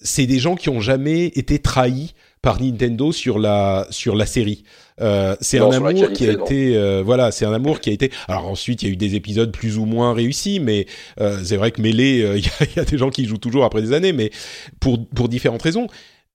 c'est 0.01 0.27
des 0.27 0.39
gens 0.39 0.57
qui 0.57 0.69
ont 0.69 0.81
jamais 0.81 1.27
été 1.27 1.59
trahis 1.59 2.15
par 2.43 2.61
Nintendo 2.61 3.13
sur 3.13 3.39
la 3.39 3.87
sur 3.91 4.17
la 4.17 4.27
série. 4.27 4.65
Euh, 5.01 5.37
c'est 5.41 5.59
un 5.59 5.71
amour 5.71 6.13
qui 6.13 6.27
a 6.27 6.33
été 6.33 6.77
euh, 6.77 7.03
voilà, 7.05 7.33
c'est 7.33 7.45
un 7.45 7.53
amour 7.53 7.81
qui 7.81 7.91
a 7.91 7.93
été. 7.93 8.11
Alors 8.29 8.47
ensuite, 8.47 8.83
il 8.83 8.87
y 8.87 8.89
a 8.89 8.93
eu 8.93 8.97
des 8.97 9.15
épisodes 9.15 9.53
plus 9.53 9.79
ou 9.79 9.85
moins 9.85 10.15
réussis, 10.15 10.61
mais 10.61 10.87
euh, 11.21 11.41
c'est 11.45 11.57
vrai 11.57 11.71
que 11.71 11.83
Melee, 11.83 12.23
euh, 12.23 12.39
il 12.39 12.45
y, 12.45 12.77
y, 12.77 12.81
a 12.81 12.85
des 12.85 12.99
gens 12.99 13.11
qui 13.11 13.27
jouent 13.27 13.39
toujours 13.39 13.65
après 13.65 13.83
des 13.83 13.93
années, 13.93 14.13
mais 14.13 14.31
pour 14.79 15.07
pour 15.09 15.29
différentes 15.29 15.63
raisons 15.63 15.87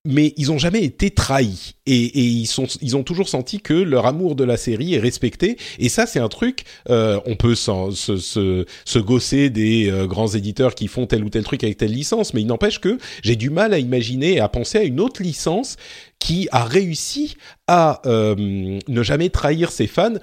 mais 0.05 0.33
ils 0.37 0.51
ont 0.51 0.57
jamais 0.57 0.83
été 0.83 1.09
trahis. 1.09 1.75
Et, 1.87 1.95
et, 1.95 2.23
ils 2.23 2.45
sont 2.45 2.67
ils 2.81 2.95
ont 2.95 3.03
toujours 3.03 3.29
senti 3.29 3.59
que 3.59 3.73
leur 3.73 4.05
amour 4.05 4.35
de 4.35 4.43
la 4.43 4.57
série 4.57 4.93
est 4.93 4.99
respecté. 4.99 5.57
Et 5.79 5.89
ça 5.89 6.05
c'est 6.05 6.19
un 6.19 6.29
truc 6.29 6.63
euh, 6.89 7.19
on 7.25 7.35
peut 7.35 7.55
se, 7.55 8.17
se, 8.17 8.65
se 8.85 8.99
gosser 8.99 9.49
des 9.49 9.89
euh, 9.89 10.07
grands 10.07 10.27
éditeurs 10.27 10.75
qui 10.75 10.87
font 10.87 11.05
tel 11.07 11.23
ou 11.23 11.29
tel 11.29 11.43
truc 11.43 11.63
avec 11.63 11.77
telle 11.77 11.91
licence 11.91 12.33
mais 12.33 12.41
il 12.41 12.47
n'empêche 12.47 12.79
que 12.79 12.97
j'ai 13.23 13.35
du 13.35 13.49
mal 13.49 13.73
à 13.73 13.79
imaginer 13.79 14.33
et 14.33 14.39
à 14.39 14.49
penser 14.49 14.77
à 14.77 14.83
une 14.83 14.99
autre 14.99 15.21
licence 15.21 15.77
qui 16.19 16.47
a 16.51 16.63
réussi 16.63 17.35
à 17.67 18.01
euh, 18.05 18.79
ne 18.87 19.03
jamais 19.03 19.29
trahir 19.29 19.71
ses 19.71 19.87
fans 19.87 20.15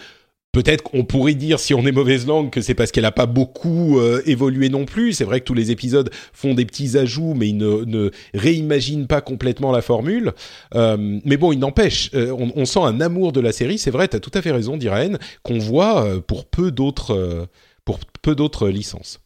Peut-être 0.53 0.83
qu'on 0.83 1.05
pourrait 1.05 1.35
dire, 1.35 1.59
si 1.59 1.73
on 1.73 1.87
est 1.87 1.93
mauvaise 1.93 2.27
langue, 2.27 2.51
que 2.51 2.61
c'est 2.61 2.75
parce 2.75 2.93
qu'elle 2.93 3.05
n'a 3.05 3.11
pas 3.11 3.25
beaucoup 3.25 3.99
euh, 3.99 4.21
évolué 4.27 4.69
non 4.69 4.85
plus. 4.85 5.15
C'est 5.15 5.25
vrai 5.25 5.41
que 5.41 5.47
tous 5.47 5.55
les 5.55 5.71
épisodes 5.71 6.11
font 6.35 6.53
des 6.53 6.67
petits 6.67 6.99
ajouts, 6.99 7.33
mais 7.33 7.49
ils 7.49 7.57
ne, 7.57 7.85
ne 7.87 8.11
réimaginent 8.35 9.07
pas 9.07 9.23
complètement 9.23 9.73
la 9.73 9.81
formule. 9.81 10.35
Euh, 10.75 11.21
mais 11.25 11.39
bon, 11.39 11.53
il 11.53 11.59
n'empêche, 11.59 12.11
euh, 12.13 12.37
on, 12.39 12.53
on, 12.55 12.67
sent 12.67 12.81
un 12.81 13.01
amour 13.01 13.33
de 13.33 13.41
la 13.41 13.51
série. 13.51 13.79
C'est 13.79 13.91
vrai, 13.91 14.09
tu 14.09 14.17
as 14.17 14.21
tout 14.21 14.31
à 14.35 14.43
fait 14.43 14.53
raison, 14.53 14.77
Diraen, 14.77 15.17
qu'on 15.43 15.59
voit 15.59 16.21
pour 16.27 16.45
peu 16.45 16.71
d'autres, 16.71 17.49
pour 17.87 17.99
peu 18.21 18.35
d'autres 18.35 18.69
licences. 18.69 19.21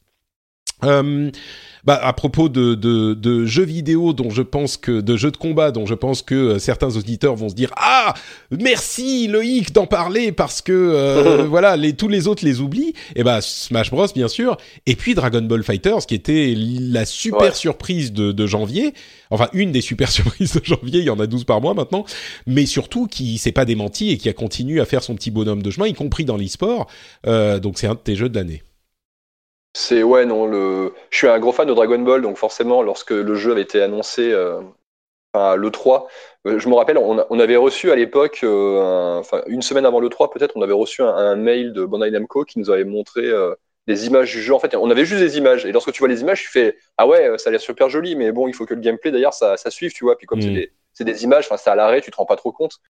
Bah, 1.86 2.00
à 2.02 2.12
propos 2.12 2.48
de, 2.48 2.74
de, 2.74 3.14
de, 3.14 3.46
jeux 3.46 3.64
vidéo 3.64 4.12
dont 4.12 4.28
je 4.28 4.42
pense 4.42 4.76
que 4.76 5.00
de 5.00 5.16
jeux 5.16 5.30
de 5.30 5.36
combat 5.36 5.70
dont 5.70 5.86
je 5.86 5.94
pense 5.94 6.20
que 6.20 6.34
euh, 6.34 6.58
certains 6.58 6.96
auditeurs 6.96 7.36
vont 7.36 7.48
se 7.48 7.54
dire 7.54 7.70
ah 7.76 8.12
merci 8.50 9.28
Loïc 9.28 9.72
d'en 9.72 9.86
parler 9.86 10.32
parce 10.32 10.62
que 10.62 10.72
euh, 10.72 11.44
voilà 11.48 11.76
les 11.76 11.92
tous 11.92 12.08
les 12.08 12.26
autres 12.26 12.44
les 12.44 12.60
oublient. 12.60 12.88
Et 13.14 13.20
eh 13.20 13.22
bah 13.22 13.40
Smash 13.40 13.92
Bros 13.92 14.08
bien 14.12 14.26
sûr. 14.26 14.56
Et 14.86 14.96
puis 14.96 15.14
Dragon 15.14 15.42
Ball 15.42 15.62
Fighters 15.62 16.06
qui 16.06 16.16
était 16.16 16.54
la 16.56 17.04
super 17.04 17.54
surprise 17.54 18.12
de, 18.12 18.32
de 18.32 18.46
janvier. 18.48 18.92
Enfin 19.30 19.48
une 19.52 19.70
des 19.70 19.80
super 19.80 20.10
surprises 20.10 20.54
de 20.54 20.64
janvier 20.64 20.98
il 21.00 21.06
y 21.06 21.10
en 21.10 21.20
a 21.20 21.28
12 21.28 21.44
par 21.44 21.60
mois 21.60 21.74
maintenant. 21.74 22.04
Mais 22.48 22.66
surtout 22.66 23.06
qui 23.06 23.38
s'est 23.38 23.52
pas 23.52 23.64
démenti 23.64 24.10
et 24.10 24.18
qui 24.18 24.28
a 24.28 24.32
continué 24.32 24.80
à 24.80 24.86
faire 24.86 25.04
son 25.04 25.14
petit 25.14 25.30
bonhomme 25.30 25.62
de 25.62 25.70
chemin 25.70 25.86
y 25.86 25.94
compris 25.94 26.24
dans 26.24 26.36
l'e-sport. 26.36 26.88
Euh, 27.28 27.60
donc 27.60 27.78
c'est 27.78 27.86
un 27.86 27.94
de 27.94 28.00
tes 28.00 28.16
jeux 28.16 28.28
de 28.28 28.34
l'année 28.34 28.64
c'est 29.76 30.02
ouais 30.02 30.24
non 30.24 30.46
le. 30.46 30.94
Je 31.10 31.18
suis 31.18 31.28
un 31.28 31.38
gros 31.38 31.52
fan 31.52 31.68
de 31.68 31.74
Dragon 31.74 31.98
Ball, 31.98 32.22
donc 32.22 32.38
forcément 32.38 32.82
lorsque 32.82 33.10
le 33.10 33.34
jeu 33.34 33.52
avait 33.52 33.60
été 33.60 33.82
annoncé, 33.82 34.32
euh, 34.32 34.62
enfin, 35.34 35.54
le 35.56 35.70
3, 35.70 36.08
euh, 36.46 36.58
je 36.58 36.66
me 36.70 36.74
rappelle, 36.74 36.96
on, 36.96 37.38
avait 37.38 37.56
reçu 37.56 37.90
à 37.90 37.94
l'époque, 37.94 38.40
euh, 38.42 39.18
enfin 39.18 39.42
une 39.48 39.60
semaine 39.60 39.84
avant 39.84 40.00
le 40.00 40.08
3 40.08 40.30
peut-être, 40.30 40.56
on 40.56 40.62
avait 40.62 40.72
reçu 40.72 41.02
un, 41.02 41.36
mail 41.36 41.74
de 41.74 41.84
Bandai 41.84 42.10
Namco 42.10 42.44
qui 42.44 42.58
nous 42.58 42.70
avait 42.70 42.84
montré 42.84 43.30
des 43.86 44.06
images 44.06 44.32
du 44.32 44.40
jeu. 44.40 44.54
En 44.54 44.58
fait, 44.58 44.74
on 44.76 44.90
avait 44.90 45.04
juste 45.04 45.20
des 45.20 45.36
images, 45.36 45.66
et 45.66 45.72
lorsque 45.72 45.92
tu 45.92 45.98
vois 45.98 46.08
les 46.08 46.22
images, 46.22 46.40
tu 46.40 46.48
fais 46.48 46.78
ah 46.96 47.06
ouais, 47.06 47.36
ça 47.36 47.50
a 47.50 47.52
l'air 47.52 47.60
super 47.60 47.90
joli, 47.90 48.16
mais 48.16 48.32
bon, 48.32 48.48
il 48.48 48.54
faut 48.54 48.64
que 48.64 48.72
le 48.72 48.80
gameplay 48.80 49.10
d'ailleurs 49.10 49.34
ça, 49.34 49.58
ça 49.58 49.70
suive, 49.70 49.92
tu 49.92 50.04
vois. 50.04 50.16
Puis 50.16 50.26
comme 50.26 50.40
c'est 50.40 50.48
mm. 50.48 50.68
des, 51.00 51.04
des, 51.04 51.24
images, 51.24 51.50
c'est 51.54 51.70
à 51.70 51.74
l'arrêt, 51.74 52.00
tu 52.00 52.10
te 52.10 52.16
rends 52.16 52.24
pas 52.24 52.36
trop 52.36 52.50
compte. 52.50 52.80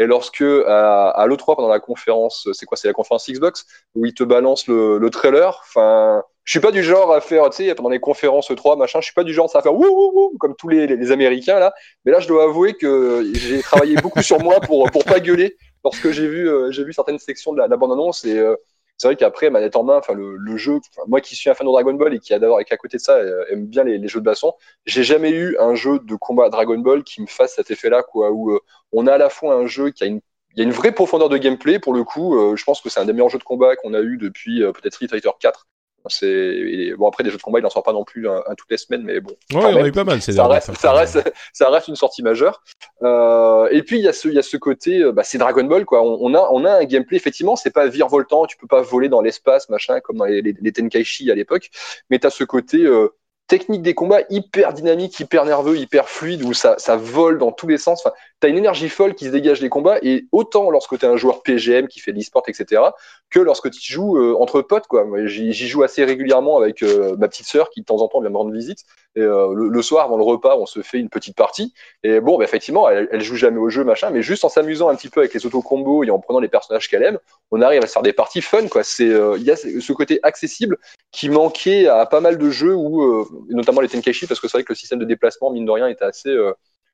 Et 0.00 0.06
lorsque 0.06 0.42
à, 0.42 1.10
à 1.10 1.26
l'E3 1.28 1.54
pendant 1.54 1.68
la 1.68 1.78
conférence, 1.78 2.48
c'est 2.52 2.66
quoi, 2.66 2.76
c'est 2.76 2.88
la 2.88 2.94
conférence 2.94 3.30
Xbox 3.30 3.64
où 3.94 4.06
ils 4.06 4.14
te 4.14 4.24
balancent 4.24 4.66
le, 4.66 4.98
le 4.98 5.10
trailer, 5.10 5.60
enfin 5.62 6.24
je 6.44 6.50
suis 6.50 6.60
pas 6.60 6.72
du 6.72 6.82
genre 6.82 7.12
à 7.12 7.20
faire, 7.20 7.48
tu 7.50 7.64
sais, 7.64 7.74
pendant 7.74 7.90
les 7.90 8.00
conférences 8.00 8.52
3, 8.54 8.76
machin, 8.76 9.00
je 9.00 9.04
suis 9.04 9.14
pas 9.14 9.24
du 9.24 9.32
genre 9.32 9.50
à 9.54 9.62
faire 9.62 9.74
wouh, 9.74 9.86
wouh, 9.86 10.12
wouh 10.14 10.38
comme 10.38 10.56
tous 10.56 10.68
les, 10.68 10.86
les, 10.86 11.12
Américains 11.12 11.58
là. 11.58 11.72
Mais 12.04 12.12
là, 12.12 12.20
je 12.20 12.28
dois 12.28 12.44
avouer 12.44 12.74
que 12.74 13.30
j'ai 13.34 13.62
travaillé 13.62 13.96
beaucoup 13.96 14.22
sur 14.22 14.40
moi 14.40 14.60
pour 14.60 14.90
pour 14.90 15.04
pas 15.04 15.20
gueuler 15.20 15.56
lorsque 15.84 16.10
j'ai 16.10 16.26
vu 16.28 16.48
euh, 16.48 16.70
j'ai 16.70 16.84
vu 16.84 16.92
certaines 16.92 17.18
sections 17.18 17.52
de 17.52 17.58
la, 17.58 17.68
bande 17.68 17.92
annonce 17.92 18.24
et 18.24 18.38
euh, 18.38 18.56
c'est 18.96 19.08
vrai 19.08 19.16
qu'après 19.16 19.50
manette 19.50 19.76
en 19.76 19.84
main, 19.84 19.98
enfin 19.98 20.14
le, 20.14 20.36
le 20.36 20.56
jeu, 20.56 20.80
moi 21.06 21.20
qui 21.20 21.34
suis 21.34 21.50
un 21.50 21.54
fan 21.54 21.66
de 21.66 21.72
Dragon 21.72 21.94
Ball 21.94 22.14
et 22.14 22.18
qui 22.18 22.34
adore 22.34 22.60
et 22.60 22.64
qui 22.64 22.72
à 22.72 22.76
côté 22.76 22.98
de 22.98 23.02
ça 23.02 23.16
euh, 23.16 23.44
aime 23.50 23.66
bien 23.66 23.84
les, 23.84 23.98
les, 23.98 24.08
jeux 24.08 24.20
de 24.20 24.24
baston, 24.24 24.52
j'ai 24.86 25.02
jamais 25.04 25.30
eu 25.30 25.56
un 25.58 25.74
jeu 25.74 25.98
de 25.98 26.14
combat 26.16 26.48
Dragon 26.50 26.78
Ball 26.78 27.02
qui 27.02 27.20
me 27.22 27.26
fasse 27.26 27.54
cet 27.54 27.70
effet-là 27.70 28.02
quoi, 28.02 28.30
où 28.30 28.58
on 28.92 29.06
a 29.06 29.14
à 29.14 29.18
la 29.18 29.28
fois 29.28 29.54
un 29.54 29.66
jeu 29.66 29.90
qui 29.90 30.04
a 30.04 30.06
une 30.06 30.20
il 30.54 30.58
y 30.58 30.60
a 30.60 30.64
une 30.64 30.72
vraie 30.72 30.92
profondeur 30.92 31.30
de 31.30 31.38
gameplay 31.38 31.78
pour 31.78 31.94
le 31.94 32.04
coup. 32.04 32.36
je 32.56 32.62
pense 32.64 32.82
que 32.82 32.90
c'est 32.90 33.00
un 33.00 33.06
des 33.06 33.14
meilleurs 33.14 33.30
jeux 33.30 33.38
de 33.38 33.42
combat 33.42 33.74
qu'on 33.74 33.94
a 33.94 34.00
eu 34.00 34.18
depuis 34.18 34.60
peut-être 34.60 34.92
Street 34.92 35.08
Fighter 35.08 35.30
4. 35.40 35.66
C'est 36.08 36.92
bon 36.98 37.08
après 37.08 37.24
des 37.24 37.30
jeux 37.30 37.36
de 37.36 37.42
combat, 37.42 37.58
il 37.58 37.62
n'en 37.62 37.70
sort 37.70 37.82
pas 37.82 37.92
non 37.92 38.04
plus 38.04 38.28
un, 38.28 38.42
toutes 38.56 38.70
les 38.70 38.76
semaines, 38.76 39.02
mais 39.02 39.20
bon. 39.20 39.34
Ouais, 39.52 39.64
a 39.64 39.86
eu 39.86 39.92
pas 39.92 40.04
mal. 40.04 40.20
Ça 40.20 40.46
reste, 40.46 40.74
ça 40.76 40.92
reste, 40.92 41.32
ça 41.52 41.70
reste 41.70 41.88
une 41.88 41.96
sortie 41.96 42.22
majeure. 42.22 42.62
Euh, 43.02 43.68
et 43.70 43.82
puis 43.82 43.98
il 43.98 44.04
y 44.04 44.08
a 44.08 44.12
ce, 44.12 44.28
il 44.28 44.34
y 44.34 44.38
a 44.38 44.42
ce 44.42 44.56
côté, 44.56 45.00
euh, 45.00 45.12
bah, 45.12 45.24
c'est 45.24 45.38
Dragon 45.38 45.64
Ball 45.64 45.84
quoi. 45.84 46.02
On, 46.02 46.18
on, 46.20 46.34
a, 46.34 46.48
on 46.52 46.64
a 46.64 46.72
un 46.78 46.84
gameplay 46.84 47.16
effectivement, 47.16 47.56
c'est 47.56 47.70
pas 47.70 47.86
virevoltant, 47.86 48.46
tu 48.46 48.56
peux 48.56 48.66
pas 48.66 48.82
voler 48.82 49.08
dans 49.08 49.20
l'espace 49.20 49.68
machin 49.68 50.00
comme 50.00 50.18
dans 50.18 50.24
les, 50.24 50.42
les, 50.42 50.72
Tenkaichi 50.72 51.30
à 51.30 51.34
l'époque, 51.34 51.70
mais 52.10 52.18
tu 52.18 52.26
as 52.26 52.30
ce 52.30 52.44
côté 52.44 52.78
euh, 52.78 53.08
technique 53.52 53.82
des 53.82 53.92
combats 53.92 54.22
hyper 54.30 54.72
dynamique, 54.72 55.20
hyper 55.20 55.44
nerveux, 55.44 55.76
hyper 55.76 56.08
fluide, 56.08 56.42
où 56.42 56.54
ça, 56.54 56.76
ça 56.78 56.96
vole 56.96 57.36
dans 57.36 57.52
tous 57.52 57.68
les 57.68 57.76
sens. 57.76 58.00
Enfin, 58.00 58.14
tu 58.40 58.46
as 58.46 58.48
une 58.48 58.56
énergie 58.56 58.88
folle 58.88 59.14
qui 59.14 59.26
se 59.26 59.30
dégage 59.30 59.60
des 59.60 59.68
combats, 59.68 59.98
et 60.00 60.24
autant 60.32 60.70
lorsque 60.70 60.98
tu 60.98 61.04
es 61.04 61.08
un 61.08 61.18
joueur 61.18 61.42
PGM 61.42 61.86
qui 61.86 62.00
fait 62.00 62.12
de 62.12 62.16
l'e-sport, 62.16 62.44
etc., 62.48 62.80
que 63.28 63.40
lorsque 63.40 63.70
tu 63.70 63.92
joues 63.92 64.16
euh, 64.16 64.34
entre 64.40 64.62
potes. 64.62 64.86
J'y 65.26 65.68
joue 65.68 65.82
assez 65.82 66.02
régulièrement 66.02 66.56
avec 66.56 66.82
euh, 66.82 67.14
ma 67.18 67.28
petite 67.28 67.44
sœur 67.44 67.68
qui 67.68 67.82
de 67.82 67.84
temps 67.84 68.00
en 68.00 68.08
temps 68.08 68.22
vient 68.22 68.30
me 68.30 68.38
rendre 68.38 68.52
visite. 68.52 68.86
Et, 69.16 69.20
euh, 69.20 69.52
le, 69.54 69.82
soir, 69.82 70.04
avant 70.04 70.16
le 70.16 70.22
repas, 70.22 70.56
on 70.56 70.66
se 70.66 70.80
fait 70.82 70.98
une 70.98 71.08
petite 71.08 71.36
partie. 71.36 71.74
Et 72.02 72.20
bon, 72.20 72.38
bah, 72.38 72.44
effectivement, 72.44 72.88
elle, 72.88 73.20
joue 73.20 73.36
jamais 73.36 73.58
au 73.58 73.68
jeu, 73.68 73.84
machin, 73.84 74.10
mais 74.10 74.22
juste 74.22 74.44
en 74.44 74.48
s'amusant 74.48 74.88
un 74.88 74.94
petit 74.94 75.08
peu 75.08 75.20
avec 75.20 75.34
les 75.34 75.44
auto-combos 75.46 76.04
et 76.04 76.10
en 76.10 76.18
prenant 76.18 76.40
les 76.40 76.48
personnages 76.48 76.88
qu'elle 76.88 77.02
aime, 77.02 77.18
on 77.50 77.60
arrive 77.60 77.82
à 77.82 77.86
faire 77.86 78.02
des 78.02 78.12
parties 78.12 78.42
fun. 78.42 78.68
quoi. 78.68 78.84
C'est 78.84 79.08
Il 79.08 79.42
y 79.42 79.50
a 79.50 79.56
ce 79.56 79.92
côté 79.92 80.20
accessible 80.22 80.78
qui 81.10 81.28
manquait 81.28 81.86
à 81.86 82.06
pas 82.06 82.20
mal 82.20 82.38
de 82.38 82.50
jeux, 82.50 82.74
où, 82.74 83.26
notamment 83.50 83.80
les 83.80 83.88
Tenkaichi, 83.88 84.26
parce 84.26 84.40
que 84.40 84.48
c'est 84.48 84.58
vrai 84.58 84.64
que 84.64 84.72
le 84.72 84.76
système 84.76 84.98
de 84.98 85.04
déplacement, 85.04 85.50
mine 85.50 85.66
de 85.66 85.70
rien, 85.70 85.88
était 85.88 86.04
assez 86.04 86.34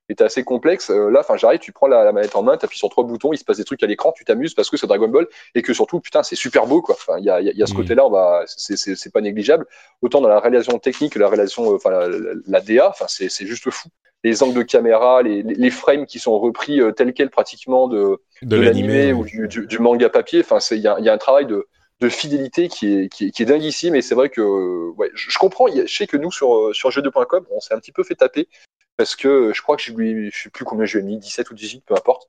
était 0.09 0.25
assez 0.25 0.45
complexe. 0.45 0.91
Euh, 0.91 1.11
là, 1.11 1.21
enfin, 1.21 1.37
j'arrive, 1.37 1.61
tu 1.61 1.73
prends 1.73 1.87
la, 1.87 2.11
manette 2.13 2.35
en 2.37 2.43
main, 2.43 2.57
tu 2.57 2.65
appuies 2.65 2.79
sur 2.79 2.89
trois 2.89 3.05
boutons, 3.05 3.33
il 3.33 3.39
se 3.39 3.45
passe 3.45 3.59
des 3.59 3.65
trucs 3.65 3.83
à 3.83 3.87
l'écran, 3.87 4.13
tu 4.13 4.25
t'amuses 4.25 4.55
parce 4.55 4.71
que 4.71 4.77
c'est 4.77 4.87
Dragon 4.87 5.09
Ball 5.09 5.27
et 5.55 5.63
que 5.63 5.75
surtout, 5.75 6.01
putain, 6.01 6.23
c'est 6.23 6.37
super 6.37 6.67
beau, 6.67 6.83
quoi. 6.83 6.95
Enfin, 6.95 7.19
il 7.19 7.25
y 7.25 7.31
a, 7.31 7.41
y 7.41 7.63
a, 7.63 7.67
ce 7.67 7.73
mmh. 7.73 7.77
côté-là, 7.77 8.07
on 8.07 8.11
va, 8.11 8.45
c'est 8.47 9.13
pas 9.13 9.21
négligeable. 9.21 9.67
Autant 10.03 10.21
dans 10.21 10.29
la 10.29 10.41
réalisation 10.41 10.79
technique, 10.79 11.15
la 11.17 11.29
réalisation, 11.29 11.73
euh, 11.73 11.77
enfin, 11.77 11.91
la, 12.47 12.61
DA, 12.61 12.89
enfin, 12.89 13.07
c'est 13.09 13.47
juste 13.47 13.71
fou. 13.71 13.89
Les 14.25 14.43
angles 14.43 14.55
de 14.55 14.63
caméra, 14.63 15.23
les, 15.23 15.45
les, 15.45 15.71
frames 15.71 16.05
qui 16.05 16.19
sont 16.19 16.37
repris 16.41 16.81
euh, 16.81 16.91
tels 16.91 17.13
quels 17.13 17.31
pratiquement 17.31 17.87
de, 17.87 18.21
de, 18.43 18.57
l'animé 18.57 19.13
ou 19.13 19.25
du, 19.25 19.47
du, 19.47 19.79
manga 19.79 20.09
papier. 20.09 20.41
Enfin, 20.41 20.59
il 20.73 20.81
y 20.81 20.89
a, 20.89 20.99
y 20.99 21.09
a 21.09 21.13
un 21.13 21.19
travail 21.19 21.47
de, 21.47 21.69
de 22.01 22.09
fidélité 22.09 22.69
qui 22.69 22.95
est, 22.95 23.09
qui 23.09 23.27
est, 23.27 23.31
qui 23.31 23.43
est 23.43 23.47
dinguissime. 23.47 23.95
Et 23.95 24.03
c'est 24.03 24.15
vrai 24.15 24.29
que 24.29 24.91
ouais, 24.97 25.11
je, 25.15 25.31
je, 25.31 25.39
comprends. 25.39 25.66
Je 25.69 25.87
sais 25.93 26.07
que 26.07 26.16
nous, 26.16 26.31
sur, 26.31 26.75
sur 26.75 26.91
jeux2.com, 26.91 27.47
on 27.51 27.61
s'est 27.61 27.75
un 27.75 27.79
petit 27.79 27.93
peu 27.93 28.05
fait 28.05 28.15
taper 28.15 28.49
parce 28.99 29.16
que 29.16 29.53
je 29.55 29.62
crois 29.62 29.77
que 29.77 29.83
je 29.83 29.93
lui, 29.93 30.31
je 30.31 30.43
sais 30.43 30.51
plus 30.51 30.66
combien 30.66 30.85
je 30.85 30.99
lui 30.99 31.05
ai 31.05 31.09
mis, 31.09 31.19
17 31.19 31.51
ou 31.51 31.55
18, 31.55 31.85
peu 31.87 31.95
importe. 31.95 32.29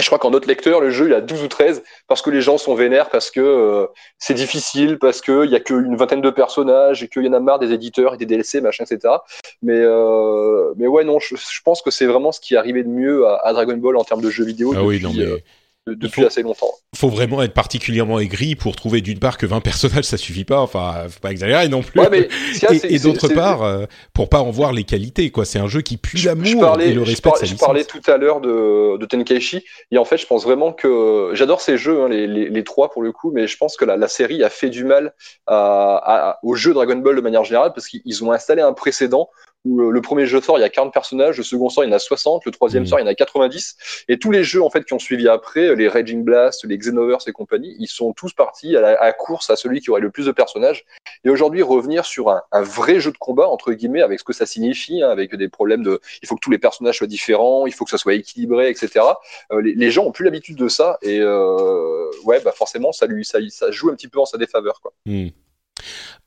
je 0.00 0.06
crois 0.06 0.18
qu'en 0.18 0.30
notre 0.30 0.48
lecteur, 0.48 0.80
le 0.80 0.90
jeu, 0.90 1.06
il 1.06 1.14
a 1.14 1.20
12 1.20 1.42
ou 1.42 1.48
13 1.48 1.82
parce 2.08 2.22
que 2.22 2.30
les 2.30 2.40
gens 2.40 2.56
sont 2.56 2.74
vénères, 2.74 3.10
parce 3.10 3.30
que 3.30 3.40
euh, 3.40 3.86
c'est 4.18 4.32
difficile, 4.32 4.98
parce 4.98 5.20
qu'il 5.20 5.50
y 5.50 5.54
a 5.54 5.60
qu'une 5.60 5.94
vingtaine 5.94 6.22
de 6.22 6.30
personnages 6.30 7.02
et 7.02 7.08
qu'il 7.08 7.24
y 7.24 7.28
en 7.28 7.34
a 7.34 7.40
marre 7.40 7.58
des 7.58 7.72
éditeurs 7.72 8.14
et 8.14 8.16
des 8.16 8.24
DLC, 8.24 8.62
machin, 8.62 8.84
etc. 8.84 9.16
Mais, 9.60 9.76
euh, 9.76 10.72
mais 10.76 10.86
ouais, 10.86 11.04
non, 11.04 11.20
je, 11.20 11.36
pense 11.62 11.82
que 11.82 11.90
c'est 11.90 12.06
vraiment 12.06 12.32
ce 12.32 12.40
qui 12.40 12.54
est 12.54 12.58
arrivé 12.58 12.82
de 12.82 12.88
mieux 12.88 13.26
à, 13.26 13.52
Dragon 13.52 13.76
Ball 13.76 13.98
en 13.98 14.04
termes 14.04 14.22
de 14.22 14.30
jeux 14.30 14.46
vidéo. 14.46 14.72
Ah 14.74 14.82
oui, 14.82 14.98
non, 15.00 15.12
mais... 15.14 15.24
Euh, 15.24 15.38
depuis 15.86 16.24
assez 16.24 16.42
longtemps. 16.42 16.70
Il 16.92 16.98
faut 16.98 17.08
vraiment 17.08 17.42
être 17.42 17.54
particulièrement 17.54 18.20
aigri 18.20 18.54
pour 18.54 18.76
trouver 18.76 19.00
d'une 19.00 19.18
part 19.18 19.36
que 19.36 19.46
20 19.46 19.60
personnages 19.62 20.04
ça 20.04 20.16
suffit 20.16 20.44
pas, 20.44 20.60
enfin 20.60 21.06
faut 21.08 21.20
pas 21.20 21.32
exagérer 21.32 21.68
non 21.68 21.82
plus. 21.82 22.00
et, 22.84 22.98
d'autre 22.98 23.28
part 23.28 23.62
euh, 23.62 23.86
pour 24.12 24.28
pas 24.28 24.40
en 24.40 24.50
voir 24.50 24.72
les 24.72 24.84
qualités 24.84 25.30
quoi, 25.30 25.44
c'est 25.44 25.58
un 25.58 25.66
jeu 25.66 25.80
qui 25.80 25.96
pue 25.96 26.18
l'amour 26.18 26.80
et 26.80 26.92
le 26.92 27.02
respect 27.02 27.30
je, 27.42 27.54
parlais 27.56 27.84
tout 27.84 28.02
à 28.06 28.16
l'heure 28.16 28.40
de, 28.40 28.96
de 28.96 29.06
Tenkaichi 29.06 29.64
et 29.90 29.98
en 29.98 30.04
fait 30.04 30.18
je 30.18 30.26
pense 30.26 30.44
vraiment 30.44 30.72
que 30.72 31.30
j'adore 31.34 31.60
ces 31.60 31.76
jeux 31.76 32.02
hein, 32.02 32.08
les, 32.08 32.26
les, 32.26 32.48
les, 32.48 32.64
trois 32.64 32.90
pour 32.90 33.02
le 33.02 33.10
coup 33.10 33.32
mais 33.32 33.46
je 33.46 33.56
pense 33.56 33.76
que 33.76 33.84
la, 33.84 33.96
la 33.96 34.08
série 34.08 34.44
a 34.44 34.50
fait 34.50 34.70
du 34.70 34.84
mal 34.84 35.14
à, 35.46 35.96
à, 36.04 36.38
au 36.42 36.54
jeu 36.54 36.74
Dragon 36.74 36.96
Ball 36.96 37.16
de 37.16 37.20
manière 37.20 37.44
générale 37.44 37.72
parce 37.74 37.88
qu'ils 37.88 38.24
ont 38.24 38.30
installé 38.30 38.62
un 38.62 38.72
précédent 38.72 39.28
où 39.64 39.80
euh, 39.80 39.90
le 39.90 40.00
premier 40.00 40.26
jeu 40.26 40.40
sort, 40.40 40.58
il 40.58 40.62
y 40.62 40.64
a 40.64 40.68
40 40.68 40.92
personnages, 40.92 41.36
le 41.36 41.42
second 41.42 41.68
sort, 41.68 41.84
il 41.84 41.88
y 41.88 41.92
en 41.92 41.96
a 41.96 41.98
60, 41.98 42.44
le 42.44 42.52
troisième 42.52 42.82
mmh. 42.82 42.86
sort, 42.86 42.98
il 43.00 43.02
y 43.02 43.04
en 43.04 43.10
a 43.10 43.14
90. 43.14 44.04
Et 44.08 44.18
tous 44.18 44.30
les 44.30 44.44
jeux 44.44 44.62
en 44.62 44.70
fait 44.70 44.84
qui 44.84 44.94
ont 44.94 44.98
suivi 44.98 45.28
après, 45.28 45.74
les 45.76 45.88
Raging 45.88 46.24
Blast, 46.24 46.64
les 46.64 46.78
Xenoverse 46.78 47.28
et 47.28 47.32
compagnie, 47.32 47.76
ils 47.78 47.88
sont 47.88 48.12
tous 48.12 48.32
partis 48.32 48.76
à 48.76 48.80
la 48.80 49.12
course 49.12 49.50
à 49.50 49.56
celui 49.56 49.80
qui 49.80 49.90
aurait 49.90 50.00
le 50.00 50.10
plus 50.10 50.26
de 50.26 50.32
personnages. 50.32 50.84
Et 51.24 51.30
aujourd'hui, 51.30 51.62
revenir 51.62 52.04
sur 52.04 52.30
un, 52.30 52.42
un, 52.50 52.62
vrai 52.62 53.00
jeu 53.00 53.12
de 53.12 53.18
combat, 53.18 53.48
entre 53.48 53.72
guillemets, 53.72 54.02
avec 54.02 54.18
ce 54.18 54.24
que 54.24 54.32
ça 54.32 54.46
signifie, 54.46 55.02
hein, 55.02 55.10
avec 55.10 55.34
des 55.34 55.48
problèmes 55.48 55.82
de, 55.82 56.00
il 56.22 56.28
faut 56.28 56.34
que 56.34 56.40
tous 56.40 56.50
les 56.50 56.58
personnages 56.58 56.98
soient 56.98 57.06
différents, 57.06 57.66
il 57.66 57.72
faut 57.72 57.84
que 57.84 57.90
ça 57.90 57.98
soit 57.98 58.14
équilibré, 58.14 58.68
etc. 58.68 59.04
Euh, 59.52 59.60
les, 59.60 59.74
les, 59.74 59.90
gens 59.90 60.04
ont 60.04 60.12
plus 60.12 60.24
l'habitude 60.24 60.56
de 60.56 60.68
ça, 60.68 60.98
et 61.02 61.20
euh, 61.20 62.10
ouais, 62.24 62.40
bah 62.40 62.52
forcément, 62.52 62.92
ça 62.92 63.06
lui, 63.06 63.24
ça, 63.24 63.38
ça 63.50 63.70
joue 63.70 63.90
un 63.90 63.94
petit 63.94 64.08
peu 64.08 64.18
en 64.18 64.26
sa 64.26 64.38
défaveur, 64.38 64.80
quoi. 64.80 64.92
Mmh. 65.06 65.28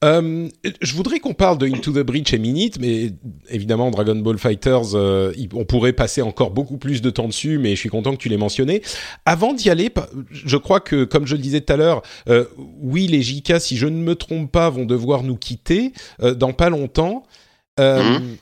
Euh, 0.04 0.50
je 0.82 0.94
voudrais 0.94 1.20
qu'on 1.20 1.34
parle 1.34 1.58
de 1.58 1.68
Into 1.68 1.92
the 1.92 2.06
Breach 2.06 2.34
et 2.34 2.38
Minute, 2.38 2.80
mais 2.80 3.14
évidemment 3.50 3.90
Dragon 3.92 4.16
Ball 4.16 4.38
Fighters, 4.38 4.94
euh, 4.94 5.34
on 5.54 5.66
pourrait 5.66 5.94
passer 5.94 6.22
encore 6.22 6.52
beaucoup 6.52 6.78
plus 6.78 7.02
de 7.02 7.10
temps 7.10 7.28
dessus, 7.28 7.58
mais 7.58 7.72
je 7.72 7.80
suis 7.80 7.90
content 7.90 8.12
que 8.12 8.18
tu 8.18 8.30
l'aies 8.30 8.38
mentionné. 8.38 8.82
Avant 9.26 9.54
d'y 9.54 9.70
aller, 9.70 9.90
je 10.32 10.58
crois 10.58 10.80
que, 10.80 11.06
comme 11.06 11.26
je 11.26 11.36
le 11.36 11.42
disais 11.42 11.62
tout 11.62 11.74
à 11.74 11.78
l'heure, 11.78 12.02
euh, 12.30 12.46
oui, 12.80 13.08
les 13.08 13.22
JK, 13.22 13.60
si 13.60 13.78
je 13.78 13.88
ne 13.88 13.98
me 13.98 14.16
trompe 14.16 14.52
pas, 14.52 14.70
vont 14.70 14.86
devoir 14.86 15.24
nous 15.24 15.38
quitter 15.38 15.94
dans 16.20 16.54
pas 16.54 16.70
longtemps. 16.70 17.24
Mmh. 17.80 18.38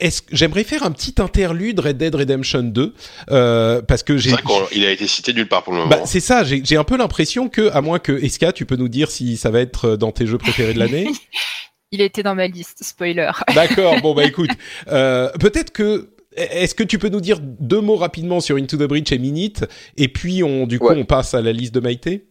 Est-ce 0.00 0.22
j'aimerais 0.30 0.64
faire 0.64 0.82
un 0.82 0.90
petit 0.90 1.14
interlude 1.20 1.80
Red 1.80 1.98
Dead 1.98 2.14
Redemption 2.14 2.62
2 2.62 2.94
euh, 3.30 3.82
parce 3.82 4.02
que 4.02 4.16
j'ai 4.16 4.32
il 4.72 4.84
a 4.84 4.90
été 4.90 5.06
cité 5.06 5.32
nulle 5.32 5.48
part 5.48 5.62
pour 5.62 5.72
le 5.72 5.80
moment. 5.80 5.90
Bah, 5.90 6.02
c'est 6.06 6.20
ça, 6.20 6.42
j'ai 6.44 6.76
un 6.76 6.84
peu 6.84 6.96
l'impression 6.96 7.48
que 7.48 7.70
à 7.72 7.80
moins 7.80 7.98
que 7.98 8.12
Eska, 8.12 8.52
tu 8.52 8.66
peux 8.66 8.76
nous 8.76 8.88
dire 8.88 9.10
si 9.10 9.36
ça 9.36 9.50
va 9.50 9.60
être 9.60 9.96
dans 9.96 10.12
tes 10.12 10.26
jeux 10.26 10.38
préférés 10.38 10.74
de 10.74 10.78
l'année. 10.78 11.08
il 11.92 12.00
était 12.00 12.22
dans 12.22 12.34
ma 12.34 12.46
liste, 12.46 12.82
spoiler. 12.82 13.30
D'accord, 13.54 14.00
bon 14.00 14.14
bah 14.14 14.24
écoute, 14.24 14.50
euh, 14.88 15.30
peut-être 15.40 15.72
que 15.72 16.10
est-ce 16.36 16.74
que 16.74 16.82
tu 16.82 16.98
peux 16.98 17.10
nous 17.10 17.20
dire 17.20 17.38
deux 17.40 17.80
mots 17.80 17.96
rapidement 17.96 18.40
sur 18.40 18.56
Into 18.56 18.76
the 18.76 18.88
Breach 18.88 19.12
et 19.12 19.18
Minute 19.18 19.64
et 19.96 20.08
puis 20.08 20.42
on 20.42 20.66
du 20.66 20.78
coup 20.78 20.88
on 20.90 21.04
passe 21.04 21.34
à 21.34 21.42
la 21.42 21.52
liste 21.52 21.74
de 21.74 21.80
Maïté? 21.80 22.26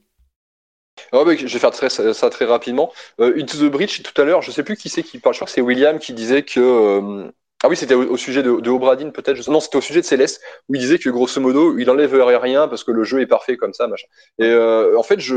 Oh, 1.12 1.26
je 1.28 1.46
vais 1.46 1.60
faire 1.60 1.72
très, 1.72 1.90
ça 1.90 2.30
très 2.30 2.46
rapidement. 2.46 2.92
Euh, 3.20 3.34
Into 3.40 3.58
the 3.58 3.72
Breach, 3.72 4.04
tout 4.04 4.22
à 4.22 4.26
l'heure, 4.26 4.42
je 4.42 4.52
sais 4.52 4.64
plus 4.64 4.78
qui 4.78 4.90
c'est 4.90 5.04
qui 5.04 5.18
parle. 5.18 5.34
Je 5.34 5.40
crois 5.40 5.48
que 5.48 5.52
c'est 5.52 5.62
William 5.62 6.00
qui 6.00 6.14
disait 6.14 6.44
que 6.44 6.60
euh, 6.60 7.32
ah 7.65 7.69
oui, 7.69 7.77
c'était 7.77 7.95
au, 7.95 8.18
sujet 8.18 8.44
de, 8.44 8.60
de 8.60 8.69
Obradine, 8.69 9.14
peut-être. 9.14 9.49
Non, 9.49 9.61
c'était 9.61 9.77
au 9.77 9.81
sujet 9.81 10.02
de 10.02 10.06
Céleste, 10.06 10.41
où 10.68 10.76
il 10.76 10.81
disait 10.81 10.99
que 10.99 11.10
grosso 11.10 11.40
modo, 11.40 11.77
il 11.77 11.90
enlève 11.90 12.14
rien 12.14 12.68
parce 12.68 12.84
que 12.84 12.91
le 12.91 13.06
jeu 13.06 13.22
est 13.22 13.26
parfait 13.26 13.56
comme 13.56 13.73
ça, 13.73 13.88
machin. 13.88 14.06
Et 14.38 14.44
euh, 14.44 14.99
en 14.99 15.03
fait, 15.03 15.22
je, 15.22 15.34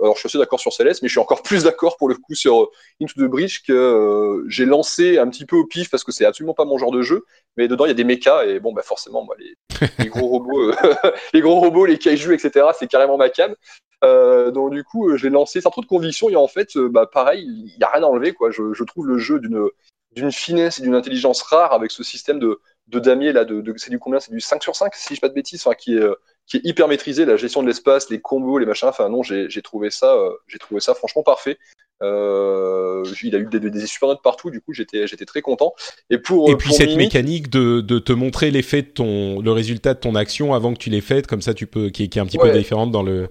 alors 0.00 0.14
je 0.14 0.20
suis 0.20 0.28
assez 0.28 0.38
d'accord 0.38 0.60
sur 0.60 0.72
Céleste, 0.72 1.02
mais 1.02 1.08
je 1.08 1.14
suis 1.14 1.20
encore 1.20 1.42
plus 1.42 1.64
d'accord 1.64 1.96
pour 1.96 2.08
le 2.08 2.14
coup 2.14 2.36
sur 2.36 2.70
Into 3.02 3.14
the 3.16 3.28
Breach 3.28 3.64
que 3.66 3.72
euh, 3.72 4.44
j'ai 4.46 4.64
lancé 4.64 5.18
un 5.18 5.28
petit 5.28 5.44
peu 5.44 5.56
au 5.56 5.66
pif 5.66 5.90
parce 5.90 6.04
que 6.04 6.12
c'est 6.12 6.24
absolument 6.24 6.54
pas 6.54 6.66
mon 6.66 6.78
genre 6.78 6.92
de 6.92 7.02
jeu. 7.02 7.24
Mais 7.56 7.66
dedans, 7.66 7.86
il 7.86 7.88
y 7.88 7.90
a 7.90 7.94
des 7.94 8.04
mechas 8.04 8.44
et 8.44 8.60
bon, 8.60 8.72
bah 8.72 8.82
forcément, 8.82 9.24
moi, 9.24 9.34
les, 9.36 9.56
les 9.98 10.10
gros 10.10 10.28
robots, 10.28 10.70
euh, 10.70 10.74
les 11.32 11.40
gros 11.40 11.58
robots, 11.58 11.84
les 11.84 11.98
kaiju, 11.98 12.32
etc. 12.32 12.66
C'est 12.78 12.86
carrément 12.86 13.16
ma 13.16 13.28
cam. 13.28 13.56
Euh, 14.04 14.52
donc 14.52 14.70
du 14.70 14.84
coup, 14.84 15.16
je 15.16 15.24
l'ai 15.24 15.30
lancé 15.30 15.60
sans 15.60 15.70
trop 15.70 15.80
de 15.80 15.86
conviction 15.86 16.28
et 16.30 16.36
en 16.36 16.46
fait, 16.46 16.78
bah 16.78 17.06
pareil, 17.12 17.44
il 17.44 17.76
y 17.76 17.82
a 17.82 17.88
rien 17.88 18.04
à 18.04 18.06
enlever 18.06 18.34
quoi. 18.34 18.52
Je, 18.52 18.72
je 18.72 18.84
trouve 18.84 19.08
le 19.08 19.18
jeu 19.18 19.40
d'une 19.40 19.68
d'une 20.14 20.32
finesse 20.32 20.78
et 20.78 20.82
d'une 20.82 20.94
intelligence 20.94 21.42
rare 21.42 21.72
avec 21.72 21.90
ce 21.90 22.02
système 22.02 22.38
de, 22.38 22.60
de 22.88 22.98
damier 22.98 23.32
là, 23.32 23.44
de, 23.44 23.60
de 23.60 23.74
c'est 23.76 23.90
du 23.90 23.98
combien? 23.98 24.20
C'est 24.20 24.32
du 24.32 24.40
5 24.40 24.62
sur 24.62 24.76
5, 24.76 24.94
si 24.94 25.14
je 25.14 25.20
pas 25.20 25.28
de 25.28 25.34
bêtises, 25.34 25.62
enfin, 25.64 25.74
qui 25.74 25.94
est 25.96 26.00
euh, 26.00 26.14
qui 26.46 26.58
est 26.58 26.60
hyper 26.64 26.88
maîtrisé, 26.88 27.24
la 27.24 27.36
gestion 27.36 27.62
de 27.62 27.68
l'espace, 27.68 28.10
les 28.10 28.20
combos, 28.20 28.58
les 28.58 28.66
machins. 28.66 28.88
Enfin 28.88 29.08
non, 29.08 29.22
j'ai 29.22 29.62
trouvé 29.62 29.90
ça, 29.90 30.14
euh, 30.14 30.30
j'ai 30.46 30.58
trouvé 30.58 30.80
ça 30.80 30.94
franchement 30.94 31.22
parfait. 31.22 31.58
Euh, 32.02 33.04
il 33.22 33.34
a 33.34 33.38
eu 33.38 33.46
des, 33.46 33.60
des, 33.60 33.86
super 33.86 34.08
notes 34.08 34.22
partout, 34.22 34.50
du 34.50 34.60
coup 34.60 34.74
j'étais 34.74 35.06
j'étais 35.06 35.24
très 35.24 35.40
content. 35.40 35.74
Et 36.10 36.18
pour 36.18 36.50
et 36.50 36.56
puis 36.56 36.72
cette 36.72 36.96
mécanique 36.96 37.48
de, 37.48 37.80
de 37.80 37.98
te 37.98 38.12
montrer 38.12 38.50
l'effet 38.50 38.82
de 38.82 38.88
ton 38.88 39.40
le 39.40 39.52
résultat 39.52 39.94
de 39.94 40.00
ton 40.00 40.14
action 40.14 40.52
avant 40.54 40.74
que 40.74 40.78
tu 40.78 40.90
l'aies 40.90 41.00
faite, 41.00 41.26
comme 41.26 41.40
ça 41.40 41.54
tu 41.54 41.66
peux 41.66 41.90
qui, 41.90 42.10
qui 42.10 42.18
est 42.18 42.22
un 42.22 42.26
petit 42.26 42.38
peu 42.38 42.50
différente 42.50 42.90
dans 42.90 43.02
le 43.02 43.28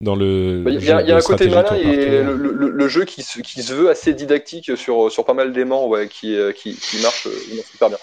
dans 0.00 0.16
le. 0.16 0.64
Il 0.68 0.82
y, 0.82 0.90
a, 0.90 1.02
y 1.02 1.12
a 1.12 1.16
un 1.16 1.20
côté 1.20 1.48
malin 1.48 1.74
et 1.74 2.22
le, 2.22 2.34
le, 2.34 2.70
le, 2.70 2.88
jeu 2.88 3.04
qui 3.04 3.22
se, 3.22 3.40
qui 3.40 3.62
se 3.62 3.74
veut 3.74 3.90
assez 3.90 4.14
didactique 4.14 4.76
sur, 4.76 5.12
sur 5.12 5.24
pas 5.24 5.34
mal 5.34 5.52
d'aimants, 5.52 5.88
ouais, 5.88 6.08
qui, 6.08 6.36
euh, 6.36 6.52
qui, 6.52 6.74
qui 6.74 7.02
marche 7.02 7.26
euh, 7.26 7.62
super 7.70 7.90
bien. 7.90 7.98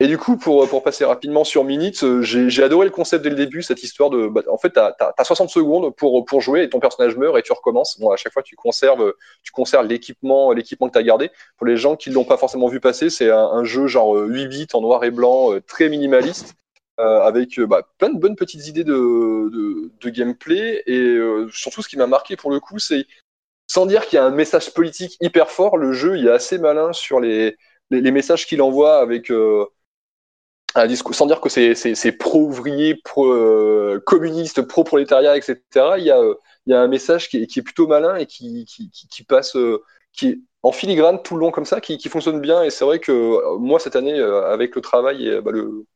Et 0.00 0.08
du 0.08 0.18
coup, 0.18 0.36
pour, 0.36 0.68
pour 0.68 0.82
passer 0.82 1.04
rapidement 1.04 1.44
sur 1.44 1.62
Minutes, 1.62 2.02
euh, 2.02 2.22
j'ai 2.22 2.62
adoré 2.64 2.86
le 2.86 2.90
concept 2.90 3.22
dès 3.22 3.30
le 3.30 3.36
début, 3.36 3.62
cette 3.62 3.84
histoire 3.84 4.10
de. 4.10 4.26
Bah, 4.26 4.42
en 4.50 4.58
fait, 4.58 4.72
tu 4.72 4.80
as, 4.80 4.96
as, 5.16 5.24
60 5.24 5.48
secondes 5.48 5.94
pour, 5.94 6.24
pour 6.24 6.40
jouer 6.40 6.64
et 6.64 6.68
ton 6.68 6.80
personnage 6.80 7.16
meurt 7.16 7.38
et 7.38 7.42
tu 7.42 7.52
recommences. 7.52 8.00
Bon, 8.00 8.10
à 8.10 8.16
chaque 8.16 8.32
fois, 8.32 8.42
tu 8.42 8.56
conserves, 8.56 9.14
tu 9.44 9.52
conserves 9.52 9.86
l'équipement 9.86 10.50
l'équipement 10.50 10.88
que 10.88 10.94
tu 10.94 10.98
as 10.98 11.04
gardé. 11.04 11.30
Pour 11.56 11.68
les 11.68 11.76
gens 11.76 11.94
qui 11.94 12.10
ne 12.10 12.14
l'ont 12.14 12.24
pas 12.24 12.36
forcément 12.36 12.66
vu 12.66 12.80
passer, 12.80 13.10
c'est 13.10 13.30
un, 13.30 13.38
un, 13.38 13.62
jeu 13.62 13.86
genre 13.86 14.16
8 14.16 14.48
bits 14.48 14.66
en 14.72 14.80
noir 14.80 15.04
et 15.04 15.12
blanc, 15.12 15.50
très 15.68 15.88
minimaliste. 15.88 16.56
Euh, 17.00 17.22
avec 17.22 17.58
euh, 17.58 17.66
bah, 17.66 17.88
plein 17.96 18.10
de 18.10 18.18
bonnes 18.18 18.36
petites 18.36 18.66
idées 18.66 18.84
de, 18.84 19.90
gameplay. 20.10 20.82
Et 20.86 20.98
euh, 20.98 21.48
surtout, 21.50 21.82
ce 21.82 21.88
qui 21.88 21.96
m'a 21.96 22.06
marqué 22.06 22.36
pour 22.36 22.50
le 22.50 22.60
coup, 22.60 22.78
c'est 22.78 23.06
sans 23.66 23.86
dire 23.86 24.06
qu'il 24.06 24.18
y 24.18 24.20
a 24.20 24.24
un 24.26 24.30
message 24.30 24.74
politique 24.74 25.16
hyper 25.20 25.50
fort, 25.50 25.78
le 25.78 25.92
jeu 25.92 26.18
il 26.18 26.26
est 26.26 26.30
assez 26.30 26.58
malin 26.58 26.92
sur 26.92 27.20
les, 27.20 27.56
les, 27.90 28.10
messages 28.10 28.46
qu'il 28.46 28.60
envoie 28.60 28.98
avec 28.98 29.32
un 30.74 30.86
discours, 30.86 31.14
sans 31.14 31.26
dire 31.26 31.40
que 31.40 31.48
c'est 31.48 32.12
pro-ouvrier, 32.12 32.96
pro-communiste, 32.96 34.62
pro-prolétariat, 34.62 35.36
etc. 35.36 35.56
Il 35.98 36.04
y, 36.04 36.10
a, 36.10 36.20
il 36.66 36.72
y 36.72 36.74
a 36.74 36.80
un 36.80 36.88
message 36.88 37.28
qui 37.30 37.42
est, 37.42 37.46
qui 37.46 37.60
est 37.60 37.62
plutôt 37.62 37.86
malin 37.86 38.16
et 38.16 38.26
qui, 38.26 38.66
qui, 38.66 39.24
passe, 39.24 39.56
qui 40.12 40.28
est 40.28 40.38
en 40.62 40.72
filigrane 40.72 41.22
tout 41.22 41.34
le 41.36 41.40
long 41.40 41.50
comme 41.50 41.64
ça, 41.64 41.80
qui, 41.80 41.96
qui 41.98 42.08
fonctionne 42.10 42.40
bien. 42.40 42.62
Et 42.62 42.70
c'est 42.70 42.84
vrai 42.84 42.98
que 42.98 43.56
moi, 43.58 43.80
cette 43.80 43.96
année, 43.96 44.20
avec 44.20 44.74
le 44.76 44.82
travail 44.82 45.28
et 45.28 45.40
bah, 45.40 45.52
le, 45.52 45.86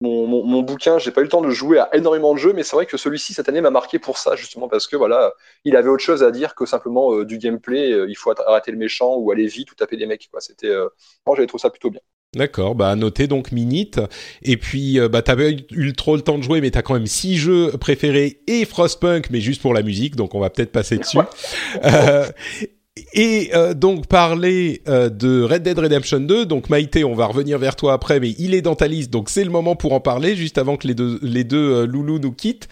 mon, 0.00 0.44
mon, 0.44 0.62
bouquin, 0.62 0.98
j'ai 0.98 1.10
pas 1.10 1.20
eu 1.22 1.24
le 1.24 1.30
temps 1.30 1.40
de 1.40 1.50
jouer 1.50 1.78
à 1.80 1.88
énormément 1.92 2.32
de 2.32 2.38
jeux, 2.38 2.52
mais 2.52 2.62
c'est 2.62 2.76
vrai 2.76 2.86
que 2.86 2.96
celui-ci 2.96 3.34
cette 3.34 3.48
année 3.48 3.60
m'a 3.60 3.70
marqué 3.70 3.98
pour 3.98 4.16
ça 4.16 4.36
justement 4.36 4.68
parce 4.68 4.86
que 4.86 4.94
voilà, 4.94 5.32
il 5.64 5.74
avait 5.74 5.88
autre 5.88 6.04
chose 6.04 6.22
à 6.22 6.30
dire 6.30 6.54
que 6.54 6.66
simplement 6.66 7.12
euh, 7.14 7.24
du 7.24 7.38
gameplay. 7.38 7.92
Euh, 7.92 8.06
il 8.08 8.16
faut 8.16 8.32
arrêter 8.46 8.70
le 8.70 8.78
méchant 8.78 9.16
ou 9.16 9.32
aller 9.32 9.46
vite 9.48 9.72
ou 9.72 9.74
taper 9.74 9.96
des 9.96 10.06
mecs. 10.06 10.28
Quoi. 10.30 10.40
C'était, 10.40 10.68
euh, 10.68 10.88
moi 11.26 11.34
j'avais 11.34 11.48
trouvé 11.48 11.62
ça 11.62 11.70
plutôt 11.70 11.90
bien. 11.90 12.00
D'accord, 12.36 12.74
bah 12.74 12.94
noter 12.94 13.26
donc 13.26 13.50
Minute. 13.52 14.00
Et 14.42 14.56
puis 14.58 15.00
bah 15.10 15.22
t'avais 15.22 15.56
eu 15.70 15.94
trop 15.94 16.14
le 16.14 16.22
temps 16.22 16.36
de 16.36 16.42
jouer, 16.42 16.60
mais 16.60 16.70
t'as 16.70 16.82
quand 16.82 16.92
même 16.92 17.06
six 17.06 17.36
jeux 17.36 17.72
préférés 17.80 18.42
et 18.46 18.66
Frostpunk, 18.66 19.30
mais 19.30 19.40
juste 19.40 19.62
pour 19.62 19.72
la 19.72 19.82
musique, 19.82 20.14
donc 20.14 20.34
on 20.34 20.40
va 20.40 20.50
peut-être 20.50 20.70
passer 20.70 20.98
dessus. 20.98 21.18
Et 23.12 23.50
euh, 23.54 23.74
donc 23.74 24.06
parler 24.06 24.82
euh, 24.88 25.08
de 25.08 25.42
Red 25.42 25.62
Dead 25.62 25.78
Redemption 25.78 26.20
2. 26.20 26.46
Donc 26.46 26.68
Maïté, 26.70 27.04
on 27.04 27.14
va 27.14 27.26
revenir 27.26 27.58
vers 27.58 27.76
toi 27.76 27.92
après, 27.92 28.20
mais 28.20 28.34
il 28.38 28.54
est 28.54 28.62
dans 28.62 28.74
ta 28.74 28.88
liste, 28.88 29.10
donc 29.10 29.30
c'est 29.30 29.44
le 29.44 29.50
moment 29.50 29.76
pour 29.76 29.92
en 29.92 30.00
parler 30.00 30.36
juste 30.36 30.58
avant 30.58 30.76
que 30.76 30.86
les 30.86 30.94
deux 30.94 31.18
les 31.22 31.44
deux 31.44 31.70
euh, 31.70 31.86
loulous 31.86 32.18
nous 32.18 32.32
quittent. 32.32 32.68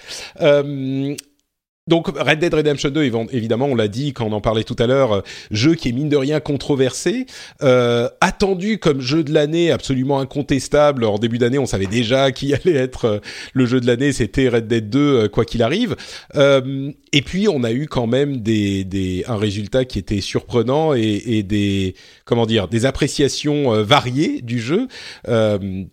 Donc 1.89 2.09
Red 2.09 2.41
Dead 2.41 2.53
Redemption 2.53 2.91
2, 2.91 3.11
évidemment, 3.31 3.67
on 3.67 3.77
l'a 3.77 3.87
dit 3.87 4.13
quand 4.13 4.27
on 4.27 4.33
en 4.33 4.41
parlait 4.41 4.65
tout 4.65 4.75
à 4.79 4.89
l'heure, 4.89 5.13
euh, 5.13 5.21
jeu 5.53 5.75
qui 5.75 5.89
est 5.89 5.93
mine 5.93 6.09
de 6.09 6.17
rien 6.17 6.41
controversé, 6.41 7.27
euh, 7.63 8.09
attendu 8.21 8.79
comme 8.79 9.01
jeu 9.01 9.23
de 9.23 9.33
l'année, 9.33 9.71
absolument 9.71 10.19
incontestable. 10.19 11.05
En 11.05 11.19
début 11.19 11.39
d'année, 11.39 11.59
on 11.59 11.67
savait 11.67 11.87
déjà 11.87 12.33
qui 12.33 12.55
allait 12.55 12.75
être 12.75 13.05
euh, 13.05 13.19
le 13.53 13.67
jeu 13.67 13.81
de 13.81 13.87
l'année, 13.87 14.13
c'était 14.13 14.49
Red 14.49 14.67
Dead 14.67 14.91
2, 14.91 14.99
euh, 14.99 15.29
quoi 15.29 15.45
qu'il 15.45 15.63
arrive. 15.63 15.95
Euh, 16.35 16.91
et 17.13 17.23
puis 17.23 17.47
on 17.49 17.63
a 17.63 17.73
eu 17.73 17.87
quand 17.87 18.09
même 18.09 18.39
des, 18.39 18.85
des 18.85 19.25
un 19.29 19.37
résultat 19.37 19.85
qui 19.85 19.99
était 20.01 20.21
surprenant 20.21 20.93
et, 20.95 21.23
et 21.25 21.43
des 21.43 21.95
comment 22.25 22.47
dire 22.47 22.67
des 22.69 22.85
appréciations 22.85 23.83
variées 23.83 24.43
du 24.43 24.59
jeu, 24.59 24.89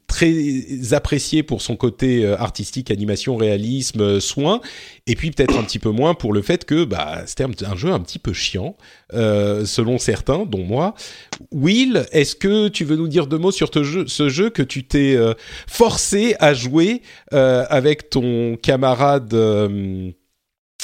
très 0.07 0.34
apprécié 0.91 1.44
pour 1.44 1.61
son 1.61 1.78
côté 1.78 2.26
artistique, 2.26 2.91
animation, 2.91 3.38
réalisme, 3.38 4.20
soin, 4.20 4.60
et 5.06 5.16
puis 5.16 5.32
peut-être 5.32 5.58
un 5.58 5.64
petit 5.64 5.80
peu 5.80 5.90
moins 5.90 6.14
pour 6.14 6.32
le 6.32 6.42
fait 6.42 6.64
que 6.64 6.86
bah, 6.86 7.24
c'était 7.26 7.44
un, 7.44 7.76
jeu 7.76 7.92
un 7.92 8.00
petit 8.00 8.20
peu 8.20 8.32
chiant, 8.32 8.78
euh, 9.14 9.66
selon 9.66 9.98
certains, 9.98 10.46
dont 10.46 10.64
moi. 10.64 10.94
Will, 11.52 12.06
est-ce 12.12 12.36
que 12.36 12.70
tu 12.70 12.86
veux 12.86 12.96
nous 12.96 13.10
dire 13.10 13.28
deux 13.28 13.38
mots 13.38 13.52
sur 13.52 13.70
ce 13.74 14.30
jeu 14.30 14.50
que 14.50 14.64
tu 14.64 14.86
t'es 14.86 15.16
euh, 15.16 15.34
forcé 15.68 16.36
à 16.40 16.54
jouer 16.54 17.02
euh, 17.34 17.66
avec 17.70 18.10
ton 18.10 18.56
camarade 18.56 19.34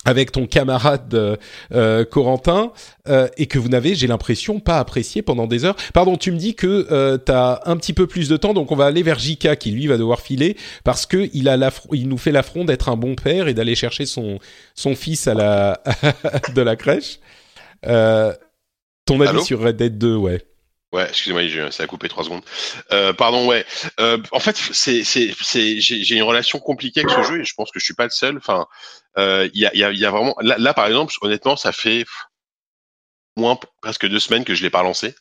avec 0.05 0.31
ton 0.31 0.47
camarade 0.47 1.13
euh, 1.13 1.35
euh, 1.73 2.05
Corentin 2.05 2.71
euh, 3.07 3.27
et 3.37 3.47
que 3.47 3.59
vous 3.59 3.69
n'avez, 3.69 3.95
j'ai 3.95 4.07
l'impression, 4.07 4.59
pas 4.59 4.79
apprécié 4.79 5.21
pendant 5.21 5.47
des 5.47 5.65
heures. 5.65 5.75
Pardon, 5.93 6.17
tu 6.17 6.31
me 6.31 6.37
dis 6.37 6.55
que 6.55 6.87
euh, 6.91 7.17
tu 7.23 7.31
as 7.31 7.61
un 7.65 7.77
petit 7.77 7.93
peu 7.93 8.07
plus 8.07 8.29
de 8.29 8.37
temps, 8.37 8.53
donc 8.53 8.71
on 8.71 8.75
va 8.75 8.85
aller 8.85 9.03
vers 9.03 9.19
Jika 9.19 9.55
qui 9.55 9.71
lui 9.71 9.87
va 9.87 9.97
devoir 9.97 10.21
filer 10.21 10.55
parce 10.83 11.05
que 11.05 11.29
il 11.33 11.49
a 11.49 11.57
il 11.91 12.07
nous 12.07 12.17
fait 12.17 12.31
l'affront 12.31 12.65
d'être 12.65 12.89
un 12.89 12.95
bon 12.95 13.15
père 13.15 13.47
et 13.47 13.53
d'aller 13.53 13.75
chercher 13.75 14.05
son 14.05 14.39
son 14.73 14.95
fils 14.95 15.27
à 15.27 15.33
la 15.33 15.83
de 16.55 16.61
la 16.61 16.75
crèche. 16.75 17.19
ton 17.83 19.21
avis 19.21 19.43
sur 19.43 19.59
Red 19.59 19.77
Dead 19.77 19.97
2, 19.97 20.15
ouais. 20.15 20.41
Ouais, 20.91 21.07
excusez-moi, 21.07 21.69
ça 21.71 21.83
a 21.83 21.87
coupé 21.87 22.09
trois 22.09 22.23
secondes. 22.23 22.41
Euh, 22.91 23.13
pardon, 23.13 23.47
ouais. 23.47 23.63
Euh, 23.99 24.17
en 24.31 24.39
fait, 24.39 24.57
c'est, 24.57 25.03
c'est, 25.03 25.35
c'est, 25.39 25.79
j'ai 25.79 26.15
une 26.15 26.23
relation 26.23 26.57
compliquée 26.57 27.01
avec 27.01 27.11
ce 27.11 27.31
jeu 27.31 27.41
et 27.41 27.43
je 27.45 27.53
pense 27.53 27.71
que 27.71 27.79
je 27.79 27.85
suis 27.85 27.93
pas 27.93 28.05
le 28.05 28.09
seul. 28.09 28.37
Enfin, 28.37 28.61
euh, 28.61 28.65
il 29.17 29.51
y, 29.53 29.65
a, 29.65 29.75
y, 29.75 29.83
a, 29.83 29.91
y 29.91 30.05
a 30.05 30.11
vraiment 30.11 30.35
là, 30.41 30.73
par 30.73 30.87
exemple, 30.87 31.13
honnêtement, 31.21 31.55
ça 31.55 31.71
fait 31.71 32.05
moins 33.35 33.57
presque 33.81 34.07
deux 34.07 34.19
semaines 34.19 34.45
que 34.45 34.55
je 34.55 34.63
l'ai 34.63 34.69
pas 34.69 34.83
lancé. 34.83 35.15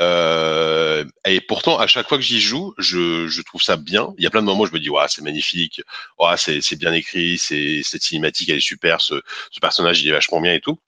Euh, 0.00 1.04
et 1.26 1.40
pourtant, 1.40 1.78
à 1.78 1.86
chaque 1.86 2.08
fois 2.08 2.18
que 2.18 2.24
j'y 2.24 2.40
joue, 2.40 2.74
je, 2.78 3.28
je 3.28 3.42
trouve 3.42 3.62
ça 3.62 3.76
bien. 3.76 4.14
Il 4.18 4.24
y 4.24 4.26
a 4.26 4.30
plein 4.30 4.40
de 4.40 4.46
moments 4.46 4.62
où 4.62 4.66
je 4.66 4.72
me 4.72 4.80
dis, 4.80 4.90
ouais, 4.90 5.04
c'est 5.08 5.22
magnifique, 5.22 5.82
ouais, 6.18 6.36
c'est, 6.36 6.76
bien 6.76 6.92
écrit, 6.92 7.38
cette 7.38 8.02
cinématique, 8.02 8.48
elle 8.48 8.58
est 8.58 8.60
super, 8.60 9.00
ce, 9.00 9.20
ce 9.50 9.60
personnage, 9.60 10.02
il 10.02 10.08
est 10.08 10.12
vachement 10.12 10.40
bien 10.40 10.54
et 10.54 10.60
tout. 10.60 10.78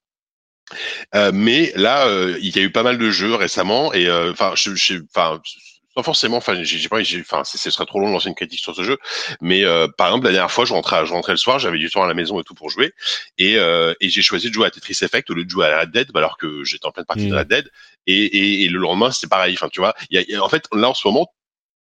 Euh, 1.15 1.31
mais 1.33 1.73
là, 1.77 2.07
euh, 2.07 2.39
il 2.41 2.57
y 2.57 2.59
a 2.59 2.63
eu 2.63 2.73
pas 2.73 2.83
mal 2.83 2.99
de 2.99 3.11
jeux 3.11 3.35
récemment 3.35 3.93
et 3.93 4.07
euh, 4.09 4.33
enfin, 4.33 4.55
je, 4.57 4.75
je, 4.75 4.95
pas 5.95 6.03
forcément. 6.03 6.37
Enfin, 6.37 6.63
j'ai 6.63 6.89
pas, 6.89 7.01
enfin, 7.01 7.45
ce 7.45 7.71
serait 7.71 7.87
trop 7.87 8.01
long 8.01 8.09
de 8.09 8.13
lancer 8.13 8.29
une 8.29 8.35
critique 8.35 8.61
sur 8.61 8.75
ce 8.75 8.83
jeu. 8.83 8.99
Mais 9.41 9.65
par 9.97 10.09
exemple, 10.09 10.27
la 10.27 10.33
dernière 10.33 10.51
fois, 10.51 10.65
je 10.65 10.73
rentrais, 10.73 11.07
je 11.07 11.13
rentrais 11.13 11.33
le 11.33 11.39
soir, 11.39 11.59
j'avais 11.59 11.79
du 11.79 11.91
temps 11.91 12.03
à 12.03 12.07
la 12.07 12.15
maison 12.15 12.41
et 12.41 12.45
tout 12.45 12.55
pour 12.55 12.71
jouer, 12.71 12.93
et, 13.39 13.55
et 13.55 14.09
j'ai 14.09 14.23
choisi 14.23 14.49
de 14.49 14.55
jouer 14.55 14.67
à 14.67 14.71
Tetris 14.71 14.99
Effect 15.03 15.31
au 15.31 15.35
lieu 15.35 15.45
de 15.45 15.51
jouer 15.51 15.67
à 15.67 15.81
Red 15.81 15.91
Dead, 15.91 16.11
alors 16.15 16.37
que 16.37 16.65
j'étais 16.65 16.87
en 16.87 16.93
pleine 16.93 17.07
partie 17.07 17.27
de 17.27 17.35
mmh. 17.35 17.39
Red 17.39 17.49
Dead. 17.49 17.71
Et, 18.07 18.25
et, 18.25 18.65
et 18.65 18.69
le 18.69 18.79
lendemain, 18.79 19.11
c'est 19.11 19.29
pareil. 19.29 19.55
Enfin, 19.55 19.69
tu 19.69 19.81
vois, 19.81 19.95
il 20.11 20.21
y 20.21 20.35
a, 20.35 20.43
en 20.43 20.49
fait, 20.49 20.67
là 20.73 20.91
en 20.91 20.95
ce 20.95 21.07
moment, 21.07 21.29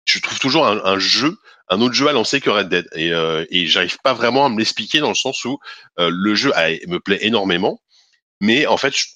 je 0.04 0.18
trouve 0.20 0.38
toujours 0.38 0.66
un, 0.66 0.80
un, 0.84 0.98
jeu, 0.98 1.36
un 1.68 1.80
autre 1.80 1.94
jeu 1.94 2.08
à 2.08 2.12
lancer 2.12 2.40
que 2.40 2.50
Red 2.50 2.68
Dead, 2.68 2.86
et, 2.94 3.12
et 3.50 3.66
j'arrive 3.66 3.98
pas 4.02 4.14
vraiment 4.14 4.46
à 4.46 4.48
me 4.48 4.58
l'expliquer 4.58 5.00
dans 5.00 5.08
le 5.08 5.14
sens 5.14 5.44
où 5.44 5.58
le 5.98 6.34
jeu 6.34 6.52
me 6.86 6.98
plaît 6.98 7.18
énormément 7.22 7.80
mais 8.44 8.66
en 8.66 8.76
fait, 8.76 8.96
je, 8.96 9.06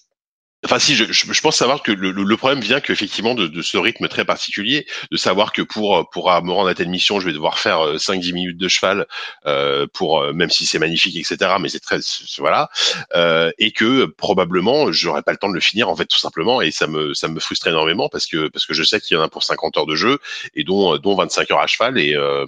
Enfin, 0.65 0.81
si, 0.81 0.97
je, 0.97 1.05
je, 1.13 1.41
pense 1.41 1.57
savoir 1.57 1.85
que 1.85 1.93
le, 1.93 2.11
le 2.11 2.37
problème 2.37 2.61
vient 2.61 2.81
qu'effectivement 2.81 3.35
de, 3.35 3.47
de, 3.47 3.63
ce 3.63 3.77
rythme 3.77 4.09
très 4.09 4.25
particulier, 4.25 4.87
de 5.13 5.17
savoir 5.17 5.53
que 5.53 5.63
pour 5.63 6.11
pour 6.11 6.27
me 6.43 6.51
rendre 6.51 6.69
à 6.69 6.75
telle 6.75 6.89
mission, 6.89 7.21
je 7.21 7.27
vais 7.27 7.33
devoir 7.33 7.61
faire 7.61 7.79
5-10 7.95 8.31
euh, 8.31 8.35
minutes 8.35 8.59
de 8.59 8.67
cheval, 8.67 9.07
euh, 9.47 9.87
pour 9.93 10.21
euh, 10.21 10.33
même 10.33 10.51
si 10.51 10.67
c'est 10.67 10.81
magnifique, 10.81 11.15
etc. 11.17 11.53
Mais 11.61 11.69
c'est 11.69 11.79
très 11.79 12.01
voilà, 12.39 12.71
euh, 13.15 13.53
et 13.59 13.71
que 13.71 14.07
probablement 14.07 14.91
j'aurais 14.91 15.23
pas 15.23 15.31
le 15.31 15.39
temps 15.39 15.49
de 15.49 15.55
le 15.55 15.61
finir 15.61 15.89
en 15.89 15.95
fait 15.95 16.07
tout 16.07 16.19
simplement, 16.19 16.61
et 16.61 16.73
ça 16.73 16.89
me 16.89 17.15
ça 17.15 17.29
me 17.29 17.39
frustre 17.39 17.69
énormément 17.69 18.09
parce 18.09 18.27
que 18.27 18.49
parce 18.49 18.67
que 18.67 18.75
je 18.75 18.83
sais 18.83 19.01
qu'il 19.01 19.17
y 19.17 19.21
en 19.21 19.23
a 19.23 19.29
pour 19.29 19.45
50 19.45 19.77
heures 19.77 19.87
de 19.87 19.95
jeu 19.95 20.19
et 20.57 20.65
dont 20.65 20.97
dont 20.99 21.15
25 21.15 21.53
heures 21.53 21.61
à 21.61 21.69
cheval 21.69 21.99
et 22.01 22.15
euh, 22.15 22.47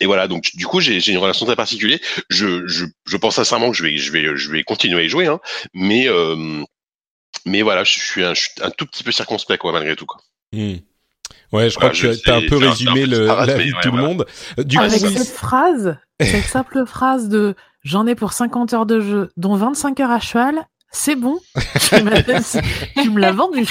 et 0.00 0.06
voilà, 0.06 0.28
donc 0.28 0.50
du 0.54 0.66
coup 0.66 0.80
j'ai 0.80 0.98
une 1.10 1.18
relation 1.18 1.46
très 1.46 1.56
particulière. 1.56 1.98
Je, 2.28 2.66
je, 2.66 2.84
je 3.06 3.16
pense 3.16 3.36
sincèrement 3.36 3.70
que 3.70 3.76
je 3.76 3.82
vais 3.82 3.96
je 3.96 4.12
vais 4.12 4.36
je 4.36 4.50
vais 4.50 4.62
continuer 4.62 5.00
à 5.00 5.02
y 5.02 5.08
jouer, 5.08 5.26
hein, 5.26 5.40
mais 5.72 6.08
euh, 6.08 6.62
mais 7.44 7.62
voilà, 7.62 7.84
je 7.84 7.92
suis 7.98 8.24
un, 8.24 8.32
un, 8.62 8.70
tout 8.70 8.86
petit 8.86 9.04
peu 9.04 9.12
circonspect 9.12 9.60
quoi 9.60 9.72
malgré 9.72 9.96
tout 9.96 10.06
quoi. 10.06 10.20
Mmh. 10.52 10.76
Ouais, 11.52 11.70
je 11.70 11.76
crois 11.76 11.90
que 11.90 12.14
tu 12.14 12.30
as 12.30 12.36
un 12.36 12.46
peu 12.48 12.56
résumé 12.56 13.06
le, 13.06 13.26
la 13.26 13.58
vie 13.58 13.72
de 13.72 13.80
tout 13.80 13.90
le 13.92 14.02
monde. 14.02 14.26
Du 14.58 14.78
Avec 14.78 15.00
coup, 15.00 15.08
cette 15.08 15.28
phrase, 15.28 15.96
cette 16.20 16.44
simple 16.44 16.86
phrase 16.86 17.28
de 17.28 17.54
j'en 17.82 18.06
ai 18.06 18.14
pour 18.14 18.32
50 18.32 18.74
heures 18.74 18.86
de 18.86 19.00
jeu, 19.00 19.30
dont 19.36 19.54
25 19.54 20.00
heures 20.00 20.10
à 20.10 20.20
cheval, 20.20 20.66
c'est 20.92 21.14
bon. 21.14 21.38
tu 21.90 23.10
me 23.10 23.20
l'as 23.20 23.32
vendu. 23.32 23.66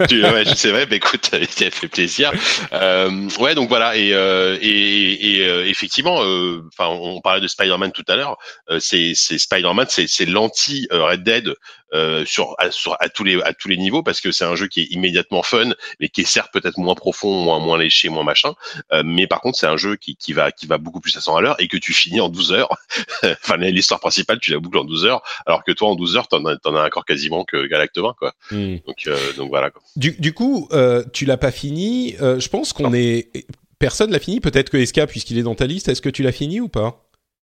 ouais, 0.00 0.44
c'est 0.56 0.70
vrai. 0.70 0.86
Mais 0.90 0.96
écoute, 0.96 1.30
ça 1.30 1.70
fait 1.70 1.88
plaisir. 1.88 2.32
Euh, 2.72 3.28
ouais, 3.38 3.54
donc 3.54 3.68
voilà. 3.68 3.96
Et, 3.96 4.12
euh, 4.12 4.58
et, 4.60 5.36
et 5.36 5.46
euh, 5.46 5.66
effectivement, 5.66 6.22
euh, 6.22 6.62
enfin, 6.72 6.88
on 6.90 7.20
parlait 7.20 7.40
de 7.40 7.48
Spider-Man 7.48 7.92
tout 7.92 8.04
à 8.08 8.16
l'heure. 8.16 8.36
Euh, 8.70 8.78
c'est 8.80 9.14
Spider-Man, 9.14 9.86
c'est 9.88 10.26
l'anti 10.26 10.88
Red 10.90 11.22
Dead 11.22 11.54
euh, 11.94 12.24
sur, 12.24 12.56
à, 12.58 12.70
sur 12.70 12.96
à 12.98 13.08
tous 13.08 13.22
les 13.22 13.40
à 13.42 13.52
tous 13.52 13.68
les 13.68 13.76
niveaux 13.76 14.02
parce 14.02 14.20
que 14.20 14.32
c'est 14.32 14.44
un 14.44 14.56
jeu 14.56 14.66
qui 14.66 14.80
est 14.80 14.86
immédiatement 14.90 15.42
fun 15.44 15.70
mais 16.00 16.08
qui 16.08 16.22
est 16.22 16.26
certes 16.26 16.52
peut-être 16.52 16.78
moins 16.78 16.96
profond 16.96 17.42
moins 17.42 17.60
moins 17.60 17.78
léché 17.78 18.08
moins 18.08 18.24
machin 18.24 18.54
euh, 18.92 19.02
mais 19.04 19.28
par 19.28 19.40
contre 19.40 19.58
c'est 19.58 19.66
un 19.66 19.76
jeu 19.76 19.94
qui, 19.94 20.16
qui 20.16 20.32
va 20.32 20.50
qui 20.50 20.66
va 20.66 20.78
beaucoup 20.78 21.00
plus 21.00 21.16
à 21.16 21.20
100 21.20 21.36
à 21.36 21.40
l'heure 21.40 21.60
et 21.60 21.68
que 21.68 21.76
tu 21.76 21.92
finis 21.92 22.20
en 22.20 22.28
12 22.28 22.52
heures 22.52 22.76
enfin 23.22 23.56
l'histoire 23.58 24.00
principale 24.00 24.40
tu 24.40 24.50
la 24.50 24.58
boucles 24.58 24.78
en 24.78 24.84
12 24.84 25.04
heures 25.04 25.22
alors 25.46 25.62
que 25.62 25.70
toi 25.70 25.88
en 25.88 25.94
12 25.94 26.16
heures 26.16 26.26
t'en 26.26 26.44
as 26.46 26.56
t'en 26.56 26.74
as 26.74 26.84
encore 26.84 27.04
quasiment 27.04 27.44
que 27.44 27.66
Galacte 27.66 27.96
20 27.96 28.14
quoi 28.18 28.34
hmm. 28.50 28.78
donc 28.86 29.06
euh, 29.06 29.32
donc 29.34 29.50
voilà 29.50 29.70
quoi. 29.70 29.80
Du, 29.94 30.12
du 30.18 30.32
coup 30.32 30.68
tu 31.12 31.26
l'as 31.26 31.36
pas 31.36 31.52
fini 31.52 32.16
je 32.18 32.48
pense 32.48 32.72
qu'on 32.72 32.92
est 32.92 33.30
personne 33.78 34.10
l'a 34.10 34.18
fini 34.18 34.40
peut-être 34.40 34.70
que 34.70 34.84
SK 34.84 35.06
puisqu'il 35.06 35.38
est 35.38 35.42
dans 35.42 35.54
ta 35.54 35.66
liste 35.66 35.88
est-ce 35.88 36.02
que 36.02 36.08
tu 36.08 36.24
l'as 36.24 36.32
fini 36.32 36.60
ou 36.60 36.68
pas? 36.68 37.03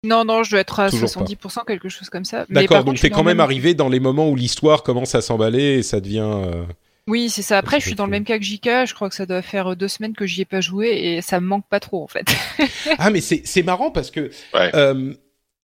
Non, 0.05 0.25
non, 0.25 0.43
je 0.43 0.51
dois 0.51 0.61
être 0.61 0.81
à 0.81 0.89
70%, 0.89 1.65
quelque 1.67 1.89
chose 1.89 2.11
comme 2.11 2.25
ça. 2.25 2.47
D'accord, 2.49 2.85
donc 2.85 3.01
t'es 3.01 3.11
quand 3.11 3.25
même 3.25 3.41
arrivé 3.41 3.75
dans 3.75 3.89
les 3.89 4.01
moments 4.01 4.29
où 4.29 4.37
l'histoire 4.37 4.83
commence 4.83 5.15
à 5.15 5.21
s'emballer 5.21 5.79
et 5.79 5.83
ça 5.83 6.01
devient... 6.01 6.31
Euh, 6.31 6.65
oui, 7.07 7.29
c'est 7.29 7.43
ça. 7.43 7.59
Après, 7.59 7.81
je 7.81 7.87
suis 7.87 7.95
dans 7.95 8.07
le 8.07 8.11
même 8.11 8.25
cas 8.25 8.39
que 8.39 8.45
JK. 8.45 8.87
Je 8.87 8.95
crois 8.95 9.11
que 9.11 9.15
ça 9.15 9.27
doit 9.27 9.43
faire 9.43 9.73
euh, 9.73 9.77
deux 9.77 9.89
semaines 9.89 10.15
que 10.15 10.27
j'y 10.27 10.43
ai 10.43 10.45
pas 10.47 10.61
joué 10.61 10.89
et 10.89 11.23
ça 11.23 11.39
me 11.41 11.47
manque 11.47 11.67
pas 11.69 11.81
trop, 11.81 12.03
en 12.03 12.07
fait. 12.07 12.27
ah, 12.99 13.11
mais 13.11 13.21
c'est 13.21 13.63
marrant 13.63 13.91
parce 13.91 14.11
que... 14.11 14.31
Euh, 14.55 15.15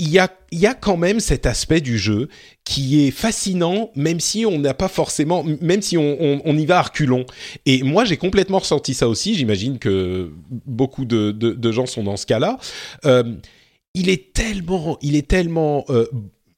il 0.00 0.08
y 0.08 0.18
a, 0.18 0.30
y 0.50 0.64
a 0.64 0.72
quand 0.72 0.96
même 0.96 1.20
cet 1.20 1.44
aspect 1.44 1.82
du 1.82 1.98
jeu 1.98 2.28
qui 2.64 3.06
est 3.06 3.10
fascinant, 3.10 3.90
même 3.94 4.18
si 4.18 4.46
on 4.46 4.58
n'a 4.58 4.72
pas 4.72 4.88
forcément, 4.88 5.44
même 5.60 5.82
si 5.82 5.98
on, 5.98 6.16
on, 6.18 6.40
on, 6.42 6.56
y 6.56 6.64
va 6.64 6.78
à 6.78 6.82
reculons. 6.82 7.26
Et 7.66 7.82
moi, 7.82 8.06
j'ai 8.06 8.16
complètement 8.16 8.60
ressenti 8.60 8.94
ça 8.94 9.08
aussi. 9.08 9.34
J'imagine 9.34 9.78
que 9.78 10.32
beaucoup 10.48 11.04
de, 11.04 11.32
de, 11.32 11.52
de, 11.52 11.72
gens 11.72 11.84
sont 11.84 12.02
dans 12.02 12.16
ce 12.16 12.24
cas-là. 12.24 12.58
Euh, 13.04 13.24
il 13.94 14.08
est 14.08 14.32
tellement, 14.32 14.98
il 15.02 15.16
est 15.16 15.28
tellement 15.28 15.84
euh, 15.90 16.06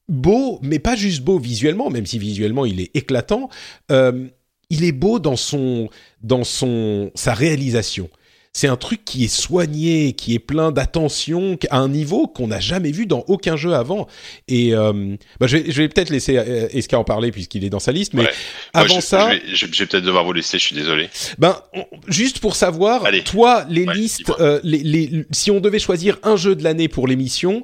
beau, 0.07 0.59
mais 0.61 0.79
pas 0.79 0.95
juste 0.95 1.23
beau 1.23 1.39
visuellement, 1.39 1.89
même 1.89 2.05
si 2.05 2.19
visuellement 2.19 2.65
il 2.65 2.79
est 2.81 2.95
éclatant. 2.95 3.49
Euh, 3.91 4.27
il 4.69 4.83
est 4.83 4.91
beau 4.91 5.19
dans 5.19 5.35
son, 5.35 5.89
dans 6.21 6.43
son, 6.43 7.11
sa 7.15 7.33
réalisation. 7.33 8.09
C'est 8.55 8.67
un 8.67 8.75
truc 8.75 9.03
qui 9.03 9.23
est 9.23 9.35
soigné, 9.35 10.13
qui 10.13 10.35
est 10.35 10.39
plein 10.39 10.71
d'attention, 10.71 11.57
à 11.71 11.79
un 11.79 11.89
niveau 11.89 12.27
qu'on 12.27 12.47
n'a 12.47 12.59
jamais 12.59 12.91
vu 12.91 13.07
dans 13.07 13.25
aucun 13.27 13.55
jeu 13.55 13.73
avant. 13.73 14.07
Et 14.47 14.75
euh, 14.75 15.15
bah, 15.39 15.47
je 15.47 15.57
vais, 15.57 15.89
peut-être 15.89 16.11
laisser 16.11 16.37
euh, 16.37 16.67
Eska 16.71 16.99
en 16.99 17.03
parler 17.03 17.31
puisqu'il 17.31 17.65
est 17.65 17.71
dans 17.71 17.79
sa 17.79 17.91
liste, 17.91 18.13
mais 18.13 18.29
avant 18.75 19.01
ça, 19.01 19.31
je 19.51 19.65
vais, 19.65 19.87
peut-être 19.87 20.03
devoir 20.03 20.23
vous 20.23 20.33
laisser. 20.33 20.59
Je 20.59 20.65
suis 20.65 20.75
désolé. 20.75 21.09
Ben, 21.39 21.59
juste 22.07 22.39
pour 22.39 22.55
savoir, 22.55 23.03
toi, 23.25 23.65
les 23.69 23.87
listes, 23.87 24.31
euh, 24.39 24.59
les, 24.63 25.25
si 25.31 25.49
on 25.49 25.59
devait 25.59 25.79
choisir 25.79 26.17
un 26.21 26.35
jeu 26.35 26.55
de 26.55 26.63
l'année 26.63 26.87
pour 26.87 27.07
l'émission, 27.07 27.63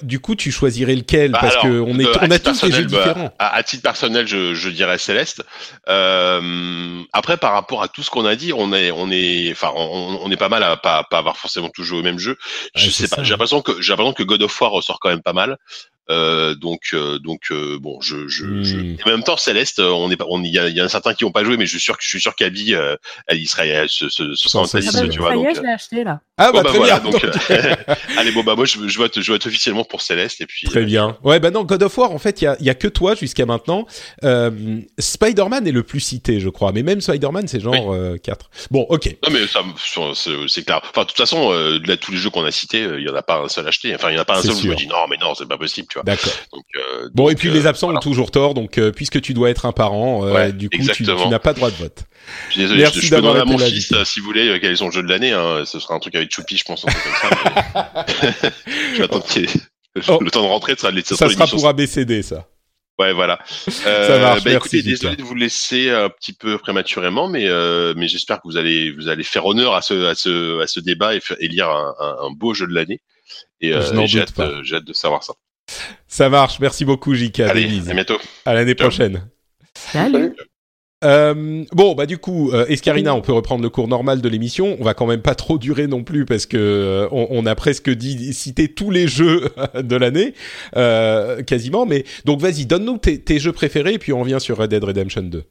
du 0.00 0.20
coup, 0.20 0.36
tu 0.36 0.50
choisirais 0.50 0.96
lequel? 0.96 1.32
Bah, 1.32 1.40
Parce 1.42 1.56
que 1.56 1.80
on 1.80 1.98
est, 1.98 2.06
on 2.06 2.30
a 2.30 2.38
tous 2.38 2.64
des 2.64 2.72
jeux 2.72 2.84
bah, 2.84 2.96
différents. 2.96 3.34
À, 3.38 3.62
titre 3.62 3.82
personnel, 3.82 4.26
je, 4.26 4.54
je 4.54 4.70
dirais 4.70 4.96
Céleste. 4.96 5.42
après, 5.84 7.36
par 7.36 7.52
rapport 7.52 7.82
à 7.82 7.88
tout 7.88 8.02
ce 8.02 8.08
qu'on 8.08 8.24
a 8.24 8.36
dit, 8.36 8.54
on 8.54 8.72
est, 8.72 8.90
on 8.90 9.10
est, 9.10 9.52
enfin, 9.52 9.70
on 9.76 10.13
on, 10.20 10.30
est 10.30 10.36
pas 10.36 10.48
mal 10.48 10.62
à 10.62 10.76
pas, 10.76 11.04
pas 11.04 11.18
avoir 11.18 11.36
forcément 11.36 11.68
tout 11.68 11.84
joué 11.84 11.98
au 11.98 12.02
même 12.02 12.18
jeu. 12.18 12.36
Je 12.74 12.90
sais 12.90 13.08
pas. 13.08 13.22
J'ai 13.22 13.30
l'impression 13.30 13.62
que 13.62 13.80
j'ai 13.80 13.92
l'impression 13.92 14.12
que 14.12 14.22
God 14.22 14.42
of 14.42 14.60
War 14.60 14.70
ressort 14.70 14.98
quand 15.00 15.10
même 15.10 15.22
pas 15.22 15.32
mal. 15.32 15.58
Euh, 16.10 16.54
donc, 16.54 16.80
euh, 16.92 17.18
donc 17.18 17.44
euh, 17.50 17.78
bon, 17.80 17.98
je, 18.02 18.28
je, 18.28 18.44
hmm. 18.44 18.96
en 19.06 19.08
même 19.08 19.22
temps, 19.22 19.38
Céleste, 19.38 19.80
on 19.80 20.10
est 20.10 20.16
pas, 20.16 20.26
on 20.28 20.42
il 20.42 20.50
y, 20.50 20.58
y, 20.58 20.80
a, 20.80 20.88
certains 20.88 21.14
qui 21.14 21.24
n'ont 21.24 21.32
pas 21.32 21.44
joué, 21.44 21.56
mais 21.56 21.64
je 21.64 21.70
suis 21.70 21.80
sûr 21.80 21.96
que 21.96 22.04
je 22.04 22.08
suis 22.08 22.20
sûr 22.20 22.34
qu'Abby, 22.34 22.74
elle 23.26 23.40
y 23.40 23.46
serait, 23.46 23.86
ce, 23.88 24.10
ce, 24.10 24.34
ce 24.34 24.48
sera 24.48 24.64
en 24.64 24.66
tu 25.08 25.18
vois. 25.18 25.32
donc, 25.32 25.56
je 25.56 25.62
l'ai 25.62 25.68
acheté 25.68 26.04
là. 26.04 26.20
Ah 26.36 26.50
bah, 26.50 26.58
oh, 26.60 26.62
bah 26.62 26.68
très 26.68 26.78
voilà, 26.78 27.00
bien. 27.00 27.10
Donc, 27.10 27.24
allez, 28.18 28.32
bon 28.32 28.42
bah 28.42 28.54
moi, 28.56 28.64
je, 28.66 28.86
je 28.86 28.98
vote, 28.98 29.20
je 29.20 29.32
vote 29.32 29.46
officiellement 29.46 29.84
pour 29.84 30.02
Céleste 30.02 30.40
et 30.40 30.46
puis. 30.46 30.66
Très 30.66 30.84
bien. 30.84 31.16
Ouais, 31.22 31.40
bah 31.40 31.50
non, 31.50 31.62
God 31.62 31.82
of 31.82 31.96
War, 31.96 32.10
en 32.10 32.18
fait, 32.18 32.42
il 32.42 32.44
y 32.44 32.48
a, 32.48 32.56
y 32.60 32.68
a 32.68 32.74
que 32.74 32.88
toi 32.88 33.14
jusqu'à 33.14 33.46
maintenant. 33.46 33.86
Spider-Man 34.98 35.66
est 35.66 35.72
le 35.72 35.84
plus 35.84 36.00
cité, 36.00 36.38
je 36.38 36.50
crois, 36.50 36.72
mais 36.72 36.82
même 36.82 37.00
Spider-Man, 37.00 37.48
c'est 37.48 37.60
genre 37.60 37.96
4 38.22 38.50
Bon, 38.70 38.86
ok. 38.90 39.16
Non 39.26 39.32
mais 39.32 39.46
ça, 39.46 39.60
c'est 40.48 40.64
clair. 40.64 40.80
Enfin, 40.90 41.02
de 41.02 41.06
toute 41.06 41.16
façon, 41.16 41.50
là, 41.52 41.96
tous 41.96 42.12
les 42.12 42.18
jeux 42.18 42.30
qu'on 42.30 42.44
a 42.44 42.50
cités, 42.50 42.86
il 42.98 43.02
y 43.02 43.08
en 43.08 43.14
a 43.14 43.22
pas 43.22 43.40
un 43.40 43.48
seul 43.48 43.66
acheté. 43.66 43.94
Enfin, 43.94 44.10
il 44.10 44.16
y 44.16 44.18
en 44.18 44.22
a 44.22 44.26
pas 44.26 44.38
un 44.38 44.42
seul 44.42 44.52
où 44.52 44.60
je 44.60 44.68
me 44.68 44.74
dis 44.74 44.86
non, 44.86 45.06
mais 45.08 45.16
non, 45.16 45.34
c'est 45.34 45.48
pas 45.48 45.56
possible. 45.56 45.86
D'accord. 46.02 46.32
Euh, 46.54 47.08
bon, 47.14 47.28
et 47.28 47.34
puis 47.34 47.50
les 47.50 47.66
euh, 47.66 47.68
absents 47.68 47.94
ont 47.94 47.98
toujours 48.00 48.30
tort, 48.30 48.54
donc 48.54 48.78
euh, 48.78 48.90
puisque 48.90 49.20
tu 49.20 49.34
dois 49.34 49.50
être 49.50 49.66
un 49.66 49.72
parent, 49.72 50.24
du 50.50 50.70
coup, 50.70 50.82
tu, 50.92 51.04
n'as 51.04 51.38
pas 51.38 51.52
droit 51.52 51.70
de 51.70 51.76
vote. 51.76 52.04
Je 52.48 52.52
suis 52.52 52.60
désolé, 52.62 52.82
Merci 52.82 53.00
je, 53.00 53.06
je 53.06 53.10
peux 53.10 53.16
demander 53.16 53.40
à 53.40 53.44
mon 53.44 53.58
fils, 53.58 53.94
si 54.04 54.20
vous 54.20 54.26
voulez, 54.26 54.58
quel 54.60 54.72
est 54.72 54.76
son 54.76 54.90
jeu 54.90 55.02
de 55.02 55.08
l'année. 55.08 55.32
Hein, 55.32 55.64
ce 55.64 55.78
sera 55.78 55.94
un 55.94 55.98
truc 55.98 56.14
avec 56.14 56.30
Choupi, 56.30 56.56
je 56.56 56.64
pense, 56.64 56.84
un 56.86 56.90
truc 56.90 57.02
comme 57.02 57.30
ça. 57.32 58.06
je 58.66 58.98
vais 58.98 59.04
attendre 59.04 59.24
qu'il 59.24 59.48
oh. 60.08 60.18
le 60.20 60.30
temps 60.30 60.42
de 60.42 60.48
rentrer, 60.48 60.74
ça 60.76 60.90
sera, 60.90 61.02
ça 61.02 61.28
sera 61.28 61.46
pour 61.46 61.68
ABCD, 61.68 62.22
ça. 62.22 62.48
Ouais, 62.98 63.12
voilà. 63.12 63.40
Euh, 63.86 64.06
ça 64.06 64.18
marche. 64.18 64.44
Bah, 64.44 64.52
écoutez, 64.52 64.82
désolé 64.82 65.16
de 65.16 65.22
vous 65.22 65.34
laisser 65.34 65.90
un 65.90 66.08
petit 66.08 66.32
peu 66.32 66.58
prématurément, 66.58 67.28
mais 67.28 67.48
euh, 67.48 67.92
mais 67.96 68.06
j'espère 68.06 68.36
que 68.36 68.46
vous 68.46 68.56
allez 68.56 68.92
vous 68.92 69.08
allez 69.08 69.24
faire 69.24 69.46
honneur 69.46 69.74
à 69.74 69.82
ce 69.82 70.06
à 70.06 70.14
ce 70.14 70.60
à 70.60 70.68
ce 70.68 70.78
débat 70.78 71.16
et, 71.16 71.20
et 71.40 71.48
lire 71.48 71.68
un, 71.68 71.94
un, 71.98 72.16
un, 72.26 72.30
beau 72.30 72.54
jeu 72.54 72.68
de 72.68 72.72
l'année. 72.72 73.00
Et, 73.60 73.72
euh, 73.72 74.06
j'ai 74.06 74.20
hâte, 74.20 74.38
hâte 74.38 74.84
de 74.84 74.92
savoir 74.92 75.24
ça. 75.24 75.34
Ça 76.06 76.28
marche. 76.28 76.60
Merci 76.60 76.84
beaucoup, 76.84 77.14
JK. 77.14 77.40
Allez, 77.40 77.80
à 77.88 77.94
bientôt. 77.94 78.18
À 78.44 78.54
l'année 78.54 78.74
prochaine. 78.74 79.28
Salut. 79.74 80.34
Euh, 81.04 81.64
bon, 81.72 81.94
bah 81.94 82.06
du 82.06 82.18
coup, 82.18 82.50
euh, 82.52 82.66
Escarina, 82.66 83.14
on 83.14 83.20
peut 83.20 83.32
reprendre 83.32 83.62
le 83.62 83.68
cours 83.68 83.88
normal 83.88 84.20
de 84.20 84.28
l'émission. 84.28 84.76
On 84.80 84.84
va 84.84 84.94
quand 84.94 85.06
même 85.06 85.20
pas 85.20 85.34
trop 85.34 85.58
durer 85.58 85.86
non 85.86 86.02
plus 86.02 86.24
parce 86.24 86.46
que 86.46 86.56
euh, 86.56 87.08
on, 87.10 87.44
a 87.46 87.54
presque 87.54 87.90
dit 87.90 88.32
cité 88.32 88.68
tous 88.68 88.90
les 88.90 89.06
jeux 89.06 89.50
de 89.82 89.96
l'année, 89.96 90.34
euh, 90.76 91.42
quasiment. 91.42 91.84
Mais 91.84 92.04
donc, 92.24 92.40
vas-y, 92.40 92.64
donne-nous 92.64 92.98
tes, 92.98 93.20
tes, 93.20 93.38
jeux 93.38 93.52
préférés 93.52 93.94
et 93.94 93.98
puis 93.98 94.12
on 94.12 94.20
revient 94.20 94.38
sur 94.40 94.56
Red 94.56 94.70
Dead 94.70 94.82
Redemption 94.82 95.22
2. 95.22 95.44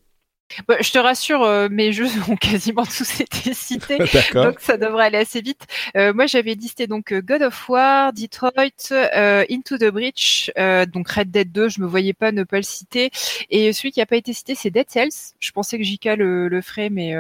Bah, 0.68 0.78
je 0.82 0.92
te 0.92 0.98
rassure, 0.98 1.44
euh, 1.44 1.68
mes 1.70 1.92
jeux 1.92 2.08
ont 2.30 2.36
quasiment 2.36 2.86
tous 2.86 3.20
été 3.22 3.54
cités, 3.54 3.98
donc 4.34 4.60
ça 4.60 4.78
devrait 4.78 5.06
aller 5.06 5.18
assez 5.18 5.42
vite. 5.42 5.66
Euh, 5.96 6.14
moi, 6.14 6.26
j'avais 6.26 6.54
listé 6.54 6.88
donc 6.88 7.12
euh, 7.12 7.22
God 7.22 7.42
of 7.44 7.70
War, 7.70 8.14
Detroit, 8.14 8.92
Into 9.50 9.78
the 9.78 9.90
Breach, 9.90 10.52
donc 10.92 11.10
Red 11.10 11.32
Dead 11.32 11.52
2. 11.52 11.70
Je 11.70 11.82
me 11.82 11.88
voyais 11.88 12.14
pas 12.14 12.32
ne 12.32 12.44
pas 12.44 12.58
le 12.58 12.64
citer. 12.64 13.12
Et 13.50 13.74
celui 13.74 13.92
qui 13.92 14.02
a 14.02 14.06
pas 14.06 14.16
été 14.16 14.34
cité, 14.34 14.56
c'est 14.56 14.70
Dead 14.70 14.90
Cells. 14.90 15.34
Je 15.40 15.52
pensais 15.52 15.78
que 15.78 15.84
JK 15.84 16.06
le, 16.18 16.48
le 16.48 16.62
ferait, 16.62 16.90
mais 16.90 17.16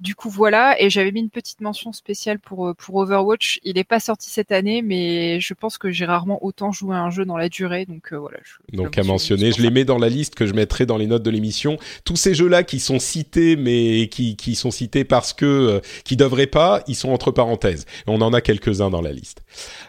du 0.00 0.14
coup 0.14 0.30
voilà. 0.30 0.80
Et 0.80 0.90
j'avais 0.90 1.12
mis 1.12 1.20
une 1.20 1.30
petite 1.30 1.60
mention 1.60 1.92
spéciale 1.92 2.38
pour 2.38 2.74
pour 2.76 2.96
Overwatch. 2.96 3.60
Il 3.62 3.78
est 3.78 3.84
pas 3.84 4.00
sorti 4.00 4.30
cette 4.30 4.52
année, 4.52 4.82
mais 4.82 5.40
je 5.40 5.54
pense 5.54 5.78
que 5.78 5.90
j'ai 5.90 6.04
rarement 6.04 6.44
autant 6.44 6.72
joué 6.72 6.96
à 6.96 7.00
un 7.00 7.10
jeu 7.10 7.24
dans 7.24 7.36
la 7.36 7.48
durée, 7.48 7.86
donc 7.86 8.12
voilà. 8.12 8.38
Je, 8.42 8.76
donc 8.76 8.98
à 8.98 9.02
mentionner, 9.02 9.52
je 9.52 9.62
les 9.62 9.70
mets 9.70 9.84
dans 9.84 9.98
la 9.98 10.08
liste 10.08 10.34
que 10.34 10.46
je 10.46 10.54
mettrai 10.54 10.86
dans 10.86 10.96
les 10.96 11.06
notes 11.06 11.22
de 11.22 11.30
l'émission 11.30 11.78
ces 12.16 12.34
jeux-là 12.34 12.62
qui 12.62 12.80
sont 12.80 12.98
cités, 12.98 13.56
mais 13.56 14.08
qui, 14.08 14.54
sont 14.54 14.70
cités 14.70 15.04
parce 15.04 15.32
que 15.32 15.44
euh, 15.44 15.80
qui 16.04 16.16
devraient 16.16 16.46
pas, 16.46 16.82
ils 16.86 16.94
sont 16.94 17.10
entre 17.10 17.30
parenthèses. 17.30 17.86
On 18.06 18.20
en 18.20 18.32
a 18.32 18.40
quelques-uns 18.40 18.90
dans 18.90 19.02
la 19.02 19.12
liste. 19.12 19.42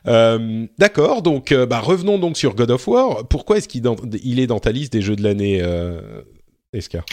Euh, 0.08 0.66
D'accord, 0.78 1.22
donc 1.22 1.52
euh, 1.52 1.66
bah, 1.66 1.80
revenons 1.80 2.20
donc 2.20 2.38
sur 2.38 2.56
God 2.56 2.72
of 2.72 2.88
War. 2.88 3.28
Pourquoi 3.28 3.58
est-ce 3.58 3.68
qu'il 3.68 3.84
il 4.24 4.40
est 4.40 4.48
dans 4.48 4.60
ta 4.60 4.72
liste 4.72 4.94
des 4.94 5.02
jeux 5.02 5.16
de 5.16 5.24
l'année, 5.24 5.60
euh, 5.62 6.22
Escar 6.74 7.04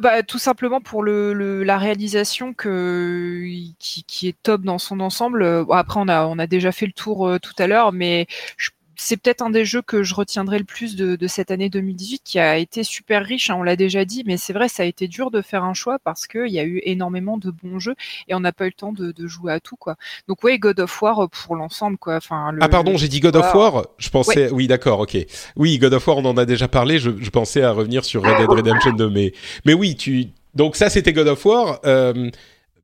bah, 0.00 0.22
tout 0.22 0.38
simplement 0.38 0.80
pour 0.80 1.02
la 1.02 1.76
réalisation 1.76 2.54
qui, 2.54 3.74
qui, 4.06 4.28
est 4.28 4.36
top 4.40 4.62
dans 4.62 4.78
son 4.78 5.00
ensemble. 5.00 5.42
après, 5.72 5.98
on 5.98 6.06
a, 6.06 6.24
on 6.26 6.38
a 6.38 6.46
déjà 6.46 6.70
fait 6.70 6.86
le 6.86 6.92
tour 6.92 7.28
tout 7.42 7.54
à 7.58 7.66
l'heure, 7.66 7.90
mais 7.90 8.28
je 8.56 8.70
c'est 9.02 9.16
peut-être 9.16 9.42
un 9.42 9.50
des 9.50 9.64
jeux 9.64 9.82
que 9.82 10.02
je 10.02 10.14
retiendrai 10.14 10.58
le 10.58 10.64
plus 10.64 10.94
de, 10.94 11.26
cette 11.26 11.50
année 11.50 11.68
2018 11.68 12.22
qui 12.24 12.38
a 12.38 12.56
été 12.56 12.84
super 12.84 13.24
riche, 13.24 13.50
hein, 13.50 13.56
on 13.58 13.62
l'a 13.62 13.76
déjà 13.76 14.04
dit, 14.04 14.22
mais 14.26 14.36
c'est 14.36 14.52
vrai, 14.52 14.68
ça 14.68 14.84
a 14.84 14.86
été 14.86 15.08
dur 15.08 15.30
de 15.30 15.42
faire 15.42 15.64
un 15.64 15.74
choix 15.74 15.98
parce 15.98 16.26
qu'il 16.26 16.48
y 16.48 16.60
a 16.60 16.64
eu 16.64 16.80
énormément 16.84 17.36
de 17.36 17.50
bons 17.50 17.80
jeux 17.80 17.96
et 18.28 18.34
on 18.34 18.40
n'a 18.40 18.52
pas 18.52 18.64
eu 18.64 18.68
le 18.68 18.74
temps 18.74 18.92
de, 18.92 19.12
jouer 19.26 19.52
à 19.52 19.60
tout. 19.60 19.76
quoi. 19.76 19.96
Donc 20.28 20.44
oui, 20.44 20.58
God 20.58 20.78
of 20.80 21.02
War 21.02 21.28
pour 21.28 21.56
l'ensemble. 21.56 21.98
quoi. 21.98 22.16
Enfin, 22.16 22.54
ah 22.60 22.68
pardon, 22.68 22.96
j'ai 22.96 23.08
dit 23.08 23.20
God 23.20 23.36
of 23.36 23.54
War, 23.54 23.86
je 23.98 24.08
pensais... 24.08 24.50
Oui, 24.50 24.66
d'accord, 24.66 25.00
ok. 25.00 25.16
Oui, 25.56 25.78
God 25.78 25.94
of 25.94 26.06
War, 26.06 26.18
on 26.18 26.24
en 26.24 26.36
a 26.36 26.44
déjà 26.44 26.68
parlé, 26.68 26.98
je, 26.98 27.30
pensais 27.30 27.62
à 27.62 27.72
revenir 27.72 28.04
sur 28.04 28.22
Red 28.22 28.38
Dead 28.38 28.48
Redemption 28.48 28.92
2, 28.92 29.10
mais, 29.10 29.32
mais 29.64 29.74
oui, 29.74 29.96
tu... 29.96 30.26
donc 30.54 30.76
ça 30.76 30.90
c'était 30.90 31.12
God 31.12 31.28
of 31.28 31.44
War. 31.44 31.80
Euh, 31.84 32.30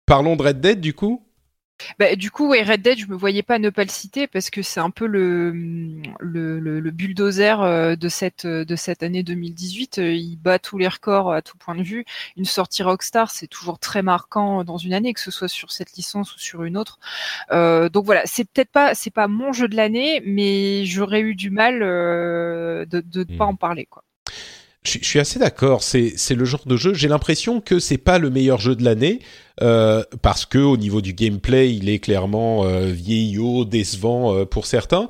parlons 0.06 0.36
de 0.36 0.42
Red 0.42 0.60
Dead 0.60 0.80
du 0.80 0.94
coup? 0.94 1.22
Bah, 1.98 2.16
du 2.16 2.30
coup, 2.30 2.48
ouais, 2.48 2.62
Red 2.62 2.82
Dead, 2.82 2.98
je 2.98 3.06
me 3.06 3.16
voyais 3.16 3.42
pas 3.42 3.58
ne 3.58 3.70
pas 3.70 3.84
le 3.84 3.90
citer 3.90 4.26
parce 4.26 4.50
que 4.50 4.62
c'est 4.62 4.80
un 4.80 4.90
peu 4.90 5.06
le, 5.06 5.52
le, 6.20 6.58
le, 6.58 6.90
bulldozer 6.90 7.60
euh, 7.62 7.96
de 7.96 8.08
cette, 8.08 8.46
de 8.46 8.76
cette 8.76 9.02
année 9.02 9.22
2018. 9.22 9.98
Euh, 9.98 10.12
il 10.12 10.36
bat 10.36 10.58
tous 10.58 10.78
les 10.78 10.88
records 10.88 11.32
à 11.32 11.42
tout 11.42 11.56
point 11.56 11.74
de 11.74 11.82
vue. 11.82 12.04
Une 12.36 12.44
sortie 12.44 12.82
Rockstar, 12.82 13.30
c'est 13.30 13.46
toujours 13.46 13.78
très 13.78 14.02
marquant 14.02 14.64
dans 14.64 14.78
une 14.78 14.94
année, 14.94 15.14
que 15.14 15.20
ce 15.20 15.30
soit 15.30 15.48
sur 15.48 15.72
cette 15.72 15.92
licence 15.94 16.34
ou 16.34 16.38
sur 16.38 16.64
une 16.64 16.76
autre. 16.76 16.98
Euh, 17.52 17.88
donc 17.88 18.04
voilà, 18.04 18.22
c'est 18.24 18.44
peut-être 18.44 18.70
pas, 18.70 18.94
c'est 18.94 19.10
pas 19.10 19.28
mon 19.28 19.52
jeu 19.52 19.68
de 19.68 19.76
l'année, 19.76 20.22
mais 20.26 20.84
j'aurais 20.84 21.20
eu 21.20 21.34
du 21.34 21.50
mal 21.50 21.82
euh, 21.82 22.84
de 22.86 23.02
ne 23.14 23.24
pas 23.24 23.46
hmm. 23.46 23.48
en 23.48 23.56
parler, 23.56 23.86
quoi. 23.86 24.04
Je, 24.88 25.04
suis 25.04 25.18
assez 25.18 25.38
d'accord. 25.38 25.82
C'est 25.82 26.12
c'est 26.16 26.34
le 26.34 26.44
genre 26.44 26.64
de 26.66 26.76
jeu. 26.76 26.94
J'ai 26.94 27.08
l'impression 27.08 27.60
que 27.60 27.78
c'est 27.78 27.98
pas 27.98 28.18
le 28.18 28.30
meilleur 28.30 28.58
jeu 28.58 28.74
de 28.74 28.84
l'année 28.84 29.20
euh, 29.60 30.02
parce 30.22 30.46
que 30.46 30.58
au 30.58 30.76
niveau 30.76 31.00
du 31.00 31.12
gameplay, 31.12 31.74
il 31.74 31.88
est 31.88 31.98
clairement 31.98 32.64
euh, 32.64 32.86
vieillot, 32.86 33.64
décevant 33.64 34.34
euh, 34.34 34.44
pour 34.44 34.66
certains 34.66 35.08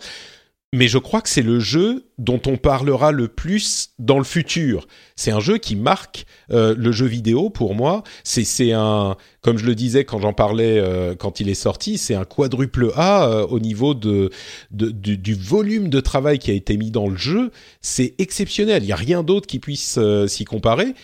mais 0.74 0.86
je 0.86 0.99
crois 0.99 1.23
que 1.23 1.31
c'est 1.31 1.43
le 1.43 1.61
jeu 1.61 2.05
dont 2.19 2.40
on 2.47 2.59
parlera 2.59 3.11
le 3.11 3.28
plus 3.28 3.90
dans 3.99 4.19
le 4.19 4.24
futur. 4.24 4.86
C'est 5.16 5.31
un 5.31 5.40
jeu 5.40 5.57
qui 5.57 5.77
marque 5.77 6.27
euh, 6.51 6.74
le 6.77 6.93
jeu 6.93 7.07
vidéo 7.07 7.49
pour 7.49 7.74
moi. 7.74 8.03
C'est 8.23 8.73
un 8.73 9.16
comme 9.40 9.57
je 9.57 9.65
le 9.65 9.74
disais 9.74 10.05
quand 10.05 10.20
j'en 10.20 10.35
parlais 10.35 10.78
euh, 10.78 11.15
quand 11.15 11.40
il 11.40 11.49
est 11.49 11.55
sorti, 11.55 11.97
c'est 11.97 12.15
un 12.15 12.24
quadruple 12.24 12.93
A 12.97 13.27
euh, 13.28 13.47
au 13.47 13.61
niveau 13.61 13.95
de, 13.95 14.31
du, 14.70 15.35
volume 15.35 15.89
de 15.89 16.01
travail 16.01 16.39
qui 16.39 16.51
a 16.51 16.55
été 16.55 16.77
mis 16.77 16.90
dans 16.90 17.09
le 17.09 17.16
jeu. 17.16 17.51
C'est 17.81 18.15
exceptionnel. 18.19 18.82
Il 18.82 18.89
y 18.89 18.93
a 18.93 18.97
rien 18.97 19.23
d'autre 19.23 19.47
qui 19.47 19.61
puisse 19.61 19.99
s'y 20.27 20.45
comparer. 20.45 20.95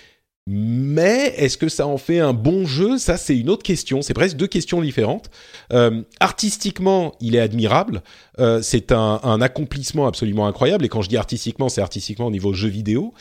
Mais 0.46 1.32
est-ce 1.38 1.56
que 1.56 1.70
ça 1.70 1.86
en 1.86 1.96
fait 1.96 2.18
un 2.18 2.34
bon 2.34 2.66
jeu? 2.66 2.98
Ça, 2.98 3.16
c'est 3.16 3.36
une 3.36 3.48
autre 3.48 3.62
question. 3.62 4.02
C'est 4.02 4.12
presque 4.12 4.36
deux 4.36 4.46
questions 4.46 4.82
différentes. 4.82 5.30
Euh, 5.72 6.02
artistiquement, 6.20 7.14
il 7.20 7.34
est 7.34 7.40
admirable. 7.40 8.02
Euh, 8.38 8.60
c'est 8.60 8.92
un, 8.92 9.40
accomplissement 9.40 10.06
absolument 10.06 10.46
incroyable. 10.46 10.84
Et 10.84 10.88
quand 10.90 11.00
je 11.00 11.08
dis 11.08 11.16
artistiquement, 11.16 11.70
c'est 11.70 11.80
artistiquement 11.80 12.26
au 12.26 12.30
niveau 12.30 12.52
jeu 12.52 12.68
vidéo. 12.68 13.14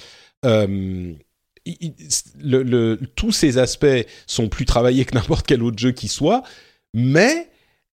Euh, 0.46 1.14
tous 3.16 3.32
ces 3.32 3.58
aspects 3.58 4.06
sont 4.28 4.50
plus 4.50 4.66
travaillés 4.66 5.06
que 5.06 5.16
n'importe 5.16 5.48
quel 5.48 5.64
autre 5.64 5.80
jeu 5.80 5.94
qui 5.94 6.10
soit. 6.10 6.44
Mais 6.94 7.50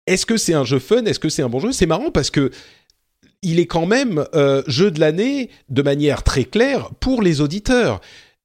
est-ce 0.06 0.26
que 0.26 0.36
c'est 0.36 0.52
un 0.52 0.64
jeu 0.64 0.78
fun? 0.78 1.06
Est-ce 1.06 1.18
que 1.18 1.30
c'est 1.30 1.42
un 1.42 1.48
bon 1.48 1.60
jeu? 1.60 1.72
C'est 1.72 1.86
marrant 1.86 2.10
parce 2.10 2.30
que 2.30 2.51
il 3.40 3.59
est 3.59 3.66
quand 3.66 3.86
même 3.86 4.26
jeu 4.66 4.90
de 4.90 5.01
l'année 5.01 5.51
de 5.70 5.82
manière 5.82 6.22
très 6.22 6.44
claire 6.44 6.90
pour 7.01 7.22
les 7.22 7.40
auditeurs 7.40 8.01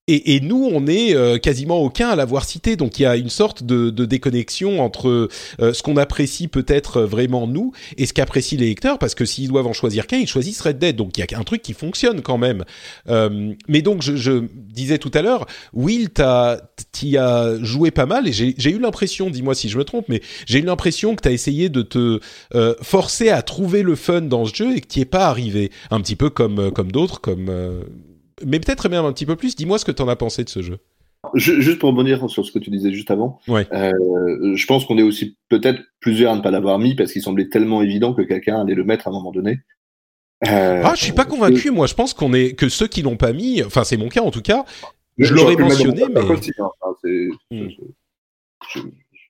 et, 0.09 0.35
et, 0.35 0.39
nous, 0.39 0.67
on 0.71 0.87
est 0.87 1.15
euh, 1.15 1.37
quasiment 1.37 1.77
aucun 1.77 2.09
à 2.09 2.15
l'avoir 2.15 2.43
cité. 2.43 2.75
Donc 2.75 2.97
il 2.99 3.03
y 3.03 3.05
a 3.05 3.15
une 3.15 3.29
sorte 3.29 3.63
de, 3.63 3.91
de 3.91 4.05
déconnexion 4.05 4.81
entre 4.81 5.29
euh, 5.59 5.73
ce 5.73 5.83
qu'on 5.83 5.97
apprécie 5.97 6.47
peut-être 6.47 7.01
vraiment 7.03 7.45
nous 7.45 7.73
et 7.97 8.07
ce 8.07 8.13
qu'apprécient 8.13 8.57
les 8.59 8.69
lecteurs, 8.69 8.97
parce 8.97 9.13
que 9.13 9.23
s'ils 9.23 9.49
doivent 9.49 9.67
en 9.67 9.73
choisir 9.73 10.07
qu'un, 10.07 10.17
ils 10.17 10.27
choisissent 10.27 10.61
Red 10.61 10.79
Dead. 10.79 10.95
Donc 10.95 11.15
il 11.17 11.25
y 11.29 11.35
a 11.35 11.39
un 11.39 11.43
truc 11.43 11.61
qui 11.61 11.73
fonctionne 11.73 12.21
quand 12.21 12.39
même. 12.39 12.65
Euh, 13.07 13.53
mais 13.67 13.83
donc 13.83 14.01
je, 14.01 14.15
je, 14.15 14.43
disais 14.55 14.97
tout 14.97 15.11
à 15.13 15.21
l'heure, 15.21 15.45
Will, 15.73 16.09
t'y 16.91 17.17
as 17.17 17.57
joué 17.61 17.91
pas 17.91 18.07
mal 18.07 18.27
et 18.27 18.33
j'ai 18.33 18.71
eu 18.71 18.79
l'impression, 18.79 19.29
dis-moi 19.29 19.53
si 19.53 19.69
je 19.69 19.77
me 19.77 19.83
trompe, 19.83 20.05
mais 20.09 20.21
j'ai 20.47 20.59
eu 20.59 20.63
l'impression 20.63 21.15
que 21.15 21.21
t'as 21.21 21.31
essayé 21.31 21.69
de 21.69 21.83
te 21.83 22.19
euh, 22.55 22.73
forcer 22.81 23.29
à 23.29 23.43
trouver 23.43 23.83
le 23.83 23.95
fun 23.95 24.21
dans 24.21 24.45
ce 24.45 24.55
jeu 24.55 24.75
et 24.75 24.81
que 24.81 24.87
t'y 24.87 25.01
es 25.01 25.05
pas 25.05 25.27
arrivé. 25.27 25.71
Un 25.91 26.01
petit 26.01 26.15
peu 26.15 26.29
comme 26.29 26.71
comme 26.71 26.91
d'autres, 26.91 27.21
comme 27.21 27.49
mais 28.45 28.59
peut-être 28.59 28.89
même 28.89 29.05
un 29.05 29.13
petit 29.13 29.25
peu 29.25 29.35
plus. 29.35 29.55
Dis-moi 29.55 29.77
ce 29.77 29.85
que 29.85 29.91
tu 29.91 30.01
en 30.01 30.07
as 30.07 30.15
pensé 30.15 30.43
de 30.43 30.49
ce 30.49 30.61
jeu. 30.61 30.79
Juste 31.33 31.79
pour 31.79 31.89
rebondir 31.89 32.29
sur 32.29 32.45
ce 32.45 32.51
que 32.51 32.59
tu 32.59 32.69
disais 32.69 32.93
juste 32.93 33.11
avant, 33.11 33.39
ouais. 33.49 33.67
euh, 33.73 34.55
je 34.55 34.65
pense 34.65 34.85
qu'on 34.85 34.97
est 34.97 35.03
aussi 35.03 35.35
peut-être 35.49 35.81
plusieurs 35.99 36.31
à 36.31 36.35
ne 36.37 36.41
pas 36.41 36.49
l'avoir 36.49 36.79
mis 36.79 36.95
parce 36.95 37.11
qu'il 37.11 37.21
semblait 37.21 37.49
tellement 37.49 37.81
évident 37.81 38.13
que 38.13 38.21
quelqu'un 38.21 38.61
allait 38.61 38.73
le 38.73 38.85
mettre 38.85 39.07
à 39.07 39.11
un 39.11 39.13
moment 39.13 39.31
donné. 39.33 39.59
Euh, 40.47 40.81
ah, 40.83 40.93
je 40.95 41.03
suis 41.03 41.11
pas 41.11 41.25
convaincu, 41.25 41.71
moi. 41.71 41.87
Je 41.87 41.93
pense 41.93 42.13
qu'on 42.13 42.33
est 42.33 42.53
que 42.53 42.69
ceux 42.69 42.87
qui 42.87 43.01
l'ont 43.01 43.17
pas 43.17 43.33
mis, 43.33 43.61
enfin 43.63 43.83
c'est 43.83 43.97
mon 43.97 44.07
cas 44.07 44.21
en 44.21 44.31
tout 44.31 44.41
cas. 44.41 44.63
Je, 45.17 45.33
l'aurais 45.33 45.57
mentionné, 45.57 46.05
mais 46.09 46.21
hein. 46.21 46.35
il 47.51 47.81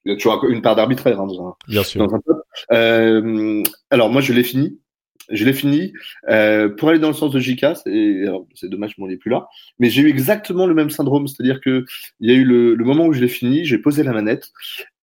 y 0.05 0.11
a 0.11 0.15
toujours 0.15 0.45
une 0.45 0.61
part 0.61 0.75
d'arbitraire 0.75 1.19
hein, 1.19 1.25
dans 1.25 1.47
un, 1.47 1.55
Bien 1.67 1.83
sûr. 1.83 2.05
Dans 2.05 2.13
un 2.13 2.19
euh, 2.71 3.63
alors 3.89 4.09
moi 4.11 4.21
je 4.21 4.33
l'ai 4.33 4.43
fini 4.43 4.79
je 5.31 5.45
l'ai 5.45 5.53
fini. 5.53 5.93
Euh, 6.29 6.69
pour 6.69 6.89
aller 6.89 6.99
dans 6.99 7.07
le 7.07 7.13
sens 7.13 7.31
de 7.31 7.39
JK, 7.39 7.65
c'est 8.55 8.69
dommage 8.69 8.95
que 8.95 9.01
mon 9.01 9.09
est 9.09 9.17
plus 9.17 9.31
là, 9.31 9.47
mais 9.79 9.89
j'ai 9.89 10.01
eu 10.01 10.09
exactement 10.09 10.65
le 10.65 10.73
même 10.73 10.89
syndrome, 10.89 11.27
c'est-à-dire 11.27 11.61
que 11.61 11.85
il 12.19 12.29
y 12.29 12.33
a 12.33 12.37
eu 12.37 12.43
le, 12.43 12.75
moment 12.77 13.05
où 13.05 13.13
je 13.13 13.21
l'ai 13.21 13.27
fini, 13.27 13.65
j'ai 13.65 13.77
posé 13.77 14.03
la 14.03 14.13
manette 14.13 14.51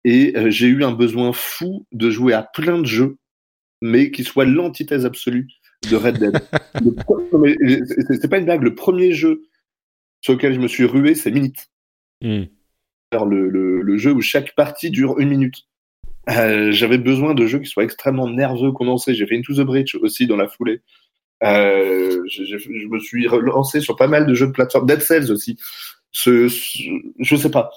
et 0.03 0.37
euh, 0.37 0.49
j'ai 0.49 0.67
eu 0.67 0.83
un 0.83 0.91
besoin 0.91 1.33
fou 1.33 1.85
de 1.91 2.09
jouer 2.09 2.33
à 2.33 2.43
plein 2.43 2.79
de 2.79 2.85
jeux, 2.85 3.17
mais 3.81 4.11
qui 4.11 4.23
soient 4.23 4.45
l'antithèse 4.45 5.05
absolue 5.05 5.47
de 5.89 5.95
Red 5.95 6.17
Dead. 6.17 6.39
c'est 8.21 8.29
pas 8.29 8.39
une 8.39 8.45
blague, 8.45 8.63
le 8.63 8.75
premier 8.75 9.11
jeu 9.11 9.43
sur 10.21 10.33
lequel 10.33 10.53
je 10.53 10.59
me 10.59 10.67
suis 10.67 10.85
rué, 10.85 11.15
c'est 11.15 11.31
Minute. 11.31 11.67
Le, 12.21 13.49
le, 13.49 13.81
le, 13.81 13.97
jeu 13.97 14.11
où 14.11 14.21
chaque 14.21 14.55
partie 14.55 14.89
dure 14.89 15.19
une 15.19 15.29
minute. 15.29 15.67
Euh, 16.29 16.71
j'avais 16.71 16.97
besoin 16.97 17.33
de 17.33 17.45
jeux 17.45 17.59
qui 17.59 17.69
soient 17.69 17.83
extrêmement 17.83 18.29
nerveux, 18.29 18.71
condensés. 18.71 19.13
J'ai 19.13 19.27
fait 19.27 19.37
Into 19.37 19.53
the 19.53 19.65
Bridge 19.65 19.95
aussi 19.95 20.27
dans 20.27 20.37
la 20.37 20.47
foulée. 20.47 20.81
Euh, 21.43 22.23
je, 22.29 22.43
je, 22.45 22.57
je, 22.57 22.87
me 22.87 22.99
suis 22.99 23.27
relancé 23.27 23.81
sur 23.81 23.95
pas 23.95 24.07
mal 24.07 24.25
de 24.25 24.33
jeux 24.33 24.47
de 24.47 24.51
plateforme. 24.51 24.87
Dead 24.87 25.01
Cells 25.01 25.31
aussi. 25.31 25.57
Ce, 26.11 26.47
ce, 26.47 26.79
je 27.19 27.35
sais 27.35 27.51
pas. 27.51 27.71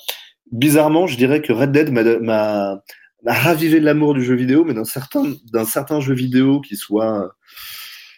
Bizarrement, 0.50 1.06
je 1.06 1.16
dirais 1.16 1.42
que 1.42 1.52
Red 1.52 1.72
Dead 1.72 1.90
m'a 1.90 2.82
ravivé 3.26 3.80
de 3.80 3.84
l'amour 3.84 4.14
du 4.14 4.22
jeu 4.24 4.34
vidéo, 4.34 4.64
mais 4.64 4.74
d'un 4.74 4.84
certain, 4.84 5.24
d'un 5.52 5.64
certain 5.64 6.00
jeu 6.00 6.14
vidéo 6.14 6.60
qui 6.60 6.76
soit 6.76 7.34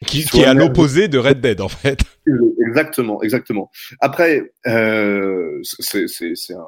qui, 0.06 0.24
qui, 0.24 0.40
est 0.40 0.44
à 0.46 0.54
l'opposé 0.54 1.08
de 1.08 1.18
Red 1.18 1.40
Dead 1.40 1.60
en 1.60 1.68
fait. 1.68 2.00
Exactement, 2.66 3.22
exactement. 3.22 3.70
Après, 4.00 4.52
euh, 4.66 5.60
c'est 5.62 6.54
un 6.54 6.66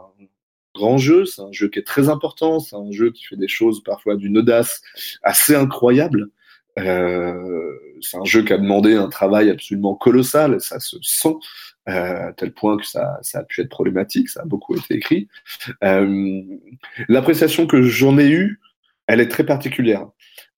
grand 0.75 0.99
jeu, 0.99 1.25
c'est 1.25 1.43
un 1.43 1.53
jeu 1.53 1.69
qui 1.69 1.79
est 1.79 1.87
très 1.87 2.09
important, 2.09 2.61
c'est 2.61 2.77
un 2.77 2.91
jeu 2.91 3.11
qui 3.11 3.25
fait 3.25 3.37
des 3.37 3.49
choses 3.49 3.83
parfois 3.83 4.17
d'une 4.17 4.39
audace 4.39 4.83
assez 5.23 5.55
incroyable. 5.55 6.29
Euh, 6.79 7.73
c'est 8.01 8.17
un 8.17 8.25
jeu 8.25 8.43
qui 8.43 8.53
a 8.53 8.59
demandé 8.59 8.95
un 8.95 9.09
travail 9.09 9.51
absolument 9.51 9.95
colossal, 9.95 10.61
ça 10.61 10.81
se 10.81 10.97
sent, 11.03 11.35
euh, 11.89 12.29
à 12.29 12.33
tel 12.33 12.53
point 12.53 12.77
que 12.79 12.87
ça, 12.87 13.19
ça, 13.23 13.41
a 13.41 13.45
pu 13.45 13.61
être 13.61 13.69
problématique, 13.69 14.29
ça 14.29 14.43
a 14.43 14.45
beaucoup 14.45 14.75
été 14.77 14.95
écrit. 14.95 15.29
Euh, 15.85 16.43
L'appréciation 17.09 17.67
que 17.67 17.83
j'en 17.83 18.19
ai 18.19 18.29
eue, 18.29 18.61
elle 19.07 19.21
est 19.21 19.29
très 19.29 19.45
particulière. 19.45 20.07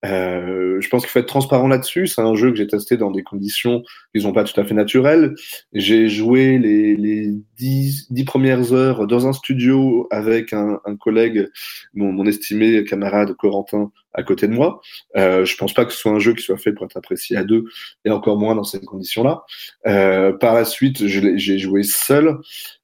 Euh, 0.04 0.80
je 0.80 0.88
pense 0.88 1.02
qu'il 1.02 1.10
faut 1.10 1.18
être 1.18 1.26
transparent 1.26 1.68
là-dessus. 1.68 2.06
C'est 2.06 2.20
un 2.20 2.34
jeu 2.34 2.50
que 2.50 2.56
j'ai 2.56 2.66
testé 2.66 2.96
dans 2.96 3.10
des 3.10 3.22
conditions 3.22 3.82
qui 4.14 4.22
sont 4.22 4.32
pas 4.32 4.44
tout 4.44 4.58
à 4.60 4.64
fait 4.64 4.74
naturelles. 4.74 5.34
J'ai 5.72 6.08
joué 6.08 6.58
les, 6.58 6.96
les 6.96 7.30
dix, 7.56 8.06
dix, 8.10 8.24
premières 8.24 8.72
heures 8.72 9.06
dans 9.06 9.26
un 9.26 9.32
studio 9.32 10.06
avec 10.10 10.52
un, 10.52 10.80
un 10.84 10.96
collègue, 10.96 11.48
mon, 11.94 12.12
mon, 12.12 12.26
estimé 12.26 12.84
camarade 12.84 13.32
Corentin, 13.34 13.90
à 14.14 14.22
côté 14.22 14.46
de 14.46 14.52
moi. 14.52 14.80
Euh, 15.16 15.44
je 15.44 15.56
pense 15.56 15.74
pas 15.74 15.84
que 15.84 15.92
ce 15.92 15.98
soit 15.98 16.12
un 16.12 16.18
jeu 16.18 16.34
qui 16.34 16.42
soit 16.42 16.56
fait 16.56 16.72
pour 16.72 16.86
être 16.86 16.96
apprécié 16.96 17.36
à 17.36 17.44
deux, 17.44 17.64
et 18.04 18.10
encore 18.10 18.38
moins 18.38 18.54
dans 18.54 18.64
ces 18.64 18.80
conditions-là. 18.80 19.44
Euh, 19.86 20.32
par 20.32 20.54
la 20.54 20.64
suite, 20.64 21.06
j'ai 21.06 21.58
joué 21.58 21.82
seul, 21.82 22.38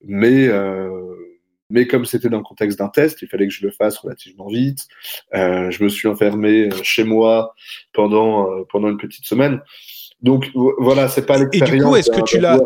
mais 0.05 0.49
euh, 0.49 0.91
mais 1.71 1.87
comme 1.87 2.05
c'était 2.05 2.29
dans 2.29 2.39
le 2.39 2.43
contexte 2.43 2.79
d'un 2.79 2.89
test, 2.89 3.23
il 3.23 3.29
fallait 3.29 3.47
que 3.47 3.55
je 3.55 3.65
le 3.65 3.71
fasse 3.71 3.97
relativement 3.99 4.49
vite. 4.49 4.87
Euh, 5.35 5.71
je 5.71 5.83
me 5.83 5.89
suis 5.89 6.09
enfermé 6.09 6.69
euh, 6.69 6.83
chez 6.83 7.05
moi 7.05 7.55
pendant 7.93 8.51
euh, 8.51 8.65
pendant 8.69 8.89
une 8.89 8.99
petite 8.99 9.25
semaine. 9.25 9.61
Donc 10.21 10.51
voilà, 10.79 11.09
c'est 11.09 11.25
pas 11.25 11.39
l'expérience. 11.39 11.73
Et 11.73 11.79
du 11.79 11.85
coup, 11.85 11.97
est-ce 11.97 12.11
que 12.11 12.21
tu 12.23 12.39
l'as 12.39 12.59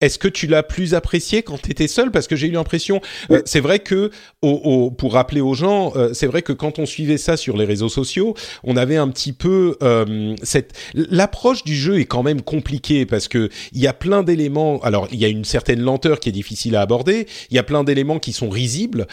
est-ce 0.00 0.18
que 0.18 0.28
tu 0.28 0.46
l'as 0.46 0.62
plus 0.62 0.94
apprécié 0.94 1.42
quand 1.42 1.60
tu 1.60 1.70
étais 1.70 1.88
seul? 1.88 2.10
Parce 2.10 2.26
que 2.26 2.34
j'ai 2.36 2.46
eu 2.46 2.52
l'impression, 2.52 3.00
euh, 3.30 3.42
c'est 3.44 3.60
vrai 3.60 3.80
que, 3.80 4.10
au, 4.40 4.48
au, 4.48 4.90
pour 4.90 5.12
rappeler 5.12 5.42
aux 5.42 5.54
gens, 5.54 5.92
euh, 5.96 6.14
c'est 6.14 6.26
vrai 6.26 6.40
que 6.40 6.52
quand 6.52 6.78
on 6.78 6.86
suivait 6.86 7.18
ça 7.18 7.36
sur 7.36 7.56
les 7.56 7.66
réseaux 7.66 7.90
sociaux, 7.90 8.34
on 8.64 8.76
avait 8.76 8.96
un 8.96 9.08
petit 9.08 9.32
peu 9.32 9.76
euh, 9.82 10.34
cette 10.42 10.72
l'approche 10.94 11.64
du 11.64 11.76
jeu 11.76 12.00
est 12.00 12.06
quand 12.06 12.22
même 12.22 12.40
compliquée 12.40 13.04
parce 13.04 13.28
que 13.28 13.50
il 13.72 13.80
y 13.80 13.86
a 13.86 13.92
plein 13.92 14.22
d'éléments. 14.22 14.80
Alors 14.80 15.06
il 15.12 15.18
y 15.18 15.24
a 15.24 15.28
une 15.28 15.44
certaine 15.44 15.80
lenteur 15.80 16.18
qui 16.18 16.30
est 16.30 16.32
difficile 16.32 16.76
à 16.76 16.80
aborder. 16.80 17.26
Il 17.50 17.56
y 17.56 17.58
a 17.58 17.62
plein 17.62 17.84
d'éléments 17.84 18.18
qui 18.18 18.32
sont 18.32 18.48
risibles, 18.48 19.06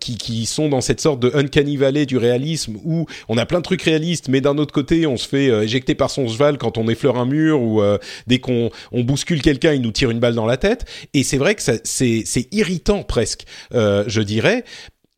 qui, 0.00 0.16
qui 0.16 0.46
sont 0.46 0.68
dans 0.68 0.80
cette 0.80 1.00
sorte 1.00 1.20
de 1.20 1.30
uncanny 1.34 1.76
valley 1.76 2.06
du 2.06 2.16
réalisme 2.16 2.76
où 2.84 3.06
on 3.28 3.36
a 3.38 3.46
plein 3.46 3.58
de 3.58 3.64
trucs 3.64 3.82
réalistes, 3.82 4.28
mais 4.28 4.40
d'un 4.40 4.58
autre 4.58 4.72
côté 4.72 5.06
on 5.06 5.16
se 5.16 5.28
fait 5.28 5.46
éjecter 5.64 5.94
par 5.94 6.10
son 6.10 6.28
cheval 6.28 6.58
quand 6.58 6.78
on 6.78 6.88
effleure 6.88 7.18
un 7.18 7.26
mur 7.26 7.60
ou 7.60 7.82
dès 8.26 8.38
qu'on 8.38 8.70
on 8.92 9.02
bouscule 9.02 9.42
quelqu'un, 9.42 9.72
il 9.72 9.82
nous 9.82 9.92
tire 9.92 10.05
une 10.10 10.20
balle 10.20 10.34
dans 10.34 10.46
la 10.46 10.56
tête. 10.56 10.84
Et 11.14 11.22
c'est 11.22 11.38
vrai 11.38 11.54
que 11.54 11.62
c'est 11.62 12.48
irritant 12.52 13.02
presque, 13.02 13.44
euh, 13.74 14.04
je 14.06 14.20
dirais. 14.20 14.64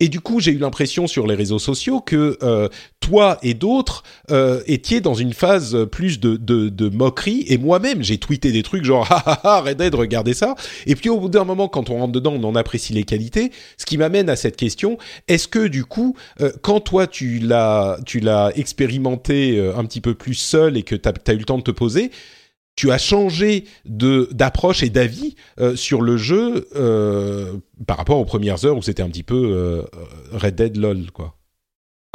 Et 0.01 0.09
du 0.09 0.21
coup, 0.21 0.39
j'ai 0.39 0.53
eu 0.53 0.59
l'impression 0.59 1.09
sur 1.09 1.27
les 1.27 1.35
réseaux 1.35 1.59
sociaux 1.59 2.01
que 2.01 2.39
euh, 2.45 2.69
toi 3.01 3.37
et 3.43 3.55
d'autres 3.55 4.05
euh, 4.31 4.63
étiez 4.69 5.01
dans 5.01 5.15
une 5.15 5.33
phase 5.33 5.77
plus 5.91 6.21
de, 6.21 6.37
de, 6.37 6.89
moquerie. 6.89 7.45
Et 7.49 7.59
moi-même, 7.59 8.05
j'ai 8.05 8.19
tweeté 8.19 8.53
des 8.53 8.63
trucs 8.63 8.85
genre 8.85 9.09
ah 9.11 9.23
ah 9.27 9.41
ah 9.43 9.61
Red 9.61 9.79
Dead, 9.79 9.93
regardez 9.97 10.35
ça. 10.35 10.55
Et 10.87 10.95
puis 10.95 11.09
au 11.09 11.19
bout 11.19 11.29
d'un 11.29 11.43
moment, 11.43 11.67
quand 11.67 11.91
on 11.91 11.99
rentre 11.99 12.13
dedans, 12.13 12.35
on 12.41 12.45
en 12.45 12.55
apprécie 12.55 12.93
les 12.93 13.03
qualités. 13.03 13.51
Ce 13.77 13.87
qui 13.87 13.99
m'amène 13.99 14.31
à 14.31 14.37
cette 14.37 14.57
question 14.57 14.99
est-ce 15.27 15.49
que 15.49 15.67
du 15.67 15.85
coup, 15.85 16.15
quand 16.63 16.79
toi 16.79 17.09
tu 17.09 17.41
l'as 17.41 17.99
tu 18.07 18.21
l'as 18.21 18.53
expérimenté 18.55 19.61
un 19.77 19.85
petit 19.85 20.01
peu 20.01 20.15
plus 20.15 20.35
seul 20.35 20.77
et 20.77 20.85
que 20.85 20.95
tu 20.95 21.09
as, 21.09 21.13
as 21.27 21.33
eu 21.33 21.39
le 21.39 21.45
temps 21.45 21.59
de 21.59 21.65
te 21.65 21.73
poser, 21.73 22.13
tu 22.79 22.93
as 22.93 22.99
changé 22.99 23.65
de 23.87 24.29
d'approche 24.31 24.85
et 24.85 24.89
d'avis 24.89 25.35
euh, 25.59 25.75
sur 25.75 26.01
le 26.01 26.17
jeu 26.17 26.69
euh, 26.77 27.55
par 27.89 27.97
rapport 27.97 28.21
aux 28.21 28.25
premières 28.25 28.65
heures 28.65 28.77
où 28.77 28.83
c'était 28.83 29.03
un 29.03 29.09
petit 29.09 29.25
peu 29.25 29.35
euh, 29.35 29.83
Red 30.31 30.55
Dead 30.55 30.77
LOL 30.77 31.11
quoi. 31.11 31.35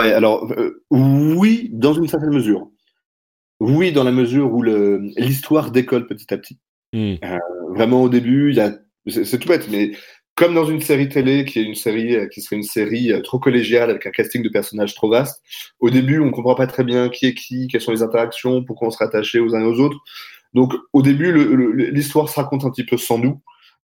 Ouais, 0.01 0.13
alors 0.13 0.49
oui, 0.89 1.69
dans 1.73 1.93
une 1.93 2.07
certaine 2.07 2.33
mesure. 2.33 2.69
Oui, 3.59 3.91
dans 3.91 4.05
la 4.05 4.13
mesure 4.13 4.53
où 4.53 4.63
l'histoire 4.63 5.69
décolle 5.69 6.07
petit 6.07 6.33
à 6.33 6.37
petit. 6.37 6.57
Hmm. 6.93 7.15
vraiment 7.75 8.03
au 8.03 8.09
début, 8.09 8.51
il 8.51 8.55
y 8.55 8.61
a 8.61 8.73
c'est 9.07 9.39
tout 9.39 9.49
bête, 9.49 9.67
mais 9.69 9.91
comme 10.35 10.53
dans 10.53 10.65
une 10.65 10.79
série 10.79 11.09
télé 11.09 11.43
qui 11.43 11.59
est 11.59 11.63
une 11.63 11.75
série 11.75 12.29
qui 12.29 12.41
serait 12.41 12.55
une 12.55 12.63
série 12.63 13.11
trop 13.23 13.37
collégiale 13.37 13.89
avec 13.89 14.05
un 14.05 14.11
casting 14.11 14.41
de 14.41 14.49
personnages 14.49 14.95
trop 14.95 15.09
vaste, 15.09 15.43
au 15.81 15.89
début 15.89 16.21
on 16.21 16.31
comprend 16.31 16.55
pas 16.55 16.67
très 16.67 16.85
bien 16.85 17.09
qui 17.09 17.25
est 17.25 17.33
qui, 17.33 17.67
quelles 17.67 17.81
sont 17.81 17.91
les 17.91 18.01
interactions, 18.01 18.63
pourquoi 18.63 18.87
on 18.87 18.91
se 18.91 18.97
rattachait 18.99 19.39
aux 19.39 19.53
uns 19.55 19.61
et 19.61 19.65
aux 19.65 19.81
autres. 19.81 19.99
Donc 20.53 20.73
au 20.93 21.01
début, 21.01 21.33
l'histoire 21.91 22.29
se 22.29 22.35
raconte 22.39 22.65
un 22.65 22.69
petit 22.69 22.85
peu 22.85 22.97
sans 22.97 23.17
nous. 23.17 23.41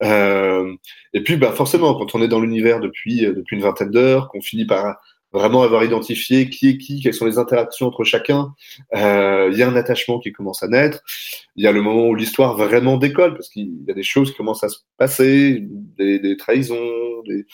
Euh, 0.02 0.74
et 1.12 1.22
puis, 1.22 1.36
bah, 1.36 1.52
forcément, 1.52 1.94
quand 1.94 2.14
on 2.14 2.22
est 2.22 2.28
dans 2.28 2.40
l'univers 2.40 2.80
depuis, 2.80 3.24
euh, 3.24 3.32
depuis 3.32 3.56
une 3.56 3.62
vingtaine 3.62 3.90
d'heures, 3.90 4.28
qu'on 4.28 4.40
finit 4.40 4.66
par 4.66 4.96
vraiment 5.32 5.62
avoir 5.62 5.82
identifié 5.82 6.48
qui 6.48 6.68
est 6.68 6.78
qui, 6.78 7.00
quelles 7.00 7.14
sont 7.14 7.26
les 7.26 7.38
interactions 7.38 7.88
entre 7.88 8.04
chacun, 8.04 8.54
euh, 8.94 9.50
il 9.52 9.58
y 9.58 9.64
a 9.64 9.68
un 9.68 9.74
attachement 9.74 10.20
qui 10.20 10.32
commence 10.32 10.62
à 10.62 10.68
naître. 10.68 11.00
Il 11.56 11.64
y 11.64 11.66
a 11.66 11.72
le 11.72 11.82
moment 11.82 12.06
où 12.06 12.14
l'histoire 12.14 12.56
vraiment 12.56 12.96
décolle, 12.98 13.34
parce 13.34 13.48
qu'il 13.48 13.70
y 13.86 13.90
a 13.90 13.94
des 13.94 14.04
choses 14.04 14.30
qui 14.30 14.36
commencent 14.36 14.64
à 14.64 14.68
se 14.68 14.78
passer, 14.96 15.58
des, 15.98 16.20
des 16.20 16.36
trahisons, 16.36 17.22
des, 17.26 17.46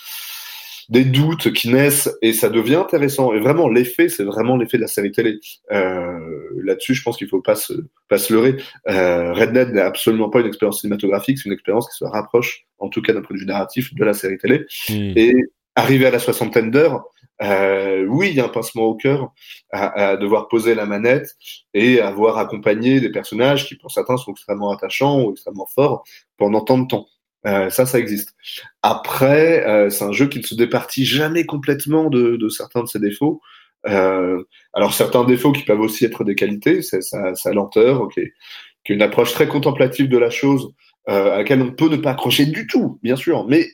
des 0.91 1.05
doutes 1.05 1.53
qui 1.53 1.71
naissent 1.71 2.11
et 2.21 2.33
ça 2.33 2.49
devient 2.49 2.75
intéressant. 2.75 3.33
Et 3.33 3.39
vraiment, 3.39 3.69
l'effet, 3.69 4.09
c'est 4.09 4.25
vraiment 4.25 4.57
l'effet 4.57 4.77
de 4.77 4.83
la 4.83 4.89
série 4.89 5.13
télé. 5.13 5.39
Euh, 5.71 6.19
Là-dessus, 6.63 6.95
je 6.95 7.03
pense 7.03 7.17
qu'il 7.17 7.29
faut 7.29 7.41
pas 7.41 7.55
se, 7.55 7.73
pas 8.09 8.19
se 8.19 8.33
leurrer. 8.33 8.57
Euh, 8.89 9.33
Red 9.33 9.53
Dead 9.53 9.73
n'est 9.73 9.81
absolument 9.81 10.29
pas 10.29 10.41
une 10.41 10.47
expérience 10.47 10.81
cinématographique, 10.81 11.39
c'est 11.39 11.49
une 11.49 11.55
expérience 11.55 11.89
qui 11.89 11.97
se 11.97 12.05
rapproche, 12.05 12.67
en 12.79 12.89
tout 12.89 13.03
cas 13.03 13.13
d'un 13.13 13.23
point 13.23 13.37
de 13.37 13.41
vue 13.41 13.47
narratif, 13.47 13.95
de 13.95 14.05
la 14.05 14.13
série 14.13 14.37
télé. 14.37 14.67
Mmh. 14.89 15.13
Et 15.17 15.35
arrivé 15.77 16.07
à 16.07 16.11
la 16.11 16.19
soixantaine 16.19 16.71
d'heures, 16.71 17.05
euh, 17.43 18.05
oui, 18.07 18.31
il 18.31 18.35
y 18.37 18.41
a 18.41 18.45
un 18.45 18.49
pincement 18.49 18.83
au 18.83 18.97
cœur 18.97 19.33
à, 19.73 20.11
à, 20.11 20.17
devoir 20.17 20.49
poser 20.49 20.75
la 20.75 20.87
manette 20.87 21.37
et 21.73 22.01
avoir 22.01 22.37
accompagné 22.37 23.01
des 23.01 23.11
personnages 23.11 23.67
qui, 23.67 23.77
pour 23.77 23.91
certains, 23.93 24.17
sont 24.17 24.33
extrêmement 24.33 24.71
attachants 24.73 25.23
ou 25.23 25.31
extrêmement 25.31 25.67
forts 25.67 26.05
pendant 26.37 26.61
tant 26.63 26.79
de 26.79 26.87
temps. 26.89 27.07
Ça, 27.45 27.87
ça 27.87 27.99
existe. 27.99 28.35
Après, 28.83 29.89
c'est 29.91 30.05
un 30.05 30.13
jeu 30.13 30.29
qui 30.29 30.39
ne 30.39 30.45
se 30.45 30.55
départit 30.55 31.05
jamais 31.05 31.47
complètement 31.47 32.11
de, 32.11 32.37
de 32.37 32.49
certains 32.49 32.83
de 32.83 32.89
ses 32.89 32.99
défauts. 32.99 33.41
alors 33.85 34.93
certains 34.93 35.25
défauts 35.25 35.53
qui 35.53 35.65
peuvent 35.65 35.81
aussi 35.81 36.05
être 36.05 36.25
des 36.25 36.35
qualités, 36.35 36.83
c'est 36.83 37.01
sa, 37.01 37.35
sa, 37.35 37.53
lenteur, 37.53 38.03
ok, 38.03 38.15
qui 38.15 38.93
est 38.93 38.95
une 38.95 39.03
approche 39.03 39.33
très 39.33 39.49
contemplative 39.49 40.09
de 40.09 40.19
la 40.19 40.31
chose, 40.31 40.73
à 41.07 41.39
laquelle 41.39 41.63
on 41.63 41.73
peut 41.73 41.89
ne 41.89 41.97
pas 41.97 42.11
accrocher 42.11 42.47
du 42.47 42.67
tout, 42.67 42.99
bien 43.03 43.17
sûr, 43.17 43.47
mais 43.47 43.67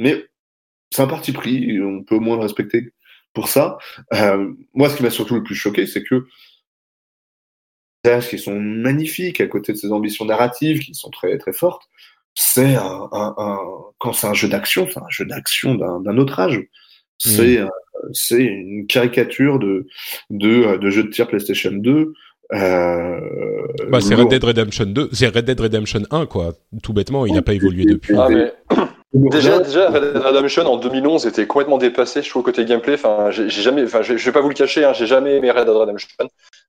mais 0.00 0.24
c'est 0.90 1.02
un 1.02 1.06
parti 1.06 1.32
pris, 1.32 1.80
on 1.80 2.02
peut 2.02 2.16
au 2.16 2.20
moins 2.20 2.36
le 2.36 2.42
respecter 2.42 2.92
pour 3.32 3.48
ça. 3.48 3.78
Euh, 4.14 4.52
moi, 4.74 4.88
ce 4.88 4.96
qui 4.96 5.02
m'a 5.02 5.10
surtout 5.10 5.36
le 5.36 5.42
plus 5.42 5.54
choqué, 5.54 5.86
c'est 5.86 6.02
que 6.02 6.26
qui 8.30 8.38
sont 8.38 8.58
magnifiques 8.58 9.42
à 9.42 9.46
côté 9.46 9.72
de 9.72 9.76
ces 9.76 9.92
ambitions 9.92 10.24
narratives 10.24 10.80
qui 10.80 10.94
sont 10.94 11.10
très 11.10 11.36
très 11.36 11.52
fortes, 11.52 11.86
c'est 12.42 12.74
un, 12.74 13.08
un, 13.12 13.58
quand 13.98 14.14
c'est 14.14 14.26
un 14.26 14.32
jeu 14.32 14.48
d'action, 14.48 14.88
c'est 14.90 14.98
un 14.98 15.10
jeu 15.10 15.26
d'action 15.26 15.74
d'un 15.74 16.16
autre 16.16 16.40
âge. 16.40 16.58
C'est 17.18 17.60
mmh. 17.60 17.68
c'est 18.14 18.42
une 18.42 18.86
caricature 18.86 19.58
de, 19.58 19.86
de, 20.30 20.78
de 20.78 20.90
jeu 20.90 21.02
de 21.04 21.10
tir 21.10 21.28
PlayStation 21.28 21.70
2. 21.70 22.14
Euh, 22.52 23.20
bah, 23.90 24.00
c'est 24.00 24.14
Red 24.14 24.28
Dead 24.28 24.42
Redemption 24.42 24.86
2, 24.86 25.10
c'est 25.12 25.28
Red 25.28 25.44
Dead 25.44 25.60
Redemption 25.60 26.00
1 26.10 26.24
quoi. 26.24 26.54
Tout 26.82 26.94
bêtement, 26.94 27.26
il 27.26 27.34
n'a 27.34 27.42
pas 27.42 27.52
évolué 27.52 27.84
depuis. 27.84 28.14
Ah, 28.16 28.28
mais... 28.30 28.52
Déjà, 29.12 29.58
déjà, 29.58 29.90
Red 29.90 30.12
Dead 30.12 30.22
Redemption 30.22 30.66
en 30.66 30.76
2011 30.76 31.26
était 31.26 31.46
complètement 31.48 31.78
dépassé, 31.78 32.22
je 32.22 32.30
trouve, 32.30 32.44
côté 32.44 32.64
gameplay. 32.64 32.94
Enfin, 32.94 33.30
j'ai 33.32 33.48
jamais, 33.48 33.82
enfin, 33.82 34.02
je 34.02 34.14
vais 34.14 34.32
pas 34.32 34.40
vous 34.40 34.48
le 34.48 34.54
cacher, 34.54 34.84
hein, 34.84 34.92
j'ai 34.92 35.06
jamais 35.06 35.36
aimé 35.36 35.50
Red 35.50 35.66
Dead 35.66 35.74
Redemption. 35.74 36.08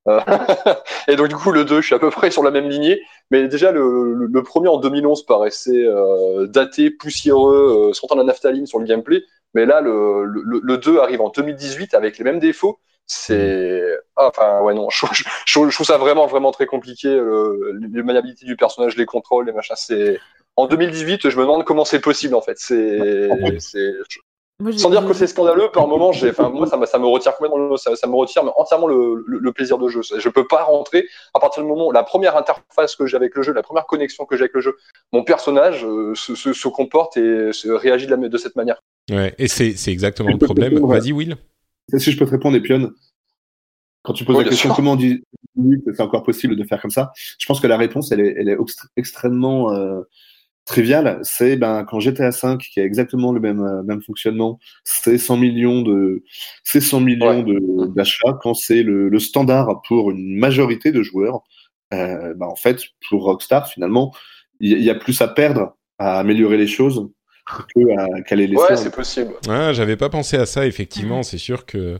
Euh, 0.08 0.20
et 1.08 1.16
donc, 1.16 1.28
du 1.28 1.36
coup, 1.36 1.52
le 1.52 1.66
2, 1.66 1.82
je 1.82 1.86
suis 1.86 1.96
à 1.96 2.00
peu 2.00 2.10
près 2.10 2.32
sur 2.32 2.42
la 2.42 2.50
même 2.50 2.68
lignée. 2.68 3.00
Mais 3.30 3.48
déjà, 3.48 3.72
le, 3.72 4.26
le, 4.26 4.44
premier 4.44 4.70
en 4.70 4.78
2011 4.78 5.24
paraissait 5.28 5.86
euh, 5.86 6.48
daté, 6.48 6.90
poussiéreux, 6.90 7.90
euh, 7.90 7.94
sentant 7.94 8.16
la 8.16 8.24
naphtaline 8.24 8.66
sur 8.66 8.80
le 8.80 8.86
gameplay. 8.86 9.22
Mais 9.54 9.68
là, 9.68 9.80
le, 9.80 10.26
le, 10.26 10.62
le 10.64 10.78
2 10.78 11.00
arrive 11.00 11.22
en 11.22 11.30
2018 11.30 11.94
avec 11.94 12.18
les 12.18 12.24
mêmes 12.24 12.40
défauts 12.40 12.80
c'est 13.08 13.84
ah, 14.16 14.28
enfin 14.28 14.62
ouais 14.62 14.74
non 14.74 14.90
je, 14.92 15.06
je, 15.46 15.60
trouve 15.70 15.86
ça 15.86 15.98
vraiment 15.98 16.28
vraiment 16.28 16.52
très 16.52 16.66
compliqué 16.66 17.10
le, 17.10 17.78
les 17.92 18.04
maniabilités 18.04 18.46
du 18.46 18.56
personnage 18.56 18.96
les 18.96 19.06
contrôles 19.06 19.48
les 19.48 19.52
machins 19.52 19.76
c'est 19.76 20.18
en 20.56 20.68
2018, 20.68 21.30
je 21.30 21.38
me 21.38 21.42
demande 21.42 21.64
comment 21.64 21.86
c'est 21.86 22.02
possible 22.02 22.36
en 22.36 22.42
fait. 22.42 22.58
C'est, 22.58 23.00
sans 24.78 24.90
dire 24.90 25.06
que 25.06 25.14
c'est 25.14 25.28
scandaleux, 25.28 25.70
par 25.74 25.88
moment, 25.88 26.12
j'ai, 26.12 26.30
enfin, 26.30 26.50
moi, 26.50 26.68
ça, 26.68 26.84
ça, 26.86 27.00
me 27.00 27.08
retire 27.08 27.36
complètement, 27.36 27.78
ça, 27.78 27.96
ça 27.96 28.08
me 28.08 28.16
retire 28.16 28.44
entièrement 28.58 28.88
le, 28.88 29.24
le, 29.26 29.52
plaisir 29.52 29.78
de 29.78 29.88
jeu. 29.88 30.02
Je 30.02 30.30
peux 30.30 30.46
pas 30.46 30.64
rentrer 30.64 31.08
à 31.34 31.40
partir 31.40 31.64
du 31.64 31.70
moment, 31.70 31.92
la 31.92 32.04
première 32.04 32.38
interface 32.38 32.96
que 32.96 33.06
j'ai 33.08 33.18
avec 33.18 33.36
le 33.36 33.44
jeu, 33.44 33.54
la 33.54 33.64
première 33.64 33.86
connexion 33.86 34.26
que 34.26 34.36
j'ai 34.36 34.44
avec 34.44 34.54
le 34.54 34.62
jeu, 34.62 34.78
mon 35.12 35.24
personnage 35.24 35.86
euh, 35.86 36.14
se, 36.16 36.36
se, 36.36 36.68
comporte 36.68 37.18
et 37.18 37.52
se 37.54 37.70
réagit 37.70 38.06
de, 38.06 38.16
la, 38.16 38.30
de 38.30 38.38
cette 38.38 38.56
manière. 38.56 38.82
Ouais, 39.10 39.34
et 39.38 39.48
c'est, 39.48 39.76
c'est 39.76 39.92
exactement 39.92 40.30
le 40.30 40.38
problème. 40.38 40.80
Vas-y, 40.86 41.12
Will. 41.12 41.38
Si 41.98 42.12
je 42.12 42.18
peux 42.18 42.26
te 42.26 42.32
répondre, 42.32 42.56
Epion, 42.56 42.92
quand 44.04 44.14
tu 44.14 44.26
poses 44.26 44.38
la 44.38 44.44
question 44.44 44.74
comment 44.74 44.94
on 44.94 44.96
dit 44.96 45.24
que 45.58 45.94
c'est 45.94 46.02
encore 46.02 46.24
possible 46.24 46.56
de 46.56 46.64
faire 46.64 46.82
comme 46.82 46.92
ça, 46.92 47.12
je 47.40 47.46
pense 47.46 47.60
que 47.60 47.68
la 47.68 47.78
réponse, 47.78 48.12
elle 48.12 48.22
est, 48.22 48.36
elle 48.38 48.50
est 48.50 48.58
extrêmement 48.96 49.74
euh, 49.74 50.02
trivial, 50.66 51.20
c'est 51.24 51.56
ben 51.56 51.84
quand 51.84 52.00
GTA 52.00 52.32
5 52.32 52.60
qui 52.60 52.80
a 52.80 52.84
exactement 52.84 53.32
le 53.32 53.40
même 53.40 53.62
euh, 53.62 53.84
même 53.84 54.02
fonctionnement, 54.02 54.60
c'est 54.84 55.18
100 55.18 55.38
millions 55.38 55.82
de 55.82 56.24
c'est 56.64 56.82
100 56.82 57.02
millions 57.02 57.44
d'achats 57.88 58.38
quand 58.42 58.54
c'est 58.54 58.84
le, 58.84 59.10
le, 59.10 59.20
standard 59.20 59.82
pour 59.88 60.12
une 60.12 60.38
majorité 60.38 60.92
de 60.92 61.02
joueurs. 61.02 61.42
Euh, 61.94 62.34
ben, 62.36 62.46
en 62.46 62.56
fait, 62.56 62.82
pour 63.10 63.24
Rockstar 63.24 63.68
finalement, 63.68 64.14
il 64.60 64.82
y, 64.82 64.90
a 64.90 64.96
plus 64.96 65.20
à 65.22 65.28
perdre 65.28 65.76
à 65.98 66.20
améliorer 66.20 66.58
les 66.58 66.68
choses 66.68 67.10
que 67.76 68.22
qu'à 68.22 68.36
les 68.36 68.48
laisser. 68.48 68.62
Ouais, 68.62 68.78
c'est 68.78 68.94
possible. 68.94 69.34
Ah, 69.50 69.74
j'avais 69.74 69.98
pas 69.98 70.10
pensé 70.10 70.38
à 70.38 70.46
ça 70.46 70.66
effectivement. 70.66 71.24
C'est 71.24 71.40
sûr 71.40 71.66
que 71.66 72.00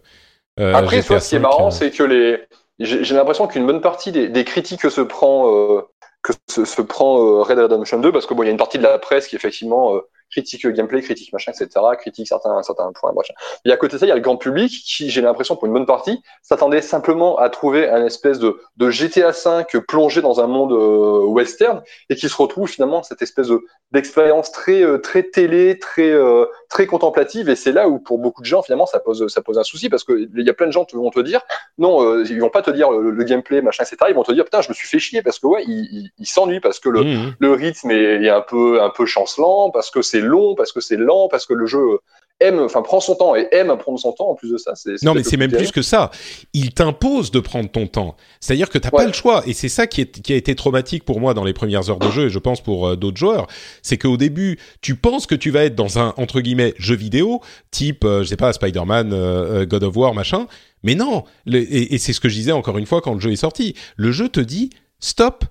euh, 0.60 0.74
après, 0.74 1.02
ce 1.02 1.30
qui 1.30 1.36
est 1.36 1.40
marrant, 1.40 1.68
euh, 1.68 1.72
c'est 1.72 1.92
que 1.92 2.04
les 2.04 2.40
j'ai 2.80 3.14
l'impression 3.14 3.48
qu'une 3.48 3.68
bonne 3.68 3.82
partie 3.82 4.12
des, 4.12 4.28
des 4.28 4.44
critiques 4.44 4.82
que 4.82 4.90
se 4.90 5.02
prend 5.02 5.56
euh, 5.56 5.82
que 6.22 6.34
se, 6.50 6.66
se 6.66 6.82
prend 6.82 7.20
euh, 7.20 7.42
Red 7.42 7.58
Dead 7.58 7.72
Redemption 7.72 8.00
2 8.00 8.12
parce 8.12 8.26
que 8.26 8.34
bon, 8.34 8.44
il 8.44 8.48
y 8.48 8.50
a 8.50 8.52
une 8.52 8.58
partie 8.58 8.78
de 8.78 8.84
la 8.84 9.00
presse 9.00 9.28
qui 9.28 9.36
effectivement 9.36 9.96
euh, 9.96 10.02
critique 10.32 10.64
le 10.64 10.72
gameplay, 10.72 11.02
critique 11.02 11.32
machin, 11.34 11.52
etc., 11.52 11.70
critique 12.00 12.28
certains, 12.28 12.64
certains 12.64 12.92
points, 12.94 13.12
machin. 13.14 13.34
Et 13.66 13.72
à 13.72 13.78
côté 13.78 13.94
de 13.94 14.00
ça, 14.00 14.06
il 14.06 14.10
y 14.10 14.12
a 14.12 14.16
le 14.16 14.22
grand 14.22 14.38
public 14.38 14.72
qui, 14.72 15.10
j'ai 15.10 15.22
l'impression, 15.22 15.56
pour 15.56 15.68
une 15.68 15.74
bonne 15.74 15.86
partie, 15.86 16.24
s'attendait 16.42 16.82
simplement 16.82 17.38
à 17.38 17.50
trouver 17.50 17.90
un 17.90 18.06
espèce 18.06 18.40
de, 18.40 18.60
de 18.78 18.90
GTA 18.90 19.34
5 19.34 19.78
plongé 19.88 20.22
dans 20.22 20.40
un 20.40 20.48
monde 20.48 20.72
euh, 20.72 21.26
western 21.26 21.82
et 22.10 22.16
qui 22.16 22.30
se 22.30 22.36
retrouve 22.36 22.70
finalement 22.70 23.04
cette 23.04 23.22
espèce 23.22 23.48
de, 23.48 23.62
d'expérience 23.92 24.52
très, 24.52 24.82
euh, 24.82 24.98
très 24.98 25.24
télé, 25.24 25.78
très, 25.78 26.10
euh, 26.10 26.46
très 26.72 26.88
contemplative. 26.88 27.50
Et 27.50 27.56
c'est 27.56 27.72
là 27.72 27.88
où, 27.88 28.00
pour 28.00 28.18
beaucoup 28.18 28.42
de 28.42 28.48
gens, 28.48 28.64
finalement, 28.64 28.88
ça 28.88 29.00
pose, 29.00 29.28
ça 29.28 29.42
pose 29.42 29.60
un 29.60 29.64
souci 29.64 29.90
parce 29.90 30.04
que 30.04 30.14
il 30.14 30.46
y 30.46 30.50
a 30.50 30.54
plein 30.54 30.66
de 30.66 30.72
gens 30.72 30.86
qui 30.86 30.96
vont 30.96 31.12
te 31.12 31.20
dire, 31.20 31.42
non, 31.78 32.24
ils 32.24 32.40
vont 32.40 32.50
pas 32.50 32.64
te 32.64 32.72
dire 32.72 32.90
le, 32.92 33.24
gameplay, 33.24 33.62
machin, 33.62 33.84
etc. 33.84 33.98
Ils 34.10 34.16
vont 34.16 34.24
te 34.24 34.32
dire, 34.32 34.46
putain, 34.46 34.62
je 34.62 34.70
me 34.70 34.74
suis 34.74 34.88
fait 34.88 35.00
chier 35.00 35.22
parce 35.22 35.38
que 35.38 35.48
ouais, 35.48 35.64
il, 35.68 36.10
il, 36.18 36.26
s'ennuie 36.26 36.62
parce 36.62 36.80
que 36.80 36.90
le, 36.90 37.04
mmh. 37.04 37.36
le 37.40 37.52
rythme 37.52 37.92
est, 37.92 38.24
est, 38.24 38.30
un 38.30 38.42
peu, 38.42 38.82
un 38.82 38.90
peu 38.90 39.06
chancelant, 39.06 39.70
parce 39.70 39.92
que 39.92 40.02
c'est 40.02 40.22
long, 40.22 40.56
parce 40.56 40.72
que 40.72 40.80
c'est 40.80 40.98
lent, 40.98 41.28
parce 41.28 41.46
que 41.46 41.54
le 41.54 41.66
jeu 41.66 42.00
aime, 42.42 42.60
enfin 42.60 42.82
prend 42.82 43.00
son 43.00 43.16
temps 43.16 43.36
et 43.36 43.48
aime 43.52 43.76
prendre 43.78 44.00
son 44.00 44.12
temps. 44.12 44.30
En 44.30 44.36
plus 44.36 44.52
de 44.52 44.58
ça, 44.58 44.74
c'est 44.76 45.02
non, 45.04 45.14
mais 45.14 45.24
c'est 45.24 45.38
même 45.38 45.52
plus 45.52 45.72
que 45.72 45.82
ça. 45.82 46.12
Il 46.54 46.74
t'impose 46.74 47.32
de 47.32 47.40
prendre 47.40 47.70
ton 47.70 47.88
temps. 47.88 48.16
C'est-à-dire 48.40 48.70
que 48.70 48.78
t'as 48.78 48.92
pas 48.92 49.06
le 49.06 49.14
choix. 49.14 49.44
Et 49.48 49.54
c'est 49.54 49.70
ça 49.70 49.88
qui, 49.88 50.02
est, 50.02 50.22
qui 50.22 50.34
a 50.34 50.36
été 50.36 50.56
traumatique 50.56 51.06
pour 51.06 51.20
moi 51.20 51.34
dans 51.34 51.44
les 51.44 51.54
premières 51.54 51.90
heures 51.90 52.00
de 52.00 52.10
jeu 52.12 52.26
et 52.26 52.30
je 52.30 52.40
pense 52.40 52.62
pour 52.62 52.88
euh, 52.88 52.96
d'autres 52.96 53.18
joueurs. 53.18 53.48
C'est 53.82 53.98
qu'au 53.98 54.18
début, 54.18 54.60
tu 54.82 54.96
penses 54.96 55.28
que 55.28 55.36
tu 55.36 55.52
vas 55.52 55.66
être 55.66 55.76
dans 55.76 56.00
un 56.00 56.14
entre 56.18 56.42
guillemets 56.42 56.74
jeu 56.78 56.96
vidéo 56.96 57.42
type, 57.72 58.04
euh, 58.04 58.24
je 58.24 58.30
sais 58.30 58.38
pas, 58.38 58.52
Spider-Man, 58.54 59.12
euh, 59.14 59.66
God 59.66 59.84
of 59.84 59.96
War, 59.96 60.14
machin. 60.14 60.48
Mais 60.84 60.96
non. 60.96 61.24
et, 61.48 61.96
et 61.96 61.98
c'est 61.98 62.14
ce 62.14 62.20
que 62.20 62.28
je 62.28 62.36
disais 62.36 62.52
encore 62.52 62.78
une 62.78 62.88
fois 62.88 63.02
quand 63.02 63.14
le 63.14 63.20
jeu 63.20 63.32
est 63.32 63.36
sorti. 63.36 63.76
Le 63.96 64.12
jeu 64.12 64.30
te 64.30 64.40
dit 64.40 64.72
stop. 65.00 65.46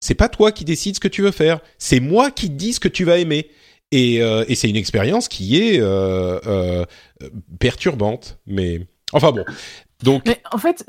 C'est 0.00 0.14
pas 0.14 0.28
toi 0.28 0.52
qui 0.52 0.64
décides 0.64 0.94
ce 0.94 1.00
que 1.00 1.08
tu 1.08 1.22
veux 1.22 1.32
faire. 1.32 1.58
C'est 1.78 2.00
moi 2.00 2.30
qui 2.30 2.48
te 2.48 2.54
dis 2.54 2.72
ce 2.72 2.80
que 2.80 2.88
tu 2.88 3.04
vas 3.04 3.18
aimer. 3.18 3.50
Et, 3.90 4.22
euh, 4.22 4.44
et 4.48 4.54
c'est 4.54 4.68
une 4.68 4.76
expérience 4.76 5.28
qui 5.28 5.58
est 5.58 5.80
euh, 5.80 6.38
euh, 6.46 6.84
perturbante. 7.58 8.38
Mais 8.46 8.86
enfin 9.12 9.32
bon. 9.32 9.44
Donc. 10.02 10.22
Mais 10.26 10.40
en 10.52 10.58
fait, 10.58 10.84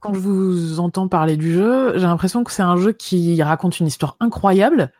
quand 0.00 0.14
je 0.14 0.20
vous 0.20 0.80
entends 0.80 1.08
parler 1.08 1.36
du 1.36 1.52
jeu, 1.52 1.92
j'ai 1.94 2.06
l'impression 2.06 2.44
que 2.44 2.52
c'est 2.52 2.62
un 2.62 2.76
jeu 2.76 2.92
qui 2.92 3.42
raconte 3.42 3.80
une 3.80 3.86
histoire 3.86 4.16
incroyable, 4.20 4.92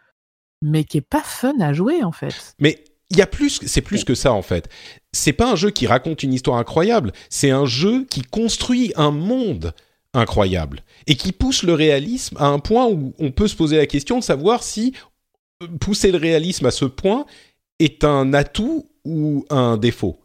mais 0.63 0.85
qui 0.85 0.99
est 0.99 1.03
pas 1.03 1.23
fun 1.23 1.59
à 1.61 1.73
jouer 1.73 2.03
en 2.03 2.13
fait. 2.13 2.55
Mais 2.59 2.85
il 3.11 3.19
y 3.19 3.23
a 3.23 3.27
plus, 3.27 3.61
c'est 3.67 3.81
plus 3.81 4.05
que 4.05 4.15
ça 4.15 4.33
en 4.33 4.43
fait. 4.43 4.69
C'est 5.13 5.33
pas 5.33 5.51
un 5.51 5.57
jeu 5.57 5.71
qui 5.71 5.87
raconte 5.87 6.23
une 6.23 6.33
histoire 6.33 6.59
incroyable, 6.59 7.13
c'est 7.29 7.51
un 7.51 7.67
jeu 7.67 8.05
qui 8.09 8.23
construit 8.23 8.93
un 8.97 9.11
monde 9.11 9.75
incroyable 10.13 10.83
et 11.07 11.15
qui 11.15 11.33
pousse 11.33 11.63
le 11.63 11.75
réalisme 11.75 12.37
à 12.39 12.47
un 12.47 12.59
point 12.59 12.87
où 12.89 13.15
on 13.19 13.31
peut 13.31 13.49
se 13.49 13.57
poser 13.57 13.77
la 13.77 13.87
question 13.87 14.19
de 14.19 14.25
savoir 14.25 14.63
si 14.63 14.95
pousser 15.81 16.11
le 16.11 16.19
réalisme 16.19 16.67
à 16.67 16.71
ce 16.71 16.85
point 16.85 17.27
est 17.79 18.05
un 18.05 18.33
atout 18.35 18.87
ou 19.05 19.45
un 19.51 19.77
défaut. 19.77 20.21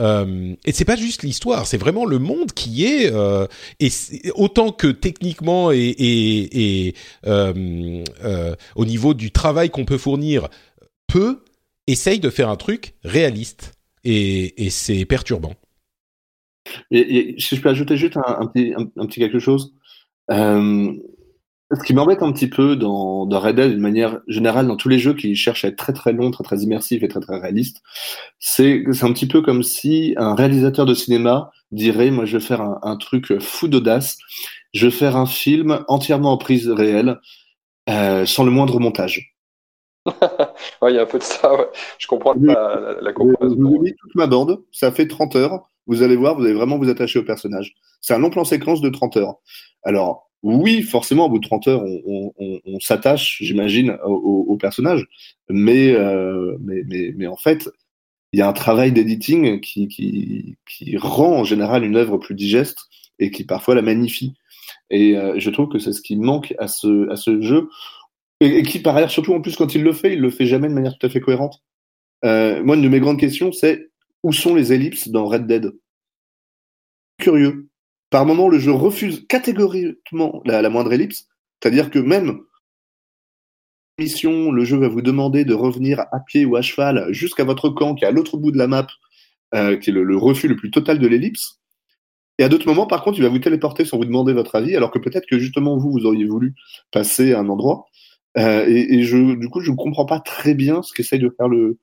Euh, 0.00 0.54
et 0.64 0.72
c'est 0.72 0.86
pas 0.86 0.96
juste 0.96 1.22
l'histoire, 1.22 1.66
c'est 1.66 1.76
vraiment 1.76 2.06
le 2.06 2.18
monde 2.18 2.52
qui 2.52 2.86
est, 2.86 3.12
euh, 3.12 3.46
et 3.80 3.90
autant 4.34 4.72
que 4.72 4.86
techniquement 4.86 5.70
et, 5.72 6.94
euh, 7.26 8.04
euh, 8.24 8.54
au 8.76 8.84
niveau 8.86 9.12
du 9.12 9.30
travail 9.30 9.68
qu'on 9.68 9.84
peut 9.84 9.98
fournir, 9.98 10.48
peu 11.06 11.44
essaye 11.86 12.18
de 12.18 12.30
faire 12.30 12.48
un 12.48 12.56
truc 12.56 12.94
réaliste. 13.04 13.72
Et, 14.02 14.70
c'est 14.70 15.04
perturbant. 15.04 15.54
Je 16.90 17.60
peux 17.60 17.68
ajouter 17.68 17.98
juste 17.98 18.16
un, 18.16 18.46
petit, 18.46 19.20
quelque 19.20 19.38
chose, 19.38 19.74
ce 21.72 21.84
qui 21.84 21.94
m'embête 21.94 22.22
un 22.22 22.32
petit 22.32 22.48
peu 22.48 22.76
dans, 22.76 23.26
dans 23.26 23.38
Red 23.38 23.56
Dead, 23.56 23.70
d'une 23.70 23.80
manière 23.80 24.20
générale, 24.26 24.66
dans 24.66 24.76
tous 24.76 24.88
les 24.88 24.98
jeux 24.98 25.14
qui 25.14 25.36
cherchent 25.36 25.64
à 25.64 25.68
être 25.68 25.76
très 25.76 25.92
très 25.92 26.12
longs, 26.12 26.30
très 26.30 26.44
très 26.44 26.58
immersifs 26.58 27.02
et 27.02 27.08
très 27.08 27.20
très 27.20 27.38
réalistes, 27.38 27.82
c'est 28.38 28.82
c'est 28.92 29.04
un 29.04 29.12
petit 29.12 29.28
peu 29.28 29.42
comme 29.42 29.62
si 29.62 30.14
un 30.16 30.34
réalisateur 30.34 30.86
de 30.86 30.94
cinéma 30.94 31.50
dirait, 31.70 32.10
moi 32.10 32.24
je 32.24 32.38
vais 32.38 32.44
faire 32.44 32.60
un, 32.60 32.80
un 32.82 32.96
truc 32.96 33.38
fou 33.38 33.68
d'audace, 33.68 34.18
je 34.72 34.86
vais 34.86 34.92
faire 34.92 35.16
un 35.16 35.26
film 35.26 35.84
entièrement 35.88 36.32
en 36.32 36.38
prise 36.38 36.68
réelle, 36.68 37.20
euh, 37.88 38.26
sans 38.26 38.44
le 38.44 38.50
moindre 38.50 38.80
montage. 38.80 39.34
ouais, 40.06 40.92
il 40.92 40.94
y 40.94 40.98
a 40.98 41.02
un 41.02 41.06
peu 41.06 41.18
de 41.18 41.24
ça, 41.24 41.54
ouais. 41.54 41.68
je 41.98 42.06
comprends 42.06 42.34
la, 42.40 42.96
la, 43.00 43.12
comparaison. 43.12 43.56
Vous 43.58 43.76
avez 43.80 43.94
toute 43.94 44.14
ma 44.14 44.26
bande, 44.26 44.62
ça 44.72 44.90
fait 44.90 45.06
30 45.06 45.36
heures, 45.36 45.69
vous 45.86 46.02
allez 46.02 46.16
voir, 46.16 46.36
vous 46.36 46.44
allez 46.44 46.54
vraiment 46.54 46.78
vous 46.78 46.88
attacher 46.88 47.18
au 47.18 47.24
personnage. 47.24 47.74
C'est 48.00 48.14
un 48.14 48.18
long 48.18 48.30
plan 48.30 48.44
séquence 48.44 48.80
de 48.80 48.88
30 48.88 49.16
heures. 49.16 49.36
Alors, 49.82 50.30
oui, 50.42 50.82
forcément, 50.82 51.26
au 51.26 51.28
bout 51.28 51.38
de 51.38 51.46
30 51.46 51.68
heures, 51.68 51.84
on, 51.84 52.80
s'attache, 52.80 53.38
j'imagine, 53.42 53.98
au, 54.04 54.56
personnage. 54.56 55.06
Mais, 55.48 55.92
euh, 55.92 56.56
mais, 56.60 56.82
mais, 56.86 57.12
mais, 57.16 57.26
en 57.26 57.36
fait, 57.36 57.68
il 58.32 58.38
y 58.38 58.42
a 58.42 58.48
un 58.48 58.52
travail 58.52 58.92
d'editing 58.92 59.60
qui, 59.60 59.88
qui, 59.88 60.56
qui, 60.66 60.96
rend 60.96 61.40
en 61.40 61.44
général 61.44 61.84
une 61.84 61.96
œuvre 61.96 62.16
plus 62.16 62.34
digeste 62.34 62.86
et 63.18 63.30
qui 63.30 63.44
parfois 63.44 63.74
la 63.74 63.82
magnifie. 63.82 64.34
Et 64.88 65.16
euh, 65.16 65.34
je 65.38 65.50
trouve 65.50 65.68
que 65.68 65.78
c'est 65.78 65.92
ce 65.92 66.00
qui 66.00 66.16
manque 66.16 66.54
à 66.58 66.68
ce, 66.68 67.10
à 67.10 67.16
ce 67.16 67.40
jeu. 67.42 67.68
et, 68.40 68.62
qui 68.62 68.78
par 68.78 68.96
ailleurs, 68.96 69.10
surtout 69.10 69.34
en 69.34 69.42
plus 69.42 69.56
quand 69.56 69.74
il 69.74 69.82
le 69.82 69.92
fait, 69.92 70.14
il 70.14 70.20
le 70.20 70.30
fait 70.30 70.46
jamais 70.46 70.68
de 70.68 70.74
manière 70.74 70.96
tout 70.96 71.06
à 71.06 71.10
fait 71.10 71.20
cohérente. 71.20 71.62
Euh, 72.24 72.62
moi, 72.62 72.76
une 72.76 72.82
de 72.82 72.88
mes 72.88 73.00
grandes 73.00 73.18
questions, 73.18 73.52
c'est 73.52 73.89
où 74.22 74.32
sont 74.32 74.54
les 74.54 74.72
ellipses 74.72 75.08
dans 75.08 75.26
Red 75.26 75.46
Dead? 75.46 75.72
Curieux. 77.18 77.68
Par 78.10 78.26
moment, 78.26 78.48
le 78.48 78.58
jeu 78.58 78.72
refuse 78.72 79.24
catégoriquement 79.28 80.42
la, 80.44 80.68
moindre 80.68 80.92
ellipse, 80.92 81.28
c'est-à-dire 81.60 81.90
que 81.90 81.98
même 81.98 82.40
mission, 83.98 84.50
le 84.50 84.64
jeu 84.64 84.78
va 84.78 84.88
vous 84.88 85.02
demander 85.02 85.44
de 85.44 85.54
revenir 85.54 86.00
à 86.10 86.20
pied 86.20 86.44
ou 86.44 86.56
à 86.56 86.62
cheval 86.62 87.06
jusqu'à 87.10 87.44
votre 87.44 87.68
camp 87.68 87.94
qui 87.94 88.04
est 88.04 88.08
à 88.08 88.10
l'autre 88.10 88.38
bout 88.38 88.50
de 88.50 88.58
la 88.58 88.66
map, 88.66 88.86
euh, 89.54 89.76
qui 89.76 89.90
est 89.90 89.92
le, 89.92 90.16
refus 90.16 90.48
le 90.48 90.56
plus 90.56 90.70
total 90.70 90.98
de 90.98 91.06
l'ellipse. 91.06 91.60
Et 92.38 92.44
à 92.44 92.48
d'autres 92.48 92.66
moments, 92.66 92.86
par 92.86 93.02
contre, 93.02 93.18
il 93.18 93.22
va 93.22 93.28
vous 93.28 93.38
téléporter 93.38 93.84
sans 93.84 93.98
vous 93.98 94.06
demander 94.06 94.32
votre 94.32 94.56
avis, 94.56 94.74
alors 94.74 94.90
que 94.90 94.98
peut-être 94.98 95.26
que 95.26 95.38
justement 95.38 95.76
vous, 95.76 95.92
vous 95.92 96.06
auriez 96.06 96.24
voulu 96.24 96.54
passer 96.90 97.34
à 97.34 97.40
un 97.40 97.48
endroit. 97.50 97.84
Euh, 98.38 98.64
et, 98.66 99.02
je, 99.02 99.36
du 99.36 99.48
coup, 99.50 99.60
je 99.60 99.70
ne 99.70 99.76
comprends 99.76 100.06
pas 100.06 100.20
très 100.20 100.54
bien 100.54 100.82
ce 100.82 100.94
qu'essaye 100.94 101.18
de 101.18 101.28
faire 101.36 101.48
le, 101.48 101.78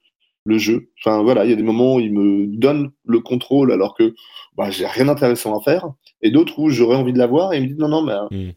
le 0.48 0.58
jeu. 0.58 0.90
Enfin 1.04 1.22
voilà, 1.22 1.46
il 1.46 1.50
y 1.50 1.54
a 1.54 1.58
des 1.58 1.64
moments 1.64 1.96
où 1.96 2.00
il 2.00 2.14
me 2.14 2.48
donne 2.48 2.92
le 3.06 3.20
contrôle 3.20 3.72
alors 3.72 3.96
que 3.96 4.16
bah, 4.56 4.72
j'ai 4.72 4.88
rien 4.88 5.06
d'intéressant 5.06 5.58
à 5.58 5.62
faire, 5.62 5.86
et 6.22 6.32
d'autres 6.32 6.58
où 6.58 6.70
j'aurais 6.70 6.96
envie 6.96 7.14
de 7.14 7.20
l'avoir 7.20 7.54
et 7.54 7.58
il 7.58 7.64
me 7.64 7.68
dit 7.68 7.76
non 7.78 7.90
non 7.90 8.02
mais. 8.02 8.16
Hmm. 8.32 8.52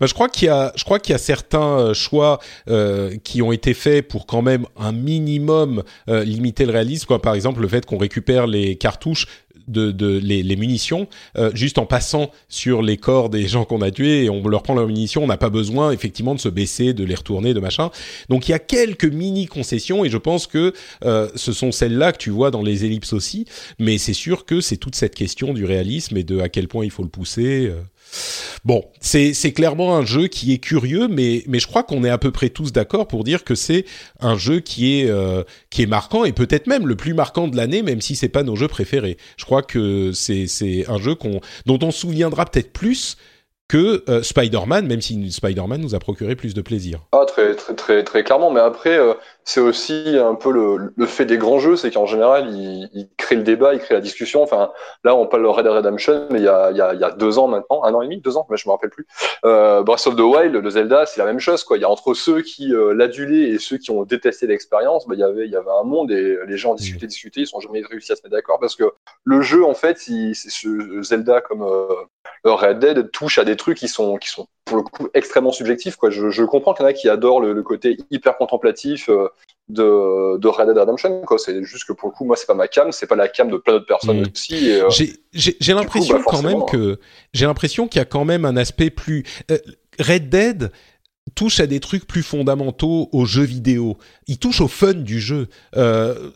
Bah, 0.00 0.06
je 0.06 0.12
crois 0.12 0.28
qu'il 0.28 0.46
y 0.46 0.50
a, 0.50 0.72
je 0.76 0.84
crois 0.84 0.98
qu'il 0.98 1.12
y 1.12 1.14
a 1.14 1.18
certains 1.18 1.78
euh, 1.78 1.94
choix 1.94 2.40
euh, 2.68 3.16
qui 3.24 3.40
ont 3.40 3.52
été 3.52 3.72
faits 3.72 4.06
pour 4.06 4.26
quand 4.26 4.42
même 4.42 4.66
un 4.76 4.92
minimum 4.92 5.82
euh, 6.10 6.24
limiter 6.24 6.66
le 6.66 6.72
réalisme. 6.72 7.06
Quoi. 7.06 7.22
Par 7.22 7.34
exemple, 7.34 7.62
le 7.62 7.68
fait 7.68 7.86
qu'on 7.86 7.96
récupère 7.96 8.46
les 8.46 8.76
cartouches 8.76 9.26
de, 9.68 9.90
de 9.90 10.18
les, 10.18 10.42
les, 10.42 10.56
munitions 10.56 11.08
euh, 11.36 11.50
juste 11.54 11.78
en 11.78 11.86
passant 11.86 12.30
sur 12.48 12.82
les 12.82 12.96
corps 12.96 13.30
des 13.30 13.46
gens 13.46 13.64
qu'on 13.64 13.82
a 13.82 13.90
tués 13.90 14.24
et 14.24 14.30
on 14.30 14.46
leur 14.46 14.62
prend 14.62 14.74
leurs 14.74 14.86
munitions. 14.86 15.24
On 15.24 15.26
n'a 15.26 15.36
pas 15.36 15.50
besoin 15.50 15.92
effectivement 15.92 16.34
de 16.34 16.40
se 16.40 16.48
baisser, 16.48 16.94
de 16.94 17.04
les 17.04 17.14
retourner, 17.14 17.54
de 17.54 17.60
machin. 17.60 17.90
Donc 18.28 18.48
il 18.48 18.52
y 18.52 18.54
a 18.54 18.58
quelques 18.58 19.04
mini 19.04 19.46
concessions 19.46 20.04
et 20.04 20.10
je 20.10 20.18
pense 20.18 20.46
que 20.46 20.72
euh, 21.04 21.28
ce 21.34 21.52
sont 21.52 21.72
celles-là 21.72 22.12
que 22.12 22.18
tu 22.18 22.30
vois 22.30 22.50
dans 22.50 22.62
les 22.62 22.84
ellipses 22.84 23.12
aussi. 23.12 23.46
Mais 23.78 23.98
c'est 23.98 24.12
sûr 24.12 24.44
que 24.44 24.60
c'est 24.60 24.76
toute 24.76 24.94
cette 24.94 25.14
question 25.14 25.52
du 25.52 25.64
réalisme 25.64 26.16
et 26.16 26.24
de 26.24 26.40
à 26.40 26.48
quel 26.48 26.68
point 26.68 26.84
il 26.84 26.90
faut 26.90 27.02
le 27.02 27.08
pousser. 27.08 27.66
Euh. 27.66 27.80
Bon, 28.64 28.84
c'est 29.00 29.52
clairement 29.52 29.96
un 29.96 30.04
jeu 30.04 30.28
qui 30.28 30.52
est 30.52 30.58
curieux, 30.58 31.08
mais, 31.08 31.42
je 31.52 31.66
crois 31.66 31.82
qu'on 31.82 32.04
est 32.04 32.10
à 32.10 32.18
peu 32.18 32.30
près 32.30 32.48
tous 32.48 32.72
d'accord 32.72 33.08
pour 33.08 33.24
dire 33.24 33.44
que 33.44 33.54
c'est 33.54 33.84
un 34.20 34.36
jeu 34.36 34.60
qui 34.60 35.00
est, 35.00 35.10
euh, 35.10 35.42
qui 35.70 35.82
est 35.82 35.86
marquant 35.86 36.24
et 36.24 36.32
peut-être 36.32 36.66
même 36.66 36.86
le 36.86 36.94
plus 36.94 37.14
marquant 37.14 37.48
de 37.48 37.56
l'année, 37.56 37.82
même 37.82 38.00
si 38.00 38.14
c'est 38.14 38.28
pas 38.28 38.42
nos 38.42 38.56
jeux 38.56 38.68
préférés. 38.68 39.16
Je 39.36 39.44
crois 39.44 39.62
que 39.62 40.12
c'est 40.12 40.46
un 40.88 40.98
jeu 40.98 41.16
dont 41.66 41.78
on 41.82 41.90
se 41.90 42.00
souviendra 42.00 42.44
peut-être 42.44 42.72
plus 42.72 43.16
que 43.72 44.04
euh, 44.10 44.22
Spider-Man, 44.22 44.86
même 44.86 45.00
si 45.00 45.32
Spider-Man 45.32 45.80
nous 45.80 45.94
a 45.94 45.98
procuré 45.98 46.36
plus 46.36 46.52
de 46.52 46.60
plaisir. 46.60 47.00
Ah, 47.12 47.24
très 47.24 48.22
clairement. 48.22 48.50
Mais 48.50 48.60
après, 48.60 48.98
euh, 48.98 49.14
c'est 49.44 49.60
aussi 49.60 50.16
un 50.18 50.34
peu 50.34 50.52
le, 50.52 51.06
fait 51.06 51.24
des 51.24 51.38
grands 51.38 51.58
jeux, 51.58 51.76
c'est 51.76 51.90
qu'en 51.90 52.06
général, 52.06 52.48
ils, 52.50 53.08
créent 53.16 53.36
le 53.36 53.42
débat, 53.42 53.74
ils 53.74 53.80
créent 53.80 53.94
la 53.94 54.00
discussion. 54.00 54.42
Enfin, 54.42 54.70
là, 55.04 55.16
on 55.16 55.26
parle 55.26 55.42
de 55.42 55.48
Red 55.48 55.64
Dead 55.64 55.72
Redemption, 55.72 56.26
mais 56.30 56.40
il 56.40 56.44
y 56.44 56.48
a, 56.48 57.10
deux 57.12 57.38
ans 57.38 57.48
maintenant, 57.48 57.82
un 57.84 57.92
an 57.94 58.02
et 58.02 58.06
demi, 58.06 58.20
deux 58.20 58.36
ans, 58.36 58.46
mais 58.50 58.56
je 58.56 58.68
me 58.68 58.72
rappelle 58.72 58.90
plus. 58.90 59.06
Euh, 59.44 59.82
Breath 59.82 60.06
of 60.06 60.16
the 60.16 60.20
Wild, 60.20 60.54
le 60.54 60.70
Zelda, 60.70 61.06
c'est 61.06 61.18
la 61.18 61.26
même 61.26 61.40
chose. 61.40 61.64
Quoi. 61.64 61.76
Il 61.76 61.80
y 61.80 61.84
a 61.84 61.90
entre 61.90 62.14
ceux 62.14 62.42
qui 62.42 62.72
euh, 62.72 62.94
l'adulaient 62.94 63.50
et 63.50 63.58
ceux 63.58 63.78
qui 63.78 63.90
ont 63.90 64.04
détesté 64.04 64.46
l'expérience, 64.46 65.06
bah, 65.06 65.14
il 65.16 65.20
y 65.20 65.24
avait, 65.24 65.46
il 65.46 65.50
y 65.52 65.56
avait 65.56 65.70
un 65.70 65.84
monde 65.84 66.10
et 66.12 66.38
les 66.46 66.56
gens 66.56 66.74
discutaient, 66.74 67.06
discutaient, 67.06 67.40
ils 67.40 67.46
sont 67.46 67.60
jamais 67.60 67.82
réussi 67.82 68.12
à 68.12 68.16
se 68.16 68.22
mettre 68.22 68.36
d'accord 68.36 68.58
parce 68.60 68.76
que 68.76 68.84
le 69.24 69.42
jeu, 69.42 69.64
en 69.64 69.74
fait, 69.74 69.98
c'est 69.98 70.32
ce 70.34 71.02
Zelda 71.02 71.40
comme 71.40 71.62
euh, 71.62 71.86
Red 72.44 72.78
Dead 72.78 73.10
touche 73.10 73.38
à 73.38 73.44
des 73.44 73.56
trucs 73.56 73.78
qui 73.78 73.88
sont, 73.88 74.16
qui 74.16 74.28
sont 74.28 74.46
pour 74.64 74.76
le 74.76 74.82
coup 74.82 75.08
extrêmement 75.14 75.52
subjectifs. 75.52 75.96
Quoi. 75.96 76.10
Je, 76.10 76.44
comprends 76.44 76.74
qu'il 76.74 76.84
y 76.84 76.86
en 76.86 76.90
a 76.90 76.92
qui 76.92 77.08
adorent 77.08 77.40
le, 77.40 77.62
côté 77.62 77.96
hyper 78.10 78.36
contemplatif 78.36 79.08
de, 79.68 80.38
de 80.38 80.48
Red 80.48 80.68
Dead 80.68 80.78
Redemption. 80.78 81.22
C'est 81.38 81.62
juste 81.64 81.86
que 81.86 81.92
pour 81.92 82.08
le 82.08 82.14
coup, 82.14 82.24
moi, 82.24 82.36
c'est 82.36 82.46
pas 82.46 82.54
ma 82.54 82.68
cam, 82.68 82.92
c'est 82.92 83.06
pas 83.06 83.16
la 83.16 83.28
cam 83.28 83.50
de 83.50 83.56
plein 83.56 83.74
d'autres 83.74 83.86
personnes 83.86 84.20
mmh. 84.20 84.30
aussi. 84.34 84.72
Euh, 84.72 84.88
j'ai 85.32 85.74
l'impression 85.74 86.16
bah, 86.16 86.24
quand 86.26 86.42
même 86.42 86.64
que 86.70 86.98
j'ai 87.32 87.46
l'impression 87.46 87.88
qu'il 87.88 87.98
y 87.98 88.02
a 88.02 88.06
quand 88.06 88.24
même 88.24 88.44
un 88.44 88.56
aspect 88.56 88.90
plus 88.90 89.24
euh, 89.50 89.58
Red 89.98 90.28
Dead 90.28 90.72
touche 91.34 91.60
à 91.60 91.66
des 91.66 91.80
trucs 91.80 92.06
plus 92.06 92.22
fondamentaux 92.22 93.08
au 93.12 93.24
jeu 93.24 93.42
vidéo. 93.42 93.96
Il 94.26 94.38
touche 94.38 94.60
au 94.60 94.68
fun 94.68 94.94
du 94.94 95.20
jeu. 95.20 95.48
Euh, 95.76 96.30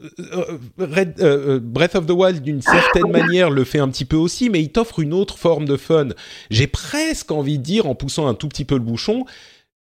Red, 0.79 1.21
euh, 1.21 1.59
Breath 1.61 1.97
of 1.97 2.07
the 2.07 2.13
Wild, 2.13 2.43
d'une 2.43 2.63
certaine 2.63 3.11
manière, 3.11 3.51
le 3.51 3.65
fait 3.65 3.79
un 3.79 3.89
petit 3.89 4.05
peu 4.05 4.17
aussi, 4.17 4.49
mais 4.49 4.63
il 4.63 4.71
t'offre 4.71 5.01
une 5.01 5.13
autre 5.13 5.39
forme 5.39 5.65
de 5.65 5.77
fun. 5.77 6.09
J'ai 6.51 6.67
presque 6.67 7.31
envie 7.33 7.59
de 7.59 7.65
dire, 7.65 7.87
en 7.87 7.95
poussant 7.95 8.29
un 8.29 8.35
tout 8.35 8.49
petit 8.49 8.65
peu 8.65 8.77
le 8.77 8.81
bouchon, 8.81 9.25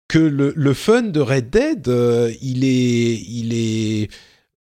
que 0.08 0.18
le, 0.18 0.52
le 0.56 0.74
fun 0.74 1.02
de 1.02 1.20
Red 1.20 1.50
Dead, 1.50 1.88
euh, 1.88 2.32
il 2.40 2.64
est, 2.64 3.20
il 3.28 3.54
est 3.54 4.08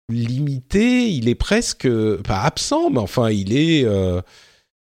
limité, 0.09 1.09
il 1.09 1.27
est 1.27 1.35
presque 1.35 1.89
pas 2.23 2.41
absent, 2.41 2.89
mais 2.89 2.99
enfin, 2.99 3.29
il 3.29 3.55
est 3.55 3.83
euh, 3.85 4.21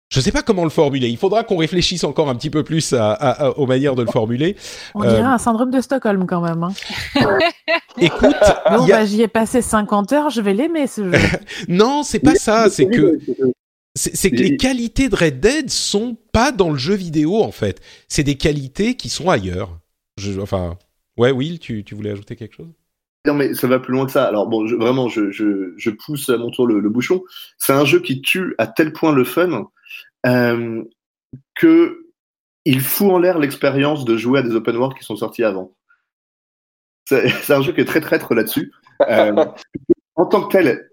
je 0.09 0.19
ne 0.19 0.23
sais 0.23 0.31
pas 0.31 0.41
comment 0.41 0.63
le 0.63 0.71
formuler. 0.71 1.07
Il 1.07 1.17
faudra 1.17 1.43
qu'on 1.43 1.57
réfléchisse 1.57 2.03
encore 2.03 2.29
un 2.29 2.35
petit 2.35 2.49
peu 2.49 2.63
plus 2.63 2.93
à, 2.93 3.11
à, 3.11 3.49
aux 3.51 3.67
manières 3.67 3.93
de 3.93 4.01
le 4.01 4.11
formuler. 4.11 4.55
On 4.95 5.01
dirait 5.01 5.21
euh, 5.21 5.25
un 5.25 5.37
syndrome 5.37 5.69
de 5.69 5.81
Stockholm 5.81 6.25
quand 6.25 6.41
même. 6.41 6.63
Hein. 6.63 6.73
Écoute, 8.01 8.35
bon, 8.71 8.87
bah, 8.87 9.05
j'y 9.05 9.21
ai 9.21 9.27
passé 9.27 9.61
50 9.61 10.11
heures, 10.13 10.29
je 10.31 10.41
vais 10.41 10.53
l'aimer 10.53 10.87
ce 10.87 11.11
jeu. 11.11 11.19
non, 11.67 12.01
c'est 12.01 12.19
pas 12.19 12.35
ça. 12.35 12.69
C'est 12.69 12.87
que 12.87 13.19
c'est 13.95 14.31
que 14.31 14.37
les 14.37 14.57
qualités 14.57 15.09
de 15.09 15.15
Red 15.15 15.39
Dead 15.39 15.69
sont 15.69 16.17
pas 16.31 16.51
dans 16.51 16.71
le 16.71 16.77
jeu 16.77 16.95
vidéo 16.95 17.43
en 17.43 17.51
fait. 17.51 17.79
C'est 18.07 18.23
des 18.23 18.35
qualités 18.35 18.95
qui 18.95 19.09
sont 19.09 19.29
ailleurs. 19.29 19.78
Je, 20.19 20.39
enfin, 20.39 20.77
ouais, 21.17 21.31
Will, 21.31 21.59
tu, 21.59 21.83
tu 21.83 21.95
voulais 21.95 22.11
ajouter 22.11 22.35
quelque 22.35 22.55
chose? 22.55 22.73
Non, 23.25 23.33
mais 23.33 23.53
ça 23.53 23.67
va 23.67 23.79
plus 23.79 23.93
loin 23.93 24.05
que 24.05 24.11
ça. 24.11 24.25
Alors, 24.25 24.47
bon, 24.47 24.65
vraiment, 24.77 25.09
je, 25.09 25.31
je, 25.31 25.89
pousse 25.89 26.29
à 26.29 26.37
mon 26.37 26.51
tour 26.51 26.67
le, 26.67 26.79
le 26.79 26.89
bouchon. 26.89 27.23
C'est 27.57 27.73
un 27.73 27.85
jeu 27.85 27.99
qui 27.99 28.21
tue 28.21 28.55
à 28.57 28.67
tel 28.67 28.93
point 28.93 29.11
le 29.11 29.25
fun 29.25 29.69
euh, 30.25 30.83
que 31.55 32.05
il 32.65 32.81
fout 32.81 33.11
en 33.11 33.19
l'air 33.19 33.39
l'expérience 33.39 34.05
de 34.05 34.17
jouer 34.17 34.39
à 34.39 34.41
des 34.41 34.55
open 34.55 34.75
world 34.77 34.97
qui 34.97 35.03
sont 35.03 35.15
sortis 35.15 35.43
avant. 35.43 35.75
C'est 37.05 37.49
un 37.51 37.61
jeu 37.61 37.73
qui 37.73 37.81
est 37.81 37.85
très 37.85 38.01
traître 38.01 38.33
là-dessus. 38.33 38.71
Euh, 39.07 39.45
en 40.15 40.25
tant 40.25 40.43
que 40.43 40.51
tel, 40.51 40.89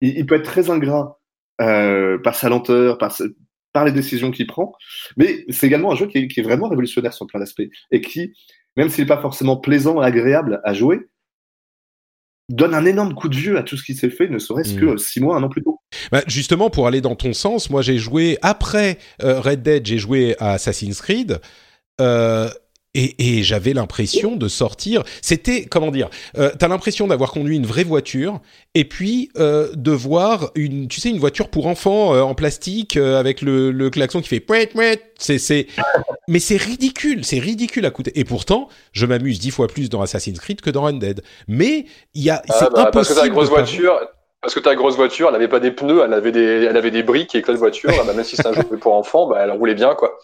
il, 0.00 0.26
peut 0.26 0.36
être 0.36 0.44
très 0.44 0.70
ingrat 0.70 1.20
euh, 1.60 2.18
par 2.18 2.34
sa 2.34 2.48
lenteur, 2.48 2.98
par, 2.98 3.12
par 3.78 3.84
les 3.84 3.92
décisions 3.92 4.32
qu'il 4.32 4.48
prend, 4.48 4.72
mais 5.16 5.44
c'est 5.50 5.68
également 5.68 5.92
un 5.92 5.94
jeu 5.94 6.08
qui 6.08 6.18
est, 6.18 6.26
qui 6.26 6.40
est, 6.40 6.42
vraiment 6.42 6.68
révolutionnaire 6.68 7.14
sur 7.14 7.28
plein 7.28 7.38
d'aspects 7.38 7.62
et 7.92 8.00
qui, 8.00 8.32
même 8.76 8.88
s'il 8.88 9.04
n'est 9.04 9.08
pas 9.08 9.20
forcément 9.20 9.56
plaisant 9.56 10.02
et 10.02 10.04
agréable 10.04 10.60
à 10.64 10.74
jouer, 10.74 11.08
donne 12.48 12.74
un 12.74 12.84
énorme 12.84 13.14
coup 13.14 13.28
de 13.28 13.36
vieux 13.36 13.56
à 13.56 13.62
tout 13.62 13.76
ce 13.76 13.84
qui 13.84 13.94
s'est 13.94 14.10
fait, 14.10 14.26
ne 14.26 14.40
serait-ce 14.40 14.74
que 14.74 14.94
mm. 14.94 14.98
six 14.98 15.20
mois, 15.20 15.36
un 15.36 15.44
an 15.44 15.48
plus 15.48 15.62
tôt. 15.62 15.78
Bah, 16.10 16.22
justement, 16.26 16.70
pour 16.70 16.88
aller 16.88 17.00
dans 17.00 17.14
ton 17.14 17.32
sens, 17.32 17.70
moi 17.70 17.80
j'ai 17.80 17.98
joué 17.98 18.36
après 18.42 18.98
euh, 19.22 19.40
Red 19.40 19.62
Dead, 19.62 19.86
j'ai 19.86 19.98
joué 19.98 20.34
à 20.40 20.54
Assassin's 20.54 21.00
Creed. 21.00 21.40
Euh, 22.00 22.48
et, 22.94 23.38
et 23.38 23.42
j'avais 23.42 23.74
l'impression 23.74 24.36
de 24.36 24.48
sortir. 24.48 25.02
C'était 25.22 25.66
comment 25.66 25.90
dire 25.90 26.08
euh, 26.36 26.50
T'as 26.58 26.68
l'impression 26.68 27.06
d'avoir 27.06 27.30
conduit 27.30 27.56
une 27.56 27.66
vraie 27.66 27.84
voiture 27.84 28.40
et 28.74 28.84
puis 28.84 29.30
euh, 29.38 29.70
de 29.74 29.90
voir 29.90 30.50
une, 30.54 30.88
tu 30.88 31.00
sais, 31.00 31.10
une 31.10 31.18
voiture 31.18 31.48
pour 31.48 31.66
enfants 31.66 32.14
euh, 32.14 32.22
en 32.22 32.34
plastique 32.34 32.96
euh, 32.96 33.18
avec 33.18 33.42
le, 33.42 33.70
le, 33.70 33.90
klaxon 33.90 34.20
qui 34.20 34.28
fait 34.28 34.40
pouet 34.40 34.66
pouet. 34.66 35.00
C'est 35.18 35.38
c'est, 35.38 35.66
mais 36.28 36.38
c'est 36.38 36.56
ridicule, 36.56 37.24
c'est 37.24 37.38
ridicule 37.38 37.84
à 37.86 37.90
coûter. 37.90 38.18
Et 38.18 38.24
pourtant, 38.24 38.68
je 38.92 39.06
m'amuse 39.06 39.38
dix 39.38 39.50
fois 39.50 39.68
plus 39.68 39.90
dans 39.90 40.00
Assassin's 40.00 40.38
Creed 40.38 40.60
que 40.60 40.70
dans 40.70 40.82
Red 40.82 40.98
Dead. 40.98 41.22
Mais 41.46 41.86
il 42.14 42.22
y 42.22 42.30
a, 42.30 42.42
c'est 42.46 42.54
ah 42.60 42.70
bah, 42.70 42.88
impossible. 42.88 42.90
Parce 42.92 43.08
que 43.08 43.14
t'as 43.14 43.26
une 43.26 43.32
grosse 43.32 43.48
voiture. 43.48 44.00
Parce 44.40 44.54
que 44.54 44.60
ta 44.60 44.76
grosse 44.76 44.94
voiture, 44.94 45.28
elle 45.28 45.34
avait 45.34 45.48
pas 45.48 45.58
des 45.58 45.72
pneus, 45.72 46.02
elle 46.04 46.14
avait 46.14 46.30
des, 46.30 46.64
elle 46.64 46.76
avait 46.76 46.92
des 46.92 47.02
briques 47.02 47.34
et 47.34 47.42
que 47.42 47.50
la 47.50 47.58
voiture, 47.58 47.90
bah, 47.90 48.12
même 48.12 48.24
si 48.24 48.36
c'est 48.36 48.46
un 48.46 48.52
jeu 48.52 48.62
pour 48.62 48.94
enfants, 48.94 49.26
bah, 49.26 49.38
elle 49.42 49.50
roulait 49.50 49.74
bien, 49.74 49.96
quoi. 49.96 50.16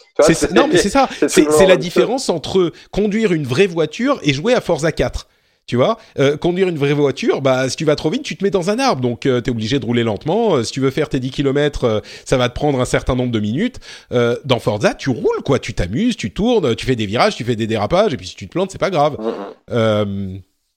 non, 0.52 0.68
mais 0.68 0.76
c'est 0.76 0.88
ça. 0.88 1.08
C'est 1.28 1.66
la 1.66 1.76
différence 1.76 2.28
entre 2.28 2.72
conduire 2.92 3.32
une 3.32 3.44
vraie 3.44 3.66
voiture 3.66 4.20
et 4.22 4.32
jouer 4.32 4.54
à 4.54 4.60
Forza 4.60 4.92
4. 4.92 5.26
Tu 5.66 5.76
vois, 5.76 5.98
euh, 6.18 6.36
conduire 6.36 6.68
une 6.68 6.76
vraie 6.76 6.92
voiture, 6.92 7.40
bah 7.40 7.70
si 7.70 7.76
tu 7.76 7.86
vas 7.86 7.96
trop 7.96 8.10
vite, 8.10 8.22
tu 8.22 8.36
te 8.36 8.44
mets 8.44 8.50
dans 8.50 8.68
un 8.68 8.78
arbre, 8.78 9.00
donc 9.00 9.24
euh, 9.24 9.40
tu 9.40 9.48
es 9.48 9.50
obligé 9.50 9.78
de 9.78 9.86
rouler 9.86 10.02
lentement. 10.02 10.56
Euh, 10.56 10.62
si 10.62 10.72
tu 10.72 10.80
veux 10.80 10.90
faire 10.90 11.08
tes 11.08 11.20
10 11.20 11.30
km, 11.30 12.02
ça 12.26 12.36
va 12.36 12.50
te 12.50 12.54
prendre 12.54 12.78
un 12.82 12.84
certain 12.84 13.14
nombre 13.14 13.32
de 13.32 13.40
minutes. 13.40 13.80
dans 14.10 14.58
Forza, 14.58 14.92
tu 14.92 15.08
roules 15.08 15.42
quoi, 15.42 15.58
tu 15.58 15.72
t'amuses, 15.72 16.18
tu 16.18 16.32
tournes, 16.32 16.76
tu 16.76 16.84
fais 16.84 16.96
des 16.96 17.06
virages, 17.06 17.34
tu 17.34 17.44
fais 17.44 17.56
des 17.56 17.66
dérapages, 17.66 18.12
et 18.12 18.18
puis 18.18 18.26
si 18.26 18.36
tu 18.36 18.46
te 18.46 18.52
plantes, 18.52 18.72
c'est 18.72 18.78
pas 18.78 18.90
grave. 18.90 19.16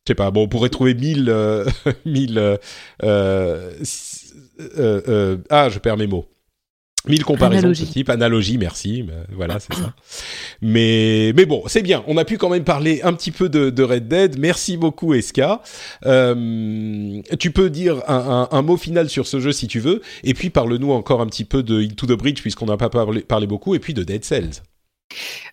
Je 0.07 0.13
sais 0.13 0.15
pas, 0.15 0.31
bon, 0.31 0.43
on 0.43 0.47
pourrait 0.47 0.69
trouver 0.69 0.93
mille, 0.93 1.25
euh, 1.27 1.65
mille, 2.05 2.37
euh, 2.37 2.55
euh, 3.03 3.73
euh, 4.79 5.37
ah, 5.49 5.67
je 5.67 5.79
perds 5.79 5.97
mes 5.97 6.07
mots. 6.07 6.29
Mille 7.09 7.25
comparaisons 7.25 7.59
Analogie. 7.59 7.81
de 7.81 7.87
ce 7.87 7.91
type, 7.91 8.09
analogie, 8.09 8.57
merci, 8.57 9.05
voilà, 9.33 9.59
c'est 9.59 9.73
ça. 9.73 9.93
Mais, 10.61 11.33
mais 11.35 11.45
bon, 11.45 11.63
c'est 11.67 11.81
bien. 11.81 12.05
On 12.07 12.15
a 12.15 12.23
pu 12.23 12.37
quand 12.37 12.47
même 12.47 12.63
parler 12.63 13.01
un 13.03 13.11
petit 13.11 13.31
peu 13.31 13.49
de, 13.49 13.69
de 13.69 13.83
Red 13.83 14.07
Dead. 14.07 14.39
Merci 14.39 14.77
beaucoup, 14.77 15.13
Eska. 15.13 15.61
Euh, 16.05 17.21
tu 17.37 17.51
peux 17.51 17.69
dire 17.69 18.01
un, 18.07 18.47
un, 18.49 18.57
un, 18.57 18.61
mot 18.61 18.77
final 18.77 19.09
sur 19.09 19.27
ce 19.27 19.41
jeu 19.41 19.51
si 19.51 19.67
tu 19.67 19.81
veux, 19.81 20.01
et 20.23 20.33
puis 20.33 20.49
parle-nous 20.49 20.91
encore 20.91 21.19
un 21.19 21.27
petit 21.27 21.43
peu 21.43 21.63
de 21.63 21.81
Into 21.81 22.07
the 22.07 22.17
Bridge 22.17 22.39
puisqu'on 22.39 22.67
n'a 22.67 22.77
pas 22.77 22.89
parlé, 22.89 23.19
parlé 23.23 23.45
beaucoup, 23.45 23.75
et 23.75 23.79
puis 23.79 23.93
de 23.93 24.03
Dead 24.03 24.23
Cells. 24.23 24.61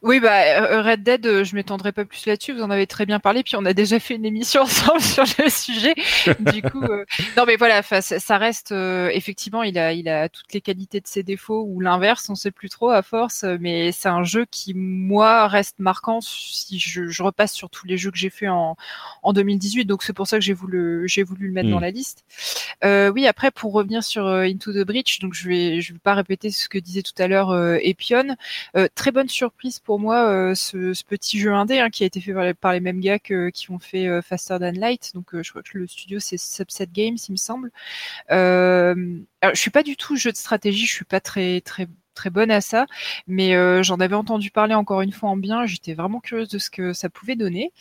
Oui, 0.05 0.20
bah 0.20 0.60
euh, 0.60 0.83
Red 0.83 1.02
Dead, 1.02 1.24
euh, 1.24 1.44
je 1.44 1.55
m'étendrai 1.55 1.91
pas 1.91 2.05
plus 2.05 2.26
là-dessus. 2.26 2.52
Vous 2.52 2.60
en 2.60 2.68
avez 2.68 2.86
très 2.86 3.07
bien 3.07 3.20
parlé, 3.20 3.42
puis 3.42 3.57
on 3.57 3.65
a 3.65 3.73
déjà 3.73 3.99
fait 3.99 4.15
une 4.15 4.26
émission 4.26 4.60
ensemble 4.65 5.00
sur 5.00 5.24
le 5.39 5.49
sujet. 5.49 5.94
du 6.41 6.60
coup, 6.60 6.83
euh, 6.83 7.07
non, 7.39 7.44
mais 7.47 7.57
voilà, 7.57 7.81
ça 7.83 8.36
reste 8.36 8.73
effectivement, 8.73 9.62
il 9.62 9.78
a, 9.78 9.94
il 9.94 10.07
a 10.10 10.28
toutes 10.28 10.52
les 10.52 10.60
qualités 10.60 11.00
de 11.00 11.07
ses 11.07 11.23
défauts 11.23 11.65
ou 11.66 11.81
l'inverse, 11.81 12.28
on 12.28 12.34
sait 12.34 12.50
plus 12.50 12.68
trop 12.68 12.91
à 12.91 13.00
force. 13.00 13.44
Mais 13.60 13.92
c'est 13.92 14.10
un 14.10 14.24
jeu 14.24 14.44
qui, 14.44 14.74
moi, 14.74 15.49
reste 15.49 15.78
marquant 15.78 16.20
si 16.20 16.78
je, 16.78 17.08
je 17.08 17.23
repasse 17.23 17.55
sur 17.55 17.70
tous 17.70 17.86
les 17.86 17.97
jeux 17.97 18.10
que 18.10 18.18
j'ai 18.18 18.28
fait 18.28 18.49
en, 18.49 18.76
en 19.23 19.33
2018. 19.33 19.86
Donc 19.86 20.02
c'est 20.02 20.12
pour 20.12 20.26
ça 20.26 20.36
que 20.36 20.44
j'ai 20.44 20.52
voulu, 20.52 21.08
j'ai 21.08 21.23
voulu 21.23 21.47
le 21.47 21.55
mettre 21.55 21.70
dans 21.70 21.78
hmm. 21.78 21.81
la 21.81 21.91
liste. 21.91 22.26
oui, 22.84 23.26
après 23.26 23.50
pour 23.50 23.73
revenir 23.73 24.05
sur 24.05 24.26
Into 24.26 24.74
the 24.74 24.86
Breach, 24.86 25.20
donc 25.20 25.33
je 25.33 25.49
vais, 25.49 25.81
je 25.81 25.94
vais 25.94 25.99
pas 25.99 26.12
répéter 26.12 26.50
ce 26.50 26.68
que 26.68 26.76
disait 26.76 27.02
tout 27.02 27.15
à 27.16 27.26
l'heure 27.26 27.57
Epion. 27.81 28.36
très 28.94 29.10
bonne 29.10 29.31
surprise 29.31 29.78
pour 29.78 29.94
moi 29.99 30.29
euh, 30.29 30.55
ce, 30.55 30.93
petit 31.05 31.39
jeu 31.39 31.53
indé 31.53 31.79
hein, 31.79 31.91
qui 31.91 32.03
a 32.03 32.07
été 32.07 32.21
fait 32.21 32.55
par 32.55 32.73
les, 32.73 32.81
mêmes 32.81 33.01
gars 33.01 33.19
qui 33.19 33.71
ont 33.71 33.79
fait 33.79 34.07
euh, 34.07 34.23
Faster 34.23 34.59
Than 34.59 34.73
Light. 34.73 35.13
Donc 35.15 35.35
euh, 35.35 35.43
je 35.43 35.51
crois 35.51 35.63
que 35.63 35.79
le 35.79 35.87
studio 35.87 36.19
c'est 36.21 36.37
Subset 36.37 36.89
Games, 36.93 37.17
il 37.29 37.33
me 37.33 37.37
semble. 37.37 37.71
Alors, 38.29 39.55
je 39.55 39.61
suis 39.61 39.71
pas 39.71 39.83
du 39.83 39.97
tout 39.97 40.17
jeu 40.17 40.33
de 40.33 40.37
stratégie, 40.37 40.87
je 40.87 40.93
suis 40.95 41.05
pas 41.05 41.21
très 41.21 41.61
très 41.61 41.87
très 42.15 42.31
bonne 42.31 42.51
à 42.51 42.60
ça, 42.60 42.86
mais 43.26 43.55
euh, 43.55 43.83
j'en 43.83 43.97
avais 43.97 44.15
entendu 44.15 44.51
parler 44.51 44.75
encore 44.75 45.02
une 45.02 45.12
fois 45.12 45.31
en 45.31 45.36
bien. 45.36 45.67
J'étais 45.67 45.94
vraiment 45.94 46.20
curieuse 46.20 46.49
de 46.49 46.59
ce 46.59 46.70
que 46.70 46.93
ça 46.93 47.09
pouvait 47.09 47.36
donner. 47.36 47.73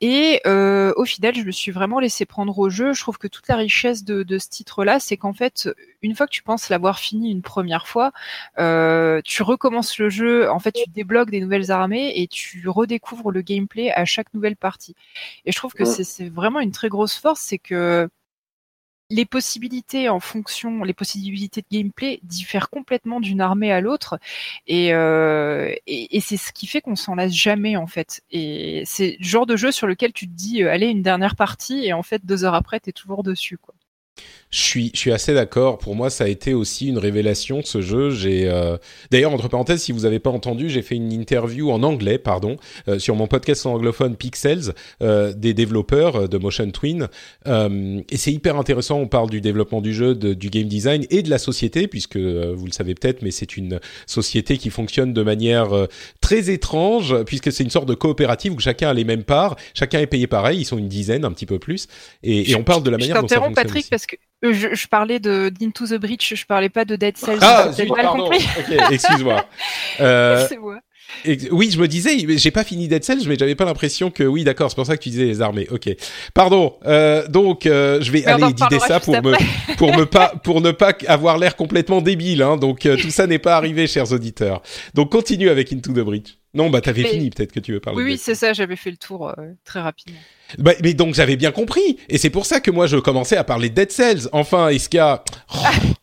Et 0.00 0.40
euh, 0.46 0.92
au 0.96 1.04
final, 1.04 1.34
je 1.34 1.42
me 1.42 1.50
suis 1.50 1.72
vraiment 1.72 2.00
laissé 2.00 2.26
prendre 2.26 2.58
au 2.58 2.68
jeu. 2.70 2.92
Je 2.92 3.00
trouve 3.00 3.18
que 3.18 3.28
toute 3.28 3.48
la 3.48 3.56
richesse 3.56 4.04
de, 4.04 4.38
ce 4.38 4.48
titre-là, 4.48 5.00
c'est 5.00 5.16
qu'en 5.16 5.32
fait, 5.32 5.68
une 6.02 6.14
fois 6.14 6.26
que 6.26 6.32
tu 6.32 6.42
penses 6.42 6.68
l'avoir 6.68 6.98
fini 6.98 7.30
une 7.30 7.42
première 7.42 7.86
fois, 7.86 8.12
euh, 8.58 9.20
tu 9.24 9.42
recommences 9.42 9.98
le 9.98 10.10
jeu. 10.10 10.50
En 10.50 10.58
fait, 10.58 10.72
tu 10.72 10.90
débloques 10.90 11.30
des 11.30 11.40
nouvelles 11.40 11.70
armées 11.70 12.12
et 12.16 12.26
tu 12.26 12.68
redécouvres 12.68 13.30
le 13.30 13.42
gameplay 13.42 13.90
à 13.92 14.04
chaque 14.04 14.32
nouvelle 14.34 14.56
partie. 14.56 14.94
Et 15.44 15.52
je 15.52 15.56
trouve 15.56 15.72
que 15.72 15.84
c'est 15.84 16.28
vraiment 16.28 16.60
une 16.60 16.72
très 16.72 16.88
grosse 16.88 17.16
force, 17.16 17.40
c'est 17.40 17.58
que 17.58 18.08
les 19.10 19.24
possibilités 19.24 20.08
en 20.08 20.20
fonction, 20.20 20.84
les 20.84 20.94
possibilités 20.94 21.62
de 21.62 21.66
gameplay 21.70 22.20
diffèrent 22.22 22.70
complètement 22.70 23.20
d'une 23.20 23.40
armée 23.40 23.72
à 23.72 23.80
l'autre, 23.80 24.18
et, 24.66 24.94
euh, 24.94 25.74
et, 25.86 26.20
c'est 26.20 26.36
ce 26.36 26.52
qui 26.52 26.66
fait 26.66 26.80
qu'on 26.80 26.96
s'en 26.96 27.16
lasse 27.16 27.32
jamais 27.32 27.76
en 27.76 27.86
fait. 27.86 28.22
Et 28.30 28.82
c'est 28.86 29.16
le 29.18 29.24
genre 29.24 29.46
de 29.46 29.56
jeu 29.56 29.72
sur 29.72 29.86
lequel 29.86 30.12
tu 30.12 30.26
te 30.28 30.32
dis, 30.32 30.62
euh, 30.62 30.70
allez 30.72 30.86
une 30.88 31.02
dernière 31.02 31.36
partie, 31.36 31.84
et 31.86 31.92
en 31.92 32.02
fait 32.02 32.24
deux 32.24 32.44
heures 32.44 32.54
après 32.54 32.80
t'es 32.80 32.92
toujours 32.92 33.22
dessus 33.22 33.58
quoi. 33.58 33.74
Je 34.50 34.60
suis, 34.60 34.90
je 34.94 34.98
suis 34.98 35.12
assez 35.12 35.32
d'accord. 35.32 35.78
Pour 35.78 35.94
moi, 35.94 36.10
ça 36.10 36.24
a 36.24 36.26
été 36.26 36.54
aussi 36.54 36.88
une 36.88 36.98
révélation 36.98 37.60
ce 37.64 37.80
jeu. 37.80 38.10
J'ai, 38.10 38.48
euh, 38.48 38.78
d'ailleurs, 39.12 39.32
entre 39.32 39.48
parenthèses, 39.48 39.82
si 39.82 39.92
vous 39.92 40.00
n'avez 40.00 40.18
pas 40.18 40.30
entendu, 40.30 40.68
j'ai 40.68 40.82
fait 40.82 40.96
une 40.96 41.12
interview 41.12 41.70
en 41.70 41.84
anglais, 41.84 42.18
pardon, 42.18 42.56
euh, 42.88 42.98
sur 42.98 43.14
mon 43.14 43.28
podcast 43.28 43.64
anglophone 43.66 44.16
Pixels 44.16 44.72
euh, 45.02 45.32
des 45.32 45.54
développeurs 45.54 46.28
de 46.28 46.38
Motion 46.38 46.68
Twin. 46.72 47.06
et 47.46 48.16
c'est 48.16 48.32
hyper 48.32 48.56
intéressant. 48.56 48.98
On 48.98 49.06
parle 49.06 49.30
du 49.30 49.40
développement 49.40 49.80
du 49.80 49.94
jeu, 49.94 50.16
du 50.16 50.50
game 50.50 50.66
design 50.66 51.06
et 51.10 51.22
de 51.22 51.30
la 51.30 51.38
société, 51.38 51.86
puisque 51.86 52.16
vous 52.16 52.66
le 52.66 52.72
savez 52.72 52.94
peut-être, 52.94 53.22
mais 53.22 53.30
c'est 53.30 53.56
une 53.56 53.78
société 54.06 54.58
qui 54.58 54.70
fonctionne 54.70 55.12
de 55.12 55.22
manière 55.22 55.68
très 56.20 56.50
étrange, 56.50 57.22
puisque 57.24 57.52
c'est 57.52 57.62
une 57.62 57.70
sorte 57.70 57.88
de 57.88 57.94
coopérative 57.94 58.54
où 58.54 58.58
chacun 58.58 58.90
a 58.90 58.94
les 58.94 59.04
mêmes 59.04 59.22
parts, 59.22 59.56
chacun 59.74 60.00
est 60.00 60.06
payé 60.06 60.26
pareil. 60.26 60.60
Ils 60.60 60.64
sont 60.64 60.78
une 60.78 60.88
dizaine, 60.88 61.24
un 61.24 61.30
petit 61.30 61.46
peu 61.46 61.60
plus. 61.60 61.86
Et, 62.24 62.50
et 62.50 62.56
on 62.56 62.64
parle 62.64 62.82
de 62.82 62.90
la 62.90 62.98
manière 62.98 63.20
dont 63.22 63.28
ça 63.28 63.36
fonctionne. 63.36 63.54
Patrick, 63.54 63.86
parce 64.00 64.06
que 64.06 64.16
euh, 64.42 64.74
je, 64.74 64.86
parlais 64.88 65.20
de 65.20 65.50
d'Into 65.50 65.86
the 65.86 66.00
Breach, 66.00 66.34
je 66.34 66.46
parlais 66.46 66.70
pas 66.70 66.86
de 66.86 66.96
Dead 66.96 67.16
Cells. 67.16 67.38
Ah, 67.42 67.70
pardon. 67.94 68.30
excuse-moi. 68.90 69.44
Euh, 70.00 70.46
oui, 71.50 71.70
je 71.72 71.78
me 71.78 71.88
disais, 71.88 72.16
j'ai 72.38 72.50
pas 72.50 72.64
fini 72.64 72.88
Dead 72.88 73.04
Cells, 73.04 73.26
mais 73.26 73.36
j'avais 73.38 73.56
pas 73.56 73.64
l'impression 73.64 74.10
que 74.10 74.22
oui, 74.22 74.44
d'accord, 74.44 74.70
c'est 74.70 74.76
pour 74.76 74.86
ça 74.86 74.96
que 74.96 75.02
tu 75.02 75.10
disais 75.10 75.24
les 75.24 75.42
armées. 75.42 75.66
Ok, 75.70 75.90
pardon. 76.32 76.74
Euh, 76.86 77.26
donc, 77.26 77.66
euh, 77.66 78.00
je 78.00 78.10
vais 78.12 78.24
aller 78.24 78.44
éditer 78.44 78.78
ça 78.78 79.00
pour 79.00 79.20
me 79.20 79.34
pour 79.76 79.94
me 79.94 80.06
pas 80.06 80.32
pour 80.42 80.60
ne 80.60 80.70
pas 80.70 80.94
avoir 81.08 81.36
l'air 81.36 81.56
complètement 81.56 82.00
débile. 82.00 82.42
Hein, 82.42 82.56
donc 82.56 82.80
tout 82.80 83.10
ça 83.10 83.26
n'est 83.26 83.40
pas 83.40 83.56
arrivé, 83.56 83.86
chers 83.86 84.12
auditeurs. 84.12 84.62
Donc 84.94 85.10
continue 85.10 85.50
avec 85.50 85.72
Into 85.72 85.92
the 85.92 86.00
Breach. 86.00 86.39
Non, 86.52 86.68
bah 86.68 86.80
t'avais 86.80 87.04
fini, 87.04 87.30
peut-être 87.30 87.52
que 87.52 87.60
tu 87.60 87.72
veux 87.72 87.80
parler. 87.80 88.02
Oui, 88.02 88.12
oui, 88.12 88.18
c'est 88.18 88.34
ça, 88.34 88.52
j'avais 88.52 88.76
fait 88.76 88.90
le 88.90 88.96
tour 88.96 89.28
euh, 89.28 89.34
très 89.64 89.80
rapidement. 89.80 90.18
Bah, 90.58 90.72
mais 90.82 90.94
donc 90.94 91.14
j'avais 91.14 91.36
bien 91.36 91.52
compris, 91.52 91.98
et 92.08 92.18
c'est 92.18 92.30
pour 92.30 92.44
ça 92.44 92.60
que 92.60 92.70
moi 92.70 92.86
je 92.86 92.96
commençais 92.96 93.36
à 93.36 93.44
parler 93.44 93.70
de 93.70 93.74
Dead 93.74 93.92
Cells. 93.92 94.28
Enfin, 94.32 94.68
est-ce 94.68 94.88
qu'il 94.88 94.98
y 94.98 95.00
a... 95.00 95.22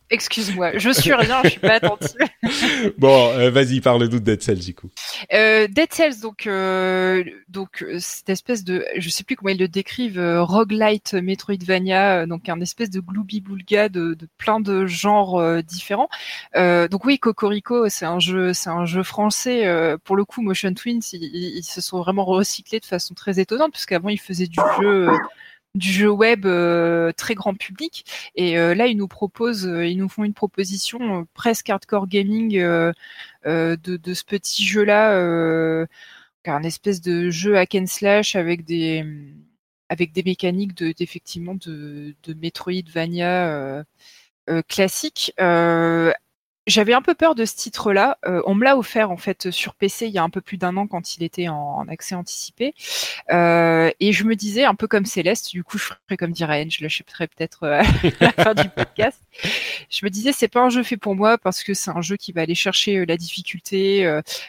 Excuse-moi, 0.10 0.78
je 0.78 0.90
suis 0.90 1.14
rien, 1.14 1.42
je 1.44 1.50
suis 1.50 1.60
pas 1.60 1.74
attentive. 1.74 2.16
bon, 2.98 3.32
euh, 3.34 3.50
vas-y, 3.50 3.82
parle-nous 3.82 4.08
de 4.08 4.20
Dead 4.20 4.42
Cells 4.42 4.60
du 4.60 4.74
coup. 4.74 4.90
Euh, 5.34 5.68
Dead 5.68 5.92
Cells, 5.92 6.22
donc, 6.22 6.48
euh, 6.48 7.26
donc 7.50 7.86
cette 8.00 8.30
espèce 8.30 8.64
de, 8.64 8.86
je 8.96 9.10
sais 9.10 9.26
plus 9.26 9.36
comment 9.36 9.50
ils 9.50 9.60
le 9.60 9.68
décrivent, 9.68 10.22
roguelite 10.40 11.14
Metroidvania, 11.14 12.26
donc 12.26 12.48
un 12.48 12.62
espèce 12.62 12.90
de 12.90 13.02
glooby 13.02 13.42
boulga 13.42 13.90
de, 13.90 14.14
de 14.14 14.28
plein 14.38 14.62
de 14.62 14.86
genres 14.86 15.62
différents. 15.64 16.10
donc 16.56 17.04
oui, 17.04 17.20
Cocorico, 17.20 17.90
c'est 17.90 18.06
un 18.06 18.20
jeu, 18.20 18.54
c'est 18.54 18.70
un 18.70 18.86
jeu 18.86 19.04
français. 19.04 19.66
pour 20.06 20.16
le 20.16 20.24
coup, 20.24 20.42
Motion 20.42 20.74
Twins, 20.74 21.02
ils, 21.12 21.58
ils, 21.58 21.64
se 21.64 21.82
sont 21.82 22.00
vraiment 22.00 22.24
recyclés 22.24 22.80
de 22.80 22.86
façon 22.86 23.14
très 23.14 23.42
étonnante, 23.42 23.74
puisqu'avant 23.74 24.10
ils 24.10 24.20
faisaient 24.20 24.48
du 24.48 24.60
jeu 24.80 25.10
du 25.78 25.92
jeu 25.92 26.10
web 26.10 26.46
euh, 26.46 27.12
très 27.14 27.36
grand 27.36 27.54
public. 27.54 28.06
Et 28.36 28.58
euh, 28.58 28.76
là, 28.76 28.88
ils 28.88 28.98
nous 28.98 29.08
proposent, 29.08 29.68
euh, 29.68 29.86
ils 29.88 29.98
nous 29.98 30.10
font 30.10 30.24
une 30.24 30.34
proposition 30.34 31.26
presque 31.34 31.70
hardcore 31.70 32.08
gaming 32.08 32.58
de, 32.58 32.94
ce 33.46 34.24
petit 34.24 34.66
jeu-là, 34.66 35.86
un 36.46 36.64
espèce 36.64 37.02
de 37.02 37.30
jeu 37.30 37.58
hack 37.58 37.76
and 37.76 37.88
slash 37.88 38.36
avec 38.36 38.64
des 38.64 39.06
avec 39.90 40.12
des 40.14 40.24
mécaniques 40.24 40.76
de 40.76 40.92
d'effectivement 40.92 41.56
de, 41.56 42.16
de 42.24 42.34
Metroidvania 42.34 43.84
classique 44.68 45.34
j'avais 46.68 46.94
un 46.94 47.02
peu 47.02 47.16
peur 47.16 47.34
de 47.34 47.46
ce 47.46 47.56
titre-là. 47.56 48.18
Euh, 48.26 48.42
on 48.46 48.54
me 48.54 48.64
l'a 48.64 48.78
offert 48.78 49.10
en 49.10 49.18
fait 49.18 49.50
sur 49.52 49.74
PC 49.74 50.08
il 50.08 50.12
y 50.12 50.18
a 50.18 50.24
un 50.24 50.30
peu 50.30 50.42
plus 50.42 50.58
d'un 50.58 50.76
an 50.78 50.86
quand 50.86 51.16
il 51.16 51.24
était 51.24 51.48
en, 51.48 51.88
accès 51.88 52.14
anticipé. 52.14 52.76
Euh, 53.32 53.90
et 54.00 54.12
je 54.12 54.26
me 54.26 54.36
disais 54.36 54.66
un 54.66 54.76
peu 54.76 54.88
comme 54.88 55.06
Céleste, 55.06 55.52
du 55.52 55.64
coup 55.64 55.78
je 55.78 55.86
ferais 55.86 56.18
comme 56.18 56.32
dirait 56.32 56.68
je 56.70 56.84
l'achèterais 56.84 57.28
peut-être 57.28 57.64
euh, 57.64 57.82
à 58.20 58.26
la 58.26 58.32
fin 58.32 58.54
du 58.54 58.70
podcast. 58.70 59.22
Je 59.90 60.06
me 60.06 60.10
disais 60.10 60.34
c'est 60.34 60.50
pas 60.50 60.62
un 60.62 60.70
jeu 60.70 60.84
fait 60.84 60.98
pour 60.98 61.16
moi 61.16 61.38
parce 61.38 61.64
que 61.64 61.74
c'est 61.74 61.92
un 61.92 62.02
jeu 62.02 62.18
qui 62.18 62.34
va 62.34 62.42
aller 62.42 62.56
chercher 62.56 63.06
la 63.06 63.16
difficulté, 63.18 64.04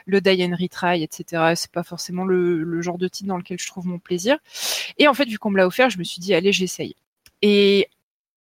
le 0.06 0.20
die 0.20 0.44
and 0.44 0.56
retry, 0.60 1.02
etc. 1.02 1.52
C'est 1.54 1.70
pas 1.70 1.84
forcément 1.84 2.24
le, 2.24 2.62
le 2.62 2.82
genre 2.82 2.98
de 2.98 3.06
titre 3.08 3.28
dans 3.28 3.36
lequel 3.36 3.58
je 3.58 3.66
trouve 3.66 3.86
mon 3.86 3.98
plaisir. 3.98 4.38
Et 4.98 5.06
en 5.06 5.14
fait 5.14 5.26
vu 5.26 5.38
qu'on 5.38 5.50
me 5.50 5.56
l'a 5.56 5.66
offert, 5.66 5.88
je 5.90 5.98
me 5.98 6.04
suis 6.04 6.20
dit 6.20 6.34
allez 6.34 6.52
j'essaye. 6.52 6.96
Et 7.42 7.88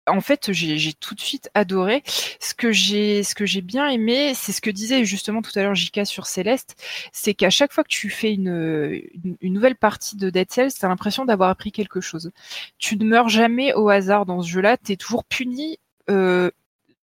en 0.07 0.21
fait, 0.21 0.53
j'ai 0.53 0.93
tout 0.95 1.15
de 1.15 1.21
suite 1.21 1.51
adoré. 1.55 2.03
Ce 2.41 2.55
que 2.55 2.73
j'ai, 2.73 3.23
ce 3.23 3.35
que 3.35 3.47
j'ai 3.47 3.61
bien 3.61 3.89
aimé, 3.89 4.33
c'est 4.35 4.53
ce 4.53 4.61
que 4.61 4.71
disait 4.71 5.05
justement 5.05 5.43
tout 5.43 5.53
à 5.57 5.63
l'heure 5.63 5.75
Jika 5.75 6.05
sur 6.05 6.27
Céleste, 6.27 6.77
c'est 7.13 7.35
qu'à 7.35 7.51
chaque 7.51 7.73
fois 7.73 7.85
que 7.85 7.89
tu 7.89 8.11
fais 8.11 8.33
une, 8.33 9.01
une, 9.41 9.53
nouvelle 9.53 9.77
partie 9.77 10.17
de 10.17 10.31
Dead 10.31 10.51
Cells, 10.51 10.73
t'as 10.79 10.89
l'impression 10.89 11.25
d'avoir 11.25 11.51
appris 11.51 11.73
quelque 11.73 12.01
chose. 12.01 12.33
Tu 12.79 12.97
ne 12.97 13.05
meurs 13.05 13.29
jamais 13.29 13.75
au 13.75 13.89
hasard 13.89 14.27
dans 14.27 14.43
ce 14.43 14.49
jeu-là. 14.49 14.77
T'es 14.77 14.97
toujours 14.97 15.25
puni. 15.25 15.79
Euh, 16.11 16.51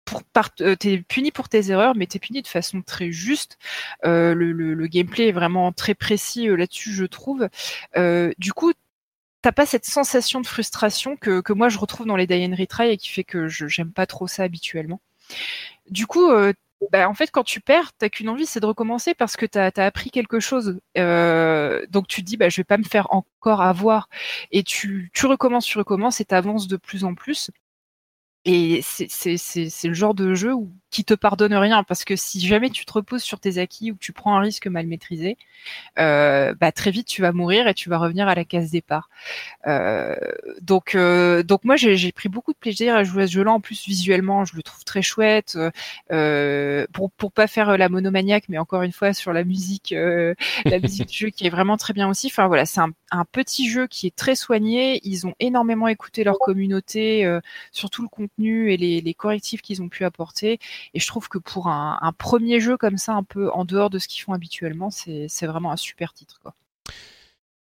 pour 0.06 0.22
euh, 0.62 0.76
t'es 0.76 1.00
puni 1.00 1.32
pour 1.32 1.50
tes 1.50 1.72
erreurs, 1.72 1.96
mais 1.96 2.06
t'es 2.06 2.20
puni 2.20 2.44
de 2.44 2.48
façon 2.48 2.84
très 2.84 3.12
juste. 3.12 3.58
Euh, 4.06 4.36
le, 4.36 4.86
gameplay 4.86 5.30
est 5.30 5.32
vraiment 5.32 5.72
très 5.72 5.96
précis 5.96 6.48
là-dessus, 6.48 6.94
je 6.94 7.06
trouve. 7.06 7.50
Du 8.38 8.54
coup, 8.54 8.74
t'as 9.46 9.52
pas 9.52 9.68
cette 9.68 9.86
sensation 9.86 10.42
de 10.42 10.48
frustration 10.48 11.18
que, 11.18 11.54
moi 11.54 11.70
je 11.70 11.78
retrouve 11.78 12.08
dans 12.08 12.16
les 12.16 12.26
Die 12.26 12.44
and 12.44 12.56
Retry 12.58 12.90
et 12.90 12.98
qui 12.98 13.10
fait 13.10 13.24
que 13.24 13.48
j'aime 13.48 13.92
pas 13.92 14.08
trop 14.08 14.26
ça 14.26 14.42
habituellement. 14.42 15.02
Du 15.88 16.08
coup, 16.08 16.32
euh, 16.32 16.52
bah, 16.92 17.08
en 17.08 17.14
fait, 17.14 17.30
quand 17.30 17.44
tu 17.44 17.62
perds, 17.62 17.94
t'as 17.94 18.10
qu'une 18.10 18.30
envie, 18.30 18.48
c'est 18.48 18.60
de 18.60 18.66
recommencer 18.66 19.14
parce 19.14 19.38
que 19.38 19.46
t'as 19.46 19.70
as 19.76 19.86
appris 19.86 20.10
quelque 20.10 20.40
chose. 20.40 20.80
Euh, 20.98 21.86
donc 21.90 22.08
tu 22.08 22.22
te 22.24 22.26
dis, 22.26 22.38
bah, 22.38 22.50
je 22.50 22.58
vais 22.58 22.64
pas 22.64 22.80
me 22.80 22.84
faire 22.84 23.14
encore 23.14 23.62
avoir. 23.62 24.10
Et 24.52 24.64
tu, 24.64 25.12
tu 25.14 25.28
recommences, 25.28 25.68
tu 25.68 25.78
recommences 25.78 26.22
et 26.22 26.26
t'avances 26.26 26.68
de 26.68 26.78
plus 26.78 27.04
en 27.04 27.14
plus. 27.14 27.52
Et 28.46 28.82
c'est 28.82 29.88
le 29.88 29.94
genre 29.94 30.16
de 30.16 30.34
jeu 30.34 30.54
où, 30.54 30.72
qui 30.96 31.06
te 31.06 31.14
pardonne 31.14 31.54
rien 31.54 31.84
parce 31.84 32.06
que 32.06 32.16
si 32.16 32.46
jamais 32.46 32.70
tu 32.70 32.86
te 32.86 32.94
reposes 32.94 33.24
sur 33.24 33.40
tes 33.40 33.58
acquis 33.58 33.92
ou 33.92 33.96
que 33.96 34.00
tu 34.00 34.14
prends 34.14 34.38
un 34.38 34.40
risque 34.40 34.68
mal 34.68 34.88
maîtrisé, 34.88 35.38
euh, 36.00 36.54
bah 36.60 36.72
très 36.72 36.92
vite 36.92 37.08
tu 37.08 37.22
vas 37.22 37.32
mourir 37.32 37.68
et 37.68 37.74
tu 37.74 37.90
vas 37.90 37.98
revenir 37.98 38.28
à 38.28 38.36
la 38.36 38.46
case 38.46 38.72
départ. 38.72 39.10
Euh, 39.68 40.16
donc 40.62 40.96
euh, 40.96 41.44
donc 41.44 41.64
moi 41.64 41.76
j'ai 41.76 42.12
pris 42.12 42.30
beaucoup 42.30 42.54
de 42.54 42.58
plaisir 42.58 42.96
à 42.96 43.04
jouer 43.04 43.24
à 43.24 43.28
ce 43.28 43.34
jeu-là. 43.34 43.52
En 43.52 43.60
plus 43.60 43.86
visuellement, 43.86 44.46
je 44.46 44.56
le 44.56 44.64
trouve 44.64 44.84
très 44.84 45.02
chouette. 45.02 45.58
Euh, 46.12 46.86
pour 46.94 47.12
pour 47.12 47.32
pas 47.32 47.48
faire 47.48 47.78
la 47.78 47.90
monomaniaque, 47.90 48.46
mais 48.50 48.58
encore 48.58 48.84
une 48.84 48.92
fois 48.92 49.14
sur 49.14 49.34
la 49.34 49.44
musique, 49.44 49.92
euh, 49.92 50.34
la 50.66 50.80
musique 50.80 51.08
du 51.10 51.18
jeu 51.18 51.30
qui 51.30 51.46
est 51.46 51.50
vraiment 51.50 51.78
très 51.78 51.94
bien 51.94 52.08
aussi. 52.10 52.28
Enfin 52.28 52.48
voilà, 52.48 52.66
c'est 52.66 52.80
un, 52.80 52.92
un, 53.12 53.26
petit 53.26 53.70
jeu 53.70 53.88
qui 53.88 54.08
est 54.08 54.16
très 54.16 54.36
soigné. 54.36 55.02
Ils 55.04 55.28
ont 55.28 55.34
énormément 55.40 55.88
écouté 55.88 56.24
leur 56.24 56.38
communauté, 56.40 57.28
surtout 57.72 58.02
le 58.02 58.08
contenu 58.08 58.26
contenu 58.26 58.72
et 58.72 58.78
les, 58.78 59.14
correctifs 59.14 59.62
qu'ils 59.62 59.82
ont 59.82 59.90
pu 59.90 60.04
apporter. 60.06 60.60
Et 60.94 61.00
je 61.00 61.08
trouve 61.08 61.30
que 61.30 61.38
pour 61.38 61.68
un, 61.68 61.98
un, 62.02 62.12
premier 62.12 62.60
jeu 62.60 62.78
comme 62.78 62.98
ça, 62.98 63.14
un 63.14 63.24
peu 63.24 63.52
en 63.52 63.66
dehors 63.66 63.90
de 63.90 64.00
ce 64.00 64.08
qu'ils 64.08 64.22
font 64.22 64.34
habituellement, 64.34 64.90
c'est 64.92 65.46
vraiment 65.46 65.72
un 65.72 65.78
super 65.78 66.14
titre. 66.14 66.40
Quoi. 66.42 66.54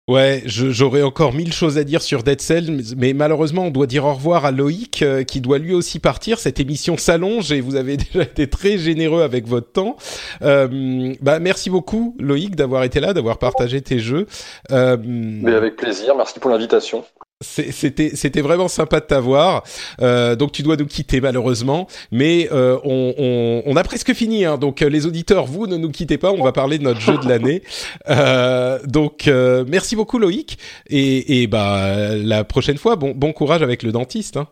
Ouais, 0.08 0.42
j'aurais 0.46 1.04
encore 1.04 1.32
mille 1.32 1.54
choses 1.54 1.78
à 1.78 1.84
dire 1.84 2.02
sur 2.02 2.24
Dead 2.24 2.42
Cells, 2.42 2.96
mais 2.98 3.14
malheureusement, 3.14 3.68
on 3.68 3.70
doit 3.70 3.86
dire 3.86 4.04
au 4.04 4.14
revoir 4.14 4.46
à 4.46 4.52
Loïc, 4.52 5.04
euh, 5.04 5.24
qui 5.24 5.40
doit 5.40 5.60
lui 5.60 5.74
aussi 5.74 6.00
partir. 6.00 6.40
Cette 6.40 6.60
émission 6.60 6.98
s'allonge 6.98 7.52
et 7.52 7.62
vous 7.62 7.76
avez 7.76 7.96
déjà 8.12 8.24
été 8.24 8.50
très 8.50 8.78
généreux 8.78 9.22
avec 9.22 9.48
votre 9.48 9.72
temps. 9.72 9.96
Euh, 10.42 11.14
bah, 11.22 11.40
merci 11.40 11.70
beaucoup, 11.70 12.18
Loïc, 12.20 12.56
d'avoir 12.58 12.84
été 12.84 13.00
là, 13.00 13.14
d'avoir 13.14 13.38
partagé 13.38 13.82
tes 13.82 14.00
jeux. 14.00 14.26
Euh, 14.72 14.98
mais 15.02 15.54
avec 15.54 15.78
plaisir, 15.78 16.16
merci 16.18 16.40
pour 16.40 16.52
l'invitation. 16.52 17.06
C'était 17.42 18.12
c'était 18.16 18.42
vraiment 18.42 18.68
sympa 18.68 19.00
de 19.00 19.06
t'avoir. 19.06 19.64
Euh, 20.02 20.36
donc 20.36 20.52
tu 20.52 20.62
dois 20.64 20.78
nous 20.78 20.86
quitter 20.86 21.22
malheureusement, 21.22 21.88
mais 22.12 22.50
euh, 22.52 22.78
on, 22.84 23.14
on, 23.18 23.64
on, 23.66 23.76
a 23.76 23.84
presque 23.84 24.14
fini. 24.14 24.46
Hein, 24.46 24.58
donc 24.58 24.82
euh, 24.82 24.90
les 24.90 25.06
auditeurs, 25.06 25.46
vous 25.46 25.68
ne 25.68 25.78
nous 25.78 25.90
quittez 25.90 26.18
pas. 26.18 26.32
On 26.32 26.44
va 26.44 26.52
parler 26.52 26.78
de 26.78 26.84
notre 26.84 27.02
jeu 27.02 27.18
de 27.18 27.28
l'année. 27.28 27.64
Euh, 28.10 28.80
donc 28.86 29.28
euh, 29.28 29.64
merci 29.68 29.96
beaucoup 29.96 30.18
Loïc 30.18 30.58
et, 30.88 31.42
et 31.42 31.48
bah 31.48 32.16
la 32.16 32.44
prochaine 32.44 32.78
fois, 32.78 32.96
bon 32.96 33.14
bon 33.16 33.32
courage 33.32 33.62
avec 33.62 33.84
le 33.84 33.92
dentiste. 33.92 34.38
Hein. 34.38 34.48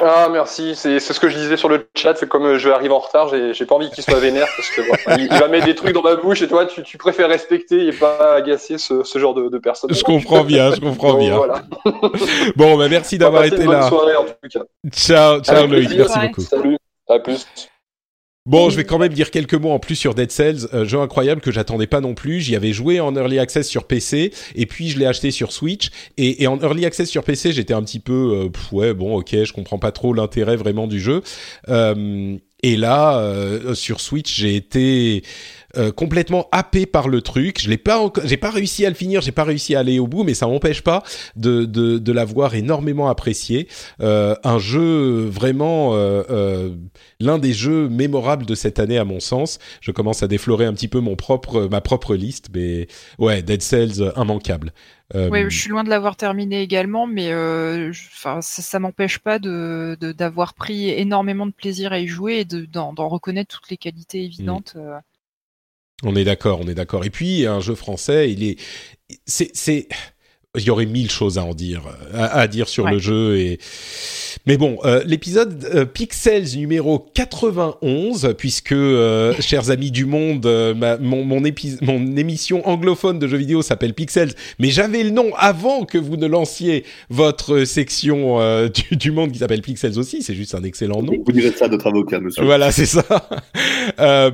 Ah 0.00 0.28
merci, 0.30 0.74
c'est 0.74 1.00
ce 1.00 1.20
que 1.20 1.28
je 1.28 1.36
disais 1.36 1.56
sur 1.56 1.68
le 1.68 1.88
chat, 1.96 2.14
c'est 2.16 2.28
comme 2.28 2.46
euh, 2.46 2.58
je 2.58 2.68
arrive 2.70 2.92
en 2.92 2.98
retard, 2.98 3.28
j'ai 3.28 3.66
pas 3.66 3.74
envie 3.74 3.90
qu'il 3.90 4.04
soit 4.04 4.18
vénère 4.18 4.46
parce 4.56 4.70
que 4.70 4.82
il, 5.18 5.28
va 5.28 5.48
mettre 5.48 5.66
des 5.66 5.74
trucs 5.74 5.92
dans 5.92 6.02
ma 6.02 6.16
bouche 6.16 6.42
et 6.42 6.48
toi 6.48 6.66
tu, 6.66 6.82
tu 6.82 6.98
préfères 6.98 7.28
respecter 7.28 7.86
et 7.86 7.92
pas 7.92 8.34
agacer 8.34 8.78
ce, 8.78 9.02
ce 9.02 9.18
genre 9.18 9.34
de, 9.34 9.48
de 9.48 9.58
personnes. 9.58 9.92
Je 9.92 10.02
comprends 10.02 10.44
bien, 10.44 10.72
je 10.74 10.80
comprends 10.80 11.14
bien. 11.14 11.36
Voilà. 11.36 11.62
bon, 12.56 12.76
bah 12.76 12.88
merci 12.88 13.18
d'avoir 13.18 13.44
été 13.44 13.64
bonne 13.64 13.72
là. 13.72 13.88
Soirée, 13.88 14.16
en 14.16 14.24
tout 14.24 14.34
cas. 14.52 14.60
Ciao, 14.90 15.40
ciao 15.40 15.66
Loïc, 15.66 15.90
merci 15.96 16.18
beaucoup. 16.18 16.40
Salut, 16.42 16.78
à 17.08 17.18
plus. 17.18 17.46
Bon, 18.46 18.70
je 18.70 18.76
vais 18.76 18.84
quand 18.84 18.98
même 18.98 19.12
dire 19.12 19.30
quelques 19.30 19.54
mots 19.54 19.72
en 19.72 19.78
plus 19.78 19.94
sur 19.94 20.14
Dead 20.14 20.30
Cells, 20.30 20.68
euh, 20.72 20.86
jeu 20.86 20.98
incroyable 20.98 21.42
que 21.42 21.52
j'attendais 21.52 21.86
pas 21.86 22.00
non 22.00 22.14
plus. 22.14 22.40
J'y 22.40 22.56
avais 22.56 22.72
joué 22.72 22.98
en 22.98 23.14
early 23.14 23.38
access 23.38 23.68
sur 23.68 23.84
PC 23.84 24.32
et 24.54 24.66
puis 24.66 24.88
je 24.88 24.98
l'ai 24.98 25.04
acheté 25.04 25.30
sur 25.30 25.52
Switch. 25.52 25.90
Et, 26.16 26.46
en 26.46 26.58
early 26.58 26.86
access 26.86 27.10
sur 27.10 27.24
PC, 27.24 27.52
j'étais 27.52 27.74
un 27.74 27.82
petit 27.82 28.00
peu, 28.00 28.48
euh, 28.50 28.74
ouais, 28.74 28.94
bon, 28.94 29.16
ok, 29.16 29.44
je 29.44 29.52
comprends 29.52 29.78
pas 29.78 29.92
trop 29.92 30.14
l'intérêt 30.14 30.56
vraiment 30.56 30.86
du 30.86 30.98
jeu. 30.98 31.22
Euh, 31.68 32.38
et 32.62 32.76
là, 32.76 33.18
euh, 33.18 33.74
sur 33.74 34.00
Switch, 34.00 34.34
j'ai 34.34 34.56
été 34.56 35.22
euh, 35.76 35.92
complètement 35.92 36.48
happé 36.52 36.86
par 36.86 37.08
le 37.08 37.20
truc. 37.20 37.60
Je 37.60 37.68
l'ai 37.68 37.76
pas, 37.76 38.10
j'ai 38.24 38.36
pas 38.36 38.50
réussi 38.50 38.86
à 38.86 38.88
le 38.88 38.94
finir, 38.94 39.20
j'ai 39.20 39.32
pas 39.32 39.44
réussi 39.44 39.74
à 39.74 39.80
aller 39.80 39.98
au 39.98 40.06
bout, 40.06 40.24
mais 40.24 40.34
ça 40.34 40.46
m'empêche 40.46 40.82
pas 40.82 41.02
de 41.36 41.64
de, 41.64 41.98
de 41.98 42.12
l'avoir 42.12 42.54
énormément 42.54 43.08
apprécié. 43.08 43.68
Euh, 44.00 44.34
un 44.44 44.58
jeu 44.58 45.26
vraiment 45.26 45.94
l'un 47.20 47.38
des 47.38 47.52
jeux 47.52 47.88
mémorables 47.88 48.46
de 48.46 48.54
cette 48.54 48.78
année 48.78 48.98
à 48.98 49.04
mon 49.04 49.20
sens. 49.20 49.58
Je 49.80 49.90
commence 49.90 50.22
à 50.22 50.28
déflorer 50.28 50.64
un 50.64 50.72
petit 50.72 50.88
peu 50.88 51.00
mon 51.00 51.16
propre 51.16 51.68
ma 51.70 51.80
propre 51.80 52.14
liste, 52.14 52.48
mais 52.54 52.86
ouais, 53.18 53.42
Dead 53.42 53.62
Cells 53.62 54.12
immanquable. 54.16 54.72
Euh... 55.14 55.30
Oui, 55.30 55.44
je 55.48 55.58
suis 55.58 55.70
loin 55.70 55.84
de 55.84 55.88
l'avoir 55.88 56.16
terminé 56.16 56.60
également, 56.60 57.06
mais 57.06 57.32
euh, 57.32 57.92
ça, 58.12 58.42
ça 58.42 58.78
m'empêche 58.78 59.18
pas 59.18 59.38
de 59.38 59.96
d'avoir 60.00 60.54
pris 60.54 60.90
énormément 60.90 61.46
de 61.46 61.52
plaisir 61.52 61.92
à 61.92 61.98
y 61.98 62.06
jouer 62.06 62.40
et 62.40 62.44
d'en 62.44 63.08
reconnaître 63.08 63.56
toutes 63.56 63.70
les 63.70 63.78
qualités 63.78 64.24
évidentes. 64.24 64.74
Mmh. 64.76 65.00
On 66.04 66.14
est 66.14 66.24
d'accord, 66.24 66.60
on 66.60 66.68
est 66.68 66.74
d'accord. 66.74 67.04
Et 67.04 67.10
puis 67.10 67.46
un 67.46 67.60
jeu 67.60 67.74
français, 67.74 68.30
il 68.30 68.44
est, 68.44 68.60
c'est 69.26 69.88
il 70.56 70.62
y 70.62 70.70
aurait 70.70 70.86
mille 70.86 71.10
choses 71.10 71.36
à 71.36 71.44
en 71.44 71.52
dire, 71.52 71.82
à, 72.14 72.48
dire 72.48 72.68
sur 72.68 72.88
le 72.88 72.98
jeu. 72.98 73.36
Et 73.36 73.58
mais 74.46 74.56
bon, 74.56 74.78
euh, 74.84 75.02
l'épisode 75.04 75.68
euh, 75.74 75.84
Pixels 75.84 76.56
numéro 76.56 77.06
91, 77.12 78.34
puisque 78.38 78.72
euh, 78.72 79.34
chers 79.40 79.70
amis 79.70 79.90
du 79.90 80.06
monde, 80.06 80.46
ma, 80.74 80.96
mon 80.96 81.22
mon, 81.22 81.42
mon, 81.82 82.16
émission 82.16 82.66
anglophone 82.66 83.18
de 83.18 83.26
jeux 83.26 83.36
vidéo 83.36 83.60
s'appelle 83.60 83.92
Pixels, 83.92 84.32
mais 84.58 84.70
j'avais 84.70 85.02
le 85.02 85.10
nom 85.10 85.32
avant 85.36 85.84
que 85.84 85.98
vous 85.98 86.16
ne 86.16 86.26
lanciez 86.26 86.84
votre 87.10 87.64
section 87.64 88.38
du, 88.68 88.96
du, 88.96 89.10
monde 89.10 89.32
qui 89.32 89.40
s'appelle 89.40 89.60
Pixels 89.60 89.98
aussi. 89.98 90.22
C'est 90.22 90.34
juste 90.34 90.54
un 90.54 90.62
excellent 90.62 91.02
nom. 91.02 91.12
Vous 91.26 91.32
direz 91.32 91.52
ça 91.52 91.66
à 91.66 91.68
notre 91.68 91.88
avocat, 91.88 92.20
monsieur. 92.20 92.42
Voilà, 92.42 92.72
c'est 92.72 92.86
ça. 92.86 93.04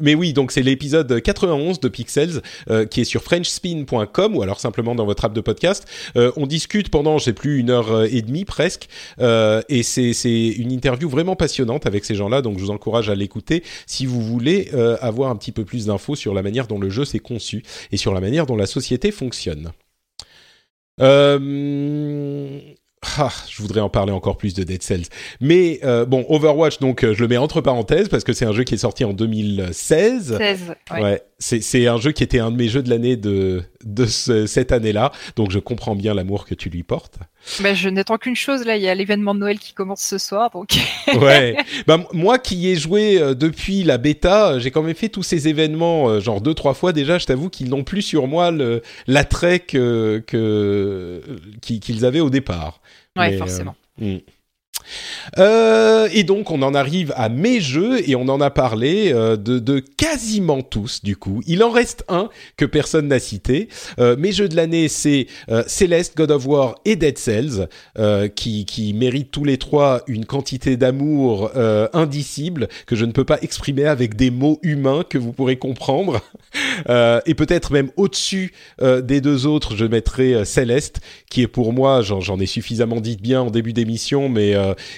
mais 0.00 0.14
oui, 0.14 0.32
donc 0.32 0.52
c'est 0.52 0.62
l'épisode 0.62 1.20
91 1.20 1.80
de 1.80 1.88
Pixels 1.88 2.42
qui 2.90 3.00
est 3.00 3.04
sur 3.04 3.24
FrenchSpin.com 3.24 4.36
ou 4.36 4.42
alors 4.42 4.60
simplement 4.60 4.94
dans 4.94 5.04
votre 5.04 5.15
app 5.24 5.32
de 5.32 5.40
podcast. 5.40 5.86
Euh, 6.16 6.32
on 6.36 6.46
discute 6.46 6.88
pendant, 6.88 7.18
je 7.18 7.24
sais 7.24 7.32
plus, 7.32 7.58
une 7.58 7.70
heure 7.70 8.04
et 8.04 8.22
demie 8.22 8.44
presque, 8.44 8.88
euh, 9.20 9.62
et 9.68 9.82
c'est 9.82 10.12
c'est 10.12 10.48
une 10.48 10.72
interview 10.72 11.08
vraiment 11.08 11.36
passionnante 11.36 11.86
avec 11.86 12.04
ces 12.04 12.14
gens-là. 12.14 12.42
Donc 12.42 12.58
je 12.58 12.64
vous 12.64 12.70
encourage 12.70 13.10
à 13.10 13.14
l'écouter 13.14 13.62
si 13.86 14.06
vous 14.06 14.20
voulez 14.20 14.70
euh, 14.74 14.96
avoir 15.00 15.30
un 15.30 15.36
petit 15.36 15.52
peu 15.52 15.64
plus 15.64 15.86
d'infos 15.86 16.14
sur 16.14 16.34
la 16.34 16.42
manière 16.42 16.66
dont 16.66 16.78
le 16.78 16.90
jeu 16.90 17.04
s'est 17.04 17.18
conçu 17.18 17.62
et 17.92 17.96
sur 17.96 18.12
la 18.14 18.20
manière 18.20 18.46
dont 18.46 18.56
la 18.56 18.66
société 18.66 19.10
fonctionne. 19.10 19.72
Euh, 21.00 22.58
ah, 23.18 23.30
je 23.48 23.62
voudrais 23.62 23.80
en 23.80 23.88
parler 23.88 24.12
encore 24.12 24.36
plus 24.36 24.54
de 24.54 24.62
Dead 24.62 24.82
Cells. 24.82 25.06
Mais 25.40 25.80
euh, 25.84 26.04
bon, 26.04 26.24
Overwatch, 26.28 26.78
donc 26.80 27.04
euh, 27.04 27.14
je 27.14 27.20
le 27.20 27.28
mets 27.28 27.36
entre 27.36 27.60
parenthèses 27.60 28.08
parce 28.08 28.24
que 28.24 28.32
c'est 28.32 28.44
un 28.44 28.52
jeu 28.52 28.64
qui 28.64 28.74
est 28.74 28.78
sorti 28.78 29.04
en 29.04 29.12
2016. 29.12 30.36
16, 30.38 30.74
ouais. 30.92 31.02
ouais 31.02 31.22
c'est 31.38 31.86
un 31.86 31.98
jeu 31.98 32.12
qui 32.12 32.22
était 32.22 32.38
un 32.38 32.50
de 32.50 32.56
mes 32.56 32.68
jeux 32.68 32.82
de 32.82 32.88
l'année 32.88 33.16
de, 33.16 33.62
de 33.84 34.06
ce, 34.06 34.46
cette 34.46 34.72
année-là. 34.72 35.12
Donc 35.36 35.50
je 35.50 35.58
comprends 35.58 35.94
bien 35.94 36.14
l'amour 36.14 36.46
que 36.46 36.54
tu 36.54 36.70
lui 36.70 36.82
portes. 36.82 37.18
Mais 37.62 37.74
je 37.74 37.88
n'attends 37.88 38.16
qu'une 38.16 38.36
chose, 38.36 38.64
là, 38.64 38.76
il 38.76 38.82
y 38.82 38.88
a 38.88 38.94
l'événement 38.94 39.34
de 39.34 39.40
Noël 39.40 39.58
qui 39.58 39.72
commence 39.74 40.02
ce 40.02 40.18
soir. 40.18 40.50
Donc... 40.50 40.70
ouais. 41.20 41.56
Bah, 41.86 41.98
moi 42.12 42.38
qui 42.38 42.68
ai 42.68 42.76
joué 42.76 43.20
euh, 43.20 43.34
depuis 43.34 43.82
la 43.82 43.98
bêta, 43.98 44.58
j'ai 44.58 44.70
quand 44.70 44.82
même 44.82 44.94
fait 44.94 45.10
tous 45.10 45.22
ces 45.22 45.46
événements, 45.48 46.18
genre 46.20 46.40
deux, 46.40 46.54
trois 46.54 46.74
fois 46.74 46.92
déjà. 46.92 47.18
Je 47.18 47.26
t'avoue 47.26 47.50
qu'ils 47.50 47.68
n'ont 47.68 47.84
plus 47.84 48.02
sur 48.02 48.26
moi 48.26 48.50
l'attrait 49.06 49.60
que, 49.60 50.22
que, 50.26 51.20
qu'ils 51.60 52.04
avaient 52.04 52.20
au 52.20 52.30
départ. 52.30 52.80
Ouais, 53.16 53.30
Mais, 53.30 53.38
forcément. 53.38 53.74
Euh, 54.02 54.16
hmm. 54.16 54.20
Euh, 55.38 56.08
et 56.12 56.24
donc 56.24 56.50
on 56.50 56.62
en 56.62 56.74
arrive 56.74 57.12
à 57.16 57.28
mes 57.28 57.60
jeux 57.60 58.08
et 58.08 58.16
on 58.16 58.28
en 58.28 58.40
a 58.40 58.50
parlé 58.50 59.12
euh, 59.12 59.36
de, 59.36 59.78
quasiment 59.78 60.62
tous 60.62 61.02
du 61.02 61.16
coup. 61.16 61.42
Il 61.46 61.62
en 61.62 61.70
reste 61.70 62.04
un 62.08 62.28
que 62.56 62.64
personne 62.64 63.08
n'a 63.08 63.18
cité. 63.18 63.68
Euh, 63.98 64.16
mes 64.16 64.32
jeux 64.32 64.48
de 64.48 64.56
l'année 64.56 64.88
c'est 64.88 65.26
Celeste, 65.66 66.16
God 66.16 66.30
of 66.30 66.46
War 66.46 66.74
et 66.84 66.96
Dead 66.96 67.18
Cells 67.18 67.68
qui, 68.34 68.64
qui 68.64 68.92
méritent 68.94 69.30
tous 69.30 69.44
les 69.44 69.58
trois 69.58 70.02
une 70.06 70.24
quantité 70.24 70.76
d'amour 70.76 71.50
indicible 71.92 72.68
que 72.86 72.96
je 72.96 73.04
ne 73.04 73.12
peux 73.12 73.24
pas 73.24 73.38
exprimer 73.42 73.86
avec 73.86 74.16
des 74.16 74.30
mots 74.30 74.58
humains 74.62 75.04
que 75.08 75.18
vous 75.18 75.32
pourrez 75.32 75.56
comprendre. 75.56 76.20
et 76.88 77.34
peut-être 77.34 77.72
même 77.72 77.90
au-dessus 77.96 78.52
des 78.80 79.20
deux 79.20 79.46
autres 79.46 79.76
je 79.76 79.84
mettrai 79.84 80.44
Céleste 80.44 81.00
qui 81.30 81.42
est 81.42 81.48
pour 81.48 81.72
moi 81.72 82.02
j'en 82.02 82.38
ai 82.38 82.46
suffisamment 82.46 83.00
dit 83.00 83.16
bien 83.16 83.42
en 83.42 83.50
début 83.50 83.72
d'émission 83.72 84.28
mais 84.28 84.54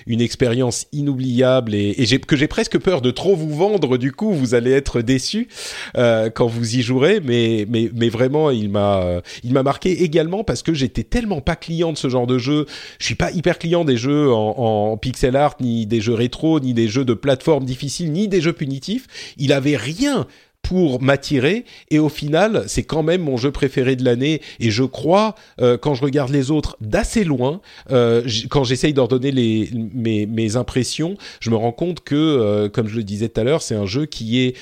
une 0.06 0.20
expérience 0.20 0.86
inoubliable 0.92 1.74
et, 1.74 1.94
que 2.26 2.36
j'ai 2.36 2.48
presque 2.48 2.78
peur 2.78 3.00
de 3.00 3.10
trop 3.10 3.36
vous 3.36 3.54
vendre. 3.54 3.96
Du 3.96 4.12
coup, 4.12 4.32
vous 4.32 4.54
allez 4.54 4.72
être 4.72 5.02
déçus 5.02 5.48
euh, 5.96 6.30
quand 6.30 6.46
vous 6.46 6.76
y 6.76 6.82
jouerez, 6.82 7.20
mais 7.20 7.66
mais 7.68 7.90
mais 7.94 8.08
vraiment, 8.08 8.50
il 8.50 8.68
m'a 8.68 9.20
il 9.44 9.52
m'a 9.52 9.62
marqué 9.62 10.02
également 10.02 10.44
parce 10.44 10.62
que 10.62 10.74
j'étais 10.74 11.04
tellement 11.04 11.40
pas 11.40 11.56
client 11.56 11.92
de 11.92 11.98
ce 11.98 12.08
genre 12.08 12.26
de 12.26 12.38
jeu. 12.38 12.66
Je 12.98 13.06
suis 13.06 13.14
pas 13.14 13.30
hyper 13.30 13.58
client 13.58 13.84
des 13.84 13.96
jeux 13.96 14.32
en, 14.32 14.54
en 14.58 14.96
pixel 14.96 15.36
art, 15.36 15.56
ni 15.60 15.86
des 15.86 16.00
jeux 16.00 16.14
rétro, 16.14 16.60
ni 16.60 16.74
des 16.74 16.88
jeux 16.88 17.04
de 17.04 17.14
plateforme 17.14 17.64
difficiles, 17.64 18.12
ni 18.12 18.28
des 18.28 18.40
jeux 18.40 18.52
punitifs. 18.52 19.06
Il 19.36 19.52
avait 19.52 19.76
rien 19.76 20.26
pour 20.68 21.00
m'attirer. 21.00 21.64
Et 21.90 21.98
au 21.98 22.10
final 22.10 22.64
c'est 22.66 22.82
quand 22.82 23.02
même 23.02 23.22
mon 23.22 23.38
jeu 23.38 23.50
préféré 23.50 23.96
de 23.96 24.04
l'année. 24.04 24.42
Et 24.60 24.70
je 24.70 24.84
crois 24.84 25.34
euh, 25.62 25.78
quand 25.78 25.94
je 25.94 26.02
regarde 26.02 26.30
les 26.30 26.50
autres 26.50 26.76
d'assez 26.82 27.24
loin 27.24 27.62
euh, 27.90 28.22
quand 28.50 28.64
j'essaye 28.64 28.92
d'en 28.92 29.06
donner 29.06 29.30
les, 29.30 29.70
mes, 29.72 30.56
impressions 30.56 31.16
je 31.40 31.50
me 31.50 31.56
rends 31.56 31.72
compte 31.72 32.00
que 32.00 32.14
euh, 32.14 32.68
comme 32.68 32.86
je 32.86 32.96
le 32.96 33.02
disais 33.02 33.30
tout 33.30 33.40
à 33.40 33.44
l'heure 33.44 33.62
c'est 33.62 33.74
un 33.74 33.86
jeu 33.86 34.04
qui 34.04 34.40
est 34.40 34.56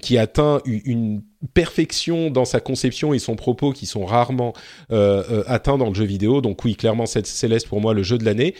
qui 0.00 0.18
atteint 0.18 0.60
une 0.64 1.22
perfection 1.54 2.30
dans 2.30 2.44
sa 2.44 2.58
conception 2.58 3.14
et 3.14 3.20
son 3.20 3.36
propos 3.36 3.72
qui 3.72 3.86
sont 3.86 4.04
rarement 4.04 4.54
atteints 4.90 5.78
dans 5.78 5.88
le 5.88 5.94
jeu 5.94 6.04
vidéo. 6.04 6.40
Donc 6.40 6.64
oui 6.64 6.74
clairement 6.74 7.06
Céleste 7.06 7.68
pour 7.68 7.80
moi 7.80 7.94
le 7.94 8.02
jeu 8.02 8.18
de 8.18 8.24
l'année. 8.24 8.54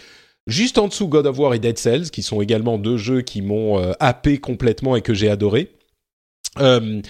Juste 0.49 0.79
en 0.79 0.89
dessous, 0.89 1.07
God 1.07 1.27
of 1.27 1.39
War 1.39 1.55
et 1.55 1.61
Dead 1.61 1.79
Cells, 1.79 2.11
qui 2.11 2.23
sont 2.23 2.41
également 2.41 2.77
deux 2.77 2.97
jeux 2.97 3.23
qui 3.23 3.43
m'ont 3.43 3.79
happé 4.01 4.39
complètement 4.39 4.97
et 4.97 5.03
que 5.03 5.15
j'ai 5.15 5.31
adoré. 5.31 5.71
Euh, 6.61 7.01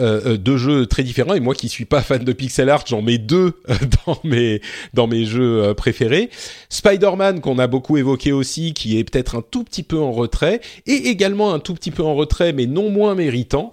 euh, 0.00 0.22
euh, 0.24 0.36
deux 0.38 0.56
jeux 0.56 0.86
très 0.86 1.02
différents 1.02 1.34
et 1.34 1.40
moi 1.40 1.54
qui 1.54 1.68
suis 1.68 1.84
pas 1.84 2.00
fan 2.02 2.24
de 2.24 2.32
pixel 2.32 2.70
art 2.70 2.82
j'en 2.86 3.02
mets 3.02 3.18
deux 3.18 3.60
dans 4.06 4.18
mes 4.24 4.62
dans 4.94 5.06
mes 5.06 5.26
jeux 5.26 5.74
préférés. 5.74 6.30
Spider-Man 6.70 7.42
qu'on 7.42 7.58
a 7.58 7.66
beaucoup 7.66 7.98
évoqué 7.98 8.32
aussi 8.32 8.72
qui 8.72 8.98
est 8.98 9.04
peut-être 9.04 9.36
un 9.36 9.42
tout 9.42 9.62
petit 9.64 9.82
peu 9.82 9.98
en 9.98 10.10
retrait 10.10 10.62
et 10.86 10.94
également 10.94 11.52
un 11.52 11.58
tout 11.58 11.74
petit 11.74 11.90
peu 11.90 12.02
en 12.02 12.14
retrait 12.14 12.54
mais 12.54 12.64
non 12.64 12.88
moins 12.88 13.14
méritant 13.14 13.70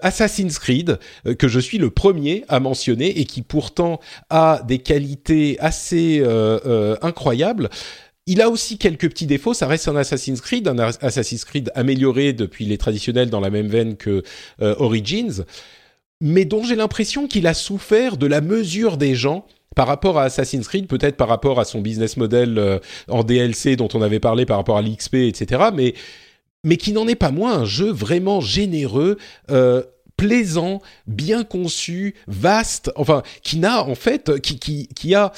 Assassin's 0.00 0.58
Creed 0.58 0.98
que 1.38 1.48
je 1.48 1.60
suis 1.60 1.76
le 1.76 1.90
premier 1.90 2.46
à 2.48 2.60
mentionner 2.60 3.20
et 3.20 3.26
qui 3.26 3.42
pourtant 3.42 4.00
a 4.30 4.62
des 4.66 4.78
qualités 4.78 5.58
assez 5.60 6.24
incroyables 7.02 7.68
il 8.28 8.42
a 8.42 8.50
aussi 8.50 8.76
quelques 8.76 9.08
petits 9.08 9.26
défauts. 9.26 9.54
Ça 9.54 9.66
reste 9.66 9.88
un 9.88 9.96
Assassin's 9.96 10.40
Creed, 10.40 10.68
un 10.68 10.78
Assassin's 10.78 11.44
Creed 11.44 11.72
amélioré 11.74 12.34
depuis 12.34 12.66
les 12.66 12.76
traditionnels 12.76 13.30
dans 13.30 13.40
la 13.40 13.50
même 13.50 13.68
veine 13.68 13.96
que 13.96 14.22
euh, 14.60 14.74
Origins, 14.78 15.44
mais 16.20 16.44
dont 16.44 16.62
j'ai 16.62 16.76
l'impression 16.76 17.26
qu'il 17.26 17.46
a 17.46 17.54
souffert 17.54 18.18
de 18.18 18.26
la 18.26 18.42
mesure 18.42 18.98
des 18.98 19.14
gens 19.14 19.46
par 19.74 19.86
rapport 19.86 20.18
à 20.18 20.24
Assassin's 20.24 20.68
Creed, 20.68 20.86
peut-être 20.86 21.16
par 21.16 21.28
rapport 21.28 21.58
à 21.58 21.64
son 21.64 21.80
business 21.80 22.18
model 22.18 22.58
euh, 22.58 22.78
en 23.08 23.24
DLC 23.24 23.76
dont 23.76 23.88
on 23.94 24.02
avait 24.02 24.20
parlé 24.20 24.44
par 24.44 24.58
rapport 24.58 24.76
à 24.76 24.82
l'XP, 24.82 25.14
etc. 25.14 25.70
Mais 25.74 25.94
mais 26.64 26.76
qui 26.76 26.92
n'en 26.92 27.08
est 27.08 27.14
pas 27.14 27.30
moins 27.30 27.54
un 27.54 27.64
jeu 27.64 27.90
vraiment 27.90 28.40
généreux. 28.40 29.16
Euh, 29.50 29.82
plaisant, 30.18 30.82
bien 31.06 31.44
conçu, 31.44 32.16
vaste, 32.26 32.90
enfin 32.96 33.22
qui 33.42 33.56
n'a 33.58 33.84
en 33.84 33.94
fait 33.94 34.40
qui, 34.40 34.58
qui, 34.58 34.88
qui 34.88 35.14
a 35.14 35.32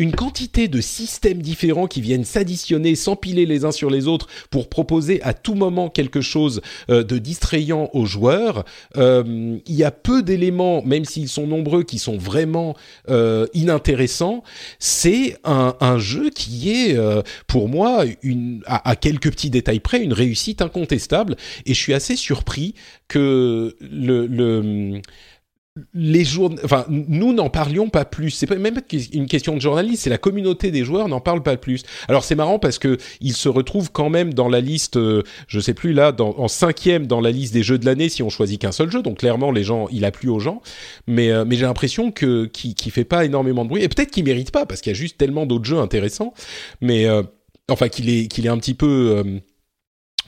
une 0.00 0.12
quantité 0.12 0.66
de 0.66 0.80
systèmes 0.80 1.42
différents 1.42 1.86
qui 1.86 2.00
viennent 2.00 2.24
s'additionner, 2.24 2.94
s'empiler 2.94 3.44
les 3.44 3.66
uns 3.66 3.70
sur 3.70 3.90
les 3.90 4.08
autres 4.08 4.28
pour 4.48 4.70
proposer 4.70 5.20
à 5.22 5.34
tout 5.34 5.54
moment 5.54 5.90
quelque 5.90 6.22
chose 6.22 6.62
euh, 6.88 7.04
de 7.04 7.18
distrayant 7.18 7.90
aux 7.92 8.06
joueurs. 8.06 8.64
Euh, 8.96 9.58
il 9.66 9.74
y 9.74 9.84
a 9.84 9.90
peu 9.90 10.22
d'éléments, 10.22 10.82
même 10.82 11.04
s'ils 11.04 11.28
sont 11.28 11.46
nombreux, 11.46 11.82
qui 11.82 11.98
sont 11.98 12.16
vraiment 12.16 12.74
euh, 13.10 13.46
inintéressants. 13.52 14.42
C'est 14.78 15.36
un, 15.44 15.98
jeu 15.98 16.30
qui 16.30 16.70
est, 16.70 16.96
pour 17.46 17.68
moi, 17.68 18.04
à, 18.66 18.96
quelques 18.96 19.30
petits 19.30 19.50
détails 19.50 19.80
près, 19.80 20.02
une 20.02 20.14
réussite 20.14 20.62
incontestable. 20.62 21.36
Et 21.66 21.74
je 21.74 21.78
suis 21.78 21.92
assez 21.92 22.16
surpris 22.16 22.74
que 23.08 23.76
le 23.80 25.00
les 25.94 26.24
jours, 26.24 26.50
enfin, 26.64 26.84
nous 26.88 27.32
n'en 27.32 27.50
parlions 27.50 27.88
pas 27.88 28.04
plus. 28.04 28.30
C'est 28.30 28.46
pas 28.46 28.56
même 28.56 28.80
une 29.12 29.26
question 29.26 29.54
de 29.54 29.60
journaliste, 29.60 30.04
c'est 30.04 30.10
la 30.10 30.18
communauté 30.18 30.70
des 30.70 30.84
joueurs 30.84 31.08
n'en 31.08 31.20
parle 31.20 31.42
pas 31.42 31.56
plus. 31.56 31.82
Alors 32.08 32.24
c'est 32.24 32.34
marrant 32.34 32.58
parce 32.58 32.78
que 32.78 32.98
il 33.20 33.34
se 33.34 33.48
retrouve 33.48 33.90
quand 33.92 34.10
même 34.10 34.34
dans 34.34 34.48
la 34.48 34.60
liste, 34.60 34.96
euh, 34.96 35.22
je 35.46 35.60
sais 35.60 35.74
plus 35.74 35.92
là, 35.92 36.14
en 36.18 36.48
cinquième 36.48 37.06
dans 37.06 37.20
la 37.20 37.30
liste 37.30 37.52
des 37.52 37.62
jeux 37.62 37.78
de 37.78 37.86
l'année 37.86 38.08
si 38.08 38.22
on 38.22 38.30
choisit 38.30 38.60
qu'un 38.60 38.72
seul 38.72 38.90
jeu. 38.90 39.02
Donc 39.02 39.18
clairement, 39.18 39.52
les 39.52 39.64
gens, 39.64 39.88
il 39.90 40.04
a 40.04 40.10
plu 40.10 40.28
aux 40.28 40.40
gens. 40.40 40.62
Mais 41.06 41.30
euh, 41.30 41.44
mais 41.44 41.56
j'ai 41.56 41.66
l'impression 41.66 42.10
que 42.10 42.46
qui 42.46 42.74
fait 42.90 43.04
pas 43.04 43.24
énormément 43.24 43.64
de 43.64 43.68
bruit 43.68 43.82
et 43.82 43.88
peut-être 43.88 44.10
qu'il 44.10 44.24
mérite 44.24 44.50
pas 44.50 44.66
parce 44.66 44.80
qu'il 44.80 44.92
y 44.92 44.96
a 44.96 44.98
juste 44.98 45.18
tellement 45.18 45.46
d'autres 45.46 45.64
jeux 45.64 45.78
intéressants. 45.78 46.34
Mais 46.80 47.06
euh, 47.06 47.22
enfin 47.70 47.88
qu'il 47.88 48.08
est 48.08 48.26
qu'il 48.26 48.46
est 48.46 48.50
un 48.50 48.58
petit 48.58 48.74
peu 48.74 49.40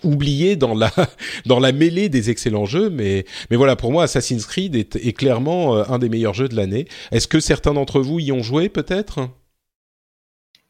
oublié 0.05 0.56
dans 0.56 0.74
la 0.74 0.90
dans 1.47 1.60
la 1.60 1.72
mêlée 1.72 2.08
des 2.08 2.31
excellents 2.31 2.66
jeux, 2.66 2.90
mais 2.90 3.24
mais 3.50 3.56
voilà 3.56 3.76
pour 3.76 3.92
moi 3.92 4.05
Assassin's 4.05 4.47
Creed 4.47 4.74
est, 4.76 4.97
est 4.97 5.12
clairement 5.12 5.76
euh, 5.76 5.84
un 5.89 5.98
des 5.98 6.08
meilleurs 6.08 6.34
jeux 6.34 6.48
de 6.48 6.56
l'année. 6.56 6.86
Est-ce 7.10 7.28
que 7.28 7.40
certains 7.40 7.74
d'entre 7.74 8.00
vous 8.00 8.18
y 8.18 8.32
ont 8.32 8.42
joué 8.42 8.68
peut-être? 8.68 9.28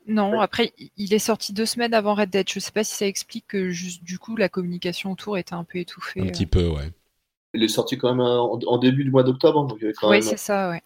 Non, 0.06 0.40
après, 0.40 0.72
il 0.96 1.14
est 1.14 1.18
sorti 1.18 1.52
deux 1.52 1.66
semaines 1.66 1.94
avant 1.94 2.14
Red 2.14 2.30
Dead. 2.30 2.48
Je 2.48 2.58
sais 2.58 2.72
pas 2.72 2.84
si 2.84 2.94
ça 2.94 3.06
explique 3.06 3.46
que 3.48 3.70
juste 3.70 4.02
du 4.02 4.18
coup 4.18 4.36
la 4.36 4.48
communication 4.48 5.12
autour 5.12 5.38
était 5.38 5.54
un 5.54 5.64
peu 5.64 5.78
étouffée. 5.78 6.20
Un 6.20 6.26
petit 6.26 6.46
peu, 6.46 6.68
ouais. 6.68 6.90
Il 7.54 7.62
est 7.62 7.68
sorti 7.68 7.98
quand 7.98 8.08
même 8.08 8.20
en, 8.20 8.78
début 8.78 9.04
du 9.04 9.10
mois 9.10 9.22
d'octobre. 9.22 9.76
Oui, 10.04 10.22
c'est 10.22 10.38
ça, 10.38 10.70
ouais. 10.70 10.82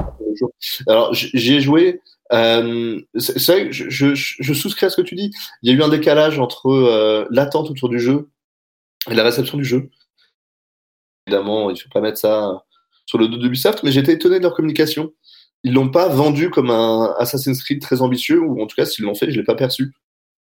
Alors, 0.88 1.14
j'y 1.14 1.54
ai 1.54 1.60
joué. 1.60 2.00
Euh, 2.32 3.00
c'est 3.16 3.52
vrai 3.52 3.66
que 3.68 3.72
je, 3.72 3.88
je, 3.88 4.14
je, 4.14 4.52
souscris 4.52 4.86
à 4.86 4.90
ce 4.90 4.96
que 4.96 5.02
tu 5.02 5.14
dis. 5.14 5.30
Il 5.62 5.70
y 5.70 5.72
a 5.72 5.78
eu 5.78 5.82
un 5.82 5.88
décalage 5.88 6.40
entre 6.40 6.68
euh, 6.68 7.24
l'attente 7.30 7.70
autour 7.70 7.88
du 7.88 8.00
jeu 8.00 8.30
et 9.10 9.14
la 9.14 9.22
réception 9.22 9.58
du 9.58 9.64
jeu. 9.64 9.90
Évidemment, 11.26 11.70
il 11.70 11.74
ne 11.74 11.78
faut 11.78 11.88
pas 11.88 12.00
mettre 12.00 12.18
ça 12.18 12.64
sur 13.06 13.18
le 13.18 13.28
dos 13.28 13.36
de 13.36 13.46
Ubisoft, 13.46 13.82
mais 13.82 13.92
j'étais 13.92 14.12
étonné 14.12 14.38
de 14.38 14.42
leur 14.42 14.54
communication. 14.54 15.12
Ils 15.64 15.72
l'ont 15.72 15.90
pas 15.90 16.08
vendu 16.08 16.50
comme 16.50 16.70
un 16.70 17.14
Assassin's 17.18 17.62
Creed 17.62 17.80
très 17.80 18.02
ambitieux, 18.02 18.40
ou 18.40 18.60
en 18.62 18.66
tout 18.66 18.76
cas, 18.76 18.86
s'ils 18.86 19.04
l'ont 19.04 19.14
fait, 19.14 19.30
je 19.30 19.36
l'ai 19.36 19.44
pas 19.44 19.54
perçu. 19.54 19.92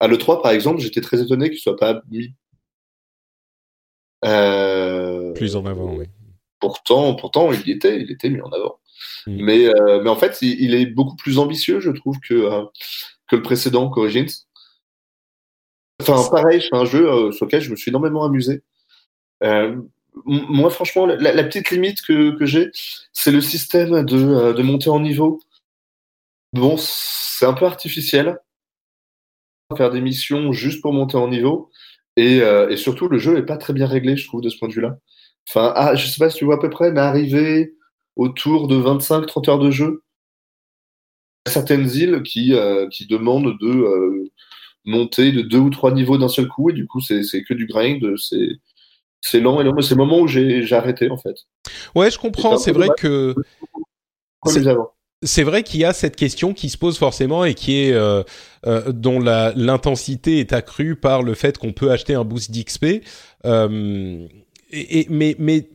À 0.00 0.06
l'E3, 0.06 0.42
par 0.42 0.52
exemple, 0.52 0.80
j'étais 0.80 1.00
très 1.00 1.20
étonné 1.20 1.50
qu'il 1.50 1.58
soit 1.58 1.76
pas 1.76 2.00
mis. 2.10 2.34
Euh... 4.24 5.32
Plus 5.32 5.56
en 5.56 5.66
avant, 5.66 5.94
oui. 5.94 6.06
Pourtant, 6.60 7.14
pourtant, 7.14 7.52
il 7.52 7.70
était, 7.70 8.00
il 8.00 8.10
était 8.10 8.30
mis 8.30 8.40
en 8.40 8.50
avant. 8.50 8.78
Mm. 9.26 9.44
Mais, 9.44 9.66
euh, 9.66 10.02
mais 10.02 10.10
en 10.10 10.16
fait, 10.16 10.38
il, 10.42 10.60
il, 10.60 10.74
est 10.74 10.86
beaucoup 10.86 11.16
plus 11.16 11.38
ambitieux, 11.38 11.80
je 11.80 11.90
trouve, 11.90 12.18
que, 12.20 12.34
euh, 12.34 12.64
que 13.28 13.36
le 13.36 13.42
précédent, 13.42 13.88
qu'Origins. 13.90 14.26
Enfin, 16.00 16.22
pareil, 16.30 16.62
c'est 16.62 16.76
un 16.76 16.84
jeu 16.84 17.10
euh, 17.10 17.32
sur 17.32 17.46
lequel 17.46 17.60
je 17.60 17.70
me 17.70 17.76
suis 17.76 17.90
énormément 17.90 18.24
amusé. 18.24 18.62
Euh, 19.42 19.76
moi, 20.24 20.70
franchement, 20.70 21.06
la, 21.06 21.44
petite 21.44 21.70
limite 21.70 22.02
que, 22.02 22.36
j'ai, 22.40 22.70
c'est 23.12 23.30
le 23.30 23.40
système 23.40 24.04
de, 24.04 24.16
euh, 24.16 24.52
de 24.52 24.88
en 24.88 25.00
niveau. 25.00 25.40
Bon, 26.52 26.76
c'est 26.78 27.46
un 27.46 27.52
peu 27.52 27.66
artificiel. 27.66 28.38
Faire 29.76 29.90
des 29.90 30.00
missions 30.00 30.52
juste 30.52 30.80
pour 30.80 30.92
monter 30.92 31.16
en 31.16 31.28
niveau. 31.28 31.70
Et, 32.16 32.40
euh, 32.40 32.68
et 32.68 32.76
surtout, 32.76 33.08
le 33.08 33.18
jeu 33.18 33.38
est 33.38 33.44
pas 33.44 33.58
très 33.58 33.72
bien 33.72 33.86
réglé, 33.86 34.16
je 34.16 34.26
trouve, 34.26 34.40
de 34.40 34.48
ce 34.48 34.58
point 34.58 34.68
de 34.68 34.74
vue-là. 34.74 34.98
Enfin, 35.48 35.72
ah, 35.76 35.94
je 35.94 36.06
sais 36.06 36.18
pas 36.18 36.30
si 36.30 36.38
tu 36.38 36.44
vois 36.44 36.56
à 36.56 36.58
peu 36.58 36.70
près, 36.70 36.90
mais 36.90 37.00
arriver 37.00 37.74
autour 38.16 38.68
de 38.68 38.76
25-30 38.76 39.48
heures 39.48 39.58
de 39.58 39.70
jeu, 39.70 40.02
certaines 41.46 41.88
îles 41.88 42.22
qui, 42.22 42.54
euh, 42.54 42.88
qui 42.88 43.06
demandent 43.06 43.56
de 43.60 43.68
euh, 43.68 44.30
monter 44.84 45.32
de 45.32 45.42
deux 45.42 45.58
ou 45.58 45.70
trois 45.70 45.92
niveaux 45.92 46.18
d'un 46.18 46.28
seul 46.28 46.48
coup, 46.48 46.70
et 46.70 46.73
du 46.73 46.86
coup, 46.86 47.00
c'est 47.00 47.42
que 47.42 47.55
du 47.55 47.66
grind, 47.66 48.16
c'est 48.16 48.48
c'est 49.20 49.40
lent 49.40 49.60
et 49.60 49.65
lent. 49.65 49.81
C'est 49.81 49.94
le 49.94 50.05
moment 50.05 50.20
où 50.20 50.28
j'ai 50.28 50.73
arrêté, 50.73 51.10
en 51.10 51.16
fait. 51.16 51.34
Ouais, 51.94 52.10
je 52.10 52.18
comprends. 52.18 52.57
C'est 52.57 52.73
vrai 52.73 52.89
que. 52.97 53.34
C'est 55.24 55.42
vrai 55.42 55.65
qu'il 55.65 55.81
y 55.81 55.84
a 55.84 55.92
cette 55.92 56.15
question 56.15 56.55
qui 56.55 56.68
se 56.68 56.78
pose 56.78 56.97
forcément 56.97 57.44
et 57.44 57.55
qui 57.55 57.81
est 57.81 57.92
euh, 57.92 58.23
euh, 58.66 58.92
dont 58.92 59.18
l'intensité 59.18 60.39
est 60.39 60.52
accrue 60.52 60.94
par 60.94 61.24
le 61.24 61.34
fait 61.34 61.58
qu'on 61.58 61.73
peut 61.73 61.90
acheter 61.90 62.15
un 62.15 62.23
boost 62.23 62.52
d'XP. 62.52 63.05
Euh, 63.44 64.28
et, 64.70 65.00
et, 65.00 65.07
mais, 65.10 65.34
mais 65.40 65.68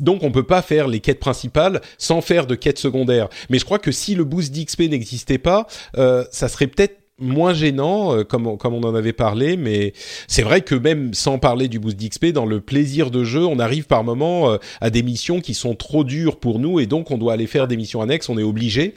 donc 0.00 0.22
on 0.22 0.30
peut 0.30 0.46
pas 0.46 0.62
faire 0.62 0.88
les 0.88 1.00
quêtes 1.00 1.20
principales 1.20 1.80
sans 1.96 2.20
faire 2.20 2.46
de 2.46 2.54
quêtes 2.54 2.78
secondaires. 2.78 3.28
Mais 3.50 3.58
je 3.58 3.64
crois 3.64 3.78
que 3.78 3.92
si 3.92 4.14
le 4.14 4.24
boost 4.24 4.54
d'XP 4.54 4.80
n'existait 4.82 5.38
pas, 5.38 5.66
euh, 5.96 6.24
ça 6.30 6.48
serait 6.48 6.66
peut-être 6.66 6.96
moins 7.18 7.52
gênant, 7.52 8.14
euh, 8.14 8.24
comme, 8.24 8.56
comme 8.56 8.74
on 8.74 8.82
en 8.82 8.94
avait 8.94 9.12
parlé, 9.12 9.56
mais 9.56 9.92
c'est 10.26 10.42
vrai 10.42 10.60
que 10.60 10.74
même 10.74 11.14
sans 11.14 11.38
parler 11.38 11.68
du 11.68 11.78
boost 11.78 11.96
d'XP, 11.96 12.26
dans 12.26 12.46
le 12.46 12.60
plaisir 12.60 13.10
de 13.10 13.24
jeu, 13.24 13.44
on 13.44 13.58
arrive 13.58 13.86
par 13.86 14.04
moments 14.04 14.52
euh, 14.52 14.58
à 14.80 14.90
des 14.90 15.02
missions 15.02 15.40
qui 15.40 15.54
sont 15.54 15.74
trop 15.74 16.04
dures 16.04 16.38
pour 16.38 16.58
nous 16.58 16.80
et 16.80 16.86
donc 16.86 17.10
on 17.10 17.18
doit 17.18 17.32
aller 17.32 17.46
faire 17.46 17.68
des 17.68 17.76
missions 17.76 18.00
annexes, 18.00 18.28
on 18.28 18.38
est 18.38 18.42
obligé. 18.42 18.94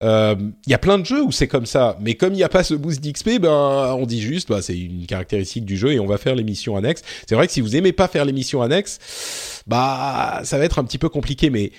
Il 0.00 0.08
euh, 0.08 0.34
y 0.66 0.74
a 0.74 0.78
plein 0.78 0.98
de 0.98 1.06
jeux 1.06 1.22
où 1.22 1.30
c'est 1.30 1.46
comme 1.46 1.66
ça, 1.66 1.96
mais 2.00 2.14
comme 2.14 2.32
il 2.32 2.36
n'y 2.38 2.42
a 2.42 2.48
pas 2.48 2.64
ce 2.64 2.74
boost 2.74 3.00
d'XP, 3.00 3.38
ben 3.38 3.94
on 3.96 4.04
dit 4.04 4.20
juste, 4.20 4.48
bah, 4.48 4.60
c'est 4.60 4.76
une 4.76 5.06
caractéristique 5.06 5.64
du 5.64 5.76
jeu 5.76 5.92
et 5.92 6.00
on 6.00 6.06
va 6.06 6.18
faire 6.18 6.34
les 6.34 6.42
missions 6.42 6.76
annexes. 6.76 7.02
C'est 7.28 7.36
vrai 7.36 7.46
que 7.46 7.52
si 7.52 7.60
vous 7.60 7.76
aimez 7.76 7.92
pas 7.92 8.08
faire 8.08 8.24
les 8.24 8.32
missions 8.32 8.62
annexes, 8.62 9.62
bah 9.68 10.40
ça 10.42 10.58
va 10.58 10.64
être 10.64 10.80
un 10.80 10.84
petit 10.84 10.98
peu 10.98 11.08
compliqué, 11.08 11.50
mais 11.50 11.70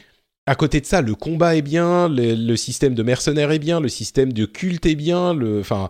à 0.45 0.55
côté 0.55 0.81
de 0.81 0.85
ça, 0.85 1.01
le 1.01 1.15
combat 1.15 1.55
est 1.55 1.61
bien, 1.61 2.09
le, 2.09 2.55
système 2.55 2.95
de 2.95 3.03
mercenaires 3.03 3.51
est 3.51 3.59
bien, 3.59 3.80
le 3.80 3.89
système 3.89 4.33
de 4.33 4.45
culte 4.45 4.85
est 4.85 4.95
bien, 4.95 5.38
enfin, 5.59 5.89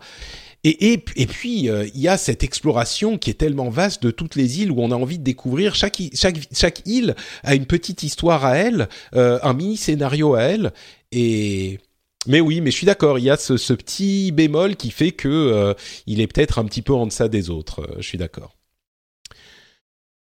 et, 0.64 0.94
et, 0.94 1.04
et 1.16 1.28
puis 1.28 1.70
euh, 1.70 1.88
il 1.94 2.02
y 2.02 2.08
a 2.08 2.18
cette 2.18 2.44
exploration 2.44 3.18
qui 3.18 3.30
est 3.30 3.34
tellement 3.34 3.70
vaste 3.70 4.02
de 4.04 4.12
toutes 4.12 4.36
les 4.36 4.62
îles 4.62 4.72
où 4.72 4.80
on 4.80 4.92
a 4.92 4.96
envie 4.96 5.18
de 5.18 5.24
découvrir 5.24 5.76
chaque 5.76 6.02
chaque 6.14 6.40
chaque 6.54 6.82
île 6.86 7.16
a 7.44 7.56
une 7.56 7.66
petite 7.66 8.04
histoire 8.04 8.46
à 8.46 8.56
elle, 8.58 8.88
euh, 9.16 9.40
un 9.44 9.54
mini 9.54 9.76
scénario 9.76 10.36
à 10.36 10.44
elle, 10.44 10.72
et 11.12 11.80
mais 12.28 12.40
oui, 12.40 12.62
mais 12.62 12.72
je 12.72 12.78
suis 12.78 12.86
d'accord, 12.86 13.20
il 13.20 13.26
y 13.26 13.30
a 13.30 13.38
ce, 13.38 13.74
petit 13.74 14.32
bémol 14.32 14.76
qui 14.78 14.92
fait 14.92 15.12
que 15.12 15.28
euh, 15.28 15.74
il 16.08 16.22
est 16.22 16.28
peut-être 16.28 16.60
un 16.60 16.66
petit 16.66 16.82
peu 16.82 16.94
en 16.94 17.06
deçà 17.08 17.28
des 17.28 17.50
autres. 17.50 17.86
Je 17.98 18.08
suis 18.08 18.18
d'accord. 18.18 18.56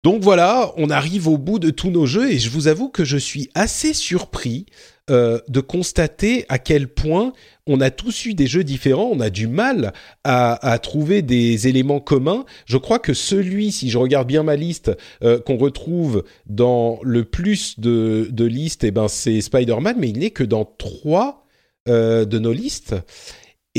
Donc 0.03 0.21
voilà, 0.21 0.73
on 0.77 0.89
arrive 0.89 1.27
au 1.27 1.37
bout 1.37 1.59
de 1.59 1.69
tous 1.69 1.89
nos 1.89 2.05
jeux 2.05 2.31
et 2.31 2.39
je 2.39 2.49
vous 2.49 2.67
avoue 2.67 2.89
que 2.89 3.03
je 3.03 3.17
suis 3.17 3.49
assez 3.55 3.93
surpris 3.93 4.65
euh, 5.09 5.39
de 5.47 5.59
constater 5.59 6.45
à 6.49 6.59
quel 6.59 6.87
point 6.87 7.33
on 7.65 7.81
a 7.81 7.89
tous 7.89 8.25
eu 8.25 8.33
des 8.33 8.47
jeux 8.47 8.63
différents, 8.63 9.09
on 9.11 9.19
a 9.19 9.29
du 9.29 9.47
mal 9.47 9.93
à, 10.23 10.79
trouver 10.79 11.21
des 11.21 11.67
éléments 11.67 11.99
communs. 11.99 12.45
Je 12.65 12.77
crois 12.77 12.99
que 12.99 13.13
celui, 13.13 13.71
si 13.71 13.89
je 13.89 13.97
regarde 13.97 14.27
bien 14.27 14.43
ma 14.43 14.55
liste, 14.55 14.91
euh, 15.23 15.39
qu'on 15.39 15.57
retrouve 15.57 16.23
dans 16.45 16.99
le 17.03 17.23
plus 17.23 17.79
de, 17.79 18.27
de 18.31 18.45
listes, 18.45 18.83
eh 18.83 18.91
ben 18.91 19.07
c'est 19.07 19.41
Spider-Man, 19.41 19.95
mais 19.99 20.09
il 20.09 20.19
n'est 20.19 20.31
que 20.31 20.43
dans 20.43 20.65
trois 20.65 21.45
euh, 21.87 22.25
de 22.25 22.37
nos 22.37 22.53
listes. 22.53 22.95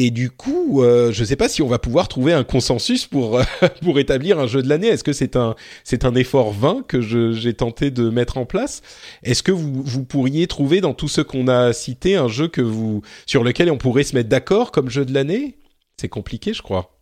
Et 0.00 0.12
du 0.12 0.30
coup, 0.30 0.84
euh, 0.84 1.10
je 1.10 1.22
ne 1.22 1.26
sais 1.26 1.34
pas 1.34 1.48
si 1.48 1.60
on 1.60 1.66
va 1.66 1.80
pouvoir 1.80 2.06
trouver 2.06 2.32
un 2.32 2.44
consensus 2.44 3.08
pour 3.08 3.40
pour 3.82 3.98
établir 3.98 4.38
un 4.38 4.46
jeu 4.46 4.62
de 4.62 4.68
l'année. 4.68 4.86
Est-ce 4.86 5.02
que 5.02 5.12
c'est 5.12 5.34
un 5.34 6.14
effort 6.14 6.52
vain 6.52 6.84
que 6.86 7.00
j'ai 7.00 7.52
tenté 7.54 7.90
de 7.90 8.08
mettre 8.08 8.38
en 8.38 8.46
place? 8.46 8.80
Est-ce 9.24 9.42
que 9.42 9.50
vous 9.50 10.04
pourriez 10.04 10.46
trouver 10.46 10.80
dans 10.80 10.94
tout 10.94 11.08
ce 11.08 11.20
qu'on 11.20 11.48
a 11.48 11.72
cité 11.72 12.14
un 12.14 12.28
jeu 12.28 12.48
sur 13.26 13.42
lequel 13.42 13.72
on 13.72 13.76
pourrait 13.76 14.04
se 14.04 14.14
mettre 14.14 14.28
d'accord 14.28 14.70
comme 14.70 14.88
jeu 14.88 15.04
de 15.04 15.12
l'année? 15.12 15.58
C'est 16.00 16.08
compliqué, 16.08 16.54
je 16.54 16.62
crois. 16.62 16.97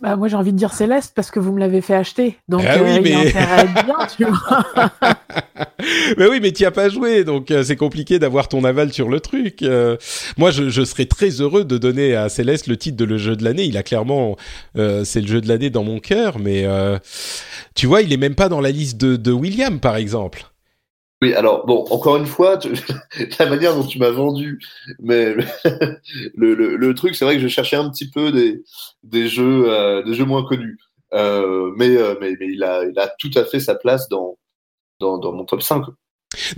Bah, 0.00 0.14
moi, 0.14 0.28
j'ai 0.28 0.36
envie 0.36 0.52
de 0.52 0.56
dire 0.56 0.72
Céleste 0.72 1.12
parce 1.14 1.30
que 1.30 1.40
vous 1.40 1.52
me 1.52 1.58
l'avez 1.58 1.80
fait 1.80 1.94
acheter. 1.94 2.36
Donc, 2.48 2.62
ah 2.64 2.76
oui, 2.80 2.90
euh, 2.90 3.00
mais... 3.02 3.10
il 3.10 3.84
bien, 3.84 4.06
tu 4.16 4.24
vois. 4.26 4.64
mais 6.16 6.28
oui, 6.28 6.38
mais 6.40 6.52
tu 6.52 6.64
as 6.64 6.70
pas 6.70 6.88
joué, 6.88 7.24
donc 7.24 7.50
euh, 7.50 7.64
c'est 7.64 7.76
compliqué 7.76 8.20
d'avoir 8.20 8.48
ton 8.48 8.62
aval 8.62 8.92
sur 8.92 9.08
le 9.08 9.18
truc. 9.18 9.62
Euh, 9.62 9.96
moi, 10.36 10.52
je, 10.52 10.68
je, 10.68 10.84
serais 10.84 11.06
très 11.06 11.30
heureux 11.40 11.64
de 11.64 11.78
donner 11.78 12.14
à 12.14 12.28
Céleste 12.28 12.68
le 12.68 12.76
titre 12.76 12.96
de 12.96 13.04
le 13.04 13.18
jeu 13.18 13.34
de 13.34 13.42
l'année. 13.42 13.64
Il 13.64 13.76
a 13.76 13.82
clairement, 13.82 14.36
c'est 14.74 15.20
le 15.20 15.26
jeu 15.26 15.40
de 15.40 15.48
l'année 15.48 15.70
dans 15.70 15.84
mon 15.84 15.98
cœur, 15.98 16.38
mais 16.38 16.64
tu 17.74 17.86
vois, 17.86 18.02
il 18.02 18.12
est 18.12 18.18
même 18.18 18.36
pas 18.36 18.48
dans 18.48 18.60
la 18.60 18.70
liste 18.70 18.98
de, 18.98 19.16
de 19.16 19.32
William, 19.32 19.80
par 19.80 19.96
exemple. 19.96 20.44
Oui, 21.20 21.34
alors 21.34 21.66
bon, 21.66 21.84
encore 21.90 22.16
une 22.16 22.26
fois, 22.26 22.58
la 23.40 23.46
manière 23.46 23.74
dont 23.74 23.84
tu 23.84 23.98
m'as 23.98 24.10
vendu, 24.10 24.60
mais 25.00 25.34
le, 26.34 26.54
le, 26.54 26.76
le 26.76 26.94
truc, 26.94 27.16
c'est 27.16 27.24
vrai 27.24 27.34
que 27.34 27.42
je 27.42 27.48
cherchais 27.48 27.74
un 27.76 27.90
petit 27.90 28.08
peu 28.08 28.30
des, 28.30 28.62
des 29.02 29.28
jeux, 29.28 29.68
euh, 29.68 30.02
des 30.04 30.14
jeux 30.14 30.24
moins 30.24 30.44
connus, 30.44 30.78
euh, 31.14 31.72
mais, 31.76 31.96
euh, 31.96 32.14
mais, 32.20 32.36
mais 32.38 32.46
il 32.52 32.62
a, 32.62 32.84
il 32.84 32.96
a 33.00 33.08
tout 33.18 33.30
à 33.34 33.44
fait 33.44 33.58
sa 33.58 33.74
place 33.74 34.08
dans, 34.08 34.38
dans, 35.00 35.18
dans 35.18 35.32
mon 35.32 35.44
top 35.44 35.62
5. 35.62 35.84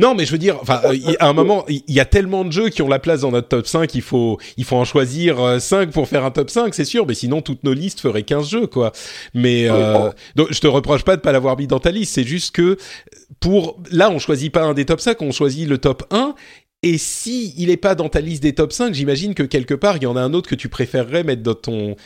Non, 0.00 0.14
mais 0.16 0.24
je 0.24 0.32
veux 0.32 0.38
dire, 0.38 0.58
enfin, 0.60 0.80
euh, 0.84 0.96
à 1.20 1.28
un 1.28 1.32
moment, 1.32 1.64
il 1.68 1.82
y 1.86 2.00
a 2.00 2.04
tellement 2.04 2.44
de 2.44 2.50
jeux 2.50 2.70
qui 2.70 2.82
ont 2.82 2.88
la 2.88 2.98
place 2.98 3.20
dans 3.20 3.30
notre 3.30 3.48
top 3.48 3.66
5, 3.66 3.94
il 3.94 4.02
faut, 4.02 4.38
il 4.56 4.64
faut 4.64 4.76
en 4.76 4.84
choisir 4.84 5.60
5 5.60 5.88
euh, 5.88 5.92
pour 5.92 6.08
faire 6.08 6.24
un 6.24 6.32
top 6.32 6.50
5, 6.50 6.74
c'est 6.74 6.84
sûr, 6.84 7.06
mais 7.06 7.14
sinon 7.14 7.40
toutes 7.40 7.62
nos 7.62 7.72
listes 7.72 8.00
feraient 8.00 8.24
15 8.24 8.48
jeux, 8.48 8.66
quoi. 8.66 8.90
Mais 9.32 9.68
euh, 9.68 10.10
donc, 10.34 10.48
je 10.50 10.60
te 10.60 10.66
reproche 10.66 11.04
pas 11.04 11.16
de 11.16 11.20
pas 11.20 11.30
l'avoir 11.30 11.56
mis 11.56 11.68
dans 11.68 11.78
ta 11.78 11.92
liste, 11.92 12.14
c'est 12.14 12.24
juste 12.24 12.54
que 12.54 12.78
pour 13.38 13.80
là, 13.92 14.10
on 14.10 14.18
choisit 14.18 14.52
pas 14.52 14.64
un 14.64 14.74
des 14.74 14.86
top 14.86 15.00
5, 15.00 15.22
on 15.22 15.30
choisit 15.30 15.68
le 15.68 15.78
top 15.78 16.02
1 16.10 16.34
et 16.82 16.98
si 16.98 17.54
il 17.56 17.70
est 17.70 17.76
pas 17.76 17.94
dans 17.94 18.08
ta 18.08 18.20
liste 18.20 18.42
des 18.42 18.54
top 18.54 18.72
5, 18.72 18.92
j'imagine 18.92 19.34
que 19.34 19.42
quelque 19.44 19.74
part, 19.74 19.98
il 19.98 20.02
y 20.02 20.06
en 20.06 20.16
a 20.16 20.20
un 20.20 20.34
autre 20.34 20.48
que 20.48 20.54
tu 20.54 20.68
préférerais 20.68 21.22
mettre 21.22 21.42
dans 21.42 21.54
ton 21.54 21.96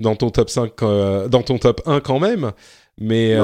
dans 0.00 0.16
ton 0.16 0.30
top 0.30 0.48
5 0.48 0.72
euh, 0.82 1.28
dans 1.28 1.42
ton 1.42 1.58
top 1.58 1.82
1 1.84 2.00
quand 2.00 2.18
même. 2.18 2.52
Mais, 2.98 3.34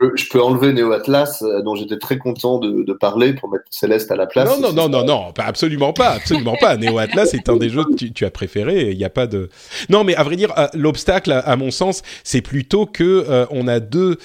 je 0.00 0.28
peux 0.30 0.40
enlever 0.40 0.72
Neo 0.72 0.92
Atlas, 0.92 1.42
euh, 1.42 1.60
dont 1.62 1.74
j'étais 1.74 1.98
très 1.98 2.18
content 2.18 2.58
de, 2.58 2.82
de, 2.82 2.92
parler, 2.92 3.32
pour 3.34 3.50
mettre 3.50 3.64
Céleste 3.70 4.10
à 4.10 4.16
la 4.16 4.26
place. 4.26 4.48
Non, 4.48 4.60
non, 4.60 4.72
non, 4.72 4.88
non, 4.88 5.04
non, 5.04 5.32
absolument 5.36 5.92
pas, 5.92 6.10
absolument 6.10 6.56
pas. 6.60 6.76
Neo 6.76 6.98
Atlas 6.98 7.34
est 7.34 7.48
un 7.48 7.56
des 7.56 7.68
jeux 7.68 7.84
que 7.84 7.94
tu, 7.94 8.12
tu 8.12 8.24
as 8.24 8.30
préféré. 8.30 8.90
Il 8.90 8.96
n'y 8.96 9.04
a 9.04 9.10
pas 9.10 9.26
de. 9.26 9.48
Non, 9.88 10.04
mais 10.04 10.14
à 10.14 10.22
vrai 10.22 10.36
dire, 10.36 10.52
euh, 10.56 10.68
l'obstacle, 10.74 11.32
à, 11.32 11.56
mon 11.56 11.70
sens, 11.70 12.02
c'est 12.22 12.42
plutôt 12.42 12.86
que 12.86 13.24
euh, 13.28 13.46
on 13.50 13.66
a 13.66 13.80
deux 13.80 14.18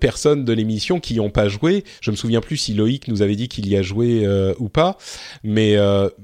personnes 0.00 0.44
de 0.44 0.52
l'émission 0.52 1.00
qui 1.00 1.14
n'ont 1.14 1.30
pas 1.30 1.48
joué. 1.48 1.84
Je 2.00 2.10
me 2.10 2.16
souviens 2.16 2.40
plus 2.40 2.56
si 2.56 2.74
Loïc 2.74 3.08
nous 3.08 3.22
avait 3.22 3.36
dit 3.36 3.48
qu'il 3.48 3.68
y 3.68 3.76
a 3.76 3.82
joué 3.82 4.26
ou 4.58 4.68
pas, 4.68 4.96
mais 5.44 5.76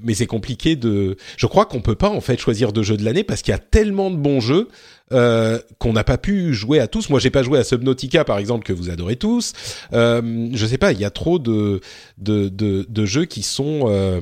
mais 0.03 0.13
c'est 0.13 0.25
compliqué 0.25 0.75
de. 0.75 1.15
Je 1.37 1.47
crois 1.47 1.65
qu'on 1.65 1.81
peut 1.81 1.95
pas 1.95 2.09
en 2.09 2.21
fait 2.21 2.37
choisir 2.37 2.73
deux 2.73 2.83
jeux 2.83 2.97
de 2.97 3.05
l'année 3.05 3.23
parce 3.23 3.41
qu'il 3.41 3.51
y 3.51 3.55
a 3.55 3.59
tellement 3.59 4.11
de 4.11 4.17
bons 4.17 4.41
jeux 4.41 4.67
euh, 5.13 5.59
qu'on 5.79 5.93
n'a 5.93 6.03
pas 6.03 6.17
pu 6.17 6.53
jouer 6.53 6.79
à 6.79 6.87
tous. 6.87 7.09
Moi, 7.09 7.19
j'ai 7.19 7.29
pas 7.29 7.43
joué 7.43 7.59
à 7.59 7.63
Subnautica, 7.63 8.25
par 8.25 8.37
exemple, 8.39 8.65
que 8.65 8.73
vous 8.73 8.89
adorez 8.89 9.15
tous. 9.15 9.53
Euh, 9.93 10.49
je 10.53 10.65
sais 10.65 10.77
pas, 10.77 10.91
il 10.91 10.99
y 10.99 11.05
a 11.05 11.09
trop 11.09 11.39
de 11.39 11.81
de, 12.17 12.49
de, 12.49 12.85
de 12.89 13.05
jeux 13.05 13.25
qui 13.25 13.41
sont 13.41 13.85
euh, 13.87 14.19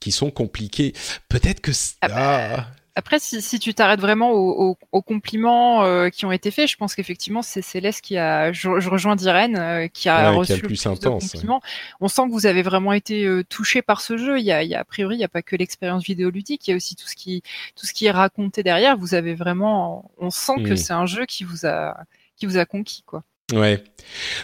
qui 0.00 0.12
sont 0.12 0.30
compliqués. 0.30 0.94
Peut-être 1.28 1.60
que 1.60 1.70
ah, 2.00 2.08
bah, 2.08 2.14
ah. 2.18 2.66
Après, 2.98 3.20
si, 3.20 3.40
si 3.42 3.60
tu 3.60 3.74
t'arrêtes 3.74 4.00
vraiment 4.00 4.32
aux, 4.32 4.76
aux, 4.90 5.02
compliments 5.02 5.84
euh, 5.84 6.08
qui 6.08 6.26
ont 6.26 6.32
été 6.32 6.50
faits, 6.50 6.68
je 6.68 6.76
pense 6.76 6.96
qu'effectivement, 6.96 7.42
c'est 7.42 7.62
Céleste 7.62 8.00
qui 8.00 8.18
a, 8.18 8.50
je, 8.50 8.68
rejoins 8.68 9.14
Dirène, 9.14 9.56
euh, 9.56 9.86
qui 9.86 10.08
a 10.08 10.32
reçu 10.32 10.54
le 10.54 10.62
plus, 10.62 10.84
intense, 10.84 11.30
compliments. 11.30 11.60
On 12.00 12.08
sent 12.08 12.22
que 12.22 12.32
vous 12.32 12.46
avez 12.46 12.62
vraiment 12.62 12.92
été 12.92 13.24
euh, 13.24 13.44
touché 13.44 13.82
par 13.82 14.00
ce 14.00 14.16
jeu. 14.16 14.40
Il 14.40 14.44
y 14.44 14.50
a, 14.50 14.64
il 14.64 14.68
y 14.70 14.74
a 14.74 14.80
a 14.80 14.84
priori, 14.84 15.14
il 15.14 15.18
n'y 15.18 15.24
a 15.24 15.28
pas 15.28 15.42
que 15.42 15.54
l'expérience 15.54 16.02
vidéoludique, 16.02 16.66
il 16.66 16.72
y 16.72 16.74
a 16.74 16.76
aussi 16.76 16.96
tout 16.96 17.06
ce 17.06 17.14
qui, 17.14 17.44
tout 17.76 17.86
ce 17.86 17.92
qui 17.92 18.06
est 18.06 18.10
raconté 18.10 18.64
derrière. 18.64 18.96
Vous 18.96 19.14
avez 19.14 19.36
vraiment, 19.36 20.10
on 20.18 20.30
sent 20.30 20.64
que 20.64 20.72
mm. 20.72 20.76
c'est 20.76 20.92
un 20.92 21.06
jeu 21.06 21.24
qui 21.24 21.44
vous 21.44 21.66
a, 21.66 21.96
qui 22.34 22.46
vous 22.46 22.56
a 22.58 22.64
conquis, 22.64 23.04
quoi. 23.06 23.22
Ouais. 23.54 23.82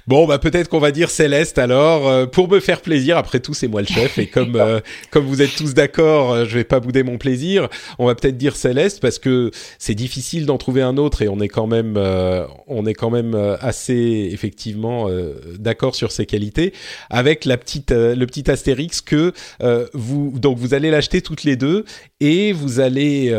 Bon, 0.07 0.27
bah 0.27 0.39
peut-être 0.39 0.69
qu'on 0.69 0.79
va 0.79 0.91
dire 0.91 1.11
Céleste 1.11 1.59
alors 1.59 2.09
euh, 2.09 2.27
pour 2.27 2.49
me 2.49 2.61
faire 2.61 2.81
plaisir. 2.81 3.17
Après 3.17 3.41
tout, 3.41 3.55
c'est 3.55 3.69
moi 3.69 3.81
le 3.81 3.87
chef 3.87 4.19
et 4.19 4.27
comme 4.27 4.57
euh, 4.61 4.81
comme 5.11 5.27
vous 5.27 5.43
êtes 5.43 5.55
tous 5.55 5.75
d'accord, 5.75 6.33
euh, 6.33 6.45
je 6.45 6.55
vais 6.55 6.65
pas 6.65 6.81
bouder 6.81 7.03
mon 7.03 7.19
plaisir. 7.19 7.69
On 7.99 8.07
va 8.07 8.15
peut-être 8.15 8.37
dire 8.37 8.57
Céleste 8.57 9.01
parce 9.01 9.19
que 9.19 9.51
c'est 9.79 9.95
difficile 9.95 10.47
d'en 10.47 10.59
trouver 10.59 10.83
un 10.83 10.97
autre 10.97 11.23
et 11.23 11.29
on 11.29 11.41
est 11.41 11.49
quand 11.49 11.67
même 11.67 11.99
on 12.67 12.87
est 12.87 12.95
quand 12.95 13.11
même 13.11 13.35
assez 13.61 14.31
effectivement 14.33 15.09
d'accord 15.59 15.95
sur 15.95 16.13
ses 16.13 16.27
qualités. 16.27 16.73
Avec 17.11 17.45
la 17.45 17.57
petite 17.57 17.91
le 17.91 18.25
petit 18.27 18.51
astérix 18.51 19.01
que 19.01 19.33
vous 19.93 20.33
donc 20.39 20.59
vous 20.59 20.75
allez 20.75 20.91
l'acheter 20.91 21.23
toutes 21.23 21.45
les 21.45 21.57
deux 21.57 21.85
et 22.21 22.53
vous 22.53 22.81
allez 22.81 23.31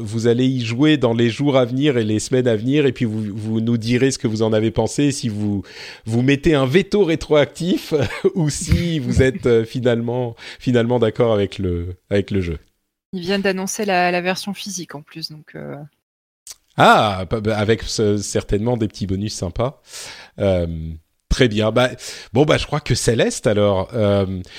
vous 0.00 0.26
allez 0.26 0.46
y 0.46 0.64
jouer 0.64 0.96
dans 0.96 1.14
les 1.14 1.30
jours 1.30 1.56
à 1.56 1.64
venir 1.64 1.98
et 1.98 2.04
les 2.04 2.18
semaines 2.18 2.48
à 2.48 2.56
venir 2.56 2.86
et 2.86 2.92
puis 2.92 3.04
vous 3.04 3.22
vous 3.34 3.60
nous 3.60 3.76
direz 3.76 4.10
ce 4.10 4.18
que 4.18 4.26
vous 4.26 4.42
en 4.42 4.52
avez 4.52 4.70
pensé 4.70 5.12
si 5.12 5.28
vous 5.28 5.62
vous 6.04 6.22
mettez 6.22 6.54
un 6.54 6.66
veto 6.66 7.04
rétroactif 7.04 7.94
ou 8.34 8.50
si 8.50 8.98
vous 8.98 9.18
êtes 9.22 9.46
euh, 9.46 9.64
finalement 9.64 10.34
finalement 10.58 10.98
d'accord 10.98 11.32
avec 11.32 11.58
le 11.58 11.96
avec 12.10 12.30
le 12.30 12.40
jeu. 12.40 12.58
Ils 13.12 13.22
viennent 13.22 13.42
d'annoncer 13.42 13.84
la, 13.84 14.20
version 14.20 14.52
physique 14.52 14.94
en 14.94 15.00
plus, 15.00 15.30
donc. 15.30 15.54
Euh. 15.54 15.76
Ah, 16.76 17.24
bah, 17.24 17.56
avec 17.56 17.82
certainement 17.82 18.76
des 18.76 18.86
petits 18.86 19.06
bonus 19.06 19.34
sympas. 19.34 19.80
Euh, 20.38 20.66
très 21.28 21.48
bien. 21.48 21.72
Bah, 21.72 21.90
bon, 22.32 22.44
bah, 22.44 22.58
je 22.58 22.66
crois 22.66 22.80
que 22.80 22.94
Céleste, 22.94 23.46
alors, 23.46 23.90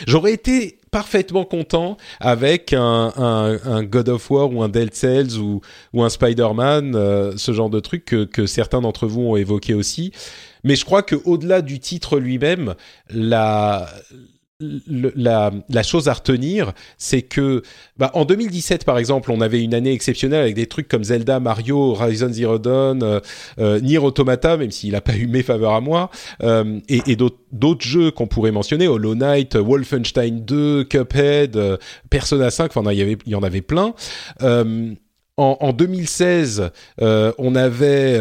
j'aurais 0.08 0.34
été 0.34 0.80
parfaitement 0.92 1.46
content 1.46 1.98
avec 2.20 2.74
un, 2.74 3.14
un, 3.16 3.84
God 3.84 4.10
of 4.10 4.30
War 4.32 4.52
ou 4.52 4.64
un 4.64 4.70
Dead 4.70 4.94
Cells 4.94 5.38
ou, 5.38 5.62
ou 5.94 6.04
un 6.04 6.10
Spider-Man, 6.10 6.96
euh, 6.96 7.34
ce 7.38 7.52
genre 7.54 7.70
de 7.70 7.80
truc 7.80 8.06
que, 8.06 8.26
que 8.26 8.46
certains 8.46 8.82
d'entre 8.82 9.08
vous 9.08 9.22
ont 9.22 9.36
évoqué 9.36 9.74
aussi. 9.74 10.12
Mais 10.64 10.76
je 10.76 10.86
crois 10.86 11.04
que 11.04 11.16
au-delà 11.26 11.62
du 11.62 11.80
titre 11.80 12.20
lui-même, 12.20 12.76
la 13.10 13.88
la, 14.62 15.52
la, 15.70 15.84
chose 15.84 16.10
à 16.10 16.14
retenir, 16.14 16.74
c'est 16.98 17.22
que 17.22 17.64
bah, 17.98 18.12
en 18.14 18.26
2017, 18.26 18.84
par 18.84 18.98
exemple, 18.98 19.32
on 19.32 19.40
avait 19.40 19.64
une 19.64 19.74
année 19.74 19.94
exceptionnelle 19.94 20.42
avec 20.42 20.56
des 20.56 20.66
trucs 20.66 20.90
comme 20.90 21.04
Zelda, 21.04 21.40
Mario, 21.40 21.94
Horizon 21.94 22.32
Zero 22.32 22.60
Dawn, 22.60 23.02
euh, 23.02 23.20
euh 23.60 23.80
Nier 23.80 24.00
Automata, 24.00 24.58
même 24.58 24.72
s'il 24.72 24.92
n'a 24.92 25.02
pas 25.02 25.16
eu 25.16 25.28
mes 25.28 25.44
faveurs 25.44 25.74
à 25.74 25.82
moi, 25.82 26.10
euh, 26.44 26.80
et, 26.90 27.16
d'autres 27.16 27.86
jeux 27.86 28.12
qu'on 28.12 28.28
pourrait 28.28 28.52
mentionner, 28.52 28.88
Hollow 28.88 29.16
Knight, 29.16 29.56
Wolfenstein 29.56 30.42
2, 30.42 30.84
Cuphead, 30.84 31.56
euh, 31.56 31.78
Persona 32.10 32.52
5, 32.52 32.76
enfin, 32.76 32.92
il 32.92 33.18
y, 33.26 33.36
en 33.36 33.44
avait 33.44 33.62
plein. 33.62 33.94
Euh, 34.42 34.94
en, 35.38 35.72
2016, 35.72 36.72
on 37.00 37.56
avait 37.56 38.20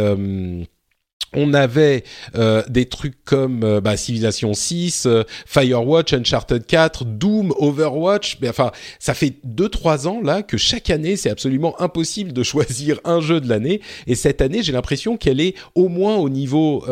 on 1.34 1.52
avait 1.52 2.04
euh, 2.36 2.62
des 2.68 2.86
trucs 2.86 3.22
comme 3.24 3.62
euh, 3.62 3.80
bah, 3.80 3.96
Civilization 3.96 4.54
6, 4.54 5.04
euh, 5.06 5.24
Firewatch, 5.46 6.14
Uncharted 6.14 6.64
4, 6.64 7.04
Doom, 7.04 7.52
Overwatch. 7.58 8.38
Mais 8.40 8.48
enfin, 8.48 8.72
ça 8.98 9.12
fait 9.12 9.34
2-3 9.46 10.06
ans 10.06 10.20
là 10.22 10.42
que 10.42 10.56
chaque 10.56 10.88
année, 10.88 11.16
c'est 11.16 11.30
absolument 11.30 11.80
impossible 11.80 12.32
de 12.32 12.42
choisir 12.48 12.98
un 13.04 13.20
jeu 13.20 13.40
de 13.40 13.48
l'année. 13.48 13.82
Et 14.06 14.14
cette 14.14 14.40
année, 14.40 14.62
j'ai 14.62 14.72
l'impression 14.72 15.16
qu'elle 15.16 15.40
est 15.40 15.54
au 15.74 15.88
moins 15.88 16.16
au 16.16 16.28
niveau 16.28 16.84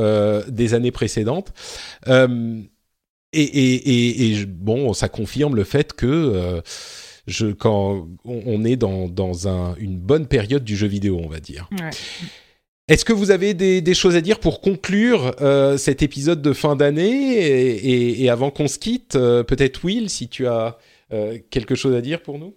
des 0.49 0.75
années 0.75 0.91
précédentes. 0.91 1.53
Et, 2.07 3.43
et, 3.43 4.33
et, 4.33 4.47
bon, 4.47 4.93
ça 4.93 5.09
confirme 5.09 5.57
le 5.57 5.65
fait 5.65 5.93
que 5.93 6.63
je, 7.27 7.47
quand 7.47 8.07
on 8.25 8.65
est 8.65 8.77
dans, 8.77 9.09
dans 9.09 9.49
un, 9.49 9.75
une 9.79 9.99
bonne 9.99 10.27
période 10.27 10.65
du 10.65 10.77
jeu 10.77 10.87
vidéo, 10.87 11.21
on 11.23 11.29
va 11.29 11.41
dire. 11.41 11.69
Ouais. 11.73 11.91
Est-ce 12.89 13.05
que 13.05 13.13
vous 13.13 13.33
avez 13.33 13.53
des, 13.53 13.95
choses 13.95 14.15
à 14.15 14.21
dire 14.21 14.39
pour 14.39 14.61
conclure 14.61 15.33
euh, 15.41 15.77
cet 15.77 16.03
épisode 16.03 16.41
de 16.41 16.53
fin 16.53 16.77
d'année 16.77 18.23
et, 18.23 18.31
avant 18.31 18.51
qu'on 18.51 18.69
se 18.69 18.79
quitte 18.79 19.17
euh, 19.17 19.43
Peut-être 19.43 19.83
Will, 19.83 20.09
si 20.09 20.29
tu 20.29 20.47
as 20.47 20.79
euh, 21.13 21.37
quelque 21.51 21.75
chose 21.75 21.97
à 21.97 22.01
dire 22.01 22.23
pour 22.23 22.39
nous? 22.39 22.55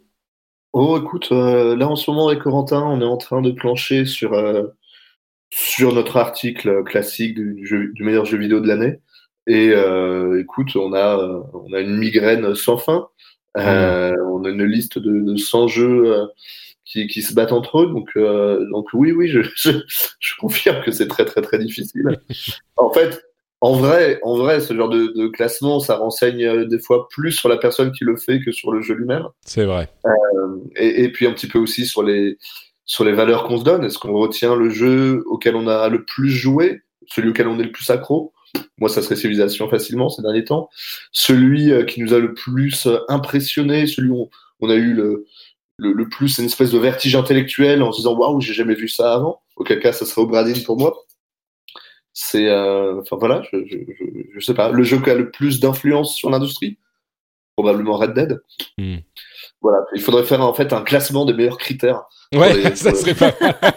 Oh, 0.74 1.00
écoute, 1.02 1.32
là 1.32 1.88
en 1.88 1.96
ce 1.96 2.12
moment 2.12 2.28
avec 2.28 2.44
Corentin, 2.44 2.84
on 2.84 3.02
est 3.02 3.06
en 3.06 3.18
train 3.18 3.42
de 3.42 3.50
plancher 3.50 4.06
sur, 4.06 4.40
sur 5.50 5.94
notre 5.96 6.18
article 6.18 6.84
classique 6.84 7.34
du, 7.34 7.92
du, 7.96 8.04
meilleur 8.04 8.26
jeu 8.26 8.38
vidéo 8.38 8.60
de 8.60 8.68
l'année. 8.68 9.00
Et 9.48 9.74
écoute, 10.40 10.76
on 10.76 10.94
a, 10.94 11.18
on 11.56 11.74
a 11.74 11.80
une 11.80 11.98
migraine 11.98 12.54
sans 12.54 12.78
fin. 12.78 13.08
Mmh. 13.58 13.62
On 13.62 14.44
a 14.46 14.50
une 14.50 14.64
liste 14.64 15.00
de, 15.00 15.22
de 15.22 15.36
100 15.36 15.68
jeux 15.70 16.30
qui, 16.90 17.08
qui, 17.08 17.22
se 17.22 17.34
battent 17.34 17.52
entre 17.52 17.82
eux. 17.84 17.88
Donc, 17.88 18.10
euh, 18.18 18.66
donc 18.72 18.88
oui, 18.94 19.12
oui, 19.12 19.28
je, 19.28 19.42
je, 19.56 19.72
je 20.20 20.34
confirme 20.40 20.84
que 20.84 20.92
c'est 20.92 21.08
très, 21.08 21.26
très, 21.26 21.42
très 21.42 21.60
difficile. 21.60 22.20
en 22.78 22.92
fait, 22.92 23.22
en 23.62 23.74
vrai, 23.74 24.20
en 24.24 24.38
vrai, 24.38 24.62
ce 24.62 24.74
genre 24.74 24.90
de, 24.90 25.14
de, 25.16 25.28
classement, 25.28 25.80
ça 25.80 25.98
renseigne 25.98 26.46
euh, 26.46 26.66
des 26.66 26.80
fois 26.80 27.08
plus 27.10 27.32
sur 27.32 27.50
la 27.50 27.58
personne 27.58 27.92
qui 27.92 28.06
le 28.06 28.16
fait 28.16 28.40
que 28.40 28.52
sur 28.52 28.72
le 28.72 28.82
jeu 28.82 28.96
lui-même. 28.96 29.26
C'est 29.46 29.66
vrai. 29.66 29.90
Euh, 30.06 30.58
et, 30.76 31.04
et, 31.04 31.12
puis 31.12 31.28
un 31.28 31.34
petit 31.34 31.48
peu 31.48 31.60
aussi 31.60 31.86
sur 31.86 32.04
les 32.04 32.38
sur 32.86 33.04
les 33.04 33.12
valeurs 33.12 33.44
qu'on 33.44 33.60
se 33.60 33.64
donne. 33.64 33.84
Est-ce 33.84 34.00
qu'on 34.00 34.14
retient 34.14 34.56
le 34.56 34.70
jeu 34.70 35.24
auquel 35.28 35.56
on 35.56 35.68
a 35.68 35.90
le 35.90 36.06
plus 36.06 36.32
joué, 36.32 36.82
celui 37.08 37.30
auquel 37.30 37.48
on 37.48 37.60
est 37.60 37.64
le 37.64 37.72
plus 37.72 37.90
accro? 37.92 38.34
Moi, 38.80 38.90
ça 38.90 39.04
serait 39.04 39.16
Civilisation 39.16 39.70
facilement 39.70 40.10
ces 40.10 40.24
derniers 40.24 40.46
temps. 40.46 40.70
Celui 41.12 41.72
euh, 41.72 41.84
qui 41.84 42.02
nous 42.02 42.14
a 42.14 42.20
le 42.20 42.34
plus 42.34 42.88
impressionné, 43.10 43.86
celui 43.86 44.10
où 44.10 44.30
on 44.62 44.70
a 44.70 44.76
eu 44.76 44.94
le, 44.94 45.26
le, 45.80 46.10
plus 46.10 46.38
une 46.38 46.46
espèce 46.46 46.72
de 46.72 46.78
vertige 46.78 47.16
intellectuel 47.16 47.82
en 47.82 47.92
se 47.92 47.98
disant 47.98 48.16
waouh 48.16 48.42
j'ai 48.42 48.54
jamais 48.54 48.76
vu 48.76 48.88
ça 48.88 49.14
avant 49.14 49.42
auquel 49.56 49.80
cas 49.80 49.94
ça 49.94 50.06
serait 50.06 50.22
Obradin 50.22 50.62
pour 50.66 50.78
moi. 50.78 50.96
C'est, 52.14 52.52
enfin 52.52 53.16
voilà, 53.18 53.42
je, 53.52 53.58
je, 53.66 53.78
je, 54.36 54.40
sais 54.40 54.54
pas, 54.54 54.72
le 54.72 54.84
jeu 54.84 55.00
qui 55.00 55.10
a 55.10 55.16
le 55.16 55.32
plus 55.32 55.60
d'influence 55.60 56.16
sur 56.16 56.30
l'industrie, 56.30 56.78
probablement 57.56 57.98
Red 57.98 58.14
Dead. 58.14 58.42
Hmm. 58.78 58.98
Voilà, 59.62 59.84
il 59.94 60.02
faudrait 60.02 60.24
faire 60.24 60.42
en 60.42 60.54
fait 60.54 60.74
un 60.74 60.82
classement 60.82 61.26
des 61.26 61.34
meilleurs 61.34 61.58
critères. 61.58 62.04
Ouais, 62.34 62.72
ça 62.76 62.96
serait 62.96 63.16
pas. 63.16 63.34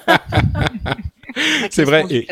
C'est 1.71 1.85
vrai. 1.85 2.05
Et, 2.11 2.27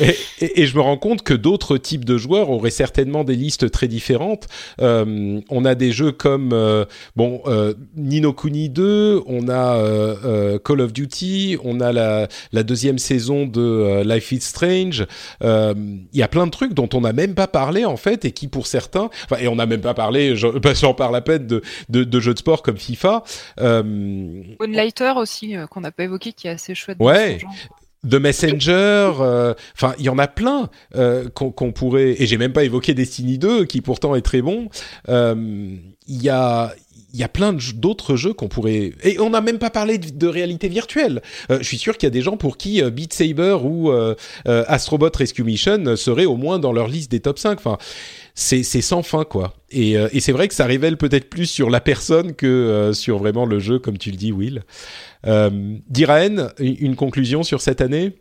et, 0.00 0.16
et, 0.62 0.66
je 0.66 0.76
me 0.76 0.80
rends 0.80 0.96
compte 0.96 1.22
que 1.22 1.34
d'autres 1.34 1.78
types 1.78 2.04
de 2.04 2.16
joueurs 2.16 2.50
auraient 2.50 2.70
certainement 2.70 3.24
des 3.24 3.36
listes 3.36 3.70
très 3.70 3.88
différentes. 3.88 4.48
Euh, 4.80 5.40
on 5.48 5.64
a 5.64 5.74
des 5.74 5.92
jeux 5.92 6.12
comme 6.12 6.52
euh, 6.52 6.84
bon 7.16 7.42
euh, 7.46 7.74
Nino 7.96 8.32
Kuni 8.32 8.68
2, 8.68 9.22
on 9.26 9.48
a 9.48 9.76
euh, 9.76 10.16
euh, 10.24 10.58
Call 10.58 10.80
of 10.80 10.92
Duty, 10.92 11.58
on 11.62 11.80
a 11.80 11.92
la, 11.92 12.28
la 12.52 12.62
deuxième 12.62 12.98
saison 12.98 13.46
de 13.46 13.60
euh, 13.60 14.04
Life 14.04 14.32
is 14.32 14.40
Strange. 14.40 15.06
Il 15.42 15.96
y 16.12 16.22
a 16.22 16.28
plein 16.28 16.46
de 16.46 16.50
trucs 16.50 16.74
dont 16.74 16.88
on 16.94 17.02
n'a 17.02 17.12
même 17.12 17.34
pas 17.34 17.46
parlé 17.46 17.84
en 17.84 17.96
fait 17.96 18.24
et 18.24 18.32
qui 18.32 18.48
pour 18.48 18.66
certains, 18.66 19.10
enfin 19.24 19.36
et 19.40 19.48
on 19.48 19.56
n'a 19.56 19.66
même 19.66 19.80
pas 19.80 19.94
parlé, 19.94 20.36
j'en 20.36 20.94
parle 20.94 21.16
à 21.16 21.20
peine 21.20 21.46
de, 21.46 21.62
de, 21.88 22.04
de, 22.04 22.20
jeux 22.20 22.34
de 22.34 22.38
sport 22.38 22.62
comme 22.62 22.78
FIFA. 22.78 23.22
Moonlighter 23.60 25.12
aussi 25.16 25.54
qu'on 25.70 25.80
n'a 25.80 25.92
pas 25.92 26.04
évoqué, 26.04 26.32
qui 26.32 26.48
est 26.48 26.50
assez 26.50 26.74
chouette. 26.74 26.98
Ouais. 27.00 27.38
The 28.08 28.14
Messenger, 28.14 29.12
euh, 29.20 29.54
enfin 29.74 29.94
il 29.98 30.04
y 30.04 30.08
en 30.08 30.18
a 30.18 30.28
plein 30.28 30.68
euh, 30.94 31.28
qu'on 31.30 31.72
pourrait 31.72 32.16
et 32.18 32.26
j'ai 32.26 32.36
même 32.36 32.52
pas 32.52 32.64
évoqué 32.64 32.94
Destiny 32.94 33.38
2 33.38 33.64
qui 33.64 33.80
pourtant 33.80 34.14
est 34.14 34.22
très 34.22 34.42
bon. 34.42 34.68
Euh, 35.08 35.76
il 36.06 36.22
y 36.22 36.28
a 36.28 36.74
il 37.12 37.20
y 37.20 37.22
a 37.22 37.28
plein 37.28 37.56
d'autres 37.76 38.16
jeux 38.16 38.32
qu'on 38.32 38.48
pourrait 38.48 38.92
et 39.04 39.20
on 39.20 39.30
n'a 39.30 39.40
même 39.40 39.58
pas 39.58 39.70
parlé 39.70 39.98
de, 39.98 40.26
réalité 40.26 40.68
virtuelle. 40.68 41.22
je 41.48 41.62
suis 41.62 41.78
sûr 41.78 41.96
qu'il 41.96 42.08
y 42.08 42.08
a 42.08 42.10
des 42.10 42.22
gens 42.22 42.36
pour 42.36 42.56
qui 42.56 42.82
Beat 42.90 43.12
Saber 43.12 43.56
ou 43.62 43.92
Astrobot 44.44 45.10
Rescue 45.14 45.44
Mission 45.44 45.94
seraient 45.94 46.24
au 46.24 46.36
moins 46.36 46.58
dans 46.58 46.72
leur 46.72 46.88
liste 46.88 47.12
des 47.12 47.20
top 47.20 47.38
5. 47.38 47.58
Enfin, 47.58 47.78
c'est 48.34 48.62
sans 48.62 49.02
fin 49.02 49.24
quoi. 49.24 49.54
Et, 49.70 49.92
et 49.92 50.20
c'est 50.20 50.32
vrai 50.32 50.48
que 50.48 50.54
ça 50.54 50.66
révèle 50.66 50.96
peut-être 50.96 51.30
plus 51.30 51.46
sur 51.46 51.70
la 51.70 51.80
personne 51.80 52.34
que 52.34 52.90
sur 52.92 53.18
vraiment 53.18 53.46
le 53.46 53.60
jeu 53.60 53.78
comme 53.78 53.98
tu 53.98 54.10
le 54.10 54.16
dis 54.16 54.32
Will. 54.32 54.62
Euh, 55.26 55.76
Diraen, 55.88 56.48
une 56.58 56.96
conclusion 56.96 57.42
sur 57.42 57.60
cette 57.60 57.80
année? 57.80 58.18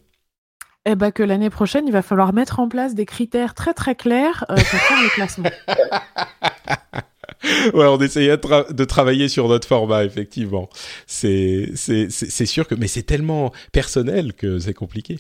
Eh 0.86 0.96
ben 0.96 1.12
que 1.12 1.24
l'année 1.24 1.50
prochaine, 1.50 1.88
il 1.88 1.94
va 1.94 2.02
falloir 2.02 2.34
mettre 2.34 2.60
en 2.60 2.68
place 2.68 2.94
des 2.94 3.06
critères 3.06 3.54
très 3.54 3.74
très 3.74 3.96
clairs 3.96 4.46
euh, 4.50 4.56
pour 4.56 4.66
faire 4.66 5.02
le 5.02 5.10
classement. 5.10 5.50
ouais, 7.74 7.88
on 7.88 7.98
essayait 8.00 8.38
de, 8.38 8.84
travailler 8.84 9.30
sur 9.30 9.48
notre 9.48 9.68
format, 9.68 10.04
effectivement. 10.04 10.70
C'est 11.08 11.72
c'est 11.76 12.46
sûr 12.46 12.68
que, 12.68 12.76
mais 12.76 12.88
c'est 12.88 13.04
tellement 13.04 13.54
personnel 13.72 14.34
que 14.34 14.60
c'est 14.60 14.74
compliqué. 14.74 15.20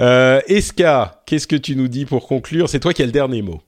Euh, 0.00 0.40
Eska, 0.46 1.22
qu'est-ce 1.26 1.46
que 1.46 1.56
tu 1.56 1.76
nous 1.76 1.88
dis 1.88 2.06
pour 2.06 2.26
conclure? 2.26 2.70
C'est 2.70 2.80
toi 2.80 2.94
qui 2.94 3.02
as 3.02 3.06
le 3.06 3.12
dernier 3.12 3.42
mot. 3.42 3.60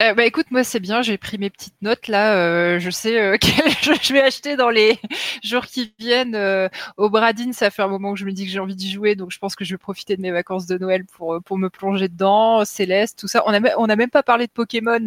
Euh, 0.00 0.14
bah 0.14 0.24
écoute, 0.24 0.46
moi 0.52 0.62
c'est 0.62 0.78
bien, 0.78 1.02
j'ai 1.02 1.18
pris 1.18 1.38
mes 1.38 1.50
petites 1.50 1.74
notes 1.82 2.06
là. 2.06 2.36
Euh, 2.36 2.78
je 2.78 2.88
sais 2.88 3.20
euh, 3.20 3.36
quel 3.40 3.68
jeu 3.82 3.94
je 4.00 4.12
vais 4.12 4.20
acheter 4.20 4.54
dans 4.54 4.70
les 4.70 4.96
jours 5.42 5.66
qui 5.66 5.92
viennent. 5.98 6.36
Euh, 6.36 6.68
au 6.96 7.10
Bradin, 7.10 7.52
ça 7.52 7.70
fait 7.70 7.82
un 7.82 7.88
moment 7.88 8.12
que 8.12 8.20
je 8.20 8.24
me 8.24 8.30
dis 8.30 8.44
que 8.44 8.52
j'ai 8.52 8.60
envie 8.60 8.76
d'y 8.76 8.92
jouer, 8.92 9.16
donc 9.16 9.32
je 9.32 9.38
pense 9.38 9.56
que 9.56 9.64
je 9.64 9.74
vais 9.74 9.78
profiter 9.78 10.16
de 10.16 10.22
mes 10.22 10.30
vacances 10.30 10.66
de 10.66 10.78
Noël 10.78 11.04
pour 11.04 11.34
euh, 11.34 11.40
pour 11.40 11.58
me 11.58 11.68
plonger 11.68 12.06
dedans. 12.06 12.64
Céleste, 12.64 13.18
tout 13.18 13.26
ça. 13.26 13.42
On 13.46 13.52
a 13.52 13.58
on 13.76 13.86
a 13.86 13.96
même 13.96 14.08
pas 14.08 14.22
parlé 14.22 14.46
de 14.46 14.52
Pokémon. 14.52 15.00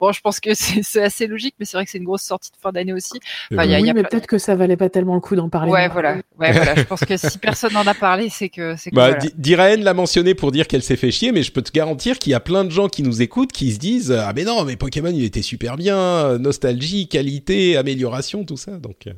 bon, 0.00 0.12
je 0.12 0.20
pense 0.22 0.40
que 0.40 0.54
c'est 0.54 1.02
assez 1.02 1.26
logique, 1.26 1.56
mais 1.58 1.66
c'est 1.66 1.76
vrai 1.76 1.84
que 1.84 1.90
c'est 1.90 1.98
une 1.98 2.04
grosse 2.04 2.22
sortie 2.22 2.50
de 2.50 2.56
fin 2.56 2.72
d'année 2.72 2.94
aussi. 2.94 3.20
Enfin, 3.52 3.66
y 3.66 3.74
a, 3.74 3.78
oui, 3.78 3.92
mais 3.94 4.04
peut-être 4.04 4.26
que 4.26 4.38
ça 4.38 4.54
valait 4.54 4.78
pas 4.78 4.88
tellement 4.88 5.16
le 5.16 5.20
coup 5.20 5.36
d'en 5.36 5.50
parler. 5.50 5.70
Ouais, 5.70 5.88
voilà. 5.88 6.14
Ouais, 6.38 6.50
voilà. 6.50 6.76
Je 6.76 6.84
pense 6.84 7.00
que 7.00 7.18
si 7.18 7.36
personne 7.38 7.74
n'en 7.74 7.86
a 7.86 7.94
parlé, 7.94 8.30
c'est 8.30 8.48
que 8.48 8.74
c'est. 8.76 8.90
Bah, 8.90 9.18
voilà. 9.36 9.76
l'a 9.76 9.94
mentionné 9.94 10.34
pour 10.34 10.50
dire 10.50 10.66
qu'elle 10.66 10.82
s'est 10.82 10.96
fait 10.96 11.10
chier, 11.10 11.30
mais 11.30 11.42
je 11.42 11.52
peux 11.52 11.62
te 11.62 11.72
garantir 11.72 12.18
qu'il 12.18 12.30
y 12.30 12.34
a 12.34 12.40
plein 12.40 12.64
de 12.64 12.70
gens 12.70 12.88
qui 12.88 13.02
nous 13.02 13.20
écoutent 13.20 13.52
qui 13.52 13.70
se 13.70 13.78
disent 13.78 14.13
ah 14.18 14.32
mais 14.34 14.44
non, 14.44 14.64
mais 14.64 14.76
Pokémon 14.76 15.10
il 15.10 15.24
était 15.24 15.42
super 15.42 15.76
bien, 15.76 16.38
nostalgie, 16.38 17.08
qualité, 17.08 17.76
amélioration, 17.76 18.44
tout 18.44 18.56
ça. 18.56 18.78
Donc. 18.78 19.08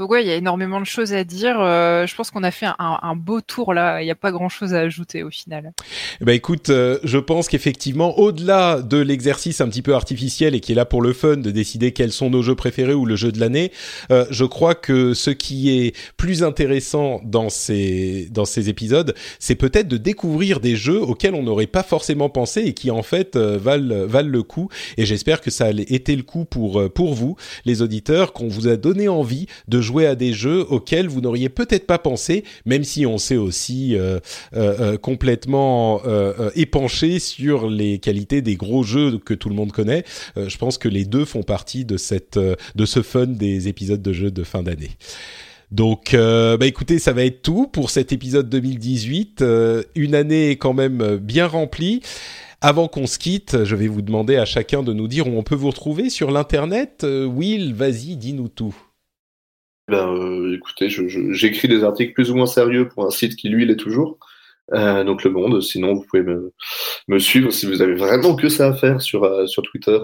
Euh. 0.00 0.04
Donc 0.04 0.10
ouais, 0.12 0.24
il 0.24 0.28
y 0.28 0.32
a 0.32 0.36
énormément 0.36 0.80
de 0.80 0.86
choses 0.86 1.12
à 1.12 1.24
dire. 1.24 1.60
Euh, 1.60 2.06
je 2.06 2.14
pense 2.14 2.30
qu'on 2.30 2.42
a 2.42 2.50
fait 2.50 2.66
un, 2.78 3.16
beau 3.16 3.42
tour 3.42 3.74
là. 3.74 4.00
Il 4.00 4.06
n'y 4.06 4.10
a 4.10 4.14
pas 4.14 4.32
grand-chose 4.32 4.72
à 4.72 4.78
ajouter 4.78 5.22
au 5.22 5.30
final. 5.30 5.72
Bah 6.22 6.32
écoute, 6.32 6.70
euh, 6.70 6.98
je 7.04 7.18
pense 7.18 7.48
qu'effectivement, 7.48 8.18
au-delà 8.18 8.80
de 8.80 8.96
l'exercice 8.96 9.60
un 9.60 9.68
petit 9.68 9.82
peu 9.82 9.94
artificiel 9.94 10.54
et 10.54 10.60
qui 10.60 10.72
est 10.72 10.74
là 10.74 10.86
pour 10.86 11.02
le 11.02 11.12
fun 11.12 11.36
de 11.36 11.50
décider 11.50 11.92
quels 11.92 12.12
sont 12.12 12.30
nos 12.30 12.40
jeux 12.40 12.54
préférés 12.54 12.94
ou 12.94 13.04
le 13.04 13.14
jeu 13.14 13.30
de 13.30 13.38
l'année, 13.38 13.72
euh, 14.10 14.24
je 14.30 14.46
crois 14.46 14.74
que 14.74 15.12
ce 15.12 15.30
qui 15.30 15.70
est 15.70 15.94
plus 16.16 16.42
intéressant 16.42 17.20
dans 17.24 17.50
ces 17.50 18.28
dans 18.30 18.46
ces 18.46 18.70
épisodes, 18.70 19.14
c'est 19.38 19.54
peut-être 19.54 19.88
de 19.88 19.98
découvrir 19.98 20.60
des 20.60 20.76
jeux 20.76 21.02
auxquels 21.02 21.34
on 21.34 21.42
n'aurait 21.42 21.66
pas 21.66 21.82
forcément 21.82 22.30
pensé 22.30 22.62
et 22.62 22.72
qui 22.72 22.90
en 22.90 23.02
fait 23.02 23.36
valent 23.36 24.06
valent 24.06 24.30
le 24.30 24.42
coup. 24.42 24.70
Et 24.96 25.04
j'espère 25.04 25.42
que 25.42 25.50
ça 25.50 25.66
a 25.66 25.70
été 25.70 26.16
le 26.16 26.22
coup 26.22 26.46
pour 26.46 26.90
pour 26.94 27.12
vous, 27.12 27.36
les 27.66 27.82
auditeurs, 27.82 28.32
qu'on 28.32 28.48
vous 28.48 28.66
a 28.66 28.76
donné 28.76 29.06
envie 29.08 29.46
de 29.68 29.80
jouer 29.82 29.89
jouer 29.90 30.06
à 30.06 30.14
des 30.14 30.32
jeux 30.32 30.64
auxquels 30.68 31.08
vous 31.08 31.20
n'auriez 31.20 31.48
peut-être 31.48 31.86
pas 31.86 31.98
pensé, 31.98 32.44
même 32.64 32.84
si 32.84 33.06
on 33.06 33.18
s'est 33.18 33.36
aussi 33.36 33.96
euh, 33.96 34.20
euh, 34.54 34.94
euh 34.94 34.96
complètement 34.96 36.00
épanché 36.54 37.18
sur 37.18 37.68
les 37.68 37.98
qualités 37.98 38.42
des 38.42 38.56
gros 38.56 38.82
jeux 38.82 39.18
que 39.18 39.34
tout 39.34 39.48
le 39.48 39.54
monde 39.54 39.72
connaît. 39.72 40.04
je 40.36 40.56
pense 40.58 40.78
que 40.78 40.88
les 40.88 41.04
deux 41.04 41.24
font 41.24 41.42
partie 41.42 41.84
de 41.84 41.96
cette 41.96 42.38
de 42.38 42.86
ce 42.86 43.02
fun 43.02 43.26
des 43.26 43.68
épisodes 43.68 44.02
de 44.02 44.12
jeux 44.12 44.30
de 44.30 44.44
fin 44.44 44.62
d'année. 44.62 44.90
Donc, 45.70 46.12
bah 46.12 46.66
écoutez, 46.66 46.98
ça 46.98 47.12
va 47.12 47.24
être 47.24 47.42
tout 47.42 47.66
pour 47.66 47.90
cet 47.90 48.12
épisode 48.12 48.48
2018. 48.48 49.44
une 49.94 50.14
année 50.14 50.56
quand 50.56 50.74
même 50.74 51.16
bien 51.16 51.46
remplie. 51.46 52.00
Avant 52.60 52.88
qu'on 52.88 53.06
se 53.06 53.18
quitte, 53.18 53.64
je 53.64 53.74
vais 53.74 53.88
vous 53.88 54.02
demander 54.02 54.36
à 54.36 54.44
chacun 54.44 54.82
de 54.82 54.92
nous 54.92 55.08
dire 55.08 55.26
où 55.26 55.36
on 55.36 55.42
peut 55.42 55.54
vous 55.54 55.70
retrouver 55.70 56.10
sur 56.10 56.30
l'internet. 56.30 57.04
Will, 57.04 57.74
vas-y, 57.74 58.16
dis-nous 58.16 58.48
tout. 58.48 58.76
Ben, 59.90 60.08
euh, 60.08 60.54
écoutez, 60.54 60.88
j'écris 60.88 61.66
des 61.66 61.82
articles 61.82 62.12
plus 62.12 62.30
ou 62.30 62.36
moins 62.36 62.46
sérieux 62.46 62.88
pour 62.88 63.04
un 63.04 63.10
site 63.10 63.34
qui, 63.34 63.48
lui, 63.48 63.66
l'est 63.66 63.76
toujours. 63.76 64.18
Euh, 64.72 65.02
donc 65.02 65.24
Le 65.24 65.30
Monde. 65.30 65.60
Sinon, 65.60 65.94
vous 65.94 66.04
pouvez 66.08 66.22
me, 66.22 67.18
suivre 67.18 67.50
si 67.50 67.66
vous 67.66 67.82
avez 67.82 67.94
vraiment 67.94 68.36
que 68.36 68.48
ça 68.48 68.68
à 68.68 68.72
faire 68.72 69.02
sur, 69.02 69.24
euh, 69.24 69.46
sur 69.46 69.62
Twitter. 69.62 69.98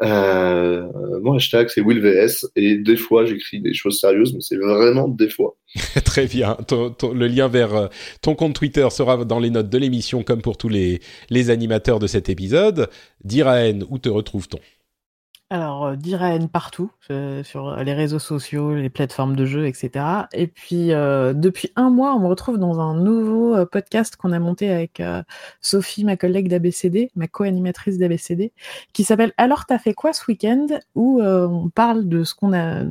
Mon 0.00 1.34
hashtag, 1.34 1.68
c'est 1.70 1.80
WillVS. 1.80 2.46
Et 2.54 2.76
des 2.76 2.96
fois, 2.96 3.24
j'écris 3.24 3.60
des 3.60 3.74
choses 3.74 3.98
sérieuses, 3.98 4.32
mais 4.32 4.40
c'est 4.40 4.58
vraiment 4.58 5.08
des 5.08 5.28
fois. 5.28 5.56
Très 6.04 6.26
bien. 6.26 6.56
le 6.70 7.26
lien 7.26 7.48
vers 7.48 7.88
ton 8.22 8.36
compte 8.36 8.54
Twitter 8.54 8.86
sera 8.90 9.24
dans 9.24 9.40
les 9.40 9.50
notes 9.50 9.70
de 9.70 9.78
l'émission, 9.78 10.22
comme 10.22 10.40
pour 10.40 10.56
tous 10.56 10.68
les, 10.68 11.00
les 11.30 11.50
animateurs 11.50 11.98
de 11.98 12.06
cet 12.06 12.28
épisode. 12.28 12.88
Diraen, 13.24 13.80
où 13.90 13.98
te 13.98 14.08
retrouve-t-on? 14.08 14.60
Alors, 15.48 15.86
euh, 15.86 15.96
Diraen 15.96 16.48
partout, 16.48 16.90
euh, 17.12 17.44
sur 17.44 17.76
les 17.76 17.94
réseaux 17.94 18.18
sociaux, 18.18 18.74
les 18.74 18.90
plateformes 18.90 19.36
de 19.36 19.46
jeux, 19.46 19.66
etc. 19.66 20.04
Et 20.32 20.48
puis, 20.48 20.92
euh, 20.92 21.34
depuis 21.34 21.70
un 21.76 21.88
mois, 21.88 22.14
on 22.16 22.18
me 22.18 22.26
retrouve 22.26 22.58
dans 22.58 22.80
un 22.80 22.94
nouveau 22.94 23.64
podcast 23.66 24.16
qu'on 24.16 24.32
a 24.32 24.40
monté 24.40 24.70
avec 24.70 25.00
Sophie, 25.60 26.04
ma 26.04 26.16
collègue 26.16 26.48
d'ABCD, 26.48 27.10
ma 27.14 27.28
co-animatrice 27.28 27.96
d'ABCD, 27.96 28.52
qui 28.92 29.04
s'appelle 29.04 29.32
Alors 29.36 29.66
t'as 29.66 29.78
fait 29.78 29.94
quoi 29.94 30.12
ce 30.12 30.24
week-end? 30.26 30.66
Où 30.96 31.22
on 31.22 31.68
parle 31.68 32.08
de 32.08 32.24
ce 32.24 32.34
qu'on 32.34 32.52
a. 32.52 32.82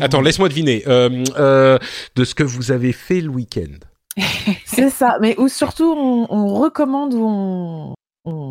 Attends, 0.00 0.20
laisse-moi 0.20 0.48
deviner. 0.48 0.84
de 0.86 2.24
ce 2.24 2.34
que 2.34 2.44
vous 2.44 2.70
avez 2.70 2.92
fait 2.92 3.20
le 3.20 3.28
week-end. 3.28 3.74
C'est 4.64 4.90
ça, 4.90 5.18
mais 5.20 5.34
où 5.38 5.48
surtout 5.48 5.92
on, 5.92 6.54
recommande 6.54 7.14
ou 7.14 7.94
on 8.24 8.50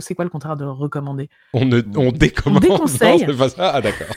c'est 0.00 0.14
quoi 0.14 0.24
le 0.24 0.30
contraire 0.30 0.56
de 0.56 0.64
recommander? 0.64 1.28
On, 1.52 1.64
ne, 1.64 1.82
on 1.96 2.12
décommande. 2.12 2.64
On 2.64 2.74
déconseille. 2.74 3.26
Ah 3.58 3.80
d'accord. 3.80 4.14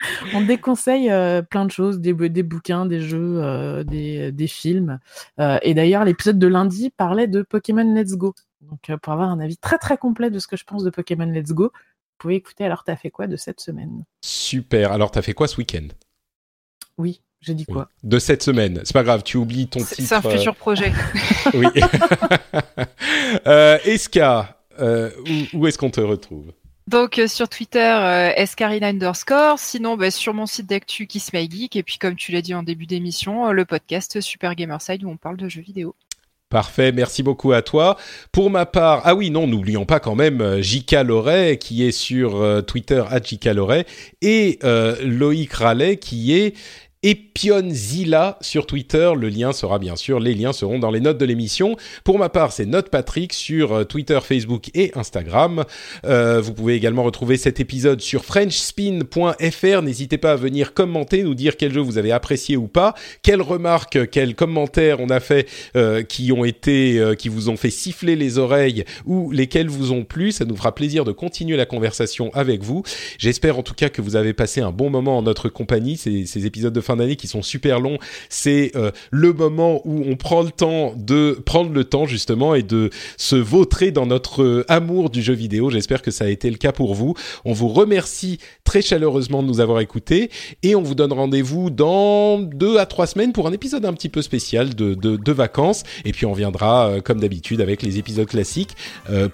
on 0.34 0.40
déconseille 0.42 1.10
euh, 1.10 1.42
plein 1.42 1.64
de 1.64 1.70
choses, 1.70 2.00
des, 2.00 2.12
des 2.12 2.42
bouquins, 2.42 2.86
des 2.86 3.00
jeux, 3.00 3.42
euh, 3.42 3.84
des, 3.84 4.32
des, 4.32 4.46
films. 4.46 4.98
Euh, 5.38 5.58
et 5.62 5.74
d'ailleurs, 5.74 6.04
l'épisode 6.04 6.38
de 6.38 6.46
lundi 6.46 6.90
parlait 6.90 7.26
de 7.26 7.42
Pokémon 7.42 7.94
Let's 7.94 8.12
Go. 8.12 8.34
Donc, 8.62 8.98
pour 9.00 9.12
avoir 9.12 9.30
un 9.30 9.40
avis 9.40 9.56
très 9.56 9.78
très 9.78 9.96
complet 9.96 10.30
de 10.30 10.38
ce 10.38 10.46
que 10.46 10.56
je 10.56 10.64
pense 10.64 10.84
de 10.84 10.90
Pokémon 10.90 11.26
Let's 11.26 11.52
Go, 11.52 11.64
vous 11.64 12.16
pouvez 12.18 12.34
écouter 12.34 12.64
Alors 12.64 12.84
t'as 12.84 12.96
fait 12.96 13.10
quoi 13.10 13.26
de 13.26 13.36
cette 13.36 13.60
semaine? 13.60 14.04
Super. 14.22 14.92
Alors 14.92 15.10
t'as 15.10 15.22
fait 15.22 15.32
quoi 15.32 15.48
ce 15.48 15.56
week-end? 15.56 15.88
Oui. 16.98 17.22
J'ai 17.40 17.54
dit 17.54 17.64
quoi? 17.64 17.88
De 18.02 18.18
cette 18.18 18.42
semaine. 18.42 18.82
C'est 18.84 18.92
pas 18.92 19.02
grave, 19.02 19.22
tu 19.22 19.38
oublies 19.38 19.66
ton 19.66 19.80
titre. 19.80 19.94
C'est 20.02 20.14
un 20.14 20.20
futur 20.20 20.54
projet. 20.54 20.92
oui. 21.54 21.66
euh, 23.46 23.78
Eska, 23.86 24.59
euh, 24.78 25.10
où, 25.52 25.66
est-ce 25.66 25.78
qu'on 25.78 25.90
te 25.90 26.00
retrouve 26.00 26.52
donc 26.86 27.20
euh, 27.20 27.28
sur 27.28 27.48
Twitter, 27.48 27.78
euh, 27.78 28.32
escarina 28.34 28.88
underscore. 28.88 29.60
Sinon, 29.60 29.96
bah, 29.96 30.10
sur 30.10 30.34
mon 30.34 30.46
site 30.46 30.66
d'actu 30.66 31.06
Kiss 31.06 31.32
My 31.32 31.48
Geek. 31.48 31.76
Et 31.76 31.84
puis 31.84 31.98
comme 31.98 32.16
tu 32.16 32.32
l'as 32.32 32.42
dit 32.42 32.52
en 32.52 32.64
début 32.64 32.86
d'émission, 32.86 33.52
le 33.52 33.64
podcast 33.64 34.20
Super 34.20 34.56
Gamerside 34.56 35.04
où 35.04 35.08
on 35.08 35.16
parle 35.16 35.36
de 35.36 35.48
jeux 35.48 35.60
vidéo. 35.60 35.94
Parfait, 36.48 36.90
merci 36.90 37.22
beaucoup 37.22 37.52
à 37.52 37.62
toi. 37.62 37.96
Pour 38.32 38.50
ma 38.50 38.66
part, 38.66 39.02
ah 39.04 39.14
oui, 39.14 39.30
non, 39.30 39.46
n'oublions 39.46 39.84
pas 39.84 40.00
quand 40.00 40.16
même 40.16 40.60
J.K. 40.60 41.04
Loret 41.04 41.58
qui 41.58 41.86
est 41.86 41.92
sur 41.92 42.64
Twitter 42.66 43.04
à 43.08 43.22
J.K. 43.22 43.44
Loret 43.54 43.86
et 44.20 44.58
Loïc 45.04 45.52
Rallet 45.52 45.98
qui 45.98 46.36
est 46.36 46.56
Epionzilla 47.02 48.36
sur 48.42 48.66
Twitter. 48.66 49.12
Le 49.16 49.30
lien 49.30 49.54
sera 49.54 49.78
bien 49.78 49.96
sûr, 49.96 50.20
les 50.20 50.34
liens 50.34 50.52
seront 50.52 50.78
dans 50.78 50.90
les 50.90 51.00
notes 51.00 51.16
de 51.16 51.24
l'émission. 51.24 51.76
Pour 52.04 52.18
ma 52.18 52.28
part, 52.28 52.52
c'est 52.52 52.66
Note 52.66 52.90
Patrick 52.90 53.32
sur 53.32 53.72
euh, 53.72 53.84
Twitter, 53.84 54.18
Facebook 54.22 54.70
et 54.74 54.92
Instagram. 54.94 55.64
Euh, 56.04 56.42
vous 56.42 56.52
pouvez 56.52 56.74
également 56.74 57.02
retrouver 57.02 57.38
cet 57.38 57.58
épisode 57.58 58.02
sur 58.02 58.26
FrenchSpin.fr. 58.26 59.82
N'hésitez 59.82 60.18
pas 60.18 60.32
à 60.32 60.36
venir 60.36 60.74
commenter, 60.74 61.22
nous 61.22 61.34
dire 61.34 61.56
quel 61.56 61.72
jeu 61.72 61.80
vous 61.80 61.96
avez 61.96 62.12
apprécié 62.12 62.58
ou 62.58 62.68
pas, 62.68 62.94
quelles 63.22 63.40
remarques, 63.40 64.10
quels 64.10 64.34
commentaires 64.34 65.00
on 65.00 65.08
a 65.08 65.20
fait 65.20 65.48
euh, 65.76 66.02
qui 66.02 66.32
ont 66.32 66.44
été, 66.44 67.14
qui 67.18 67.30
vous 67.30 67.48
ont 67.48 67.56
fait 67.56 67.70
siffler 67.70 68.14
les 68.14 68.36
oreilles 68.36 68.84
ou 69.06 69.30
lesquels 69.30 69.68
vous 69.68 69.92
ont 69.92 70.04
plu. 70.04 70.32
Ça 70.32 70.44
nous 70.44 70.56
fera 70.56 70.74
plaisir 70.74 71.06
de 71.06 71.12
continuer 71.12 71.56
la 71.56 71.66
conversation 71.66 72.30
avec 72.34 72.62
vous. 72.62 72.82
J'espère 73.16 73.58
en 73.58 73.62
tout 73.62 73.74
cas 73.74 73.88
que 73.88 74.02
vous 74.02 74.16
avez 74.16 74.34
passé 74.34 74.60
un 74.60 74.70
bon 74.70 74.90
moment 74.90 75.16
en 75.16 75.22
notre 75.22 75.48
compagnie. 75.48 75.96
Ces, 75.96 76.26
ces 76.26 76.44
épisodes 76.44 76.74
de 76.74 76.80
fin 76.90 76.96
d'année 76.96 77.14
qui 77.14 77.28
sont 77.28 77.42
super 77.42 77.78
longs, 77.78 77.98
c'est 78.28 78.72
euh, 78.74 78.90
le 79.12 79.32
moment 79.32 79.80
où 79.84 80.02
on 80.08 80.16
prend 80.16 80.42
le 80.42 80.50
temps 80.50 80.92
de 80.96 81.40
prendre 81.46 81.72
le 81.72 81.84
temps 81.84 82.06
justement 82.06 82.56
et 82.56 82.64
de 82.64 82.90
se 83.16 83.36
vautrer 83.36 83.92
dans 83.92 84.06
notre 84.06 84.42
euh, 84.42 84.64
amour 84.68 85.08
du 85.08 85.22
jeu 85.22 85.34
vidéo. 85.34 85.70
J'espère 85.70 86.02
que 86.02 86.10
ça 86.10 86.24
a 86.24 86.28
été 86.28 86.50
le 86.50 86.56
cas 86.56 86.72
pour 86.72 86.94
vous. 86.94 87.14
On 87.44 87.52
vous 87.52 87.68
remercie 87.68 88.38
très 88.64 88.82
chaleureusement 88.82 89.44
de 89.44 89.46
nous 89.46 89.60
avoir 89.60 89.78
écoutés 89.78 90.30
et 90.64 90.74
on 90.74 90.82
vous 90.82 90.96
donne 90.96 91.12
rendez-vous 91.12 91.70
dans 91.70 92.40
deux 92.40 92.78
à 92.78 92.86
trois 92.86 93.06
semaines 93.06 93.32
pour 93.32 93.46
un 93.46 93.52
épisode 93.52 93.84
un 93.84 93.92
petit 93.92 94.08
peu 94.08 94.20
spécial 94.22 94.74
de, 94.74 94.94
de, 94.94 95.32
vacances 95.32 95.84
et 96.04 96.10
puis 96.10 96.26
on 96.26 96.32
viendra 96.32 96.88
euh, 96.88 97.00
comme 97.00 97.20
d'habitude 97.20 97.60
avec 97.60 97.82
les 97.82 97.98
épisodes 97.98 98.26
classiques 98.26 98.76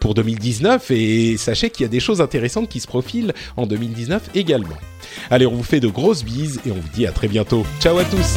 pour 0.00 0.12
2019 0.12 0.90
et 0.90 1.36
sachez 1.38 1.70
qu'il 1.70 1.84
y 1.84 1.86
a 1.86 1.88
des 1.88 2.00
choses 2.00 2.20
intéressantes 2.20 2.68
qui 2.68 2.80
se 2.80 2.86
profilent 2.86 3.32
en 3.56 3.66
2019 3.66 4.30
également. 4.34 4.76
Allez, 5.30 5.46
on 5.46 5.54
vous 5.54 5.62
fait 5.62 5.80
de 5.80 5.88
grosses 5.88 6.24
bises 6.24 6.60
et 6.66 6.70
on 6.70 6.76
vous 6.76 6.88
dit 6.94 7.06
à 7.06 7.12
très 7.12 7.28
bientôt. 7.28 7.66
Ciao 7.80 7.98
à 7.98 8.04
tous 8.04 8.36